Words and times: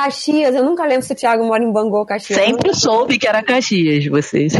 Caxias, 0.00 0.54
eu 0.54 0.64
nunca 0.64 0.86
lembro 0.86 1.02
se 1.04 1.12
o 1.12 1.16
Thiago 1.16 1.44
mora 1.44 1.62
em 1.62 1.70
Bangu 1.70 1.98
ou 1.98 2.06
Caxias. 2.06 2.40
Sempre 2.40 2.74
soube 2.74 3.18
que 3.18 3.28
era 3.28 3.42
Caxias, 3.42 4.06
vocês. 4.06 4.54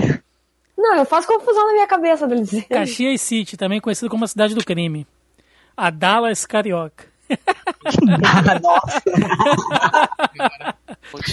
Não, 0.77 0.97
eu 0.97 1.05
faço 1.07 1.27
confusão 1.27 1.67
na 1.67 1.73
minha 1.73 1.87
cabeça 1.87 2.29
dizer. 2.29 2.65
Caxias 2.65 3.23
City, 3.23 3.57
também 3.57 3.81
conhecido 3.81 4.11
como 4.11 4.25
a 4.25 4.29
cidade 4.29 4.55
do 4.55 4.63
crime. 4.63 5.07
A 5.75 5.89
Dallas 5.89 6.45
Carioca. 6.45 7.07
Nossa. 8.63 9.03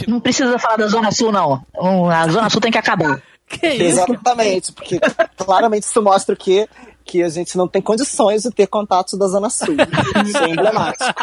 Não 0.08 0.22
precisa 0.22 0.58
falar 0.58 0.78
da 0.78 0.88
Zona 0.88 1.12
Sul, 1.12 1.34
não. 1.34 1.62
A 2.10 2.30
Zona 2.30 2.50
Sul 2.50 2.62
tem 2.62 2.72
que 2.72 2.78
acabar. 2.78 3.22
Que 3.46 3.68
isso? 3.68 4.00
Exatamente, 4.02 4.72
porque 4.72 5.02
claramente 5.36 5.84
isso 5.84 6.02
mostra 6.02 6.34
o 6.34 6.38
quê? 6.38 6.68
Que 7.04 7.24
a 7.24 7.30
gente 7.30 7.58
não 7.58 7.68
tem 7.68 7.82
condições 7.82 8.44
de 8.44 8.52
ter 8.52 8.68
contatos 8.68 9.20
da 9.20 9.28
Zona 9.28 9.50
Sul. 9.50 9.76
Isso 10.26 10.38
é 10.38 10.50
emblemático. 10.50 11.14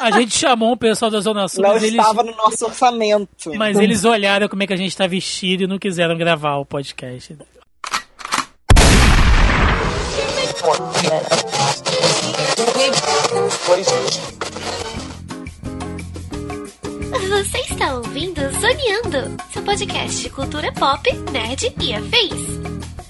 A 0.00 0.10
gente 0.10 0.36
chamou 0.36 0.72
o 0.72 0.76
pessoal 0.76 1.10
da 1.10 1.20
Zona 1.20 1.48
Sul, 1.48 1.62
Não 1.62 1.72
mas 1.72 1.82
eles, 1.82 1.98
estava 1.98 2.22
no 2.22 2.36
nosso 2.36 2.64
orçamento. 2.66 3.54
mas 3.56 3.78
eles 3.78 4.04
olharam 4.04 4.48
como 4.48 4.62
é 4.62 4.66
que 4.66 4.72
a 4.72 4.76
gente 4.76 4.96
tá 4.96 5.06
vestido 5.06 5.64
e 5.64 5.66
não 5.66 5.78
quiseram 5.78 6.16
gravar 6.16 6.56
o 6.56 6.64
podcast. 6.66 7.36
Você 17.28 17.58
está 17.72 17.94
ouvindo 17.94 18.40
Zoneando, 18.60 19.36
seu 19.52 19.62
podcast 19.62 20.22
de 20.22 20.30
cultura 20.30 20.72
pop, 20.72 21.10
nerd 21.32 21.72
e 21.80 21.94
afins. 21.94 23.05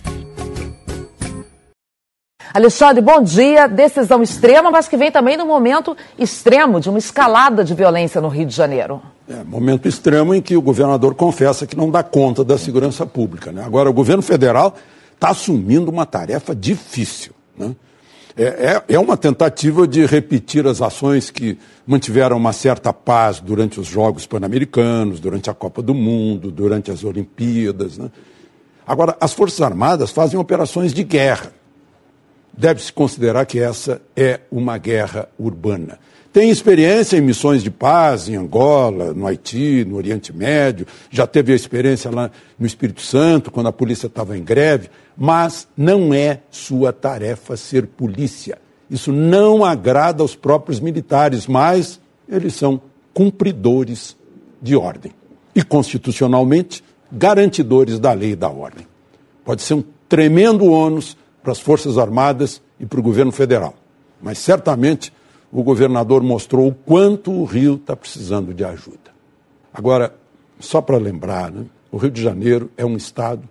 Alexandre, 2.52 3.02
bom 3.02 3.22
dia. 3.22 3.66
Decisão 3.66 4.22
extrema, 4.22 4.70
mas 4.70 4.88
que 4.88 4.96
vem 4.96 5.10
também 5.10 5.36
no 5.36 5.46
momento 5.46 5.96
extremo 6.18 6.80
de 6.80 6.88
uma 6.88 6.98
escalada 6.98 7.64
de 7.64 7.74
violência 7.74 8.20
no 8.20 8.28
Rio 8.28 8.46
de 8.46 8.54
Janeiro. 8.54 9.00
É, 9.28 9.42
momento 9.42 9.88
extremo 9.88 10.34
em 10.34 10.40
que 10.40 10.56
o 10.56 10.62
governador 10.62 11.14
confessa 11.14 11.66
que 11.66 11.76
não 11.76 11.90
dá 11.90 12.02
conta 12.02 12.44
da 12.44 12.56
segurança 12.56 13.04
pública. 13.04 13.50
Né? 13.50 13.62
Agora, 13.64 13.90
o 13.90 13.92
governo 13.92 14.22
federal 14.22 14.74
está 15.14 15.30
assumindo 15.30 15.90
uma 15.90 16.06
tarefa 16.06 16.54
difícil. 16.54 17.32
Né? 17.58 17.74
É, 18.36 18.44
é, 18.44 18.94
é 18.94 18.98
uma 18.98 19.16
tentativa 19.16 19.88
de 19.88 20.04
repetir 20.04 20.66
as 20.66 20.82
ações 20.82 21.30
que 21.30 21.58
mantiveram 21.86 22.36
uma 22.36 22.52
certa 22.52 22.92
paz 22.92 23.40
durante 23.40 23.80
os 23.80 23.86
Jogos 23.86 24.26
Pan-Americanos, 24.26 25.18
durante 25.18 25.48
a 25.48 25.54
Copa 25.54 25.82
do 25.82 25.94
Mundo, 25.94 26.50
durante 26.50 26.90
as 26.90 27.02
Olimpíadas. 27.02 27.96
Né? 27.96 28.10
Agora, 28.86 29.16
as 29.20 29.32
Forças 29.32 29.60
Armadas 29.60 30.10
fazem 30.10 30.38
operações 30.38 30.92
de 30.92 31.02
guerra. 31.02 31.52
Deve-se 32.56 32.92
considerar 32.92 33.44
que 33.44 33.58
essa 33.58 34.00
é 34.16 34.40
uma 34.50 34.78
guerra 34.78 35.28
urbana. 35.38 35.98
Tem 36.32 36.50
experiência 36.50 37.16
em 37.16 37.22
missões 37.22 37.62
de 37.62 37.70
paz 37.70 38.28
em 38.28 38.36
Angola, 38.36 39.14
no 39.14 39.26
Haiti, 39.26 39.86
no 39.86 39.96
Oriente 39.96 40.34
Médio, 40.34 40.86
já 41.10 41.26
teve 41.26 41.52
a 41.52 41.56
experiência 41.56 42.10
lá 42.10 42.30
no 42.58 42.66
Espírito 42.66 43.00
Santo, 43.00 43.50
quando 43.50 43.68
a 43.68 43.72
polícia 43.72 44.06
estava 44.06 44.36
em 44.36 44.44
greve, 44.44 44.90
mas 45.16 45.66
não 45.74 46.12
é 46.12 46.40
sua 46.50 46.92
tarefa 46.92 47.56
ser 47.56 47.86
polícia. 47.86 48.58
Isso 48.90 49.12
não 49.12 49.64
agrada 49.64 50.22
aos 50.22 50.36
próprios 50.36 50.78
militares, 50.78 51.46
mas 51.46 51.98
eles 52.28 52.54
são 52.54 52.82
cumpridores 53.14 54.14
de 54.60 54.76
ordem 54.76 55.12
e, 55.54 55.62
constitucionalmente, 55.62 56.84
garantidores 57.10 57.98
da 57.98 58.12
lei 58.12 58.32
e 58.32 58.36
da 58.36 58.50
ordem. 58.50 58.86
Pode 59.42 59.62
ser 59.62 59.72
um 59.72 59.84
tremendo 60.06 60.66
ônus 60.66 61.16
para 61.46 61.52
as 61.52 61.60
Forças 61.60 61.96
Armadas 61.96 62.60
e 62.80 62.84
para 62.84 62.98
o 62.98 63.02
governo 63.04 63.30
federal, 63.30 63.72
mas 64.20 64.36
certamente 64.36 65.12
o 65.52 65.62
governador 65.62 66.20
mostrou 66.20 66.66
o 66.66 66.74
quanto 66.74 67.30
o 67.30 67.44
Rio 67.44 67.76
está 67.76 67.94
precisando 67.94 68.52
de 68.52 68.64
ajuda. 68.64 69.12
Agora, 69.72 70.12
só 70.58 70.80
para 70.80 70.96
lembrar, 70.96 71.52
né, 71.52 71.66
o 71.92 71.98
Rio 71.98 72.10
de 72.10 72.20
Janeiro 72.20 72.68
é 72.76 72.84
um 72.84 72.96
estado 72.96 73.48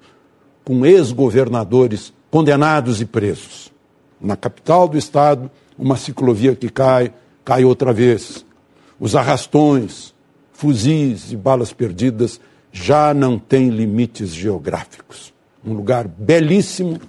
com 0.66 0.86
ex-governadores 0.86 2.14
condenados 2.30 3.00
e 3.00 3.06
presos. 3.06 3.72
Na 4.20 4.36
capital 4.36 4.90
do 4.90 4.98
estado, 4.98 5.50
uma 5.80 5.96
ciclovia 5.96 6.54
que 6.54 6.68
cai, 6.68 7.14
cai 7.46 7.64
outra 7.64 7.94
vez. 7.94 8.46
Os 9.00 9.16
arrastões, 9.16 10.14
fuzis 10.52 11.32
e 11.32 11.38
balas 11.38 11.72
perdidas 11.72 12.42
já 12.74 13.14
não 13.14 13.40
têm 13.40 13.70
limites 13.70 14.36
geográficos. 14.36 15.34
Um 15.66 15.72
lugar 15.72 16.10
belíssimo, 16.10 17.00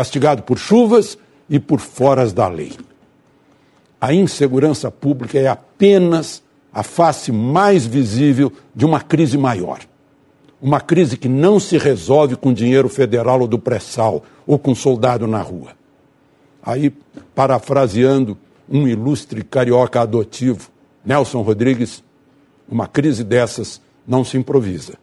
castigado 0.00 0.42
por 0.42 0.56
chuvas 0.56 1.18
e 1.46 1.60
por 1.60 1.78
foras 1.78 2.32
da 2.32 2.48
lei. 2.48 2.72
A 4.00 4.14
insegurança 4.14 4.90
pública 4.90 5.38
é 5.38 5.46
apenas 5.46 6.42
a 6.72 6.82
face 6.82 7.30
mais 7.30 7.84
visível 7.84 8.50
de 8.74 8.86
uma 8.86 9.02
crise 9.02 9.36
maior. 9.36 9.80
Uma 10.58 10.80
crise 10.80 11.18
que 11.18 11.28
não 11.28 11.60
se 11.60 11.76
resolve 11.76 12.34
com 12.34 12.50
dinheiro 12.50 12.88
federal 12.88 13.42
ou 13.42 13.46
do 13.46 13.58
pré-sal 13.58 14.24
ou 14.46 14.58
com 14.58 14.74
soldado 14.74 15.26
na 15.26 15.42
rua. 15.42 15.72
Aí, 16.62 16.90
parafraseando 17.34 18.38
um 18.70 18.88
ilustre 18.88 19.44
carioca 19.44 20.00
adotivo, 20.00 20.70
Nelson 21.04 21.42
Rodrigues, 21.42 22.02
uma 22.66 22.86
crise 22.86 23.22
dessas 23.22 23.82
não 24.06 24.24
se 24.24 24.38
improvisa. 24.38 24.94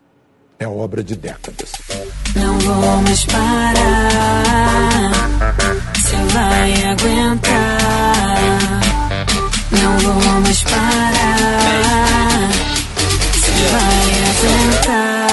É 0.58 0.68
obra 0.68 1.04
de 1.04 1.16
décadas. 1.16 1.72
Não 2.68 2.82
vou 2.82 3.02
mais 3.02 3.24
parar. 3.24 5.12
Você 5.96 6.18
vai 6.34 6.74
aguentar. 6.84 7.78
Não 9.72 9.98
vou 10.00 10.42
mais 10.42 10.64
parar. 10.64 12.50
Você 13.32 13.52
vai 13.72 14.10
aguentar. 14.30 15.28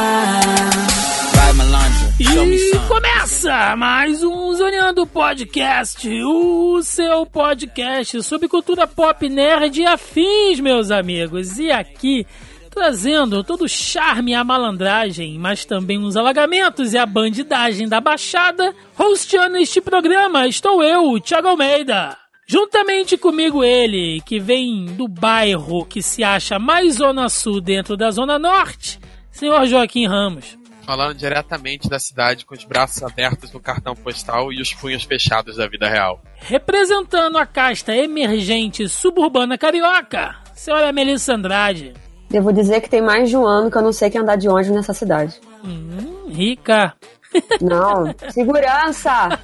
E 2.20 2.78
começa 2.86 3.74
mais 3.74 4.22
um 4.22 4.54
Zoneando 4.54 5.04
Podcast, 5.04 6.08
o 6.08 6.80
seu 6.84 7.26
podcast 7.26 8.22
sobre 8.22 8.46
cultura 8.46 8.86
pop 8.86 9.28
nerd 9.28 9.80
e 9.80 9.86
afins, 9.86 10.60
meus 10.60 10.92
amigos. 10.92 11.58
E 11.58 11.72
aqui, 11.72 12.24
trazendo 12.74 13.44
todo 13.44 13.64
o 13.64 13.68
charme 13.68 14.32
e 14.32 14.34
a 14.34 14.42
malandragem, 14.42 15.38
mas 15.38 15.64
também 15.64 15.96
os 15.98 16.16
alagamentos 16.16 16.92
e 16.92 16.98
a 16.98 17.06
bandidagem 17.06 17.88
da 17.88 18.00
Baixada, 18.00 18.74
hosteando 18.98 19.56
este 19.58 19.80
programa, 19.80 20.48
estou 20.48 20.82
eu, 20.82 21.20
Thiago 21.20 21.48
Almeida. 21.48 22.16
Juntamente 22.46 23.16
comigo 23.16 23.62
ele, 23.62 24.20
que 24.22 24.40
vem 24.40 24.86
do 24.86 25.06
bairro 25.06 25.86
que 25.86 26.02
se 26.02 26.24
acha 26.24 26.58
mais 26.58 26.96
Zona 26.96 27.28
Sul 27.28 27.60
dentro 27.60 27.96
da 27.96 28.10
Zona 28.10 28.38
Norte, 28.38 28.98
senhor 29.30 29.64
Joaquim 29.66 30.06
Ramos. 30.06 30.58
Falando 30.82 31.16
diretamente 31.16 31.88
da 31.88 31.98
cidade 31.98 32.44
com 32.44 32.54
os 32.54 32.64
braços 32.64 33.02
abertos 33.02 33.50
no 33.52 33.60
cartão 33.60 33.94
postal 33.94 34.52
e 34.52 34.60
os 34.60 34.74
punhos 34.74 35.04
fechados 35.04 35.56
da 35.56 35.66
vida 35.66 35.88
real. 35.88 36.20
Representando 36.40 37.38
a 37.38 37.46
casta 37.46 37.96
emergente 37.96 38.86
suburbana 38.88 39.56
carioca, 39.56 40.36
senhora 40.54 40.92
Melissa 40.92 41.34
Andrade. 41.34 41.94
Devo 42.34 42.52
dizer 42.52 42.80
que 42.80 42.90
tem 42.90 43.00
mais 43.00 43.30
de 43.30 43.36
um 43.36 43.46
ano 43.46 43.70
que 43.70 43.78
eu 43.78 43.82
não 43.82 43.92
sei 43.92 44.10
quem 44.10 44.20
andar 44.20 44.34
de 44.34 44.48
ônibus 44.48 44.74
nessa 44.74 44.92
cidade. 44.92 45.40
Hum, 45.64 46.26
rica. 46.28 46.92
Não, 47.62 48.12
segurança! 48.30 49.38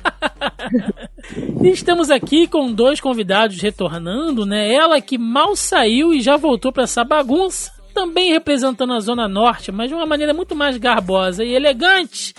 E 1.62 1.68
estamos 1.70 2.10
aqui 2.10 2.48
com 2.48 2.72
dois 2.72 3.00
convidados 3.00 3.60
retornando, 3.60 4.44
né? 4.44 4.74
Ela 4.74 5.00
que 5.00 5.16
mal 5.16 5.54
saiu 5.54 6.12
e 6.12 6.20
já 6.20 6.36
voltou 6.36 6.72
para 6.72 6.82
essa 6.82 7.04
bagunça. 7.04 7.70
Também 7.94 8.32
representando 8.32 8.92
a 8.92 8.98
Zona 8.98 9.28
Norte, 9.28 9.70
mas 9.70 9.88
de 9.88 9.94
uma 9.94 10.04
maneira 10.06 10.34
muito 10.34 10.56
mais 10.56 10.76
garbosa 10.76 11.44
e 11.44 11.54
elegante. 11.54 12.34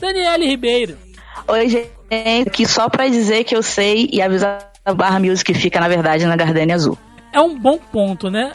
Daniele 0.00 0.46
Ribeiro. 0.46 0.96
Oi, 1.48 1.68
gente. 1.68 1.90
Aqui 2.46 2.64
só 2.64 2.88
pra 2.88 3.08
dizer 3.08 3.42
que 3.42 3.56
eu 3.56 3.62
sei 3.62 4.08
e 4.12 4.22
avisar 4.22 4.70
a 4.84 4.94
Barra 4.94 5.18
Music 5.18 5.52
que 5.52 5.58
fica, 5.58 5.80
na 5.80 5.88
verdade, 5.88 6.24
na 6.26 6.36
Gardenia 6.36 6.76
Azul. 6.76 6.96
É 7.36 7.40
um 7.42 7.58
bom 7.58 7.76
ponto, 7.76 8.30
né? 8.30 8.50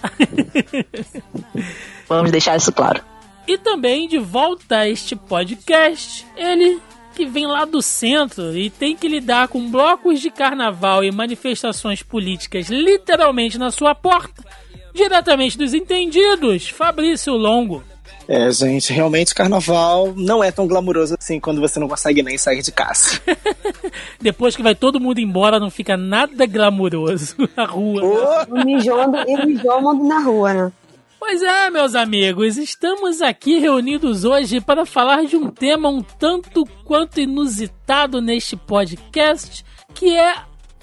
Vamos 2.10 2.32
deixar 2.32 2.58
isso 2.58 2.72
claro. 2.72 3.00
E 3.48 3.56
também 3.56 4.08
de 4.08 4.18
volta 4.18 4.78
a 4.78 4.90
este 4.90 5.16
podcast, 5.16 6.26
ele 6.36 6.82
que 7.14 7.28
vem 7.28 7.46
lá 7.46 7.64
do 7.64 7.80
centro 7.80 8.58
e 8.58 8.72
tem 8.72 8.96
que 8.96 9.08
lidar 9.08 9.50
com 9.50 9.70
blocos 9.70 10.20
de 10.20 10.32
carnaval 10.32 11.04
e 11.04 11.12
manifestações 11.12 12.02
políticas 12.02 12.70
literalmente 12.70 13.60
na 13.60 13.70
sua 13.70 13.94
porta, 13.94 14.44
diretamente 14.96 15.60
dos 15.60 15.76
entendidos, 15.76 16.70
Fabrício 16.70 17.34
Longo. 17.34 17.84
É, 18.34 18.50
gente, 18.50 18.94
realmente 18.94 19.36
carnaval 19.36 20.14
não 20.16 20.42
é 20.42 20.50
tão 20.54 20.66
glamuroso 20.66 21.18
assim 21.20 21.38
quando 21.38 21.60
você 21.60 21.78
não 21.82 21.90
consegue 21.90 22.24
nem 22.24 22.38
sair 22.38 22.62
de 22.62 22.72
casa. 22.72 23.22
Depois 24.22 24.56
que 24.56 24.64
vai 24.64 24.74
todo 24.74 25.02
mundo 25.02 25.20
embora, 25.20 25.60
não 25.60 25.70
fica 25.70 25.98
nada 25.98 26.46
glamuroso 26.46 27.36
na 27.58 27.66
rua. 27.66 28.48
O 28.48 28.64
mijando 28.64 29.18
e 29.28 29.46
mijando 29.46 29.94
na 30.08 30.20
rua, 30.22 30.54
né? 30.54 30.72
Pois 31.20 31.42
é, 31.44 31.70
meus 31.70 31.94
amigos, 31.94 32.58
estamos 32.58 33.22
aqui 33.22 33.60
reunidos 33.60 34.24
hoje 34.24 34.62
para 34.62 34.86
falar 34.86 35.26
de 35.26 35.36
um 35.36 35.50
tema 35.50 35.90
um 35.90 36.02
tanto 36.02 36.64
quanto 36.86 37.20
inusitado 37.20 38.22
neste 38.22 38.56
podcast, 38.56 39.66
que 39.94 40.18
é 40.18 40.36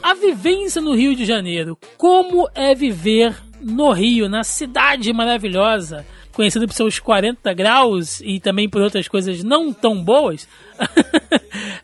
a 0.03 0.13
vivência 0.13 0.83
no 0.83 0.95
Rio 0.95 1.17
de 1.17 1.25
Janeiro. 1.25 1.79
Como 1.97 2.47
é 2.55 2.75
viver 2.75 3.35
no 3.63 3.91
Rio, 3.91 4.29
na 4.29 4.45
cidade 4.45 5.11
maravilhosa, 5.15 6.05
conhecida 6.39 6.69
por 6.69 6.73
seus 6.73 7.01
40 7.01 7.53
graus 7.53 8.21
e 8.21 8.39
também 8.39 8.69
por 8.69 8.81
outras 8.81 9.09
coisas 9.09 9.43
não 9.43 9.73
tão 9.73 10.05
boas, 10.05 10.49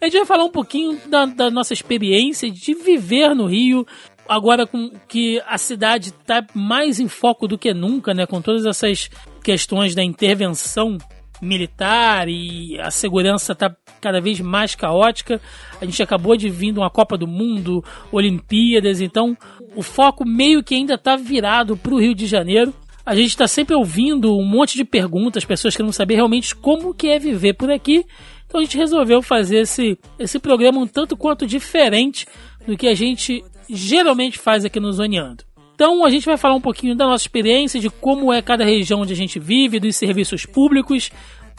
a 0.01 0.05
gente 0.05 0.19
vai 0.19 0.25
falar 0.25 0.45
um 0.45 0.51
pouquinho 0.51 0.97
da, 1.09 1.27
da 1.27 1.51
nossa 1.51 1.73
experiência 1.73 2.49
de 2.49 2.73
viver 2.73 3.35
no 3.35 3.47
Rio, 3.47 3.85
agora 4.29 4.65
com 4.65 4.93
que 5.09 5.43
a 5.45 5.59
cidade 5.59 6.11
está 6.11 6.47
mais 6.55 7.01
em 7.01 7.09
foco 7.09 7.49
do 7.49 7.59
que 7.59 7.75
nunca, 7.75 8.15
né, 8.15 8.27
com 8.27 8.41
todas 8.41 8.65
essas 8.65 9.11
questões 9.43 9.93
da 9.93 10.05
intervenção 10.05 10.99
militar 11.43 12.29
e 12.29 12.79
a 12.79 12.93
segurança 12.93 13.55
está 13.55 13.75
cada 14.01 14.21
vez 14.21 14.39
mais 14.39 14.77
caótica. 14.77 15.41
A 15.81 15.85
gente 15.85 16.01
acabou 16.01 16.37
de 16.37 16.49
vir 16.49 16.73
de 16.73 16.79
uma 16.79 16.91
Copa 16.91 17.19
do 17.19 17.27
Mundo, 17.27 17.85
Olimpíadas, 18.12 19.01
então 19.01 19.37
o 19.75 19.83
foco 19.83 20.25
meio 20.25 20.62
que 20.62 20.77
ainda 20.77 20.95
está 20.95 21.17
virado 21.17 21.77
para 21.77 21.93
o 21.93 22.01
Rio 22.01 22.15
de 22.15 22.29
Janeiro. 22.29 22.73
A 23.06 23.15
gente 23.15 23.29
está 23.29 23.47
sempre 23.47 23.75
ouvindo 23.75 24.35
um 24.37 24.45
monte 24.45 24.77
de 24.77 24.85
perguntas, 24.85 25.45
pessoas 25.45 25.77
querendo 25.77 25.93
saber 25.93 26.15
realmente 26.15 26.55
como 26.55 26.95
que 26.95 27.09
é 27.09 27.19
viver 27.19 27.53
por 27.55 27.71
aqui. 27.71 28.05
Então 28.47 28.61
a 28.61 28.65
gente 28.65 28.79
resolveu 28.79 29.21
fazer 29.21 29.59
esse, 29.59 29.99
esse 30.19 30.39
programa 30.39 30.81
um 30.81 30.87
tanto 30.87 31.17
quanto 31.17 31.47
diferente 31.47 32.27
do 32.67 32.77
que 32.77 32.87
a 32.89 32.95
gente 32.95 33.45
geralmente 33.69 34.39
faz 34.39 34.65
aqui 34.65 34.81
no 34.81 34.93
Zoneando. 34.93 35.45
Então 35.75 36.05
a 36.05 36.11
gente 36.11 36.25
vai 36.25 36.39
falar 36.39 36.55
um 36.55 36.61
pouquinho 36.61 36.97
da 36.97 37.05
nossa 37.05 37.25
experiência, 37.25 37.81
de 37.81 37.91
como 37.91 38.33
é 38.33 38.41
cada 38.41 38.65
região 38.65 39.01
onde 39.01 39.12
a 39.12 39.17
gente 39.17 39.39
vive, 39.39 39.81
dos 39.81 39.97
serviços 39.97 40.47
públicos 40.47 41.11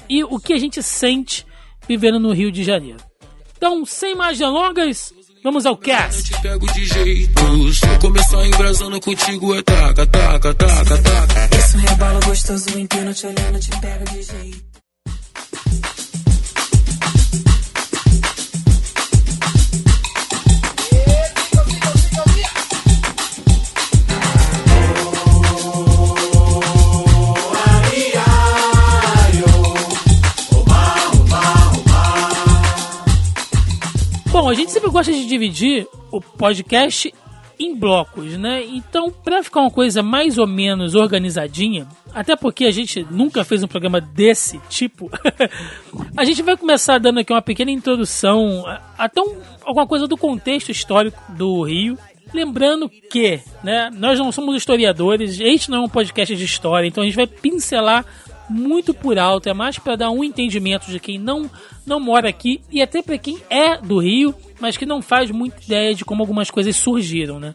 e 0.09 0.23
o 0.23 0.39
que 0.39 0.53
a 0.53 0.57
gente 0.57 0.81
sente 0.81 1.45
vivendo 1.87 2.19
no 2.19 2.31
Rio 2.31 2.51
de 2.51 2.63
Janeiro. 2.63 2.99
Então, 3.57 3.85
sem 3.85 4.15
mais 4.15 4.37
delongas, 4.37 5.13
vamos 5.45 5.63
ao 5.67 5.77
cast. 5.77 6.31
Eu 6.31 6.37
te 6.37 6.41
pego 6.41 6.73
de 6.73 6.85
jeito. 6.85 7.73
Se 7.73 7.85
eu 7.85 7.99
começar 7.99 8.47
embrasando 8.47 8.99
contigo, 8.99 9.55
é 9.55 9.61
taca, 9.61 10.07
taca, 10.07 10.53
taca, 10.55 10.97
taca. 10.97 11.55
Esse 11.55 11.77
rebalo 11.77 12.19
gostoso 12.25 12.79
inteiro 12.79 13.13
te 13.13 13.27
olhando, 13.27 13.59
te 13.59 13.69
pego 13.79 14.05
de 14.05 14.23
jeito. 14.23 14.64
Bom, 34.45 34.51
a 34.51 34.53
gente 34.53 34.71
sempre 34.71 34.91
gosta 34.91 35.11
de 35.11 35.25
dividir 35.25 35.87
o 36.11 36.21
podcast 36.21 37.11
em 37.57 37.75
blocos, 37.75 38.37
né? 38.37 38.63
Então, 38.63 39.09
para 39.09 39.41
ficar 39.41 39.61
uma 39.61 39.71
coisa 39.71 40.03
mais 40.03 40.37
ou 40.37 40.45
menos 40.45 40.93
organizadinha, 40.93 41.87
até 42.13 42.35
porque 42.35 42.65
a 42.65 42.69
gente 42.69 43.03
nunca 43.09 43.43
fez 43.43 43.63
um 43.63 43.67
programa 43.67 43.99
desse 43.99 44.59
tipo, 44.69 45.09
a 46.15 46.23
gente 46.23 46.43
vai 46.43 46.55
começar 46.55 46.99
dando 46.99 47.21
aqui 47.21 47.33
uma 47.33 47.41
pequena 47.41 47.71
introdução, 47.71 48.63
até 48.95 49.19
um, 49.19 49.35
alguma 49.63 49.87
coisa 49.87 50.07
do 50.07 50.15
contexto 50.15 50.69
histórico 50.69 51.19
do 51.29 51.63
Rio. 51.63 51.97
Lembrando 52.31 52.87
que, 52.87 53.39
né, 53.63 53.89
nós 53.95 54.19
não 54.19 54.31
somos 54.31 54.55
historiadores, 54.57 55.39
este 55.39 55.71
não 55.71 55.79
é 55.79 55.85
um 55.85 55.89
podcast 55.89 56.35
de 56.35 56.45
história, 56.45 56.87
então 56.87 57.01
a 57.01 57.07
gente 57.07 57.15
vai 57.15 57.25
pincelar 57.25 58.05
muito 58.49 58.93
por 58.93 59.17
alto, 59.17 59.49
é 59.49 59.53
mais 59.53 59.79
para 59.79 59.95
dar 59.95 60.11
um 60.11 60.23
entendimento 60.23 60.89
de 60.89 60.99
quem 60.99 61.17
não 61.17 61.49
não 61.85 61.99
mora 61.99 62.27
aqui 62.27 62.61
e 62.71 62.81
até 62.81 63.01
para 63.01 63.17
quem 63.17 63.37
é 63.49 63.77
do 63.77 63.99
Rio, 63.99 64.33
mas 64.59 64.75
que 64.75 64.85
não 64.85 65.01
faz 65.01 65.29
muita 65.29 65.63
ideia 65.63 65.93
de 65.93 66.03
como 66.03 66.23
algumas 66.23 66.49
coisas 66.49 66.75
surgiram, 66.75 67.39
né? 67.39 67.53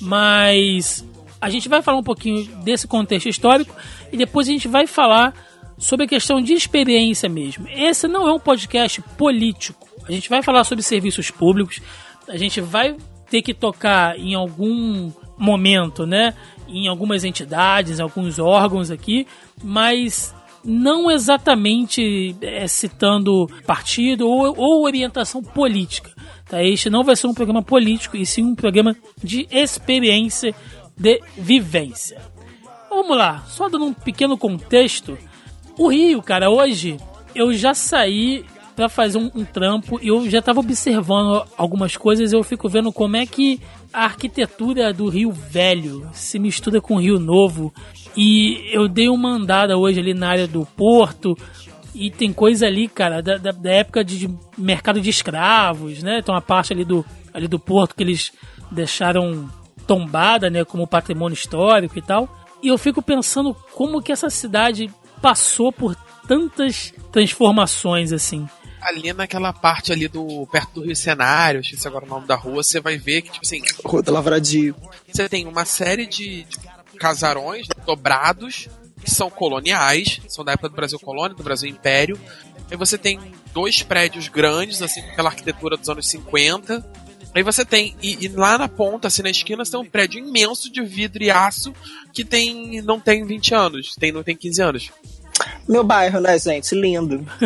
Mas 0.00 1.04
a 1.40 1.50
gente 1.50 1.68
vai 1.68 1.82
falar 1.82 1.98
um 1.98 2.02
pouquinho 2.02 2.44
desse 2.62 2.86
contexto 2.86 3.28
histórico 3.28 3.74
e 4.12 4.16
depois 4.16 4.48
a 4.48 4.52
gente 4.52 4.68
vai 4.68 4.86
falar 4.86 5.34
sobre 5.78 6.06
a 6.06 6.08
questão 6.08 6.40
de 6.40 6.54
experiência 6.54 7.28
mesmo. 7.28 7.68
Esse 7.68 8.08
não 8.08 8.26
é 8.26 8.32
um 8.32 8.40
podcast 8.40 9.02
político. 9.18 9.86
A 10.08 10.12
gente 10.12 10.28
vai 10.28 10.42
falar 10.42 10.64
sobre 10.64 10.82
serviços 10.82 11.30
públicos, 11.30 11.80
a 12.28 12.36
gente 12.36 12.60
vai 12.60 12.96
ter 13.30 13.42
que 13.42 13.54
tocar 13.54 14.18
em 14.18 14.34
algum 14.34 15.12
momento, 15.36 16.06
né? 16.06 16.34
Em 16.68 16.88
algumas 16.88 17.24
entidades, 17.24 18.00
alguns 18.00 18.38
órgãos 18.38 18.90
aqui, 18.90 19.26
mas 19.62 20.34
não 20.64 21.10
exatamente 21.10 22.34
é, 22.40 22.66
citando 22.66 23.48
partido 23.64 24.28
ou, 24.28 24.54
ou, 24.56 24.84
orientação 24.84 25.42
política. 25.42 26.10
Tá? 26.48 26.62
Este 26.62 26.90
não 26.90 27.04
vai 27.04 27.14
ser 27.14 27.28
um 27.28 27.34
programa 27.34 27.62
político, 27.62 28.16
e 28.16 28.26
sim 28.26 28.42
um 28.42 28.54
programa 28.54 28.96
de 29.22 29.46
experiência, 29.50 30.54
de 30.96 31.20
vivência. 31.36 32.20
Vamos 32.90 33.16
lá, 33.16 33.44
só 33.46 33.68
dando 33.68 33.84
um 33.84 33.92
pequeno 33.92 34.36
contexto. 34.36 35.16
O 35.78 35.88
Rio, 35.88 36.22
cara, 36.22 36.50
hoje 36.50 36.96
eu 37.34 37.52
já 37.52 37.74
saí 37.74 38.44
para 38.76 38.90
fazer 38.90 39.16
um, 39.16 39.30
um, 39.34 39.44
trampo 39.44 39.98
e 40.02 40.08
eu 40.08 40.28
já 40.28 40.40
estava 40.40 40.60
observando 40.60 41.42
algumas 41.56 41.96
coisas. 41.96 42.32
Eu 42.32 42.42
fico 42.42 42.68
vendo 42.68 42.92
como 42.92 43.16
é 43.16 43.24
que 43.24 43.58
a 43.90 44.04
arquitetura 44.04 44.92
do 44.92 45.08
Rio 45.08 45.32
Velho 45.32 46.06
se 46.12 46.38
mistura 46.38 46.80
com 46.80 46.96
o 46.96 47.00
Rio 47.00 47.18
Novo 47.18 47.72
e 48.14 48.68
eu 48.70 48.86
dei 48.86 49.08
uma 49.08 49.30
andada 49.30 49.78
hoje 49.78 49.98
ali 49.98 50.12
na 50.12 50.28
área 50.28 50.46
do 50.46 50.66
porto. 50.76 51.34
E 51.94 52.10
tem 52.10 52.30
coisa 52.30 52.66
ali, 52.66 52.86
cara, 52.86 53.22
da, 53.22 53.38
da, 53.38 53.52
da 53.52 53.72
época 53.72 54.04
de, 54.04 54.18
de, 54.18 54.34
mercado 54.58 55.00
de 55.00 55.08
escravos, 55.08 56.02
né? 56.02 56.20
Tem 56.20 56.34
uma 56.34 56.42
parte 56.42 56.74
ali 56.74 56.84
do, 56.84 57.02
ali 57.32 57.48
do 57.48 57.58
porto 57.58 57.94
que 57.94 58.02
eles 58.02 58.34
deixaram 58.70 59.48
tombada, 59.86 60.50
né? 60.50 60.62
Como 60.62 60.86
patrimônio 60.86 61.32
histórico 61.32 61.98
e 61.98 62.02
tal. 62.02 62.28
E 62.62 62.68
eu 62.68 62.76
fico 62.76 63.00
pensando 63.00 63.56
como 63.72 64.02
que 64.02 64.12
essa 64.12 64.28
cidade 64.28 64.90
passou 65.22 65.72
por 65.72 65.96
tantas 66.28 66.92
transformações, 67.10 68.12
assim 68.12 68.46
ali 68.86 69.12
naquela 69.12 69.52
parte 69.52 69.92
ali 69.92 70.06
do 70.06 70.46
perto 70.46 70.74
do 70.74 70.86
Rio 70.86 70.94
Cenário, 70.94 71.60
esqueci 71.60 71.86
agora 71.88 72.04
o 72.04 72.08
nome 72.08 72.26
da 72.26 72.36
rua, 72.36 72.62
você 72.62 72.80
vai 72.80 72.96
ver 72.96 73.22
que 73.22 73.32
tipo 73.32 73.44
assim, 73.44 73.60
Rua 73.84 74.02
da 74.02 74.12
Lavradio. 74.12 74.76
Você 75.12 75.28
tem 75.28 75.46
uma 75.46 75.64
série 75.64 76.06
de, 76.06 76.44
de 76.44 76.58
casarões 76.98 77.66
dobrados 77.84 78.68
que 79.02 79.10
são 79.10 79.28
coloniais, 79.28 80.20
são 80.28 80.44
da 80.44 80.52
época 80.52 80.68
do 80.68 80.76
Brasil 80.76 80.98
Colônia, 81.00 81.36
do 81.36 81.42
Brasil 81.42 81.68
Império. 81.68 82.18
Aí 82.70 82.76
você 82.76 82.96
tem 82.96 83.20
dois 83.52 83.82
prédios 83.82 84.28
grandes, 84.28 84.82
assim, 84.82 85.02
pela 85.14 85.28
arquitetura 85.28 85.76
dos 85.76 85.88
anos 85.88 86.08
50. 86.08 86.84
Aí 87.34 87.42
você 87.42 87.64
tem, 87.64 87.94
e, 88.02 88.24
e, 88.24 88.28
lá 88.28 88.56
na 88.56 88.68
ponta, 88.68 89.08
assim, 89.08 89.22
na 89.22 89.30
esquina, 89.30 89.64
você 89.64 89.72
tem 89.72 89.80
um 89.80 89.84
prédio 89.90 90.18
imenso 90.18 90.72
de 90.72 90.82
vidro 90.82 91.22
e 91.22 91.30
aço 91.30 91.72
que 92.12 92.24
tem 92.24 92.80
não 92.82 92.98
tem 92.98 93.24
20 93.24 93.54
anos, 93.54 93.94
tem, 93.94 94.10
não 94.10 94.22
tem 94.22 94.36
15 94.36 94.62
anos. 94.62 94.90
Meu 95.68 95.82
bairro, 95.82 96.20
né, 96.20 96.38
gente? 96.38 96.74
Lindo. 96.74 97.26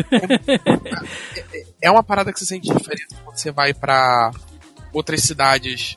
É, 1.82 1.90
uma 1.90 2.02
parada 2.02 2.30
que 2.30 2.38
você 2.38 2.44
sente 2.44 2.68
diferença 2.68 3.16
quando 3.24 3.38
você 3.38 3.50
vai 3.50 3.72
para 3.72 4.32
outras 4.92 5.22
cidades 5.22 5.96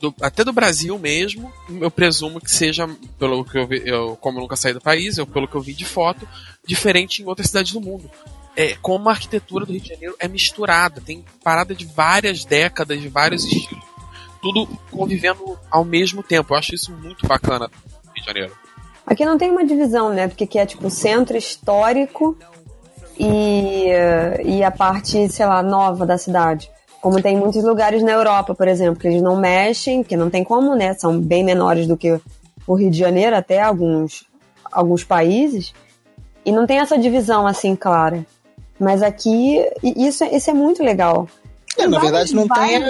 do, 0.00 0.14
até 0.20 0.44
do 0.44 0.52
Brasil 0.52 0.98
mesmo, 0.98 1.52
eu 1.80 1.90
presumo 1.90 2.40
que 2.40 2.50
seja, 2.50 2.88
pelo 3.18 3.44
que 3.44 3.58
eu 3.58 3.66
vi, 3.66 3.82
eu, 3.84 4.16
como 4.16 4.38
eu 4.38 4.42
nunca 4.42 4.56
saí 4.56 4.72
do 4.72 4.80
país, 4.80 5.18
eu, 5.18 5.26
pelo 5.26 5.48
que 5.48 5.54
eu 5.54 5.60
vi 5.60 5.74
de 5.74 5.84
foto, 5.84 6.28
diferente 6.66 7.22
em 7.22 7.26
outras 7.26 7.48
cidades 7.48 7.72
do 7.72 7.80
mundo. 7.80 8.10
É, 8.54 8.76
como 8.80 9.08
a 9.08 9.12
arquitetura 9.12 9.66
do 9.66 9.72
Rio 9.72 9.82
de 9.82 9.88
Janeiro 9.88 10.16
é 10.18 10.28
misturada, 10.28 11.00
tem 11.00 11.24
parada 11.42 11.74
de 11.74 11.84
várias 11.84 12.44
décadas, 12.44 13.00
de 13.00 13.08
vários 13.08 13.44
estilos, 13.44 13.84
tudo 14.40 14.66
convivendo 14.90 15.58
ao 15.70 15.84
mesmo 15.84 16.22
tempo. 16.22 16.54
Eu 16.54 16.58
acho 16.58 16.74
isso 16.74 16.92
muito 16.92 17.26
bacana 17.26 17.68
no 18.04 18.12
Rio 18.12 18.22
de 18.22 18.26
Janeiro. 18.26 18.65
Aqui 19.06 19.24
não 19.24 19.38
tem 19.38 19.50
uma 19.50 19.64
divisão, 19.64 20.10
né? 20.10 20.26
Porque 20.26 20.44
aqui 20.44 20.58
é 20.58 20.66
tipo 20.66 20.90
centro 20.90 21.36
histórico 21.36 22.36
e, 23.18 23.86
e 24.44 24.64
a 24.64 24.70
parte, 24.70 25.28
sei 25.28 25.46
lá, 25.46 25.62
nova 25.62 26.04
da 26.04 26.18
cidade. 26.18 26.70
Como 27.00 27.22
tem 27.22 27.36
muitos 27.36 27.62
lugares 27.62 28.02
na 28.02 28.10
Europa, 28.10 28.54
por 28.54 28.66
exemplo, 28.66 29.00
que 29.00 29.06
eles 29.06 29.22
não 29.22 29.36
mexem, 29.36 30.02
que 30.02 30.16
não 30.16 30.28
tem 30.28 30.42
como, 30.42 30.74
né? 30.74 30.92
São 30.94 31.20
bem 31.20 31.44
menores 31.44 31.86
do 31.86 31.96
que 31.96 32.20
o 32.66 32.74
Rio 32.74 32.90
de 32.90 32.98
Janeiro, 32.98 33.36
até 33.36 33.62
alguns, 33.62 34.24
alguns 34.72 35.04
países. 35.04 35.72
E 36.44 36.50
não 36.50 36.66
tem 36.66 36.80
essa 36.80 36.98
divisão 36.98 37.46
assim 37.46 37.76
clara. 37.76 38.26
Mas 38.78 39.02
aqui, 39.02 39.64
isso, 39.82 40.24
isso 40.24 40.50
é 40.50 40.52
muito 40.52 40.82
legal. 40.82 41.28
É, 41.78 41.86
na 41.86 42.00
verdade, 42.00 42.34
não 42.34 42.48
tem, 42.48 42.82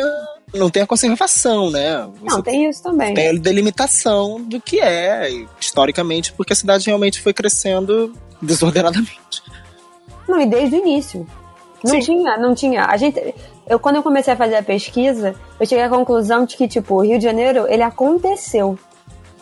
não 0.54 0.70
tem 0.70 0.82
a 0.82 0.86
conservação, 0.86 1.70
né? 1.70 2.08
Você 2.20 2.36
não, 2.36 2.42
tem 2.42 2.68
isso 2.68 2.82
também. 2.82 3.14
Tem 3.14 3.30
a 3.30 3.32
delimitação 3.32 4.40
do 4.40 4.60
que 4.60 4.80
é, 4.80 5.28
historicamente, 5.60 6.32
porque 6.32 6.52
a 6.52 6.56
cidade 6.56 6.86
realmente 6.86 7.20
foi 7.20 7.32
crescendo 7.32 8.14
desordenadamente. 8.40 9.42
Não, 10.28 10.40
e 10.40 10.46
desde 10.46 10.76
o 10.76 10.78
início. 10.78 11.26
Não 11.84 11.92
Sim. 11.92 12.00
tinha, 12.00 12.36
não 12.36 12.54
tinha. 12.54 12.84
A 12.86 12.96
gente, 12.96 13.34
eu 13.68 13.78
quando 13.78 13.96
eu 13.96 14.02
comecei 14.02 14.32
a 14.32 14.36
fazer 14.36 14.56
a 14.56 14.62
pesquisa, 14.62 15.34
eu 15.58 15.66
cheguei 15.66 15.84
à 15.84 15.88
conclusão 15.88 16.44
de 16.44 16.56
que 16.56 16.66
tipo, 16.66 16.94
o 16.94 17.00
Rio 17.00 17.18
de 17.18 17.24
Janeiro, 17.24 17.66
ele 17.68 17.82
aconteceu. 17.82 18.78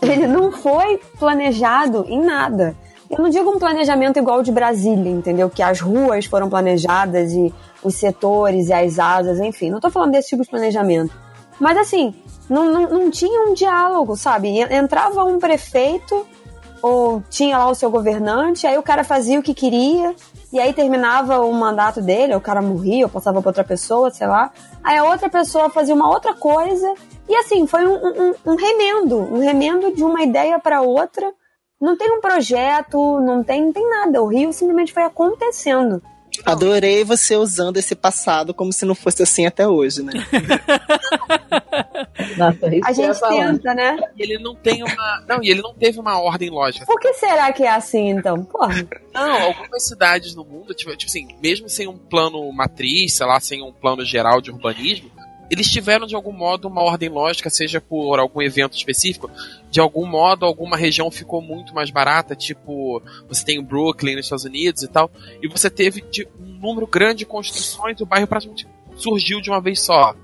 Ele 0.03 0.27
não 0.27 0.53
foi 0.53 1.01
planejado 1.19 2.05
em 2.09 2.21
nada. 2.23 2.77
Eu 3.17 3.23
não 3.23 3.31
digo 3.31 3.49
um 3.49 3.61
planejamento 3.61 4.19
igual 4.19 4.43
de 4.43 4.51
Brasília, 4.51 5.11
entendeu? 5.11 5.49
Que 5.49 5.63
as 5.63 5.81
ruas 5.81 6.27
foram 6.27 6.51
planejadas 6.51 7.33
e 7.33 7.55
os 7.83 7.95
setores 7.95 8.69
e 8.69 8.73
as 8.73 8.99
asas, 8.99 9.39
enfim. 9.39 9.71
Não 9.71 9.79
tô 9.79 9.89
falando 9.89 10.11
desse 10.11 10.31
tipo 10.31 10.43
de 10.43 10.51
planejamento. 10.51 11.15
Mas 11.61 11.77
assim, 11.79 12.13
não, 12.51 12.73
não, 12.73 12.91
não 12.91 13.11
tinha 13.11 13.49
um 13.49 13.55
diálogo, 13.55 14.17
sabe? 14.17 14.59
Entrava 14.59 15.23
um 15.25 15.39
prefeito 15.39 16.27
ou 16.83 17.23
tinha 17.31 17.57
lá 17.57 17.71
o 17.71 17.75
seu 17.75 17.89
governante, 17.91 18.67
aí 18.67 18.77
o 18.77 18.83
cara 18.83 19.05
fazia 19.05 19.39
o 19.39 19.43
que 19.43 19.55
queria, 19.55 20.15
e 20.53 20.61
aí 20.61 20.71
terminava 20.75 21.41
o 21.41 21.51
mandato 21.51 22.03
dele, 22.03 22.35
o 22.35 22.41
cara 22.41 22.61
morria, 22.61 23.07
ou 23.07 23.11
passava 23.11 23.41
pra 23.41 23.49
outra 23.49 23.65
pessoa, 23.65 24.11
sei 24.11 24.27
lá. 24.27 24.51
Aí 24.83 24.99
a 24.99 25.05
outra 25.05 25.31
pessoa 25.31 25.71
fazia 25.71 25.95
uma 25.95 26.11
outra 26.11 26.35
coisa, 26.35 26.93
e 27.27 27.35
assim, 27.37 27.67
foi 27.67 27.87
um, 27.87 27.95
um, 27.95 28.35
um 28.45 28.57
remendo, 28.57 29.17
um 29.17 29.39
remendo 29.39 29.95
de 29.95 30.05
uma 30.05 30.23
ideia 30.23 30.59
para 30.59 30.83
outra. 30.83 31.33
Não 31.85 31.99
tem 31.99 32.11
um 32.11 32.21
projeto, 32.21 33.21
não 33.21 33.45
tem, 33.45 33.67
não 33.67 33.73
tem 33.73 33.87
nada. 33.89 34.23
O 34.23 34.27
Rio 34.29 34.53
simplesmente 34.55 34.91
foi 34.93 35.03
acontecendo. 35.03 36.03
Adorei 36.45 37.05
você 37.05 37.37
usando 37.37 37.77
esse 37.77 37.95
passado 37.95 38.53
como 38.55 38.73
se 38.73 38.85
não 38.85 38.95
fosse 38.95 39.23
assim 39.23 39.47
até 39.47 39.69
hoje, 39.69 40.03
né? 40.03 40.13
Nossa, 42.37 42.75
isso 42.75 42.87
A 42.89 42.93
gente 42.93 43.19
falar. 43.21 43.53
tenta, 43.53 43.75
né? 43.75 43.99
E 44.17 44.23
ele 44.23 44.39
não 44.43 44.55
tem 44.55 44.83
uma. 44.83 45.25
Não, 45.29 45.43
e 45.43 45.51
ele 45.51 45.63
não 45.63 45.75
teve 45.75 46.01
uma 46.01 46.19
ordem 46.21 46.51
lógica. 46.51 46.87
Por 46.87 46.99
que 46.99 47.13
será 47.15 47.53
que 47.53 47.63
é 47.63 47.71
assim, 47.71 48.09
então? 48.11 48.43
Porra. 48.45 48.75
Não, 49.13 49.43
algumas 49.43 49.87
cidades 49.87 50.35
no 50.35 50.45
mundo, 50.45 50.75
tipo, 50.75 50.97
tipo 50.97 51.11
assim, 51.11 51.29
mesmo 51.41 51.69
sem 51.69 51.87
um 51.87 51.97
plano 51.99 52.51
matriz, 52.53 53.15
sei 53.15 53.27
lá, 53.27 53.39
sem 53.39 53.63
um 53.63 53.73
plano 53.73 54.05
geral 54.05 54.41
de 54.41 54.51
urbanismo, 54.51 55.11
eles 55.51 55.69
tiveram 55.69 56.07
de 56.07 56.15
algum 56.15 56.33
modo 56.33 56.69
uma 56.69 56.83
ordem 56.83 57.09
lógica, 57.09 57.51
seja 57.51 57.81
por 57.81 58.19
algum 58.19 58.43
evento 58.43 58.77
específico. 58.77 59.31
De 59.71 59.81
algum 59.81 60.07
modo, 60.07 60.45
alguma 60.45 60.77
região 60.77 61.11
ficou 61.11 61.43
muito 61.43 61.75
mais 61.75 61.91
barata, 61.91 62.35
tipo, 62.35 63.03
você 63.29 63.45
tem 63.45 63.59
o 63.59 63.63
Brooklyn 63.63 64.17
nos 64.17 64.27
Estados 64.27 64.45
Unidos 64.45 64.83
e 64.83 64.89
tal, 64.89 65.11
e 65.43 65.49
você 65.49 65.69
teve 65.69 66.01
de 66.03 66.27
um 66.41 66.59
número 66.59 66.87
grande 66.87 67.19
de 67.19 67.27
construções 67.27 68.01
o 68.01 68.07
bairro 68.07 68.27
praticamente 68.27 68.67
surgiu 68.97 69.41
de 69.41 69.51
uma 69.51 69.61
vez 69.61 69.81
só. 69.81 70.15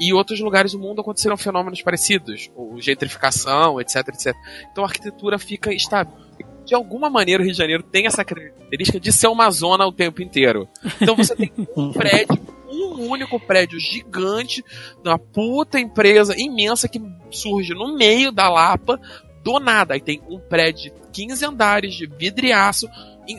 E 0.00 0.08
em 0.08 0.12
outros 0.12 0.40
lugares 0.40 0.72
do 0.72 0.78
mundo 0.78 1.00
aconteceram 1.00 1.36
fenômenos 1.36 1.82
parecidos, 1.82 2.50
ou 2.54 2.80
gentrificação, 2.80 3.80
etc, 3.80 4.08
etc. 4.08 4.34
Então 4.72 4.84
a 4.84 4.86
arquitetura 4.86 5.38
fica 5.38 5.72
estável. 5.72 6.23
De 6.64 6.74
alguma 6.74 7.10
maneira 7.10 7.42
o 7.42 7.44
Rio 7.44 7.52
de 7.52 7.58
Janeiro 7.58 7.82
tem 7.82 8.06
essa 8.06 8.24
característica 8.24 8.98
de 8.98 9.12
ser 9.12 9.28
uma 9.28 9.50
zona 9.50 9.86
o 9.86 9.92
tempo 9.92 10.22
inteiro. 10.22 10.68
Então 11.00 11.14
você 11.14 11.34
tem 11.34 11.52
um 11.76 11.92
prédio, 11.92 12.40
um 12.70 13.08
único 13.08 13.38
prédio 13.38 13.78
gigante, 13.78 14.64
uma 15.04 15.18
puta 15.18 15.78
empresa 15.78 16.34
imensa 16.38 16.88
que 16.88 17.00
surge 17.30 17.74
no 17.74 17.96
meio 17.96 18.32
da 18.32 18.48
Lapa, 18.48 19.00
do 19.42 19.58
nada. 19.60 19.94
Aí 19.94 20.00
tem 20.00 20.22
um 20.28 20.38
prédio 20.38 20.84
de 20.84 20.92
15 21.12 21.44
andares 21.44 21.94
de 21.94 22.06
vidriaço, 22.06 22.88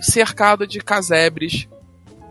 cercado 0.01 0.67
de 0.67 0.79
casebres 0.79 1.67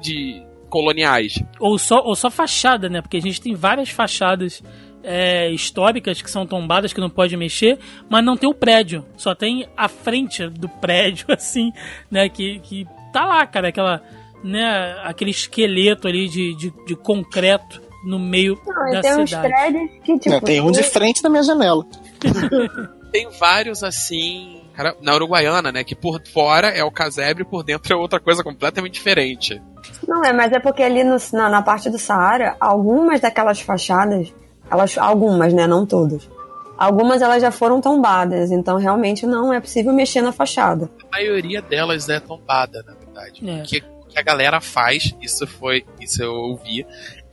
de 0.01 0.43
coloniais. 0.69 1.35
Ou 1.61 1.79
só, 1.79 2.03
ou 2.03 2.17
só 2.17 2.31
fachada, 2.31 2.89
né? 2.89 3.01
Porque 3.01 3.17
a 3.17 3.23
gente 3.23 3.41
tem 3.41 3.55
várias 3.55 3.91
fachadas 3.91 4.63
é, 5.05 5.51
históricas 5.51 6.21
que 6.23 6.31
são 6.31 6.47
tombadas, 6.47 6.93
que 6.93 7.01
não 7.01 7.11
pode 7.11 7.37
mexer, 7.37 7.79
mas 8.09 8.25
não 8.25 8.37
tem 8.37 8.49
o 8.49 8.55
prédio. 8.55 9.05
Só 9.17 9.35
tem 9.35 9.69
a 9.77 9.87
frente 9.89 10.49
do 10.49 10.69
prédio, 10.69 11.27
assim, 11.33 11.73
né? 12.11 12.29
Que, 12.29 12.59
que 12.61 12.87
tá 13.13 13.25
lá, 13.25 13.47
cara, 13.47 13.69
aquela, 13.69 14.03
né? 14.43 14.97
aquele 15.05 15.31
esqueleto 15.31 16.09
ali 16.09 16.29
de, 16.29 16.55
de, 16.57 16.73
de 16.87 16.97
concreto 16.97 17.81
no 18.05 18.19
meio 18.19 18.59
Não, 18.67 18.91
da 18.93 18.99
e 18.99 19.03
tem 19.03 19.17
uns 19.17 19.31
cidade. 19.31 19.49
prédios 19.49 19.91
que, 20.05 20.19
tipo. 20.19 20.31
Não, 20.35 20.41
tem 20.41 20.61
um 20.61 20.71
de 20.71 20.83
frente 20.83 21.23
na 21.23 21.31
minha 21.31 21.43
janela. 21.43 21.85
Tem 23.15 23.29
vários 23.39 23.85
assim. 23.85 24.61
cara, 24.75 24.97
Na 25.01 25.15
Uruguaiana, 25.15 25.71
né? 25.71 25.85
Que 25.85 25.95
por 25.95 26.21
fora 26.33 26.67
é 26.67 26.83
o 26.83 26.91
casebre, 26.91 27.45
por 27.45 27.63
dentro 27.63 27.93
é 27.93 27.97
outra 27.97 28.19
coisa 28.19 28.43
completamente 28.43 28.95
diferente. 28.95 29.63
Não 30.09 30.25
é, 30.25 30.33
mas 30.33 30.51
é 30.53 30.59
porque 30.59 30.83
ali 30.83 31.05
no- 31.05 31.17
na, 31.33 31.49
na 31.49 31.63
parte 31.63 31.89
do 31.89 31.97
Saara, 31.97 32.57
algumas 32.59 33.21
daquelas 33.21 33.61
fachadas, 33.61 34.35
elas, 34.71 34.97
algumas, 34.99 35.53
né, 35.53 35.67
não 35.67 35.87
todas. 35.87 36.29
Algumas 36.77 37.23
elas 37.23 37.41
já 37.41 37.51
foram 37.51 37.81
tombadas, 37.81 38.51
então 38.51 38.77
realmente 38.77 39.27
não 39.27 39.53
é 39.53 39.61
possível 39.61 39.93
mexer 39.93 40.23
na 40.23 40.33
fachada. 40.33 40.91
A 41.11 41.17
maioria 41.17 41.63
delas 41.63 42.09
é 42.09 42.19
tombada, 42.19 42.83
na 42.83 42.95
verdade. 42.95 43.49
É. 43.49 43.63
O 43.63 43.63
que, 43.63 43.79
o 44.03 44.07
que 44.07 44.19
a 44.19 44.23
galera 44.23 44.61
faz, 44.61 45.15
isso 45.23 45.47
foi. 45.47 45.85
Isso 46.01 46.23
eu 46.23 46.33
ouvi. 46.33 46.85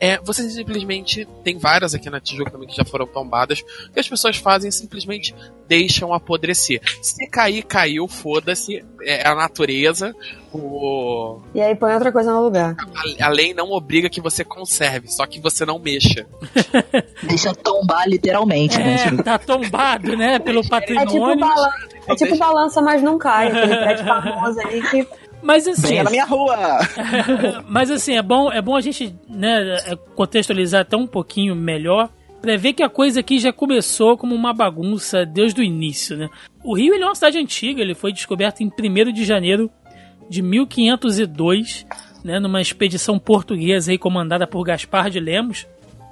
É, 0.03 0.17
você 0.17 0.49
simplesmente. 0.49 1.27
Tem 1.43 1.59
várias 1.59 1.93
aqui 1.93 2.09
na 2.09 2.19
Tijuca 2.19 2.49
também 2.49 2.67
que 2.67 2.75
já 2.75 2.83
foram 2.83 3.05
tombadas. 3.05 3.59
O 3.89 3.91
que 3.93 3.99
as 3.99 4.09
pessoas 4.09 4.35
fazem 4.37 4.67
é 4.69 4.71
simplesmente 4.71 5.35
deixam 5.67 6.11
apodrecer. 6.11 6.81
Se 7.03 7.29
cair, 7.29 7.61
caiu, 7.63 8.07
foda-se. 8.07 8.83
É 9.03 9.27
a 9.27 9.35
natureza. 9.35 10.13
O, 10.51 11.39
E 11.53 11.61
aí 11.61 11.75
põe 11.75 11.93
outra 11.93 12.11
coisa 12.11 12.33
no 12.33 12.41
lugar. 12.43 12.75
a, 13.19 13.25
a 13.25 13.29
lei 13.29 13.53
não 13.53 13.71
obriga 13.71 14.09
que 14.09 14.19
você 14.19 14.43
conserve, 14.43 15.07
só 15.07 15.25
que 15.27 15.39
você 15.39 15.65
não 15.65 15.77
mexa. 15.79 16.25
Deixa 17.23 17.53
tombar 17.53 18.07
literalmente, 18.09 18.77
né? 18.79 18.95
É, 19.19 19.23
tá 19.23 19.37
tombado, 19.37 20.17
né? 20.17 20.39
Pelo 20.39 20.59
É 20.59 20.63
tipo, 20.63 20.69
patrimônio. 20.71 21.37
balan 21.39 21.69
é 22.07 22.15
tipo 22.15 22.37
balança, 22.37 22.81
mas 22.81 23.01
não 23.03 23.17
cai. 23.17 23.47
Aquele 23.49 23.77
prédio 23.77 24.05
famoso 24.05 24.59
ali 24.61 24.81
que. 24.89 25.07
Mas 25.41 25.67
assim, 25.67 25.87
Venha 25.87 26.03
na 26.03 26.11
minha 26.11 26.25
rua! 26.25 26.57
Mas 27.67 27.89
assim, 27.89 28.15
é 28.15 28.21
bom, 28.21 28.51
é 28.51 28.61
bom 28.61 28.75
a 28.75 28.81
gente 28.81 29.15
né, 29.27 29.77
é, 29.85 29.95
contextualizar 30.15 30.81
até 30.81 30.95
um 30.95 31.07
pouquinho 31.07 31.55
melhor 31.55 32.09
pra 32.41 32.57
ver 32.57 32.73
que 32.73 32.83
a 32.83 32.89
coisa 32.89 33.19
aqui 33.19 33.39
já 33.39 33.53
começou 33.53 34.17
como 34.17 34.33
uma 34.33 34.53
bagunça 34.53 35.25
desde 35.25 35.61
o 35.61 35.63
início, 35.63 36.17
né? 36.17 36.27
O 36.63 36.75
Rio 36.75 36.93
ele 36.93 37.03
é 37.03 37.05
uma 37.05 37.15
cidade 37.15 37.37
antiga, 37.37 37.81
ele 37.81 37.93
foi 37.93 38.11
descoberto 38.11 38.61
em 38.61 38.67
1 38.67 39.11
de 39.11 39.23
janeiro 39.23 39.69
de 40.27 40.41
1502, 40.41 41.85
né, 42.23 42.39
numa 42.39 42.61
expedição 42.61 43.19
portuguesa 43.19 43.91
aí 43.91 43.97
comandada 43.97 44.47
por 44.47 44.63
Gaspar 44.63 45.09
de 45.09 45.19
Lemos. 45.19 45.67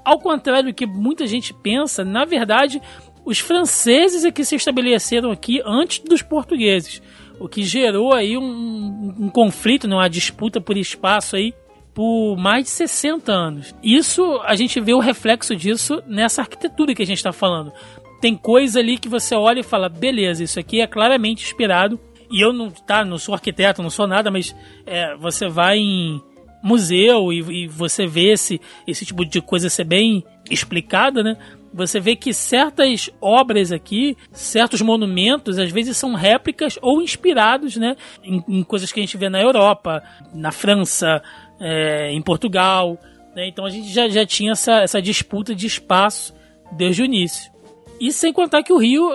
Ao 0.05 0.19
contrário 0.19 0.69
do 0.69 0.73
que 0.73 0.85
muita 0.85 1.25
gente 1.25 1.53
pensa, 1.53 2.03
na 2.03 2.25
verdade, 2.25 2.81
os 3.25 3.39
franceses 3.39 4.25
é 4.25 4.31
que 4.31 4.43
se 4.43 4.55
estabeleceram 4.55 5.31
aqui 5.31 5.61
antes 5.65 5.99
dos 5.99 6.21
portugueses, 6.21 7.01
o 7.39 7.47
que 7.47 7.63
gerou 7.63 8.13
aí 8.13 8.37
um, 8.37 9.13
um- 9.19 9.29
conflito, 9.29 9.87
né, 9.87 9.95
uma 9.95 10.09
disputa 10.09 10.59
por 10.59 10.77
espaço 10.77 11.35
aí 11.35 11.53
por 11.93 12.37
mais 12.37 12.65
de 12.65 12.69
60 12.69 13.31
anos. 13.31 13.75
Isso 13.83 14.39
a 14.45 14.55
gente 14.55 14.79
vê 14.79 14.93
o 14.93 14.99
reflexo 14.99 15.55
disso 15.55 16.01
nessa 16.07 16.41
arquitetura 16.41 16.93
que 16.93 17.01
a 17.01 17.05
gente 17.05 17.17
está 17.17 17.31
falando. 17.33 17.73
Tem 18.21 18.35
coisa 18.35 18.79
ali 18.79 18.97
que 18.97 19.09
você 19.09 19.35
olha 19.35 19.59
e 19.61 19.63
fala, 19.63 19.89
beleza, 19.89 20.43
isso 20.43 20.59
aqui 20.59 20.81
é 20.81 20.87
claramente 20.87 21.43
inspirado. 21.43 21.99
E 22.31 22.41
eu 22.41 22.53
não, 22.53 22.69
tá, 22.69 23.03
não 23.03 23.17
sou 23.17 23.33
arquiteto, 23.33 23.81
não 23.81 23.89
sou 23.89 24.05
nada, 24.07 24.29
mas 24.29 24.55
é, 24.85 25.15
você 25.17 25.47
vai 25.49 25.77
em 25.77 26.21
museu 26.61 27.31
e, 27.33 27.63
e 27.63 27.67
você 27.67 28.05
vê 28.05 28.33
esse, 28.33 28.61
esse 28.85 29.05
tipo 29.05 29.25
de 29.25 29.41
coisa 29.41 29.69
ser 29.69 29.85
bem 29.85 30.23
explicada, 30.49 31.23
né? 31.23 31.37
Você 31.73 31.99
vê 31.99 32.15
que 32.15 32.33
certas 32.33 33.09
obras 33.21 33.71
aqui, 33.71 34.17
certos 34.31 34.81
monumentos, 34.81 35.57
às 35.59 35.71
vezes 35.71 35.97
são 35.97 36.13
réplicas 36.13 36.79
ou 36.81 37.01
inspirados, 37.01 37.75
né? 37.75 37.95
Em, 38.23 38.43
em 38.47 38.63
coisas 38.63 38.91
que 38.91 38.99
a 38.99 39.03
gente 39.03 39.17
vê 39.17 39.29
na 39.29 39.41
Europa, 39.41 40.03
na 40.33 40.51
França, 40.51 41.21
é, 41.59 42.11
em 42.11 42.21
Portugal. 42.21 42.97
Né? 43.35 43.47
Então 43.47 43.65
a 43.65 43.69
gente 43.69 43.89
já, 43.89 44.07
já 44.09 44.25
tinha 44.25 44.53
essa, 44.53 44.81
essa 44.81 45.01
disputa 45.01 45.53
de 45.53 45.67
espaço 45.67 46.33
desde 46.71 47.01
o 47.01 47.05
início. 47.05 47.51
E 47.99 48.11
sem 48.11 48.31
contar 48.31 48.63
que 48.63 48.73
o 48.73 48.77
Rio 48.77 49.11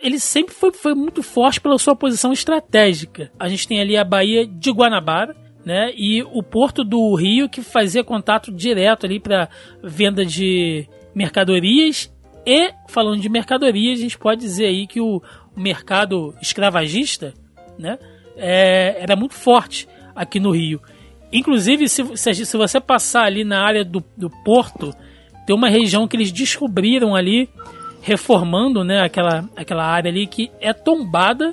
ele 0.00 0.20
sempre 0.20 0.54
foi, 0.54 0.72
foi 0.72 0.94
muito 0.94 1.22
forte 1.22 1.60
pela 1.60 1.78
sua 1.78 1.96
posição 1.96 2.32
estratégica. 2.32 3.30
A 3.38 3.48
gente 3.48 3.66
tem 3.66 3.80
ali 3.80 3.96
a 3.96 4.04
Baía 4.04 4.46
de 4.46 4.70
Guanabara, 4.70 5.34
né? 5.64 5.90
E 5.96 6.22
o 6.22 6.42
porto 6.42 6.84
do 6.84 7.14
Rio 7.14 7.48
que 7.48 7.62
fazia 7.62 8.04
contato 8.04 8.52
direto 8.52 9.06
ali 9.06 9.18
para 9.18 9.48
venda 9.82 10.24
de 10.24 10.88
mercadorias 11.16 12.12
e 12.44 12.70
falando 12.86 13.20
de 13.20 13.28
mercadorias, 13.28 13.98
a 13.98 14.02
gente 14.02 14.18
pode 14.18 14.42
dizer 14.42 14.66
aí 14.66 14.86
que 14.86 15.00
o, 15.00 15.22
o 15.56 15.60
mercado 15.60 16.34
escravagista, 16.40 17.32
né? 17.78 17.98
é, 18.36 19.02
era 19.02 19.16
muito 19.16 19.34
forte 19.34 19.88
aqui 20.14 20.38
no 20.38 20.50
Rio. 20.50 20.80
Inclusive, 21.32 21.88
se, 21.88 22.04
se, 22.16 22.46
se 22.46 22.56
você 22.56 22.78
passar 22.80 23.24
ali 23.24 23.42
na 23.44 23.64
área 23.64 23.84
do, 23.84 24.04
do 24.16 24.30
porto, 24.44 24.94
tem 25.46 25.56
uma 25.56 25.68
região 25.68 26.06
que 26.06 26.16
eles 26.16 26.30
descobriram 26.30 27.16
ali 27.16 27.48
reformando, 28.02 28.84
né, 28.84 29.00
aquela, 29.00 29.48
aquela 29.56 29.84
área 29.84 30.08
ali 30.10 30.26
que 30.26 30.50
é 30.60 30.72
tombada, 30.72 31.52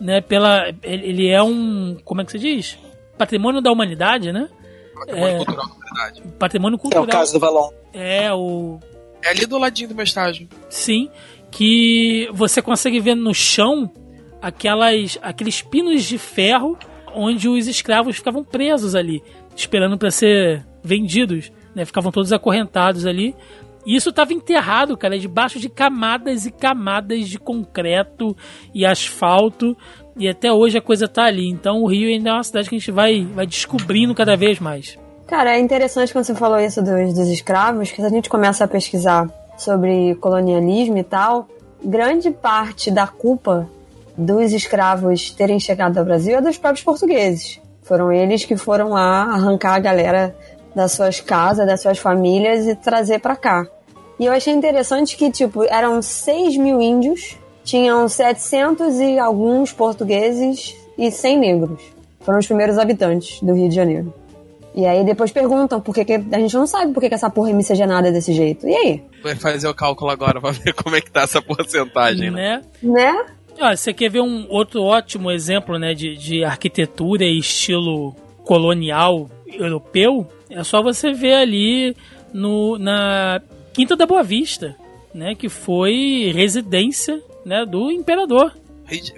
né, 0.00 0.20
pela 0.22 0.72
ele 0.82 1.28
é 1.28 1.42
um, 1.42 1.98
como 2.04 2.22
é 2.22 2.24
que 2.24 2.32
se 2.32 2.38
diz? 2.38 2.78
Patrimônio 3.18 3.60
da 3.60 3.70
humanidade, 3.70 4.32
né? 4.32 4.48
Patrimônio 4.94 5.34
É. 5.34 5.36
cultural, 5.36 5.66
na 5.68 5.84
verdade. 5.84 6.22
Patrimônio 6.38 6.76
É 6.76 6.78
cultural. 6.78 7.04
o 7.04 7.08
caso 7.08 7.32
do 7.34 7.38
Valon. 7.40 7.70
É 7.92 8.32
o 8.32 8.80
É 9.22 9.30
ali 9.30 9.46
do 9.46 9.58
ladinho 9.58 9.88
do 9.88 9.94
meu 9.94 10.04
estágio. 10.04 10.48
sim, 10.68 11.08
que 11.50 12.28
você 12.32 12.62
consegue 12.62 13.00
ver 13.00 13.14
no 13.14 13.34
chão 13.34 13.90
aquelas 14.40 15.18
aqueles 15.20 15.60
pinos 15.60 16.04
de 16.04 16.16
ferro 16.16 16.78
onde 17.14 17.48
os 17.48 17.66
escravos 17.66 18.16
ficavam 18.16 18.44
presos 18.44 18.94
ali, 18.94 19.22
esperando 19.54 19.98
para 19.98 20.10
ser 20.10 20.64
vendidos, 20.82 21.52
né? 21.74 21.84
Ficavam 21.84 22.12
todos 22.12 22.32
acorrentados 22.32 23.06
ali. 23.06 23.34
E 23.84 23.96
isso 23.96 24.10
estava 24.10 24.32
enterrado, 24.32 24.96
cara, 24.96 25.18
debaixo 25.18 25.58
de 25.58 25.68
camadas 25.68 26.44
e 26.44 26.50
camadas 26.50 27.28
de 27.28 27.38
concreto 27.38 28.36
e 28.74 28.84
asfalto. 28.84 29.76
E 30.16 30.28
até 30.28 30.52
hoje 30.52 30.78
a 30.78 30.82
coisa 30.82 31.08
tá 31.08 31.24
ali. 31.24 31.48
Então 31.48 31.82
o 31.82 31.86
Rio 31.86 32.08
ainda 32.08 32.30
é 32.30 32.32
uma 32.34 32.42
cidade 32.44 32.68
que 32.68 32.76
a 32.76 32.78
gente 32.78 32.90
vai, 32.90 33.24
vai 33.24 33.46
descobrindo 33.46 34.14
cada 34.14 34.36
vez 34.36 34.60
mais. 34.60 34.98
Cara, 35.30 35.56
é 35.56 35.60
interessante 35.60 36.12
quando 36.12 36.24
você 36.24 36.34
falou 36.34 36.58
isso 36.58 36.82
dos, 36.82 37.14
dos 37.14 37.28
escravos, 37.28 37.92
que 37.92 38.00
se 38.00 38.04
a 38.04 38.08
gente 38.08 38.28
começa 38.28 38.64
a 38.64 38.68
pesquisar 38.68 39.30
sobre 39.56 40.16
colonialismo 40.16 40.98
e 40.98 41.04
tal, 41.04 41.46
grande 41.84 42.32
parte 42.32 42.90
da 42.90 43.06
culpa 43.06 43.70
dos 44.18 44.52
escravos 44.52 45.30
terem 45.30 45.60
chegado 45.60 45.96
ao 45.98 46.04
Brasil 46.04 46.36
é 46.36 46.40
dos 46.40 46.58
próprios 46.58 46.82
portugueses. 46.82 47.60
Foram 47.84 48.10
eles 48.10 48.44
que 48.44 48.56
foram 48.56 48.88
lá 48.88 49.22
arrancar 49.22 49.74
a 49.74 49.78
galera 49.78 50.36
das 50.74 50.90
suas 50.90 51.20
casas, 51.20 51.64
das 51.64 51.80
suas 51.80 51.98
famílias 52.00 52.66
e 52.66 52.74
trazer 52.74 53.20
para 53.20 53.36
cá. 53.36 53.64
E 54.18 54.26
eu 54.26 54.32
achei 54.32 54.52
interessante 54.52 55.16
que, 55.16 55.30
tipo, 55.30 55.62
eram 55.62 56.02
6 56.02 56.56
mil 56.56 56.80
índios, 56.80 57.38
tinham 57.62 58.08
700 58.08 58.98
e 58.98 59.16
alguns 59.16 59.72
portugueses 59.72 60.76
e 60.98 61.08
100 61.08 61.38
negros. 61.38 61.80
Foram 62.18 62.40
os 62.40 62.46
primeiros 62.48 62.78
habitantes 62.78 63.40
do 63.40 63.54
Rio 63.54 63.68
de 63.68 63.76
Janeiro. 63.76 64.19
E 64.74 64.86
aí 64.86 65.04
depois 65.04 65.32
perguntam 65.32 65.80
por 65.80 65.94
que, 65.94 66.04
que 66.04 66.12
a 66.12 66.38
gente 66.38 66.54
não 66.54 66.66
sabe 66.66 66.92
por 66.92 67.00
que, 67.00 67.08
que 67.08 67.14
essa 67.14 67.28
porra 67.28 67.50
é 67.50 67.52
miscigenada 67.52 68.12
desse 68.12 68.32
jeito. 68.32 68.68
E 68.68 68.74
aí? 68.74 69.02
Vai 69.22 69.34
fazer 69.34 69.68
o 69.68 69.74
cálculo 69.74 70.10
agora 70.10 70.40
pra 70.40 70.52
ver 70.52 70.72
como 70.80 70.94
é 70.96 71.00
que 71.00 71.10
tá 71.10 71.22
essa 71.22 71.42
porcentagem, 71.42 72.30
né? 72.30 72.62
Né? 72.82 73.26
Né? 73.58 73.76
Você 73.76 73.92
quer 73.92 74.10
ver 74.10 74.20
um 74.20 74.46
outro 74.48 74.82
ótimo 74.82 75.30
exemplo, 75.30 75.78
né, 75.78 75.92
de, 75.92 76.16
de 76.16 76.44
arquitetura 76.44 77.24
e 77.24 77.38
estilo 77.38 78.14
colonial 78.44 79.28
europeu? 79.46 80.26
É 80.48 80.64
só 80.64 80.82
você 80.82 81.12
ver 81.12 81.34
ali 81.34 81.96
no, 82.32 82.78
na 82.78 83.40
Quinta 83.72 83.96
da 83.96 84.06
Boa 84.06 84.22
Vista, 84.22 84.76
né, 85.12 85.34
que 85.34 85.48
foi 85.48 86.32
residência, 86.34 87.20
né, 87.44 87.66
do 87.66 87.90
imperador. 87.90 88.52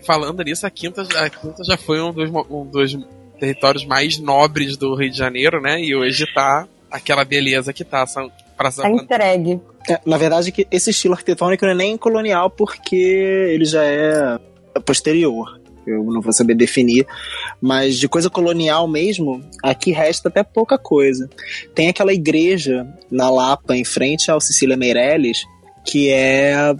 Falando 0.04 0.42
nisso, 0.42 0.66
a 0.66 0.70
Quinta, 0.70 1.02
a 1.02 1.30
Quinta 1.30 1.62
já 1.64 1.76
foi 1.76 2.00
um 2.00 2.12
dos, 2.12 2.30
um 2.50 2.66
dos 2.66 2.98
territórios 3.42 3.84
mais 3.84 4.20
nobres 4.20 4.76
do 4.76 4.94
Rio 4.94 5.10
de 5.10 5.18
Janeiro, 5.18 5.60
né? 5.60 5.82
E 5.82 5.96
hoje 5.96 6.24
tá 6.32 6.68
aquela 6.88 7.24
beleza 7.24 7.72
que 7.72 7.82
tá. 7.82 8.06
São, 8.06 8.30
pra, 8.56 8.70
Tá 8.70 8.88
entregue. 8.88 9.60
É, 9.90 9.98
na 10.06 10.16
verdade, 10.16 10.52
que 10.52 10.64
esse 10.70 10.90
estilo 10.90 11.14
arquitetônico 11.14 11.64
não 11.64 11.72
é 11.72 11.74
nem 11.74 11.96
colonial 11.96 12.48
porque 12.48 12.94
ele 12.94 13.64
já 13.64 13.82
é 13.82 14.38
posterior. 14.86 15.60
Eu 15.84 16.04
não 16.04 16.20
vou 16.20 16.32
saber 16.32 16.54
definir, 16.54 17.04
mas 17.60 17.98
de 17.98 18.08
coisa 18.08 18.30
colonial 18.30 18.86
mesmo, 18.86 19.42
aqui 19.60 19.90
resta 19.90 20.28
até 20.28 20.44
pouca 20.44 20.78
coisa. 20.78 21.28
Tem 21.74 21.88
aquela 21.88 22.12
igreja 22.12 22.86
na 23.10 23.28
Lapa, 23.28 23.76
em 23.76 23.84
frente 23.84 24.30
ao 24.30 24.40
Cecília 24.40 24.76
Meirelles, 24.76 25.42
que 25.84 26.10
é 26.10 26.72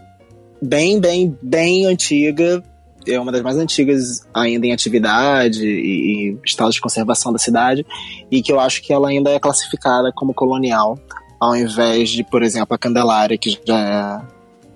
bem, 0.62 1.00
bem, 1.00 1.36
bem 1.42 1.86
antiga. 1.86 2.62
É 3.06 3.18
uma 3.18 3.32
das 3.32 3.42
mais 3.42 3.56
antigas 3.56 4.26
ainda 4.32 4.66
em 4.66 4.72
atividade 4.72 5.66
e, 5.66 6.30
e 6.30 6.38
estado 6.44 6.70
de 6.70 6.80
conservação 6.80 7.32
da 7.32 7.38
cidade, 7.38 7.84
e 8.30 8.42
que 8.42 8.52
eu 8.52 8.60
acho 8.60 8.82
que 8.82 8.92
ela 8.92 9.08
ainda 9.08 9.30
é 9.30 9.38
classificada 9.38 10.12
como 10.14 10.32
colonial, 10.34 10.98
ao 11.40 11.56
invés 11.56 12.10
de, 12.10 12.22
por 12.24 12.42
exemplo, 12.42 12.74
a 12.74 12.78
Candelária, 12.78 13.36
que 13.36 13.58
já 13.66 13.78
é 13.78 14.22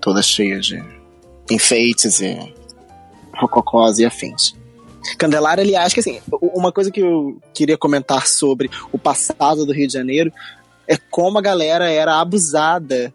toda 0.01 0.21
cheia 0.21 0.59
de 0.59 0.83
enfeites 1.49 2.19
e 2.19 2.53
rococós 3.33 3.99
e 3.99 4.05
afins. 4.05 4.55
Candelária, 5.17 5.63
aliás, 5.63 5.93
que 5.93 5.99
assim, 5.99 6.19
uma 6.41 6.71
coisa 6.71 6.91
que 6.91 6.99
eu 6.99 7.39
queria 7.53 7.77
comentar 7.77 8.27
sobre 8.27 8.69
o 8.91 8.97
passado 8.97 9.65
do 9.65 9.71
Rio 9.71 9.87
de 9.87 9.93
Janeiro 9.93 10.31
é 10.87 10.97
como 10.97 11.37
a 11.37 11.41
galera 11.41 11.89
era 11.89 12.19
abusada 12.19 13.13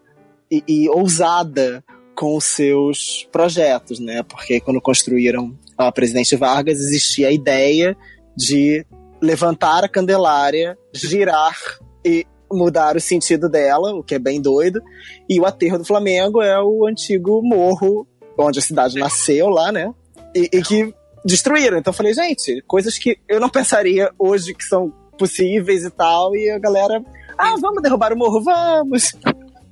e, 0.49 0.63
e 0.67 0.89
ousada 0.89 1.83
com 2.15 2.35
os 2.37 2.45
seus 2.45 3.27
projetos, 3.31 3.99
né? 3.99 4.23
Porque 4.23 4.59
quando 4.59 4.81
construíram 4.81 5.57
a 5.77 5.91
Presidente 5.91 6.35
Vargas, 6.35 6.79
existia 6.79 7.27
a 7.27 7.31
ideia 7.31 7.97
de 8.35 8.85
levantar 9.21 9.83
a 9.83 9.89
Candelária, 9.89 10.77
girar 10.93 11.57
e 12.05 12.25
mudar 12.51 12.95
o 12.95 13.01
sentido 13.01 13.49
dela, 13.49 13.93
o 13.93 14.03
que 14.03 14.15
é 14.15 14.19
bem 14.19 14.41
doido. 14.41 14.81
E 15.29 15.39
o 15.39 15.45
aterro 15.45 15.77
do 15.77 15.85
Flamengo 15.85 16.41
é 16.41 16.61
o 16.61 16.85
antigo 16.85 17.41
morro 17.41 18.07
onde 18.37 18.59
a 18.59 18.61
cidade 18.61 18.99
nasceu 18.99 19.49
lá, 19.49 19.71
né? 19.71 19.93
E, 20.35 20.49
e 20.51 20.61
que 20.61 20.93
destruíram. 21.25 21.77
Então 21.77 21.91
eu 21.91 21.95
falei, 21.95 22.13
gente, 22.13 22.61
coisas 22.67 22.97
que 22.97 23.17
eu 23.27 23.39
não 23.39 23.49
pensaria 23.49 24.11
hoje 24.17 24.53
que 24.53 24.63
são 24.63 24.91
possíveis 25.17 25.83
e 25.83 25.89
tal. 25.89 26.35
E 26.35 26.49
a 26.49 26.59
galera, 26.59 27.03
ah, 27.37 27.55
vamos 27.59 27.81
derrubar 27.81 28.13
o 28.13 28.17
morro, 28.17 28.43
vamos. 28.43 29.13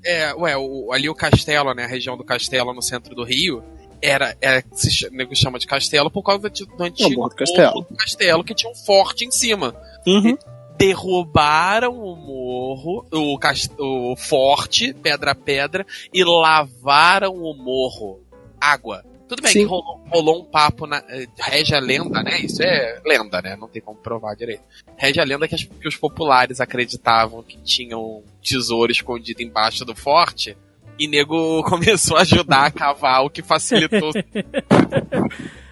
É, 0.04 0.34
ué, 0.36 0.58
o, 0.58 0.92
ali 0.92 1.10
o 1.10 1.16
castelo, 1.16 1.74
né? 1.74 1.84
A 1.84 1.88
região 1.88 2.18
do 2.18 2.24
castelo 2.24 2.74
no 2.74 2.82
centro 2.82 3.14
do 3.16 3.24
Rio. 3.24 3.64
Era, 4.02 4.36
é, 4.42 4.64
se 4.74 5.10
nego 5.12 5.36
chama 5.36 5.60
de 5.60 5.68
castelo 5.68 6.10
por 6.10 6.24
causa 6.24 6.50
do, 6.50 6.66
do 6.66 6.84
antigo 6.84 7.30
do 7.30 7.36
castelo. 7.36 7.82
do 7.88 7.96
castelo 7.96 8.44
que 8.44 8.56
tinha 8.56 8.72
um 8.72 8.76
forte 8.76 9.26
em 9.26 9.32
cima. 9.32 9.76
Uhum. 10.08 10.36
Derrubaram 10.76 11.94
o 11.94 12.16
morro, 12.16 13.06
o, 13.12 13.38
cas- 13.38 13.70
o 13.78 14.16
forte, 14.18 14.94
pedra 14.94 15.32
a 15.32 15.36
pedra, 15.36 15.86
e 16.12 16.24
lavaram 16.24 17.36
o 17.36 17.54
morro. 17.54 18.20
Água. 18.60 19.04
Tudo 19.32 19.44
bem 19.44 19.52
Sim. 19.54 19.60
que 19.60 19.66
rolou, 19.66 20.04
rolou 20.10 20.42
um 20.42 20.44
papo 20.46 20.86
na. 20.86 20.98
eh, 21.08 21.26
Rege 21.40 21.74
a 21.74 21.80
lenda, 21.80 22.22
né? 22.22 22.38
Isso 22.42 22.62
é 22.62 23.02
lenda, 23.06 23.42
né? 23.42 23.56
Não 23.56 23.70
tem 23.70 23.82
como 23.82 23.98
provar 23.98 24.36
direito. 24.36 24.62
Rege 24.98 25.22
a 25.22 25.24
lenda 25.24 25.48
que, 25.48 25.56
as- 25.56 25.64
que 25.64 25.88
os 25.88 25.96
populares 25.96 26.60
acreditavam 26.60 27.42
que 27.42 27.58
tinham 27.64 28.22
tesouro 28.44 28.92
escondido 28.92 29.42
embaixo 29.42 29.86
do 29.86 29.96
forte. 29.96 30.58
E 31.00 31.08
nego 31.08 31.64
começou 31.70 32.18
a 32.18 32.22
ajudar 32.24 32.66
a 32.66 32.72
cavar, 32.72 33.24
o 33.24 33.30
que 33.30 33.42
facilitou. 33.42 34.12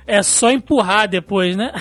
É 0.08 0.24
só 0.24 0.50
empurrar 0.50 1.08
depois, 1.08 1.56
né? 1.56 1.72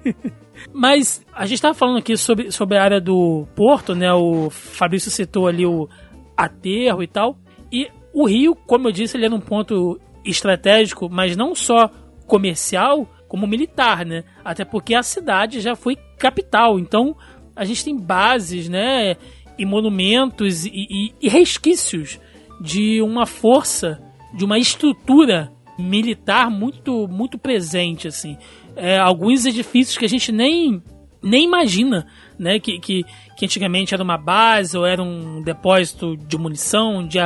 Mas 0.72 1.24
a 1.32 1.46
gente 1.46 1.60
tava 1.60 1.74
falando 1.74 1.98
aqui 1.98 2.16
sobre, 2.16 2.52
sobre 2.52 2.76
a 2.78 2.82
área 2.84 3.00
do 3.00 3.44
porto, 3.56 3.92
né? 3.92 4.12
O 4.12 4.50
Fabrício 4.50 5.10
citou 5.10 5.48
ali 5.48 5.66
o 5.66 5.88
aterro 6.36 7.02
e 7.02 7.08
tal. 7.08 7.36
E 7.72 7.90
o 8.12 8.24
Rio, 8.26 8.54
como 8.54 8.86
eu 8.86 8.92
disse, 8.92 9.16
ele 9.16 9.26
é 9.26 9.28
num 9.28 9.40
ponto 9.40 9.98
estratégico, 10.26 11.08
mas 11.10 11.36
não 11.36 11.54
só 11.54 11.90
comercial, 12.26 13.08
como 13.28 13.46
militar, 13.46 14.04
né? 14.04 14.24
Até 14.44 14.64
porque 14.64 14.94
a 14.94 15.02
cidade 15.02 15.60
já 15.60 15.74
foi 15.76 15.96
capital. 16.18 16.78
Então 16.78 17.16
a 17.54 17.64
gente 17.64 17.84
tem 17.84 17.96
bases, 17.96 18.68
né? 18.68 19.16
E 19.58 19.64
monumentos 19.64 20.66
e, 20.66 20.70
e- 20.74 21.12
e 21.22 21.28
resquícios 21.28 22.20
de 22.60 23.00
uma 23.02 23.26
força, 23.26 24.00
de 24.34 24.44
uma 24.44 24.58
estrutura 24.58 25.52
militar 25.78 26.50
muito 26.50 27.06
muito 27.08 27.36
presente 27.38 28.08
assim 28.08 28.38
É, 28.74 28.98
alguns 28.98 29.44
edifícios 29.44 29.96
que 29.98 30.04
a 30.06 30.08
gente 30.08 30.32
nem 30.32 30.82
nem 31.22 31.44
imagina 31.44 32.06
né 32.38 32.58
que, 32.58 32.78
que, 32.78 33.04
que 33.36 33.44
antigamente 33.44 33.92
era 33.92 34.02
uma 34.02 34.16
base 34.16 34.76
ou 34.76 34.86
era 34.86 35.02
um 35.02 35.42
depósito 35.42 36.16
de 36.16 36.38
munição 36.38 37.06
de 37.06 37.18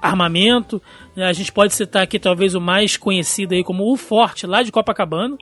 armamento? 0.00 0.80
A 1.22 1.32
gente 1.32 1.52
pode 1.52 1.74
citar 1.74 2.02
aqui 2.02 2.18
talvez 2.18 2.54
o 2.54 2.60
mais 2.60 2.96
conhecido 2.96 3.54
aí 3.54 3.64
como 3.64 3.92
o 3.92 3.96
forte 3.96 4.46
lá 4.46 4.62
de 4.62 4.72
Copacabana 4.72 5.36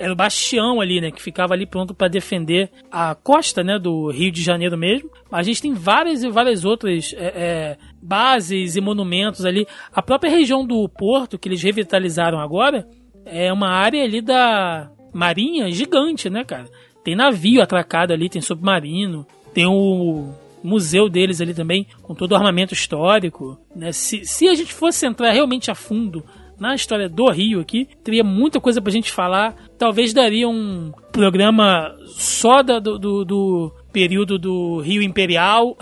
era 0.00 0.14
o 0.14 0.16
bastião 0.16 0.80
ali, 0.80 0.98
né, 0.98 1.10
que 1.10 1.20
ficava 1.20 1.52
ali 1.52 1.66
pronto 1.66 1.92
para 1.92 2.08
defender 2.08 2.70
a 2.90 3.14
costa, 3.14 3.62
né, 3.62 3.78
do 3.78 4.10
Rio 4.10 4.32
de 4.32 4.42
Janeiro 4.42 4.76
mesmo. 4.78 5.10
A 5.30 5.42
gente 5.42 5.60
tem 5.60 5.74
várias 5.74 6.22
e 6.22 6.30
várias 6.30 6.64
outras 6.64 7.14
é, 7.18 7.26
é, 7.26 7.76
bases 8.00 8.76
e 8.76 8.80
monumentos 8.80 9.44
ali. 9.44 9.66
A 9.92 10.00
própria 10.00 10.30
região 10.30 10.66
do 10.66 10.88
Porto, 10.88 11.38
que 11.38 11.50
eles 11.50 11.62
revitalizaram 11.62 12.40
agora, 12.40 12.88
é 13.26 13.52
uma 13.52 13.68
área 13.68 14.02
ali 14.02 14.22
da 14.22 14.90
Marinha 15.12 15.70
gigante, 15.70 16.30
né, 16.30 16.44
cara? 16.44 16.66
Tem 17.04 17.14
navio 17.14 17.60
atracado 17.60 18.14
ali, 18.14 18.30
tem 18.30 18.40
submarino, 18.40 19.26
tem 19.52 19.66
o 19.66 20.32
museu 20.62 21.08
deles 21.08 21.40
ali 21.40 21.54
também, 21.54 21.86
com 22.02 22.14
todo 22.14 22.32
o 22.32 22.36
armamento 22.36 22.74
histórico. 22.74 23.58
Né? 23.74 23.92
Se, 23.92 24.24
se 24.24 24.48
a 24.48 24.54
gente 24.54 24.72
fosse 24.72 25.06
entrar 25.06 25.30
realmente 25.32 25.70
a 25.70 25.74
fundo 25.74 26.24
na 26.58 26.74
história 26.74 27.08
do 27.08 27.26
Rio 27.30 27.60
aqui, 27.60 27.88
teria 28.04 28.22
muita 28.22 28.60
coisa 28.60 28.82
pra 28.82 28.92
gente 28.92 29.10
falar. 29.10 29.56
Talvez 29.78 30.12
daria 30.12 30.46
um 30.48 30.92
programa 31.10 31.96
só 32.04 32.62
da- 32.62 32.78
do, 32.78 32.98
do, 32.98 33.24
do 33.24 33.72
período 33.90 34.38
do 34.38 34.80
Rio 34.80 35.02
Imperial, 35.02 35.76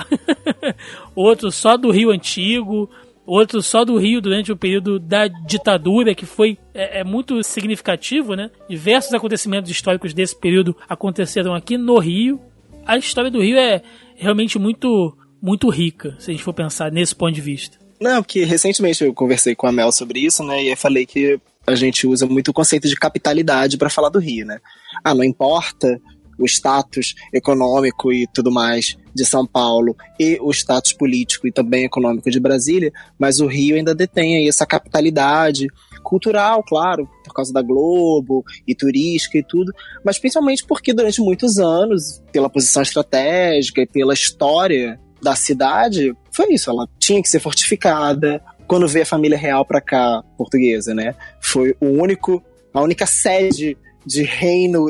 outro 1.14 1.50
só 1.50 1.76
do 1.76 1.90
Rio 1.90 2.10
Antigo, 2.10 2.88
outro 3.26 3.60
só 3.60 3.84
do 3.84 3.96
Rio 3.98 4.20
durante 4.20 4.52
o 4.52 4.56
período 4.56 4.98
da 4.98 5.26
ditadura, 5.28 6.14
que 6.14 6.24
foi 6.24 6.56
é, 6.72 7.00
é 7.00 7.04
muito 7.04 7.42
significativo, 7.42 8.34
né? 8.34 8.50
Diversos 8.68 9.12
acontecimentos 9.12 9.70
históricos 9.70 10.14
desse 10.14 10.38
período 10.38 10.76
aconteceram 10.88 11.54
aqui 11.54 11.76
no 11.76 11.98
Rio. 11.98 12.40
A 12.88 12.96
história 12.96 13.30
do 13.30 13.42
Rio 13.42 13.58
é 13.58 13.82
realmente 14.16 14.58
muito 14.58 15.14
muito 15.42 15.68
rica, 15.68 16.16
se 16.18 16.30
a 16.30 16.32
gente 16.32 16.42
for 16.42 16.54
pensar 16.54 16.90
nesse 16.90 17.14
ponto 17.14 17.34
de 17.34 17.42
vista. 17.42 17.78
Não, 18.00 18.22
porque 18.22 18.44
recentemente 18.44 19.04
eu 19.04 19.12
conversei 19.12 19.54
com 19.54 19.66
a 19.66 19.72
Mel 19.72 19.92
sobre 19.92 20.20
isso, 20.20 20.42
né? 20.42 20.64
E 20.64 20.70
eu 20.70 20.76
falei 20.76 21.04
que 21.04 21.38
a 21.66 21.74
gente 21.74 22.06
usa 22.06 22.24
muito 22.24 22.48
o 22.48 22.54
conceito 22.54 22.88
de 22.88 22.96
capitalidade 22.96 23.76
para 23.76 23.90
falar 23.90 24.08
do 24.08 24.18
Rio, 24.18 24.46
né? 24.46 24.58
Ah, 25.04 25.14
não 25.14 25.22
importa 25.22 26.00
o 26.38 26.46
status 26.46 27.14
econômico 27.32 28.10
e 28.10 28.26
tudo 28.32 28.50
mais 28.50 28.96
de 29.14 29.24
São 29.24 29.46
Paulo 29.46 29.94
e 30.18 30.38
o 30.40 30.50
status 30.50 30.94
político 30.94 31.46
e 31.46 31.52
também 31.52 31.84
econômico 31.84 32.30
de 32.30 32.40
Brasília, 32.40 32.90
mas 33.18 33.38
o 33.38 33.46
Rio 33.46 33.76
ainda 33.76 33.94
detém 33.94 34.36
aí 34.36 34.48
essa 34.48 34.64
capitalidade 34.64 35.66
cultural, 36.08 36.62
claro, 36.62 37.06
por 37.22 37.34
causa 37.34 37.52
da 37.52 37.60
Globo 37.60 38.42
e 38.66 38.74
turística 38.74 39.36
e 39.36 39.42
tudo, 39.42 39.74
mas 40.02 40.18
principalmente 40.18 40.64
porque 40.64 40.94
durante 40.94 41.20
muitos 41.20 41.58
anos, 41.58 42.22
pela 42.32 42.48
posição 42.48 42.82
estratégica 42.82 43.82
e 43.82 43.86
pela 43.86 44.14
história 44.14 44.98
da 45.20 45.36
cidade, 45.36 46.14
foi 46.32 46.54
isso. 46.54 46.70
Ela 46.70 46.88
tinha 46.98 47.20
que 47.20 47.28
ser 47.28 47.40
fortificada. 47.40 48.42
Quando 48.66 48.88
veio 48.88 49.02
a 49.02 49.06
família 49.06 49.36
real 49.36 49.66
pra 49.66 49.82
cá, 49.82 50.22
portuguesa, 50.38 50.94
né? 50.94 51.14
Foi 51.40 51.76
o 51.78 51.86
único, 51.86 52.42
a 52.72 52.80
única 52.80 53.04
sede 53.04 53.76
de 54.06 54.22
reino 54.22 54.86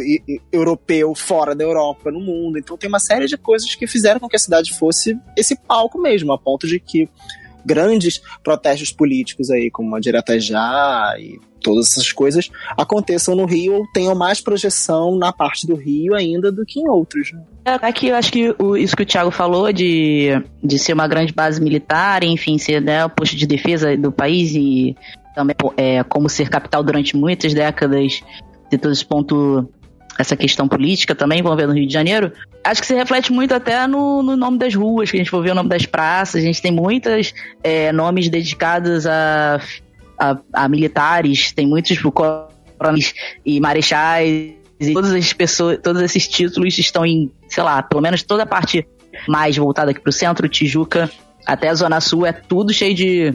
europeu 0.53 1.13
fora 1.17 1.53
da 1.53 1.65
Europa 1.65 2.13
no 2.13 2.21
mundo. 2.21 2.59
Então 2.59 2.77
tem 2.77 2.89
uma 2.89 3.01
série 3.01 3.27
de 3.27 3.37
coisas 3.37 3.75
que 3.75 3.89
fizeram 3.89 4.21
com 4.21 4.29
que 4.29 4.37
a 4.37 4.39
cidade 4.39 4.73
fosse 4.79 5.19
esse 5.37 5.57
palco 5.57 6.01
mesmo, 6.01 6.33
a 6.33 6.39
ponto 6.39 6.69
de 6.69 6.79
que 6.79 7.09
grandes 7.69 8.21
protestos 8.43 8.91
políticos 8.91 9.51
aí, 9.51 9.71
como 9.71 9.95
a 9.95 10.01
Direta 10.01 10.41
Já 10.41 11.15
e 11.19 11.39
todas 11.63 11.89
essas 11.91 12.11
coisas, 12.13 12.49
aconteçam 12.77 13.35
no 13.35 13.45
Rio 13.45 13.75
ou 13.75 13.87
tenham 13.93 14.15
mais 14.15 14.41
projeção 14.41 15.17
na 15.19 15.33
parte 15.33 15.67
do 15.67 15.75
Rio 15.75 16.15
ainda 16.15 16.51
do 16.51 16.65
que 16.65 16.81
em 16.81 16.89
outros. 16.89 17.33
né? 17.33 17.41
Aqui 17.83 18.09
eu 18.09 18.17
acho 18.17 18.33
que 18.33 18.55
o- 18.59 18.77
isso 18.77 18.97
que 18.97 19.03
o 19.03 19.07
Thiago 19.07 19.31
falou 19.31 19.71
de, 19.73 20.31
de 20.65 20.79
ser 20.79 20.93
uma 20.95 21.07
grande 21.09 21.33
base 21.33 21.61
militar, 21.61 22.23
enfim, 22.25 22.57
ser 22.59 22.81
né, 22.81 23.05
o 23.05 23.11
posto 23.11 23.37
de 23.37 23.47
defesa 23.47 23.97
do 23.97 24.11
país 24.13 24.53
e 24.55 24.97
também 25.35 25.55
é, 25.77 26.03
como 26.05 26.29
ser 26.29 26.49
capital 26.49 26.83
durante 26.83 27.17
muitas 27.17 27.53
décadas, 27.53 28.21
ter 28.71 28.79
todo 28.79 28.93
esse 28.93 29.05
ponto, 29.05 29.69
essa 30.19 30.37
questão 30.37 30.67
política 30.67 31.15
também 31.15 31.39
envolvendo 31.39 31.71
o 31.71 31.75
Rio 31.75 31.87
de 31.87 31.93
Janeiro, 31.93 32.33
acho 32.65 32.81
que 32.81 32.87
se 32.87 32.95
reflete 32.95 33.33
muito 33.33 33.55
até 33.55 33.87
no, 33.87 34.23
no 34.23 34.37
nome 34.37 34.59
das 34.59 34.75
ruas, 34.75 35.11
que 35.11 35.17
a 35.17 35.21
gente 35.21 35.31
for 35.31 35.43
ver 35.43 35.53
o 35.53 35.55
nome 35.55 35.69
das 35.69 35.87
praças, 35.87 36.43
a 36.43 36.45
gente 36.45 36.61
tem 36.61 36.73
muitos 36.73 37.33
nomes 37.95 38.29
dedicados 38.29 39.07
a, 39.07 39.61
a, 40.19 40.39
a 40.53 40.69
militares, 40.69 41.53
tem 41.53 41.67
muitos 41.67 41.99
coronéis 42.03 43.15
e 43.47 43.61
marechais 43.61 44.55
e 44.81 44.93
todas 44.93 45.13
as 45.13 45.33
pessoas, 45.33 45.79
todos 45.83 46.03
esses 46.03 46.27
títulos 46.27 46.77
estão 46.79 47.07
em, 47.07 47.31
sei 47.49 47.63
lá, 47.63 47.83
pelo 47.83 48.03
menos 48.03 48.23
toda 48.23 48.43
a 48.43 48.47
parte 48.47 48.87
mais 49.29 49.57
voltada 49.57 49.91
aqui 49.93 50.01
pro 50.01 50.13
centro, 50.13 50.49
Tijuca, 50.49 51.11
até 51.47 51.69
a 51.69 51.75
Zona 51.75 52.01
Sul, 52.01 52.27
é 52.27 52.33
tudo 52.33 52.73
cheio 52.73 52.95
de 52.95 53.35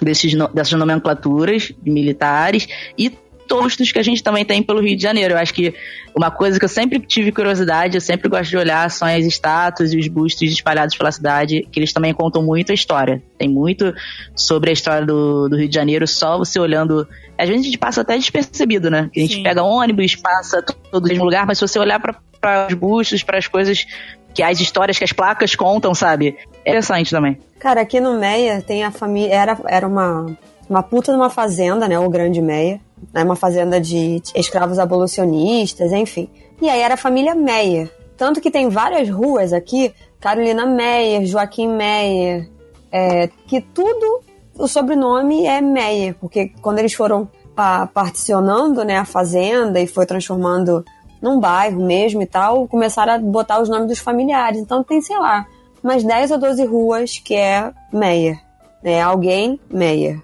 desses, 0.00 0.34
no- 0.34 0.48
dessas 0.48 0.78
nomenclaturas 0.78 1.72
militares 1.82 2.68
e 2.96 3.10
tostos 3.50 3.90
que 3.90 3.98
a 3.98 4.02
gente 4.02 4.22
também 4.22 4.44
tem 4.44 4.62
pelo 4.62 4.80
Rio 4.80 4.96
de 4.96 5.02
Janeiro. 5.02 5.34
Eu 5.34 5.38
acho 5.38 5.52
que 5.52 5.74
uma 6.14 6.30
coisa 6.30 6.56
que 6.56 6.64
eu 6.64 6.68
sempre 6.68 7.00
tive 7.00 7.32
curiosidade, 7.32 7.96
eu 7.96 8.00
sempre 8.00 8.28
gosto 8.28 8.48
de 8.48 8.56
olhar, 8.56 8.88
são 8.88 9.08
as 9.08 9.24
estátuas 9.26 9.92
e 9.92 9.98
os 9.98 10.06
bustos 10.06 10.48
espalhados 10.52 10.96
pela 10.96 11.10
cidade, 11.10 11.66
que 11.72 11.80
eles 11.80 11.92
também 11.92 12.14
contam 12.14 12.44
muito 12.44 12.70
a 12.70 12.74
história. 12.74 13.20
Tem 13.36 13.48
muito 13.48 13.92
sobre 14.36 14.70
a 14.70 14.72
história 14.72 15.04
do, 15.04 15.48
do 15.48 15.56
Rio 15.56 15.68
de 15.68 15.74
Janeiro, 15.74 16.06
só 16.06 16.38
você 16.38 16.60
olhando. 16.60 17.08
Às 17.36 17.48
vezes 17.48 17.62
a 17.62 17.64
gente 17.64 17.78
passa 17.78 18.02
até 18.02 18.16
despercebido, 18.16 18.88
né? 18.88 19.10
Que 19.12 19.18
a 19.18 19.22
gente 19.24 19.34
Sim. 19.34 19.42
pega 19.42 19.64
ônibus, 19.64 20.14
passa 20.14 20.62
todo 20.62 21.02
no 21.02 21.08
mesmo 21.08 21.24
lugar, 21.24 21.44
mas 21.44 21.58
se 21.58 21.66
você 21.66 21.80
olhar 21.80 21.98
para 21.98 22.68
os 22.68 22.74
bustos, 22.74 23.24
para 23.24 23.36
as 23.36 23.48
coisas 23.48 23.84
que 24.32 24.44
as 24.44 24.60
histórias 24.60 24.96
que 24.96 25.02
as 25.02 25.12
placas 25.12 25.56
contam, 25.56 25.92
sabe? 25.92 26.36
É 26.64 26.70
interessante 26.70 27.10
também. 27.10 27.36
Cara, 27.58 27.80
aqui 27.80 27.98
no 27.98 28.16
Meia 28.16 28.62
tem 28.62 28.84
a 28.84 28.92
família. 28.92 29.34
Era, 29.34 29.58
era 29.66 29.88
uma, 29.88 30.36
uma 30.68 30.84
puta 30.84 31.10
numa 31.10 31.28
fazenda, 31.28 31.88
né? 31.88 31.98
O 31.98 32.08
Grande 32.08 32.40
Meia. 32.40 32.80
Né, 33.12 33.24
uma 33.24 33.36
fazenda 33.36 33.80
de 33.80 34.22
escravos 34.34 34.78
abolicionistas, 34.78 35.90
enfim. 35.92 36.28
E 36.60 36.68
aí 36.68 36.80
era 36.80 36.94
a 36.94 36.98
família 36.98 37.34
Meia. 37.34 37.90
Tanto 38.16 38.40
que 38.40 38.50
tem 38.50 38.68
várias 38.68 39.08
ruas 39.08 39.52
aqui, 39.52 39.92
Carolina 40.20 40.66
Meyer, 40.66 41.24
Joaquim 41.24 41.68
Meyer, 41.68 42.48
é, 42.92 43.28
que 43.46 43.60
tudo 43.60 44.20
o 44.58 44.68
sobrenome 44.68 45.46
é 45.46 45.60
Meyer, 45.60 46.14
porque 46.20 46.52
quando 46.60 46.78
eles 46.80 46.92
foram 46.92 47.26
pa- 47.56 47.86
particionando 47.86 48.84
né, 48.84 48.98
a 48.98 49.06
fazenda 49.06 49.80
e 49.80 49.86
foi 49.86 50.04
transformando 50.04 50.84
num 51.22 51.40
bairro 51.40 51.82
mesmo 51.84 52.20
e 52.22 52.26
tal, 52.26 52.68
começaram 52.68 53.14
a 53.14 53.18
botar 53.18 53.60
os 53.60 53.68
nomes 53.68 53.88
dos 53.88 53.98
familiares. 53.98 54.60
Então 54.60 54.84
tem, 54.84 55.00
sei 55.00 55.18
lá, 55.18 55.46
umas 55.82 56.04
10 56.04 56.32
ou 56.32 56.38
12 56.38 56.64
ruas 56.66 57.18
que 57.18 57.34
é 57.34 57.72
Meyer. 57.92 58.38
Né? 58.82 59.00
Alguém 59.00 59.58
Meyer. 59.70 60.20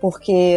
Porque 0.00 0.54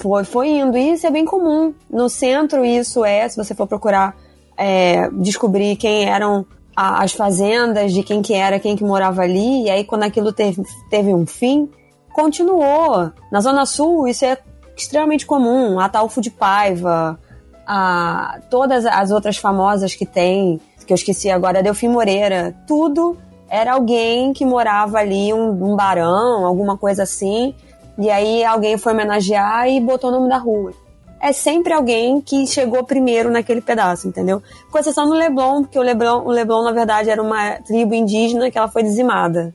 foi, 0.00 0.24
foi 0.24 0.48
indo. 0.48 0.76
E 0.76 0.92
isso 0.92 1.06
é 1.06 1.10
bem 1.10 1.24
comum. 1.24 1.74
No 1.88 2.08
centro, 2.08 2.64
isso 2.64 3.04
é, 3.04 3.28
se 3.28 3.36
você 3.36 3.54
for 3.54 3.66
procurar 3.66 4.16
é, 4.56 5.08
descobrir 5.12 5.76
quem 5.76 6.04
eram 6.04 6.44
a- 6.76 7.02
as 7.02 7.12
fazendas, 7.12 7.92
de 7.92 8.02
quem 8.02 8.20
que 8.20 8.34
era, 8.34 8.58
quem 8.60 8.76
que 8.76 8.84
morava 8.84 9.22
ali, 9.22 9.64
e 9.64 9.70
aí 9.70 9.84
quando 9.84 10.02
aquilo 10.02 10.32
teve, 10.32 10.62
teve 10.90 11.14
um 11.14 11.26
fim, 11.26 11.68
continuou. 12.12 13.10
Na 13.32 13.40
Zona 13.40 13.64
Sul, 13.64 14.06
isso 14.06 14.24
é 14.24 14.36
extremamente 14.76 15.24
comum. 15.26 15.80
Ataúfo 15.80 16.20
de 16.20 16.30
Paiva, 16.30 17.18
a, 17.66 18.38
todas 18.50 18.84
as 18.84 19.10
outras 19.10 19.36
famosas 19.38 19.94
que 19.94 20.04
tem, 20.04 20.60
que 20.86 20.92
eu 20.92 20.94
esqueci 20.96 21.30
agora, 21.30 21.62
Delfim 21.62 21.88
Moreira, 21.88 22.54
tudo 22.66 23.16
era 23.48 23.72
alguém 23.72 24.32
que 24.32 24.44
morava 24.44 24.98
ali, 24.98 25.32
um, 25.32 25.72
um 25.72 25.74
barão, 25.76 26.44
alguma 26.46 26.76
coisa 26.76 27.02
assim, 27.04 27.54
e 28.00 28.10
aí 28.10 28.42
alguém 28.42 28.78
foi 28.78 28.92
homenagear 28.92 29.68
e 29.68 29.80
botou 29.80 30.10
o 30.10 30.12
nome 30.14 30.28
da 30.28 30.38
rua. 30.38 30.72
É 31.20 31.32
sempre 31.32 31.74
alguém 31.74 32.20
que 32.22 32.46
chegou 32.46 32.82
primeiro 32.82 33.30
naquele 33.30 33.60
pedaço, 33.60 34.08
entendeu? 34.08 34.42
Com 34.70 34.78
exceção 34.78 35.06
do 35.06 35.14
Leblon, 35.14 35.62
porque 35.62 35.78
o 35.78 35.82
Leblon, 35.82 36.24
o 36.24 36.30
Leblon, 36.30 36.64
na 36.64 36.72
verdade, 36.72 37.10
era 37.10 37.22
uma 37.22 37.56
tribo 37.60 37.94
indígena 37.94 38.50
que 38.50 38.56
ela 38.56 38.68
foi 38.68 38.82
dizimada. 38.82 39.54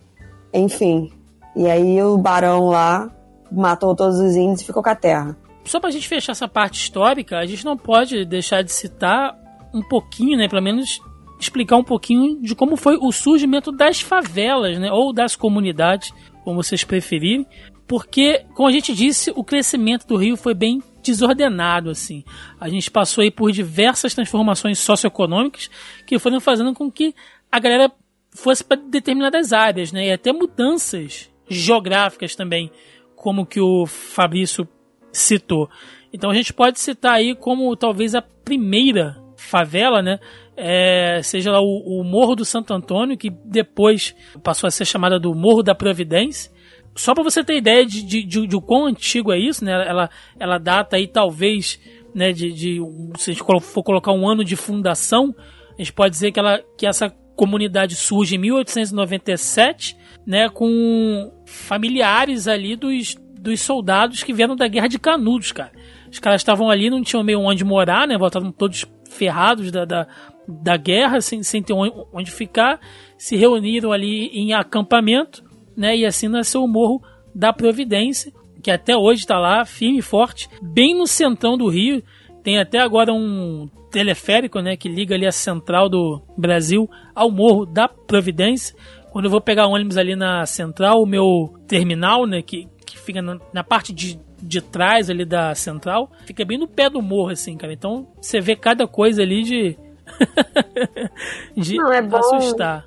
Enfim. 0.53 1.11
E 1.55 1.67
aí 1.67 2.01
o 2.03 2.17
barão 2.17 2.67
lá 2.67 3.09
matou 3.51 3.95
todos 3.95 4.19
os 4.19 4.35
índios 4.35 4.61
e 4.61 4.65
ficou 4.65 4.83
com 4.83 4.89
a 4.89 4.95
terra. 4.95 5.35
Só 5.63 5.79
pra 5.79 5.89
gente 5.89 6.07
fechar 6.07 6.33
essa 6.33 6.47
parte 6.47 6.79
histórica, 6.79 7.39
a 7.39 7.45
gente 7.47 7.65
não 7.65 7.75
pode 7.75 8.25
deixar 8.25 8.61
de 8.61 8.71
citar 8.71 9.35
um 9.73 9.81
pouquinho, 9.81 10.37
né? 10.37 10.47
Pelo 10.47 10.61
menos 10.61 10.99
explicar 11.39 11.77
um 11.77 11.83
pouquinho 11.83 12.39
de 12.41 12.53
como 12.53 12.77
foi 12.77 12.95
o 12.95 13.11
surgimento 13.11 13.71
das 13.71 14.01
favelas, 14.01 14.77
né? 14.77 14.91
Ou 14.91 15.11
das 15.11 15.35
comunidades, 15.35 16.13
como 16.43 16.61
vocês 16.61 16.83
preferirem. 16.83 17.47
Porque, 17.87 18.45
como 18.53 18.67
a 18.67 18.71
gente 18.71 18.93
disse, 18.93 19.31
o 19.35 19.43
crescimento 19.43 20.07
do 20.07 20.17
Rio 20.17 20.35
foi 20.35 20.53
bem 20.53 20.81
desordenado, 21.03 21.89
assim. 21.89 22.23
A 22.59 22.67
gente 22.67 22.89
passou 22.89 23.21
aí 23.21 23.29
por 23.29 23.51
diversas 23.51 24.13
transformações 24.13 24.79
socioeconômicas 24.79 25.69
que 26.05 26.17
foram 26.17 26.39
fazendo 26.39 26.73
com 26.73 26.91
que 26.91 27.13
a 27.51 27.59
galera 27.59 27.91
fosse 28.31 28.63
para 28.63 28.81
determinadas 28.81 29.53
áreas, 29.53 29.91
né? 29.91 30.07
E 30.07 30.11
até 30.11 30.33
mudanças 30.33 31.29
geográficas 31.47 32.35
também, 32.35 32.71
como 33.15 33.45
que 33.45 33.61
o 33.61 33.85
Fabrício 33.85 34.67
citou. 35.11 35.69
Então 36.11 36.29
a 36.29 36.33
gente 36.33 36.53
pode 36.53 36.79
citar 36.79 37.13
aí 37.13 37.35
como 37.35 37.75
talvez 37.75 38.15
a 38.15 38.21
primeira 38.21 39.21
favela, 39.37 40.01
né? 40.01 40.19
É, 40.57 41.19
seja 41.23 41.51
lá 41.51 41.61
o, 41.61 41.99
o 41.99 42.03
Morro 42.03 42.35
do 42.35 42.45
Santo 42.45 42.73
Antônio, 42.73 43.17
que 43.17 43.29
depois 43.29 44.15
passou 44.41 44.67
a 44.67 44.71
ser 44.71 44.85
chamada 44.85 45.19
do 45.19 45.35
Morro 45.35 45.61
da 45.61 45.75
Providência. 45.75 46.51
Só 46.95 47.13
para 47.13 47.23
você 47.23 47.43
ter 47.43 47.57
ideia 47.57 47.85
de, 47.85 48.01
de, 48.01 48.23
de, 48.23 48.47
de 48.47 48.55
o 48.55 48.61
quão 48.61 48.85
antigo 48.85 49.33
é 49.33 49.37
isso, 49.37 49.65
né? 49.65 49.71
Ela, 49.71 50.09
ela 50.39 50.57
data 50.57 50.95
aí 50.95 51.07
talvez, 51.07 51.79
né? 52.13 52.31
De, 52.31 52.51
de 52.53 52.79
se 53.17 53.31
a 53.31 53.33
gente 53.33 53.43
for 53.61 53.83
colocar 53.83 54.13
um 54.13 54.27
ano 54.27 54.45
de 54.45 54.55
fundação, 54.55 55.35
a 55.77 55.81
gente 55.81 55.91
pode 55.91 56.11
dizer 56.11 56.31
que, 56.31 56.39
ela, 56.39 56.61
que 56.77 56.87
essa 56.87 57.09
comunidade 57.35 57.95
surge 57.95 58.35
em 58.35 58.39
1897, 58.39 59.97
né? 60.25 60.47
Com 60.47 61.33
familiares 61.45 62.47
ali 62.47 62.77
dos, 62.77 63.15
dos 63.39 63.59
soldados 63.59 64.23
que 64.23 64.33
vieram 64.33 64.55
da 64.55 64.67
Guerra 64.67 64.87
de 64.87 64.97
Canudos, 64.97 65.51
cara. 65.51 65.73
Os 66.09 66.19
caras 66.19 66.39
estavam 66.39 66.69
ali, 66.69 66.89
não 66.89 67.03
tinham 67.03 67.23
meio 67.25 67.41
onde 67.41 67.65
morar, 67.65 68.07
né? 68.07 68.17
Voltavam 68.17 68.53
todos 68.53 68.85
ferrados 69.09 69.69
da, 69.69 69.83
da, 69.83 70.07
da 70.47 70.77
guerra, 70.77 71.19
sem, 71.19 71.43
sem 71.43 71.61
ter 71.61 71.73
onde 71.73 72.31
ficar. 72.31 72.79
Se 73.17 73.35
reuniram 73.35 73.91
ali 73.91 74.27
em 74.27 74.53
acampamento, 74.53 75.43
né? 75.75 75.95
E 75.95 76.05
assim 76.05 76.27
nasceu 76.27 76.63
o 76.63 76.67
Morro 76.67 77.01
da 77.33 77.51
Providência, 77.53 78.31
que 78.61 78.71
até 78.71 78.95
hoje 78.95 79.21
está 79.21 79.37
lá, 79.37 79.63
firme 79.65 79.99
e 79.99 80.01
forte, 80.01 80.49
bem 80.61 80.95
no 80.95 81.05
centrão 81.07 81.57
do 81.57 81.67
Rio. 81.67 82.01
Tem 82.43 82.59
até 82.59 82.79
agora 82.79 83.11
um 83.13 83.69
teleférico, 83.91 84.59
né? 84.59 84.75
Que 84.77 84.87
liga 84.89 85.15
ali 85.15 85.25
a 85.25 85.31
central 85.31 85.89
do 85.89 86.21
Brasil 86.37 86.89
ao 87.13 87.31
Morro 87.31 87.65
da 87.65 87.87
Providência. 87.87 88.75
Quando 89.11 89.25
eu 89.25 89.31
vou 89.31 89.39
pegar 89.41 89.67
ônibus 89.67 89.97
ali 89.97 90.15
na 90.15 90.45
central, 90.45 91.01
o 91.01 91.05
meu 91.05 91.53
terminal, 91.67 92.25
né? 92.25 92.41
Que, 92.41 92.67
que 92.85 92.99
fica 92.99 93.21
na, 93.21 93.39
na 93.53 93.63
parte 93.63 93.93
de, 93.93 94.19
de 94.41 94.61
trás 94.61 95.09
ali 95.09 95.23
da 95.25 95.55
central, 95.55 96.11
fica 96.25 96.43
bem 96.43 96.57
no 96.57 96.67
pé 96.67 96.89
do 96.89 97.01
morro, 97.01 97.29
assim, 97.29 97.55
cara. 97.55 97.71
Então 97.73 98.07
você 98.21 98.39
vê 98.41 98.55
cada 98.55 98.85
coisa 98.87 99.21
ali 99.21 99.41
de. 99.43 99.77
de 101.55 101.77
Não, 101.77 101.91
é 101.91 102.01
bom- 102.01 102.17
assustar. 102.17 102.85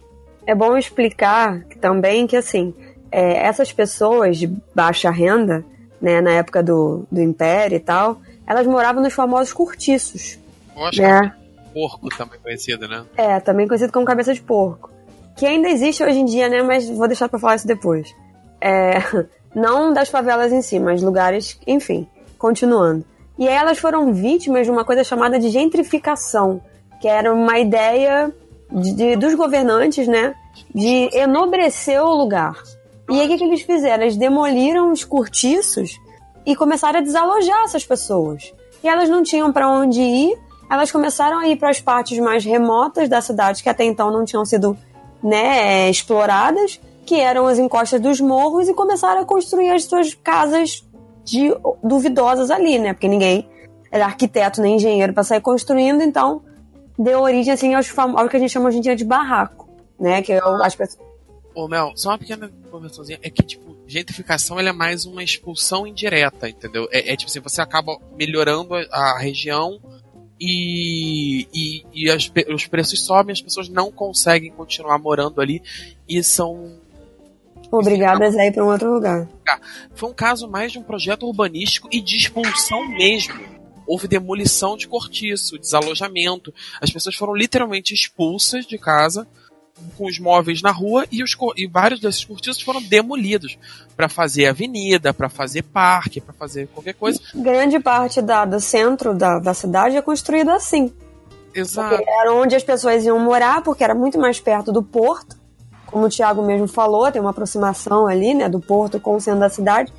É 0.49 0.55
bom 0.55 0.79
explicar 0.79 1.63
também 1.79 2.27
que, 2.27 2.35
assim, 2.35 2.75
é, 3.13 3.47
essas 3.47 3.71
pessoas 3.71 4.39
de 4.39 4.47
baixa 4.75 5.11
renda, 5.11 5.63
né, 6.01 6.23
na 6.23 6.31
época 6.31 6.63
do, 6.63 7.07
do 7.13 7.21
Império 7.21 7.77
e 7.77 7.81
tal, 7.81 8.23
elas 8.47 8.67
moravam 8.67 9.03
nos 9.03 9.13
famosos 9.13 9.53
cortiços. 9.53 10.39
Acho 10.75 11.03
né? 11.03 11.21
é 11.35 11.39
porco 11.75 12.09
também 12.17 12.41
conhecido, 12.41 12.89
né? 12.89 13.05
É, 13.15 13.39
também 13.41 13.69
conhecido 13.69 13.93
como 13.93 14.07
cabeça 14.07 14.33
de 14.33 14.41
porco. 14.41 14.91
Que 15.37 15.45
ainda 15.45 15.69
existe 15.69 16.03
hoje 16.03 16.19
em 16.19 16.25
dia, 16.25 16.49
né? 16.49 16.63
Mas 16.63 16.89
vou 16.89 17.07
deixar 17.07 17.29
pra 17.29 17.39
falar 17.39 17.57
isso 17.57 17.67
depois. 17.67 18.09
É, 18.59 19.01
não 19.55 19.93
das 19.93 20.09
favelas 20.09 20.51
em 20.51 20.63
si, 20.63 20.81
mas 20.81 21.03
lugares, 21.03 21.61
enfim, 21.67 22.09
continuando. 22.39 23.05
E 23.39 23.47
aí 23.47 23.55
elas 23.55 23.79
foram 23.79 24.15
vítimas 24.15 24.65
de 24.65 24.73
uma 24.73 24.83
coisa 24.83 25.05
chamada 25.05 25.39
de 25.39 25.51
gentrificação, 25.51 26.63
que 27.03 27.07
era 27.07 27.35
uma 27.35 27.59
ideia 27.59 28.35
de, 28.71 28.93
de- 28.93 29.17
dos 29.17 29.35
governantes, 29.35 30.07
né? 30.07 30.35
De 30.75 31.09
enobrecer 31.13 32.03
o 32.03 32.15
lugar. 32.15 32.55
E 33.11 33.21
aí 33.21 33.27
o 33.27 33.29
que, 33.29 33.39
que 33.39 33.45
eles 33.45 33.63
fizeram? 33.63 34.03
Eles 34.05 34.17
demoliram 34.17 34.93
os 34.93 35.05
cortiços 35.05 35.99
e 36.45 36.55
começaram 36.55 36.99
a 36.99 37.03
desalojar 37.03 37.65
essas 37.65 37.85
pessoas. 37.85 38.53
E 38.83 38.89
elas 38.89 39.09
não 39.09 39.23
tinham 39.23 39.53
para 39.53 39.69
onde 39.69 40.01
ir, 40.01 40.39
elas 40.71 40.93
começaram 40.93 41.39
a 41.39 41.49
ir 41.49 41.57
para 41.57 41.71
as 41.71 41.81
partes 41.81 42.19
mais 42.19 42.45
remotas 42.45 43.09
da 43.09 43.21
cidade 43.21 43.63
que 43.63 43.69
até 43.69 43.85
então 43.85 44.11
não 44.11 44.25
tinham 44.25 44.45
sido 44.45 44.77
né, 45.23 45.89
exploradas, 45.91 46.81
que 47.05 47.17
eram 47.19 47.47
as 47.47 47.59
encostas 47.59 48.01
dos 48.01 48.21
morros, 48.21 48.69
e 48.69 48.75
começaram 48.75 49.23
a 49.23 49.25
construir 49.25 49.71
as 49.71 49.85
suas 49.85 50.15
casas 50.15 50.87
de, 51.25 51.55
duvidosas 51.83 52.51
ali, 52.51 52.79
né? 52.79 52.93
Porque 52.93 53.09
ninguém 53.09 53.49
era 53.91 54.05
arquiteto 54.05 54.61
nem 54.61 54.77
engenheiro 54.77 55.13
para 55.15 55.23
sair 55.25 55.41
construindo, 55.41 56.03
então 56.03 56.43
deu 56.99 57.21
origem 57.21 57.53
assim 57.53 57.75
aos 57.75 57.97
ao 57.99 58.29
que 58.29 58.37
a 58.37 58.41
gente 58.41 58.51
chama 58.51 58.69
hoje 58.69 58.79
em 58.79 58.83
dia 58.83 58.97
de 58.97 59.05
barraco, 59.05 59.69
né? 59.99 60.21
Que 60.23 60.33
é 60.33 60.45
o- 60.45 60.63
as 60.63 60.75
pessoas 60.75 61.07
Ô, 61.55 61.67
Mel, 61.67 61.93
só 61.97 62.11
uma 62.11 62.19
pequena 62.19 62.49
conversãozinha. 62.71 63.19
É 63.21 63.29
que, 63.31 63.43
tipo, 63.43 63.77
gentrificação 63.85 64.61
ela 64.61 64.69
é 64.69 64.73
mais 64.73 65.05
uma 65.05 65.25
expulsão 65.25 65.87
indireta, 65.89 66.49
entendeu? 66.49 66.87
É, 66.93 67.13
é 67.13 67.17
tipo 67.17 67.29
assim, 67.29 67.41
você 67.41 67.61
acaba 67.61 67.99
melhorando 68.17 68.75
a, 68.77 68.85
a 68.93 69.19
região 69.19 69.81
e, 70.41 71.49
e, 71.53 71.85
e 71.93 72.11
as 72.11 72.31
os 72.55 72.67
preços 72.69 73.05
sobem, 73.05 73.33
as 73.33 73.43
pessoas 73.43 73.69
não 73.69 73.91
conseguem 73.91 74.53
continuar 74.53 74.99
morando 74.99 75.41
ali 75.41 75.61
e 76.09 76.23
são. 76.23 76.79
obrigadas 77.73 78.37
a 78.37 78.47
ir 78.47 78.53
para 78.53 78.65
um 78.65 78.69
outro 78.71 78.93
lugar. 78.93 79.29
Foi 79.95 80.11
um 80.11 80.15
caso 80.15 80.49
mais 80.49 80.71
de 80.71 80.79
um 80.79 80.83
projeto 80.85 81.27
urbanístico 81.27 81.89
e 81.91 82.01
de 82.01 82.17
expulsão 82.19 82.87
mesmo. 82.91 83.35
Houve 83.89 84.07
demolição 84.07 84.77
de 84.77 84.87
cortiço, 84.87 85.59
desalojamento. 85.59 86.53
As 86.81 86.91
pessoas 86.91 87.17
foram 87.17 87.35
literalmente 87.35 87.95
expulsas 87.95 88.67
de 88.67 88.77
casa 88.77 89.27
com 89.97 90.07
os 90.07 90.19
móveis 90.19 90.61
na 90.61 90.71
rua 90.71 91.07
e, 91.11 91.23
os, 91.23 91.37
e 91.57 91.67
vários 91.67 92.01
desses 92.01 92.25
cortiços 92.25 92.61
foram 92.63 92.83
demolidos 92.83 93.59
para 93.97 94.09
fazer 94.09 94.47
avenida, 94.47 95.15
para 95.15 95.29
fazer 95.29 95.63
parque, 95.63 96.21
para 96.21 96.35
fazer 96.35 96.69
qualquer 96.69 96.95
coisa. 96.95 97.19
Grande 97.35 97.81
parte 97.81 98.21
da, 98.21 98.45
do 98.45 98.61
centro 98.61 99.15
da, 99.15 99.39
da 99.39 99.55
cidade 99.55 99.97
é 99.97 100.03
construída 100.03 100.55
assim. 100.55 100.93
Exato. 101.55 101.97
Porque 101.97 102.11
era 102.11 102.33
onde 102.35 102.55
as 102.55 102.63
pessoas 102.63 103.05
iam 103.05 103.19
morar, 103.19 103.63
porque 103.63 103.83
era 103.83 103.95
muito 103.95 104.19
mais 104.19 104.39
perto 104.39 104.71
do 104.71 104.83
porto. 104.83 105.37
Como 105.87 106.05
o 106.05 106.09
Thiago 106.09 106.43
mesmo 106.43 106.69
falou, 106.69 107.11
tem 107.11 107.21
uma 107.21 107.31
aproximação 107.31 108.07
ali, 108.07 108.35
né, 108.35 108.49
do 108.49 108.61
porto 108.61 109.01
com 109.01 109.17
o 109.17 109.21
centro 109.21 109.41
da 109.41 109.49
cidade. 109.49 109.93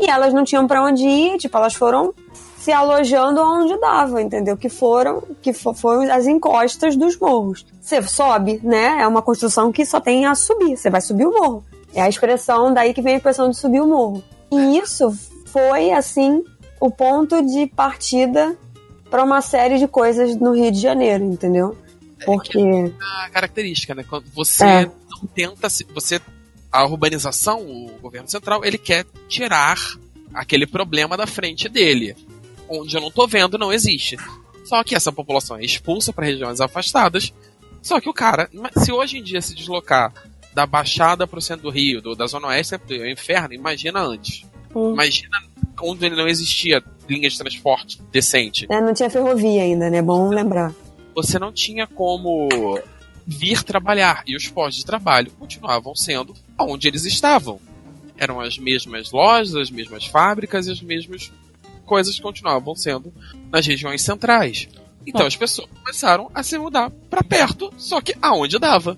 E 0.00 0.08
elas 0.08 0.32
não 0.32 0.42
tinham 0.42 0.66
para 0.66 0.82
onde 0.82 1.04
ir, 1.04 1.38
tipo, 1.38 1.56
elas 1.56 1.74
foram 1.74 2.14
se 2.64 2.72
alojando 2.72 3.42
onde 3.42 3.78
dava, 3.78 4.22
entendeu? 4.22 4.56
Que 4.56 4.70
foram, 4.70 5.22
que 5.42 5.52
fo- 5.52 5.74
foram 5.74 6.10
as 6.10 6.26
encostas 6.26 6.96
dos 6.96 7.14
morros. 7.18 7.66
Você 7.78 8.00
sobe, 8.02 8.58
né? 8.62 9.02
É 9.02 9.06
uma 9.06 9.20
construção 9.20 9.70
que 9.70 9.84
só 9.84 10.00
tem 10.00 10.24
a 10.24 10.34
subir. 10.34 10.74
Você 10.76 10.88
vai 10.88 11.02
subir 11.02 11.26
o 11.26 11.30
morro. 11.32 11.64
É 11.94 12.00
a 12.00 12.08
expressão 12.08 12.72
daí 12.72 12.94
que 12.94 13.02
vem 13.02 13.14
a 13.14 13.16
expressão 13.18 13.50
de 13.50 13.56
subir 13.58 13.80
o 13.82 13.86
morro. 13.86 14.24
E 14.50 14.78
isso 14.78 15.12
foi 15.46 15.90
assim 15.92 16.42
o 16.80 16.90
ponto 16.90 17.42
de 17.42 17.66
partida 17.66 18.56
para 19.10 19.22
uma 19.22 19.42
série 19.42 19.78
de 19.78 19.86
coisas 19.86 20.34
no 20.36 20.52
Rio 20.54 20.72
de 20.72 20.80
Janeiro, 20.80 21.22
entendeu? 21.22 21.76
Porque 22.24 22.58
A 23.22 23.28
característica, 23.30 23.94
né? 23.94 24.04
Quando 24.08 24.24
você 24.34 24.64
É. 24.64 24.86
não 24.86 25.28
tenta 25.34 25.68
se. 25.68 25.84
Você, 25.94 26.18
a 26.72 26.84
urbanização, 26.86 27.60
o 27.60 27.90
governo 28.00 28.28
central, 28.28 28.64
ele 28.64 28.78
quer 28.78 29.04
tirar 29.28 29.76
aquele 30.32 30.66
problema 30.66 31.16
da 31.16 31.26
frente 31.26 31.68
dele. 31.68 32.16
Onde 32.80 32.96
eu 32.96 33.00
não 33.00 33.10
tô 33.10 33.26
vendo, 33.26 33.58
não 33.58 33.72
existe. 33.72 34.16
Só 34.64 34.82
que 34.82 34.94
essa 34.94 35.12
população 35.12 35.56
é 35.56 35.64
expulsa 35.64 36.12
para 36.12 36.26
regiões 36.26 36.60
afastadas. 36.60 37.32
Só 37.82 38.00
que 38.00 38.08
o 38.08 38.14
cara, 38.14 38.48
se 38.78 38.90
hoje 38.90 39.18
em 39.18 39.22
dia 39.22 39.40
se 39.42 39.54
deslocar 39.54 40.12
da 40.54 40.64
Baixada 40.66 41.26
pro 41.26 41.40
centro 41.40 41.64
do 41.64 41.70
Rio, 41.70 42.00
do- 42.00 42.14
da 42.14 42.26
Zona 42.26 42.48
Oeste, 42.48 42.74
é 42.74 42.78
o 42.94 43.10
inferno, 43.10 43.52
imagina 43.54 44.00
antes. 44.00 44.44
Imagina 44.74 45.38
onde 45.82 46.08
não 46.10 46.26
existia 46.28 46.82
linha 47.08 47.28
de 47.28 47.36
transporte 47.36 48.00
decente. 48.10 48.66
né, 48.68 48.80
não 48.80 48.94
tinha 48.94 49.10
ferrovia 49.10 49.62
ainda, 49.62 49.90
né? 49.90 50.00
Bom 50.00 50.28
lembrar. 50.30 50.72
Você 51.14 51.38
não 51.38 51.52
tinha 51.52 51.86
como 51.86 52.48
vir 53.26 53.62
trabalhar. 53.62 54.22
E 54.26 54.34
os 54.36 54.48
postos 54.48 54.76
de 54.78 54.86
trabalho 54.86 55.30
continuavam 55.38 55.94
sendo 55.94 56.34
onde 56.58 56.88
eles 56.88 57.04
estavam. 57.04 57.60
Eram 58.16 58.40
as 58.40 58.56
mesmas 58.58 59.10
lojas, 59.12 59.54
as 59.56 59.70
mesmas 59.70 60.06
fábricas 60.06 60.66
e 60.66 60.72
as 60.72 60.80
mesmas 60.80 61.30
coisas 61.84 62.18
continuavam 62.18 62.74
sendo 62.74 63.12
nas 63.52 63.66
regiões 63.66 64.02
centrais. 64.02 64.68
Então 65.06 65.20
Bom. 65.22 65.26
as 65.26 65.36
pessoas 65.36 65.68
começaram 65.82 66.30
a 66.34 66.42
se 66.42 66.56
mudar 66.58 66.90
para 67.10 67.22
perto, 67.22 67.72
só 67.76 68.00
que 68.00 68.14
aonde 68.22 68.58
dava. 68.58 68.96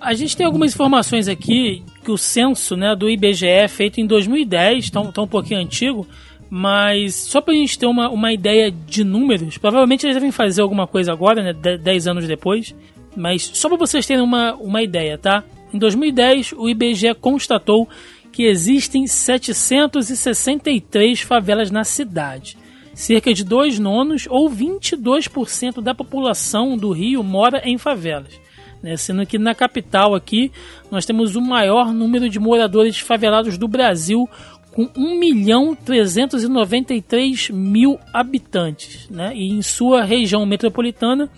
A 0.00 0.14
gente 0.14 0.36
tem 0.36 0.46
algumas 0.46 0.72
informações 0.72 1.28
aqui 1.28 1.82
que 2.04 2.10
o 2.10 2.18
censo 2.18 2.76
né, 2.76 2.94
do 2.96 3.08
IBGE 3.08 3.46
é 3.46 3.68
feito 3.68 4.00
em 4.00 4.06
2010, 4.06 4.90
tá, 4.90 5.00
um- 5.00 5.12
tá 5.12 5.22
um 5.22 5.28
pouquinho 5.28 5.60
antigo, 5.60 6.06
mas 6.50 7.14
só 7.14 7.40
pra 7.40 7.54
gente 7.54 7.78
ter 7.78 7.86
uma, 7.86 8.08
uma 8.10 8.32
ideia 8.32 8.70
de 8.70 9.04
números, 9.04 9.56
provavelmente 9.58 10.04
eles 10.04 10.16
devem 10.16 10.30
fazer 10.32 10.62
alguma 10.62 10.86
coisa 10.86 11.12
agora, 11.12 11.42
né, 11.42 11.52
de- 11.52 11.78
10 11.78 12.06
anos 12.06 12.26
depois, 12.26 12.74
mas 13.16 13.42
só 13.42 13.68
pra 13.68 13.78
vocês 13.78 14.06
terem 14.06 14.22
uma, 14.22 14.54
uma 14.54 14.82
ideia, 14.82 15.16
tá? 15.16 15.42
Em 15.72 15.78
2010, 15.78 16.52
o 16.52 16.68
IBGE 16.68 17.14
constatou 17.14 17.88
que 18.32 18.44
existem 18.44 19.06
763 19.06 21.20
favelas 21.20 21.70
na 21.70 21.84
cidade. 21.84 22.58
Cerca 22.94 23.32
de 23.32 23.44
dois 23.44 23.78
nonos 23.78 24.26
ou 24.28 24.50
22% 24.50 25.80
da 25.80 25.94
população 25.94 26.76
do 26.76 26.90
Rio 26.90 27.22
mora 27.22 27.62
em 27.64 27.78
favelas 27.78 28.42
né? 28.82 28.96
Sendo 28.96 29.24
que 29.24 29.38
na 29.38 29.54
capital 29.54 30.14
aqui 30.14 30.50
nós 30.90 31.06
temos 31.06 31.36
o 31.36 31.40
maior 31.40 31.94
número 31.94 32.28
de 32.28 32.38
moradores 32.38 32.98
favelados 32.98 33.56
do 33.56 33.68
Brasil, 33.68 34.28
com 34.72 34.90
1 34.96 35.18
milhão 35.18 35.74
393 35.74 37.50
mil 37.50 37.98
habitantes, 38.12 39.08
né? 39.08 39.32
E 39.34 39.50
em 39.50 39.62
sua 39.62 40.02
região 40.02 40.44
metropolitana 40.44 41.30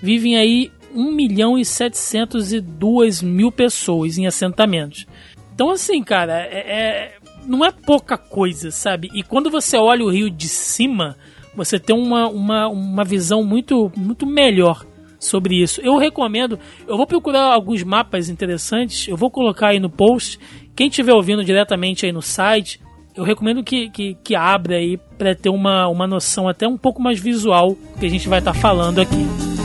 vivem 0.00 0.36
aí 0.36 0.70
1 0.94 1.12
milhão 1.12 1.58
e 1.58 1.64
702 1.64 3.22
mil 3.22 3.52
pessoas 3.52 4.16
em 4.16 4.26
assentamentos. 4.26 5.06
Então 5.56 5.70
assim, 5.70 6.02
cara, 6.02 6.38
é, 6.38 6.58
é- 6.58 7.12
não 7.46 7.64
é 7.64 7.72
pouca 7.72 8.18
coisa, 8.18 8.70
sabe? 8.70 9.08
E 9.14 9.22
quando 9.22 9.50
você 9.50 9.78
olha 9.78 10.04
o 10.04 10.10
Rio 10.10 10.28
de 10.28 10.46
cima, 10.48 11.16
você 11.54 11.78
tem 11.78 11.96
uma, 11.96 12.28
uma, 12.28 12.68
uma 12.68 13.04
visão 13.04 13.42
muito, 13.42 13.90
muito 13.96 14.26
melhor 14.26 14.84
sobre 15.18 15.62
isso. 15.62 15.80
Eu 15.80 15.96
recomendo, 15.96 16.58
eu 16.86 16.98
vou 16.98 17.06
procurar 17.06 17.54
alguns 17.54 17.82
mapas 17.82 18.28
interessantes, 18.28 19.08
eu 19.08 19.16
vou 19.16 19.30
colocar 19.30 19.68
aí 19.68 19.80
no 19.80 19.88
post. 19.88 20.38
Quem 20.76 20.88
estiver 20.88 21.14
ouvindo 21.14 21.42
diretamente 21.42 22.04
aí 22.04 22.12
no 22.12 22.20
site, 22.20 22.78
eu 23.16 23.24
recomendo 23.24 23.64
que, 23.64 23.88
que, 23.88 24.14
que 24.22 24.34
abra 24.34 24.76
aí 24.76 24.98
para 25.16 25.34
ter 25.34 25.48
uma, 25.48 25.88
uma 25.88 26.06
noção 26.06 26.46
até 26.50 26.68
um 26.68 26.76
pouco 26.76 27.00
mais 27.00 27.18
visual 27.18 27.74
que 27.98 28.04
a 28.04 28.10
gente 28.10 28.28
vai 28.28 28.40
estar 28.40 28.52
falando 28.52 29.00
aqui. 29.00 29.55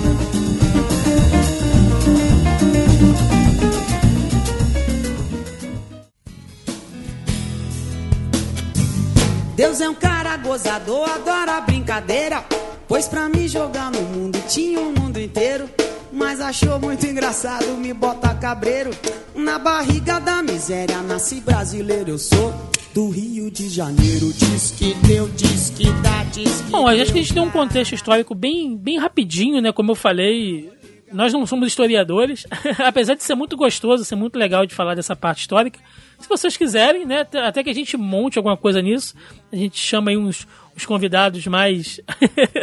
Deus 9.62 9.80
é 9.80 9.88
um 9.88 9.93
cara 9.93 10.36
gozador, 10.38 11.08
adora 11.08 11.62
brincadeira. 11.62 12.43
Pois 12.88 13.08
pra 13.08 13.30
me 13.30 13.47
jogar 13.47 13.91
no 13.91 14.02
mundo 14.02 14.43
tinha 14.47 14.80
o 14.80 14.91
mundo 14.91 15.19
inteiro. 15.19 15.69
Mas 16.12 16.41
achou 16.41 16.80
muito 16.80 17.06
engraçado 17.06 17.67
me 17.78 17.93
botar 17.93 18.34
cabreiro. 18.39 18.89
Na 19.36 19.60
barriga 19.60 20.19
da 20.19 20.41
miséria 20.41 21.00
nasci 21.04 21.41
brasileiro, 21.41 22.10
eu 22.10 22.17
sou 22.17 22.52
do 22.91 23.10
Rio 23.10 23.52
de 23.52 23.69
Janeiro. 23.69 24.34
Diz 24.34 24.71
que 24.71 24.95
deu, 25.06 25.30
diz 25.30 25.69
que 25.69 25.86
dá, 26.02 26.24
diz 26.24 26.62
que. 26.62 26.71
Bom, 26.71 26.88
acho 26.88 27.13
que 27.13 27.19
a 27.19 27.21
gente 27.21 27.34
tem 27.36 27.43
um 27.43 27.52
contexto 27.52 27.93
histórico 27.93 28.34
bem, 28.34 28.76
bem 28.76 28.97
rapidinho, 28.97 29.62
né? 29.62 29.71
Como 29.71 29.91
eu 29.91 29.95
falei, 29.95 30.71
nós 31.12 31.34
não 31.34 31.45
somos 31.45 31.67
historiadores, 31.67 32.45
apesar 32.80 33.15
de 33.15 33.24
ser 33.24 33.36
muito 33.36 33.58
gostoso, 33.58 34.06
ser 34.06 34.15
muito 34.15 34.38
legal 34.38 34.65
de 34.65 34.74
falar 34.74 34.95
dessa 34.95 35.15
parte 35.15 35.41
histórica. 35.41 35.80
Se 36.19 36.30
vocês 36.30 36.56
quiserem, 36.56 37.06
né? 37.06 37.21
até- 37.21 37.63
que 37.63 37.69
a 37.69 37.74
gente 37.74 37.97
monte 37.97 38.38
alguma 38.38 38.56
coisa 38.56 38.82
nisso, 38.82 39.15
a 39.52 39.56
gente 39.56 39.78
chama 39.78 40.12
aí 40.12 40.17
uns, 40.17 40.47
uns 40.76 40.86
convidados 40.86 41.45
mais. 41.47 42.00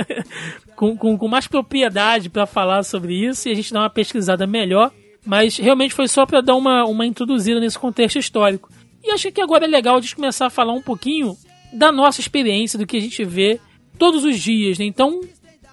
com, 0.77 0.97
com, 0.97 1.19
com 1.19 1.29
mais 1.29 1.47
propriedade 1.47 2.31
para 2.31 2.47
falar 2.47 2.83
sobre 2.85 3.15
isso 3.15 3.49
e 3.49 3.53
a 3.53 3.55
gente 3.55 3.73
dá 3.73 3.81
uma 3.81 3.91
pesquisada 3.91 4.47
melhor. 4.47 4.93
Mas 5.27 5.57
realmente 5.57 5.95
foi 5.95 6.09
só 6.09 6.25
para 6.25 6.41
dar 6.41 6.55
uma, 6.55 6.85
uma 6.85 7.05
introduzida 7.05 7.61
nesse 7.61 7.79
contexto 7.79 8.19
histórico. 8.19 8.71
E 9.03 9.11
acho 9.11 9.31
que 9.31 9.41
agora 9.41 9.65
é 9.65 9.69
legal 9.69 9.97
a 9.97 10.01
gente 10.01 10.17
começar 10.17 10.47
a 10.47 10.51
falar 10.51 10.73
um 10.73 10.83
pouquinho 10.83 11.37
da 11.73 11.93
nossa 11.93 12.21
experiência, 12.21 12.79
do 12.79 12.87
que 12.87 12.97
a 12.97 13.01
gente 13.01 13.25
vê 13.25 13.61
todos 13.99 14.25
os 14.25 14.39
dias, 14.39 14.79
né? 14.79 14.85
Então, 14.85 15.21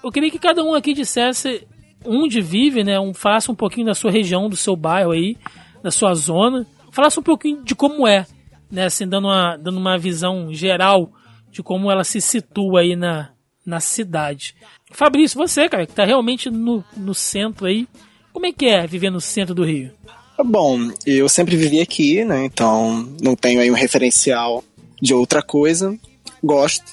eu 0.02 0.10
queria 0.10 0.30
que 0.30 0.38
cada 0.38 0.62
um 0.62 0.74
aqui 0.74 0.92
dissesse 0.92 1.66
onde 2.06 2.40
vive, 2.40 2.84
né? 2.84 2.98
Um, 2.98 3.12
falasse 3.12 3.50
um 3.50 3.54
pouquinho 3.54 3.86
da 3.86 3.94
sua 3.94 4.10
região, 4.10 4.48
do 4.48 4.56
seu 4.56 4.76
bairro 4.76 5.12
aí, 5.12 5.36
da 5.82 5.90
sua 5.90 6.14
zona. 6.14 6.66
Falasse 6.90 7.18
um 7.18 7.22
pouquinho 7.22 7.62
de 7.62 7.74
como 7.74 8.06
é, 8.06 8.26
né? 8.70 8.86
Assim, 8.86 9.06
dando 9.06 9.26
uma, 9.26 9.56
dando 9.56 9.78
uma 9.78 9.98
visão 9.98 10.52
geral 10.52 11.10
de 11.50 11.62
como 11.62 11.90
ela 11.90 12.04
se 12.04 12.20
situa 12.20 12.80
aí 12.80 12.96
na, 12.96 13.30
na 13.64 13.80
cidade. 13.80 14.54
Fabrício, 14.90 15.38
você, 15.38 15.68
cara, 15.68 15.86
que 15.86 15.92
tá 15.92 16.04
realmente 16.04 16.50
no, 16.50 16.84
no 16.96 17.14
centro 17.14 17.66
aí, 17.66 17.86
como 18.32 18.46
é 18.46 18.52
que 18.52 18.66
é 18.66 18.86
viver 18.86 19.10
no 19.10 19.20
centro 19.20 19.54
do 19.54 19.64
Rio? 19.64 19.92
Bom, 20.44 20.90
eu 21.06 21.28
sempre 21.28 21.56
vivi 21.56 21.80
aqui, 21.80 22.22
né? 22.24 22.44
Então 22.44 23.08
não 23.22 23.34
tenho 23.34 23.60
aí 23.60 23.70
um 23.70 23.74
referencial 23.74 24.62
de 25.00 25.14
outra 25.14 25.42
coisa. 25.42 25.98
Gosto. 26.42 26.84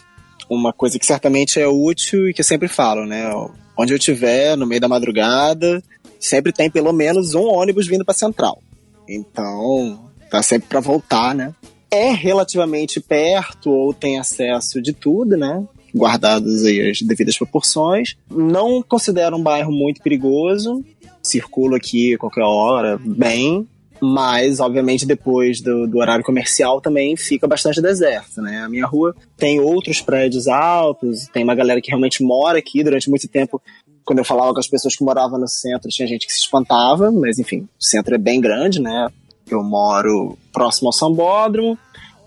Uma 0.50 0.72
coisa 0.72 0.98
que 0.98 1.06
certamente 1.06 1.60
é 1.60 1.68
útil 1.68 2.30
e 2.30 2.34
que 2.34 2.42
eu 2.42 2.46
sempre 2.46 2.68
falo, 2.68 3.06
né? 3.06 3.30
Onde 3.78 3.94
eu 3.94 3.98
estiver, 3.98 4.56
no 4.56 4.66
meio 4.66 4.82
da 4.82 4.88
madrugada, 4.88 5.82
sempre 6.20 6.52
tem 6.52 6.70
pelo 6.70 6.94
menos 6.94 7.34
um 7.34 7.46
ônibus 7.46 7.88
vindo 7.88 8.06
para 8.06 8.14
Central. 8.14 8.62
Então, 9.08 10.10
tá 10.30 10.42
sempre 10.42 10.70
para 10.70 10.80
voltar, 10.80 11.36
né? 11.36 11.54
É 11.92 12.12
relativamente 12.12 13.00
perto 13.00 13.70
ou 13.70 13.94
tem 13.94 14.18
acesso 14.18 14.82
de 14.82 14.94
tudo, 14.94 15.38
né? 15.38 15.64
Guardadas 15.94 16.66
aí 16.66 16.90
as 16.90 17.02
devidas 17.02 17.38
proporções. 17.38 18.16
Não 18.30 18.82
considero 18.82 19.38
um 19.38 19.44
bairro 19.44 19.72
muito 19.72 20.02
perigoso. 20.02 20.84
Circulo 21.22 21.76
aqui 21.76 22.16
a 22.16 22.18
qualquer 22.18 22.44
hora, 22.44 23.00
bem. 23.00 23.68
Mas, 24.06 24.60
obviamente, 24.60 25.06
depois 25.06 25.62
do, 25.62 25.88
do, 25.88 25.98
horário 26.00 26.26
comercial 26.26 26.82
também 26.82 27.16
fica 27.16 27.48
bastante 27.48 27.82
deserto, 27.82 28.42
né? 28.42 28.64
A 28.66 28.68
minha 28.68 28.86
rua 28.86 29.16
tem 29.38 29.62
outros 29.62 30.02
prédios 30.02 30.46
altos, 30.46 31.28
tem 31.28 31.42
uma 31.42 31.56
galera 31.56 31.80
que 31.80 31.88
realmente 31.88 32.22
mora 32.22 32.60
aqui 32.60 32.84
durante 32.84 33.10
muito 33.10 33.30
tempo. 33.30 33.62
Quando 34.04 34.20
eu 34.20 34.26
falava 34.26 34.54
com 34.54 34.60
as 34.60 34.68
pessoas 34.68 34.94
que 34.94 35.06
moravam 35.06 35.40
no 35.40 35.48
centro, 35.48 35.90
tinha 35.90 36.06
gente 36.06 36.28
que 36.28 36.34
se 36.34 36.42
espantava, 36.42 37.10
mas 37.14 37.40
enfim, 37.40 37.62
o 37.80 37.84
centro 37.84 38.14
é 38.14 38.18
bem 38.18 38.42
grande, 38.42 38.82
né? 38.82 39.08
Eu 39.50 39.64
moro 39.64 40.38
próximo 40.52 40.90
ao 40.90 40.94
Sambódromo, 40.94 41.78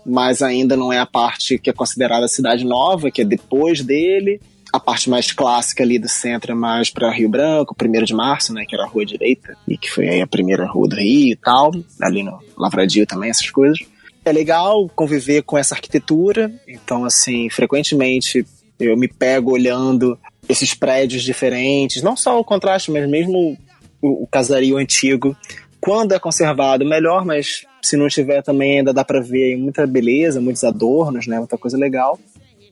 mas 0.03 0.41
ainda 0.41 0.75
não 0.75 0.91
é 0.91 0.97
a 0.97 1.05
parte 1.05 1.59
que 1.59 1.69
é 1.69 1.73
considerada 1.73 2.27
cidade 2.27 2.65
nova, 2.65 3.11
que 3.11 3.21
é 3.21 3.25
depois 3.25 3.83
dele. 3.83 4.41
A 4.77 4.79
parte 4.79 5.09
mais 5.09 5.31
clássica 5.31 5.83
ali 5.83 5.97
do 5.97 6.07
centro 6.07 6.51
é 6.51 6.55
mais 6.55 6.91
para 6.91 7.11
Rio 7.11 7.27
Branco, 7.27 7.75
1 7.83 8.03
de 8.03 8.13
março, 8.13 8.53
né, 8.53 8.63
que 8.63 8.75
era 8.75 8.83
a 8.83 8.87
rua 8.87 9.03
direita, 9.03 9.57
e 9.67 9.75
que 9.75 9.89
foi 9.89 10.07
aí 10.07 10.21
a 10.21 10.27
primeira 10.27 10.67
rua 10.67 10.87
do 10.87 10.95
Rio 10.95 11.31
e 11.31 11.35
tal, 11.35 11.71
ali 11.99 12.21
no 12.21 12.39
Lavradio 12.55 13.07
também, 13.07 13.31
essas 13.31 13.49
coisas. 13.49 13.79
É 14.23 14.31
legal 14.31 14.87
conviver 14.95 15.41
com 15.41 15.57
essa 15.57 15.73
arquitetura, 15.73 16.53
então, 16.67 17.05
assim, 17.05 17.49
frequentemente 17.49 18.45
eu 18.79 18.95
me 18.95 19.07
pego 19.07 19.53
olhando 19.53 20.15
esses 20.47 20.75
prédios 20.75 21.23
diferentes, 21.23 22.03
não 22.03 22.15
só 22.15 22.39
o 22.39 22.45
contraste, 22.45 22.91
mas 22.91 23.09
mesmo 23.09 23.57
o, 23.99 24.25
o 24.25 24.27
casario 24.27 24.77
antigo. 24.77 25.35
Quando 25.81 26.13
é 26.13 26.19
conservado, 26.19 26.85
melhor, 26.85 27.25
mas 27.25 27.65
se 27.81 27.97
não 27.97 28.07
tiver 28.07 28.43
também 28.43 28.77
ainda 28.77 28.93
dá 28.93 29.03
para 29.03 29.21
ver 29.21 29.57
muita 29.57 29.87
beleza, 29.87 30.39
muitos 30.39 30.63
adornos, 30.63 31.25
né, 31.25 31.39
muita 31.39 31.57
coisa 31.57 31.75
legal. 31.79 32.19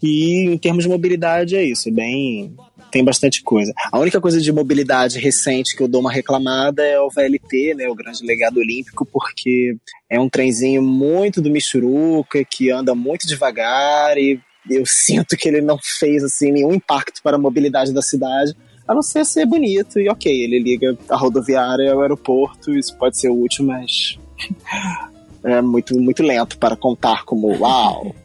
E 0.06 0.46
em 0.46 0.58
termos 0.58 0.84
de 0.84 0.90
mobilidade 0.90 1.56
é 1.56 1.64
isso, 1.64 1.92
bem 1.92 2.56
tem 2.92 3.04
bastante 3.04 3.44
coisa. 3.44 3.74
A 3.92 4.00
única 4.00 4.22
coisa 4.22 4.40
de 4.40 4.54
mobilidade 4.54 5.20
recente 5.20 5.76
que 5.76 5.84
eu 5.84 5.88
dou 5.88 6.00
uma 6.00 6.12
reclamada 6.12 6.82
é 6.82 6.98
o 6.98 7.10
VLT, 7.10 7.74
né, 7.76 7.90
o 7.90 7.96
Grande 7.96 8.26
Legado 8.26 8.58
Olímpico, 8.58 9.06
porque 9.06 9.76
é 10.10 10.18
um 10.18 10.30
trenzinho 10.30 10.82
muito 10.82 11.42
do 11.42 11.50
Michuruca, 11.50 12.42
que 12.46 12.72
anda 12.72 12.96
muito 12.96 13.28
devagar 13.28 14.18
e 14.18 14.40
eu 14.70 14.86
sinto 14.86 15.36
que 15.36 15.50
ele 15.50 15.60
não 15.60 15.78
fez 15.82 16.24
assim 16.24 16.54
nenhum 16.54 16.74
impacto 16.74 17.22
para 17.22 17.36
a 17.36 17.40
mobilidade 17.40 17.94
da 17.94 18.02
cidade, 18.02 18.56
a 18.88 18.94
não 18.94 19.02
ser 19.02 19.26
ser 19.26 19.46
bonito 19.46 20.00
e 20.00 20.08
ok, 20.08 20.32
ele 20.32 20.60
liga 20.60 20.98
a 21.10 21.18
rodoviária 21.18 21.92
ao 21.92 22.02
aeroporto, 22.02 22.74
isso 22.74 22.98
pode 22.98 23.20
ser 23.20 23.30
útil, 23.30 23.66
mas 23.66 24.18
é 25.44 25.62
muito 25.62 26.00
muito 26.00 26.24
lento 26.24 26.58
para 26.58 26.78
contar 26.78 27.26
como 27.26 27.48
uau. 27.60 28.16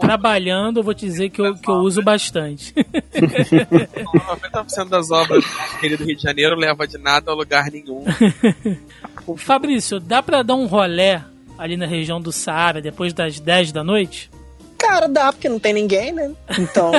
Trabalhando, 0.00 0.80
eu 0.80 0.82
vou 0.82 0.94
te 0.94 1.06
dizer 1.06 1.30
que 1.30 1.40
eu, 1.40 1.54
que 1.54 1.68
eu 1.68 1.76
uso 1.76 2.02
bastante. 2.02 2.74
90% 2.74 4.88
das 4.88 5.10
obras 5.10 5.44
do 5.80 6.04
Rio 6.04 6.16
de 6.16 6.22
Janeiro 6.22 6.56
leva 6.56 6.86
de 6.86 6.98
nada 6.98 7.30
a 7.30 7.34
lugar 7.34 7.70
nenhum. 7.70 8.04
Fabrício, 9.36 9.98
dá 9.98 10.22
para 10.22 10.42
dar 10.42 10.54
um 10.54 10.66
rolé 10.66 11.22
ali 11.58 11.76
na 11.76 11.86
região 11.86 12.20
do 12.20 12.32
Saara 12.32 12.80
depois 12.80 13.12
das 13.12 13.40
10 13.40 13.72
da 13.72 13.82
noite? 13.82 14.30
Cara, 14.78 15.08
dá, 15.08 15.32
porque 15.32 15.48
não 15.48 15.58
tem 15.58 15.72
ninguém, 15.72 16.12
né? 16.12 16.32
Então. 16.58 16.92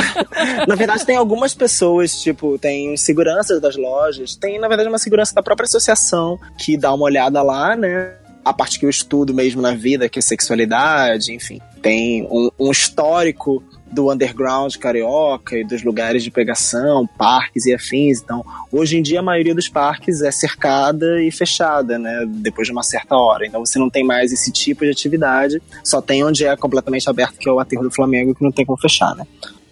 na 0.66 0.74
verdade, 0.74 1.04
tem 1.04 1.16
algumas 1.16 1.54
pessoas, 1.54 2.20
tipo, 2.20 2.58
tem 2.58 2.96
seguranças 2.96 3.60
das 3.60 3.76
lojas, 3.76 4.34
tem, 4.34 4.58
na 4.58 4.68
verdade, 4.68 4.88
uma 4.88 4.98
segurança 4.98 5.34
da 5.34 5.42
própria 5.42 5.64
associação 5.64 6.38
que 6.58 6.76
dá 6.76 6.92
uma 6.92 7.04
olhada 7.04 7.42
lá, 7.42 7.76
né? 7.76 8.14
A 8.44 8.52
parte 8.52 8.78
que 8.78 8.86
eu 8.86 8.90
estudo 8.90 9.32
mesmo 9.32 9.62
na 9.62 9.74
vida, 9.74 10.08
que 10.08 10.18
é 10.18 10.22
sexualidade, 10.22 11.32
enfim. 11.32 11.60
Tem 11.84 12.26
um, 12.30 12.48
um 12.58 12.70
histórico 12.70 13.62
do 13.92 14.10
underground 14.10 14.74
carioca 14.76 15.58
e 15.58 15.64
dos 15.64 15.84
lugares 15.84 16.24
de 16.24 16.30
pegação, 16.30 17.06
parques 17.06 17.66
e 17.66 17.74
afins. 17.74 18.22
Então, 18.22 18.42
hoje 18.72 18.96
em 18.96 19.02
dia 19.02 19.20
a 19.20 19.22
maioria 19.22 19.54
dos 19.54 19.68
parques 19.68 20.22
é 20.22 20.30
cercada 20.30 21.22
e 21.22 21.30
fechada, 21.30 21.98
né, 21.98 22.24
depois 22.26 22.66
de 22.66 22.72
uma 22.72 22.82
certa 22.82 23.14
hora. 23.14 23.46
Então 23.46 23.64
você 23.64 23.78
não 23.78 23.90
tem 23.90 24.02
mais 24.02 24.32
esse 24.32 24.50
tipo 24.50 24.82
de 24.82 24.90
atividade, 24.90 25.60
só 25.84 26.00
tem 26.00 26.24
onde 26.24 26.46
é 26.46 26.56
completamente 26.56 27.08
aberto, 27.08 27.38
que 27.38 27.46
é 27.46 27.52
o 27.52 27.60
aterro 27.60 27.82
do 27.82 27.90
Flamengo, 27.90 28.34
que 28.34 28.42
não 28.42 28.50
tem 28.50 28.64
como 28.64 28.80
fechar, 28.80 29.14
né. 29.14 29.26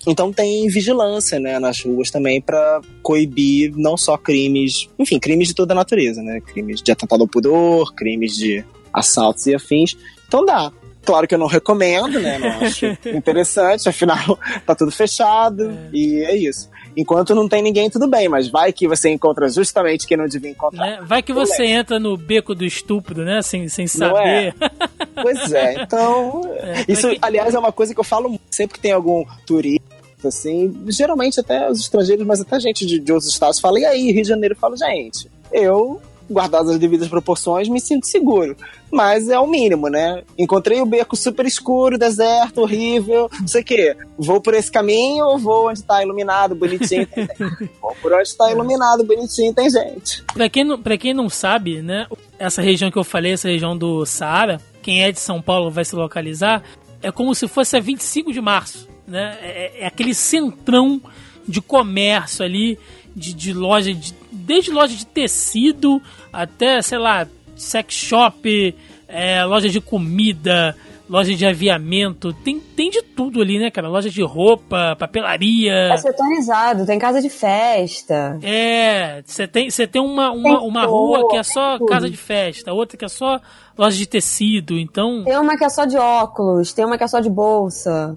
Então 0.06 0.30
tem 0.30 0.68
vigilância, 0.68 1.40
né, 1.40 1.58
nas 1.58 1.82
ruas 1.82 2.10
também 2.10 2.42
para 2.42 2.82
coibir 3.02 3.72
não 3.74 3.96
só 3.96 4.18
crimes, 4.18 4.86
enfim, 4.98 5.18
crimes 5.18 5.48
de 5.48 5.54
toda 5.54 5.72
a 5.72 5.76
natureza, 5.76 6.22
né, 6.22 6.42
crimes 6.42 6.82
de 6.82 6.92
atentado 6.92 7.22
ao 7.22 7.28
pudor, 7.28 7.94
crimes 7.94 8.36
de 8.36 8.62
assaltos 8.92 9.46
e 9.46 9.54
afins. 9.54 9.96
Então 10.28 10.44
dá. 10.44 10.70
Claro 11.04 11.26
que 11.26 11.34
eu 11.34 11.38
não 11.38 11.46
recomendo, 11.46 12.20
né? 12.20 12.38
Não 12.38 12.48
acho 12.66 12.86
interessante, 13.06 13.88
afinal 13.88 14.38
tá 14.64 14.74
tudo 14.74 14.90
fechado 14.90 15.70
é. 15.70 15.88
e 15.92 16.24
é 16.24 16.36
isso. 16.36 16.70
Enquanto 16.96 17.34
não 17.34 17.48
tem 17.48 17.62
ninguém, 17.62 17.88
tudo 17.88 18.06
bem, 18.06 18.28
mas 18.28 18.48
vai 18.48 18.72
que 18.72 18.86
você 18.86 19.08
encontra 19.08 19.48
justamente 19.48 20.06
quem 20.06 20.16
não 20.16 20.26
devia 20.26 20.50
encontrar. 20.50 20.86
É, 20.86 21.00
vai 21.00 21.22
que 21.22 21.32
você 21.32 21.64
entra 21.64 21.98
no 21.98 22.16
beco 22.16 22.54
do 22.54 22.64
estupro, 22.64 23.24
né? 23.24 23.40
Sem, 23.40 23.68
sem 23.68 23.86
saber. 23.86 24.54
É. 24.60 24.70
pois 25.22 25.52
é, 25.52 25.82
então. 25.82 26.42
É, 26.58 26.84
isso, 26.86 27.08
que... 27.08 27.18
aliás, 27.22 27.54
é 27.54 27.58
uma 27.58 27.72
coisa 27.72 27.94
que 27.94 28.00
eu 28.00 28.04
falo 28.04 28.38
sempre 28.50 28.74
que 28.74 28.80
tem 28.80 28.92
algum 28.92 29.24
turista 29.46 29.82
assim, 30.24 30.84
geralmente 30.86 31.40
até 31.40 31.68
os 31.68 31.80
estrangeiros, 31.80 32.24
mas 32.24 32.40
até 32.40 32.60
gente 32.60 32.86
de, 32.86 33.00
de 33.00 33.12
outros 33.12 33.28
estados 33.28 33.58
fala, 33.58 33.80
e 33.80 33.84
aí, 33.84 34.12
Rio 34.12 34.22
de 34.22 34.28
Janeiro? 34.28 34.54
Eu 34.54 34.58
falo, 34.58 34.76
gente, 34.76 35.28
eu 35.50 36.00
guardadas 36.30 36.70
as 36.70 36.78
devidas 36.78 37.08
proporções, 37.08 37.68
me 37.68 37.80
sinto 37.80 38.06
seguro. 38.06 38.56
Mas 38.90 39.28
é 39.28 39.38
o 39.38 39.46
mínimo, 39.46 39.88
né? 39.88 40.22
Encontrei 40.38 40.80
o 40.80 40.86
beco 40.86 41.16
super 41.16 41.46
escuro, 41.46 41.98
deserto, 41.98 42.60
horrível, 42.60 43.30
não 43.40 43.48
sei 43.48 43.62
o 43.62 43.64
quê. 43.64 43.96
Vou 44.18 44.40
por 44.40 44.54
esse 44.54 44.70
caminho 44.70 45.24
ou 45.24 45.38
vou 45.38 45.68
onde 45.68 45.82
tá 45.82 46.02
iluminado, 46.02 46.54
bonitinho? 46.54 47.06
Tem 47.06 47.26
vou 47.80 47.96
por 48.02 48.12
onde 48.12 48.36
tá 48.36 48.50
iluminado, 48.50 49.04
bonitinho, 49.04 49.54
tem 49.54 49.70
gente. 49.70 50.22
Pra 50.34 50.48
quem, 50.48 50.64
não, 50.64 50.80
pra 50.80 50.98
quem 50.98 51.14
não 51.14 51.28
sabe, 51.28 51.80
né? 51.80 52.06
Essa 52.38 52.60
região 52.60 52.90
que 52.90 52.98
eu 52.98 53.04
falei, 53.04 53.32
essa 53.32 53.48
região 53.48 53.76
do 53.76 54.04
Saara, 54.04 54.60
quem 54.82 55.04
é 55.04 55.12
de 55.12 55.20
São 55.20 55.40
Paulo 55.40 55.70
vai 55.70 55.84
se 55.84 55.94
localizar, 55.94 56.62
é 57.02 57.10
como 57.10 57.34
se 57.34 57.48
fosse 57.48 57.76
a 57.76 57.80
25 57.80 58.32
de 58.32 58.40
março, 58.40 58.88
né? 59.06 59.38
É, 59.40 59.84
é 59.84 59.86
aquele 59.86 60.14
centrão 60.14 61.00
de 61.46 61.60
comércio 61.60 62.44
ali, 62.44 62.78
de, 63.14 63.34
de 63.34 63.52
loja, 63.52 63.92
de, 63.92 64.14
desde 64.32 64.70
loja 64.70 64.96
de 64.96 65.06
tecido 65.06 66.00
até, 66.32 66.80
sei 66.82 66.98
lá, 66.98 67.26
sex 67.54 67.94
shop, 67.94 68.74
é, 69.06 69.44
loja 69.44 69.68
de 69.68 69.80
comida, 69.80 70.76
loja 71.08 71.34
de 71.34 71.44
aviamento, 71.44 72.32
tem, 72.32 72.58
tem 72.58 72.88
de 72.88 73.02
tudo 73.02 73.42
ali, 73.42 73.58
né, 73.58 73.70
cara? 73.70 73.88
Loja 73.88 74.08
de 74.08 74.22
roupa, 74.22 74.96
papelaria. 74.98 75.92
É 75.92 75.96
setonizado, 75.98 76.86
tem 76.86 76.98
casa 76.98 77.20
de 77.20 77.28
festa. 77.28 78.38
É, 78.42 79.22
você 79.24 79.46
tem, 79.46 79.68
você 79.68 79.86
tem 79.86 80.00
uma, 80.00 80.30
uma, 80.30 80.58
tem 80.58 80.68
uma 80.68 80.84
rua 80.86 81.28
que 81.28 81.36
é 81.36 81.42
só 81.42 81.78
casa 81.86 82.08
de 82.08 82.16
festa, 82.16 82.72
outra 82.72 82.96
que 82.96 83.04
é 83.04 83.08
só 83.08 83.38
loja 83.76 83.96
de 83.96 84.06
tecido, 84.06 84.78
então. 84.78 85.24
Tem 85.24 85.38
uma 85.38 85.56
que 85.56 85.64
é 85.64 85.68
só 85.68 85.84
de 85.84 85.98
óculos, 85.98 86.72
tem 86.72 86.84
uma 86.84 86.96
que 86.96 87.04
é 87.04 87.08
só 87.08 87.20
de 87.20 87.28
bolsa. 87.30 88.14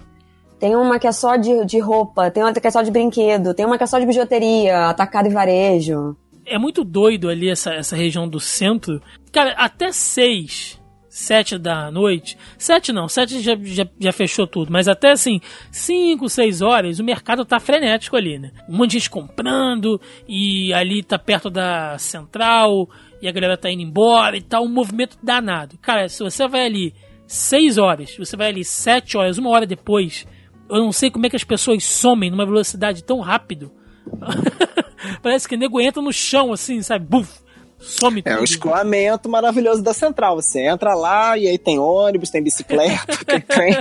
Tem 0.58 0.74
uma 0.74 0.98
que 0.98 1.06
é 1.06 1.12
só 1.12 1.36
de, 1.36 1.64
de 1.64 1.78
roupa, 1.78 2.30
tem 2.30 2.42
outra 2.42 2.60
que 2.60 2.66
é 2.66 2.70
só 2.70 2.82
de 2.82 2.90
brinquedo, 2.90 3.54
tem 3.54 3.66
uma 3.66 3.76
que 3.76 3.84
é 3.84 3.86
só 3.86 3.98
de 3.98 4.06
bijuteria, 4.06 4.88
atacado 4.88 5.26
e 5.28 5.30
varejo 5.30 6.16
é 6.46 6.58
muito 6.58 6.84
doido 6.84 7.28
ali 7.28 7.50
essa, 7.50 7.74
essa 7.74 7.96
região 7.96 8.28
do 8.28 8.38
centro. 8.38 9.02
Cara, 9.32 9.52
até 9.58 9.90
seis, 9.90 10.80
sete 11.08 11.58
da 11.58 11.90
noite. 11.90 12.38
Sete 12.56 12.92
não, 12.92 13.08
sete 13.08 13.40
já, 13.40 13.56
já, 13.60 13.86
já 13.98 14.12
fechou 14.12 14.46
tudo. 14.46 14.72
Mas 14.72 14.86
até 14.86 15.10
assim, 15.10 15.40
cinco, 15.72 16.28
seis 16.28 16.62
horas, 16.62 17.00
o 17.00 17.04
mercado 17.04 17.44
tá 17.44 17.58
frenético 17.58 18.16
ali, 18.16 18.38
né? 18.38 18.52
Um 18.68 18.76
monte 18.76 18.92
de 18.92 18.98
gente 18.98 19.10
comprando 19.10 20.00
e 20.28 20.72
ali 20.72 21.02
tá 21.02 21.18
perto 21.18 21.50
da 21.50 21.98
central 21.98 22.88
e 23.20 23.26
a 23.26 23.32
galera 23.32 23.56
tá 23.56 23.70
indo 23.70 23.82
embora 23.82 24.36
e 24.36 24.42
tal. 24.42 24.64
Um 24.64 24.72
movimento 24.72 25.18
danado. 25.22 25.76
Cara, 25.78 26.08
se 26.08 26.22
você 26.22 26.46
vai 26.46 26.66
ali 26.66 26.94
seis 27.26 27.76
horas, 27.76 28.16
você 28.16 28.36
vai 28.36 28.48
ali 28.48 28.64
sete 28.64 29.16
horas, 29.16 29.36
uma 29.36 29.50
hora 29.50 29.66
depois, 29.66 30.24
eu 30.68 30.78
não 30.78 30.92
sei 30.92 31.10
como 31.10 31.26
é 31.26 31.30
que 31.30 31.36
as 31.36 31.44
pessoas 31.44 31.84
somem 31.84 32.30
numa 32.30 32.46
velocidade 32.46 33.02
tão 33.02 33.20
rápido. 33.20 33.72
Parece 35.22 35.48
que 35.48 35.54
o 35.54 35.58
nego 35.58 35.80
entra 35.80 36.02
no 36.02 36.12
chão, 36.12 36.52
assim, 36.52 36.82
sabe? 36.82 37.06
Buf! 37.06 37.46
Some 37.78 38.22
tudo. 38.22 38.32
É 38.32 38.40
o 38.40 38.44
escoamento 38.44 39.28
maravilhoso 39.28 39.82
da 39.82 39.92
central. 39.92 40.36
Você 40.36 40.60
entra 40.60 40.94
lá 40.94 41.36
e 41.36 41.46
aí 41.46 41.58
tem 41.58 41.78
ônibus, 41.78 42.30
tem 42.30 42.42
bicicleta, 42.42 43.24
tem 43.24 43.40
trem, 43.42 43.74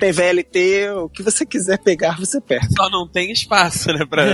tem 0.00 0.12
VLT, 0.12 0.90
o 1.04 1.08
que 1.08 1.22
você 1.22 1.46
quiser 1.46 1.78
pegar, 1.78 2.18
você 2.18 2.40
pega. 2.40 2.66
Só 2.76 2.90
não 2.90 3.06
tem 3.06 3.30
espaço, 3.30 3.92
né, 3.92 4.04
pra, 4.04 4.24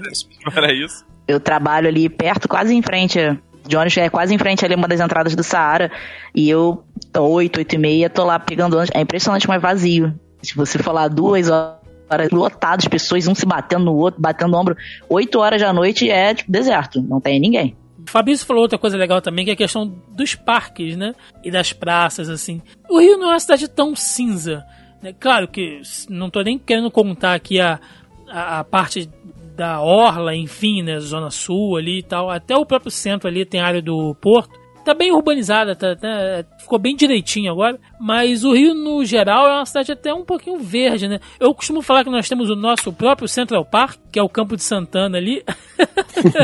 pra 0.52 0.72
isso. 0.72 1.04
Eu 1.26 1.40
trabalho 1.40 1.88
ali 1.88 2.08
perto, 2.08 2.48
quase 2.48 2.74
em 2.74 2.82
frente 2.82 3.18
de 3.66 3.76
ônibus, 3.76 3.96
é 3.96 4.08
quase 4.08 4.34
em 4.34 4.38
frente 4.38 4.64
ali 4.64 4.74
uma 4.74 4.86
das 4.86 5.00
entradas 5.00 5.34
do 5.34 5.42
Saara. 5.42 5.90
E 6.34 6.48
eu, 6.48 6.84
8, 7.16 7.58
8 7.58 7.74
e 7.74 7.78
meia, 7.78 8.10
tô 8.10 8.24
lá 8.24 8.38
pegando 8.38 8.74
ônibus. 8.74 8.94
É 8.94 9.00
impressionante, 9.00 9.48
mas 9.48 9.60
vazio. 9.60 10.14
Se 10.44 10.54
você 10.54 10.78
falar 10.78 11.08
duas 11.08 11.48
horas, 11.50 12.30
lotadas, 12.30 12.86
pessoas, 12.86 13.26
um 13.26 13.34
se 13.34 13.46
batendo 13.46 13.86
no 13.86 13.94
outro, 13.94 14.20
batendo 14.20 14.50
no 14.52 14.58
ombro. 14.58 14.76
8 15.08 15.38
horas 15.38 15.60
da 15.60 15.72
noite 15.72 16.10
é 16.10 16.34
tipo 16.34 16.50
deserto, 16.50 17.02
não 17.02 17.20
tem 17.20 17.40
ninguém. 17.40 17.76
Fabrício 18.06 18.46
falou 18.46 18.62
outra 18.62 18.78
coisa 18.78 18.96
legal 18.96 19.22
também, 19.22 19.44
que 19.44 19.50
é 19.50 19.54
a 19.54 19.56
questão 19.56 19.86
dos 20.08 20.34
parques, 20.34 20.96
né? 20.96 21.14
E 21.42 21.50
das 21.50 21.72
praças, 21.72 22.28
assim. 22.28 22.60
O 22.88 23.00
Rio 23.00 23.16
não 23.16 23.28
é 23.28 23.32
uma 23.32 23.40
cidade 23.40 23.66
tão 23.66 23.96
cinza. 23.96 24.64
Né? 25.02 25.14
Claro 25.18 25.48
que 25.48 25.80
não 26.08 26.28
tô 26.28 26.42
nem 26.42 26.58
querendo 26.58 26.90
contar 26.90 27.34
aqui 27.34 27.60
a, 27.60 27.80
a, 28.28 28.60
a 28.60 28.64
parte 28.64 29.08
da 29.56 29.80
Orla, 29.80 30.34
enfim, 30.34 30.82
né? 30.82 31.00
Zona 31.00 31.30
Sul 31.30 31.76
ali 31.76 32.00
e 32.00 32.02
tal. 32.02 32.30
Até 32.30 32.54
o 32.54 32.66
próprio 32.66 32.90
centro 32.90 33.26
ali 33.28 33.44
tem 33.44 33.60
área 33.60 33.80
do 33.80 34.14
Porto 34.16 34.63
tá 34.84 34.94
bem 34.94 35.10
urbanizada, 35.12 35.74
tá, 35.74 35.96
tá, 35.96 36.44
ficou 36.58 36.78
bem 36.78 36.94
direitinho 36.94 37.50
agora. 37.50 37.78
Mas 37.98 38.44
o 38.44 38.52
Rio, 38.52 38.74
no 38.74 39.04
geral, 39.04 39.46
é 39.48 39.56
uma 39.56 39.66
cidade 39.66 39.92
até 39.92 40.12
um 40.12 40.24
pouquinho 40.24 40.58
verde, 40.58 41.08
né? 41.08 41.20
Eu 41.40 41.54
costumo 41.54 41.82
falar 41.82 42.04
que 42.04 42.10
nós 42.10 42.28
temos 42.28 42.50
o 42.50 42.56
nosso 42.56 42.92
próprio 42.92 43.26
Central 43.26 43.64
Park, 43.64 43.98
que 44.12 44.18
é 44.18 44.22
o 44.22 44.28
Campo 44.28 44.56
de 44.56 44.62
Santana 44.62 45.16
ali. 45.16 45.42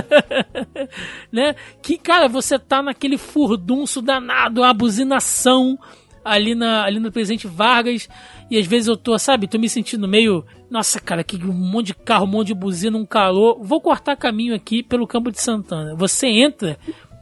né? 1.30 1.54
Que, 1.82 1.98
cara, 1.98 2.28
você 2.28 2.58
tá 2.58 2.82
naquele 2.82 3.18
furdunço 3.18 4.00
danado, 4.00 4.62
uma 4.62 4.72
buzinação 4.72 5.78
ali, 6.24 6.54
na, 6.54 6.84
ali 6.84 6.98
no 6.98 7.12
Presidente 7.12 7.46
Vargas. 7.46 8.08
E 8.50 8.58
às 8.58 8.66
vezes 8.66 8.88
eu 8.88 8.96
tô, 8.96 9.18
sabe, 9.18 9.46
tô 9.46 9.58
me 9.58 9.68
sentindo 9.68 10.08
meio. 10.08 10.44
Nossa, 10.70 11.00
cara, 11.00 11.22
que 11.22 11.36
um 11.36 11.52
monte 11.52 11.88
de 11.88 11.94
carro, 11.94 12.24
um 12.24 12.30
monte 12.30 12.48
de 12.48 12.54
buzina, 12.54 12.96
um 12.96 13.06
calor. 13.06 13.58
Vou 13.62 13.80
cortar 13.80 14.16
caminho 14.16 14.54
aqui 14.54 14.82
pelo 14.82 15.06
Campo 15.06 15.30
de 15.30 15.40
Santana. 15.40 15.94
Você 15.94 16.26
entra 16.26 16.78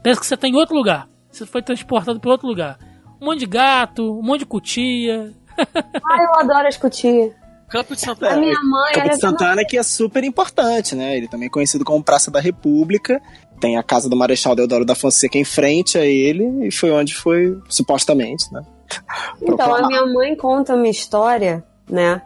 Parece 0.09 0.21
que 0.21 0.27
você 0.27 0.35
está 0.35 0.49
em 0.49 0.55
outro 0.55 0.75
lugar. 0.75 1.07
Você 1.31 1.45
foi 1.45 1.61
transportado 1.63 2.19
para 2.19 2.31
outro 2.31 2.47
lugar. 2.47 2.79
Um 3.21 3.27
monte 3.27 3.41
de 3.41 3.47
gato, 3.47 4.19
um 4.19 4.23
monte 4.23 4.41
de 4.41 4.47
cutia. 4.47 5.35
Ai, 5.59 6.25
eu 6.25 6.41
adoro 6.41 6.67
as 6.67 6.77
cutias. 6.79 7.33
Campo 7.69 7.95
de 7.95 8.01
Santana. 8.01 8.35
A 8.37 8.39
minha 8.39 8.59
mãe, 8.63 8.95
Campo 8.95 9.09
de 9.11 9.21
Santana 9.21 9.65
que 9.67 9.77
é 9.77 9.83
super 9.83 10.25
importante, 10.25 10.95
né? 10.95 11.15
Ele 11.17 11.29
também 11.29 11.49
é 11.49 11.51
conhecido 11.51 11.85
como 11.85 12.03
Praça 12.03 12.31
da 12.31 12.41
República. 12.41 13.21
Tem 13.61 13.77
a 13.77 13.83
casa 13.83 14.09
do 14.09 14.17
Marechal 14.17 14.57
Deodoro 14.57 14.85
da 14.87 14.95
Fonseca 14.95 15.37
em 15.37 15.45
frente 15.45 15.99
a 15.99 16.05
ele 16.07 16.69
e 16.69 16.71
foi 16.73 16.91
onde 16.91 17.15
foi 17.15 17.61
supostamente, 17.69 18.51
né? 18.53 18.63
Então, 19.43 19.75
a 19.75 19.87
minha 19.87 20.07
mãe 20.07 20.35
conta 20.35 20.75
uma 20.75 20.89
história, 20.89 21.63
né? 21.91 22.23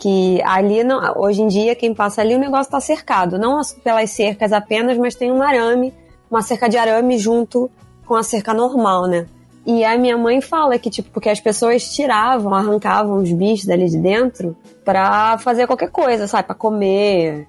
Que 0.00 0.40
ali, 0.44 0.82
não, 0.82 1.20
hoje 1.20 1.42
em 1.42 1.48
dia, 1.48 1.74
quem 1.74 1.92
passa 1.92 2.22
ali, 2.22 2.34
o 2.34 2.38
negócio 2.38 2.70
tá 2.72 2.80
cercado. 2.80 3.38
Não 3.38 3.58
as- 3.58 3.74
pelas 3.74 4.08
cercas 4.12 4.50
apenas, 4.52 4.96
mas 4.96 5.14
tem 5.14 5.30
um 5.30 5.42
arame, 5.42 5.92
uma 6.30 6.42
cerca 6.42 6.68
de 6.68 6.76
arame 6.76 7.18
junto 7.18 7.70
com 8.06 8.14
a 8.14 8.22
cerca 8.22 8.52
normal, 8.54 9.06
né? 9.06 9.26
E 9.66 9.84
a 9.84 9.98
minha 9.98 10.16
mãe 10.16 10.40
fala 10.40 10.78
que, 10.78 10.88
tipo, 10.88 11.10
porque 11.10 11.28
as 11.28 11.40
pessoas 11.40 11.92
tiravam, 11.94 12.54
arrancavam 12.54 13.18
os 13.18 13.30
bichos 13.32 13.66
dali 13.66 13.88
de 13.88 13.98
dentro 13.98 14.56
pra 14.84 15.36
fazer 15.38 15.66
qualquer 15.66 15.90
coisa, 15.90 16.26
sabe? 16.26 16.46
Pra 16.46 16.54
comer, 16.54 17.46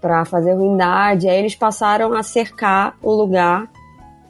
pra 0.00 0.24
fazer 0.26 0.52
ruindade. 0.52 1.28
Aí 1.28 1.38
eles 1.38 1.54
passaram 1.54 2.12
a 2.14 2.22
cercar 2.22 2.94
o 3.02 3.12
lugar 3.12 3.68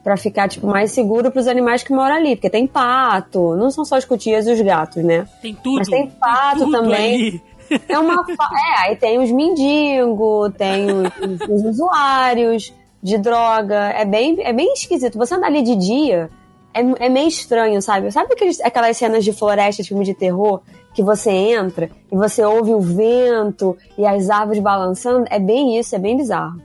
Pra 0.03 0.17
ficar, 0.17 0.49
tipo, 0.49 0.67
mais 0.67 0.91
seguro 0.91 1.31
pros 1.31 1.47
animais 1.47 1.81
que 1.81 1.93
moram 1.93 2.17
ali. 2.17 2.35
Porque 2.35 2.49
tem 2.49 2.67
pato, 2.67 3.55
não 3.55 3.71
são 3.71 3.85
só 3.85 3.95
as 3.95 4.03
cutias 4.03 4.45
e 4.47 4.51
os 4.51 4.59
gatos, 4.59 5.01
né? 5.01 5.25
Tem 5.41 5.55
tudo. 5.55 5.77
Mas 5.77 5.87
tem 5.87 6.09
pato 6.09 6.59
tudo 6.59 6.71
também. 6.73 7.15
ali. 7.15 7.41
É 7.87 7.97
uma. 7.97 8.15
É, 8.29 8.81
aí 8.89 8.95
tem 8.97 9.17
os 9.23 9.31
mendigos, 9.31 10.51
tem 10.57 10.87
os, 10.91 11.07
os- 11.41 11.49
os 11.49 11.63
usuários 11.65 12.73
de 13.03 13.17
droga. 13.17 13.75
É 13.75 14.05
bem, 14.05 14.37
é 14.39 14.53
bem 14.53 14.73
esquisito. 14.73 15.17
Você 15.17 15.35
andar 15.35 15.47
ali 15.47 15.61
de 15.61 15.75
dia 15.75 16.29
é, 16.73 17.05
é 17.05 17.09
meio 17.09 17.27
estranho, 17.27 17.81
sabe? 17.81 18.11
Sabe 18.11 18.33
aqueles, 18.33 18.59
aquelas 18.61 18.97
cenas 18.97 19.23
de 19.23 19.33
floresta, 19.33 19.83
de 19.83 19.89
filme 19.89 20.05
de 20.05 20.13
terror, 20.13 20.61
que 20.95 21.03
você 21.03 21.29
entra 21.29 21.91
e 22.11 22.15
você 22.15 22.43
ouve 22.43 22.73
o 22.73 22.79
vento 22.79 23.77
e 23.97 24.05
as 24.05 24.29
árvores 24.29 24.61
balançando? 24.61 25.25
É 25.29 25.39
bem 25.39 25.77
isso, 25.77 25.95
é 25.95 25.99
bem 25.99 26.17
bizarro. 26.17 26.59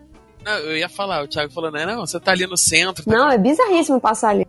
Não, 0.44 0.54
eu 0.60 0.78
ia 0.78 0.88
falar, 0.88 1.22
o 1.22 1.28
Thiago 1.28 1.52
falou, 1.52 1.70
não, 1.70 1.84
não, 1.84 2.06
você 2.06 2.18
tá 2.18 2.32
ali 2.32 2.46
no 2.46 2.56
centro, 2.56 3.04
tá 3.04 3.10
Não, 3.10 3.28
é 3.28 3.36
bizarríssimo 3.36 4.00
passar 4.00 4.30
ali. 4.30 4.46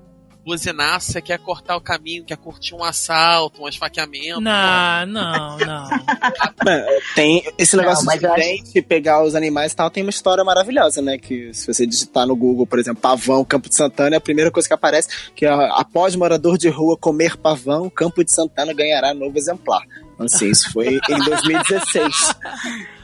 Buzinaço, 0.49 1.11
você 1.11 1.21
quer 1.21 1.39
cortar 1.39 1.75
o 1.77 1.81
caminho, 1.81 2.23
quer 2.25 2.37
curtir 2.37 2.73
um 2.75 2.83
assalto, 2.83 3.61
um 3.63 3.67
esfaqueamento. 3.69 4.41
Não, 4.41 5.05
não, 5.05 5.57
não. 5.57 5.89
Tem 7.15 7.43
esse 7.57 7.75
Não, 7.75 7.83
negócio 7.83 8.05
mas 8.05 8.19
de 8.19 8.25
eu 8.25 8.33
acho- 8.33 8.41
gente 8.41 8.81
pegar 8.81 9.23
os 9.23 9.35
animais 9.35 9.71
e 9.71 9.75
tal, 9.75 9.89
tem 9.89 10.03
uma 10.03 10.09
história 10.09 10.43
maravilhosa, 10.43 11.01
né? 11.01 11.17
Que 11.17 11.53
se 11.53 11.67
você 11.71 11.85
digitar 11.85 12.25
no 12.27 12.35
Google, 12.35 12.65
por 12.67 12.79
exemplo, 12.79 13.01
pavão, 13.01 13.43
Campo 13.45 13.69
de 13.69 13.75
Santana, 13.75 14.15
é 14.15 14.17
a 14.17 14.21
primeira 14.21 14.51
coisa 14.51 14.67
que 14.67 14.73
aparece, 14.73 15.07
que 15.35 15.45
é 15.45 15.49
após 15.71 16.15
morador 16.15 16.57
de 16.57 16.69
rua 16.69 16.97
comer 16.97 17.37
pavão, 17.37 17.89
Campo 17.89 18.23
de 18.23 18.31
Santana 18.33 18.73
ganhará 18.73 19.13
novo 19.13 19.37
exemplar. 19.37 19.81
Então, 20.13 20.25
assim, 20.25 20.49
isso 20.49 20.71
foi 20.73 20.95
em 20.95 20.99
2016. 21.25 22.35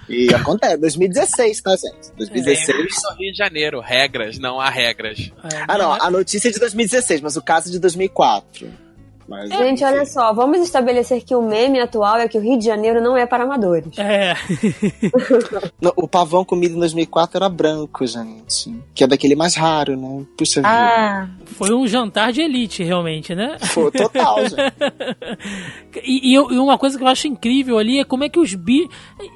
E 0.08 0.34
acontece, 0.34 0.78
2016, 0.78 1.62
tá, 1.62 1.72
gente? 1.72 2.16
2016. 2.18 2.86
Isso 2.86 3.10
no 3.10 3.18
Rio 3.18 3.32
de 3.32 3.38
Janeiro, 3.38 3.80
regras, 3.80 4.38
não 4.38 4.60
há 4.60 4.70
regras. 4.70 5.32
Ah, 5.68 5.78
não, 5.78 5.94
a 5.94 6.12
notícia 6.12 6.50
é 6.50 6.52
de 6.52 6.60
2016, 6.60 7.22
mas 7.22 7.36
o 7.36 7.42
caso 7.42 7.70
é 7.70 7.72
de 7.72 7.80
2004. 7.80 8.85
Mas, 9.28 9.50
Gente, 9.50 9.84
olha 9.84 10.06
só, 10.06 10.32
vamos 10.34 10.60
estabelecer 10.60 11.24
que 11.24 11.34
o 11.34 11.42
meme 11.42 11.80
atual 11.80 12.18
é 12.18 12.28
que 12.28 12.38
o 12.38 12.42
Rio 12.42 12.60
de 12.60 12.66
Janeiro 12.66 13.02
não 13.02 13.18
é 13.18 13.26
para 13.26 13.44
amadores. 13.44 13.98
É. 13.98 14.36
Não, 15.82 15.92
o 15.96 16.08
pavão 16.08 16.44
comido 16.46 16.76
em 16.76 16.80
2004 16.80 17.38
era 17.38 17.50
branco, 17.50 18.06
gente. 18.06 18.74
Que 18.94 19.04
é 19.04 19.08
daquele 19.08 19.36
mais 19.36 19.56
raro, 19.56 19.96
né? 19.98 20.26
Puxa 20.38 20.62
vida. 20.62 20.70
Ah, 20.72 21.28
Foi 21.46 21.74
um 21.74 21.88
jantar 21.88 22.32
de 22.32 22.42
elite, 22.42 22.84
realmente, 22.84 23.34
né? 23.36 23.58
Foi 23.66 23.92
total, 23.92 24.38
gente. 24.48 24.62
E, 26.04 26.32
e 26.32 26.34
eu- 26.34 26.52
e 26.52 26.58
uma 26.58 26.78
coisa 26.78 26.98
que 26.98 27.04
eu 27.04 27.08
acho 27.08 27.28
incrível 27.28 27.78
ali 27.78 28.00
é 28.00 28.04
como 28.04 28.24
é 28.24 28.30
que 28.30 28.40
os 28.40 28.54
bi. 28.54 28.88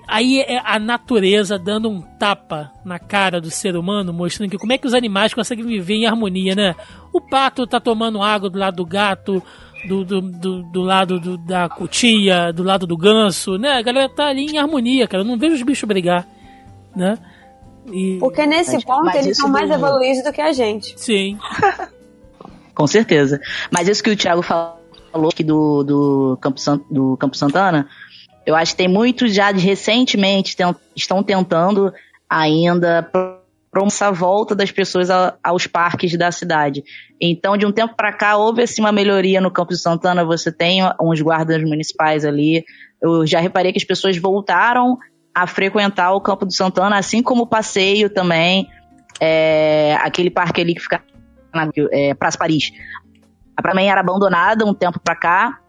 Aí 0.07 0.39
é 0.41 0.61
a 0.63 0.79
natureza 0.79 1.57
dando 1.57 1.89
um 1.89 2.01
tapa 2.01 2.71
na 2.85 2.99
cara 2.99 3.39
do 3.39 3.49
ser 3.51 3.75
humano, 3.75 4.11
mostrando 4.13 4.49
que 4.49 4.57
como 4.57 4.73
é 4.73 4.77
que 4.77 4.87
os 4.87 4.93
animais 4.93 5.33
conseguem 5.33 5.65
viver 5.65 5.95
em 5.95 6.05
harmonia, 6.07 6.55
né? 6.55 6.75
O 7.13 7.19
pato 7.21 7.65
tá 7.67 7.79
tomando 7.79 8.21
água 8.21 8.49
do 8.49 8.57
lado 8.59 8.75
do 8.77 8.85
gato, 8.85 9.41
do, 9.87 10.03
do, 10.05 10.21
do, 10.21 10.63
do 10.63 10.81
lado 10.81 11.19
do- 11.19 11.37
da 11.37 11.67
cutia, 11.69 12.51
do 12.53 12.63
lado 12.63 12.85
do 12.85 12.95
ganso, 12.97 13.57
né? 13.57 13.73
A 13.73 13.81
galera 13.81 14.07
tá 14.09 14.27
ali 14.27 14.45
em 14.45 14.57
harmonia, 14.57 15.07
cara. 15.07 15.23
Eu 15.23 15.27
não 15.27 15.37
vejo 15.37 15.55
os 15.55 15.63
bichos 15.63 15.87
brigar, 15.87 16.27
né? 16.95 17.17
E... 17.91 18.17
Porque 18.19 18.45
nesse 18.45 18.73
Mas- 18.73 18.83
ponto 18.83 19.05
mas 19.05 19.25
eles 19.25 19.37
são 19.37 19.49
mais 19.49 19.67
do- 19.69 19.73
evoluídos 19.75 20.23
do 20.23 20.31
que 20.31 20.41
a 20.41 20.51
gente. 20.51 20.93
Sim. 20.99 21.37
com 22.75 22.85
certeza. 22.87 23.39
Mas 23.71 23.87
isso 23.87 24.03
que 24.03 24.11
o 24.11 24.15
Thiago 24.15 24.41
falou 24.41 24.75
aqui 25.31 25.43
do, 25.43 25.83
do, 25.83 26.37
Campo, 26.39 26.59
San- 26.59 26.81
do 26.89 27.17
Campo 27.17 27.35
Santana, 27.35 27.87
eu 28.45 28.55
acho 28.55 28.71
que 28.73 28.77
tem 28.77 28.87
muitos 28.87 29.33
já 29.33 29.51
de- 29.51 29.65
recentemente 29.65 30.55
ten- 30.55 30.75
estão 30.95 31.23
tentando 31.23 31.91
ainda 32.29 33.09
promover 33.71 33.93
essa 33.93 34.11
volta 34.11 34.55
das 34.55 34.71
pessoas 34.71 35.09
a- 35.09 35.35
aos 35.43 35.67
parques 35.67 36.17
da 36.17 36.31
cidade. 36.31 36.83
Então, 37.21 37.57
de 37.57 37.65
um 37.65 37.71
tempo 37.71 37.95
para 37.95 38.11
cá, 38.11 38.37
houve 38.37 38.63
assim, 38.63 38.81
uma 38.81 38.91
melhoria 38.91 39.39
no 39.39 39.51
Campo 39.51 39.71
de 39.71 39.79
Santana. 39.79 40.25
Você 40.25 40.51
tem 40.51 40.81
uns 41.01 41.21
guardas 41.21 41.61
municipais 41.63 42.25
ali. 42.25 42.63
Eu 43.01 43.25
já 43.25 43.39
reparei 43.39 43.71
que 43.71 43.77
as 43.77 43.83
pessoas 43.83 44.17
voltaram 44.17 44.97
a 45.33 45.47
frequentar 45.47 46.13
o 46.13 46.21
Campo 46.21 46.45
do 46.45 46.53
Santana, 46.53 46.97
assim 46.97 47.21
como 47.21 47.43
o 47.43 47.47
passeio 47.47 48.09
também. 48.09 48.67
É, 49.19 49.97
aquele 50.01 50.29
parque 50.29 50.61
ali 50.61 50.73
que 50.73 50.81
fica 50.81 51.03
na 51.53 51.69
é, 51.91 52.13
Praça 52.13 52.37
Paris. 52.37 52.71
A 53.55 53.61
praia 53.61 53.75
também 53.75 53.91
era 53.91 53.99
abandonada 53.99 54.65
um 54.65 54.73
tempo 54.73 54.99
pra 54.99 55.15
cá. 55.15 55.59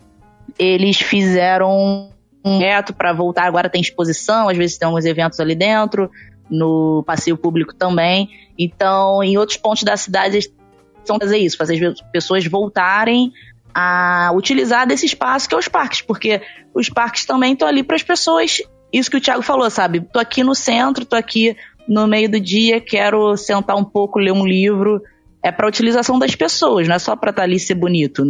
Eles 0.58 0.98
fizeram 0.98 2.10
um 2.44 2.58
reto 2.58 2.94
para 2.94 3.12
voltar. 3.12 3.44
Agora 3.44 3.68
tem 3.68 3.80
exposição, 3.80 4.48
às 4.48 4.56
vezes 4.56 4.78
tem 4.78 4.86
alguns 4.86 5.04
eventos 5.04 5.38
ali 5.40 5.54
dentro, 5.54 6.10
no 6.50 7.02
passeio 7.06 7.36
público 7.36 7.74
também. 7.74 8.28
Então, 8.58 9.22
em 9.22 9.38
outros 9.38 9.56
pontos 9.56 9.82
da 9.82 9.96
cidade, 9.96 10.36
eles 10.36 10.52
estão 10.98 11.18
fazer 11.18 11.38
isso, 11.38 11.56
fazer 11.56 11.84
as 11.86 12.00
pessoas 12.12 12.46
voltarem 12.46 13.32
a 13.74 14.32
utilizar 14.34 14.86
desse 14.86 15.06
espaço 15.06 15.48
que 15.48 15.54
é 15.54 15.58
os 15.58 15.68
parques, 15.68 16.00
porque 16.02 16.42
os 16.74 16.88
parques 16.88 17.24
também 17.24 17.52
estão 17.52 17.68
ali 17.68 17.82
para 17.82 17.96
as 17.96 18.02
pessoas. 18.02 18.58
Isso 18.92 19.10
que 19.10 19.16
o 19.16 19.20
Thiago 19.20 19.42
falou, 19.42 19.70
sabe? 19.70 20.00
Tô 20.00 20.18
aqui 20.18 20.42
no 20.42 20.54
centro, 20.54 21.04
tô 21.04 21.14
aqui 21.14 21.56
no 21.88 22.06
meio 22.06 22.28
do 22.28 22.40
dia, 22.40 22.80
quero 22.80 23.36
sentar 23.36 23.76
um 23.76 23.84
pouco, 23.84 24.18
ler 24.18 24.32
um 24.32 24.44
livro. 24.44 25.00
É 25.42 25.50
para 25.50 25.68
utilização 25.68 26.18
das 26.18 26.34
pessoas, 26.34 26.86
não 26.86 26.96
é 26.96 26.98
só 26.98 27.16
para 27.16 27.30
estar 27.30 27.44
ali 27.44 27.56
e 27.56 27.60
ser 27.60 27.74
bonito. 27.74 28.24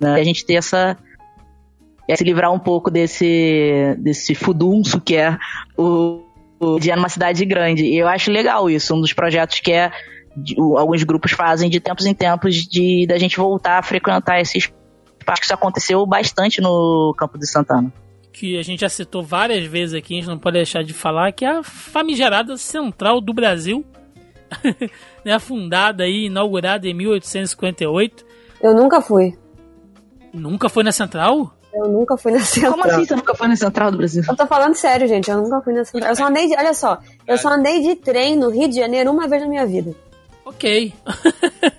Né? 0.00 0.14
A 0.14 0.24
gente 0.24 0.46
ter 0.46 0.54
essa 0.54 0.96
é 2.08 2.14
se 2.14 2.22
livrar 2.22 2.52
um 2.52 2.58
pouco 2.58 2.88
desse 2.88 3.96
desse 3.98 4.34
fudunço 4.34 5.00
que 5.00 5.16
é 5.16 5.36
o 5.76 6.25
dia 6.80 6.96
numa 6.96 7.08
cidade 7.08 7.44
grande. 7.44 7.84
E 7.84 7.96
eu 7.98 8.08
acho 8.08 8.30
legal 8.30 8.68
isso, 8.70 8.94
um 8.94 9.00
dos 9.00 9.12
projetos 9.12 9.60
que 9.60 9.72
é 9.72 9.90
de- 10.36 10.56
alguns 10.58 11.02
grupos 11.02 11.32
fazem 11.32 11.68
de 11.70 11.80
tempos 11.80 12.06
em 12.06 12.14
tempos 12.14 12.54
de 12.56 13.06
da 13.06 13.18
gente 13.18 13.36
voltar 13.36 13.78
a 13.78 13.82
frequentar 13.82 14.40
esses 14.40 14.70
parques. 15.24 15.46
Isso 15.46 15.54
aconteceu 15.54 16.06
bastante 16.06 16.60
no 16.60 17.14
Campo 17.18 17.38
de 17.38 17.46
Santana. 17.48 17.92
que 18.32 18.58
a 18.58 18.62
gente 18.62 18.80
já 18.80 18.88
citou 18.90 19.22
várias 19.22 19.64
vezes 19.64 19.94
aqui, 19.94 20.12
a 20.12 20.16
gente 20.20 20.28
não 20.28 20.38
pode 20.38 20.58
deixar 20.58 20.84
de 20.84 20.92
falar, 20.92 21.32
que 21.32 21.42
é 21.42 21.48
a 21.48 21.62
famigerada 21.62 22.54
central 22.58 23.18
do 23.18 23.32
Brasil, 23.32 23.82
né, 25.24 25.38
fundada 25.38 26.04
aí, 26.04 26.26
inaugurada 26.26 26.86
em 26.86 26.92
1858. 26.92 28.24
Eu 28.62 28.74
nunca 28.74 29.00
fui. 29.00 29.32
Nunca 30.34 30.68
foi 30.68 30.84
na 30.84 30.92
Central? 30.92 31.55
Eu 31.76 31.88
nunca 31.88 32.16
fui 32.16 32.32
na 32.32 32.40
Central. 32.40 32.72
Como 32.72 32.84
assim 32.86 33.04
você 33.04 33.16
nunca 33.16 33.34
foi 33.34 33.48
na 33.48 33.56
Central 33.56 33.90
do 33.90 33.96
Brasil? 33.98 34.22
Eu 34.28 34.36
tô 34.36 34.46
falando 34.46 34.74
sério, 34.74 35.06
gente. 35.06 35.30
Eu 35.30 35.38
nunca 35.42 35.60
fui 35.60 35.72
na 35.74 35.84
Central. 35.84 36.10
Eu 36.10 36.16
só 36.16 36.26
andei 36.26 36.48
de. 36.48 36.56
Olha 36.56 36.74
só, 36.74 36.98
eu 37.26 37.36
só 37.38 37.48
andei 37.48 37.82
de 37.82 37.94
trem 37.96 38.36
no 38.36 38.50
Rio 38.50 38.68
de 38.68 38.76
Janeiro 38.76 39.10
uma 39.10 39.28
vez 39.28 39.42
na 39.42 39.48
minha 39.48 39.66
vida. 39.66 39.94
Ok. 40.44 40.92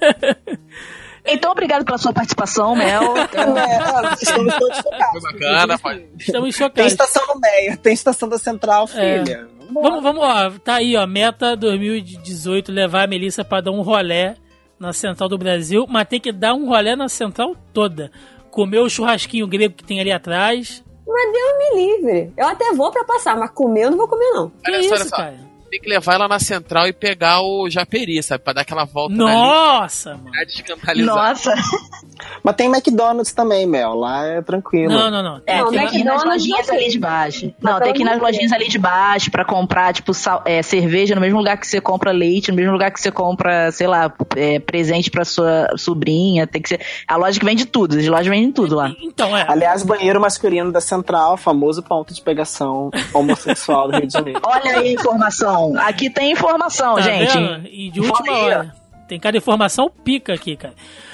Então, 1.29 1.51
obrigado 1.51 1.83
pela 1.83 1.97
sua 1.97 2.13
participação, 2.13 2.73
Mel. 2.73 3.01
É, 3.27 4.13
estamos 4.23 4.55
todos 4.55 4.79
Foi 4.79 4.83
focados. 4.93 5.23
bacana, 5.23 5.77
pode. 5.79 6.05
Estamos 6.17 6.55
Tem 6.55 6.65
chocados. 6.67 6.91
estação 6.93 7.23
no 7.27 7.39
Meia, 7.41 7.75
tem 7.77 7.93
estação 7.93 8.29
da 8.29 8.37
Central, 8.37 8.87
É. 8.95 9.19
filha. 9.25 9.47
Vamos, 9.69 10.01
vamos 10.01 10.21
lá, 10.21 10.49
tá 10.63 10.75
aí, 10.75 10.95
ó. 10.95 11.05
Meta 11.05 11.53
2018, 11.57 12.71
levar 12.71 13.03
a 13.03 13.07
Melissa 13.07 13.43
pra 13.43 13.59
dar 13.59 13.71
um 13.71 13.81
rolé 13.81 14.35
na 14.79 14.93
Central 14.93 15.27
do 15.27 15.37
Brasil, 15.37 15.85
mas 15.89 16.07
tem 16.07 16.19
que 16.21 16.31
dar 16.31 16.53
um 16.53 16.65
rolé 16.69 16.95
na 16.95 17.09
Central 17.09 17.53
toda. 17.73 18.09
Comer 18.57 18.79
o 18.79 18.89
churrasquinho 18.89 19.45
grego 19.45 19.75
que 19.75 19.83
tem 19.83 19.99
ali 19.99 20.11
atrás. 20.11 20.83
Mas 21.07 21.31
Deus 21.31 21.57
me 21.59 21.85
livre. 21.85 22.33
Eu 22.35 22.47
até 22.47 22.73
vou 22.73 22.89
pra 22.91 23.03
passar, 23.03 23.37
mas 23.37 23.51
comer 23.51 23.83
eu 23.83 23.91
não 23.91 23.97
vou 23.99 24.07
comer, 24.07 24.31
não. 24.31 24.49
Que 24.49 24.71
Olha 24.71 24.79
só, 24.81 24.85
isso, 24.85 24.93
olha 24.95 25.05
só. 25.05 25.15
cara? 25.15 25.46
Tem 25.69 25.79
que 25.81 25.89
levar 25.89 26.15
ela 26.15 26.27
na 26.27 26.39
central 26.39 26.87
e 26.87 26.93
pegar 26.93 27.41
o 27.41 27.69
Japeri, 27.69 28.21
sabe? 28.23 28.43
Pra 28.43 28.53
dar 28.53 28.61
aquela 28.61 28.85
volta 28.85 29.13
Nossa, 29.13 30.11
mano. 30.15 30.31
Nossa. 31.05 31.53
Mas 32.43 32.55
tem 32.55 32.67
McDonald's 32.67 33.31
também, 33.33 33.65
Mel. 33.67 33.93
Lá 33.93 34.25
é 34.25 34.41
tranquilo. 34.41 34.91
Não, 34.93 35.11
não, 35.11 35.21
não. 35.21 35.41
É, 35.45 35.59
Não, 35.61 35.69
tem 35.69 35.87
que 35.87 35.97
ir 35.97 36.03
nas 36.03 36.23
McDonald's 36.23 36.25
lojinhas 36.47 36.67
não 36.67 36.75
ali 36.75 36.89
de 36.89 36.99
baixo. 36.99 37.53
Mas 37.61 37.73
Não, 37.73 37.81
tem 37.81 37.93
que 37.93 38.01
ir 38.01 38.05
nas 38.05 38.19
lojinhas 38.21 38.51
ali 38.51 38.67
de 38.69 38.77
baixo 38.79 39.29
pra 39.31 39.45
comprar, 39.45 39.93
tipo, 39.93 40.13
sal- 40.13 40.41
é, 40.45 40.61
cerveja 40.63 41.13
no 41.15 41.21
mesmo 41.21 41.37
lugar 41.37 41.57
que 41.57 41.67
você 41.67 41.79
compra 41.81 42.11
leite, 42.11 42.49
no 42.49 42.57
mesmo 42.57 42.71
lugar 42.71 42.89
que 42.91 42.99
você 43.01 43.11
compra, 43.11 43.71
sei 43.71 43.87
lá, 43.87 44.11
é, 44.35 44.59
presente 44.59 45.11
pra 45.11 45.25
sua 45.25 45.67
sobrinha. 45.77 46.47
Tem 46.47 46.61
que 46.61 46.69
ser. 46.69 46.81
A 47.07 47.17
loja 47.17 47.39
que 47.39 47.45
vende 47.45 47.65
tudo, 47.65 47.97
as 47.97 48.07
lojas 48.07 48.27
vendem 48.27 48.51
tudo 48.51 48.75
lá. 48.75 48.91
Então, 49.01 49.35
é. 49.37 49.45
Aliás, 49.47 49.83
banheiro 49.83 50.19
masculino 50.19 50.71
da 50.71 50.81
Central, 50.81 51.37
famoso 51.37 51.83
ponto 51.83 52.13
de 52.13 52.21
pegação 52.21 52.89
homossexual 53.13 53.91
do 53.91 53.97
Rio 53.97 54.07
de 54.07 54.13
Janeiro. 54.13 54.39
Olha 54.45 54.77
aí 54.79 54.89
a 54.89 54.93
informação. 54.93 55.56
Aqui 55.79 56.09
tem 56.09 56.31
informação, 56.31 56.95
Tá 56.95 57.01
gente. 57.01 57.33
vendo? 57.33 57.67
E 57.67 57.89
de 57.89 57.99
última 57.99 58.37
hora. 58.37 58.75
Tem 59.07 59.19
cada 59.19 59.37
informação 59.37 59.89
pica 60.03 60.33
aqui, 60.33 60.55
cara. 60.57 60.73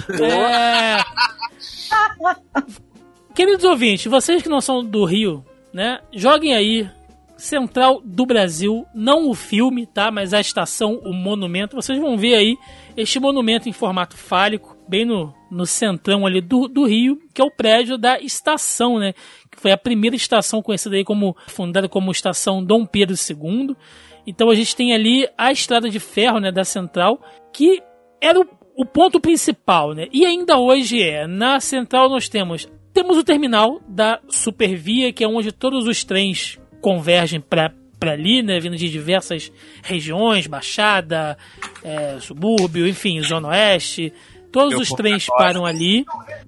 É... 0.09 1.03
Queridos 3.33 3.63
ouvintes, 3.65 4.05
vocês 4.05 4.41
que 4.41 4.49
não 4.49 4.61
são 4.61 4.83
do 4.83 5.05
Rio, 5.05 5.43
né? 5.73 5.99
Joguem 6.11 6.53
aí 6.55 6.89
Central 7.37 8.01
do 8.03 8.25
Brasil, 8.25 8.85
não 8.93 9.29
o 9.29 9.33
filme, 9.33 9.85
tá? 9.85 10.09
Mas 10.11 10.33
a 10.33 10.39
estação, 10.39 10.99
o 11.03 11.11
monumento. 11.11 11.75
Vocês 11.75 11.99
vão 11.99 12.17
ver 12.17 12.35
aí 12.35 12.57
este 12.95 13.19
monumento 13.19 13.67
em 13.67 13.73
formato 13.73 14.15
fálico, 14.15 14.77
bem 14.87 15.03
no, 15.03 15.33
no 15.51 15.65
centrão 15.65 16.25
ali 16.25 16.39
do, 16.41 16.67
do 16.67 16.85
Rio, 16.85 17.17
que 17.33 17.41
é 17.41 17.43
o 17.43 17.51
prédio 17.51 17.97
da 17.97 18.19
estação, 18.19 18.97
né? 18.97 19.13
Que 19.51 19.59
foi 19.59 19.71
a 19.71 19.77
primeira 19.77 20.15
estação 20.15 20.61
conhecida 20.61 20.95
aí 20.95 21.03
como 21.03 21.35
fundada 21.47 21.89
como 21.89 22.11
estação 22.11 22.63
Dom 22.63 22.85
Pedro 22.85 23.15
II. 23.15 23.75
Então 24.25 24.49
a 24.49 24.55
gente 24.55 24.75
tem 24.75 24.93
ali 24.93 25.27
a 25.37 25.51
estrada 25.51 25.89
de 25.89 25.99
ferro, 25.99 26.39
né, 26.39 26.51
da 26.51 26.63
Central, 26.63 27.21
que 27.53 27.81
era 28.21 28.39
o, 28.39 28.47
o 28.75 28.85
ponto 28.85 29.19
principal, 29.19 29.93
né? 29.93 30.07
E 30.11 30.25
ainda 30.25 30.57
hoje 30.57 31.01
é. 31.01 31.27
Na 31.27 31.59
Central 31.59 32.09
nós 32.09 32.29
temos 32.29 32.67
temos 32.93 33.17
o 33.17 33.23
terminal 33.23 33.81
da 33.87 34.19
Supervia, 34.29 35.11
que 35.11 35.23
é 35.23 35.27
onde 35.27 35.51
todos 35.51 35.87
os 35.87 36.03
trens 36.03 36.59
convergem 36.79 37.41
para 37.41 37.73
ali, 38.01 38.43
né, 38.43 38.59
vindo 38.59 38.75
de 38.75 38.89
diversas 38.89 39.51
regiões, 39.81 40.45
Baixada, 40.45 41.37
é, 41.83 42.19
subúrbio, 42.19 42.87
enfim, 42.87 43.21
Zona 43.21 43.47
Oeste. 43.47 44.13
Todos 44.51 44.73
Eu 44.73 44.79
os 44.81 44.89
trens 44.89 45.25
param 45.25 45.65
ali. 45.65 46.05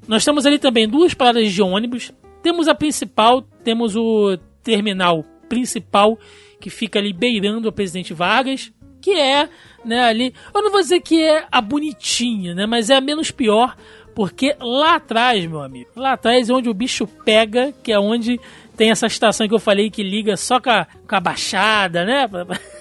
Nós 0.07 0.23
temos 0.23 0.45
ali 0.45 0.59
também 0.59 0.87
duas 0.87 1.15
paradas 1.15 1.51
de 1.51 1.61
ônibus. 1.61 2.11
Temos 2.43 2.67
a 2.67 2.75
principal, 2.75 3.41
temos 3.63 3.95
o 3.95 4.37
terminal 4.61 5.23
principal 5.49 6.19
que 6.59 6.69
fica 6.69 6.99
ali 6.99 7.13
beirando 7.13 7.67
a 7.67 7.71
Presidente 7.71 8.13
Vargas, 8.13 8.71
que 9.01 9.11
é, 9.11 9.47
né, 9.83 10.03
ali, 10.03 10.33
eu 10.53 10.63
não 10.63 10.71
vou 10.71 10.81
dizer 10.81 10.99
que 11.01 11.21
é 11.21 11.45
a 11.51 11.61
bonitinha, 11.61 12.55
né, 12.55 12.65
mas 12.65 12.89
é 12.89 12.95
a 12.95 13.01
menos 13.01 13.29
pior, 13.29 13.75
porque 14.15 14.55
lá 14.59 14.95
atrás, 14.95 15.45
meu 15.45 15.61
amigo, 15.61 15.89
lá 15.95 16.13
atrás 16.13 16.49
é 16.49 16.53
onde 16.53 16.69
o 16.69 16.73
bicho 16.73 17.05
pega, 17.05 17.73
que 17.83 17.91
é 17.91 17.99
onde 17.99 18.39
tem 18.75 18.91
essa 18.91 19.07
estação 19.07 19.47
que 19.47 19.53
eu 19.53 19.59
falei 19.59 19.89
que 19.89 20.01
liga 20.01 20.35
só 20.35 20.59
com 20.59 20.69
a, 20.69 20.87
com 21.07 21.15
a 21.15 21.19
Baixada, 21.19 22.05
né, 22.05 22.27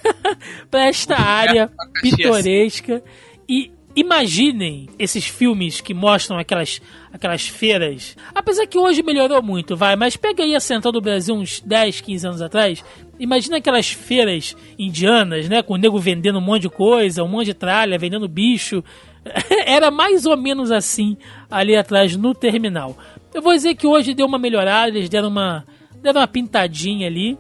pra 0.70 0.86
esta 0.86 1.20
área 1.20 1.70
pitoresca. 2.00 3.02
E 3.48 3.73
imaginem 3.96 4.88
esses 4.98 5.26
filmes 5.26 5.80
que 5.80 5.94
mostram 5.94 6.38
aquelas, 6.38 6.80
aquelas 7.12 7.46
feiras. 7.46 8.16
Apesar 8.34 8.66
que 8.66 8.78
hoje 8.78 9.02
melhorou 9.02 9.42
muito, 9.42 9.76
vai, 9.76 9.94
mas 9.96 10.16
pega 10.16 10.42
aí 10.42 10.54
a 10.54 10.60
Central 10.60 10.92
do 10.92 11.00
Brasil 11.00 11.34
uns 11.34 11.60
10, 11.60 12.00
15 12.00 12.26
anos 12.26 12.42
atrás. 12.42 12.84
Imagina 13.18 13.58
aquelas 13.58 13.90
feiras 13.90 14.56
indianas, 14.78 15.48
né? 15.48 15.62
Com 15.62 15.74
o 15.74 15.76
nego 15.76 15.98
vendendo 15.98 16.38
um 16.38 16.42
monte 16.42 16.62
de 16.62 16.68
coisa, 16.68 17.22
um 17.22 17.28
monte 17.28 17.46
de 17.46 17.54
tralha, 17.54 17.98
vendendo 17.98 18.28
bicho. 18.28 18.82
Era 19.64 19.90
mais 19.90 20.26
ou 20.26 20.36
menos 20.36 20.72
assim 20.72 21.16
ali 21.50 21.76
atrás 21.76 22.16
no 22.16 22.34
terminal. 22.34 22.96
Eu 23.32 23.42
vou 23.42 23.52
dizer 23.52 23.74
que 23.74 23.86
hoje 23.86 24.14
deu 24.14 24.26
uma 24.26 24.38
melhorada, 24.38 24.96
eles 24.96 25.08
deram 25.08 25.28
uma, 25.28 25.64
deram 26.02 26.20
uma 26.20 26.28
pintadinha 26.28 27.06
ali. 27.06 27.38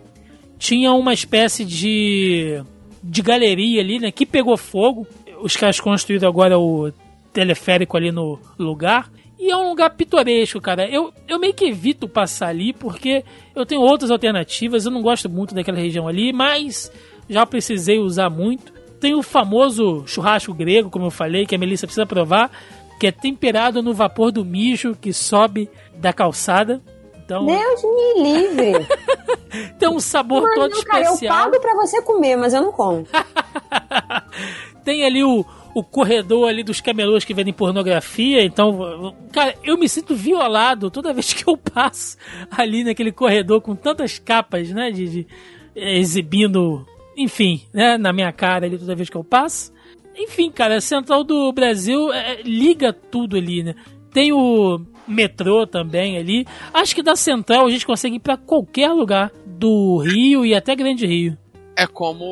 Tinha 0.58 0.92
uma 0.92 1.12
espécie 1.12 1.64
de, 1.64 2.62
de 3.02 3.22
galeria 3.22 3.80
ali, 3.80 3.98
né? 3.98 4.12
Que 4.12 4.24
pegou 4.24 4.56
fogo. 4.56 5.06
Os 5.44 5.54
caras 5.58 5.78
construíram 5.78 6.26
agora 6.26 6.58
o 6.58 6.90
teleférico 7.30 7.98
ali 7.98 8.10
no 8.10 8.38
lugar. 8.58 9.10
E 9.38 9.50
é 9.50 9.56
um 9.56 9.68
lugar 9.68 9.90
pitoresco, 9.90 10.58
cara. 10.58 10.88
Eu, 10.88 11.12
eu 11.28 11.38
meio 11.38 11.52
que 11.52 11.66
evito 11.66 12.08
passar 12.08 12.48
ali 12.48 12.72
porque 12.72 13.22
eu 13.54 13.66
tenho 13.66 13.82
outras 13.82 14.10
alternativas. 14.10 14.86
Eu 14.86 14.90
não 14.90 15.02
gosto 15.02 15.28
muito 15.28 15.54
daquela 15.54 15.76
região 15.76 16.08
ali, 16.08 16.32
mas 16.32 16.90
já 17.28 17.44
precisei 17.44 17.98
usar 17.98 18.30
muito. 18.30 18.72
Tem 18.98 19.14
o 19.14 19.22
famoso 19.22 20.02
churrasco 20.06 20.54
grego, 20.54 20.88
como 20.88 21.04
eu 21.04 21.10
falei, 21.10 21.44
que 21.44 21.54
a 21.54 21.58
Melissa 21.58 21.86
precisa 21.86 22.06
provar, 22.06 22.50
que 22.98 23.06
é 23.06 23.12
temperado 23.12 23.82
no 23.82 23.92
vapor 23.92 24.32
do 24.32 24.46
mijo 24.46 24.96
que 24.98 25.12
sobe 25.12 25.68
da 25.94 26.10
calçada. 26.10 26.80
Então, 27.22 27.44
Deus 27.44 27.82
me 27.82 28.22
livre. 28.22 28.86
tem 29.78 29.90
um 29.90 30.00
sabor 30.00 30.42
Mas 30.42 30.54
todo 30.54 30.84
cara, 30.86 31.04
eu 31.04 31.12
especial. 31.12 31.36
pago 31.36 31.60
pra 31.60 31.74
você 31.74 32.00
comer, 32.00 32.36
mas 32.36 32.54
eu 32.54 32.62
não 32.62 32.72
como. 32.72 33.06
Tem 34.84 35.04
ali 35.04 35.24
o, 35.24 35.44
o 35.74 35.82
corredor 35.82 36.48
ali 36.48 36.62
dos 36.62 36.80
camelôs 36.80 37.24
que 37.24 37.32
vendem 37.34 37.52
pornografia, 37.54 38.44
então, 38.44 39.14
cara, 39.32 39.54
eu 39.64 39.78
me 39.78 39.88
sinto 39.88 40.14
violado 40.14 40.90
toda 40.90 41.12
vez 41.12 41.32
que 41.32 41.48
eu 41.48 41.56
passo 41.56 42.16
ali 42.50 42.84
naquele 42.84 43.10
corredor 43.12 43.60
com 43.60 43.74
tantas 43.74 44.18
capas, 44.18 44.70
né, 44.70 44.90
de, 44.90 45.08
de- 45.08 45.26
eh, 45.74 45.98
exibindo, 45.98 46.86
enfim, 47.16 47.62
né, 47.72 47.96
na 47.96 48.12
minha 48.12 48.30
cara 48.32 48.66
ali 48.66 48.78
toda 48.78 48.94
vez 48.94 49.08
que 49.08 49.16
eu 49.16 49.24
passo. 49.24 49.72
Enfim, 50.16 50.50
cara, 50.50 50.76
a 50.76 50.80
Central 50.80 51.24
do 51.24 51.50
Brasil 51.52 52.12
eh, 52.12 52.42
liga 52.44 52.92
tudo 52.92 53.36
ali, 53.36 53.64
né? 53.64 53.74
Tem 54.12 54.32
o 54.32 54.80
metrô 55.08 55.66
também 55.66 56.16
ali. 56.16 56.46
Acho 56.72 56.94
que 56.94 57.02
da 57.02 57.16
Central 57.16 57.66
a 57.66 57.70
gente 57.70 57.84
consegue 57.84 58.14
ir 58.16 58.20
pra 58.20 58.36
qualquer 58.36 58.90
lugar 58.92 59.32
do 59.44 59.98
Rio 59.98 60.46
e 60.46 60.54
até 60.54 60.76
Grande 60.76 61.04
Rio. 61.04 61.36
É 61.76 61.84
como 61.84 62.24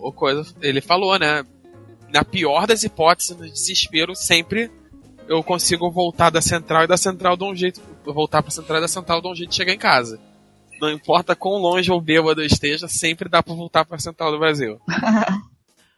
o 0.00 0.12
coisa 0.12 0.44
ele 0.62 0.80
falou, 0.80 1.18
né? 1.18 1.42
Na 2.12 2.24
pior 2.24 2.66
das 2.66 2.82
hipóteses, 2.82 3.36
no 3.36 3.48
desespero, 3.48 4.14
sempre 4.14 4.70
eu 5.26 5.42
consigo 5.42 5.90
voltar 5.90 6.30
da 6.30 6.42
central 6.42 6.84
e 6.84 6.86
da 6.86 6.96
central 6.96 7.36
de 7.36 7.44
um 7.44 7.54
jeito. 7.54 7.80
Voltar 8.04 8.42
pra 8.42 8.50
central 8.50 8.78
e 8.78 8.80
da 8.82 8.88
central 8.88 9.22
de 9.22 9.28
um 9.28 9.34
jeito 9.34 9.50
de 9.50 9.56
chegar 9.56 9.72
em 9.72 9.78
casa. 9.78 10.20
Não 10.80 10.90
importa 10.90 11.36
quão 11.36 11.54
longe 11.54 11.90
ou 11.90 12.00
bêbado 12.00 12.42
eu 12.42 12.46
esteja, 12.46 12.88
sempre 12.88 13.28
dá 13.28 13.42
pra 13.42 13.54
voltar 13.54 13.84
pra 13.84 13.98
central 13.98 14.30
do 14.30 14.38
Brasil. 14.38 14.78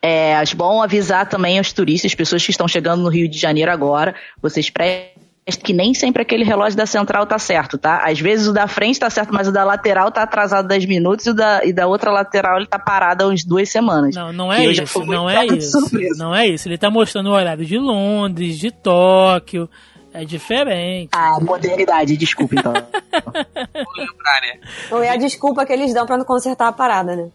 É, 0.06 0.36
acho 0.36 0.54
bom 0.54 0.82
avisar 0.82 1.26
também 1.26 1.56
aos 1.56 1.72
turistas, 1.72 2.14
pessoas 2.14 2.44
que 2.44 2.50
estão 2.50 2.68
chegando 2.68 3.02
no 3.02 3.08
Rio 3.08 3.26
de 3.26 3.38
Janeiro 3.38 3.72
agora, 3.72 4.14
vocês 4.42 4.68
prestem 4.68 5.13
que 5.46 5.72
nem 5.74 5.92
sempre 5.92 6.22
aquele 6.22 6.42
relógio 6.42 6.76
da 6.76 6.86
central 6.86 7.26
tá 7.26 7.38
certo, 7.38 7.76
tá? 7.76 7.98
Às 8.04 8.18
vezes 8.18 8.46
o 8.46 8.52
da 8.52 8.66
frente 8.66 8.98
tá 8.98 9.10
certo, 9.10 9.32
mas 9.32 9.46
o 9.46 9.52
da 9.52 9.62
lateral 9.62 10.10
tá 10.10 10.22
atrasado 10.22 10.66
10 10.66 10.86
minutos 10.86 11.26
e 11.26 11.30
o 11.30 11.34
da, 11.34 11.64
e 11.64 11.72
da 11.72 11.86
outra 11.86 12.10
lateral 12.10 12.56
ele 12.56 12.66
tá 12.66 12.78
parado 12.78 13.24
há 13.24 13.28
uns 13.28 13.44
duas 13.44 13.68
semanas. 13.68 14.14
Não, 14.14 14.32
não 14.32 14.52
é 14.52 14.64
isso, 14.64 15.04
não 15.04 15.28
é 15.28 15.44
isso. 15.46 15.78
surpresa. 15.78 16.24
Não 16.24 16.34
é 16.34 16.46
isso. 16.46 16.66
Ele 16.66 16.78
tá 16.78 16.90
mostrando 16.90 17.28
o 17.28 17.32
horário 17.32 17.64
de 17.64 17.76
Londres, 17.76 18.58
de 18.58 18.70
Tóquio. 18.70 19.68
É 20.14 20.24
diferente. 20.24 21.10
Ah, 21.12 21.38
modernidade, 21.42 22.16
desculpa 22.16 22.54
então. 22.54 22.72
Vou 22.72 23.92
lembrar, 23.96 24.40
né? 24.42 24.60
Ou 24.92 25.02
é 25.02 25.10
a 25.10 25.16
desculpa 25.16 25.66
que 25.66 25.72
eles 25.72 25.92
dão 25.92 26.06
pra 26.06 26.16
não 26.16 26.24
consertar 26.24 26.68
a 26.68 26.72
parada, 26.72 27.16
né? 27.16 27.28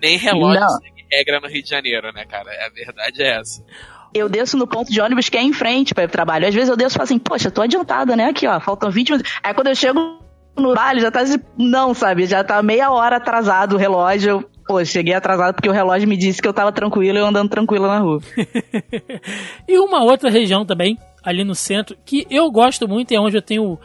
Nem 0.00 0.16
relógio 0.16 0.60
Não. 0.60 0.68
segue 0.80 1.04
regra 1.12 1.38
no 1.40 1.48
Rio 1.48 1.62
de 1.62 1.68
Janeiro, 1.68 2.12
né, 2.12 2.24
cara? 2.24 2.50
A 2.66 2.70
verdade 2.70 3.22
é 3.22 3.38
essa. 3.38 3.62
Eu 4.14 4.28
desço 4.28 4.56
no 4.56 4.66
ponto 4.66 4.92
de 4.92 5.00
ônibus 5.00 5.28
que 5.28 5.36
é 5.36 5.42
em 5.42 5.52
frente 5.52 5.92
para 5.92 6.04
o 6.04 6.08
trabalho. 6.08 6.46
Às 6.46 6.54
vezes 6.54 6.70
eu 6.70 6.76
desço 6.76 6.94
e 6.94 6.98
falo 6.98 7.04
assim, 7.04 7.18
poxa, 7.18 7.50
tô 7.50 7.60
adiantada, 7.60 8.14
né? 8.14 8.26
Aqui, 8.26 8.46
ó, 8.46 8.60
faltam 8.60 8.90
20 8.90 9.10
minutos. 9.10 9.32
Aí 9.42 9.52
quando 9.52 9.66
eu 9.66 9.74
chego 9.74 10.18
no 10.56 10.72
trabalho, 10.72 11.00
já 11.00 11.10
tá. 11.10 11.20
Não, 11.58 11.92
sabe? 11.92 12.26
Já 12.26 12.44
tá 12.44 12.62
meia 12.62 12.90
hora 12.90 13.16
atrasado 13.16 13.74
o 13.74 13.78
relógio. 13.78 14.48
Pô, 14.66 14.82
cheguei 14.84 15.12
atrasado 15.12 15.54
porque 15.54 15.68
o 15.68 15.72
relógio 15.72 16.08
me 16.08 16.16
disse 16.16 16.40
que 16.40 16.48
eu 16.48 16.52
tava 16.52 16.72
tranquilo 16.72 17.18
e 17.18 17.20
eu 17.20 17.26
andando 17.26 17.50
tranquila 17.50 17.88
na 17.88 17.98
rua. 17.98 18.20
e 19.68 19.78
uma 19.78 20.02
outra 20.02 20.30
região 20.30 20.64
também, 20.64 20.96
ali 21.22 21.44
no 21.44 21.54
centro, 21.54 21.96
que 22.04 22.26
eu 22.30 22.50
gosto 22.50 22.88
muito 22.88 23.10
e 23.10 23.16
é 23.16 23.20
onde 23.20 23.36
eu 23.36 23.42
tenho 23.42 23.78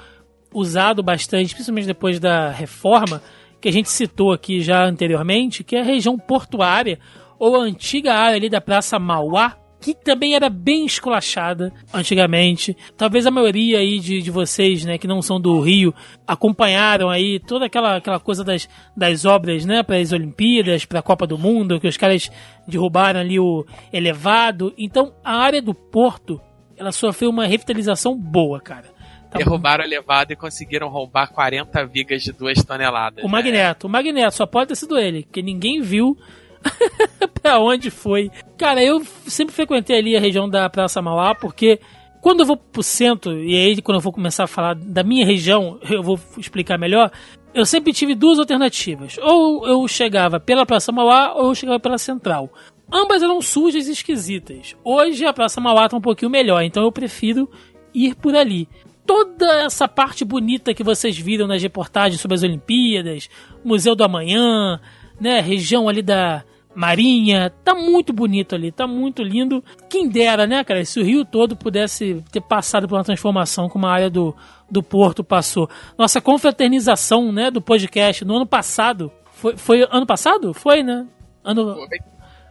usado 0.54 1.04
bastante, 1.04 1.54
principalmente 1.54 1.88
depois 1.88 2.20
da 2.20 2.50
reforma, 2.50 3.22
que 3.60 3.68
a 3.68 3.74
gente 3.74 3.90
citou 3.90 4.32
aqui 4.32 4.62
já 4.62 4.86
anteriormente, 4.86 5.64
que 5.64 5.76
é 5.76 5.82
a 5.82 5.84
região 5.84 6.18
portuária, 6.18 6.98
ou 7.38 7.56
a 7.56 7.64
antiga 7.64 8.14
área 8.14 8.38
ali 8.38 8.50
da 8.50 8.62
Praça 8.62 8.98
Mauá, 8.98 9.58
que 9.80 9.94
também 9.94 10.36
era 10.36 10.50
bem 10.50 10.86
esculachada 10.86 11.72
antigamente. 11.94 12.76
Talvez 12.98 13.26
a 13.26 13.32
maioria 13.32 13.80
aí 13.80 14.00
de, 14.00 14.22
de 14.22 14.32
vocês, 14.32 14.84
né, 14.84 14.98
que 14.98 15.08
não 15.08 15.22
são 15.22 15.40
do 15.40 15.60
Rio, 15.62 15.94
acompanharam 16.28 17.10
aí 17.10 17.40
toda 17.40 17.66
aquela, 17.66 17.98
aquela 17.98 18.20
coisa 18.20 18.44
das, 18.44 18.68
das 18.96 19.26
obras, 19.26 19.66
né, 19.66 19.82
para 19.84 19.98
as 19.98 20.12
Olimpíadas, 20.12 20.86
para 20.86 21.00
a 21.00 21.04
Copa 21.04 21.26
do 21.26 21.38
Mundo, 21.38 21.80
que 21.80 21.88
os 21.88 21.98
caras 21.98 22.30
derrubaram 22.68 23.20
ali 23.20 23.40
o 23.40 23.66
elevado. 23.92 24.74
Então, 24.78 25.14
a 25.24 25.38
área 25.38 25.62
do 25.62 25.74
porto, 25.74 26.42
ela 26.78 26.92
sofreu 26.92 27.30
uma 27.30 27.46
revitalização 27.46 28.18
boa, 28.18 28.60
cara. 28.60 29.00
Tá 29.30 29.38
Derrubaram 29.38 29.84
o 29.84 29.88
elevado 29.88 30.34
e 30.34 30.36
conseguiram 30.36 30.90
roubar 30.90 31.32
40 31.32 31.86
vigas 31.86 32.24
de 32.24 32.32
2 32.32 32.64
toneladas. 32.64 33.24
O 33.24 33.28
né? 33.28 33.32
Magneto, 33.32 33.86
o 33.86 33.90
Magneto, 33.90 34.36
só 34.36 34.46
pode 34.48 34.70
ter 34.70 34.76
sido 34.76 34.98
ele, 34.98 35.24
porque 35.24 35.42
ninguém 35.42 35.82
viu 35.82 36.18
pra 37.42 37.60
onde 37.60 37.90
foi. 37.90 38.32
Cara, 38.58 38.84
eu 38.84 39.04
sempre 39.28 39.54
frequentei 39.54 39.98
ali 39.98 40.16
a 40.16 40.20
região 40.20 40.50
da 40.50 40.70
Praça 40.70 41.02
Mauá, 41.02 41.34
porque 41.34 41.80
quando 42.22 42.42
eu 42.42 42.46
vou 42.46 42.58
pro 42.58 42.84
centro, 42.84 43.42
e 43.42 43.56
aí 43.56 43.82
quando 43.82 43.98
eu 43.98 44.02
vou 44.02 44.12
começar 44.12 44.44
a 44.44 44.48
falar 44.48 44.76
da 44.76 45.04
minha 45.04 45.26
região, 45.26 45.80
eu 45.90 46.04
vou 46.04 46.20
explicar 46.38 46.78
melhor, 46.78 47.12
eu 47.54 47.66
sempre 47.66 47.94
tive 47.94 48.14
duas 48.16 48.40
alternativas. 48.40 49.18
Ou 49.22 49.68
eu 49.68 49.88
chegava 49.88 50.40
pela 50.40 50.66
Praça 50.66 50.92
Mauá, 50.92 51.34
ou 51.34 51.50
eu 51.50 51.56
chegava 51.56 51.80
pela 51.80 51.98
Central. 51.98 52.52
Ambas 52.92 53.22
eram 53.22 53.42
sujas 53.42 53.88
e 53.88 53.92
esquisitas. 53.92 54.76
Hoje 54.84 55.26
a 55.26 55.34
Praça 55.34 55.62
Mauá 55.62 55.88
tá 55.88 55.96
um 55.96 56.02
pouquinho 56.02 56.32
melhor, 56.32 56.62
então 56.64 56.84
eu 56.84 56.92
prefiro 56.92 57.50
ir 57.94 58.16
por 58.16 58.36
ali. 58.36 58.68
Toda 59.06 59.64
essa 59.64 59.88
parte 59.88 60.24
bonita 60.24 60.74
que 60.74 60.84
vocês 60.84 61.18
viram 61.18 61.48
nas 61.48 61.62
reportagens 61.62 62.22
sobre 62.22 62.36
as 62.36 62.44
Olimpíadas, 62.44 63.30
Museu 63.64 63.96
do 63.96 64.04
Amanhã, 64.04 64.80
né, 65.20 65.40
região 65.40 65.90
ali 65.90 66.02
da 66.02 66.44
Marinha, 66.80 67.52
tá 67.62 67.76
muito 67.76 68.14
bonito 68.14 68.56
ali, 68.56 68.72
tá 68.72 68.88
muito 68.88 69.22
lindo. 69.22 69.62
Quem 69.90 70.08
dera, 70.08 70.48
né, 70.48 70.64
cara, 70.64 70.86
se 70.86 70.98
o 70.98 71.04
Rio 71.04 71.26
todo 71.26 71.54
pudesse 71.54 72.24
ter 72.32 72.40
passado 72.40 72.88
por 72.88 72.96
uma 72.96 73.04
transformação 73.04 73.68
como 73.68 73.86
a 73.86 73.92
área 73.92 74.10
do, 74.10 74.34
do 74.72 74.82
Porto 74.82 75.22
passou. 75.22 75.70
Nossa 75.98 76.22
confraternização, 76.22 77.34
né, 77.34 77.52
do 77.52 77.62
podcast 77.62 78.24
no 78.24 78.38
ano 78.38 78.48
passado, 78.48 79.12
foi, 79.34 79.58
foi 79.58 79.86
ano 79.92 80.06
passado? 80.06 80.54
Foi, 80.54 80.82
né? 80.82 81.06
Ano, 81.44 81.76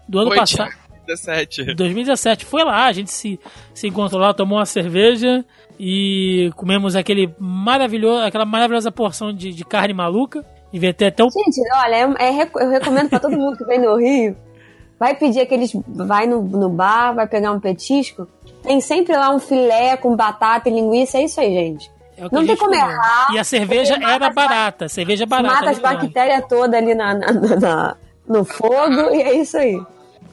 do 0.06 0.18
ano 0.18 0.34
passado. 0.34 0.72
2017. 1.06 1.74
2017. 1.74 2.44
Foi 2.44 2.62
lá, 2.64 2.84
a 2.84 2.92
gente 2.92 3.10
se, 3.10 3.40
se 3.72 3.88
encontrou 3.88 4.20
lá, 4.20 4.34
tomou 4.34 4.58
uma 4.58 4.66
cerveja 4.66 5.42
e 5.80 6.50
comemos 6.54 6.94
aquele 6.94 7.34
maravilhoso, 7.38 8.24
aquela 8.24 8.44
maravilhosa 8.44 8.92
porção 8.92 9.32
de, 9.32 9.54
de 9.54 9.64
carne 9.64 9.94
maluca. 9.94 10.44
Devia 10.72 10.92
ter 10.92 11.06
até 11.06 11.24
um... 11.24 11.30
Gente, 11.30 11.60
olha, 11.74 12.16
é, 12.18 12.28
é, 12.28 12.50
eu 12.56 12.70
recomendo 12.70 13.08
para 13.08 13.20
todo 13.20 13.36
mundo 13.36 13.56
que 13.56 13.64
vem 13.64 13.80
no 13.80 13.96
Rio. 13.96 14.36
Vai 14.98 15.14
pedir 15.14 15.40
aqueles. 15.40 15.72
Vai 15.86 16.26
no, 16.26 16.42
no 16.42 16.68
bar, 16.68 17.14
vai 17.14 17.26
pegar 17.26 17.52
um 17.52 17.60
petisco. 17.60 18.26
Tem 18.62 18.80
sempre 18.80 19.16
lá 19.16 19.30
um 19.30 19.38
filé 19.38 19.96
com 19.96 20.16
batata 20.16 20.68
e 20.68 20.72
linguiça. 20.72 21.18
É 21.18 21.24
isso 21.24 21.40
aí, 21.40 21.54
gente. 21.54 21.90
É 22.16 22.24
não 22.32 22.44
tem 22.44 22.56
como 22.56 22.74
errar. 22.74 23.32
E 23.32 23.38
a 23.38 23.44
cerveja 23.44 23.94
era 23.94 24.28
barata. 24.30 24.88
Cerveja 24.88 25.24
barata. 25.24 25.54
Mata 25.54 25.70
as 25.70 25.78
bactérias 25.78 26.44
todas 26.48 26.74
ali 26.74 26.94
na, 26.94 27.14
na, 27.14 27.32
na, 27.32 27.96
no 28.26 28.44
fogo 28.44 29.14
e 29.14 29.22
é 29.22 29.36
isso 29.36 29.56
aí. 29.56 29.80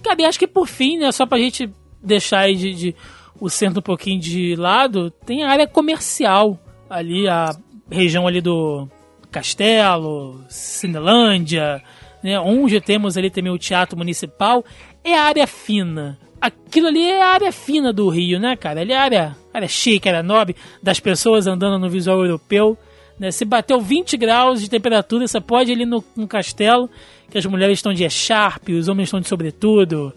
Cara, 0.04 0.22
e 0.22 0.26
acho 0.26 0.40
que 0.40 0.48
por 0.48 0.68
fim, 0.68 0.98
né, 0.98 1.12
só 1.12 1.28
pra 1.28 1.38
gente 1.38 1.72
deixar 2.02 2.42
aí 2.42 2.56
de, 2.56 2.74
de, 2.74 2.96
o 3.40 3.50
centro 3.50 3.80
um 3.80 3.84
pouquinho 3.84 4.20
de 4.20 4.56
lado, 4.56 5.12
tem 5.12 5.44
a 5.44 5.50
área 5.50 5.68
comercial 5.68 6.58
ali, 6.90 7.28
a 7.28 7.56
região 7.90 8.28
ali 8.28 8.42
do 8.42 8.88
Castelo, 9.36 10.46
Cinelândia, 10.48 11.84
né, 12.24 12.40
onde 12.40 12.80
temos 12.80 13.18
ali 13.18 13.30
também 13.30 13.52
o 13.52 13.58
Teatro 13.58 13.98
Municipal, 13.98 14.64
é 15.04 15.14
a 15.14 15.24
área 15.24 15.46
fina. 15.46 16.18
Aquilo 16.40 16.88
ali 16.88 17.04
é 17.04 17.22
a 17.22 17.28
área 17.28 17.52
fina 17.52 17.92
do 17.92 18.08
Rio, 18.08 18.40
né, 18.40 18.56
cara? 18.56 18.80
Ali 18.80 18.94
é 18.94 18.98
a 18.98 19.02
área, 19.02 19.38
área 19.54 19.68
chique, 19.68 20.08
área 20.08 20.24
nobre, 20.24 20.56
das 20.82 21.02
pessoas 21.02 21.48
andando 21.48 21.78
no 21.78 21.90
visual 21.90 22.20
europeu. 22.24 22.78
Né? 23.20 23.30
Se 23.30 23.44
bateu 23.44 23.82
20 23.82 24.16
graus 24.16 24.62
de 24.62 24.70
temperatura, 24.70 25.28
você 25.28 25.42
pode 25.42 25.70
ir 25.70 25.76
ali 25.76 25.86
no, 25.86 26.02
no 26.16 26.30
castelo, 26.30 26.90
que 27.30 27.38
as 27.38 27.46
mulheres 27.46 27.80
estão 27.80 27.94
de 27.94 28.06
echarpe, 28.06 28.74
os 28.74 28.88
homens 28.88 29.08
estão 29.08 29.20
de 29.20 29.28
sobretudo. 29.28 30.14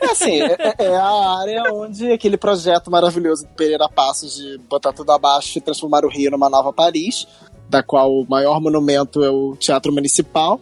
É 0.00 0.06
assim, 0.06 0.40
é, 0.40 0.74
é, 0.78 0.96
a 0.96 1.40
área 1.40 1.74
onde 1.74 2.12
aquele 2.12 2.36
projeto 2.36 2.90
maravilhoso 2.90 3.44
do 3.44 3.54
Pereira 3.54 3.88
Passos 3.88 4.36
de 4.36 4.58
botar 4.68 4.92
tudo 4.92 5.10
abaixo 5.10 5.58
e 5.58 5.60
transformar 5.60 6.04
o 6.04 6.08
Rio 6.08 6.30
numa 6.30 6.48
nova 6.48 6.72
Paris 6.72 7.26
da 7.70 7.82
qual 7.82 8.12
o 8.12 8.26
maior 8.28 8.60
monumento 8.60 9.22
é 9.22 9.30
o 9.30 9.56
Teatro 9.56 9.92
Municipal, 9.92 10.60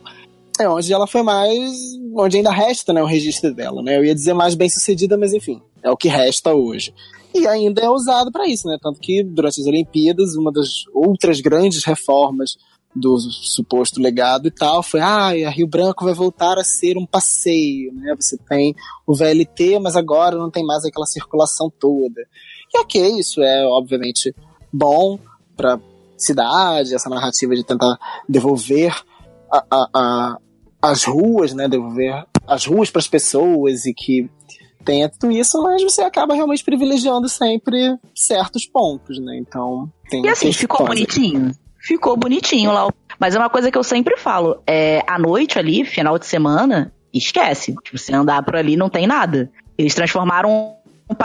é 0.60 0.68
onde 0.68 0.92
ela 0.92 1.06
foi 1.06 1.22
mais. 1.22 1.72
onde 2.14 2.36
ainda 2.36 2.50
resta 2.50 2.92
né, 2.92 3.02
o 3.02 3.06
registro 3.06 3.54
dela. 3.54 3.82
Né? 3.82 3.96
Eu 3.96 4.04
ia 4.04 4.14
dizer 4.14 4.34
mais 4.34 4.54
bem 4.54 4.68
sucedida, 4.68 5.16
mas 5.16 5.32
enfim, 5.32 5.62
é 5.82 5.90
o 5.90 5.96
que 5.96 6.08
resta 6.08 6.52
hoje. 6.52 6.92
E 7.34 7.46
ainda 7.46 7.80
é 7.82 7.88
usado 7.88 8.32
para 8.32 8.46
isso, 8.48 8.66
né? 8.66 8.78
Tanto 8.80 8.98
que 9.00 9.22
durante 9.22 9.60
as 9.60 9.66
Olimpíadas, 9.66 10.34
uma 10.34 10.50
das 10.50 10.84
outras 10.94 11.40
grandes 11.40 11.84
reformas 11.84 12.56
do 12.96 13.18
suposto 13.18 14.00
legado 14.00 14.48
e 14.48 14.50
tal 14.50 14.82
foi 14.82 14.98
ah, 14.98 15.28
a 15.28 15.50
Rio 15.50 15.68
Branco 15.68 16.04
vai 16.04 16.14
voltar 16.14 16.58
a 16.58 16.64
ser 16.64 16.96
um 16.96 17.06
passeio, 17.06 17.92
né? 17.92 18.14
Você 18.18 18.36
tem 18.48 18.74
o 19.06 19.14
VLT, 19.14 19.78
mas 19.78 19.94
agora 19.94 20.36
não 20.36 20.50
tem 20.50 20.64
mais 20.64 20.84
aquela 20.84 21.06
circulação 21.06 21.70
toda. 21.78 22.22
E 22.74 22.78
ok, 22.78 23.18
isso 23.18 23.42
é 23.42 23.64
obviamente 23.66 24.34
bom 24.72 25.18
para 25.56 25.78
cidade, 26.18 26.94
essa 26.94 27.08
narrativa 27.08 27.54
de 27.54 27.64
tentar 27.64 27.96
devolver 28.28 28.94
a, 29.50 29.64
a, 29.70 29.88
a, 29.94 30.38
as 30.82 31.04
ruas, 31.04 31.52
né, 31.52 31.68
devolver 31.68 32.24
as 32.46 32.66
ruas 32.66 32.90
para 32.90 33.00
as 33.00 33.08
pessoas 33.08 33.86
e 33.86 33.94
que 33.94 34.28
tenha 34.84 35.08
tudo 35.08 35.30
isso, 35.30 35.62
mas 35.62 35.82
você 35.82 36.02
acaba 36.02 36.34
realmente 36.34 36.64
privilegiando 36.64 37.28
sempre 37.28 37.98
certos 38.14 38.64
pontos, 38.64 39.18
né? 39.18 39.36
Então 39.36 39.90
tem 40.08 40.24
E 40.24 40.28
assim, 40.28 40.52
ficou 40.52 40.86
bonitinho. 40.86 41.50
Ficou 41.78 42.16
bonitinho 42.16 42.72
lá. 42.72 42.88
Mas 43.18 43.34
é 43.34 43.38
uma 43.38 43.50
coisa 43.50 43.70
que 43.70 43.76
eu 43.76 43.84
sempre 43.84 44.16
falo, 44.16 44.62
é 44.66 45.02
à 45.06 45.18
noite 45.18 45.58
ali, 45.58 45.84
final 45.84 46.18
de 46.18 46.26
semana, 46.26 46.92
esquece. 47.12 47.74
Tipo, 47.82 47.98
se 47.98 48.14
andar 48.14 48.42
por 48.42 48.56
ali 48.56 48.76
não 48.76 48.88
tem 48.88 49.06
nada. 49.06 49.50
Eles 49.76 49.94
transformaram 49.94 50.76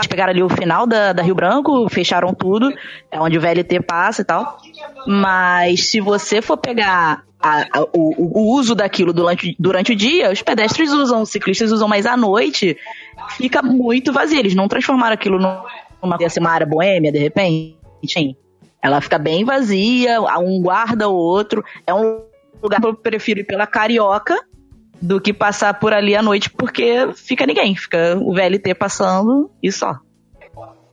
pegaram 0.08 0.30
ali 0.30 0.42
o 0.42 0.48
final 0.48 0.86
da, 0.86 1.12
da 1.12 1.22
Rio 1.22 1.34
Branco, 1.34 1.88
fecharam 1.88 2.32
tudo, 2.32 2.72
é 3.10 3.20
onde 3.20 3.36
o 3.36 3.40
VLT 3.40 3.80
passa 3.80 4.22
e 4.22 4.24
tal. 4.24 4.58
Mas 5.06 5.90
se 5.90 6.00
você 6.00 6.40
for 6.40 6.56
pegar 6.56 7.22
a, 7.40 7.62
a, 7.78 7.82
o, 7.92 8.40
o, 8.40 8.56
uso 8.56 8.74
daquilo 8.74 9.12
durante, 9.12 9.54
durante 9.58 9.92
o 9.92 9.96
dia, 9.96 10.30
os 10.30 10.40
pedestres 10.40 10.92
usam, 10.92 11.22
os 11.22 11.30
ciclistas 11.30 11.70
usam, 11.70 11.86
mas 11.86 12.06
à 12.06 12.16
noite 12.16 12.76
fica 13.36 13.60
muito 13.60 14.12
vazio. 14.12 14.38
Eles 14.38 14.54
não 14.54 14.66
transformaram 14.68 15.14
aquilo 15.14 15.38
numa, 15.38 16.16
assim, 16.24 16.40
uma 16.40 16.50
área 16.50 16.66
boêmia, 16.66 17.12
de 17.12 17.18
repente. 17.18 17.76
Ela 18.82 19.00
fica 19.00 19.18
bem 19.18 19.44
vazia, 19.44 20.20
um 20.38 20.60
guarda 20.62 21.08
ou 21.08 21.16
outro. 21.16 21.62
É 21.86 21.92
um 21.92 22.22
lugar 22.62 22.80
que 22.80 22.86
eu 22.86 22.94
prefiro 22.94 23.40
ir 23.40 23.44
pela 23.44 23.66
Carioca 23.66 24.38
do 25.04 25.20
que 25.20 25.34
passar 25.34 25.78
por 25.78 25.92
ali 25.92 26.16
à 26.16 26.22
noite, 26.22 26.48
porque 26.48 27.12
fica 27.14 27.46
ninguém, 27.46 27.76
fica 27.76 28.16
o 28.18 28.32
VLT 28.32 28.74
passando 28.74 29.50
e 29.62 29.70
só. 29.70 29.98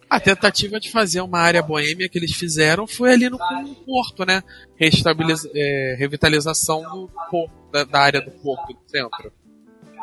A 0.09 0.20
tentativa 0.20 0.78
de 0.82 0.91
fazer 0.91 1.22
uma 1.22 1.39
área 1.39 1.62
boêmia 1.62 2.09
que 2.09 2.18
eles 2.18 2.34
fizeram 2.34 2.86
foi 2.86 3.14
ali 3.14 3.30
no, 3.30 3.38
no 3.38 3.76
Porto, 3.86 4.26
né? 4.26 4.43
Restabiliza, 4.76 5.49
é, 5.55 5.95
revitalização 5.97 6.82
do 6.82 7.09
porto, 7.30 7.53
da, 7.72 7.86
da, 7.86 7.99
área 8.01 8.22
do 8.22 8.32
Porto 8.32 8.74
do 8.74 8.80
centro. 8.86 9.32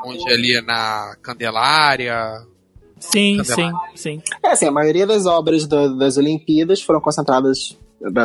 Onde 0.02 0.32
ali 0.32 0.56
é 0.56 0.62
na 0.62 1.14
Candelária. 1.20 2.46
Sim, 2.98 3.42
Candelária. 3.42 3.90
sim, 3.94 4.22
sim. 4.22 4.22
É 4.42 4.52
assim, 4.52 4.66
a 4.66 4.72
maioria 4.72 5.06
das 5.06 5.26
obras 5.26 5.66
do, 5.66 5.98
das 5.98 6.16
Olimpíadas 6.16 6.80
foram 6.80 7.02
concentradas 7.02 7.76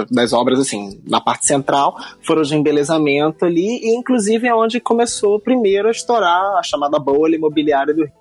das 0.10 0.34
obras, 0.34 0.60
assim, 0.60 1.02
na 1.08 1.20
parte 1.20 1.46
central, 1.46 1.96
foram 2.22 2.44
de 2.44 2.56
embelezamento 2.56 3.46
ali, 3.46 3.80
e 3.82 3.96
inclusive 3.96 4.48
é 4.48 4.54
onde 4.54 4.80
começou 4.80 5.40
primeiro 5.40 5.88
a 5.88 5.92
estourar 5.92 6.58
a 6.58 6.64
chamada 6.64 7.00
bolha 7.00 7.36
imobiliária 7.36 7.94
do 7.94 8.04
Rio. 8.04 8.14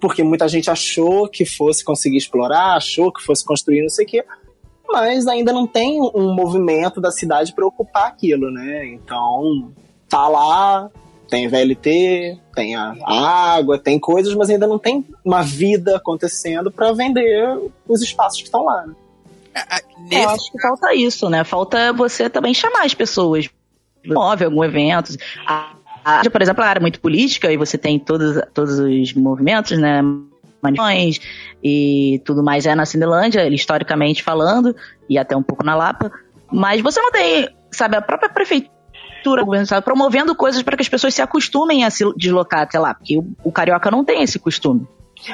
Porque 0.00 0.22
muita 0.22 0.46
gente 0.46 0.70
achou 0.70 1.28
que 1.28 1.44
fosse 1.44 1.84
conseguir 1.84 2.18
explorar, 2.18 2.76
achou 2.76 3.12
que 3.12 3.22
fosse 3.22 3.44
construir 3.44 3.82
não 3.82 3.88
sei 3.88 4.04
o 4.04 4.08
quê, 4.08 4.24
mas 4.88 5.26
ainda 5.26 5.52
não 5.52 5.66
tem 5.66 6.00
um 6.00 6.34
movimento 6.34 7.00
da 7.00 7.10
cidade 7.10 7.52
para 7.54 7.66
ocupar 7.66 8.06
aquilo, 8.06 8.50
né? 8.50 8.86
Então, 8.86 9.72
tá 10.08 10.28
lá, 10.28 10.90
tem 11.28 11.48
VLT, 11.48 12.38
tem 12.54 12.76
a 12.76 12.94
água, 13.04 13.78
tem 13.78 13.98
coisas, 13.98 14.34
mas 14.34 14.50
ainda 14.50 14.66
não 14.66 14.78
tem 14.78 15.04
uma 15.24 15.42
vida 15.42 15.96
acontecendo 15.96 16.70
para 16.70 16.92
vender 16.92 17.58
os 17.88 18.02
espaços 18.02 18.38
que 18.38 18.44
estão 18.44 18.64
lá. 18.64 18.86
Né? 18.86 18.94
É, 19.54 20.24
Eu 20.24 20.28
acho 20.30 20.50
que 20.50 20.60
falta 20.60 20.94
isso, 20.94 21.30
né? 21.30 21.44
Falta 21.44 21.92
você 21.92 22.28
também 22.28 22.52
chamar 22.52 22.84
as 22.84 22.94
pessoas. 22.94 23.48
Move 24.04 24.44
algum 24.44 24.64
evento. 24.64 25.16
a, 25.46 26.22
por 26.30 26.42
exemplo, 26.42 26.62
a 26.62 26.66
área 26.66 26.80
muito 26.80 27.00
política 27.00 27.50
e 27.50 27.56
você 27.56 27.78
tem 27.78 27.98
todos, 27.98 28.40
todos 28.52 28.78
os 28.78 29.12
movimentos, 29.14 29.78
né? 29.78 30.02
Manifestações 30.62 31.20
e 31.62 32.22
tudo 32.24 32.42
mais 32.42 32.66
é 32.66 32.74
na 32.74 32.86
Cinelândia, 32.86 33.46
historicamente 33.48 34.22
falando, 34.22 34.74
e 35.08 35.18
até 35.18 35.36
um 35.36 35.42
pouco 35.42 35.62
na 35.62 35.74
Lapa. 35.74 36.10
Mas 36.50 36.80
você 36.80 37.00
não 37.00 37.10
tem, 37.10 37.48
sabe, 37.70 37.96
a 37.96 38.02
própria 38.02 38.30
prefeitura, 38.30 39.42
o 39.42 39.44
governo, 39.46 39.66
sabe, 39.66 39.84
promovendo 39.84 40.34
coisas 40.34 40.62
para 40.62 40.76
que 40.76 40.82
as 40.82 40.88
pessoas 40.88 41.14
se 41.14 41.22
acostumem 41.22 41.84
a 41.84 41.90
se 41.90 42.04
deslocar 42.16 42.60
até 42.62 42.78
lá, 42.78 42.94
porque 42.94 43.18
o, 43.18 43.26
o 43.42 43.52
carioca 43.52 43.90
não 43.90 44.04
tem 44.04 44.22
esse 44.22 44.38
costume. 44.38 44.86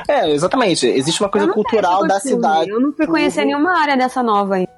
É, 0.09 0.31
exatamente. 0.31 0.87
Existe 0.87 1.21
uma 1.23 1.31
coisa 1.31 1.49
cultural 1.49 2.07
da 2.07 2.21
cidade. 2.21 2.71
Eu 2.71 2.81
não 2.81 2.93
fui 2.93 3.07
conhecer 3.07 3.45
nenhuma 3.45 3.79
área 3.79 3.97
dessa 3.97 4.23
nova 4.23 4.57
aí. 4.57 4.69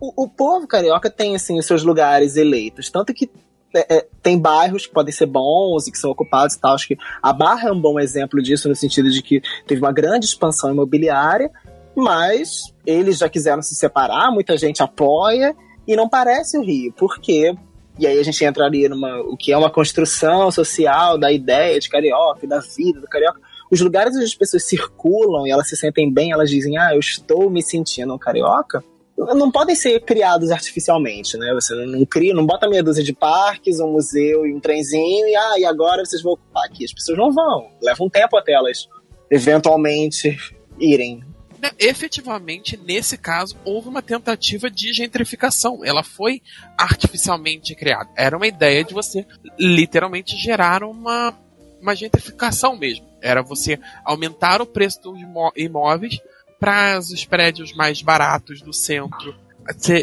O, 0.00 0.24
o 0.24 0.28
povo 0.28 0.66
carioca 0.66 1.10
tem, 1.10 1.34
assim, 1.34 1.58
os 1.58 1.66
seus 1.66 1.82
lugares 1.82 2.36
eleitos. 2.36 2.90
Tanto 2.90 3.14
que 3.14 3.30
é, 3.74 3.96
é, 3.96 4.06
tem 4.22 4.38
bairros 4.38 4.86
que 4.86 4.92
podem 4.92 5.12
ser 5.12 5.26
bons 5.26 5.86
e 5.86 5.92
que 5.92 5.98
são 5.98 6.10
ocupados 6.10 6.54
e 6.54 6.60
tal. 6.60 6.74
Acho 6.74 6.88
que 6.88 6.98
a 7.22 7.32
Barra 7.32 7.68
é 7.68 7.72
um 7.72 7.80
bom 7.80 7.98
exemplo 7.98 8.42
disso, 8.42 8.68
no 8.68 8.74
sentido 8.74 9.10
de 9.10 9.22
que 9.22 9.42
teve 9.66 9.80
uma 9.80 9.92
grande 9.92 10.26
expansão 10.26 10.70
imobiliária, 10.70 11.50
mas 11.94 12.72
eles 12.86 13.18
já 13.18 13.28
quiseram 13.28 13.62
se 13.62 13.74
separar, 13.74 14.30
muita 14.30 14.56
gente 14.56 14.82
apoia, 14.82 15.54
e 15.86 15.96
não 15.96 16.08
parece 16.08 16.56
o 16.58 16.62
Rio. 16.62 16.92
Por 16.92 17.18
quê? 17.18 17.54
E 17.98 18.06
aí 18.06 18.18
a 18.18 18.22
gente 18.22 18.44
entraria 18.44 18.88
numa 18.88 19.20
o 19.22 19.36
que 19.36 19.52
é 19.52 19.56
uma 19.56 19.70
construção 19.70 20.50
social 20.50 21.18
da 21.18 21.32
ideia 21.32 21.80
de 21.80 21.88
carioca, 21.88 22.46
da 22.46 22.60
vida 22.60 23.00
do 23.00 23.06
carioca. 23.06 23.40
Os 23.70 23.80
lugares 23.80 24.14
onde 24.14 24.24
as 24.24 24.34
pessoas 24.34 24.64
circulam 24.64 25.46
e 25.46 25.50
elas 25.50 25.68
se 25.68 25.76
sentem 25.76 26.12
bem, 26.12 26.32
elas 26.32 26.50
dizem, 26.50 26.78
ah, 26.78 26.94
eu 26.94 27.00
estou 27.00 27.50
me 27.50 27.62
sentindo 27.62 28.14
um 28.14 28.18
carioca, 28.18 28.82
não 29.16 29.50
podem 29.50 29.74
ser 29.74 30.00
criados 30.00 30.50
artificialmente, 30.50 31.36
né? 31.36 31.52
Você 31.52 31.74
não 31.74 32.04
cria, 32.06 32.32
não 32.32 32.46
bota 32.46 32.68
meia 32.68 32.82
dúzia 32.82 33.02
de 33.02 33.12
parques, 33.12 33.80
um 33.80 33.92
museu 33.92 34.46
e 34.46 34.54
um 34.54 34.60
trenzinho 34.60 35.26
e, 35.26 35.34
ah, 35.34 35.58
e 35.58 35.64
agora 35.64 36.04
vocês 36.04 36.22
vão 36.22 36.32
ocupar 36.34 36.64
aqui. 36.64 36.84
As 36.84 36.92
pessoas 36.92 37.18
não 37.18 37.32
vão. 37.32 37.68
Leva 37.82 38.02
um 38.02 38.08
tempo 38.08 38.36
até 38.36 38.52
elas 38.52 38.88
eventualmente 39.30 40.38
irem. 40.78 41.24
Né, 41.60 41.70
efetivamente, 41.78 42.76
nesse 42.76 43.18
caso, 43.18 43.56
houve 43.64 43.88
uma 43.88 44.00
tentativa 44.00 44.70
de 44.70 44.92
gentrificação. 44.92 45.84
Ela 45.84 46.04
foi 46.04 46.40
artificialmente 46.76 47.74
criada. 47.74 48.08
Era 48.16 48.36
uma 48.36 48.46
ideia 48.46 48.84
de 48.84 48.94
você 48.94 49.26
literalmente 49.58 50.36
gerar 50.36 50.84
uma, 50.84 51.34
uma 51.80 51.94
gentrificação 51.94 52.76
mesmo. 52.76 53.06
Era 53.20 53.42
você 53.42 53.78
aumentar 54.04 54.60
o 54.60 54.66
preço 54.66 55.02
dos 55.02 55.20
imóveis 55.56 56.18
para 56.58 56.98
os 56.98 57.24
prédios 57.24 57.72
mais 57.74 58.02
baratos 58.02 58.60
do 58.60 58.72
centro 58.72 59.34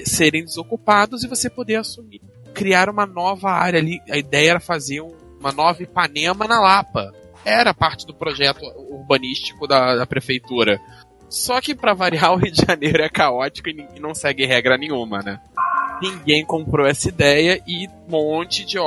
serem 0.05 0.43
desocupados 0.43 1.23
e 1.23 1.27
você 1.27 1.49
poder 1.49 1.75
assumir. 1.75 2.21
Criar 2.53 2.89
uma 2.89 3.05
nova 3.05 3.51
área 3.51 3.79
ali. 3.79 3.99
A 4.09 4.17
ideia 4.17 4.51
era 4.51 4.59
fazer 4.59 5.01
uma 5.01 5.51
nova 5.51 5.81
Ipanema 5.81 6.47
na 6.47 6.59
Lapa. 6.59 7.13
Era 7.43 7.73
parte 7.73 8.05
do 8.05 8.13
projeto 8.13 8.63
urbanístico 8.89 9.67
da, 9.67 9.95
da 9.95 10.05
prefeitura. 10.05 10.79
Só 11.29 11.59
que, 11.59 11.75
para 11.75 11.93
variar, 11.93 12.31
o 12.33 12.37
Rio 12.37 12.51
de 12.51 12.65
Janeiro 12.65 13.03
é 13.03 13.09
caótico 13.09 13.69
e 13.69 13.99
não 13.99 14.13
segue 14.13 14.45
regra 14.45 14.77
nenhuma, 14.77 15.19
né? 15.19 15.39
Ninguém 16.01 16.45
comprou 16.45 16.85
essa 16.85 17.09
ideia 17.09 17.61
e 17.65 17.87
um 17.87 18.09
monte 18.09 18.65
de, 18.65 18.77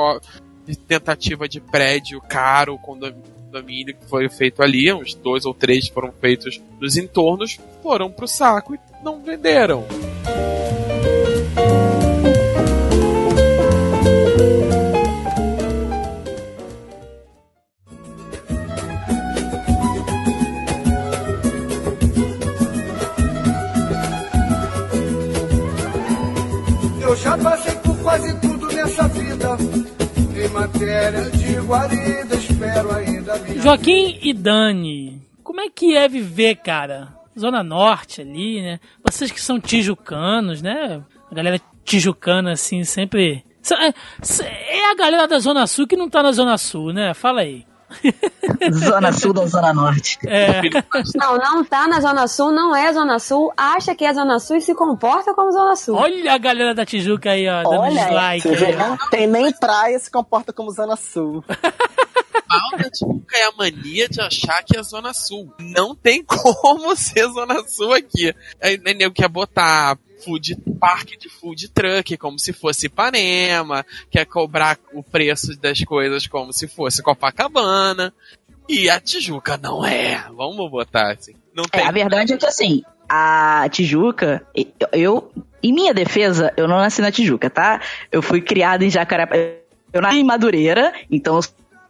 de 0.69 0.77
tentativa 0.77 1.49
de 1.49 1.59
prédio 1.59 2.21
caro, 2.21 2.77
condomínio 2.77 3.39
domínio 3.49 3.95
que 3.95 4.05
foi 4.05 4.29
feito 4.29 4.61
ali, 4.61 4.93
uns 4.93 5.13
dois 5.15 5.45
ou 5.45 5.53
três 5.53 5.87
foram 5.87 6.11
feitos 6.11 6.61
nos 6.79 6.95
entornos, 6.95 7.59
foram 7.81 8.11
pro 8.11 8.27
saco 8.27 8.75
e 8.75 8.79
não 9.03 9.21
venderam. 9.23 9.85
Eu 27.01 27.15
já 27.15 27.37
passei 27.37 27.75
por 27.77 27.97
quase 28.03 28.39
tudo 28.39 28.67
nessa 28.67 29.07
vida. 29.07 29.57
Matéria 30.47 31.29
de 31.29 31.55
guarida, 31.61 32.35
espero 32.35 32.91
ainda 32.93 33.37
minha 33.39 33.61
Joaquim 33.61 34.17
e 34.21 34.33
Dani, 34.33 35.21
como 35.43 35.61
é 35.61 35.69
que 35.69 35.95
é 35.95 36.07
viver, 36.07 36.55
cara? 36.55 37.19
Zona 37.37 37.63
Norte 37.63 38.21
ali, 38.21 38.61
né? 38.61 38.79
Vocês 39.03 39.31
que 39.31 39.41
são 39.41 39.59
tijucanos, 39.59 40.61
né? 40.61 41.01
A 41.31 41.35
galera 41.35 41.59
tijucana, 41.83 42.51
assim, 42.51 42.83
sempre. 42.83 43.43
É, 43.71 44.77
é 44.77 44.91
a 44.91 44.95
galera 44.95 45.27
da 45.27 45.39
Zona 45.39 45.67
Sul 45.67 45.87
que 45.87 45.95
não 45.95 46.09
tá 46.09 46.23
na 46.23 46.31
Zona 46.31 46.57
Sul, 46.57 46.93
né? 46.93 47.13
Fala 47.13 47.41
aí. 47.41 47.65
Zona 48.73 49.11
Sul 49.11 49.33
da 49.33 49.45
Zona 49.45 49.73
Norte. 49.73 50.17
É. 50.25 50.61
Não, 51.15 51.37
não 51.37 51.63
tá 51.63 51.87
na 51.87 51.99
Zona 51.99 52.27
Sul, 52.27 52.51
não 52.51 52.75
é 52.75 52.91
Zona 52.93 53.19
Sul, 53.19 53.51
acha 53.57 53.95
que 53.95 54.05
é 54.05 54.13
Zona 54.13 54.39
Sul 54.39 54.57
e 54.57 54.61
se 54.61 54.75
comporta 54.75 55.33
como 55.33 55.51
Zona 55.51 55.75
Sul. 55.75 55.95
Olha 55.95 56.33
a 56.33 56.37
galera 56.37 56.73
da 56.73 56.85
Tijuca 56.85 57.31
aí, 57.31 57.47
ó, 57.47 57.63
dando 57.63 57.81
Olha, 57.81 58.05
dislike. 58.05 58.49
vê, 58.55 58.65
aí. 58.67 58.75
não 58.75 58.97
tem 59.09 59.27
nem 59.27 59.51
praia 59.53 59.99
se 59.99 60.11
comporta 60.11 60.53
como 60.53 60.71
Zona 60.71 60.95
Sul. 60.95 61.43
mal 61.47 62.79
da 62.79 62.89
Tijuca 62.89 63.37
é 63.37 63.45
a 63.45 63.51
mania 63.57 64.07
de 64.09 64.21
achar 64.21 64.63
que 64.63 64.77
é 64.77 64.83
Zona 64.83 65.13
Sul. 65.13 65.53
Não 65.59 65.95
tem 65.95 66.23
como 66.25 66.95
ser 66.95 67.27
Zona 67.29 67.63
Sul 67.67 67.93
aqui. 67.93 68.33
Aí 68.61 68.77
o 68.77 68.83
nego 68.83 69.13
quer 69.13 69.29
botar 69.29 69.97
food 70.23 70.55
parque 70.79 71.17
de 71.17 71.29
food 71.29 71.69
truck 71.69 72.17
como 72.17 72.39
se 72.39 72.53
fosse 72.53 72.87
Ipanema, 72.87 73.85
quer 74.09 74.25
cobrar 74.25 74.77
o 74.93 75.03
preço 75.03 75.59
das 75.59 75.83
coisas 75.83 76.27
como 76.27 76.53
se 76.53 76.67
fosse 76.67 77.01
Copacabana. 77.01 78.13
E 78.67 78.89
a 78.89 78.99
Tijuca 78.99 79.57
não 79.57 79.85
é. 79.85 80.23
Vamos 80.35 80.69
botar 80.69 81.11
assim. 81.11 81.33
Não 81.55 81.63
É, 81.71 81.79
tem 81.79 81.87
a 81.87 81.91
verdade 81.91 82.33
é 82.33 82.37
que 82.37 82.45
assim, 82.45 82.83
a 83.09 83.67
Tijuca, 83.69 84.45
eu, 84.93 85.31
em 85.63 85.73
minha 85.73 85.93
defesa, 85.93 86.53
eu 86.55 86.67
não 86.67 86.77
nasci 86.77 87.01
na 87.01 87.11
Tijuca, 87.11 87.49
tá? 87.49 87.81
Eu 88.11 88.21
fui 88.21 88.41
criado 88.41 88.83
em 88.83 88.89
Jacarapá. 88.89 89.35
Eu 89.91 90.01
nasci 90.01 90.19
em 90.19 90.23
Madureira, 90.23 90.93
então 91.09 91.37
eu 91.37 91.41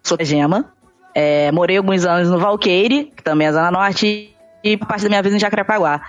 sou 0.02 0.18
da 0.18 0.24
Gema. 0.24 0.74
É, 1.14 1.52
morei 1.52 1.76
alguns 1.76 2.06
anos 2.06 2.30
no 2.30 2.40
Valqueire, 2.40 3.12
que 3.14 3.22
também 3.22 3.48
é 3.48 3.52
Zona 3.52 3.72
Norte, 3.72 4.34
e 4.64 4.78
parte 4.78 5.04
da 5.04 5.10
minha 5.10 5.22
vida 5.22 5.36
em 5.36 5.40
Jacarepaguá. 5.40 6.02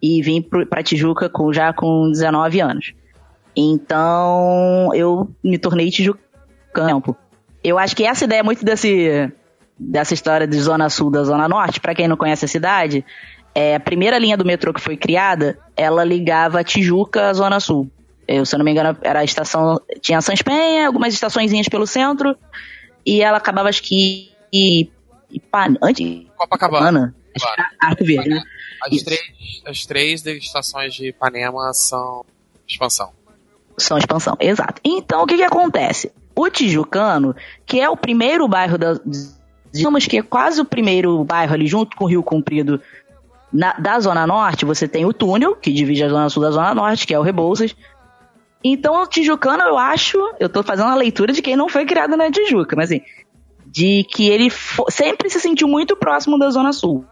E 0.00 0.22
vim 0.22 0.40
pra 0.40 0.82
Tijuca 0.82 1.28
com, 1.28 1.52
já 1.52 1.72
com 1.72 2.10
19 2.10 2.60
anos. 2.60 2.94
Então, 3.56 4.90
eu 4.94 5.28
me 5.42 5.58
tornei 5.58 5.90
tijucano. 5.90 7.16
Eu 7.64 7.76
acho 7.78 7.96
que 7.96 8.04
essa 8.04 8.24
ideia 8.24 8.40
é 8.40 8.42
muito 8.44 8.64
desse, 8.64 9.32
dessa 9.76 10.14
história 10.14 10.46
de 10.46 10.60
Zona 10.60 10.88
Sul 10.88 11.10
da 11.10 11.24
Zona 11.24 11.48
Norte, 11.48 11.80
pra 11.80 11.94
quem 11.94 12.06
não 12.06 12.16
conhece 12.16 12.44
a 12.44 12.48
cidade, 12.48 13.04
é, 13.54 13.74
a 13.74 13.80
primeira 13.80 14.18
linha 14.18 14.36
do 14.36 14.44
metrô 14.44 14.72
que 14.72 14.80
foi 14.80 14.96
criada, 14.96 15.58
ela 15.76 16.04
ligava 16.04 16.62
Tijuca 16.62 17.30
à 17.30 17.32
Zona 17.32 17.58
Sul. 17.58 17.90
Eu, 18.28 18.46
se 18.46 18.54
eu 18.54 18.58
não 18.58 18.64
me 18.64 18.70
engano, 18.70 18.96
era 19.02 19.20
a 19.20 19.24
estação. 19.24 19.80
Tinha 20.00 20.20
Sans 20.20 20.42
Penha, 20.42 20.86
algumas 20.86 21.12
estaçõezinhas 21.12 21.68
pelo 21.68 21.86
centro, 21.86 22.36
e 23.04 23.22
ela 23.22 23.38
acabava, 23.38 23.68
acho 23.68 23.82
que. 23.82 24.30
E, 24.52 24.90
antes. 25.82 26.26
Copacabana. 26.36 27.14
Claro. 27.36 27.62
Arco 27.80 28.04
Verde, 28.04 28.28
né? 28.28 28.42
As 28.82 29.02
três, 29.02 29.20
as 29.66 29.86
três 29.86 30.26
estações 30.26 30.94
de 30.94 31.08
Ipanema 31.08 31.72
são 31.72 32.24
expansão. 32.66 33.10
São 33.76 33.96
expansão, 33.98 34.36
exato. 34.40 34.80
Então, 34.84 35.22
o 35.22 35.26
que 35.26 35.36
que 35.36 35.42
acontece? 35.42 36.12
O 36.34 36.48
Tijucano, 36.50 37.34
que 37.64 37.80
é 37.80 37.88
o 37.88 37.96
primeiro 37.96 38.46
bairro 38.48 38.78
da... 38.78 38.98
Digamos 39.72 40.06
que 40.06 40.18
é 40.18 40.22
quase 40.22 40.60
o 40.60 40.64
primeiro 40.64 41.22
bairro 41.24 41.54
ali, 41.54 41.66
junto 41.66 41.96
com 41.96 42.04
o 42.04 42.08
Rio 42.08 42.22
Comprido, 42.22 42.80
na- 43.52 43.74
da 43.74 44.00
Zona 44.00 44.26
Norte, 44.26 44.64
você 44.64 44.88
tem 44.88 45.04
o 45.04 45.12
túnel, 45.12 45.54
que 45.56 45.72
divide 45.72 46.02
a 46.04 46.08
Zona 46.08 46.28
Sul 46.28 46.42
da 46.42 46.50
Zona 46.50 46.74
Norte, 46.74 47.06
que 47.06 47.14
é 47.14 47.18
o 47.18 47.22
Rebouças. 47.22 47.76
Então, 48.64 49.02
o 49.02 49.06
Tijucano, 49.06 49.62
eu 49.62 49.78
acho... 49.78 50.18
Eu 50.40 50.48
tô 50.48 50.62
fazendo 50.62 50.86
uma 50.86 50.96
leitura 50.96 51.32
de 51.32 51.42
quem 51.42 51.56
não 51.56 51.68
foi 51.68 51.84
criado 51.84 52.16
na 52.16 52.30
Tijuca, 52.30 52.74
mas 52.74 52.90
assim... 52.90 53.02
De 53.66 54.04
que 54.10 54.28
ele 54.28 54.50
sempre 54.88 55.28
se 55.28 55.38
sentiu 55.38 55.68
muito 55.68 55.94
próximo 55.94 56.38
da 56.38 56.48
Zona 56.48 56.72
Sul. 56.72 57.04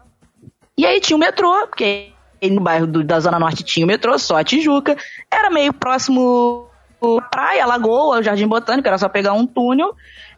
E 0.77 0.85
aí 0.85 0.99
tinha 0.99 1.17
o 1.17 1.19
metrô, 1.19 1.51
porque 1.67 2.11
no 2.43 2.61
bairro 2.61 2.85
do- 2.85 3.03
da 3.03 3.19
Zona 3.19 3.39
Norte 3.39 3.63
tinha 3.63 3.85
o 3.85 3.87
metrô, 3.87 4.17
só 4.19 4.37
a 4.37 4.43
Tijuca. 4.43 4.95
Era 5.31 5.49
meio 5.49 5.73
próximo 5.73 6.67
à 7.01 7.21
praia, 7.21 7.63
a 7.63 7.67
Lagoa, 7.67 8.19
o 8.19 8.23
Jardim 8.23 8.47
Botânico, 8.47 8.87
era 8.87 8.97
só 8.97 9.09
pegar 9.09 9.33
um 9.33 9.45
túnel. 9.47 9.95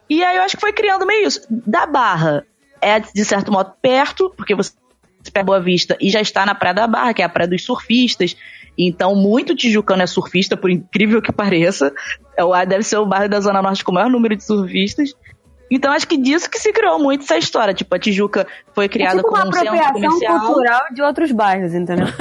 E 0.10 0.24
aí 0.24 0.38
eu 0.38 0.44
acho 0.44 0.56
que 0.56 0.62
foi 0.62 0.72
criando 0.74 1.06
meio 1.06 1.28
isso. 1.28 1.42
Da 1.50 1.86
Barra 1.86 2.46
é, 2.82 3.00
de 3.00 3.26
certo 3.26 3.52
modo, 3.52 3.74
perto, 3.82 4.34
porque 4.38 4.56
você 4.56 4.72
pega 5.34 5.46
Boa 5.46 5.60
Vista 5.60 5.98
e 6.00 6.10
já 6.10 6.22
está 6.22 6.46
na 6.46 6.56
Praia 6.56 6.74
da 6.74 6.88
Barra, 6.88 7.14
que 7.14 7.22
é 7.22 7.26
a 7.26 7.30
praia 7.30 7.50
dos 7.50 7.64
surfistas. 7.66 8.36
Então, 8.78 9.14
muito 9.14 9.54
tijucano 9.54 10.02
é 10.02 10.08
surfista, 10.08 10.56
por 10.56 10.70
incrível 10.72 11.22
que 11.22 11.32
pareça. 11.34 11.94
É 12.38 12.66
Deve 12.66 12.84
ser 12.84 12.98
o 12.98 13.06
bairro 13.06 13.28
da 13.28 13.42
Zona 13.42 13.62
Norte 13.62 13.84
com 13.84 13.92
o 13.92 13.96
maior 13.96 14.10
número 14.10 14.36
de 14.38 14.44
surfistas. 14.46 15.14
Então, 15.72 15.92
acho 15.92 16.08
que 16.08 16.18
disso 16.18 16.50
que 16.50 16.60
se 16.60 16.74
criou 16.74 17.00
muito 17.00 17.24
essa 17.24 17.38
história. 17.38 17.74
Tipo, 17.74 17.96
a 17.96 18.00
Tijuca 18.00 18.48
foi 18.74 18.86
É 18.86 18.90
criada 18.90 19.18
tipo 19.18 19.30
uma 19.30 19.40
como 19.40 19.50
um 19.50 19.54
centro 19.54 19.76
apropriação 19.76 20.12
comercial. 20.12 20.40
cultural 20.40 20.82
de 20.94 21.02
outros 21.02 21.32
bairros, 21.32 21.74
entendeu? 21.74 22.08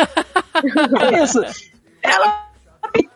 É 1.00 1.22
isso. 1.22 1.40
Ela 2.02 2.48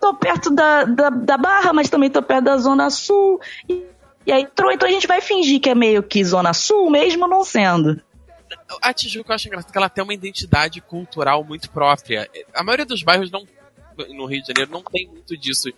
tô 0.03 0.15
perto 0.15 0.51
da, 0.51 0.85
da, 0.85 1.11
da 1.11 1.37
Barra, 1.37 1.73
mas 1.73 1.89
também 1.89 2.11
tô 2.11 2.23
perto 2.23 2.45
da 2.45 2.57
Zona 2.57 2.91
Sul. 2.91 3.41
E 3.69 3.85
E 4.27 4.33
aí 4.33 4.43
entrou, 4.43 4.73
então 4.73 4.89
a 4.89 4.93
gente 4.93 5.07
vai 5.07 5.21
fingir 5.21 5.61
que 5.61 5.71
é 5.71 5.75
meio 5.75 6.03
que 6.03 6.25
Zona 6.25 6.53
Sul, 6.53 6.91
mesmo 6.91 7.27
não 7.27 7.45
sendo. 7.45 8.01
A 8.83 8.93
Tijuca 8.93 9.33
eu 9.33 9.35
acho 9.35 9.49
engraçado 9.49 9.73
que 9.73 9.79
ela 9.79 9.89
tem 9.89 10.05
uma 10.05 10.15
identidade 10.15 10.81
cultural 10.81 11.43
muito 11.43 11.71
própria. 11.71 12.29
A 12.55 12.63
maioria 12.63 12.85
dos 12.85 13.03
bairros 13.03 13.31
não, 13.31 13.47
no 14.11 14.27
Rio 14.27 14.43
de 14.43 14.49
Janeiro 14.49 14.71
não 14.71 14.83
tem 14.83 15.09
muito 15.09 15.37
disso 15.37 15.69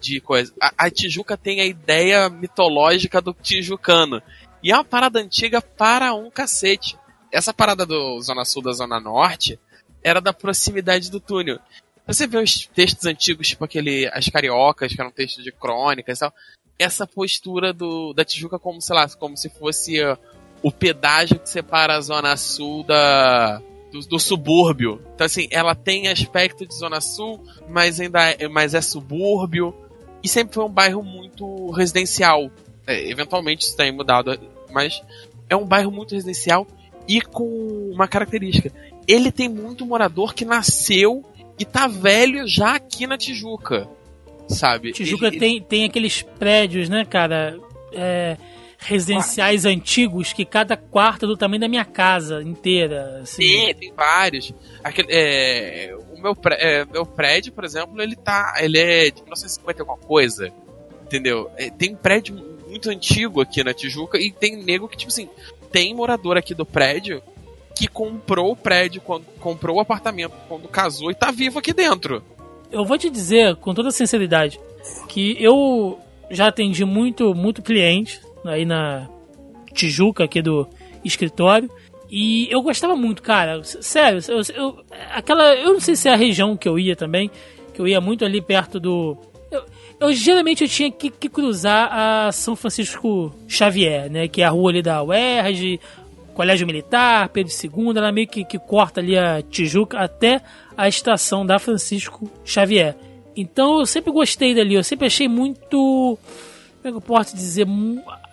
de 0.00 0.20
coisa. 0.20 0.52
A, 0.60 0.86
a 0.86 0.90
Tijuca 0.90 1.36
tem 1.36 1.60
a 1.60 1.64
ideia 1.64 2.28
mitológica 2.28 3.20
do 3.20 3.32
tijucano. 3.32 4.22
E 4.62 4.72
é 4.72 4.74
uma 4.74 4.84
parada 4.84 5.20
antiga 5.20 5.60
para 5.60 6.14
um 6.14 6.30
cacete. 6.30 6.98
Essa 7.32 7.52
parada 7.52 7.84
do 7.84 8.20
Zona 8.20 8.44
Sul 8.44 8.62
da 8.62 8.72
Zona 8.72 8.98
Norte 8.98 9.58
era 10.02 10.20
da 10.20 10.32
proximidade 10.32 11.10
do 11.10 11.20
túnel. 11.20 11.58
Você 12.06 12.26
vê 12.26 12.38
os 12.38 12.66
textos 12.66 13.04
antigos, 13.06 13.48
tipo 13.48 13.64
aquele 13.64 14.06
As 14.12 14.28
Cariocas, 14.28 14.92
que 14.92 15.00
eram 15.00 15.10
textos 15.10 15.42
de 15.42 15.50
crônicas 15.50 16.18
e 16.18 16.20
tal. 16.20 16.32
Essa 16.78 17.06
postura 17.06 17.72
do, 17.72 18.12
da 18.12 18.24
Tijuca 18.24 18.58
como, 18.58 18.80
sei 18.80 18.94
lá, 18.94 19.08
como 19.08 19.36
se 19.36 19.48
fosse 19.48 20.02
uh, 20.04 20.16
o 20.62 20.70
pedágio 20.70 21.38
que 21.38 21.48
separa 21.48 21.96
a 21.96 22.00
Zona 22.00 22.36
Sul 22.36 22.84
da, 22.84 23.60
do, 23.90 24.00
do, 24.00 24.18
subúrbio. 24.18 25.02
Então, 25.14 25.24
assim, 25.24 25.48
ela 25.50 25.74
tem 25.74 26.08
aspecto 26.08 26.66
de 26.66 26.74
Zona 26.74 27.00
Sul, 27.00 27.44
mas 27.68 27.98
ainda 27.98 28.20
é, 28.30 28.46
mas 28.46 28.74
é 28.74 28.80
subúrbio. 28.80 29.74
E 30.22 30.28
sempre 30.28 30.54
foi 30.54 30.64
um 30.64 30.70
bairro 30.70 31.02
muito 31.02 31.70
residencial. 31.70 32.50
É, 32.86 33.08
eventualmente 33.10 33.66
isso 33.66 33.76
tem 33.76 33.92
mudado, 33.92 34.38
mas 34.72 35.02
é 35.48 35.56
um 35.56 35.64
bairro 35.64 35.90
muito 35.90 36.14
residencial 36.14 36.66
e 37.08 37.20
com 37.20 37.90
uma 37.92 38.08
característica. 38.08 38.72
Ele 39.06 39.30
tem 39.30 39.48
muito 39.48 39.86
morador 39.86 40.34
que 40.34 40.44
nasceu 40.44 41.24
e 41.58 41.64
tá 41.64 41.86
velho 41.86 42.46
já 42.46 42.74
aqui 42.74 43.06
na 43.06 43.16
Tijuca, 43.16 43.88
sabe? 44.48 44.92
Tijuca 44.92 45.28
ele, 45.28 45.38
tem, 45.38 45.62
tem 45.62 45.84
aqueles 45.84 46.22
prédios, 46.22 46.88
né, 46.88 47.04
cara? 47.04 47.58
É, 47.92 48.36
residenciais 48.78 49.64
antigos 49.64 50.32
que 50.32 50.44
cada 50.44 50.76
quarto 50.76 51.24
é 51.24 51.28
do 51.28 51.36
tamanho 51.36 51.60
da 51.60 51.68
minha 51.68 51.84
casa 51.84 52.42
inteira. 52.42 53.20
Assim. 53.22 53.42
Tem, 53.42 53.74
tem 53.74 53.92
vários. 53.92 54.52
Aquele, 54.82 55.08
é, 55.10 55.96
meu, 56.26 56.36
é, 56.52 56.84
meu 56.84 57.06
prédio, 57.06 57.52
por 57.52 57.64
exemplo, 57.64 58.00
ele 58.00 58.16
tá. 58.16 58.54
Ele 58.58 58.78
é 58.78 59.10
de 59.10 59.22
1950 59.22 59.82
alguma 59.82 59.98
coisa. 59.98 60.52
Entendeu? 61.04 61.50
É, 61.56 61.70
tem 61.70 61.92
um 61.92 61.96
prédio 61.96 62.34
muito 62.66 62.90
antigo 62.90 63.40
aqui 63.40 63.62
na 63.62 63.72
Tijuca 63.72 64.18
e 64.18 64.32
tem 64.32 64.56
nego 64.56 64.88
que, 64.88 64.96
tipo 64.96 65.10
assim, 65.10 65.28
tem 65.70 65.94
morador 65.94 66.36
aqui 66.36 66.54
do 66.54 66.66
prédio 66.66 67.22
que 67.76 67.86
comprou 67.86 68.52
o 68.52 68.56
prédio, 68.56 69.02
quando, 69.02 69.26
comprou 69.38 69.76
o 69.76 69.80
apartamento 69.80 70.32
quando 70.48 70.66
casou 70.66 71.10
e 71.10 71.14
tá 71.14 71.30
vivo 71.30 71.58
aqui 71.58 71.72
dentro. 71.72 72.24
Eu 72.72 72.84
vou 72.84 72.98
te 72.98 73.10
dizer, 73.10 73.54
com 73.56 73.74
toda 73.74 73.90
sinceridade, 73.90 74.58
que 75.08 75.36
eu 75.38 75.98
já 76.30 76.48
atendi 76.48 76.84
muito, 76.84 77.34
muito 77.34 77.62
cliente 77.62 78.20
aí 78.44 78.64
na 78.64 79.08
Tijuca 79.72 80.24
aqui 80.24 80.40
do 80.40 80.66
escritório. 81.04 81.70
E 82.10 82.48
eu 82.50 82.62
gostava 82.62 82.94
muito, 82.94 83.22
cara. 83.22 83.62
Sério, 83.64 84.20
eu, 84.28 84.40
eu, 84.54 84.84
aquela. 85.12 85.54
Eu 85.54 85.72
não 85.72 85.80
sei 85.80 85.96
se 85.96 86.08
é 86.08 86.12
a 86.12 86.16
região 86.16 86.56
que 86.56 86.68
eu 86.68 86.78
ia 86.78 86.94
também, 86.94 87.30
que 87.74 87.80
eu 87.80 87.88
ia 87.88 88.00
muito 88.00 88.24
ali 88.24 88.40
perto 88.40 88.78
do. 88.78 89.16
Eu, 89.50 89.64
eu 90.00 90.12
geralmente 90.12 90.62
eu 90.62 90.68
tinha 90.68 90.90
que, 90.90 91.10
que, 91.10 91.28
cruzar 91.28 91.88
a 91.92 92.32
São 92.32 92.54
Francisco 92.54 93.34
Xavier, 93.48 94.10
né? 94.10 94.28
Que 94.28 94.42
é 94.42 94.44
a 94.44 94.50
rua 94.50 94.70
ali 94.70 94.82
da 94.82 95.02
UERJ, 95.02 95.80
Colégio 96.34 96.66
Militar, 96.66 97.30
Pedro 97.30 97.52
II, 97.52 97.96
ela 97.96 98.12
meio 98.12 98.28
que, 98.28 98.44
que 98.44 98.58
corta 98.58 99.00
ali 99.00 99.16
a 99.16 99.42
Tijuca 99.42 99.98
até 99.98 100.42
a 100.76 100.86
estação 100.86 101.46
da 101.46 101.58
Francisco 101.58 102.30
Xavier. 102.44 102.94
Então 103.34 103.80
eu 103.80 103.86
sempre 103.86 104.12
gostei 104.12 104.54
dali, 104.54 104.74
eu 104.74 104.84
sempre 104.84 105.06
achei 105.06 105.28
muito. 105.28 106.18
Como 106.86 106.94
é 106.94 106.98
eu 106.98 107.00
posso 107.00 107.34
dizer? 107.34 107.66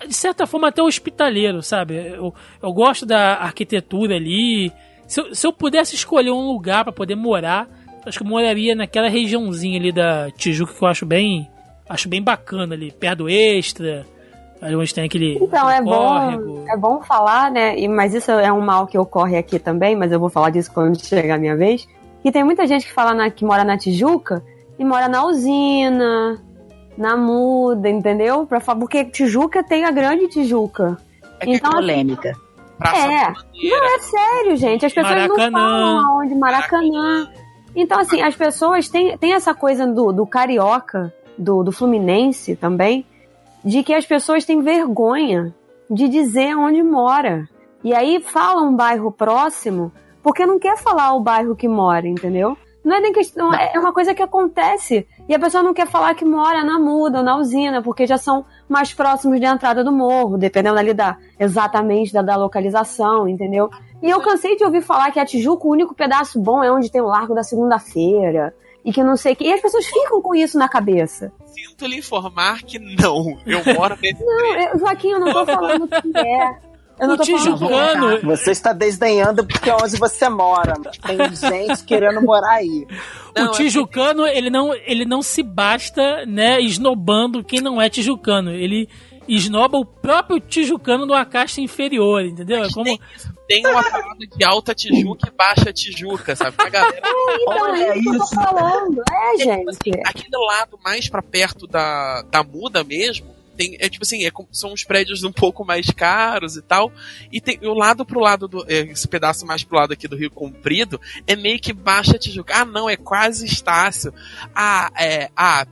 De 0.07 0.13
certa 0.13 0.45
forma, 0.45 0.67
até 0.67 0.81
hospitaleiro, 0.81 1.63
sabe? 1.63 1.95
Eu, 1.95 2.33
eu 2.61 2.73
gosto 2.73 3.05
da 3.05 3.35
arquitetura 3.37 4.15
ali. 4.15 4.71
Se 5.07 5.21
eu, 5.21 5.33
se 5.33 5.47
eu 5.47 5.51
pudesse 5.51 5.95
escolher 5.95 6.31
um 6.31 6.51
lugar 6.51 6.83
para 6.83 6.93
poder 6.93 7.15
morar, 7.15 7.67
acho 8.05 8.19
que 8.19 8.23
eu 8.23 8.29
moraria 8.29 8.75
naquela 8.75 9.09
regiãozinha 9.09 9.79
ali 9.79 9.91
da 9.91 10.29
Tijuca 10.31 10.73
que 10.73 10.83
eu 10.83 10.87
acho 10.87 11.05
bem. 11.05 11.49
Acho 11.89 12.07
bem 12.07 12.21
bacana 12.21 12.75
ali, 12.75 12.91
perto 12.91 13.19
do 13.19 13.29
extra, 13.29 14.05
Ali 14.61 14.75
onde 14.75 14.93
tem 14.93 15.03
aquele. 15.03 15.37
Então, 15.41 15.69
é 15.69 15.81
bom, 15.81 16.65
é 16.69 16.77
bom 16.77 17.01
falar, 17.01 17.51
né? 17.51 17.77
E, 17.77 17.87
mas 17.87 18.13
isso 18.13 18.31
é 18.31 18.53
um 18.53 18.61
mal 18.61 18.87
que 18.87 18.97
ocorre 18.97 19.35
aqui 19.35 19.59
também, 19.59 19.95
mas 19.95 20.11
eu 20.11 20.19
vou 20.19 20.29
falar 20.29 20.51
disso 20.51 20.71
quando 20.71 20.97
chegar 21.03 21.35
a 21.35 21.37
minha 21.37 21.57
vez. 21.57 21.85
Que 22.21 22.31
tem 22.31 22.45
muita 22.45 22.65
gente 22.65 22.85
que 22.85 22.93
fala 22.93 23.13
na, 23.13 23.29
que 23.29 23.43
mora 23.43 23.65
na 23.65 23.77
Tijuca 23.77 24.41
e 24.79 24.85
mora 24.85 25.09
na 25.09 25.25
usina, 25.25 26.41
na 26.97 27.17
muda, 27.17 27.89
entendeu? 27.89 28.45
Pra, 28.45 28.59
porque 28.59 29.05
Tijuca 29.05 29.63
tem 29.63 29.85
a 29.85 29.91
grande 29.91 30.27
Tijuca. 30.27 30.97
É 31.39 31.45
que 31.45 31.55
então, 31.55 31.71
é 31.71 31.73
polêmica. 31.75 32.37
é, 32.83 33.33
não 33.69 33.95
é 33.95 33.99
sério, 33.99 34.55
gente. 34.55 34.85
As 34.85 34.93
pessoas 34.93 35.15
Maracanã. 35.15 35.49
não 35.49 35.51
falam 35.51 36.05
aonde, 36.05 36.35
Maracanã. 36.35 37.29
Então, 37.75 37.99
assim, 37.99 38.21
as 38.21 38.35
pessoas 38.35 38.87
têm, 38.87 39.17
têm 39.17 39.33
essa 39.33 39.53
coisa 39.53 39.87
do, 39.87 40.11
do 40.11 40.25
carioca, 40.25 41.13
do, 41.37 41.63
do 41.63 41.71
Fluminense 41.71 42.55
também, 42.55 43.05
de 43.63 43.83
que 43.83 43.93
as 43.93 44.05
pessoas 44.05 44.45
têm 44.45 44.61
vergonha 44.61 45.53
de 45.89 46.07
dizer 46.07 46.55
onde 46.55 46.83
mora. 46.83 47.47
E 47.83 47.93
aí 47.93 48.21
fala 48.21 48.61
um 48.61 48.75
bairro 48.75 49.11
próximo 49.11 49.91
porque 50.21 50.45
não 50.45 50.57
quer 50.57 50.77
falar 50.77 51.13
o 51.13 51.19
bairro 51.19 51.55
que 51.55 51.67
mora, 51.67 52.07
entendeu? 52.07 52.57
Não 52.83 52.95
é 52.95 52.99
nem 53.01 53.11
questão, 53.11 53.53
é 53.53 53.77
uma 53.77 53.93
coisa 53.93 54.13
que 54.13 54.23
acontece. 54.23 55.05
E 55.27 55.33
a 55.33 55.39
pessoa 55.39 55.63
não 55.63 55.73
quer 55.73 55.87
falar 55.87 56.13
que 56.15 56.25
mora 56.25 56.63
na 56.63 56.79
muda 56.79 57.19
ou 57.19 57.23
na 57.23 57.37
usina, 57.37 57.81
porque 57.81 58.05
já 58.05 58.17
são 58.17 58.45
mais 58.67 58.93
próximos 58.93 59.39
da 59.39 59.51
entrada 59.51 59.83
do 59.83 59.91
morro, 59.91 60.37
dependendo 60.37 60.77
ali 60.77 60.93
da, 60.93 61.17
exatamente 61.39 62.11
da, 62.11 62.21
da 62.21 62.35
localização, 62.35 63.27
entendeu? 63.27 63.69
E 64.01 64.09
eu 64.09 64.19
cansei 64.21 64.55
de 64.57 64.65
ouvir 64.65 64.81
falar 64.81 65.11
que 65.11 65.19
a 65.19 65.25
Tijuca, 65.25 65.65
o 65.65 65.71
único 65.71 65.95
pedaço 65.95 66.39
bom 66.39 66.61
é 66.63 66.71
onde 66.71 66.91
tem 66.91 67.01
o 67.01 67.07
Largo 67.07 67.33
da 67.33 67.43
Segunda-feira. 67.43 68.53
E 68.83 68.91
que 68.91 69.01
não 69.01 69.15
sei 69.15 69.31
o 69.31 69.35
que. 69.37 69.45
E 69.45 69.53
as 69.53 69.61
pessoas 69.61 69.85
ficam 69.85 70.21
com 70.21 70.35
isso 70.35 70.57
na 70.57 70.67
cabeça 70.67 71.31
sinto 71.53 71.85
lhe 71.85 71.97
informar 71.97 72.63
que 72.63 72.79
não. 72.79 73.37
Eu 73.45 73.63
moro 73.73 73.97
nesse. 74.01 74.23
não, 74.23 74.55
eu, 74.55 74.79
Joaquim, 74.79 75.09
eu 75.09 75.19
não 75.19 75.31
tô 75.31 75.45
falando 75.45 75.87
que 75.87 76.17
é. 76.17 76.72
Eu 76.99 77.07
não 77.07 77.15
o 77.15 77.17
Tijucano. 77.17 78.21
Você 78.23 78.51
está 78.51 78.71
desdenhando 78.71 79.45
porque 79.45 79.69
é 79.69 79.75
onde 79.75 79.97
você 79.97 80.29
mora. 80.29 80.73
Tem 81.05 81.17
gente 81.35 81.83
querendo 81.85 82.21
morar 82.21 82.55
aí. 82.55 82.85
Não, 83.35 83.47
o 83.47 83.53
é 83.53 83.57
Tijucano, 83.57 84.25
é... 84.25 84.37
ele, 84.37 84.49
não, 84.49 84.73
ele 84.73 85.05
não 85.05 85.21
se 85.21 85.41
basta, 85.41 86.25
né, 86.25 86.61
esnobando 86.61 87.43
quem 87.43 87.61
não 87.61 87.81
é 87.81 87.89
Tijucano. 87.89 88.51
Ele 88.51 88.87
esnoba 89.27 89.77
o 89.77 89.85
próprio 89.85 90.39
Tijucano 90.39 91.05
numa 91.05 91.25
caixa 91.25 91.61
inferior, 91.61 92.23
entendeu? 92.23 92.63
É 92.63 92.69
como 92.71 92.99
tem 93.47 93.65
uma 93.65 93.83
parada 93.83 94.25
de 94.25 94.43
alta 94.43 94.73
Tijuca 94.73 95.27
e 95.27 95.35
baixa 95.35 95.73
Tijuca, 95.73 96.35
sabe? 96.35 96.55
A 96.57 96.69
galera. 96.69 97.01
É, 97.23 97.35
então, 97.35 97.61
Olha 97.61 97.83
é 97.83 97.97
isso 97.97 98.09
que 98.09 98.15
eu 98.15 98.19
tô 98.19 98.27
falando. 98.27 99.03
É, 99.11 99.37
gente. 99.37 99.57
Tipo 99.57 99.69
assim, 99.69 100.01
aqui 100.05 100.29
do 100.29 100.39
lado, 100.39 100.79
mais 100.83 101.09
pra 101.09 101.21
perto 101.21 101.65
da, 101.67 102.21
da 102.23 102.43
muda 102.43 102.83
mesmo, 102.83 103.32
tem, 103.55 103.77
é 103.79 103.89
tipo 103.89 104.03
assim, 104.03 104.25
é, 104.25 104.31
são 104.51 104.73
os 104.73 104.83
prédios 104.83 105.23
um 105.23 105.31
pouco 105.31 105.63
mais 105.65 105.87
caros 105.87 106.55
e 106.55 106.61
tal. 106.61 106.91
E 107.31 107.39
tem 107.39 107.59
o 107.61 107.73
lado 107.73 108.05
pro 108.05 108.19
lado 108.19 108.47
do. 108.47 108.65
É, 108.67 108.81
esse 108.81 109.07
pedaço 109.07 109.45
mais 109.45 109.63
pro 109.63 109.77
lado 109.77 109.93
aqui 109.93 110.07
do 110.07 110.15
Rio 110.15 110.31
Comprido 110.31 110.99
é 111.27 111.35
meio 111.35 111.59
que 111.59 111.73
baixa 111.73 112.17
Tijuca. 112.17 112.53
Ah, 112.55 112.65
não, 112.65 112.89
é 112.89 112.97
quase 112.97 113.45
Estácio. 113.45 114.13
Ah, 114.55 114.91
é. 114.97 115.29
Ah, 115.35 115.65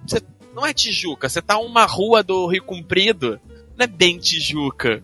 não 0.53 0.65
é 0.65 0.73
Tijuca, 0.73 1.29
você 1.29 1.41
tá 1.41 1.57
uma 1.57 1.85
rua 1.85 2.23
do 2.23 2.47
Rio 2.47 2.63
Comprido. 2.63 3.39
Não 3.77 3.83
é 3.83 3.87
bem 3.87 4.17
Tijuca. 4.17 5.03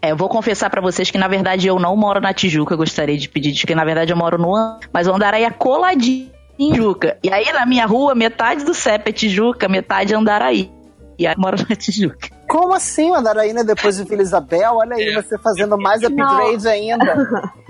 É, 0.00 0.10
eu 0.12 0.16
vou 0.16 0.28
confessar 0.28 0.68
para 0.68 0.82
vocês 0.82 1.10
que 1.10 1.16
na 1.16 1.28
verdade 1.28 1.66
eu 1.66 1.78
não 1.78 1.96
moro 1.96 2.20
na 2.20 2.34
Tijuca, 2.34 2.76
gostaria 2.76 3.16
de 3.16 3.28
pedir, 3.28 3.54
que 3.54 3.74
na 3.74 3.84
verdade 3.84 4.12
eu 4.12 4.16
moro 4.16 4.36
no 4.36 4.78
mas 4.92 5.06
o 5.06 5.12
Andaraí 5.14 5.44
é 5.44 5.50
coladinho 5.50 6.30
em 6.58 6.72
Tijuca. 6.72 7.18
E 7.22 7.32
aí 7.32 7.50
na 7.52 7.64
minha 7.64 7.86
rua, 7.86 8.14
metade 8.14 8.64
do 8.64 8.74
CEP 8.74 9.08
é 9.08 9.12
Tijuca, 9.12 9.68
metade 9.68 10.12
é 10.12 10.16
Andaraí. 10.16 10.70
E 11.18 11.26
aí 11.26 11.34
moro 11.36 11.56
na 11.68 11.76
Tijuca. 11.76 12.28
Como 12.48 12.74
assim, 12.74 13.14
Andaraí, 13.14 13.52
né? 13.52 13.64
Depois 13.64 13.96
de 13.96 14.04
Vila 14.04 14.22
Isabel? 14.22 14.74
Olha 14.74 14.96
aí, 14.96 15.14
você 15.14 15.38
fazendo 15.38 15.76
mais 15.78 16.02
upgrade 16.02 16.68
ainda. 16.68 17.14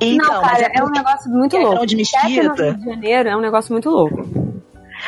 Então, 0.00 0.34
não, 0.34 0.42
cara, 0.42 0.66
é, 0.66 0.78
é 0.78 0.84
um 0.84 0.90
negócio 0.90 1.30
muito 1.30 1.56
é 1.56 1.60
louco. 1.60 1.86
De 1.86 1.96
Mesquita. 1.96 2.28
Rio 2.28 2.54
de 2.54 2.84
Janeiro 2.84 3.28
é 3.28 3.36
um 3.36 3.40
negócio 3.40 3.72
muito 3.72 3.90
louco. 3.90 4.24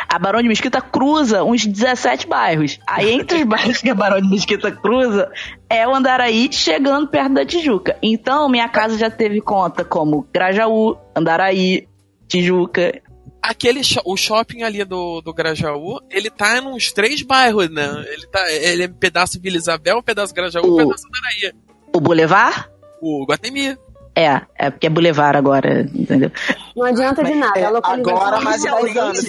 A 0.09 0.19
Barão 0.19 0.43
de 0.43 0.49
Mesquita 0.49 0.81
cruza 0.81 1.45
uns 1.45 1.67
17 1.67 2.27
bairros. 2.27 2.79
Aí 2.87 3.13
entre 3.13 3.39
os 3.39 3.45
bairros 3.49 3.79
que 3.79 3.91
a 3.91 3.95
Barão 3.95 4.21
de 4.21 4.29
Mesquita 4.29 4.71
cruza 4.71 5.31
é 5.69 5.87
o 5.87 5.95
Andaraí 5.95 6.49
chegando 6.53 7.09
perto 7.09 7.35
da 7.35 7.45
Tijuca. 7.45 7.97
Então 8.03 8.49
minha 8.49 8.69
casa 8.69 8.97
já 8.97 9.11
teve 9.11 9.41
conta 9.41 9.85
como 9.85 10.27
Grajaú, 10.33 10.97
Andaraí, 11.15 11.89
Tijuca. 12.29 13.01
Aquele 13.43 13.81
o 14.05 14.17
shopping 14.17 14.63
ali 14.63 14.85
do, 14.85 15.21
do 15.21 15.33
Grajaú, 15.33 15.99
ele 16.11 16.31
tá 16.31 16.61
nos 16.61 16.93
três 16.93 17.23
bairros, 17.23 17.71
né? 17.71 18.05
Ele, 18.09 18.27
tá, 18.27 18.53
ele 18.53 18.85
é 18.85 18.87
um 18.87 18.93
pedaço 18.93 19.41
Vila 19.41 19.57
Isabel, 19.57 19.99
um 19.99 20.03
pedaço 20.03 20.35
Grajaú, 20.35 20.75
um 20.75 20.77
pedaço 20.77 21.07
Andaraí. 21.07 21.55
O 21.95 22.01
Boulevard? 22.01 22.69
O 23.01 23.25
Guatemi. 23.25 23.77
É, 24.15 24.43
é 24.59 24.71
porque 24.71 24.87
é 24.87 24.91
Boulevard 24.91 25.39
agora, 25.39 25.83
entendeu? 25.95 26.31
Não 26.77 26.85
adianta 26.85 27.25
de 27.25 27.35
nada. 27.35 27.59
É, 27.59 27.65
agora 27.65 28.41
mais 28.41 28.61
de 28.61 28.71
10 28.71 28.97
anos. 28.97 29.25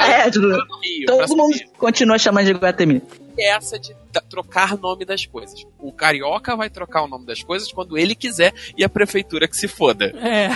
é, 0.00 0.26
é 0.26 0.30
tipo, 0.30 0.46
todo 1.06 1.36
mundo 1.36 1.56
continua 1.78 2.18
chamando 2.18 2.46
de 2.46 2.52
Guatemi. 2.54 3.02
É 3.38 3.50
essa 3.50 3.78
de 3.78 3.94
trocar 4.28 4.76
nome 4.76 5.04
das 5.04 5.24
coisas. 5.26 5.66
O 5.78 5.92
carioca 5.92 6.56
vai 6.56 6.68
trocar 6.68 7.02
o 7.02 7.08
nome 7.08 7.26
das 7.26 7.42
coisas 7.42 7.72
quando 7.72 7.96
ele 7.96 8.14
quiser 8.14 8.52
e 8.76 8.84
a 8.84 8.88
prefeitura 8.88 9.48
que 9.48 9.56
se 9.56 9.68
foda. 9.68 10.06
É. 10.06 10.48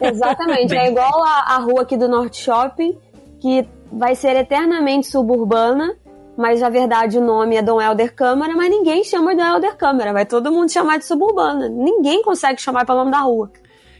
Exatamente. 0.08 0.74
É 0.74 0.88
igual 0.88 1.24
a, 1.24 1.54
a 1.54 1.58
rua 1.58 1.82
aqui 1.82 1.96
do 1.96 2.08
Norte 2.08 2.42
Shopping, 2.42 2.96
que 3.40 3.66
vai 3.92 4.14
ser 4.14 4.36
eternamente 4.36 5.06
suburbana, 5.06 5.96
mas 6.36 6.60
na 6.60 6.68
verdade 6.68 7.18
o 7.18 7.24
nome 7.24 7.56
é 7.56 7.62
Dom 7.62 7.80
Helder 7.80 8.14
Câmara, 8.14 8.54
mas 8.54 8.70
ninguém 8.70 9.02
chama 9.02 9.34
de 9.34 9.42
Helder 9.42 9.76
Câmara. 9.76 10.12
Vai 10.12 10.26
todo 10.26 10.52
mundo 10.52 10.70
chamar 10.70 10.98
de 10.98 11.04
suburbana. 11.04 11.68
Ninguém 11.68 12.22
consegue 12.22 12.60
chamar 12.60 12.86
pelo 12.86 12.98
nome 12.98 13.10
da 13.10 13.20
rua. 13.20 13.50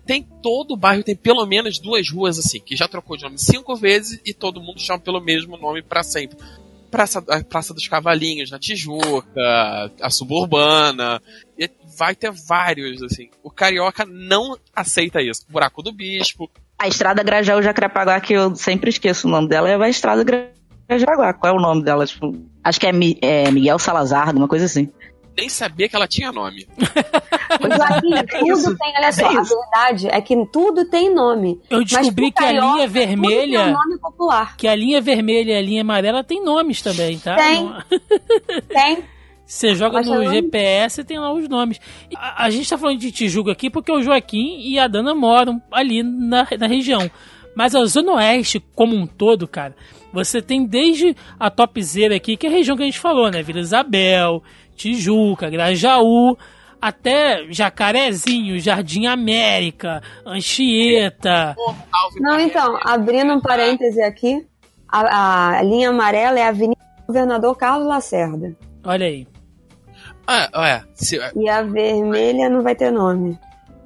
Tem 0.06 0.26
todo 0.42 0.72
o 0.72 0.76
bairro, 0.76 1.02
tem 1.02 1.14
pelo 1.14 1.44
menos 1.44 1.78
duas 1.78 2.10
ruas 2.10 2.38
assim, 2.38 2.60
que 2.60 2.74
já 2.74 2.88
trocou 2.88 3.14
de 3.14 3.24
nome 3.24 3.38
cinco 3.38 3.76
vezes 3.76 4.18
e 4.24 4.32
todo 4.32 4.58
mundo 4.60 4.80
chama 4.80 4.98
pelo 4.98 5.20
mesmo 5.20 5.58
nome 5.58 5.82
pra 5.82 6.02
sempre. 6.02 6.38
Praça, 6.90 7.24
a 7.28 7.42
Praça 7.44 7.74
dos 7.74 7.86
Cavalinhos, 7.86 8.50
na 8.50 8.58
Tijuca, 8.58 9.92
a 10.00 10.10
Suburbana, 10.10 11.20
e 11.58 11.70
vai 11.98 12.14
ter 12.14 12.30
vários, 12.30 13.02
assim. 13.02 13.28
O 13.42 13.50
carioca 13.50 14.04
não 14.04 14.56
aceita 14.74 15.20
isso. 15.20 15.46
Buraco 15.48 15.82
do 15.82 15.92
Bispo, 15.92 16.50
A 16.78 16.86
Estrada 16.86 17.22
Grajaú 17.22 17.60
Jacarepaguá, 17.60 18.20
que 18.20 18.34
eu 18.34 18.54
sempre 18.54 18.90
esqueço 18.90 19.26
o 19.26 19.30
nome 19.30 19.48
dela, 19.48 19.68
é 19.68 19.74
a 19.74 19.88
Estrada 19.88 20.24
Grajaú. 20.24 21.34
Qual 21.38 21.52
é 21.52 21.56
o 21.56 21.60
nome 21.60 21.82
dela? 21.82 22.06
Tipo, 22.06 22.32
acho 22.62 22.80
que 22.80 22.86
é, 22.86 22.92
é 23.20 23.50
Miguel 23.50 23.78
Salazar, 23.78 24.28
alguma 24.28 24.48
coisa 24.48 24.64
assim. 24.64 24.88
Nem 25.38 25.48
sabia 25.48 25.88
que 25.88 25.96
ela 25.96 26.06
tinha 26.08 26.30
nome. 26.32 26.66
Joaquim, 27.60 28.26
tudo 28.26 28.52
isso. 28.52 28.76
tem, 28.76 28.92
olha 28.96 29.12
só, 29.12 29.22
É 29.32 29.36
a 29.38 29.42
isso. 29.42 29.54
verdade 29.56 30.08
é 30.08 30.20
que 30.20 30.46
tudo 30.52 30.84
tem 30.88 31.12
nome. 31.14 31.60
Eu 31.70 31.82
descobri 31.84 32.24
Mas 32.26 32.32
que 32.34 32.38
a 32.42 32.46
carioca, 32.46 32.72
linha 32.74 32.86
vermelha- 32.88 33.58
Tudo 33.58 33.64
tem 33.64 33.74
um 33.74 33.78
nome 33.88 33.98
popular. 34.00 34.56
Que 34.56 34.68
a 34.68 34.74
linha 34.74 35.00
vermelha 35.00 35.52
e 35.52 35.56
a 35.56 35.62
linha 35.62 35.80
amarela 35.82 36.22
tem 36.24 36.42
nomes 36.44 36.82
também, 36.82 37.18
tá? 37.18 37.36
Tem. 37.36 37.64
Não- 37.64 37.82
Tem. 38.68 39.04
Você 39.46 39.74
joga 39.74 40.02
no. 40.02 40.30
GPS 40.30 41.00
e 41.00 41.04
tem 41.04 41.18
lá 41.18 41.32
os 41.32 41.48
nomes. 41.48 41.80
A, 42.14 42.44
a 42.44 42.50
gente 42.50 42.68
tá 42.68 42.76
falando 42.76 42.98
de 42.98 43.10
Tijuca 43.10 43.50
aqui 43.52 43.70
porque 43.70 43.90
o 43.90 44.02
Joaquim 44.02 44.58
e 44.60 44.78
a 44.78 44.86
Dana 44.86 45.14
moram 45.14 45.62
ali 45.72 46.02
na, 46.02 46.46
na 46.58 46.66
região. 46.66 47.10
Mas 47.56 47.74
a 47.74 47.82
Zona 47.86 48.12
Oeste, 48.12 48.62
como 48.74 48.94
um 48.94 49.06
todo, 49.06 49.48
cara, 49.48 49.74
você 50.12 50.42
tem 50.42 50.66
desde 50.66 51.16
a 51.40 51.50
topzera 51.50 52.14
aqui, 52.14 52.36
que 52.36 52.46
é 52.46 52.50
a 52.50 52.52
região 52.52 52.76
que 52.76 52.82
a 52.82 52.86
gente 52.86 53.00
falou, 53.00 53.30
né? 53.30 53.42
Vila 53.42 53.58
Isabel, 53.60 54.42
Tijuca, 54.78 55.50
Grajaú, 55.50 56.36
até 56.80 57.44
Jacarezinho, 57.50 58.58
Jardim 58.60 59.06
América, 59.06 60.00
Anchieta. 60.24 61.54
Não, 62.20 62.38
então, 62.38 62.78
abrindo 62.82 63.34
um 63.34 63.40
parêntese 63.40 64.00
aqui, 64.00 64.46
a, 64.88 65.58
a 65.58 65.62
linha 65.62 65.90
amarela 65.90 66.38
é 66.38 66.44
a 66.44 66.48
Avenida 66.48 66.80
Governador 67.06 67.56
Carlos 67.56 67.88
Lacerda. 67.88 68.56
Olha 68.84 69.06
aí. 69.06 69.26
Ah, 70.26 70.68
é. 70.68 70.82
Se, 70.94 71.18
E 71.34 71.48
a 71.48 71.62
vermelha 71.62 72.48
não 72.48 72.62
vai 72.62 72.74
ter 72.74 72.90
nome. 72.90 73.38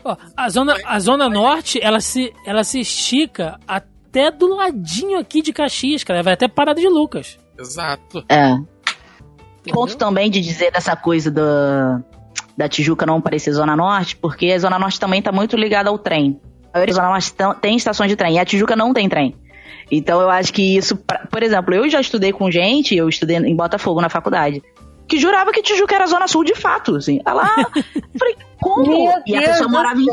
Ó, 0.04 0.16
a 0.36 0.48
zona, 0.48 0.76
a 0.84 0.98
zona 0.98 1.28
norte, 1.28 1.78
ela 1.80 2.00
se, 2.00 2.32
ela 2.44 2.64
se 2.64 2.80
estica 2.80 3.58
até 3.66 4.30
do 4.30 4.48
ladinho 4.48 5.18
aqui 5.18 5.40
de 5.40 5.52
Caxias, 5.52 6.02
cara. 6.02 6.22
Vai 6.22 6.34
até 6.34 6.48
Parada 6.48 6.80
de 6.80 6.88
Lucas. 6.88 7.38
exato. 7.58 8.24
É. 8.28 8.56
Ponto 9.70 9.96
também 9.96 10.30
de 10.30 10.40
dizer 10.40 10.72
dessa 10.72 10.96
coisa 10.96 11.30
da, 11.30 12.00
da 12.56 12.68
Tijuca 12.68 13.06
não 13.06 13.20
parecer 13.20 13.52
Zona 13.52 13.76
Norte, 13.76 14.16
porque 14.16 14.46
a 14.46 14.58
Zona 14.58 14.78
Norte 14.78 14.98
também 14.98 15.22
tá 15.22 15.30
muito 15.30 15.56
ligada 15.56 15.88
ao 15.88 15.98
trem. 15.98 16.40
A 16.72 16.78
maioria 16.78 16.94
da 16.94 17.00
Zona 17.00 17.12
Norte 17.12 17.34
tem 17.60 17.76
estações 17.76 18.08
de 18.08 18.16
trem, 18.16 18.34
e 18.34 18.38
a 18.38 18.44
Tijuca 18.44 18.74
não 18.74 18.92
tem 18.92 19.08
trem. 19.08 19.36
Então 19.90 20.20
eu 20.20 20.30
acho 20.30 20.52
que 20.52 20.76
isso, 20.76 20.96
por 21.30 21.42
exemplo, 21.42 21.74
eu 21.74 21.88
já 21.88 22.00
estudei 22.00 22.32
com 22.32 22.50
gente, 22.50 22.96
eu 22.96 23.08
estudei 23.08 23.36
em 23.36 23.54
Botafogo 23.54 24.00
na 24.00 24.08
faculdade, 24.08 24.62
que 25.06 25.18
jurava 25.18 25.52
que 25.52 25.62
Tijuca 25.62 25.94
era 25.94 26.06
Zona 26.06 26.26
Sul 26.26 26.44
de 26.44 26.54
fato, 26.54 26.96
assim. 26.96 27.20
Ela, 27.26 27.44
eu 27.66 28.18
falei, 28.18 28.36
como? 28.60 28.86
Meu 28.86 29.22
e 29.26 29.36
a 29.36 29.40
Deus 29.40 29.50
pessoa 29.50 29.68
morava 29.68 30.00
em, 30.00 30.06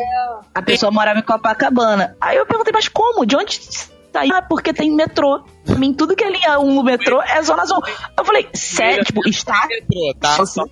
a 0.54 0.62
pessoa 0.62 0.92
morava 0.92 1.20
em 1.20 1.24
Copacabana. 1.24 2.18
Aí 2.20 2.38
eu 2.38 2.46
perguntei, 2.46 2.74
mas 2.74 2.88
como? 2.88 3.26
De 3.26 3.36
onde 3.36 3.60
saiu? 4.12 4.36
Ah, 4.36 4.42
porque 4.42 4.74
tem 4.74 4.92
metrô. 4.92 5.42
Pra 5.66 5.76
mim, 5.76 5.94
tudo 5.94 6.16
que 6.16 6.24
é 6.24 6.30
linha 6.30 6.60
1 6.60 6.74
no 6.74 6.84
metrô 6.84 7.22
é 7.22 7.42
Zona 7.42 7.66
Sul. 7.66 7.82
Eu 8.18 8.26
falei, 8.26 8.48
sério? 8.54 9.04
Tipo, 9.04 9.28
está 9.28 9.68
Metrô, 9.68 10.14
tá? 10.20 10.46
Só. 10.46 10.66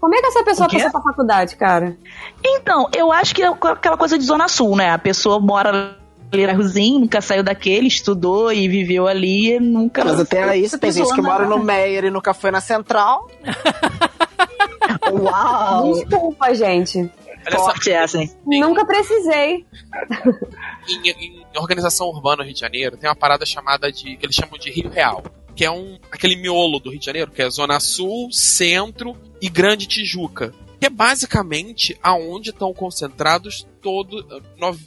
Como 0.00 0.14
é 0.14 0.20
que 0.20 0.26
essa 0.26 0.44
pessoa 0.44 0.68
passou 0.68 0.90
pra 0.90 1.00
faculdade, 1.00 1.56
cara? 1.56 1.96
Então, 2.44 2.88
eu 2.94 3.10
acho 3.10 3.34
que 3.34 3.42
é 3.42 3.48
aquela 3.48 3.96
coisa 3.96 4.18
de 4.18 4.24
Zona 4.24 4.48
Sul, 4.48 4.76
né? 4.76 4.90
A 4.90 4.98
pessoa 4.98 5.40
mora 5.40 5.70
ali 5.70 6.42
no 6.42 6.46
bairrozinho, 6.46 7.00
nunca 7.00 7.20
saiu 7.20 7.42
daquele, 7.42 7.88
estudou 7.88 8.52
e 8.52 8.68
viveu 8.68 9.06
ali, 9.06 9.54
e 9.54 9.60
nunca. 9.60 10.04
Mas 10.04 10.20
até 10.20 10.56
isso, 10.56 10.78
tem 10.78 10.92
gente 10.92 11.12
que 11.12 11.20
mora 11.20 11.46
no 11.46 11.58
Meyer 11.58 12.04
e 12.04 12.10
nunca 12.10 12.32
foi 12.32 12.50
na 12.50 12.60
Central. 12.60 13.28
Uau! 15.10 15.92
Desculpa, 15.94 16.54
gente. 16.54 17.10
Forte 17.56 17.90
essa, 17.90 18.18
hein? 18.18 18.30
Nunca 18.46 18.84
precisei. 18.84 19.66
em, 20.88 21.10
em 21.10 21.58
organização 21.58 22.08
urbana 22.08 22.38
no 22.38 22.44
Rio 22.44 22.54
de 22.54 22.60
Janeiro, 22.60 22.96
tem 22.96 23.08
uma 23.08 23.16
parada 23.16 23.46
chamada 23.46 23.90
de. 23.90 24.16
que 24.16 24.26
eles 24.26 24.36
chamam 24.36 24.58
de 24.58 24.70
Rio 24.70 24.90
Real. 24.90 25.22
Que 25.54 25.64
é 25.64 25.70
um 25.70 25.98
aquele 26.12 26.36
miolo 26.36 26.78
do 26.78 26.90
Rio 26.90 27.00
de 27.00 27.06
Janeiro, 27.06 27.30
que 27.30 27.42
é 27.42 27.50
Zona 27.50 27.80
Sul, 27.80 28.30
Centro 28.30 29.16
e 29.40 29.48
Grande 29.48 29.86
Tijuca. 29.86 30.54
Que 30.78 30.86
é 30.86 30.90
basicamente 30.90 31.98
aonde 32.02 32.50
estão 32.50 32.72
concentrados 32.72 33.66
todo. 33.82 34.24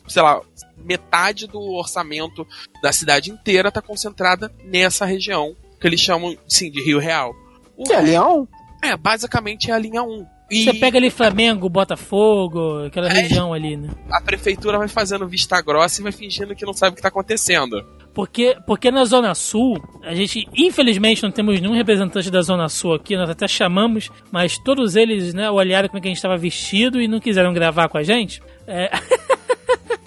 sei 0.07 0.21
lá, 0.21 0.41
metade 0.77 1.47
do 1.47 1.59
orçamento 1.59 2.47
da 2.81 2.93
cidade 2.93 3.31
inteira 3.31 3.67
está 3.69 3.81
concentrada 3.81 4.53
nessa 4.63 5.05
região. 5.05 5.55
Que 5.79 5.87
eles 5.87 5.99
chamam, 5.99 6.37
sim, 6.47 6.71
de 6.71 6.81
Rio 6.81 6.99
Real. 6.99 7.33
O 7.75 7.83
Que 7.83 7.93
é 7.93 8.01
Leão? 8.01 8.47
É, 8.83 8.95
basicamente 8.95 9.69
é 9.69 9.73
a 9.73 9.79
linha 9.79 10.03
1. 10.03 10.25
E 10.51 10.65
Você 10.65 10.73
pega 10.73 10.97
ali 10.97 11.09
Flamengo, 11.09 11.69
Botafogo, 11.69 12.85
aquela 12.85 13.07
É. 13.07 13.13
região 13.21 13.53
ali, 13.53 13.77
né? 13.77 13.89
a 14.11 14.21
prefeitura 14.21 14.77
vai 14.77 14.87
fazendo 14.87 15.25
vista 15.27 15.61
grossa 15.61 16.01
e 16.01 16.03
vai 16.03 16.11
fingindo 16.11 16.53
que 16.55 16.65
não 16.65 16.73
sabe 16.73 16.91
o 16.91 16.93
que 16.93 16.99
está 16.99 17.07
acontecendo. 17.07 17.81
Porque, 18.13 18.57
porque 18.67 18.91
na 18.91 19.05
Zona 19.05 19.33
Sul, 19.33 19.81
a 20.03 20.13
gente, 20.13 20.45
infelizmente, 20.53 21.23
não 21.23 21.31
temos 21.31 21.61
nenhum 21.61 21.73
representante 21.73 22.29
da 22.29 22.41
Zona 22.41 22.67
Sul 22.67 22.93
aqui, 22.95 23.15
nós 23.15 23.29
até 23.29 23.47
chamamos, 23.47 24.09
mas 24.29 24.57
todos 24.57 24.97
eles, 24.97 25.33
né, 25.33 25.49
olharam 25.49 25.87
como 25.87 25.99
é 25.99 26.01
que 26.01 26.07
a 26.07 26.11
gente 26.11 26.17
estava 26.17 26.35
vestido 26.37 27.01
e 27.01 27.07
não 27.07 27.21
quiseram 27.21 27.53
gravar 27.53 27.87
com 27.87 27.97
a 27.97 28.03
gente. 28.03 28.41
É... 28.67 28.89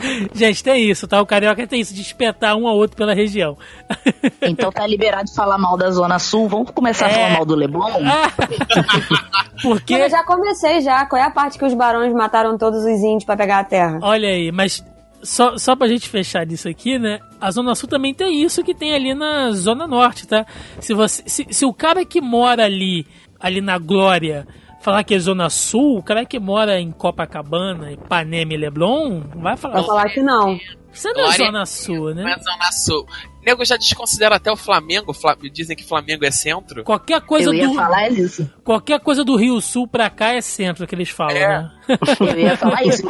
gente, 0.35 0.63
tem 0.63 0.91
isso, 0.91 1.07
tá? 1.09 1.21
O 1.21 1.27
carioca 1.27 1.67
tem 1.67 1.81
isso, 1.81 1.95
de 1.95 2.01
espetar 2.03 2.57
um 2.57 2.67
ao 2.69 2.77
outro 2.77 2.97
pela 2.97 3.15
região. 3.15 3.57
Então 4.47 4.71
tá 4.71 4.87
liberado 4.87 5.25
de 5.25 5.35
falar 5.35 5.57
mal 5.59 5.77
da 5.77 5.91
Zona 5.91 6.19
Sul. 6.19 6.49
Vamos 6.49 6.71
começar 6.71 7.07
a 7.07 7.11
É. 7.11 7.15
falar 7.15 7.31
mal 7.31 7.45
do 7.47 7.55
Leblon? 7.55 7.91
Porque, 9.63 9.95
Eu 9.95 10.11
já 10.11 10.23
comecei 10.25 10.81
já. 10.81 11.07
Qual 11.07 11.21
é 11.21 11.25
a 11.25 11.31
parte 11.31 11.59
que 11.59 11.65
os 11.65 11.75
barões 11.75 12.13
mataram 12.13 12.57
todos 12.59 12.81
os 12.81 13.01
índios 13.03 13.25
pra 13.25 13.37
pegar 13.37 13.61
a 13.61 13.65
terra? 13.65 13.99
olha 14.03 14.29
aí, 14.29 14.53
mas 14.53 14.85
só, 15.23 15.57
só 15.57 15.75
pra 15.75 15.89
gente 15.89 16.09
fechar 16.09 16.47
isso 16.51 16.69
aqui, 16.69 16.99
né? 16.99 17.21
A 17.41 17.51
Zona 17.51 17.75
Sul 17.75 17.89
também 17.89 18.13
tem 18.13 18.43
isso 18.43 18.63
que 18.63 18.75
tem 18.75 18.95
ali 18.95 19.15
na 19.15 19.51
Zona 19.53 19.87
Norte, 19.87 20.27
tá? 20.27 20.45
Se, 20.81 20.93
você, 20.95 21.23
se, 21.27 21.47
se 21.51 21.65
o 21.65 21.73
cara 21.73 22.05
que 22.05 22.21
mora 22.21 22.65
ali, 22.65 23.07
ali 23.41 23.61
na 23.61 23.79
Glória, 23.79 24.47
falar 24.85 25.03
que 25.05 25.15
é 25.15 25.19
Zona 25.19 25.49
Sul, 25.51 25.99
o 25.99 26.03
cara 26.03 26.25
que 26.25 26.39
mora 26.39 26.79
em 26.79 26.93
Copacabana, 26.93 27.91
Ipanema 27.93 28.53
e 28.55 28.57
Leblon, 28.57 29.23
vai 29.37 29.57
falar. 29.57 29.75
Vai 29.77 29.85
falar 29.85 30.09
que 30.11 30.23
não. 30.23 30.59
Você 30.93 31.13
não 31.13 31.23
é 31.23 31.25
Glória- 31.25 31.47
Zona 31.47 31.67
Sul, 31.67 32.15
né? 32.15 32.23
Não 32.23 32.31
é 32.31 32.39
Zona 32.39 32.71
Sul. 32.73 33.07
Nego 33.45 33.65
já 33.65 33.77
desconsidera 33.77 34.37
até 34.37 34.51
o 34.53 34.57
Flamengo. 34.57 35.13
Fla- 35.13 35.37
Dizem 35.53 35.77
que 35.77 35.83
Flamengo 35.85 36.25
é 36.25 36.31
centro. 36.31 36.85
Qualquer 36.85 37.21
coisa 37.23 37.51
Eu 37.51 37.55
ia 37.55 37.69
do. 37.69 37.75
falar 37.75 38.09
isso. 38.11 38.49
Qualquer 38.63 39.01
coisa 39.01 39.25
do 39.25 39.35
Rio 39.37 39.61
Sul 39.61 39.89
pra 39.89 40.09
cá 40.09 40.35
é 40.35 40.41
centro 40.41 40.87
que 40.87 40.95
eles 40.95 41.11
falam, 41.11 41.37
É. 41.37 41.49
né? 41.63 41.71
Eu 42.21 42.39
ia 42.39 42.57
falar 42.57 42.85
isso. 42.87 43.03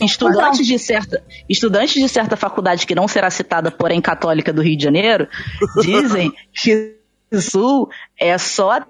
Estudantes 0.00 0.64
de 0.66 0.78
certa, 0.78 1.22
estudantes 1.48 1.94
de 2.00 2.08
certa 2.08 2.36
faculdade 2.36 2.86
que 2.86 2.94
não 2.94 3.08
será 3.08 3.28
citada, 3.28 3.70
porém 3.72 4.00
católica 4.00 4.52
do 4.52 4.62
Rio 4.62 4.76
de 4.78 4.84
Janeiro, 4.84 5.26
dizem 5.82 6.32
que 6.54 6.96
o 7.32 7.40
Sul 7.40 7.90
é 8.18 8.38
só 8.38 8.80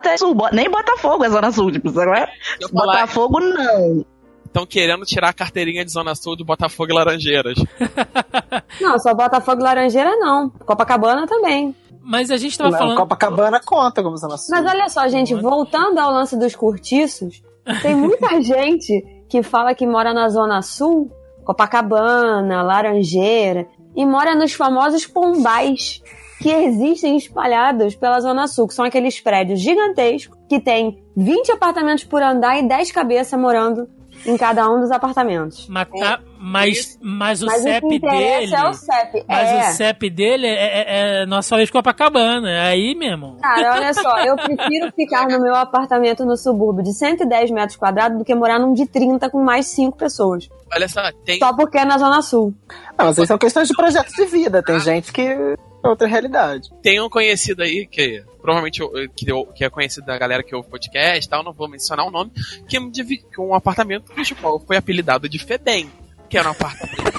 até 0.00 0.16
Sul, 0.16 0.34
nem 0.52 0.68
Botafogo 0.70 1.24
é 1.24 1.30
Zona 1.30 1.52
Sul, 1.52 1.70
tipo, 1.70 1.88
é? 1.88 1.92
Falar- 1.92 2.26
Botafogo 2.72 3.40
não. 3.40 4.04
Estão 4.46 4.66
querendo 4.66 5.04
tirar 5.04 5.28
a 5.28 5.32
carteirinha 5.32 5.84
de 5.84 5.92
Zona 5.92 6.14
Sul 6.16 6.34
de 6.34 6.42
Botafogo 6.42 6.90
e 6.90 6.94
Laranjeiras. 6.94 7.56
Não, 8.80 8.98
só 8.98 9.14
Botafogo 9.14 9.60
e 9.60 9.62
Laranjeira 9.64 10.16
não. 10.16 10.48
Copacabana 10.50 11.24
também. 11.24 11.72
Mas 12.02 12.32
a 12.32 12.36
gente 12.36 12.58
tava 12.58 12.70
Não, 12.70 12.78
falando. 12.78 12.96
Copacabana 12.96 13.60
conta 13.64 14.02
como 14.02 14.16
Zona 14.16 14.36
Sul. 14.36 14.48
Mas 14.56 14.66
olha 14.66 14.88
só, 14.88 15.06
gente, 15.06 15.34
voltando 15.36 15.98
ao 15.98 16.10
lance 16.10 16.36
dos 16.36 16.56
cortiços, 16.56 17.42
tem 17.82 17.94
muita 17.94 18.40
gente 18.42 19.04
que 19.28 19.40
fala 19.42 19.72
que 19.72 19.86
mora 19.86 20.12
na 20.12 20.28
Zona 20.28 20.62
Sul, 20.62 21.12
Copacabana, 21.44 22.62
Laranjeira, 22.62 23.68
e 23.94 24.04
mora 24.04 24.34
nos 24.34 24.52
famosos 24.52 25.06
pombais 25.06 26.02
que 26.40 26.48
existem 26.50 27.16
espalhados 27.16 27.94
pela 27.94 28.20
Zona 28.20 28.48
Sul, 28.48 28.66
que 28.66 28.74
são 28.74 28.84
aqueles 28.84 29.20
prédios 29.20 29.60
gigantescos 29.60 30.38
que 30.48 30.58
tem 30.58 30.98
20 31.16 31.52
apartamentos 31.52 32.04
por 32.04 32.22
andar 32.22 32.58
e 32.58 32.66
10 32.66 32.90
cabeças 32.92 33.38
morando 33.38 33.88
em 34.26 34.36
cada 34.36 34.68
um 34.70 34.80
dos 34.80 34.90
apartamentos. 34.90 35.66
Mas, 35.68 35.88
tá- 35.90 36.20
mas, 36.42 36.98
mas 37.02 37.42
o 37.42 37.46
Mas 37.46 37.60
o 37.60 37.62
CEP 37.64 37.86
que 37.86 37.94
interessa 37.96 38.40
dele. 38.40 38.54
é 38.54 38.68
o 38.68 38.72
CEP. 38.72 39.24
Mas 39.28 39.48
é. 39.50 39.58
o 39.58 39.72
CEP 39.74 40.10
dele 40.10 40.46
é, 40.46 40.52
é, 40.52 41.22
é 41.22 41.26
nossa 41.26 41.54
vez 41.54 41.70
Copacabana. 41.70 42.50
É 42.50 42.60
aí 42.62 42.94
mesmo. 42.94 43.36
Cara, 43.42 43.74
olha 43.74 43.92
só, 43.92 44.24
eu 44.24 44.36
prefiro 44.36 44.90
ficar 44.96 45.28
no 45.28 45.38
meu 45.38 45.54
apartamento 45.54 46.24
no 46.24 46.38
subúrbio 46.38 46.82
de 46.82 46.94
110 46.94 47.50
metros 47.50 47.76
quadrados 47.76 48.16
do 48.16 48.24
que 48.24 48.34
morar 48.34 48.58
num 48.58 48.72
de 48.72 48.86
30 48.86 49.28
com 49.28 49.44
mais 49.44 49.66
5 49.66 49.98
pessoas. 49.98 50.48
Olha 50.74 50.88
só, 50.88 51.02
tem. 51.26 51.38
Só 51.38 51.54
porque 51.54 51.76
é 51.76 51.84
na 51.84 51.98
Zona 51.98 52.22
Sul. 52.22 52.54
Não, 52.98 53.04
mas 53.04 53.18
aí 53.18 53.26
são 53.26 53.36
questões 53.36 53.68
de 53.68 53.74
projetos 53.74 54.14
de 54.14 54.24
vida. 54.24 54.62
Tem 54.62 54.80
gente 54.80 55.12
que 55.12 55.20
é 55.20 55.56
outra 55.84 56.08
realidade. 56.08 56.70
Tem 56.80 56.98
um 57.02 57.10
conhecido 57.10 57.62
aí 57.62 57.86
que 57.86 58.24
provavelmente 58.40 58.80
que, 59.14 59.26
que 59.54 59.64
é 59.64 59.68
conhecido 59.68 60.06
da 60.06 60.16
galera 60.16 60.42
que 60.42 60.54
ouve 60.54 60.70
podcast 60.70 61.26
e 61.26 61.28
tal, 61.28 61.44
não 61.44 61.52
vou 61.52 61.68
mencionar 61.68 62.06
o 62.06 62.10
nome, 62.10 62.32
que 62.66 62.78
é 62.78 62.80
um 62.80 62.90
que 62.90 63.38
um 63.38 63.54
apartamento 63.54 64.10
qual 64.40 64.58
foi 64.58 64.78
apelidado 64.78 65.28
de 65.28 65.38
Fedem, 65.38 65.90
que 66.30 66.38
era 66.38 66.48
um 66.48 66.52
apartamento. 66.52 67.12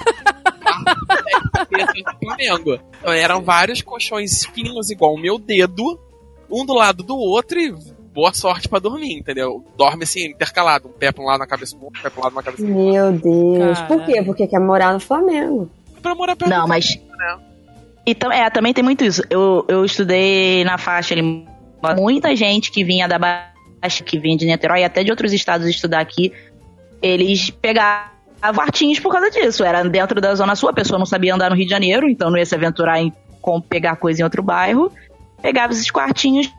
do 1.69 2.25
Flamengo. 2.25 2.79
Então 2.99 3.13
eram 3.13 3.41
vários 3.41 3.81
colchões 3.81 4.45
finos 4.47 4.89
igual 4.89 5.13
o 5.13 5.19
meu 5.19 5.37
dedo, 5.37 5.99
um 6.49 6.65
do 6.65 6.73
lado 6.73 7.03
do 7.03 7.15
outro 7.17 7.59
e 7.59 7.73
boa 8.13 8.33
sorte 8.33 8.67
pra 8.67 8.79
dormir, 8.79 9.13
entendeu? 9.19 9.63
Dorme 9.77 10.03
assim, 10.03 10.25
intercalado, 10.27 10.87
um 10.87 10.91
pé 10.91 11.11
pra 11.11 11.23
um 11.23 11.27
lado 11.27 11.39
na 11.39 11.47
cabeça 11.47 11.75
do 11.77 11.83
outro, 11.85 11.99
um 11.99 12.03
pé 12.03 12.09
pra 12.09 12.19
um 12.19 12.23
lado 12.23 12.35
na 12.35 12.43
cabeça 12.43 12.63
do 12.65 12.73
outro. 12.75 12.91
Meu 12.93 13.11
Deus. 13.11 13.81
Por 13.81 13.97
Caralho. 13.99 14.05
quê? 14.13 14.23
Porque 14.23 14.47
quer 14.47 14.59
morar 14.59 14.93
no 14.93 14.99
Flamengo. 14.99 15.69
Pra 16.01 16.15
morar 16.15 16.35
perto 16.35 16.49
Não, 16.49 16.63
do 16.63 16.67
mas. 16.67 16.95
né? 16.95 17.39
E 18.05 18.15
tam- 18.15 18.31
é, 18.31 18.49
também 18.49 18.73
tem 18.73 18.83
muito 18.83 19.03
isso. 19.03 19.21
Eu, 19.29 19.63
eu 19.67 19.85
estudei 19.85 20.63
na 20.63 20.77
faixa 20.77 21.13
ali. 21.13 21.45
Muita 21.97 22.35
gente 22.35 22.71
que 22.71 22.83
vinha 22.83 23.07
da 23.07 23.17
Baixa, 23.19 24.03
que 24.03 24.17
vinha 24.19 24.35
de 24.37 24.45
Niterói 24.45 24.81
e 24.81 24.83
até 24.83 25.03
de 25.03 25.11
outros 25.11 25.31
estados 25.33 25.67
estudar 25.67 25.99
aqui, 25.99 26.31
eles 27.01 27.49
quartinhos 28.41 28.99
por 28.99 29.11
causa 29.11 29.29
disso. 29.29 29.63
Era 29.63 29.83
dentro 29.83 30.19
da 30.19 30.33
Zona 30.35 30.55
Sul, 30.55 30.69
a 30.69 30.73
pessoa 30.73 30.97
não 30.99 31.05
sabia 31.05 31.33
andar 31.35 31.49
no 31.49 31.55
Rio 31.55 31.65
de 31.65 31.71
Janeiro, 31.71 32.09
então 32.09 32.29
não 32.29 32.37
ia 32.37 32.45
se 32.45 32.55
aventurar 32.55 32.99
em 33.01 33.13
como 33.41 33.61
pegar 33.61 33.95
coisa 33.95 34.21
em 34.21 34.23
outro 34.23 34.41
bairro. 34.41 34.91
Pegava 35.41 35.73
esses 35.73 35.89
quartinhos 35.89 36.51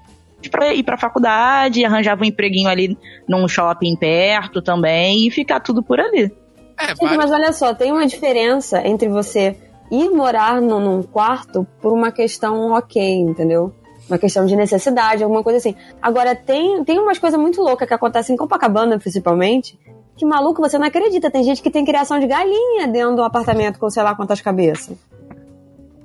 pra 0.51 0.74
ir 0.74 0.83
pra 0.83 0.97
faculdade, 0.99 1.85
arranjava 1.85 2.22
um 2.22 2.26
empreguinho 2.26 2.68
ali 2.68 2.99
num 3.28 3.47
shopping 3.47 3.95
perto 3.97 4.61
também 4.61 5.26
e 5.26 5.30
ficar 5.30 5.61
tudo 5.61 5.83
por 5.83 6.01
ali. 6.01 6.33
É, 6.80 6.89
Gente, 6.89 7.16
mas 7.16 7.30
olha 7.30 7.53
só, 7.53 7.72
tem 7.74 7.93
uma 7.93 8.07
diferença 8.07 8.85
entre 8.87 9.09
você 9.09 9.57
ir 9.91 10.09
morar 10.11 10.61
no- 10.61 10.80
num 10.80 11.03
quarto 11.03 11.64
por 11.80 11.93
uma 11.93 12.11
questão 12.11 12.72
ok, 12.72 13.01
entendeu? 13.20 13.72
Uma 14.09 14.18
questão 14.18 14.45
de 14.45 14.57
necessidade, 14.57 15.22
alguma 15.22 15.45
coisa 15.45 15.59
assim. 15.59 15.76
Agora, 16.01 16.35
tem, 16.35 16.83
tem 16.83 16.99
umas 16.99 17.18
coisas 17.20 17.39
muito 17.39 17.61
loucas 17.62 17.87
que 17.87 17.95
acontecem 17.95 18.35
em 18.35 18.37
Copacabana, 18.37 18.99
principalmente, 18.99 19.78
que 20.23 20.27
maluco, 20.27 20.62
você 20.62 20.79
não 20.79 20.87
acredita. 20.87 21.29
Tem 21.33 21.43
gente 21.43 21.61
que 21.61 21.68
tem 21.68 21.85
criação 21.85 22.20
de 22.20 22.29
galinha 22.29 22.87
dentro 22.87 23.16
do 23.16 23.25
apartamento 23.25 23.77
com 23.77 23.91
sei 23.91 24.05
lá 24.05 24.14
quantas 24.14 24.41
cabeças. 24.41 24.97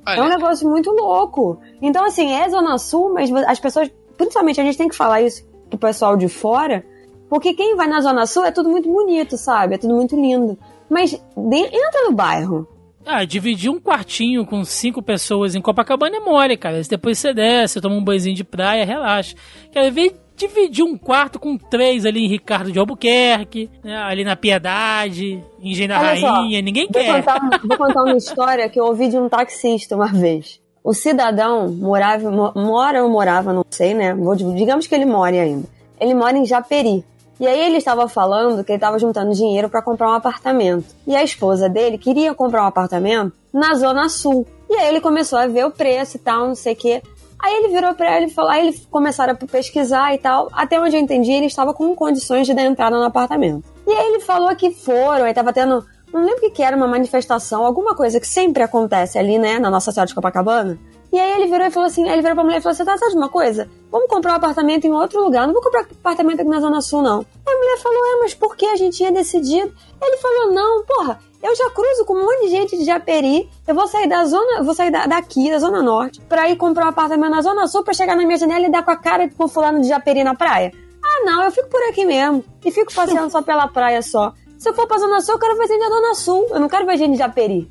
É 0.08 0.20
um 0.20 0.24
olha, 0.24 0.38
negócio 0.38 0.68
muito 0.68 0.90
louco. 0.90 1.60
Então, 1.80 2.04
assim, 2.04 2.32
é 2.34 2.50
Zona 2.50 2.80
Sul, 2.80 3.14
mas 3.14 3.32
as 3.32 3.60
pessoas, 3.60 3.92
principalmente 4.18 4.60
a 4.60 4.64
gente 4.64 4.76
tem 4.78 4.88
que 4.90 4.96
falar 4.96 5.22
isso 5.22 5.46
pro 5.70 5.78
pessoal 5.78 6.18
de 6.18 6.28
fora, 6.28 6.84
porque 7.30 7.54
quem 7.54 7.76
vai 7.76 7.88
na 7.88 8.02
Zona 8.02 8.26
Sul 8.26 8.44
é 8.44 8.52
tudo 8.52 8.70
muito 8.70 8.92
bonito, 8.92 9.38
sabe? 9.38 9.76
É 9.76 9.78
tudo 9.78 9.94
muito 9.94 10.16
lindo. 10.16 10.58
Mas 10.90 11.12
de- 11.12 11.58
entra 11.58 12.06
no 12.06 12.14
bairro. 12.14 12.68
Ah, 13.06 13.24
dividir 13.24 13.70
um 13.70 13.80
quartinho 13.80 14.46
com 14.48 14.64
cinco 14.66 15.02
pessoas 15.04 15.54
em 15.54 15.62
Copacabana 15.62 16.18
é 16.18 16.20
mole, 16.20 16.58
cara. 16.58 16.82
Depois 16.90 17.20
você 17.20 17.34
desce, 17.36 17.80
toma 17.80 17.96
um 17.96 18.04
banhozinho 18.04 18.36
de 18.36 18.44
praia, 18.44 18.84
relaxa. 18.84 19.36
Quer 19.72 19.92
ver 19.92 20.16
dividir 20.38 20.84
um 20.86 20.96
quarto 20.98 21.40
com 21.40 21.58
três 21.58 22.06
ali 22.06 22.24
em 22.26 22.30
Ricardo 22.30 22.72
de 22.72 22.78
Albuquerque, 22.80 23.70
né, 23.84 23.98
ali 23.98 24.24
na 24.24 24.36
Piedade, 24.36 25.44
em 25.60 25.72
Engenho 25.72 25.90
da 25.90 26.00
Olha 26.00 26.20
só, 26.20 26.28
Rainha, 26.32 26.62
ninguém 26.62 26.88
Vou 26.92 27.02
quer. 27.02 27.16
contar, 27.18 27.60
vou 27.68 27.78
contar 27.78 28.04
uma 28.04 28.16
história 28.18 28.70
que 28.70 28.80
eu 28.80 28.86
ouvi 28.86 29.10
de 29.10 29.18
um 29.18 29.28
taxista 29.28 29.96
uma 29.96 30.08
vez. 30.08 30.60
O 30.84 30.94
cidadão 30.94 31.68
morava, 31.70 32.30
mo- 32.32 32.54
mora 32.56 33.04
ou 33.04 33.10
morava, 33.10 33.52
não 33.52 33.66
sei, 33.70 33.94
né? 33.94 34.14
Vou- 34.14 34.36
digamos 34.36 34.88
que 34.88 34.96
ele 34.96 35.06
more 35.06 35.38
ainda. 35.38 35.68
Ele 36.00 36.14
mora 36.14 36.38
em 36.38 36.46
Japeri. 36.46 37.04
E 37.40 37.46
aí 37.46 37.60
ele 37.68 37.78
estava 37.78 38.08
falando 38.08 38.64
que 38.64 38.72
ele 38.72 38.78
estava 38.78 38.98
juntando 38.98 39.34
dinheiro 39.34 39.70
para 39.70 39.82
comprar 39.82 40.10
um 40.10 40.14
apartamento. 40.14 40.86
E 41.06 41.16
a 41.16 41.24
esposa 41.24 41.68
dele 41.70 41.98
queria 41.98 42.34
comprar 42.34 42.64
um 42.64 42.68
apartamento 42.68 43.34
na 43.54 43.74
Zona 43.76 44.08
Sul. 44.08 44.48
E 44.70 44.74
aí 44.76 44.88
ele 44.88 45.02
começou 45.02 45.38
a 45.38 45.46
ver 45.48 45.66
o 45.66 45.72
preço 45.72 46.18
e 46.18 46.20
tal, 46.20 46.48
não 46.48 46.56
sei 46.56 46.74
o 46.74 46.76
quê. 46.76 47.02
Aí 47.40 47.54
ele 47.56 47.70
virou 47.70 47.94
pra 47.94 48.16
ela 48.16 48.26
e 48.26 48.30
falou, 48.30 48.52
aí 48.52 48.68
eles 48.68 48.88
começaram 48.90 49.34
a 49.34 49.36
pesquisar 49.36 50.14
e 50.14 50.18
tal. 50.18 50.50
Até 50.52 50.80
onde 50.80 50.96
eu 50.96 51.00
entendi, 51.00 51.32
ele 51.32 51.46
estava 51.46 51.74
com 51.74 51.96
condições 51.96 52.48
de 52.48 52.54
dar 52.54 52.64
entrada 52.64 52.98
no 52.98 53.04
apartamento. 53.04 53.64
E 53.86 53.92
aí 53.92 54.08
ele 54.08 54.20
falou 54.22 54.56
que 54.56 54.72
foram, 54.72 55.26
aí 55.26 55.34
tava 55.34 55.54
tendo. 55.54 55.86
Não 56.12 56.22
lembro 56.22 56.38
o 56.38 56.42
que, 56.42 56.52
que 56.52 56.64
era, 56.64 56.76
uma 56.76 56.88
manifestação, 56.88 57.66
alguma 57.66 57.94
coisa 57.94 58.20
que 58.20 58.28
sempre 58.28 58.64
acontece 58.64 59.18
ali, 59.20 59.38
né, 59.38 59.60
na 59.60 59.70
nossa 59.70 59.92
cidade 59.92 60.10
de 60.10 60.16
Copacabana. 60.16 60.80
E 61.12 61.18
aí 61.20 61.32
ele 61.42 61.48
virou 61.50 61.66
e 61.66 61.72
falou 61.72 61.88
assim, 61.88 62.08
ele 62.08 62.22
virou 62.22 62.36
pra 62.36 62.44
mulher 62.44 62.58
e 62.58 62.62
falou 62.62 62.74
assim, 62.74 62.84
tá, 62.86 62.98
sabe 62.98 63.12
de 63.12 63.18
uma 63.18 63.30
coisa? 63.30 63.70
Vamos 63.90 64.08
comprar 64.10 64.34
um 64.34 64.36
apartamento 64.36 64.86
em 64.86 64.92
outro 64.92 65.24
lugar, 65.24 65.48
não 65.48 65.54
vou 65.54 65.64
comprar 65.64 65.82
apartamento 65.82 66.42
aqui 66.42 66.50
na 66.50 66.60
Zona 66.60 66.82
Sul, 66.82 67.02
não. 67.02 67.20
Aí 67.46 67.54
a 67.54 67.58
mulher 67.58 67.78
falou, 67.80 67.98
é, 68.06 68.20
mas 68.20 68.34
por 68.34 68.56
que 68.58 68.66
a 68.66 68.76
gente 68.76 68.98
tinha 68.98 69.12
decidido? 69.12 69.74
Ele 70.02 70.18
falou, 70.18 70.52
não, 70.54 70.84
porra, 70.84 71.20
eu 71.42 71.56
já 71.56 71.70
cruzo 71.70 72.04
com 72.06 72.14
um 72.14 72.26
monte 72.26 72.42
de 72.42 72.50
gente 72.50 72.78
de 72.78 72.84
Japeri, 72.84 73.50
eu 73.66 73.74
vou 73.74 73.88
sair 73.88 74.08
da 74.10 74.26
zona, 74.26 74.64
vou 74.64 74.74
sair 74.74 74.92
da- 74.92 75.06
daqui, 75.06 75.50
da 75.50 75.60
Zona 75.60 75.82
Norte, 75.82 76.20
pra 76.22 76.50
ir 76.50 76.58
comprar 76.58 76.86
um 76.86 76.90
apartamento 76.90 77.32
na 77.32 77.42
Zona 77.42 77.68
Sul, 77.68 77.84
pra 77.84 77.94
chegar 77.94 78.16
na 78.18 78.26
minha 78.26 78.38
janela 78.38 78.66
e 78.68 78.72
dar 78.72 78.84
com 78.84 78.92
a 78.92 78.98
cara 78.98 79.30
com 79.30 79.48
fulano 79.48 79.80
de 79.82 79.88
Japeri 79.88 80.24
na 80.26 80.36
praia. 80.36 80.74
Ah, 81.02 81.24
não, 81.26 81.42
eu 81.44 81.52
fico 81.52 81.70
por 81.70 81.82
aqui 81.84 82.04
mesmo. 82.06 82.44
E 82.66 82.70
fico 82.70 82.94
passeando 82.94 83.32
só 83.32 83.42
pela 83.42 83.68
praia 83.70 84.02
só. 84.02 84.34
Se 84.58 84.68
eu 84.70 84.74
for 84.74 84.86
pra 84.88 84.98
Zona 84.98 85.22
Sul, 85.22 85.36
eu 85.36 85.40
quero 85.40 85.56
ver 85.58 85.68
gente 85.68 85.80
da 85.80 85.88
Zona 85.90 86.16
Sul. 86.16 86.48
Eu 86.50 86.60
não 86.60 86.68
quero 86.68 86.86
ver 86.86 86.98
gente 86.98 87.12
de 87.14 87.18
Japeri. 87.20 87.70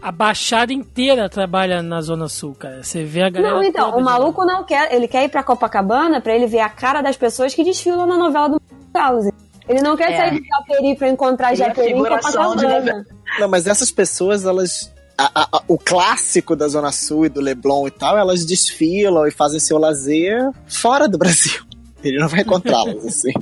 A 0.00 0.12
Baixada 0.12 0.72
inteira 0.72 1.28
trabalha 1.28 1.82
na 1.82 2.00
Zona 2.00 2.28
Sul, 2.28 2.54
cara. 2.54 2.82
Você 2.82 3.04
vê 3.04 3.22
a 3.22 3.30
galera. 3.30 3.54
Não, 3.54 3.62
então, 3.62 3.86
toda 3.90 3.96
o 4.00 4.04
maluco 4.04 4.44
não 4.44 4.64
quer. 4.64 4.92
Ele 4.94 5.08
quer 5.08 5.24
ir 5.24 5.28
pra 5.28 5.42
Copacabana 5.42 6.20
pra 6.20 6.34
ele 6.34 6.46
ver 6.46 6.60
a 6.60 6.68
cara 6.68 7.02
das 7.02 7.16
pessoas 7.16 7.52
que 7.54 7.64
desfilam 7.64 8.06
na 8.06 8.16
novela 8.16 8.48
do 8.48 8.62
House. 8.94 9.26
Ele 9.68 9.82
não 9.82 9.96
quer 9.96 10.12
É. 10.12 10.16
sair 10.16 10.40
de 10.40 10.46
Japeri 10.48 10.96
pra 10.96 11.08
encontrar 11.08 11.52
é 11.52 11.56
Japeri 11.56 11.90
em 11.90 11.94
figuração 11.94 12.54
de 12.56 12.62
Copacabana. 12.64 13.06
Não, 13.40 13.48
mas 13.48 13.66
essas 13.66 13.90
pessoas, 13.90 14.44
elas. 14.44 14.92
a- 15.20 15.30
a- 15.34 15.48
a- 15.58 15.62
o 15.66 15.76
clássico 15.76 16.54
da 16.54 16.68
Zona 16.68 16.92
Sul 16.92 17.26
e 17.26 17.28
do 17.28 17.40
Leblon 17.40 17.88
e 17.88 17.90
tal, 17.90 18.16
elas 18.16 18.46
desfilam 18.46 19.26
e 19.26 19.32
fazem 19.32 19.58
seu 19.58 19.76
lazer 19.76 20.48
fora 20.68 21.08
do 21.08 21.18
Brasil. 21.18 21.60
Ele 22.04 22.18
não 22.20 22.28
vai 22.28 22.42
encontrá-las, 22.42 23.04
assim. 23.04 23.32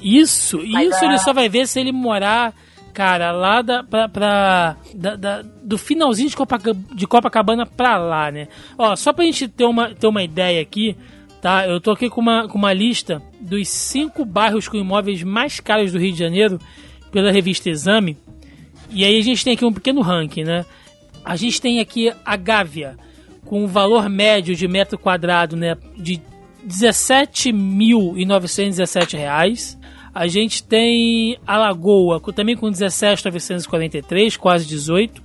Isso, 0.00 0.58
isso 0.60 1.04
é- 1.04 1.08
ele 1.08 1.18
só 1.18 1.34
vai 1.34 1.46
ver 1.50 1.68
se 1.68 1.78
ele 1.78 1.92
morar, 1.92 2.54
cara, 2.92 3.32
lá 3.32 3.62
da, 3.62 3.82
pra, 3.82 4.08
pra- 4.08 4.76
da- 4.94 5.16
da- 5.16 5.42
do 5.62 5.78
finalzinho 5.78 6.28
de, 6.28 6.36
Copaca- 6.36 6.76
de 6.94 7.06
Copacabana 7.06 7.64
pra 7.66 7.96
lá, 7.96 8.30
né? 8.30 8.48
Ó, 8.76 8.94
só 8.96 9.12
pra 9.12 9.24
gente 9.24 9.48
ter 9.48 9.64
uma, 9.64 9.94
ter 9.94 10.06
uma 10.06 10.22
ideia 10.22 10.60
aqui, 10.60 10.96
tá? 11.40 11.66
Eu 11.66 11.80
tô 11.80 11.92
aqui 11.92 12.10
com 12.10 12.20
uma, 12.20 12.48
com 12.48 12.58
uma 12.58 12.72
lista 12.72 13.22
dos 13.40 13.68
cinco 13.68 14.24
bairros 14.24 14.68
com 14.68 14.76
imóveis 14.76 15.22
mais 15.22 15.60
caros 15.60 15.92
do 15.92 15.98
Rio 15.98 16.12
de 16.12 16.18
Janeiro 16.18 16.58
pela 17.10 17.32
revista 17.32 17.70
Exame. 17.70 18.16
E 18.90 19.04
aí 19.04 19.18
a 19.18 19.22
gente 19.22 19.44
tem 19.44 19.54
aqui 19.54 19.64
um 19.64 19.72
pequeno 19.72 20.00
ranking, 20.00 20.44
né? 20.44 20.64
A 21.24 21.36
gente 21.36 21.60
tem 21.60 21.80
aqui 21.80 22.12
a 22.24 22.36
Gávea, 22.36 22.96
com 23.44 23.64
um 23.64 23.66
valor 23.66 24.08
médio 24.08 24.54
de 24.54 24.66
metro 24.68 24.98
quadrado 24.98 25.56
né, 25.56 25.76
de 25.96 26.20
17.917 26.66 29.16
reais. 29.16 29.78
A 30.14 30.26
gente 30.26 30.62
tem 30.62 31.38
a 31.46 31.56
Lagoa, 31.56 32.20
com- 32.20 32.32
também 32.32 32.56
com 32.56 32.70
17.943, 32.70 34.36
quase 34.36 34.66
18. 34.66 35.22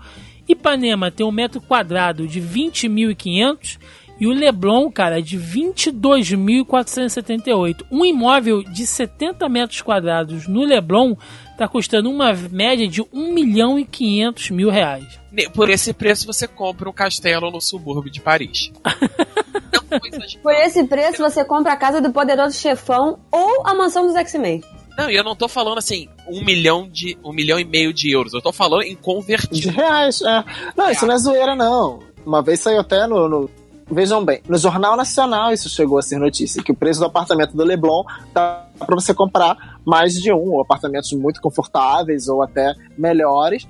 Ipanema 0.48 1.10
tem 1.10 1.26
um 1.26 1.32
metro 1.32 1.60
quadrado 1.60 2.28
de 2.28 2.40
20.500 2.40 3.80
e 4.20 4.28
o 4.28 4.32
Leblon, 4.32 4.90
cara, 4.92 5.22
de 5.22 5.38
22.478. 5.38 7.84
Um 7.92 8.06
imóvel 8.06 8.64
de 8.64 8.86
70 8.86 9.50
metros 9.50 9.82
quadrados 9.82 10.48
no 10.48 10.64
Leblon 10.64 11.16
tá 11.58 11.68
custando 11.68 12.10
uma 12.10 12.32
média 12.34 12.88
de 12.88 13.02
1 13.14 13.34
milhão 13.34 13.78
e 13.80 13.86
500 13.86 14.52
mil 14.52 14.70
reais. 14.70 15.20
Por 15.54 15.70
esse 15.70 15.92
preço 15.94 16.26
você 16.28 16.48
compra 16.48 16.90
um 16.90 16.94
castelo 16.94 17.50
no 17.52 17.60
subúrbio 17.60 18.12
de 18.12 18.22
Paris. 18.22 18.72
Não, 19.92 20.00
coisas- 20.00 20.36
Por 20.36 20.54
esse 20.54 20.84
preço, 20.86 21.18
você 21.22 21.44
compra 21.44 21.74
a 21.74 21.78
casa 21.78 22.00
do 22.02 22.12
poderoso 22.12 22.58
chefão 22.58 23.20
ou 23.32 23.68
a 23.68 23.74
mansão 23.74 24.06
dos 24.08 24.16
X-Men. 24.16 24.64
Não, 24.98 25.10
e 25.10 25.16
eu 25.16 25.24
não 25.24 25.36
tô 25.36 25.48
falando 25.48 25.78
assim, 25.78 26.08
um 26.28 26.44
milhão 26.44 26.88
de. 26.90 27.18
um 27.24 27.32
milhão 27.34 27.60
e 27.60 27.66
meio 27.66 27.94
de 27.94 28.12
euros. 28.12 28.34
Eu 28.34 28.42
tô 28.42 28.52
falando 28.52 28.84
em 28.84 28.90
De 28.90 28.96
convertido. 28.98 29.70
reais, 29.72 30.22
é. 30.22 30.44
Não, 30.76 30.90
isso 30.92 31.06
não 31.06 31.14
é 31.16 31.18
zoeira, 31.18 31.56
não. 31.56 32.00
Uma 32.26 32.42
vez 32.42 32.60
saiu 32.60 32.80
até 32.80 33.06
no, 33.08 33.28
no- 33.30 33.50
Vejam 33.88 34.26
bem, 34.26 34.42
no 34.50 34.58
Jornal 34.58 34.98
Nacional 34.98 35.54
isso 35.54 35.70
chegou 35.70 36.00
a 36.00 36.02
ser 36.02 36.18
notícia, 36.18 36.64
que 36.64 36.72
o 36.72 36.76
preço 36.76 37.00
do 37.00 37.06
apartamento 37.06 37.56
do 37.56 37.64
Leblon 37.64 38.04
tá 38.34 38.68
para 38.80 38.96
você 38.96 39.14
comprar 39.14 39.78
mais 39.86 40.14
de 40.16 40.34
um, 40.34 40.54
ou 40.54 40.62
apartamentos 40.62 41.12
muito 41.14 41.40
confortáveis, 41.40 42.28
ou 42.28 42.42
até 42.42 42.74
melhores, 42.98 43.68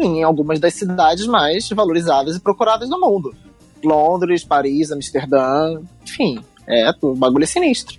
em 0.00 0.24
algumas 0.24 0.58
das 0.58 0.74
cidades 0.74 1.24
mais 1.28 1.68
valorizadas 1.68 2.34
e 2.34 2.40
procuradas 2.40 2.88
do 2.88 2.98
mundo. 2.98 3.32
Londres, 3.84 4.42
Paris, 4.42 4.90
Amsterdã, 4.90 5.80
enfim, 6.02 6.40
é, 6.66 6.90
o 7.00 7.14
bagulho 7.14 7.44
é 7.44 7.46
sinistro. 7.46 7.96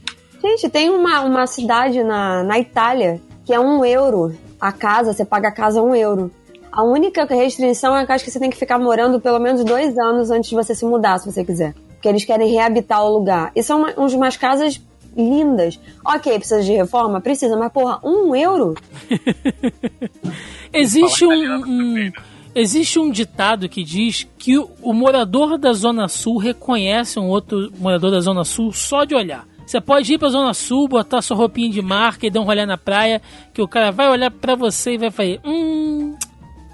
Gente, 0.48 0.70
tem 0.70 0.90
uma, 0.92 1.22
uma 1.22 1.48
cidade 1.48 2.04
na, 2.04 2.44
na 2.44 2.60
Itália 2.60 3.20
que 3.44 3.52
é 3.54 3.60
um 3.60 3.84
euro. 3.84 4.36
A 4.62 4.72
casa, 4.72 5.12
você 5.12 5.26
paga 5.26 5.48
a 5.48 5.52
casa 5.52 5.82
um 5.82 5.96
euro. 5.96 6.32
A 6.72 6.84
única 6.84 7.26
restrição 7.26 7.96
é 7.96 8.06
que 8.06 8.12
acho 8.12 8.24
que 8.24 8.30
você 8.30 8.40
tem 8.40 8.50
que 8.52 8.58
ficar 8.58 8.78
morando 8.78 9.20
pelo 9.20 9.40
menos 9.40 9.64
dois 9.64 9.98
anos 9.98 10.30
antes 10.30 10.50
de 10.50 10.56
você 10.56 10.76
se 10.76 10.86
mudar, 10.86 11.18
se 11.20 11.32
você 11.32 11.44
quiser. 11.44 11.74
Porque 11.94 12.08
eles 12.08 12.24
querem 12.26 12.52
reabitar 12.52 13.04
o 13.04 13.10
lugar. 13.18 13.52
E 13.56 13.64
são 13.64 13.80
uma, 13.80 13.92
umas 13.98 14.38
casas 14.38 14.80
lindas. 15.18 15.80
Ok, 16.06 16.38
precisa 16.38 16.62
de 16.62 16.74
reforma? 16.74 17.20
Precisa, 17.22 17.58
mas 17.58 17.72
porra, 17.72 18.00
um 18.04 18.36
euro? 18.36 18.76
Existe 20.72 21.26
um, 21.26 21.56
um- 21.66 22.12
existe 22.54 23.00
um 23.00 23.10
ditado 23.10 23.68
que 23.70 23.84
diz 23.84 24.28
que 24.38 24.58
o 24.58 24.94
morador 24.94 25.58
da 25.58 25.74
Zona 25.74 26.08
Sul 26.08 26.38
reconhece 26.38 27.20
um 27.20 27.28
outro 27.30 27.72
morador 27.80 28.12
da 28.12 28.20
Zona 28.20 28.44
Sul 28.44 28.72
só 28.74 29.04
de 29.06 29.16
olhar. 29.16 29.46
Você 29.66 29.82
pode 29.82 30.14
ir 30.14 30.18
pra 30.18 30.30
Zona 30.30 30.54
Sul, 30.54 30.88
botar 30.88 31.22
sua 31.22 31.36
roupinha 31.38 31.70
de 31.72 31.82
marca 31.82 32.26
e 32.28 32.30
dar 32.30 32.40
um 32.42 32.44
rolê 32.44 32.66
na 32.66 32.78
praia, 32.78 33.22
que 33.54 33.62
o 33.62 33.68
cara 33.68 33.92
vai 33.92 34.10
olhar 34.10 34.30
pra 34.32 34.56
você 34.56 34.94
e 34.94 34.98
vai 34.98 35.12
falar: 35.12 35.38
Hum. 35.44 36.16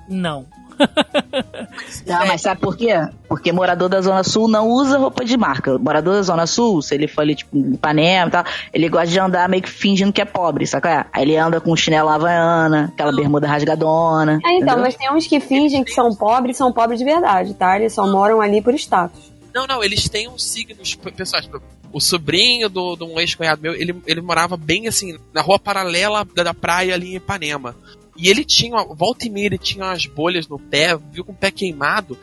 Não. 0.10 0.46
Não, 2.08 2.26
mas 2.26 2.42
sabe 2.42 2.60
por 2.60 2.76
quê? 2.76 2.90
Porque 3.28 3.52
morador 3.52 3.88
da 3.88 4.02
Zona 4.02 4.24
Sul 4.24 4.48
não 4.48 4.68
usa 4.68 4.98
roupa 4.98 5.24
de 5.24 5.38
marca. 5.38 5.78
Morador 5.78 6.16
da 6.16 6.22
Zona 6.24 6.48
Sul, 6.48 6.82
se 6.82 6.96
ele 6.96 7.08
for 7.08 7.22
ali, 7.22 7.36
tipo, 7.36 7.56
em 7.56 7.74
Ipanema 7.74 8.28
e 8.28 8.32
tal, 8.32 8.44
ele 8.74 8.90
gosta 8.90 9.08
de 9.08 9.20
andar 9.20 9.48
meio 9.48 9.62
que 9.62 9.70
fingindo 9.70 10.12
que 10.12 10.22
é 10.22 10.26
pobre, 10.26 10.66
saca? 10.66 11.06
Aí 11.14 11.24
ele 11.24 11.38
anda 11.38 11.62
com 11.62 11.76
chinelo 11.76 12.10
havaiana, 12.10 12.90
aquela 12.94 13.16
bermuda 13.16 13.48
rasgadona. 13.48 14.34
É, 14.34 14.38
então, 14.38 14.56
entendeu? 14.58 14.80
mas 14.80 14.96
tem 14.96 15.12
uns 15.14 15.28
que 15.28 15.40
fingem 15.40 15.84
que 15.84 15.92
são 15.92 16.14
pobres, 16.16 16.58
são 16.58 16.72
pobres 16.74 17.00
de 17.00 17.06
verdade, 17.06 17.54
tá? 17.54 17.78
Eles 17.78 17.94
só 17.94 18.08
moram 18.08 18.42
ali 18.42 18.62
por 18.62 18.74
status. 18.74 19.32
Não, 19.54 19.68
não, 19.68 19.84
eles 19.84 20.08
têm 20.10 20.28
uns 20.30 20.44
signos 20.44 20.96
p- 20.96 21.12
pessoais. 21.12 21.46
Tipo, 21.46 21.62
O 21.94 22.00
sobrinho 22.00 22.70
do, 22.70 22.96
de 22.96 23.04
um 23.04 23.20
ex-cunhado 23.20 23.62
meu, 23.62 23.74
ele, 23.76 23.96
ele 24.08 24.22
morava 24.22 24.56
bem 24.56 24.88
assim, 24.88 25.18
na 25.34 25.42
rua 25.42 25.60
paralela 25.60 26.26
da, 26.34 26.44
da 26.44 26.54
praia 26.54 26.94
ali 26.94 27.12
em 27.14 27.16
Ipanema. 27.16 27.76
E 28.18 28.30
ele 28.30 28.46
tinha, 28.46 28.76
uma- 28.76 28.96
volta 28.96 29.26
e 29.26 29.30
meia, 29.30 29.48
ele 29.48 29.58
tinha 29.58 29.86
umas 29.86 30.06
bolhas 30.06 30.48
no 30.48 30.58
pé, 30.60 30.98
viu 31.12 31.24
com 31.26 31.32
o 31.32 31.36
pé 31.36 31.52
queimado. 31.52 32.18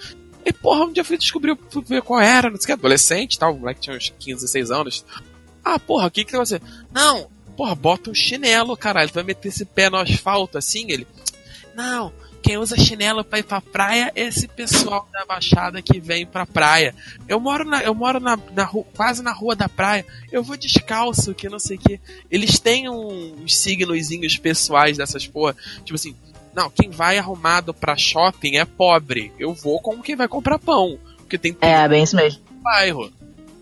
E 0.45 0.53
porra, 0.53 0.85
um 0.85 0.93
dia 0.93 1.01
eu 1.01 1.05
fui 1.05 1.19
descobrir 1.19 1.59
fui 1.71 1.83
ver 1.85 2.03
qual 2.03 2.21
era, 2.21 2.49
não 2.49 2.57
sei 2.57 2.65
o 2.65 2.67
que, 2.67 2.73
adolescente 2.73 3.39
tal, 3.39 3.55
o 3.55 3.59
moleque 3.59 3.81
tinha 3.81 3.97
uns 3.97 4.13
15, 4.19 4.41
16 4.41 4.71
anos. 4.71 5.05
Ah, 5.65 5.79
porra, 5.79 6.07
o 6.07 6.11
que 6.11 6.25
que 6.25 6.37
você. 6.37 6.61
Não, 6.93 7.29
porra, 7.57 7.75
bota 7.75 8.11
um 8.11 8.15
chinelo, 8.15 8.77
caralho, 8.77 9.11
tu 9.11 9.15
vai 9.15 9.25
meter 9.25 9.49
esse 9.49 9.65
pé 9.65 9.91
no 9.91 9.97
asfalto 9.99 10.57
assim? 10.57 10.91
Ele. 10.91 11.07
Não, 11.75 12.13
quem 12.43 12.57
usa 12.57 12.77
chinelo 12.77 13.25
pra 13.25 13.39
ir 13.39 13.43
pra 13.43 13.61
praia 13.61 14.13
é 14.15 14.23
esse 14.23 14.47
pessoal 14.49 15.09
da 15.13 15.25
Baixada 15.27 15.83
que 15.83 16.01
vem 16.01 16.25
pra 16.27 16.47
praia. 16.47 16.95
Eu 17.29 17.39
moro 17.41 17.65
na, 17.65 17.83
eu 17.83 17.95
moro 17.95 18.19
na, 18.21 18.39
na 18.55 18.65
ru- 18.65 18.87
quase 18.97 19.23
na 19.23 19.33
rua 19.33 19.55
da 19.57 19.69
praia. 19.69 20.05
Eu 20.33 20.43
vou 20.43 20.57
descalço, 20.57 21.35
que 21.35 21.49
não 21.49 21.59
sei 21.59 21.77
o 21.77 21.81
que. 21.81 22.01
Eles 22.31 22.59
têm 22.59 22.89
um- 22.89 23.37
uns 23.43 23.57
signozinhos 23.57 24.37
pessoais 24.39 24.97
dessas 24.97 25.27
porra. 25.27 25.55
Tipo 25.85 25.95
assim, 25.95 26.15
não, 26.55 26.71
quem 26.71 26.91
vai 26.91 27.19
arrumado 27.19 27.75
pra 27.75 27.97
shopping 27.97 28.57
é 28.57 28.65
pobre. 28.65 29.33
Eu 29.39 29.53
vou 29.55 29.81
como 29.81 30.03
quem 30.03 30.17
vai 30.17 30.27
comprar 30.29 30.59
pão. 30.59 30.99
Porque 31.19 31.37
tem 31.39 31.57
É, 31.61 31.87
bem 31.87 32.03
isso 32.05 32.17
mesmo. 32.17 32.41
bairro. 32.63 33.11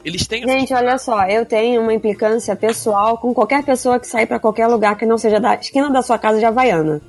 Eles 0.05 0.25
têm. 0.27 0.47
Gente, 0.47 0.73
olha 0.73 0.97
só, 0.99 1.25
eu 1.27 1.45
tenho 1.45 1.83
uma 1.83 1.93
implicância 1.93 2.55
pessoal 2.55 3.19
com 3.19 3.35
qualquer 3.35 3.65
pessoa 3.65 3.99
que 3.99 4.07
sair 4.07 4.25
pra 4.27 4.39
qualquer 4.39 4.69
lugar 4.69 4.97
que 4.97 5.05
não 5.05 5.19
seja 5.19 5.41
da 5.41 5.57
esquina 5.57 5.91
da 5.91 6.01
sua 6.01 6.17
casa 6.17 6.39
de 6.39 6.45
Havaiana. 6.45 7.03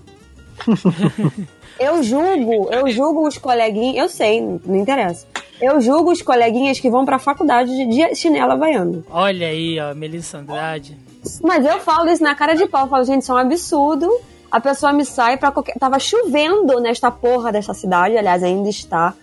eu 1.79 2.03
julgo, 2.03 2.69
eu 2.71 2.89
julgo 2.89 3.27
os 3.27 3.37
coleguinhas, 3.37 3.97
eu 3.97 4.09
sei, 4.09 4.41
não 4.41 4.75
interessa. 4.75 5.25
Eu 5.61 5.81
julgo 5.81 6.11
os 6.11 6.21
coleguinhas 6.21 6.79
que 6.79 6.89
vão 6.89 7.03
pra 7.03 7.17
faculdade 7.17 7.71
de, 7.71 8.15
chinelo 8.15 8.51
havaiano. 8.51 9.03
Olha 9.09 9.47
aí, 9.47 9.79
ó, 9.79 9.93
Melissa 9.95 10.37
Andrade. 10.37 10.97
Mas 11.41 11.65
eu 11.65 11.79
falo 11.79 12.09
isso 12.09 12.23
na 12.23 12.35
cara 12.35 12.53
de 12.53 12.67
pau, 12.67 12.85
eu 12.85 12.89
falo, 12.89 13.03
gente, 13.03 13.23
isso 13.23 13.31
é 13.31 13.35
um 13.35 13.39
absurdo. 13.39 14.09
A 14.51 14.61
pessoa 14.61 14.93
me 14.93 15.03
sai 15.03 15.35
pra 15.37 15.51
qualquer. 15.51 15.73
Tava 15.77 15.99
chovendo 15.99 16.79
nesta 16.79 17.11
porra 17.11 17.51
dessa 17.51 17.73
cidade, 17.73 18.17
aliás, 18.17 18.43
ainda 18.43 18.69
está. 18.69 19.13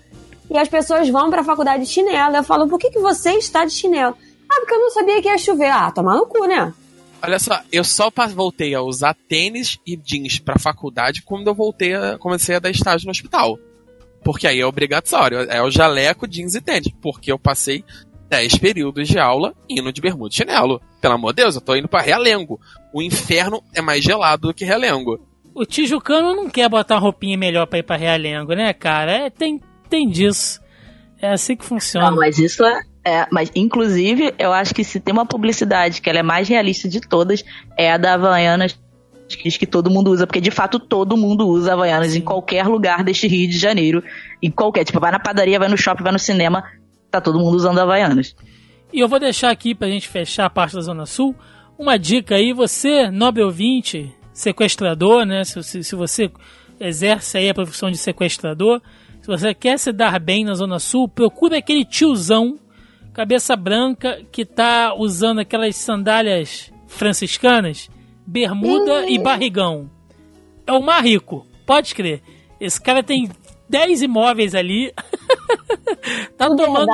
E 0.50 0.58
as 0.58 0.68
pessoas 0.68 1.08
vão 1.08 1.30
pra 1.30 1.42
faculdade 1.42 1.84
de 1.84 1.88
chinelo. 1.88 2.36
Eu 2.36 2.44
falo, 2.44 2.68
por 2.68 2.78
que, 2.78 2.90
que 2.90 2.98
você 2.98 3.30
está 3.32 3.64
de 3.64 3.72
chinelo? 3.72 4.14
Ah, 4.50 4.56
porque 4.60 4.74
eu 4.74 4.80
não 4.80 4.90
sabia 4.90 5.22
que 5.22 5.28
ia 5.28 5.38
chover. 5.38 5.70
Ah, 5.70 5.90
tomar 5.90 6.16
no 6.16 6.26
cu, 6.26 6.44
né? 6.44 6.72
Olha 7.24 7.38
só, 7.38 7.60
eu 7.72 7.82
só 7.82 8.10
voltei 8.34 8.74
a 8.74 8.82
usar 8.82 9.16
tênis 9.28 9.78
e 9.86 9.96
jeans 9.96 10.38
pra 10.38 10.58
faculdade 10.58 11.22
quando 11.22 11.46
eu 11.46 11.54
voltei 11.54 11.94
a, 11.94 12.18
comecei 12.18 12.56
a 12.56 12.58
dar 12.58 12.70
estágio 12.70 13.06
no 13.06 13.10
hospital. 13.10 13.58
Porque 14.22 14.46
aí 14.46 14.60
é 14.60 14.66
obrigatório, 14.66 15.40
é 15.50 15.62
o 15.62 15.70
jaleco, 15.70 16.28
jeans 16.28 16.54
e 16.54 16.60
tênis. 16.60 16.92
Porque 17.00 17.32
eu 17.32 17.38
passei 17.38 17.84
10 18.28 18.58
períodos 18.58 19.08
de 19.08 19.18
aula 19.18 19.54
indo 19.68 19.92
de 19.92 20.00
bermuda 20.00 20.32
e 20.32 20.36
chinelo. 20.36 20.80
Pelo 21.00 21.14
amor 21.14 21.32
de 21.32 21.42
Deus, 21.42 21.54
eu 21.54 21.60
tô 21.60 21.74
indo 21.76 21.88
pra 21.88 22.00
Realengo. 22.00 22.60
O 22.92 23.02
inferno 23.02 23.62
é 23.74 23.80
mais 23.80 24.02
gelado 24.02 24.48
do 24.48 24.54
que 24.54 24.64
Realengo. 24.64 25.20
O 25.54 25.64
Tijucano 25.64 26.34
não 26.34 26.50
quer 26.50 26.68
botar 26.68 26.96
uma 26.96 27.00
roupinha 27.00 27.38
melhor 27.38 27.66
pra 27.66 27.78
ir 27.78 27.84
pra 27.84 27.96
Realengo, 27.96 28.54
né, 28.54 28.72
cara? 28.72 29.12
É, 29.12 29.30
tem, 29.30 29.60
tem 29.88 30.08
disso. 30.08 30.60
É 31.20 31.32
assim 31.32 31.56
que 31.56 31.64
funciona. 31.64 32.10
Não, 32.10 32.16
mas 32.16 32.38
isso 32.38 32.64
é, 32.64 32.82
é. 33.04 33.26
Mas, 33.30 33.50
inclusive, 33.54 34.34
eu 34.38 34.52
acho 34.52 34.74
que 34.74 34.82
se 34.82 34.98
tem 34.98 35.12
uma 35.12 35.26
publicidade 35.26 36.00
que 36.00 36.08
ela 36.08 36.20
é 36.20 36.22
mais 36.22 36.48
realista 36.48 36.88
de 36.88 37.00
todas, 37.00 37.44
é 37.76 37.92
a 37.92 37.96
da 37.96 38.14
Havaianas 38.14 38.78
que 39.26 39.44
diz 39.44 39.56
que 39.56 39.66
todo 39.66 39.90
mundo 39.90 40.10
usa, 40.10 40.26
porque 40.26 40.40
de 40.40 40.50
fato 40.50 40.78
todo 40.78 41.16
mundo 41.16 41.48
usa 41.48 41.72
Havaianas 41.72 42.14
em 42.14 42.20
qualquer 42.20 42.66
lugar 42.66 43.02
deste 43.02 43.26
Rio 43.26 43.48
de 43.48 43.58
Janeiro. 43.58 44.02
Em 44.42 44.50
qualquer. 44.50 44.84
Tipo, 44.84 45.00
vai 45.00 45.10
na 45.10 45.18
padaria, 45.18 45.58
vai 45.58 45.68
no 45.68 45.76
shopping, 45.76 46.02
vai 46.02 46.12
no 46.12 46.18
cinema, 46.18 46.62
tá 47.10 47.20
todo 47.20 47.38
mundo 47.38 47.56
usando 47.56 47.78
Havaianas. 47.78 48.36
E 48.92 49.00
eu 49.00 49.08
vou 49.08 49.18
deixar 49.18 49.50
aqui 49.50 49.74
pra 49.74 49.88
gente 49.88 50.08
fechar 50.08 50.46
a 50.46 50.50
parte 50.50 50.74
da 50.74 50.80
Zona 50.82 51.06
Sul 51.06 51.34
uma 51.76 51.98
dica 51.98 52.36
aí, 52.36 52.52
você, 52.52 53.10
nobre 53.10 53.42
ouvinte, 53.42 54.14
sequestrador, 54.32 55.24
né? 55.24 55.42
Se, 55.42 55.62
se, 55.62 55.82
se 55.82 55.96
você 55.96 56.30
exerce 56.78 57.38
aí 57.38 57.48
a 57.48 57.54
profissão 57.54 57.90
de 57.90 57.98
sequestrador, 57.98 58.80
se 59.20 59.26
você 59.26 59.52
quer 59.54 59.78
se 59.78 59.92
dar 59.92 60.20
bem 60.20 60.44
na 60.44 60.54
Zona 60.54 60.78
Sul, 60.78 61.08
procura 61.08 61.58
aquele 61.58 61.84
tiozão, 61.84 62.58
cabeça 63.14 63.56
branca, 63.56 64.20
que 64.30 64.44
tá 64.44 64.92
usando 64.94 65.38
aquelas 65.38 65.76
sandálias 65.76 66.72
franciscanas, 66.86 67.88
bermuda 68.26 69.08
e 69.08 69.18
barrigão. 69.18 69.88
É 70.66 70.72
o 70.72 70.82
mais 70.82 71.04
rico, 71.04 71.46
pode 71.64 71.94
crer. 71.94 72.20
Esse 72.60 72.80
cara 72.80 73.02
tem 73.02 73.30
10 73.68 74.02
imóveis 74.02 74.54
ali. 74.54 74.92
tá 76.36 76.48
tomando 76.48 76.86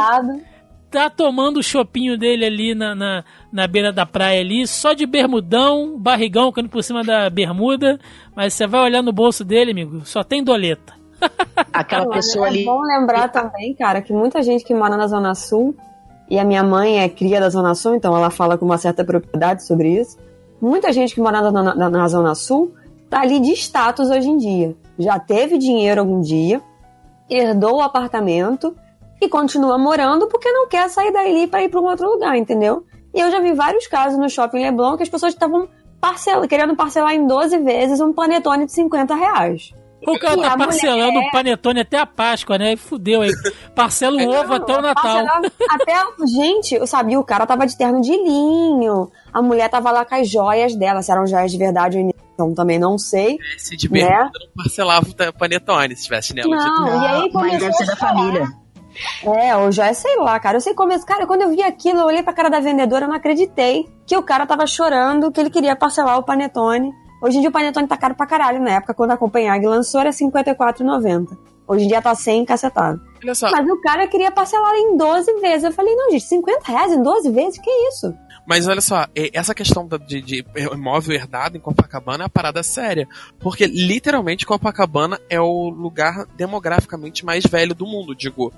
tá 0.91 1.09
tomando 1.09 1.59
o 1.59 1.63
chopinho 1.63 2.19
dele 2.19 2.45
ali 2.45 2.75
na, 2.75 2.97
na, 2.97 3.25
na 3.53 3.67
beira 3.69 3.93
da 3.93 4.05
praia 4.05 4.41
ali, 4.41 4.67
só 4.67 4.93
de 4.93 5.07
bermudão, 5.07 5.97
barrigão 5.97 6.51
caindo 6.51 6.69
por 6.69 6.83
cima 6.83 7.05
da 7.05 7.31
bermuda, 7.31 7.99
mas 8.35 8.55
você 8.55 8.67
vai 8.67 8.81
olhar 8.83 9.01
no 9.01 9.13
bolso 9.13 9.45
dele, 9.45 9.71
amigo, 9.71 10.05
só 10.05 10.25
tem 10.25 10.43
doleta. 10.43 10.93
Aquela 11.73 12.09
pessoa 12.09 12.47
é 12.47 12.51
ali. 12.51 12.65
bom 12.65 12.81
lembrar 12.83 13.29
também, 13.29 13.73
cara, 13.75 14.03
que 14.03 14.13
muita 14.13 14.43
gente 14.43 14.65
que 14.65 14.75
mora 14.75 14.97
na 14.97 15.07
Zona 15.07 15.33
Sul, 15.37 15.77
e 16.31 16.39
a 16.39 16.45
minha 16.45 16.63
mãe 16.63 17.01
é 17.01 17.09
cria 17.09 17.41
da 17.41 17.51
Zona 17.51 17.75
Sul, 17.75 17.97
então 17.97 18.17
ela 18.17 18.31
fala 18.31 18.57
com 18.57 18.65
uma 18.65 18.79
certa 18.79 19.05
propriedade 19.05 19.67
sobre 19.67 20.01
isso. 20.01 20.17
Muita 20.61 20.93
gente 20.93 21.15
que 21.15 21.21
mora 21.21 21.51
na, 21.51 21.75
na, 21.75 21.91
na 21.91 22.09
Zona 22.09 22.35
Sul 22.37 22.73
tá 23.09 23.21
ali 23.21 23.41
de 23.41 23.53
status 23.53 24.09
hoje 24.09 24.29
em 24.29 24.37
dia. 24.37 24.77
Já 24.97 25.19
teve 25.19 25.59
dinheiro 25.59 26.01
algum 26.01 26.21
dia, 26.21 26.63
herdou 27.29 27.79
o 27.79 27.81
apartamento 27.81 28.77
e 29.21 29.29
continua 29.29 29.77
morando 29.77 30.29
porque 30.29 30.51
não 30.53 30.69
quer 30.69 30.89
sair 30.89 31.13
dali 31.13 31.49
para 31.49 31.65
ir 31.65 31.69
para 31.69 31.81
um 31.81 31.87
outro 31.87 32.09
lugar, 32.09 32.37
entendeu? 32.37 32.85
E 33.13 33.21
eu 33.21 33.31
já 33.31 33.41
vi 33.41 33.53
vários 33.53 33.89
casos 33.89 34.17
no 34.17 34.31
shopping 34.31 34.63
Leblon 34.63 34.97
que 34.97 35.03
as 35.03 35.09
pessoas 35.09 35.33
estavam 35.33 35.69
parcela, 36.01 36.47
querendo 36.47 36.77
parcelar 36.77 37.13
em 37.13 37.27
12 37.27 37.59
vezes 37.59 38.01
um 38.01 38.13
panetone 38.13 38.67
de 38.67 38.73
50 38.73 39.15
reais. 39.15 39.75
O 40.07 40.19
cara 40.19 40.37
tá 40.41 40.57
parcelando 40.57 41.13
mulher- 41.13 41.29
o 41.29 41.31
panetone 41.33 41.81
até 41.81 41.99
a 41.99 42.07
Páscoa, 42.07 42.57
né? 42.59 42.77
Fudeu 42.77 43.23
aí. 43.23 43.31
Parcela 43.75 44.17
o 44.23 44.29
ovo 44.29 44.55
até 44.55 44.77
o 44.79 44.81
Natal. 44.83 45.03
Parcelava 45.27 45.53
Até, 45.71 46.27
gente, 46.27 46.75
eu 46.75 46.87
sabia, 46.87 47.19
o 47.19 47.25
cara 47.25 47.47
tava 47.47 47.67
de 47.67 47.77
terno 47.77 48.01
de 48.01 48.13
linho. 48.13 49.11
A 49.33 49.43
mulher 49.43 49.69
tava 49.69 49.91
lá 49.91 50.05
com 50.05 50.15
as 50.15 50.29
joias 50.29 50.75
dela, 50.75 51.03
se 51.03 51.11
eram 51.13 51.27
joias 51.27 51.51
de 51.53 51.59
verdade 51.59 51.99
ou 51.99 52.11
então 52.35 52.55
também 52.55 52.79
não 52.79 52.97
sei. 52.97 53.39
Se 53.59 53.77
de 53.77 53.91
Né? 53.93 54.09
não 54.09 54.31
parcelava 54.65 55.07
o 55.07 55.33
panetone 55.39 55.95
se 55.95 56.05
tivesse 56.05 56.29
chinelo. 56.29 56.51
Não, 56.51 56.85
de 56.85 56.91
e 56.91 57.07
aí 57.07 57.31
mas 57.33 57.51
deve 57.59 57.61
começou 57.61 57.73
ser 57.75 57.83
a 57.83 57.87
da 57.87 57.97
família. 57.97 58.49
É, 59.25 59.57
ou 59.57 59.71
já 59.71 59.87
é, 59.87 59.93
sei 59.93 60.17
lá, 60.17 60.39
cara. 60.41 60.57
Eu 60.57 60.61
sei 60.61 60.75
como. 60.75 60.91
Cara, 61.05 61.27
quando 61.27 61.43
eu 61.43 61.51
vi 61.51 61.63
aquilo, 61.63 62.01
eu 62.01 62.07
olhei 62.07 62.23
pra 62.23 62.33
cara 62.33 62.49
da 62.49 62.59
vendedora, 62.61 63.05
eu 63.05 63.09
não 63.09 63.17
acreditei 63.17 63.87
que 64.07 64.17
o 64.17 64.23
cara 64.23 64.47
tava 64.47 64.67
chorando, 64.67 65.31
que 65.31 65.41
ele 65.41 65.51
queria 65.51 65.77
parcelar 65.77 66.19
o 66.19 66.23
panetone. 66.23 66.91
Hoje 67.21 67.37
em 67.37 67.41
dia 67.41 67.51
o 67.51 67.53
panetone 67.53 67.87
tá 67.87 67.97
caro 67.97 68.15
pra 68.15 68.27
caralho. 68.27 68.61
Na 68.61 68.73
época, 68.73 68.95
quando 68.95 69.11
a 69.11 69.17
Copenhague 69.17 69.67
lançou, 69.67 70.01
era 70.01 70.11
R$54,90. 70.11 71.37
Hoje 71.67 71.85
em 71.85 71.89
dia 71.89 72.03
tá 72.03 72.15
100 72.15 72.45
cacetado. 72.47 73.01
Olha 73.23 73.35
só, 73.35 73.51
Mas 73.51 73.69
o 73.69 73.81
cara 73.81 74.07
queria 74.09 74.31
parcelar 74.31 74.75
em 74.75 74.97
12 74.97 75.41
vezes. 75.41 75.65
Eu 75.65 75.73
falei, 75.73 75.95
não, 75.95 76.11
gente, 76.11 76.25
50 76.25 76.73
reais 76.73 76.93
em 76.93 77.03
12 77.03 77.31
vezes? 77.31 77.61
Que 77.61 77.71
isso? 77.89 78.13
Mas 78.47 78.67
olha 78.67 78.81
só, 78.81 79.07
essa 79.33 79.55
questão 79.55 79.87
de, 79.87 80.21
de 80.21 80.45
imóvel 80.73 81.15
herdado 81.15 81.57
em 81.57 81.61
Copacabana 81.61 82.25
é 82.25 82.27
uma 82.27 82.29
parada 82.29 82.63
séria. 82.65 83.07
Porque 83.39 83.67
literalmente 83.67 84.45
Copacabana 84.45 85.21
é 85.29 85.41
o 85.41 85.69
lugar 85.69 86.27
demograficamente 86.35 87.25
mais 87.25 87.45
velho 87.45 87.75
do 87.75 87.87
mundo. 87.87 88.17
Digo, 88.17 88.53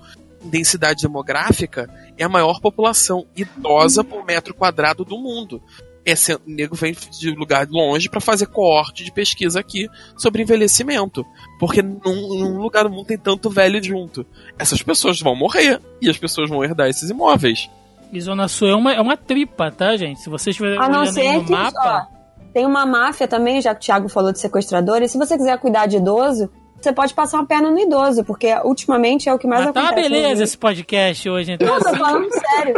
densidade 0.44 1.02
demográfica 1.02 1.90
é 2.16 2.24
a 2.24 2.28
maior 2.28 2.60
população 2.60 3.26
idosa 3.36 4.02
por 4.02 4.24
metro 4.24 4.54
quadrado 4.54 5.04
do 5.04 5.18
mundo. 5.18 5.60
É 6.04 6.14
ser, 6.16 6.38
nego 6.46 6.74
vem 6.74 6.94
de 7.18 7.30
lugar 7.30 7.66
longe 7.68 8.08
para 8.08 8.20
fazer 8.20 8.46
coorte 8.46 9.04
de 9.04 9.12
pesquisa 9.12 9.60
aqui 9.60 9.88
sobre 10.16 10.42
envelhecimento. 10.42 11.24
Porque 11.58 11.80
num, 11.82 12.00
num, 12.04 12.60
lugar 12.60 12.84
do 12.84 12.90
mundo 12.90 13.06
tem 13.06 13.18
tanto 13.18 13.48
velho 13.48 13.82
junto. 13.82 14.26
Essas 14.58 14.82
pessoas 14.82 15.20
vão 15.20 15.36
morrer 15.36 15.80
e 16.00 16.10
as 16.10 16.18
pessoas 16.18 16.48
vão 16.48 16.64
herdar 16.64 16.88
esses 16.88 17.10
imóveis. 17.10 17.70
E 18.12 18.20
Zona 18.20 18.48
Sul 18.48 18.68
é 18.68 18.74
uma, 18.74 18.92
é 18.92 19.00
uma 19.00 19.16
tripa, 19.16 19.70
tá, 19.70 19.96
gente? 19.96 20.20
Se 20.20 20.28
vocês 20.28 20.54
estiverem 20.54 20.78
A 20.78 20.88
não 20.88 21.00
olhando 21.00 21.14
ser 21.14 21.32
no 21.34 21.44
que, 21.44 21.52
mapa. 21.52 22.08
ó, 22.08 22.22
tem 22.52 22.66
uma 22.66 22.84
máfia 22.84 23.26
também, 23.26 23.60
já 23.60 23.74
que 23.74 23.80
o 23.80 23.84
Thiago 23.84 24.08
falou 24.08 24.32
de 24.32 24.38
sequestradores. 24.38 25.10
Se 25.10 25.18
você 25.18 25.36
quiser 25.36 25.58
cuidar 25.58 25.86
de 25.86 25.96
idoso, 25.96 26.50
você 26.82 26.92
pode 26.92 27.14
passar 27.14 27.38
uma 27.38 27.46
perna 27.46 27.70
no 27.70 27.78
idoso, 27.78 28.24
porque 28.24 28.48
ultimamente 28.64 29.28
é 29.28 29.32
o 29.34 29.38
que 29.38 29.46
mais 29.46 29.64
Mas 29.64 29.74
tá 29.74 29.80
uma 29.80 29.86
acontece. 29.90 30.08
no 30.08 30.14
beleza 30.14 30.34
Rio. 30.34 30.44
esse 30.44 30.58
podcast 30.58 31.30
hoje, 31.30 31.52
então. 31.52 31.68
Não, 31.68 31.78
tô 31.80 31.96
falando 31.96 32.28
sério. 32.32 32.74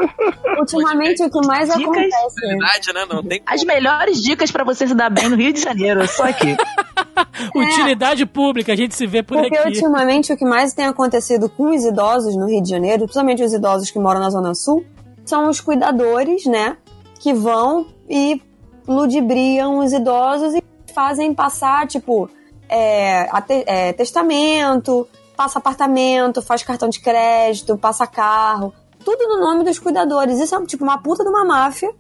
Ultimamente 0.59 1.23
é 1.23 1.27
o 1.27 1.31
que 1.31 1.47
mais 1.47 1.69
Dicas. 1.69 1.83
acontece. 1.83 2.41
Verdade, 2.49 2.93
né? 2.95 3.07
Não 3.11 3.23
tem 3.23 3.43
As 3.47 3.65
melhores 3.65 4.23
dicas 4.23 4.51
pra 4.51 4.65
você 4.65 4.87
se 4.87 4.95
dar 4.95 5.11
bem 5.11 5.29
no 5.29 5.37
Rio 5.37 5.53
de 5.53 5.61
Janeiro, 5.61 6.07
só 6.09 6.25
aqui. 6.25 6.57
Utilidade 7.55 8.27
pública, 8.27 8.73
a 8.73 8.77
gente 8.77 8.95
se 8.95 9.07
vê 9.07 9.23
por 9.23 9.39
Porque 9.39 9.57
aqui. 9.57 9.69
ultimamente 9.69 10.33
o 10.33 10.37
que 10.37 10.45
mais 10.45 10.73
tem 10.75 10.87
acontecido 10.87 11.49
com 11.49 11.75
os 11.75 11.85
idosos 11.85 12.37
no 12.37 12.47
Rio 12.47 12.63
de 12.63 12.69
Janeiro, 12.71 13.01
principalmente 13.05 13.43
os 13.43 13.53
idosos 13.53 13.91
que 13.91 13.99
moram 13.99 14.21
na 14.21 14.31
Zona 14.31 14.55
Sul, 14.55 14.85
são 15.25 15.49
os 15.49 15.61
cuidadores, 15.61 16.45
né? 16.47 16.77
Que 17.21 17.33
vão 17.33 17.87
e 18.09 18.41
ludibriam 18.87 19.79
os 19.79 19.93
idosos 19.93 20.55
e 20.55 20.63
fazem 20.95 21.33
passar, 21.35 21.87
tipo, 21.87 22.29
é, 22.75 23.29
é, 23.67 23.93
testamento, 23.93 25.07
passa 25.37 25.59
apartamento, 25.59 26.43
faz 26.43 26.63
cartão 26.63 26.89
de 26.89 27.01
crédito, 27.01 27.79
passa 27.79 28.07
carro, 28.07 28.73
tudo 29.05 29.29
no 29.29 29.41
nome 29.41 29.65
dos 29.65 29.79
cuidadores. 29.79 30.41
Isso 30.41 30.55
é 30.55 30.67
tipo 30.67 30.83
uma 30.83 30.99
puta 30.99 31.23
de 31.23 31.29
uma 31.29 31.45
máfia, 31.45 31.91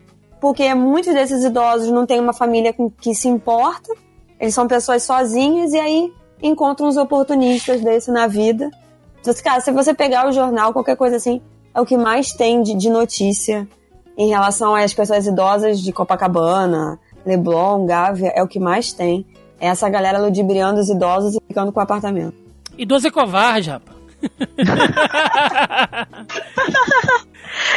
porque 0.40 0.74
muitos 0.74 1.12
desses 1.14 1.44
idosos 1.44 1.90
não 1.90 2.06
têm 2.06 2.18
uma 2.18 2.32
família 2.32 2.72
com 2.72 2.90
que 2.90 3.14
se 3.14 3.28
importa, 3.28 3.94
eles 4.40 4.54
são 4.54 4.66
pessoas 4.66 5.02
sozinhas 5.04 5.72
e 5.72 5.78
aí 5.78 6.12
encontram 6.42 6.88
uns 6.88 6.96
oportunistas 6.96 7.80
desse 7.80 8.10
na 8.10 8.26
vida. 8.26 8.70
Então, 9.20 9.32
cara, 9.42 9.60
se 9.60 9.70
você 9.70 9.94
pegar 9.94 10.28
o 10.28 10.32
jornal, 10.32 10.72
qualquer 10.72 10.96
coisa 10.96 11.16
assim, 11.16 11.40
é 11.72 11.80
o 11.80 11.86
que 11.86 11.96
mais 11.96 12.32
tem 12.32 12.62
de, 12.62 12.74
de 12.74 12.90
notícia 12.90 13.66
em 14.16 14.28
relação 14.28 14.74
às 14.74 14.92
pessoas 14.92 15.26
idosas 15.26 15.80
de 15.80 15.92
Copacabana, 15.92 16.98
Leblon, 17.24 17.86
Gávea, 17.86 18.32
é 18.34 18.42
o 18.42 18.48
que 18.48 18.60
mais 18.60 18.92
tem. 18.92 19.26
Essa 19.60 19.88
galera 19.88 20.18
ludibriando 20.18 20.80
os 20.80 20.88
idosos 20.88 21.36
e 21.36 21.38
ficando 21.46 21.72
com 21.72 21.80
o 21.80 21.82
apartamento. 21.82 22.34
Idoso 22.76 23.06
é 23.06 23.10
covarde, 23.10 23.70
rapaz. 23.70 23.94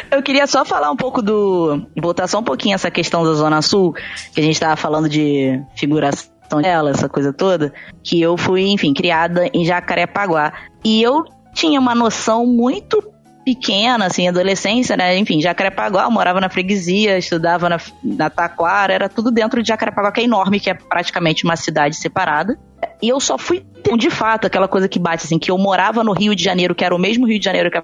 Eu 0.10 0.24
queria 0.24 0.48
só 0.48 0.66
falar 0.66 0.92
um 0.92 0.96
pouco 0.96 1.22
do. 1.22 1.86
voltar 2.02 2.28
só 2.28 2.40
um 2.40 2.44
pouquinho 2.44 2.76
essa 2.76 2.90
questão 2.90 3.24
da 3.24 3.34
Zona 3.34 3.62
Sul, 3.62 3.94
que 4.34 4.40
a 4.40 4.44
gente 4.44 4.60
tava 4.60 4.76
falando 4.76 5.08
de 5.08 5.62
figuração 5.76 6.62
dela, 6.62 6.90
essa 6.90 7.08
coisa 7.08 7.34
toda. 7.34 7.74
Que 8.04 8.22
eu 8.22 8.38
fui, 8.38 8.68
enfim, 8.68 8.94
criada 8.94 9.50
em 9.54 9.66
Jacarepaguá. 9.66 10.54
E 10.84 11.02
eu 11.02 11.24
tinha 11.54 11.80
uma 11.80 11.94
noção 11.94 12.46
muito 12.46 13.04
pequena, 13.48 14.08
assim, 14.08 14.28
adolescência, 14.28 14.98
né? 14.98 15.18
Enfim, 15.18 15.40
Jacarepaguá, 15.40 16.10
morava 16.10 16.42
na 16.42 16.50
freguesia, 16.50 17.18
estudava 17.18 17.70
na, 17.70 17.78
na 18.04 18.30
Taquara, 18.30 18.94
era 18.94 19.08
tudo 19.08 19.32
dentro 19.32 19.64
de 19.64 19.70
Jacarepaguá, 19.70 20.12
que 20.12 20.20
é 20.20 20.26
enorme, 20.26 20.60
que 20.60 20.70
é 20.70 20.74
praticamente 20.74 21.46
uma 21.46 21.56
cidade 21.56 21.96
separada. 21.96 22.60
E 23.02 23.08
eu 23.08 23.22
só 23.22 23.38
fui 23.38 23.66
de 23.98 24.10
fato, 24.10 24.48
aquela 24.48 24.68
coisa 24.68 24.90
que 24.90 25.00
bate, 25.00 25.24
assim, 25.24 25.40
que 25.40 25.50
eu 25.50 25.58
morava 25.58 26.04
no 26.04 26.12
Rio 26.12 26.36
de 26.36 26.44
Janeiro, 26.44 26.76
que 26.76 26.84
era 26.84 26.94
o 26.94 27.00
mesmo 27.00 27.26
Rio 27.26 27.40
de 27.40 27.46
Janeiro 27.46 27.72
que 27.72 27.82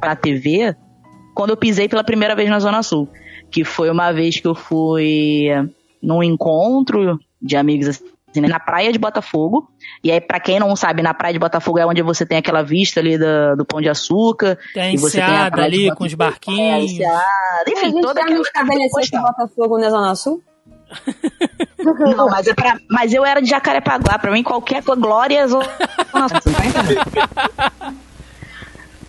a 0.00 0.14
TV, 0.14 0.76
quando 1.34 1.50
eu 1.50 1.56
pisei 1.56 1.88
pela 1.88 2.04
primeira 2.04 2.36
vez 2.36 2.48
na 2.48 2.60
Zona 2.60 2.80
Sul. 2.84 3.08
Que 3.50 3.64
foi 3.64 3.90
uma 3.90 4.12
vez 4.12 4.38
que 4.38 4.46
eu 4.46 4.54
fui 4.54 5.48
num 6.00 6.22
encontro 6.22 7.18
de 7.40 7.56
amigos 7.56 8.00
na 8.40 8.58
praia 8.60 8.92
de 8.92 8.98
Botafogo. 8.98 9.68
E 10.02 10.10
aí, 10.10 10.20
pra 10.20 10.40
quem 10.40 10.58
não 10.58 10.74
sabe, 10.74 11.02
na 11.02 11.12
praia 11.14 11.32
de 11.32 11.38
Botafogo 11.38 11.78
é 11.78 11.86
onde 11.86 12.00
você 12.02 12.24
tem 12.24 12.38
aquela 12.38 12.62
vista 12.62 13.00
ali 13.00 13.18
da- 13.18 13.54
do 13.54 13.64
Pão 13.64 13.80
de 13.80 13.88
Açúcar. 13.88 14.58
Tem 14.74 14.82
a 14.82 14.92
e 14.92 14.96
você 14.96 15.18
tem 15.18 15.24
a 15.24 15.28
enseada 15.28 15.50
praia 15.52 15.66
ali 15.66 15.94
com 15.94 16.04
os 16.04 16.12
É, 16.12 16.14
a 16.14 16.18
barquinhos. 16.18 16.92
a 17.00 17.64
enfim, 17.70 17.90
gente 17.90 18.00
toda 18.02 18.20
já 18.22 18.26
não 18.28 18.42
estabeleceu 18.42 19.20
Botafogo 19.22 19.78
não 19.78 19.84
é 19.86 19.90
Zona 19.90 20.14
Sul? 20.14 20.42
Não, 22.16 22.28
mas, 22.28 22.46
é 22.46 22.54
pra- 22.54 22.76
mas 22.88 23.12
eu 23.14 23.24
era 23.24 23.40
de 23.40 23.48
Jacarepaguá. 23.48 24.18
Pra 24.18 24.30
mim, 24.30 24.42
qualquer 24.42 24.82
coisa, 24.84 25.00
glória 25.00 25.38
é 25.38 25.46
Zona 25.48 25.64
Sul? 25.64 26.52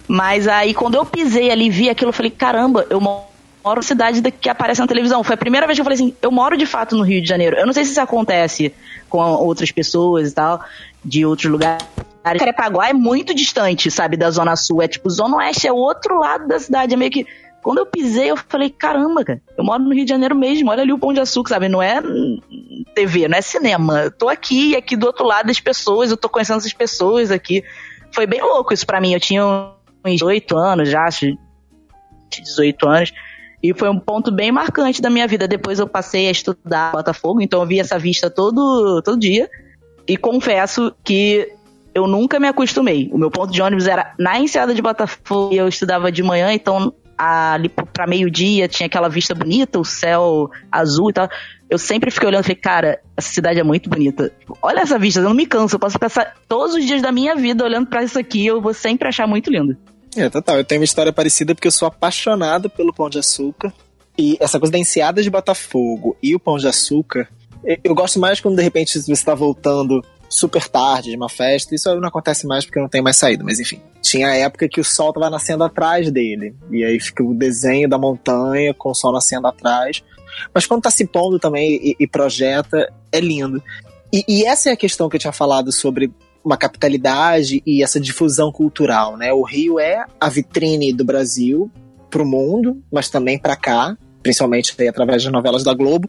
Mas 0.08 0.48
aí, 0.48 0.74
quando 0.74 0.96
eu 0.96 1.06
pisei 1.06 1.50
ali 1.52 1.70
vi 1.70 1.90
aquilo, 1.90 2.10
eu 2.10 2.14
falei, 2.14 2.32
caramba, 2.32 2.86
eu 2.90 3.00
moro 3.02 3.24
na 3.64 3.82
cidade 3.82 4.22
da- 4.22 4.32
que 4.32 4.50
aparece 4.50 4.82
na 4.82 4.88
televisão. 4.88 5.24
Foi 5.24 5.36
a 5.36 5.38
primeira 5.38 5.66
vez 5.66 5.78
que 5.78 5.82
eu 5.82 5.86
falei 5.86 5.96
assim, 5.96 6.16
eu 6.22 6.32
moro 6.32 6.58
de 6.58 6.66
fato 6.66 6.96
no 6.96 7.04
Rio 7.04 7.22
de 7.22 7.28
Janeiro. 7.28 7.56
Eu 7.58 7.66
não 7.66 7.74
sei 7.74 7.86
se 7.86 7.92
isso 7.92 8.02
acontece 8.02 8.74
com 9.10 9.20
outras 9.20 9.72
pessoas 9.72 10.32
e 10.32 10.36
tal, 10.36 10.64
de 11.04 11.26
outros 11.26 11.50
lugares. 11.52 11.86
Jacarepaguá 12.26 12.90
é 12.90 12.94
muito 12.94 13.34
distante, 13.34 13.92
sabe, 13.92 14.18
da 14.18 14.32
Zona 14.32 14.56
Sul. 14.56 14.82
É 14.82 14.88
tipo, 14.88 15.10
Zona 15.10 15.38
Oeste 15.38 15.68
é 15.68 15.72
outro 15.72 16.20
lado 16.20 16.48
da 16.48 16.60
cidade. 16.60 16.94
É 16.94 16.98
meio 16.98 17.12
que... 17.12 17.26
Quando 17.62 17.78
eu 17.78 17.86
pisei, 17.86 18.30
eu 18.30 18.36
falei, 18.36 18.70
caramba, 18.70 19.24
cara, 19.24 19.42
eu 19.58 19.64
moro 19.64 19.82
no 19.82 19.94
Rio 19.94 20.04
de 20.04 20.10
Janeiro 20.10 20.36
mesmo. 20.36 20.70
Olha 20.70 20.82
ali 20.82 20.92
o 20.92 21.00
Pão 21.00 21.14
de 21.14 21.22
Açúcar, 21.22 21.52
sabe? 21.52 21.70
Não 21.70 21.82
é 21.82 22.02
hum, 22.02 22.40
TV, 22.94 23.30
não 23.30 23.38
é 23.38 23.42
cinema. 23.42 24.02
Eu 24.02 24.12
tô 24.12 24.28
aqui 24.28 24.72
e 24.72 24.76
aqui 24.76 24.98
do 24.98 25.06
outro 25.06 25.26
lado 25.26 25.48
das 25.48 25.62
pessoas, 25.62 26.12
eu 26.12 26.18
tô 26.18 26.28
conhecendo 26.28 26.58
essas 26.58 26.74
pessoas 26.74 27.32
aqui. 27.32 27.64
Foi 28.12 28.28
bem 28.28 28.42
louco 28.42 28.74
isso 28.74 28.86
pra 28.86 29.00
mim. 29.00 29.14
Eu 29.14 29.20
tinha 29.20 29.46
uns 29.46 30.12
18 30.12 30.58
anos 30.58 30.90
já, 30.90 31.06
acho, 31.06 31.28
de 32.30 32.42
18 32.42 32.88
anos. 32.88 33.14
E 33.64 33.74
foi 33.74 33.90
um 33.90 33.98
ponto 33.98 34.30
bem 34.30 34.52
marcante 34.52 35.02
da 35.02 35.10
minha 35.10 35.26
vida. 35.26 35.48
Depois 35.48 35.80
eu 35.80 35.88
passei 35.88 36.28
a 36.28 36.32
estudar 36.32 36.92
Botafogo, 36.92 37.42
então 37.42 37.62
eu 37.62 37.66
vi 37.66 37.80
essa 37.80 37.98
vista 37.98 38.30
todo, 38.30 39.02
todo 39.02 39.18
dia. 39.18 39.50
E 40.06 40.18
confesso 40.18 40.94
que 41.02 41.50
eu 41.96 42.06
nunca 42.06 42.42
me 42.42 42.48
acostumei. 42.48 43.10
O 43.14 43.18
meu 43.18 43.32
ponto 43.32 43.54
de 43.54 43.62
ônibus 43.62 43.88
era 43.88 44.14
na 44.20 44.38
enseada 44.38 44.76
de 44.76 44.82
Botafogo 44.82 45.54
e 45.54 45.58
eu 45.58 45.68
estudava 45.70 46.12
de 46.12 46.22
manhã, 46.22 46.52
então 46.52 46.94
ali 47.18 47.70
pra 47.70 48.08
meio-dia 48.08 48.68
tinha 48.68 48.88
aquela 48.88 49.08
vista 49.08 49.34
bonita, 49.34 49.80
o 49.80 49.86
céu 49.86 50.50
azul 50.70 51.12
e 51.12 51.14
tal. 51.14 51.30
Eu 51.70 51.78
sempre 51.78 52.12
fiquei 52.12 52.28
olhando 52.28 52.42
e 52.42 52.44
falei, 52.44 52.56
cara, 52.58 53.00
essa 53.16 53.30
cidade 53.30 53.60
é 53.60 53.64
muito 53.64 53.90
bonita. 53.90 54.30
Olha 54.62 54.82
essa 54.82 55.00
vista, 55.00 55.22
eu 55.22 55.24
não 55.24 55.34
me 55.34 55.46
canso. 55.46 55.76
Eu 55.76 55.80
posso 55.80 55.98
passar 55.98 56.36
todos 56.50 56.76
os 56.76 56.84
dias 56.84 57.02
da 57.02 57.14
minha 57.14 57.34
vida 57.36 57.64
olhando 57.64 57.88
pra 57.88 58.04
isso 58.04 58.20
aqui, 58.20 58.46
eu 58.46 58.62
vou 58.62 58.74
sempre 58.74 59.08
achar 59.08 59.26
muito 59.26 59.50
lindo. 59.50 59.78
É, 60.16 60.30
total. 60.30 60.58
Eu 60.58 60.64
tenho 60.64 60.82
uma 60.82 60.86
história 60.86 61.12
parecida 61.12 61.56
porque 61.56 61.68
eu 61.68 61.72
sou 61.72 61.88
apaixonado 61.88 62.70
pelo 62.70 62.94
Pão 62.94 63.10
de 63.10 63.20
Açúcar. 63.20 63.74
E 64.18 64.38
essa 64.40 64.60
coisa 64.60 64.72
da 64.72 64.78
enseada 64.78 65.24
de 65.24 65.30
Botafogo 65.30 66.16
e 66.22 66.36
o 66.36 66.40
Pão 66.40 66.58
de 66.58 66.68
Açúcar, 66.68 67.28
eu- 67.84 67.96
gosto 67.96 68.20
mais 68.20 68.40
quando 68.40 68.56
de 68.58 68.62
repente 68.62 69.02
você 69.02 69.12
está 69.12 69.34
voltando 69.34 70.04
super 70.30 70.68
tarde 70.68 71.10
de 71.10 71.16
uma 71.16 71.30
festa. 71.30 71.74
Isso 71.74 71.94
não 72.00 72.08
acontece 72.08 72.46
mais 72.46 72.64
porque 72.66 72.80
não 72.80 72.90
tem 72.90 73.02
mais 73.02 73.18
saída, 73.18 73.44
mas 73.44 73.60
enfim. 73.60 73.82
Tinha 74.02 74.28
a 74.30 74.36
época 74.36 74.68
que 74.70 74.80
o 74.80 74.84
sol 74.84 75.12
tava 75.14 75.30
nascendo 75.30 75.64
atrás 75.64 76.12
dele. 76.12 76.56
E 76.70 76.84
aí 76.84 77.00
fica 77.00 77.24
o 77.24 77.34
desenho 77.34 77.90
da 77.90 77.98
montanha 77.98 78.74
com 78.74 78.92
o 78.92 78.96
sol 78.96 79.12
nascendo 79.14 79.48
atrás. 79.48 80.04
Mas 80.54 80.66
quando 80.68 80.82
tá 80.84 80.92
se 80.92 81.06
pondo 81.08 81.40
também 81.40 81.74
e, 81.74 81.96
e 82.00 82.08
projeta, 82.08 82.92
é 83.12 83.20
lindo. 83.20 83.62
E, 84.12 84.24
e 84.28 84.46
essa 84.46 84.70
é 84.70 84.74
a 84.74 84.78
questão 84.78 85.10
que 85.10 85.16
eu 85.16 85.20
tinha 85.20 85.34
falado 85.34 85.72
sobre 85.72 86.12
uma 86.44 86.58
capitalidade 86.58 87.62
e 87.66 87.82
essa 87.82 88.00
difusão 88.00 88.52
cultural, 88.52 89.18
né? 89.18 89.32
O 89.32 89.44
Rio 89.44 89.80
é 89.80 90.06
a 90.20 90.30
vitrine 90.30 90.94
do 90.94 91.06
Brasil 91.06 91.72
pro 92.10 92.26
mundo, 92.26 92.82
mas 92.92 93.10
também 93.10 93.40
para 93.40 93.56
cá, 93.56 93.98
principalmente 94.22 94.76
através 94.88 95.24
das 95.24 95.32
novelas 95.32 95.64
da 95.64 95.74
Globo. 95.74 96.08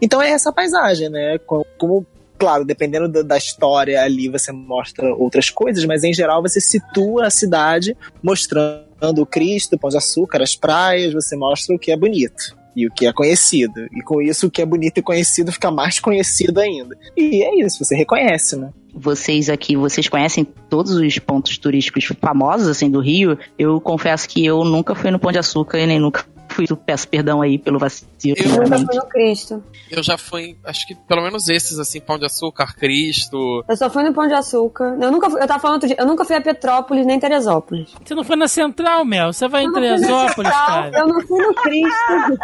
Então 0.00 0.20
é 0.20 0.30
essa 0.30 0.52
paisagem, 0.52 1.08
né? 1.08 1.38
Como, 1.78 2.06
claro, 2.38 2.64
dependendo 2.64 3.22
da 3.22 3.36
história 3.36 4.02
ali 4.02 4.28
você 4.28 4.52
mostra 4.52 5.14
outras 5.14 5.48
coisas, 5.48 5.84
mas 5.84 6.04
em 6.04 6.12
geral 6.12 6.42
você 6.42 6.60
situa 6.60 7.26
a 7.26 7.30
cidade 7.30 7.96
mostrando 8.22 9.22
o 9.22 9.26
Cristo, 9.26 9.76
o 9.76 9.78
Pão 9.78 9.90
de 9.90 9.96
Açúcar, 9.96 10.42
as 10.42 10.56
praias, 10.56 11.12
você 11.12 11.36
mostra 11.36 11.74
o 11.74 11.78
que 11.78 11.92
é 11.92 11.96
bonito. 11.96 12.60
E 12.74 12.86
o 12.86 12.90
que 12.90 13.06
é 13.06 13.12
conhecido. 13.12 13.86
E 13.92 14.02
com 14.02 14.22
isso, 14.22 14.46
o 14.46 14.50
que 14.50 14.62
é 14.62 14.66
bonito 14.66 14.96
e 14.96 15.02
conhecido 15.02 15.52
fica 15.52 15.70
mais 15.70 16.00
conhecido 16.00 16.58
ainda. 16.58 16.96
E 17.14 17.42
é 17.42 17.54
isso, 17.62 17.84
você 17.84 17.94
reconhece, 17.94 18.56
né? 18.56 18.70
Vocês 18.94 19.48
aqui, 19.48 19.76
vocês 19.76 20.08
conhecem 20.08 20.44
todos 20.44 20.92
os 20.92 21.18
pontos 21.18 21.56
turísticos 21.58 22.04
famosos 22.20 22.68
assim 22.68 22.90
do 22.90 23.00
Rio. 23.00 23.38
Eu 23.58 23.80
confesso 23.80 24.28
que 24.28 24.44
eu 24.44 24.64
nunca 24.64 24.94
fui 24.94 25.10
no 25.10 25.18
Pão 25.18 25.32
de 25.32 25.38
Açúcar 25.38 25.78
e 25.78 25.86
nem 25.86 25.98
nunca 25.98 26.24
fui. 26.48 26.66
Eu 26.68 26.76
peço 26.76 27.08
perdão 27.08 27.40
aí 27.42 27.58
pelo 27.58 27.78
vacilo. 27.78 28.08
Eu 28.36 28.48
nunca 28.48 28.64
realmente. 28.64 28.86
fui 28.86 28.96
no 28.96 29.06
Cristo. 29.06 29.64
Eu 29.90 30.02
já 30.02 30.16
fui, 30.16 30.56
acho 30.64 30.86
que 30.86 30.94
pelo 30.94 31.22
menos 31.22 31.48
esses, 31.48 31.78
assim, 31.78 32.00
Pão 32.00 32.18
de 32.18 32.24
Açúcar, 32.24 32.74
Cristo. 32.74 33.64
Eu 33.68 33.76
só 33.76 33.90
fui 33.90 34.02
no 34.02 34.12
Pão 34.12 34.26
de 34.26 34.34
Açúcar. 34.34 34.96
Eu 35.00 35.10
nunca 35.10 35.28
fui, 35.30 35.42
eu 35.42 35.46
tava 35.46 35.60
falando 35.60 35.74
outro 35.74 35.88
dia, 35.88 35.96
eu 35.98 36.06
nunca 36.06 36.24
fui 36.24 36.36
a 36.36 36.40
Petrópolis 36.40 37.06
nem 37.06 37.18
Teresópolis. 37.20 37.92
Você 38.04 38.14
não 38.14 38.24
foi 38.24 38.36
na 38.36 38.48
Central, 38.48 39.04
Mel? 39.04 39.32
Você 39.32 39.48
vai 39.48 39.62
em 39.62 39.66
Eu 39.66 39.72
fui 39.72 39.80
na 39.82 39.96
Teresópolis, 39.96 40.34
Central, 40.34 40.66
cara? 40.66 40.98
Eu 40.98 41.06
não 41.08 41.20
fui 41.26 41.46
no 41.46 41.54
Cristo. 41.54 42.38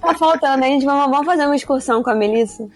tá 0.00 0.14
faltando, 0.14 0.64
a 0.64 0.68
gente 0.68 0.84
vamos, 0.84 1.10
vamos 1.10 1.26
fazer 1.26 1.44
uma 1.46 1.56
excursão 1.56 2.02
com 2.02 2.10
a 2.10 2.14
Melissa. 2.14 2.68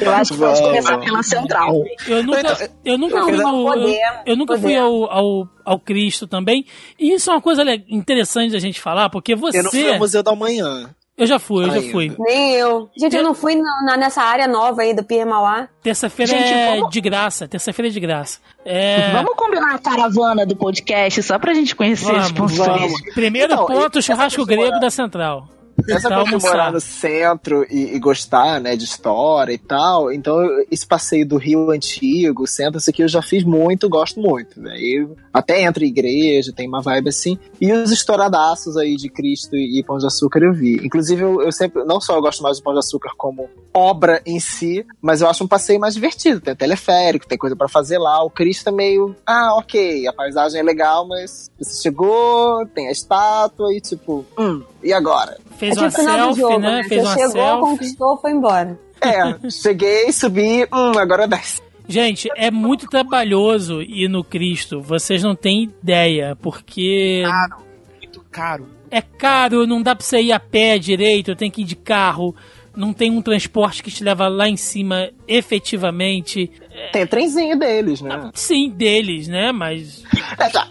Eu 0.00 0.12
acho 0.12 0.32
que 0.32 0.38
pode 0.38 0.60
Vamos. 0.60 0.60
começar 0.60 0.98
pela 0.98 1.22
Central. 1.22 1.84
Eu 2.06 2.22
nunca, 2.22 2.70
eu 2.84 2.98
nunca 2.98 3.16
Não, 3.16 3.24
fui 3.24 3.36
no. 3.36 3.38
Eu, 3.38 3.64
podemos, 3.64 4.20
eu 4.26 4.36
nunca 4.36 4.54
fui 4.58 4.62
podemos. 4.74 5.08
ao, 5.10 5.10
ao, 5.10 5.48
ao 5.64 5.78
Cristo 5.78 6.26
também. 6.26 6.64
E 6.98 7.14
isso 7.14 7.30
é 7.30 7.34
uma 7.34 7.40
coisa 7.40 7.62
interessante 7.88 8.52
da 8.52 8.58
gente 8.58 8.80
falar, 8.80 9.08
porque 9.10 9.34
você. 9.34 9.58
Eu 9.58 9.64
não 9.64 9.70
fui 9.70 9.88
ao 9.92 9.98
Museu 9.98 10.22
da 10.22 10.34
Manhã. 10.34 10.90
Eu 11.16 11.28
já 11.28 11.38
fui, 11.38 11.64
eu 11.64 11.68
já 11.70 11.74
Ainda. 11.76 11.92
fui. 11.92 12.12
Nem 12.18 12.54
eu. 12.54 12.90
Gente, 12.98 13.14
eu 13.14 13.22
não 13.22 13.34
fui 13.34 13.54
na, 13.54 13.96
nessa 13.96 14.20
área 14.20 14.48
nova 14.48 14.82
aí 14.82 14.92
do 14.92 15.04
Pierre 15.04 15.24
Mauá. 15.24 15.68
Terça-feira 15.80 16.32
Gente, 16.36 16.52
é 16.52 16.74
vamos- 16.74 16.90
de 16.90 17.00
graça. 17.00 17.46
Terça-feira 17.46 17.88
é 17.88 17.92
de 17.92 18.00
graça. 18.00 18.40
É... 18.64 19.12
Vamos 19.12 19.32
combinar 19.36 19.76
a 19.76 19.78
caravana 19.78 20.44
do 20.44 20.56
podcast 20.56 21.22
só 21.22 21.38
pra 21.38 21.54
gente 21.54 21.76
conhecer 21.76 22.06
Vamos, 22.06 22.20
os 22.24 22.26
sponsores. 22.32 22.80
vamos. 22.80 23.14
Primeiro 23.14 23.52
Então, 23.52 23.64
ponto, 23.64 24.02
churrasco 24.02 24.44
grego 24.44 24.80
da 24.80 24.90
Central. 24.90 25.48
Essa 25.88 26.08
coisa 26.14 26.38
de 26.38 26.42
morar 26.42 26.72
no 26.72 26.80
centro 26.80 27.66
e, 27.70 27.94
e 27.94 27.98
gostar, 27.98 28.60
né, 28.60 28.76
de 28.76 28.84
história 28.84 29.52
e 29.52 29.58
tal, 29.58 30.12
então 30.12 30.38
esse 30.70 30.86
passeio 30.86 31.26
do 31.26 31.36
Rio 31.36 31.70
Antigo, 31.70 32.46
centro, 32.46 32.78
isso 32.78 32.90
aqui 32.90 33.02
eu 33.02 33.08
já 33.08 33.22
fiz 33.22 33.44
muito, 33.44 33.88
gosto 33.88 34.20
muito. 34.20 34.60
Né? 34.60 34.76
E 34.78 35.08
até 35.32 35.62
entra 35.62 35.84
em 35.84 35.88
igreja, 35.88 36.52
tem 36.52 36.68
uma 36.68 36.80
vibe 36.80 37.08
assim. 37.08 37.38
E 37.60 37.72
os 37.72 37.90
estouradaços 37.90 38.76
aí 38.76 38.96
de 38.96 39.08
Cristo 39.08 39.56
e, 39.56 39.82
Pão 39.82 39.98
de 39.98 40.06
Açúcar 40.06 40.40
eu 40.42 40.52
vi. 40.52 40.76
Inclusive, 40.84 41.22
eu, 41.22 41.42
eu 41.42 41.52
sempre, 41.52 41.84
não 41.84 42.00
só 42.00 42.16
eu 42.16 42.22
gosto 42.22 42.42
mais 42.42 42.58
do 42.58 42.62
Pão 42.62 42.72
de 42.72 42.78
Açúcar 42.78 43.12
como 43.16 43.48
obra 43.72 44.22
em 44.24 44.38
si, 44.38 44.86
mas 45.02 45.20
eu 45.20 45.28
acho 45.28 45.44
um 45.44 45.48
passeio 45.48 45.80
mais 45.80 45.94
divertido. 45.94 46.40
Tem 46.40 46.54
teleférico, 46.54 47.26
tem 47.26 47.36
coisa 47.36 47.56
pra 47.56 47.68
fazer 47.68 47.98
lá. 47.98 48.22
O 48.22 48.30
Cristo 48.30 48.68
é 48.68 48.72
meio, 48.72 49.14
ah, 49.26 49.56
ok, 49.56 50.06
a 50.06 50.12
paisagem 50.12 50.60
é 50.60 50.62
legal, 50.62 51.06
mas 51.06 51.50
você 51.58 51.82
chegou, 51.82 52.64
tem 52.74 52.88
a 52.88 52.92
estátua 52.92 53.74
e 53.74 53.80
tipo, 53.80 54.24
hum, 54.38 54.62
e 54.82 54.92
agora? 54.92 55.38
Fez 55.66 55.76
é 55.76 55.80
uma 55.80 55.88
tipo 55.90 56.02
do 56.02 56.10
selfie, 56.12 56.40
jogo, 56.40 56.58
né? 56.60 56.70
né? 56.70 56.84
Fez 56.84 57.02
Você 57.02 57.06
uma 57.08 57.14
chegou, 57.14 57.32
selfie. 57.32 57.60
conquistou, 57.60 58.16
foi 58.18 58.30
embora. 58.32 58.78
É, 59.00 59.50
cheguei, 59.50 60.12
subi, 60.12 60.64
hum, 60.72 60.98
agora 60.98 61.26
desce. 61.26 61.60
Gente, 61.86 62.28
é 62.36 62.50
muito 62.50 62.86
trabalhoso 62.86 63.82
ir 63.82 64.08
no 64.08 64.24
Cristo. 64.24 64.80
Vocês 64.80 65.22
não 65.22 65.34
têm 65.34 65.64
ideia, 65.64 66.36
porque 66.40 67.22
Caro, 67.26 67.56
muito 67.98 68.20
caro. 68.30 68.66
é 68.90 69.02
caro, 69.02 69.66
não 69.66 69.82
dá 69.82 69.94
pra 69.94 70.04
você 70.04 70.20
ir 70.22 70.32
a 70.32 70.40
pé 70.40 70.78
direito, 70.78 71.36
tem 71.36 71.50
que 71.50 71.60
ir 71.60 71.64
de 71.64 71.76
carro, 71.76 72.34
não 72.74 72.94
tem 72.94 73.10
um 73.10 73.20
transporte 73.20 73.82
que 73.82 73.90
te 73.90 74.02
leva 74.02 74.28
lá 74.28 74.48
em 74.48 74.56
cima 74.56 75.10
efetivamente. 75.28 76.50
Tem 76.92 77.06
trenzinho 77.06 77.58
deles, 77.58 78.00
né? 78.00 78.30
Sim, 78.34 78.70
deles, 78.70 79.28
né? 79.28 79.52
Mas 79.52 80.02
É, 80.38 80.48
tá, 80.48 80.66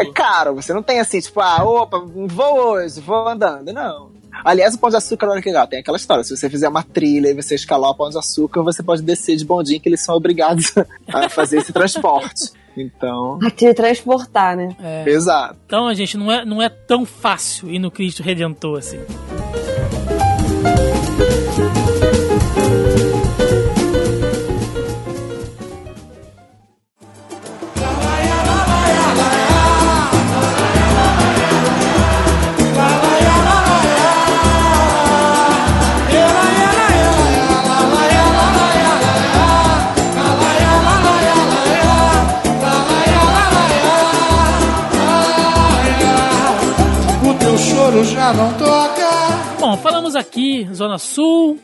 é 0.00 0.04
caro, 0.12 0.54
você 0.56 0.72
não 0.74 0.82
tem 0.82 0.98
assim, 0.98 1.20
tipo, 1.20 1.40
ah, 1.40 1.62
opa, 1.64 2.00
vou 2.04 2.58
hoje, 2.72 3.00
vou 3.00 3.28
andando. 3.28 3.72
Não. 3.72 4.17
Aliás, 4.44 4.74
o 4.74 4.78
Pão 4.78 4.90
de 4.90 4.96
Açúcar, 4.96 5.28
olha 5.28 5.42
que 5.42 5.48
legal, 5.48 5.66
tem 5.66 5.80
aquela 5.80 5.96
história. 5.96 6.24
Se 6.24 6.36
você 6.36 6.48
fizer 6.48 6.68
uma 6.68 6.82
trilha 6.82 7.28
e 7.28 7.34
você 7.34 7.54
escalar 7.54 7.90
o 7.90 7.94
Pão 7.94 8.10
de 8.10 8.18
Açúcar, 8.18 8.62
você 8.62 8.82
pode 8.82 9.02
descer 9.02 9.36
de 9.36 9.44
bondinho, 9.44 9.80
que 9.80 9.88
eles 9.88 10.02
são 10.02 10.14
obrigados 10.14 10.72
a 11.12 11.28
fazer 11.28 11.58
esse 11.58 11.72
transporte. 11.72 12.52
Então, 12.76 13.38
A 13.42 13.50
te 13.50 13.74
transportar, 13.74 14.56
né? 14.56 14.76
é. 14.80 15.08
exato. 15.08 15.56
Então, 15.66 15.92
gente, 15.94 16.16
não 16.16 16.30
é, 16.30 16.44
não 16.44 16.62
é 16.62 16.68
tão 16.68 17.04
fácil 17.04 17.68
ir 17.70 17.78
no 17.78 17.90
Cristo 17.90 18.22
Redentor 18.22 18.78
assim. 18.78 18.98
Já 48.04 48.32
não 48.32 48.52
toca. 48.54 49.58
Bom, 49.58 49.76
falamos 49.76 50.14
aqui 50.14 50.68
Zona 50.72 50.98
Sul, 50.98 51.58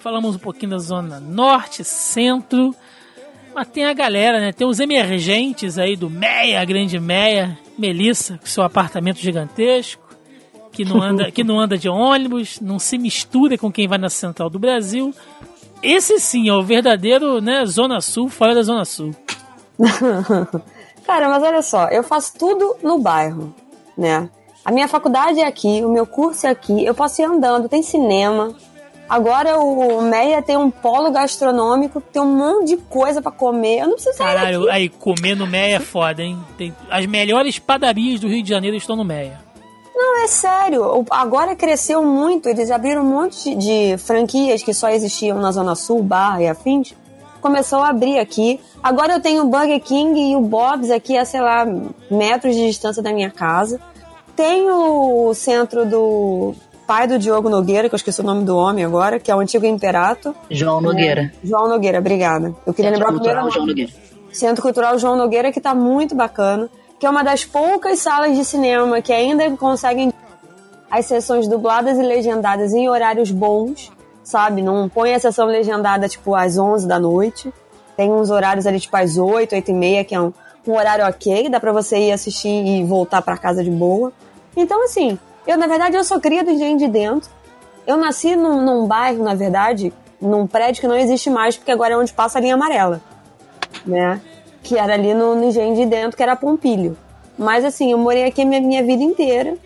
falamos 0.00 0.36
um 0.36 0.38
pouquinho 0.38 0.72
da 0.72 0.78
Zona 0.78 1.18
Norte, 1.18 1.82
Centro, 1.84 2.74
mas 3.54 3.68
tem 3.68 3.86
a 3.86 3.92
galera, 3.92 4.38
né? 4.38 4.52
Tem 4.52 4.66
os 4.66 4.80
emergentes 4.80 5.78
aí 5.78 5.96
do 5.96 6.10
Meia, 6.10 6.64
Grande 6.64 7.00
Meia, 7.00 7.58
Melissa, 7.78 8.38
com 8.38 8.46
seu 8.46 8.62
apartamento 8.62 9.18
gigantesco, 9.18 10.02
que 10.72 10.84
não 10.84 11.02
anda, 11.02 11.30
que 11.32 11.42
não 11.42 11.58
anda 11.58 11.78
de 11.78 11.88
ônibus, 11.88 12.60
não 12.60 12.78
se 12.78 12.98
mistura 12.98 13.56
com 13.56 13.72
quem 13.72 13.88
vai 13.88 13.98
na 13.98 14.10
Central 14.10 14.50
do 14.50 14.58
Brasil. 14.58 15.14
Esse 15.82 16.18
sim 16.18 16.48
é 16.48 16.52
o 16.52 16.62
verdadeiro, 16.62 17.40
né, 17.40 17.64
Zona 17.64 18.00
Sul, 18.00 18.28
fora 18.28 18.54
da 18.54 18.62
Zona 18.62 18.84
Sul. 18.84 19.14
Cara, 21.06 21.28
mas 21.28 21.42
olha 21.42 21.62
só, 21.62 21.88
eu 21.88 22.02
faço 22.02 22.36
tudo 22.36 22.76
no 22.82 22.98
bairro, 22.98 23.54
né? 23.96 24.28
A 24.68 24.70
minha 24.70 24.86
faculdade 24.86 25.40
é 25.40 25.46
aqui, 25.46 25.82
o 25.82 25.88
meu 25.88 26.06
curso 26.06 26.46
é 26.46 26.50
aqui, 26.50 26.84
eu 26.84 26.94
posso 26.94 27.22
ir 27.22 27.24
andando, 27.24 27.70
tem 27.70 27.82
cinema. 27.82 28.54
Agora 29.08 29.58
o 29.58 30.02
Meia 30.02 30.42
tem 30.42 30.58
um 30.58 30.70
polo 30.70 31.10
gastronômico, 31.10 32.02
tem 32.02 32.20
um 32.20 32.36
monte 32.36 32.66
de 32.66 32.76
coisa 32.76 33.22
pra 33.22 33.32
comer. 33.32 33.78
Eu 33.78 33.86
não 33.86 33.94
preciso 33.94 34.18
sair 34.18 34.26
Caralho, 34.26 34.60
daqui. 34.66 34.70
aí 34.70 34.88
comer 34.90 35.34
no 35.34 35.46
Meia 35.46 35.76
é 35.76 35.80
foda, 35.80 36.22
hein? 36.22 36.38
Tem, 36.58 36.74
as 36.90 37.06
melhores 37.06 37.58
padarias 37.58 38.20
do 38.20 38.28
Rio 38.28 38.42
de 38.42 38.50
Janeiro 38.50 38.76
estão 38.76 38.94
no 38.94 39.06
Meia. 39.06 39.40
Não, 39.96 40.22
é 40.22 40.26
sério. 40.26 41.02
Agora 41.10 41.56
cresceu 41.56 42.04
muito. 42.04 42.46
Eles 42.46 42.70
abriram 42.70 43.00
um 43.00 43.08
monte 43.08 43.54
de, 43.54 43.94
de 43.94 43.96
franquias 43.96 44.62
que 44.62 44.74
só 44.74 44.90
existiam 44.90 45.40
na 45.40 45.50
Zona 45.50 45.74
Sul, 45.74 46.02
Barra 46.02 46.42
e 46.42 46.46
afins. 46.46 46.92
Começou 47.40 47.78
a 47.78 47.88
abrir 47.88 48.18
aqui. 48.18 48.60
Agora 48.82 49.14
eu 49.14 49.20
tenho 49.22 49.44
o 49.44 49.48
Burger 49.48 49.80
King 49.80 50.32
e 50.32 50.36
o 50.36 50.42
Bob's 50.42 50.90
aqui 50.90 51.16
a, 51.16 51.24
sei 51.24 51.40
lá, 51.40 51.64
metros 52.10 52.54
de 52.54 52.66
distância 52.66 53.02
da 53.02 53.14
minha 53.14 53.30
casa. 53.30 53.80
Tem 54.38 54.70
o 54.70 55.34
centro 55.34 55.84
do 55.84 56.54
pai 56.86 57.08
do 57.08 57.18
Diogo 57.18 57.48
Nogueira, 57.48 57.88
que 57.88 57.94
eu 57.96 57.96
esqueci 57.96 58.20
o 58.20 58.24
nome 58.24 58.44
do 58.44 58.56
homem 58.56 58.84
agora, 58.84 59.18
que 59.18 59.32
é 59.32 59.34
o 59.34 59.40
antigo 59.40 59.66
Imperato. 59.66 60.32
João 60.48 60.80
Nogueira. 60.80 61.32
João 61.42 61.68
Nogueira, 61.68 61.98
obrigada. 61.98 62.54
Eu 62.64 62.72
queria 62.72 62.92
Centro 62.92 63.04
lembrar 63.04 63.16
o 63.16 63.20
primeiro 63.20 63.40
Cultural 63.40 63.50
João. 63.50 63.66
Nogueira. 63.66 63.92
Centro 64.30 64.62
Cultural 64.62 64.96
João 64.96 65.16
Nogueira, 65.16 65.50
que 65.50 65.60
tá 65.60 65.74
muito 65.74 66.14
bacana. 66.14 66.70
Que 67.00 67.06
é 67.06 67.10
uma 67.10 67.24
das 67.24 67.44
poucas 67.44 67.98
salas 67.98 68.36
de 68.36 68.44
cinema 68.44 69.02
que 69.02 69.12
ainda 69.12 69.50
conseguem 69.56 70.12
as 70.88 71.06
sessões 71.06 71.48
dubladas 71.48 71.98
e 71.98 72.02
legendadas 72.02 72.72
em 72.72 72.88
horários 72.88 73.32
bons, 73.32 73.90
sabe? 74.22 74.62
Não 74.62 74.88
põe 74.88 75.14
a 75.14 75.18
sessão 75.18 75.46
legendada, 75.48 76.08
tipo, 76.08 76.36
às 76.36 76.56
11 76.56 76.86
da 76.86 77.00
noite. 77.00 77.52
Tem 77.96 78.12
uns 78.12 78.30
horários 78.30 78.68
ali, 78.68 78.78
tipo, 78.78 78.96
às 78.96 79.18
8, 79.18 79.56
8 79.56 79.68
e 79.68 79.74
meia, 79.74 80.04
que 80.04 80.14
é 80.14 80.20
um, 80.20 80.32
um 80.64 80.76
horário 80.76 81.04
ok. 81.08 81.48
Dá 81.48 81.58
pra 81.58 81.72
você 81.72 81.98
ir 81.98 82.12
assistir 82.12 82.64
e 82.64 82.84
voltar 82.84 83.20
pra 83.20 83.36
casa 83.36 83.64
de 83.64 83.70
boa. 83.72 84.12
Então, 84.60 84.84
assim, 84.84 85.18
eu, 85.46 85.56
na 85.56 85.66
verdade, 85.66 85.96
eu 85.96 86.04
sou 86.04 86.20
cria 86.20 86.44
do 86.44 86.50
Engenho 86.50 86.76
de 86.76 86.88
Dentro. 86.88 87.30
Eu 87.86 87.96
nasci 87.96 88.36
num, 88.36 88.60
num 88.60 88.86
bairro, 88.86 89.24
na 89.24 89.34
verdade, 89.34 89.92
num 90.20 90.46
prédio 90.46 90.82
que 90.82 90.88
não 90.88 90.96
existe 90.96 91.30
mais, 91.30 91.56
porque 91.56 91.70
agora 91.70 91.94
é 91.94 91.96
onde 91.96 92.12
passa 92.12 92.38
a 92.38 92.42
linha 92.42 92.54
amarela 92.54 93.00
né? 93.86 94.20
Que 94.62 94.76
era 94.76 94.94
ali 94.94 95.14
no, 95.14 95.34
no 95.34 95.44
Engenho 95.44 95.74
de 95.74 95.86
Dentro, 95.86 96.16
que 96.16 96.22
era 96.22 96.36
Pompilho. 96.36 96.96
Mas 97.38 97.64
assim, 97.64 97.92
eu 97.92 97.98
morei 97.98 98.24
aqui 98.24 98.42
a 98.42 98.44
minha, 98.44 98.60
minha 98.60 98.82
vida 98.82 99.02
inteira. 99.02 99.56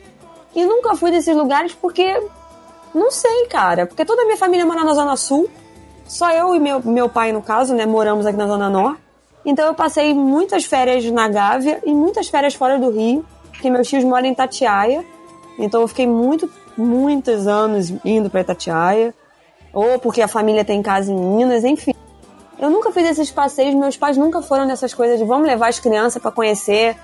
E 0.55 0.65
nunca 0.65 0.95
fui 0.95 1.11
desses 1.11 1.35
lugares 1.35 1.75
porque. 1.75 2.23
Não 2.95 3.11
sei, 3.11 3.47
cara. 3.47 3.87
Porque 3.87 4.05
toda 4.05 4.23
a 4.23 4.25
minha 4.27 4.37
família 4.37 4.67
mora 4.67 4.85
na 4.85 4.93
Zona 4.93 5.17
Sul. 5.17 5.49
Só 6.07 6.31
eu 6.31 6.55
e 6.55 6.61
meu, 6.61 6.81
meu 6.85 7.09
pai, 7.09 7.33
no 7.33 7.41
caso, 7.41 7.75
né? 7.75 7.87
Moramos 7.87 8.27
aqui 8.27 8.37
na 8.37 8.47
Zona 8.47 8.69
Norte. 8.69 9.01
Então 9.45 9.67
eu 9.67 9.75
passei 9.75 10.13
muitas 10.15 10.65
férias 10.65 11.05
na 11.11 11.27
Gávea 11.27 11.81
e 11.85 11.93
muitas 11.93 12.29
férias 12.29 12.55
fora 12.55 12.79
do 12.79 12.91
Rio. 12.91 13.25
Porque 13.53 13.71
meus 13.71 13.89
tios 13.89 14.05
moram 14.05 14.27
em 14.27 14.35
Tatiaia. 14.35 15.05
Então 15.59 15.81
eu 15.81 15.89
fiquei 15.89 16.07
muito, 16.07 16.51
muitos 16.77 17.47
anos 17.47 17.93
indo 18.05 18.29
pra 18.29 18.41
Itatiaia. 18.41 19.15
Ou 19.73 19.99
porque 19.99 20.21
a 20.21 20.29
família 20.29 20.65
tem 20.65 20.83
casa 20.83 21.11
em 21.13 21.15
Minas, 21.15 21.65
enfim. 21.65 21.95
Eu 22.59 22.71
nunca 22.71 22.93
fiz 22.93 23.11
esses 23.11 23.31
passeios, 23.31 23.75
meus 23.75 23.97
pais 23.97 24.17
nunca 24.17 24.41
foram 24.41 24.65
nessas 24.65 24.95
coisas 24.95 25.19
de 25.19 25.25
vamos 25.25 25.47
levar 25.47 25.69
as 25.69 25.81
crianças 25.81 26.21
pra 26.21 26.31
conhecer 26.31 26.97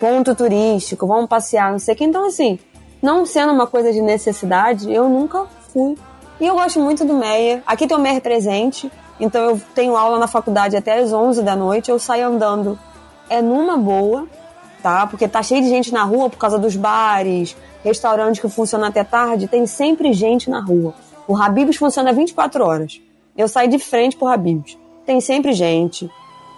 ponto 0.00 0.34
turístico, 0.34 1.06
vamos 1.06 1.28
passear, 1.28 1.70
não 1.70 1.78
sei 1.78 1.94
o 1.94 1.96
que. 1.98 2.04
Então, 2.04 2.26
assim, 2.26 2.58
não 3.02 3.26
sendo 3.26 3.52
uma 3.52 3.66
coisa 3.66 3.92
de 3.92 4.00
necessidade, 4.00 4.92
eu 4.92 5.08
nunca 5.08 5.46
fui. 5.72 5.96
E 6.40 6.46
eu 6.46 6.54
gosto 6.54 6.80
muito 6.80 7.04
do 7.04 7.14
Meia. 7.14 7.62
Aqui 7.66 7.86
tem 7.86 7.96
o 7.96 8.00
Meia 8.00 8.20
presente, 8.20 8.90
então 9.18 9.42
eu 9.42 9.60
tenho 9.74 9.96
aula 9.96 10.18
na 10.18 10.26
faculdade 10.26 10.76
até 10.76 10.98
as 10.98 11.12
11 11.12 11.42
da 11.42 11.56
noite, 11.56 11.90
eu 11.90 11.98
saio 11.98 12.28
andando. 12.28 12.78
É 13.28 13.42
numa 13.42 13.76
boa, 13.76 14.26
tá? 14.86 15.04
Porque 15.04 15.26
tá 15.26 15.42
cheio 15.42 15.60
de 15.62 15.68
gente 15.68 15.92
na 15.92 16.04
rua 16.04 16.30
por 16.30 16.38
causa 16.38 16.60
dos 16.60 16.76
bares, 16.76 17.56
restaurantes 17.82 18.40
que 18.40 18.48
funcionam 18.48 18.86
até 18.86 19.02
tarde, 19.02 19.48
tem 19.48 19.66
sempre 19.66 20.12
gente 20.12 20.48
na 20.48 20.60
rua. 20.60 20.94
O 21.26 21.36
Habib's 21.36 21.74
funciona 21.74 22.12
24 22.12 22.64
horas. 22.64 23.00
Eu 23.36 23.48
saio 23.48 23.68
de 23.68 23.80
frente 23.80 24.16
pro 24.16 24.28
Habib's. 24.28 24.78
Tem 25.04 25.20
sempre 25.20 25.52
gente. 25.54 26.08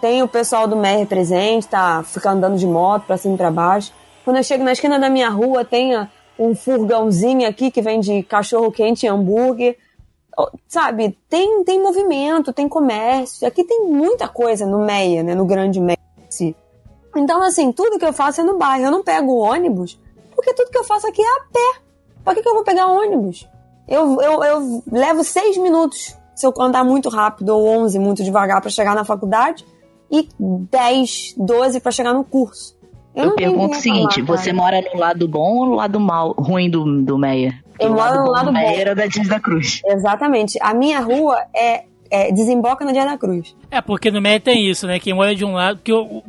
Tem 0.03 0.23
o 0.23 0.29
pessoal 0.29 0.69
do 0.69 0.77
MER 0.77 1.07
presente, 1.07 1.69
tá? 1.69 2.03
Fica 2.03 2.31
andando 2.31 2.59
de 2.59 2.67
moto 2.67 3.07
pra 3.07 3.17
cima 3.17 3.35
e 3.35 3.39
pra 3.39 3.51
baixo. 3.51 3.95
Quando 4.27 4.37
eu 4.37 4.43
chego 4.43 4.63
na 4.63 4.73
esquina 4.73 4.99
da 4.99 5.09
minha 5.09 5.31
rua, 5.31 5.65
tem 5.65 5.93
um 6.39 6.55
furgãozinho 6.55 7.49
aqui 7.49 7.71
que 7.71 7.81
vende 7.81 8.23
cachorro 8.25 8.71
quente 8.71 9.07
e 9.07 9.09
hambúrguer. 9.09 9.79
Sabe, 10.69 11.17
tem, 11.31 11.65
tem 11.65 11.83
movimento, 11.83 12.53
tem 12.53 12.69
comércio. 12.69 13.49
Aqui 13.49 13.65
tem 13.65 13.87
muita 13.87 14.29
coisa 14.29 14.67
no 14.67 14.85
MEIA, 14.85 15.23
né? 15.23 15.35
No 15.35 15.47
grande 15.47 15.81
MEIA. 15.81 15.97
Então, 17.17 17.43
assim, 17.43 17.73
tudo 17.73 17.99
que 17.99 18.05
eu 18.05 18.13
faço 18.13 18.41
é 18.41 18.45
no 18.45 18.59
bairro. 18.59 18.87
Eu 18.87 18.91
não 18.91 19.03
pego 19.03 19.39
ônibus, 19.39 19.99
porque 20.35 20.55
tudo 20.55 20.71
que 20.71 20.79
eu 20.79 20.85
faço 20.85 21.07
aqui 21.07 21.23
é 21.23 21.25
a 21.25 21.41
pé. 21.53 21.81
Pra 22.25 22.35
que, 22.35 22.43
que 22.43 22.49
eu 22.49 22.55
vou 22.55 22.65
pegar 22.65 22.87
ônibus? 22.87 23.49
Eu, 23.87 24.21
eu, 24.21 24.45
eu 24.45 24.83
levo 24.93 25.25
seis 25.25 25.57
minutos 25.57 26.15
se 26.35 26.47
eu 26.47 26.53
andar 26.61 26.85
muito 26.85 27.09
rápido 27.09 27.49
ou 27.51 27.67
11 27.67 27.99
muito 27.99 28.23
devagar 28.23 28.61
para 28.61 28.71
chegar 28.71 28.95
na 28.95 29.05
faculdade 29.05 29.65
e 30.11 30.29
10, 30.39 31.35
12 31.37 31.81
para 31.81 31.91
chegar 31.91 32.13
no 32.13 32.23
curso. 32.23 32.77
Eu, 33.15 33.35
tenho 33.35 33.51
pergunto 33.51 33.77
o 33.77 33.81
seguinte: 33.81 34.21
reclamar, 34.21 34.45
você 34.45 34.53
mora 34.53 34.81
no 34.83 35.01
lado 35.01 35.27
bom 35.27 35.57
ou 35.57 35.67
no 35.67 35.75
lado 35.75 35.99
mal, 35.99 36.33
ruim 36.39 36.71
do, 36.71 37.03
do 37.03 37.19
Meia? 37.19 37.55
Eu 37.81 37.93
moro 37.93 38.19
no 38.19 38.25
bom 38.27 38.31
lado 38.31 38.47
do 38.47 38.53
Meia 38.53 38.71
bom. 38.71 38.81
era 38.81 38.95
da 38.95 39.07
Dias 39.07 39.27
da 39.27 39.41
Cruz. 39.41 39.81
Exatamente. 39.85 40.59
A 40.61 40.75
minha 40.75 41.01
rua 41.01 41.43
é, 41.57 41.85
é 42.11 42.33
desemboca 42.33 42.85
na 42.85 42.93
Dia 42.93 43.05
da 43.05 43.17
Cruz. 43.19 43.55
É, 43.71 43.81
porque 43.81 44.11
no 44.11 44.21
Meia 44.21 44.41
tem 44.41 44.69
isso, 44.71 44.87
né? 44.87 44.99
Quem 44.99 45.15
mora 45.15 45.35
de 45.35 45.45
um 45.45 45.53
lado. 45.53 45.77
Porque 45.79 45.93
o, 45.93 46.03
o, 46.03 46.23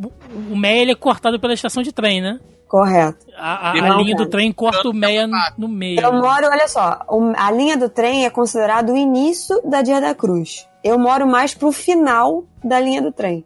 o 0.52 0.56
Meia 0.56 0.82
ele 0.82 0.92
é 0.92 0.96
cortado 0.96 1.40
pela 1.40 1.54
estação 1.54 1.82
de 1.84 1.92
trem, 1.92 2.22
né? 2.22 2.40
Correto. 2.68 3.26
A, 3.36 3.72
a- 3.72 3.76
E 3.76 3.80
a 3.80 3.90
linha 3.96 4.16
do 4.16 4.28
trem 4.28 4.52
corta 4.52 4.88
o 4.90 4.94
Meia 4.94 5.26
no, 5.26 5.36
no 5.58 5.68
meio. 5.68 6.00
Eu 6.00 6.14
moro, 6.14 6.46
olha 6.52 6.68
só, 6.68 7.00
a 7.36 7.52
linha 7.52 7.76
do 7.76 7.90
trem 7.90 8.26
é 8.26 8.30
considerado 8.30 8.92
o 8.94 8.98
início 8.98 9.60
da 9.64 9.82
Dia 9.82 10.00
da 10.00 10.14
Cruz. 10.14 10.68
Eu 10.84 11.00
moro 11.00 11.26
mais 11.28 11.54
pro 11.56 11.72
final 11.72 12.44
da 12.64 12.80
linha 12.80 13.02
do 13.02 13.12
trem. 13.12 13.44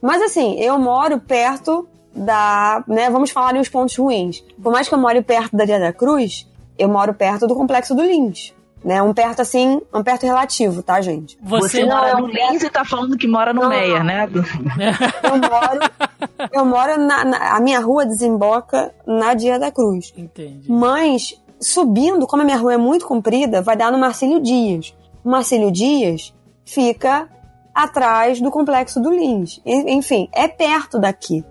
Mas 0.00 0.22
assim, 0.22 0.54
eu 0.60 0.78
moro 0.78 1.18
perto 1.18 1.88
da, 2.14 2.82
né, 2.86 3.10
vamos 3.10 3.30
falar 3.30 3.48
ali 3.48 3.58
os 3.58 3.68
pontos 3.68 3.96
ruins. 3.96 4.40
Por 4.62 4.72
mais 4.72 4.88
que 4.88 4.94
eu 4.94 4.98
more 4.98 5.20
perto 5.22 5.56
da 5.56 5.64
Dia 5.64 5.78
da 5.80 5.92
Cruz, 5.92 6.46
eu 6.78 6.88
moro 6.88 7.12
perto 7.12 7.46
do 7.46 7.54
Complexo 7.54 7.94
do 7.94 8.02
Lins. 8.02 8.54
Né, 8.82 9.02
um 9.02 9.12
perto 9.12 9.42
assim, 9.42 9.82
um 9.92 10.02
perto 10.02 10.24
relativo, 10.24 10.82
tá, 10.82 11.02
gente? 11.02 11.36
Você, 11.42 11.84
Não, 11.84 11.96
mora 11.98 12.08
é 12.08 12.16
um 12.16 12.20
no 12.20 12.26
Lins 12.28 12.62
e 12.62 12.70
tá 12.70 12.82
falando 12.82 13.14
que 13.18 13.28
mora 13.28 13.52
no 13.52 13.60
Não. 13.62 13.68
Meia, 13.68 14.02
né? 14.02 14.26
Eu 15.22 15.36
moro, 15.36 16.50
eu 16.52 16.64
moro 16.64 16.98
na, 16.98 17.24
na- 17.24 17.56
a 17.56 17.60
minha 17.60 17.78
rua 17.78 18.06
desemboca 18.06 18.90
na 19.06 19.34
Dia 19.34 19.58
da 19.58 19.70
Cruz. 19.70 20.14
Entendi. 20.16 20.70
Mas 20.72 21.34
subindo, 21.60 22.26
como 22.26 22.40
a 22.40 22.44
minha 22.44 22.56
rua 22.56 22.72
é 22.72 22.76
muito 22.78 23.06
comprida, 23.06 23.60
vai 23.60 23.76
dar 23.76 23.92
no 23.92 23.98
Marcílio 23.98 24.40
Dias. 24.40 24.94
O 25.22 25.30
Marcílio 25.30 25.70
Dias 25.70 26.32
fica 26.64 27.28
atrás 27.74 28.40
do 28.40 28.50
complexo 28.50 28.98
do 29.00 29.10
Lins. 29.10 29.60
En- 29.66 29.90
Enfim, 29.98 30.26
é 30.32 30.48
perto 30.48 30.98
daqui. 30.98 31.44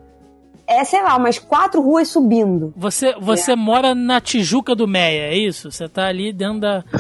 É, 0.72 0.84
sei 0.84 1.02
lá, 1.02 1.16
umas 1.18 1.40
quatro 1.40 1.82
ruas 1.82 2.08
subindo. 2.10 2.72
Você, 2.78 3.14
você 3.20 3.56
mora 3.56 3.96
na 3.96 4.22
Tijuca 4.22 4.76
do 4.76 4.88
Meia, 4.88 5.24
é 5.32 5.36
isso? 5.36 5.72
Você 5.72 5.90
tá 5.90 6.06
ali 6.08 6.32
dentro 6.32 6.60
da. 6.60 6.84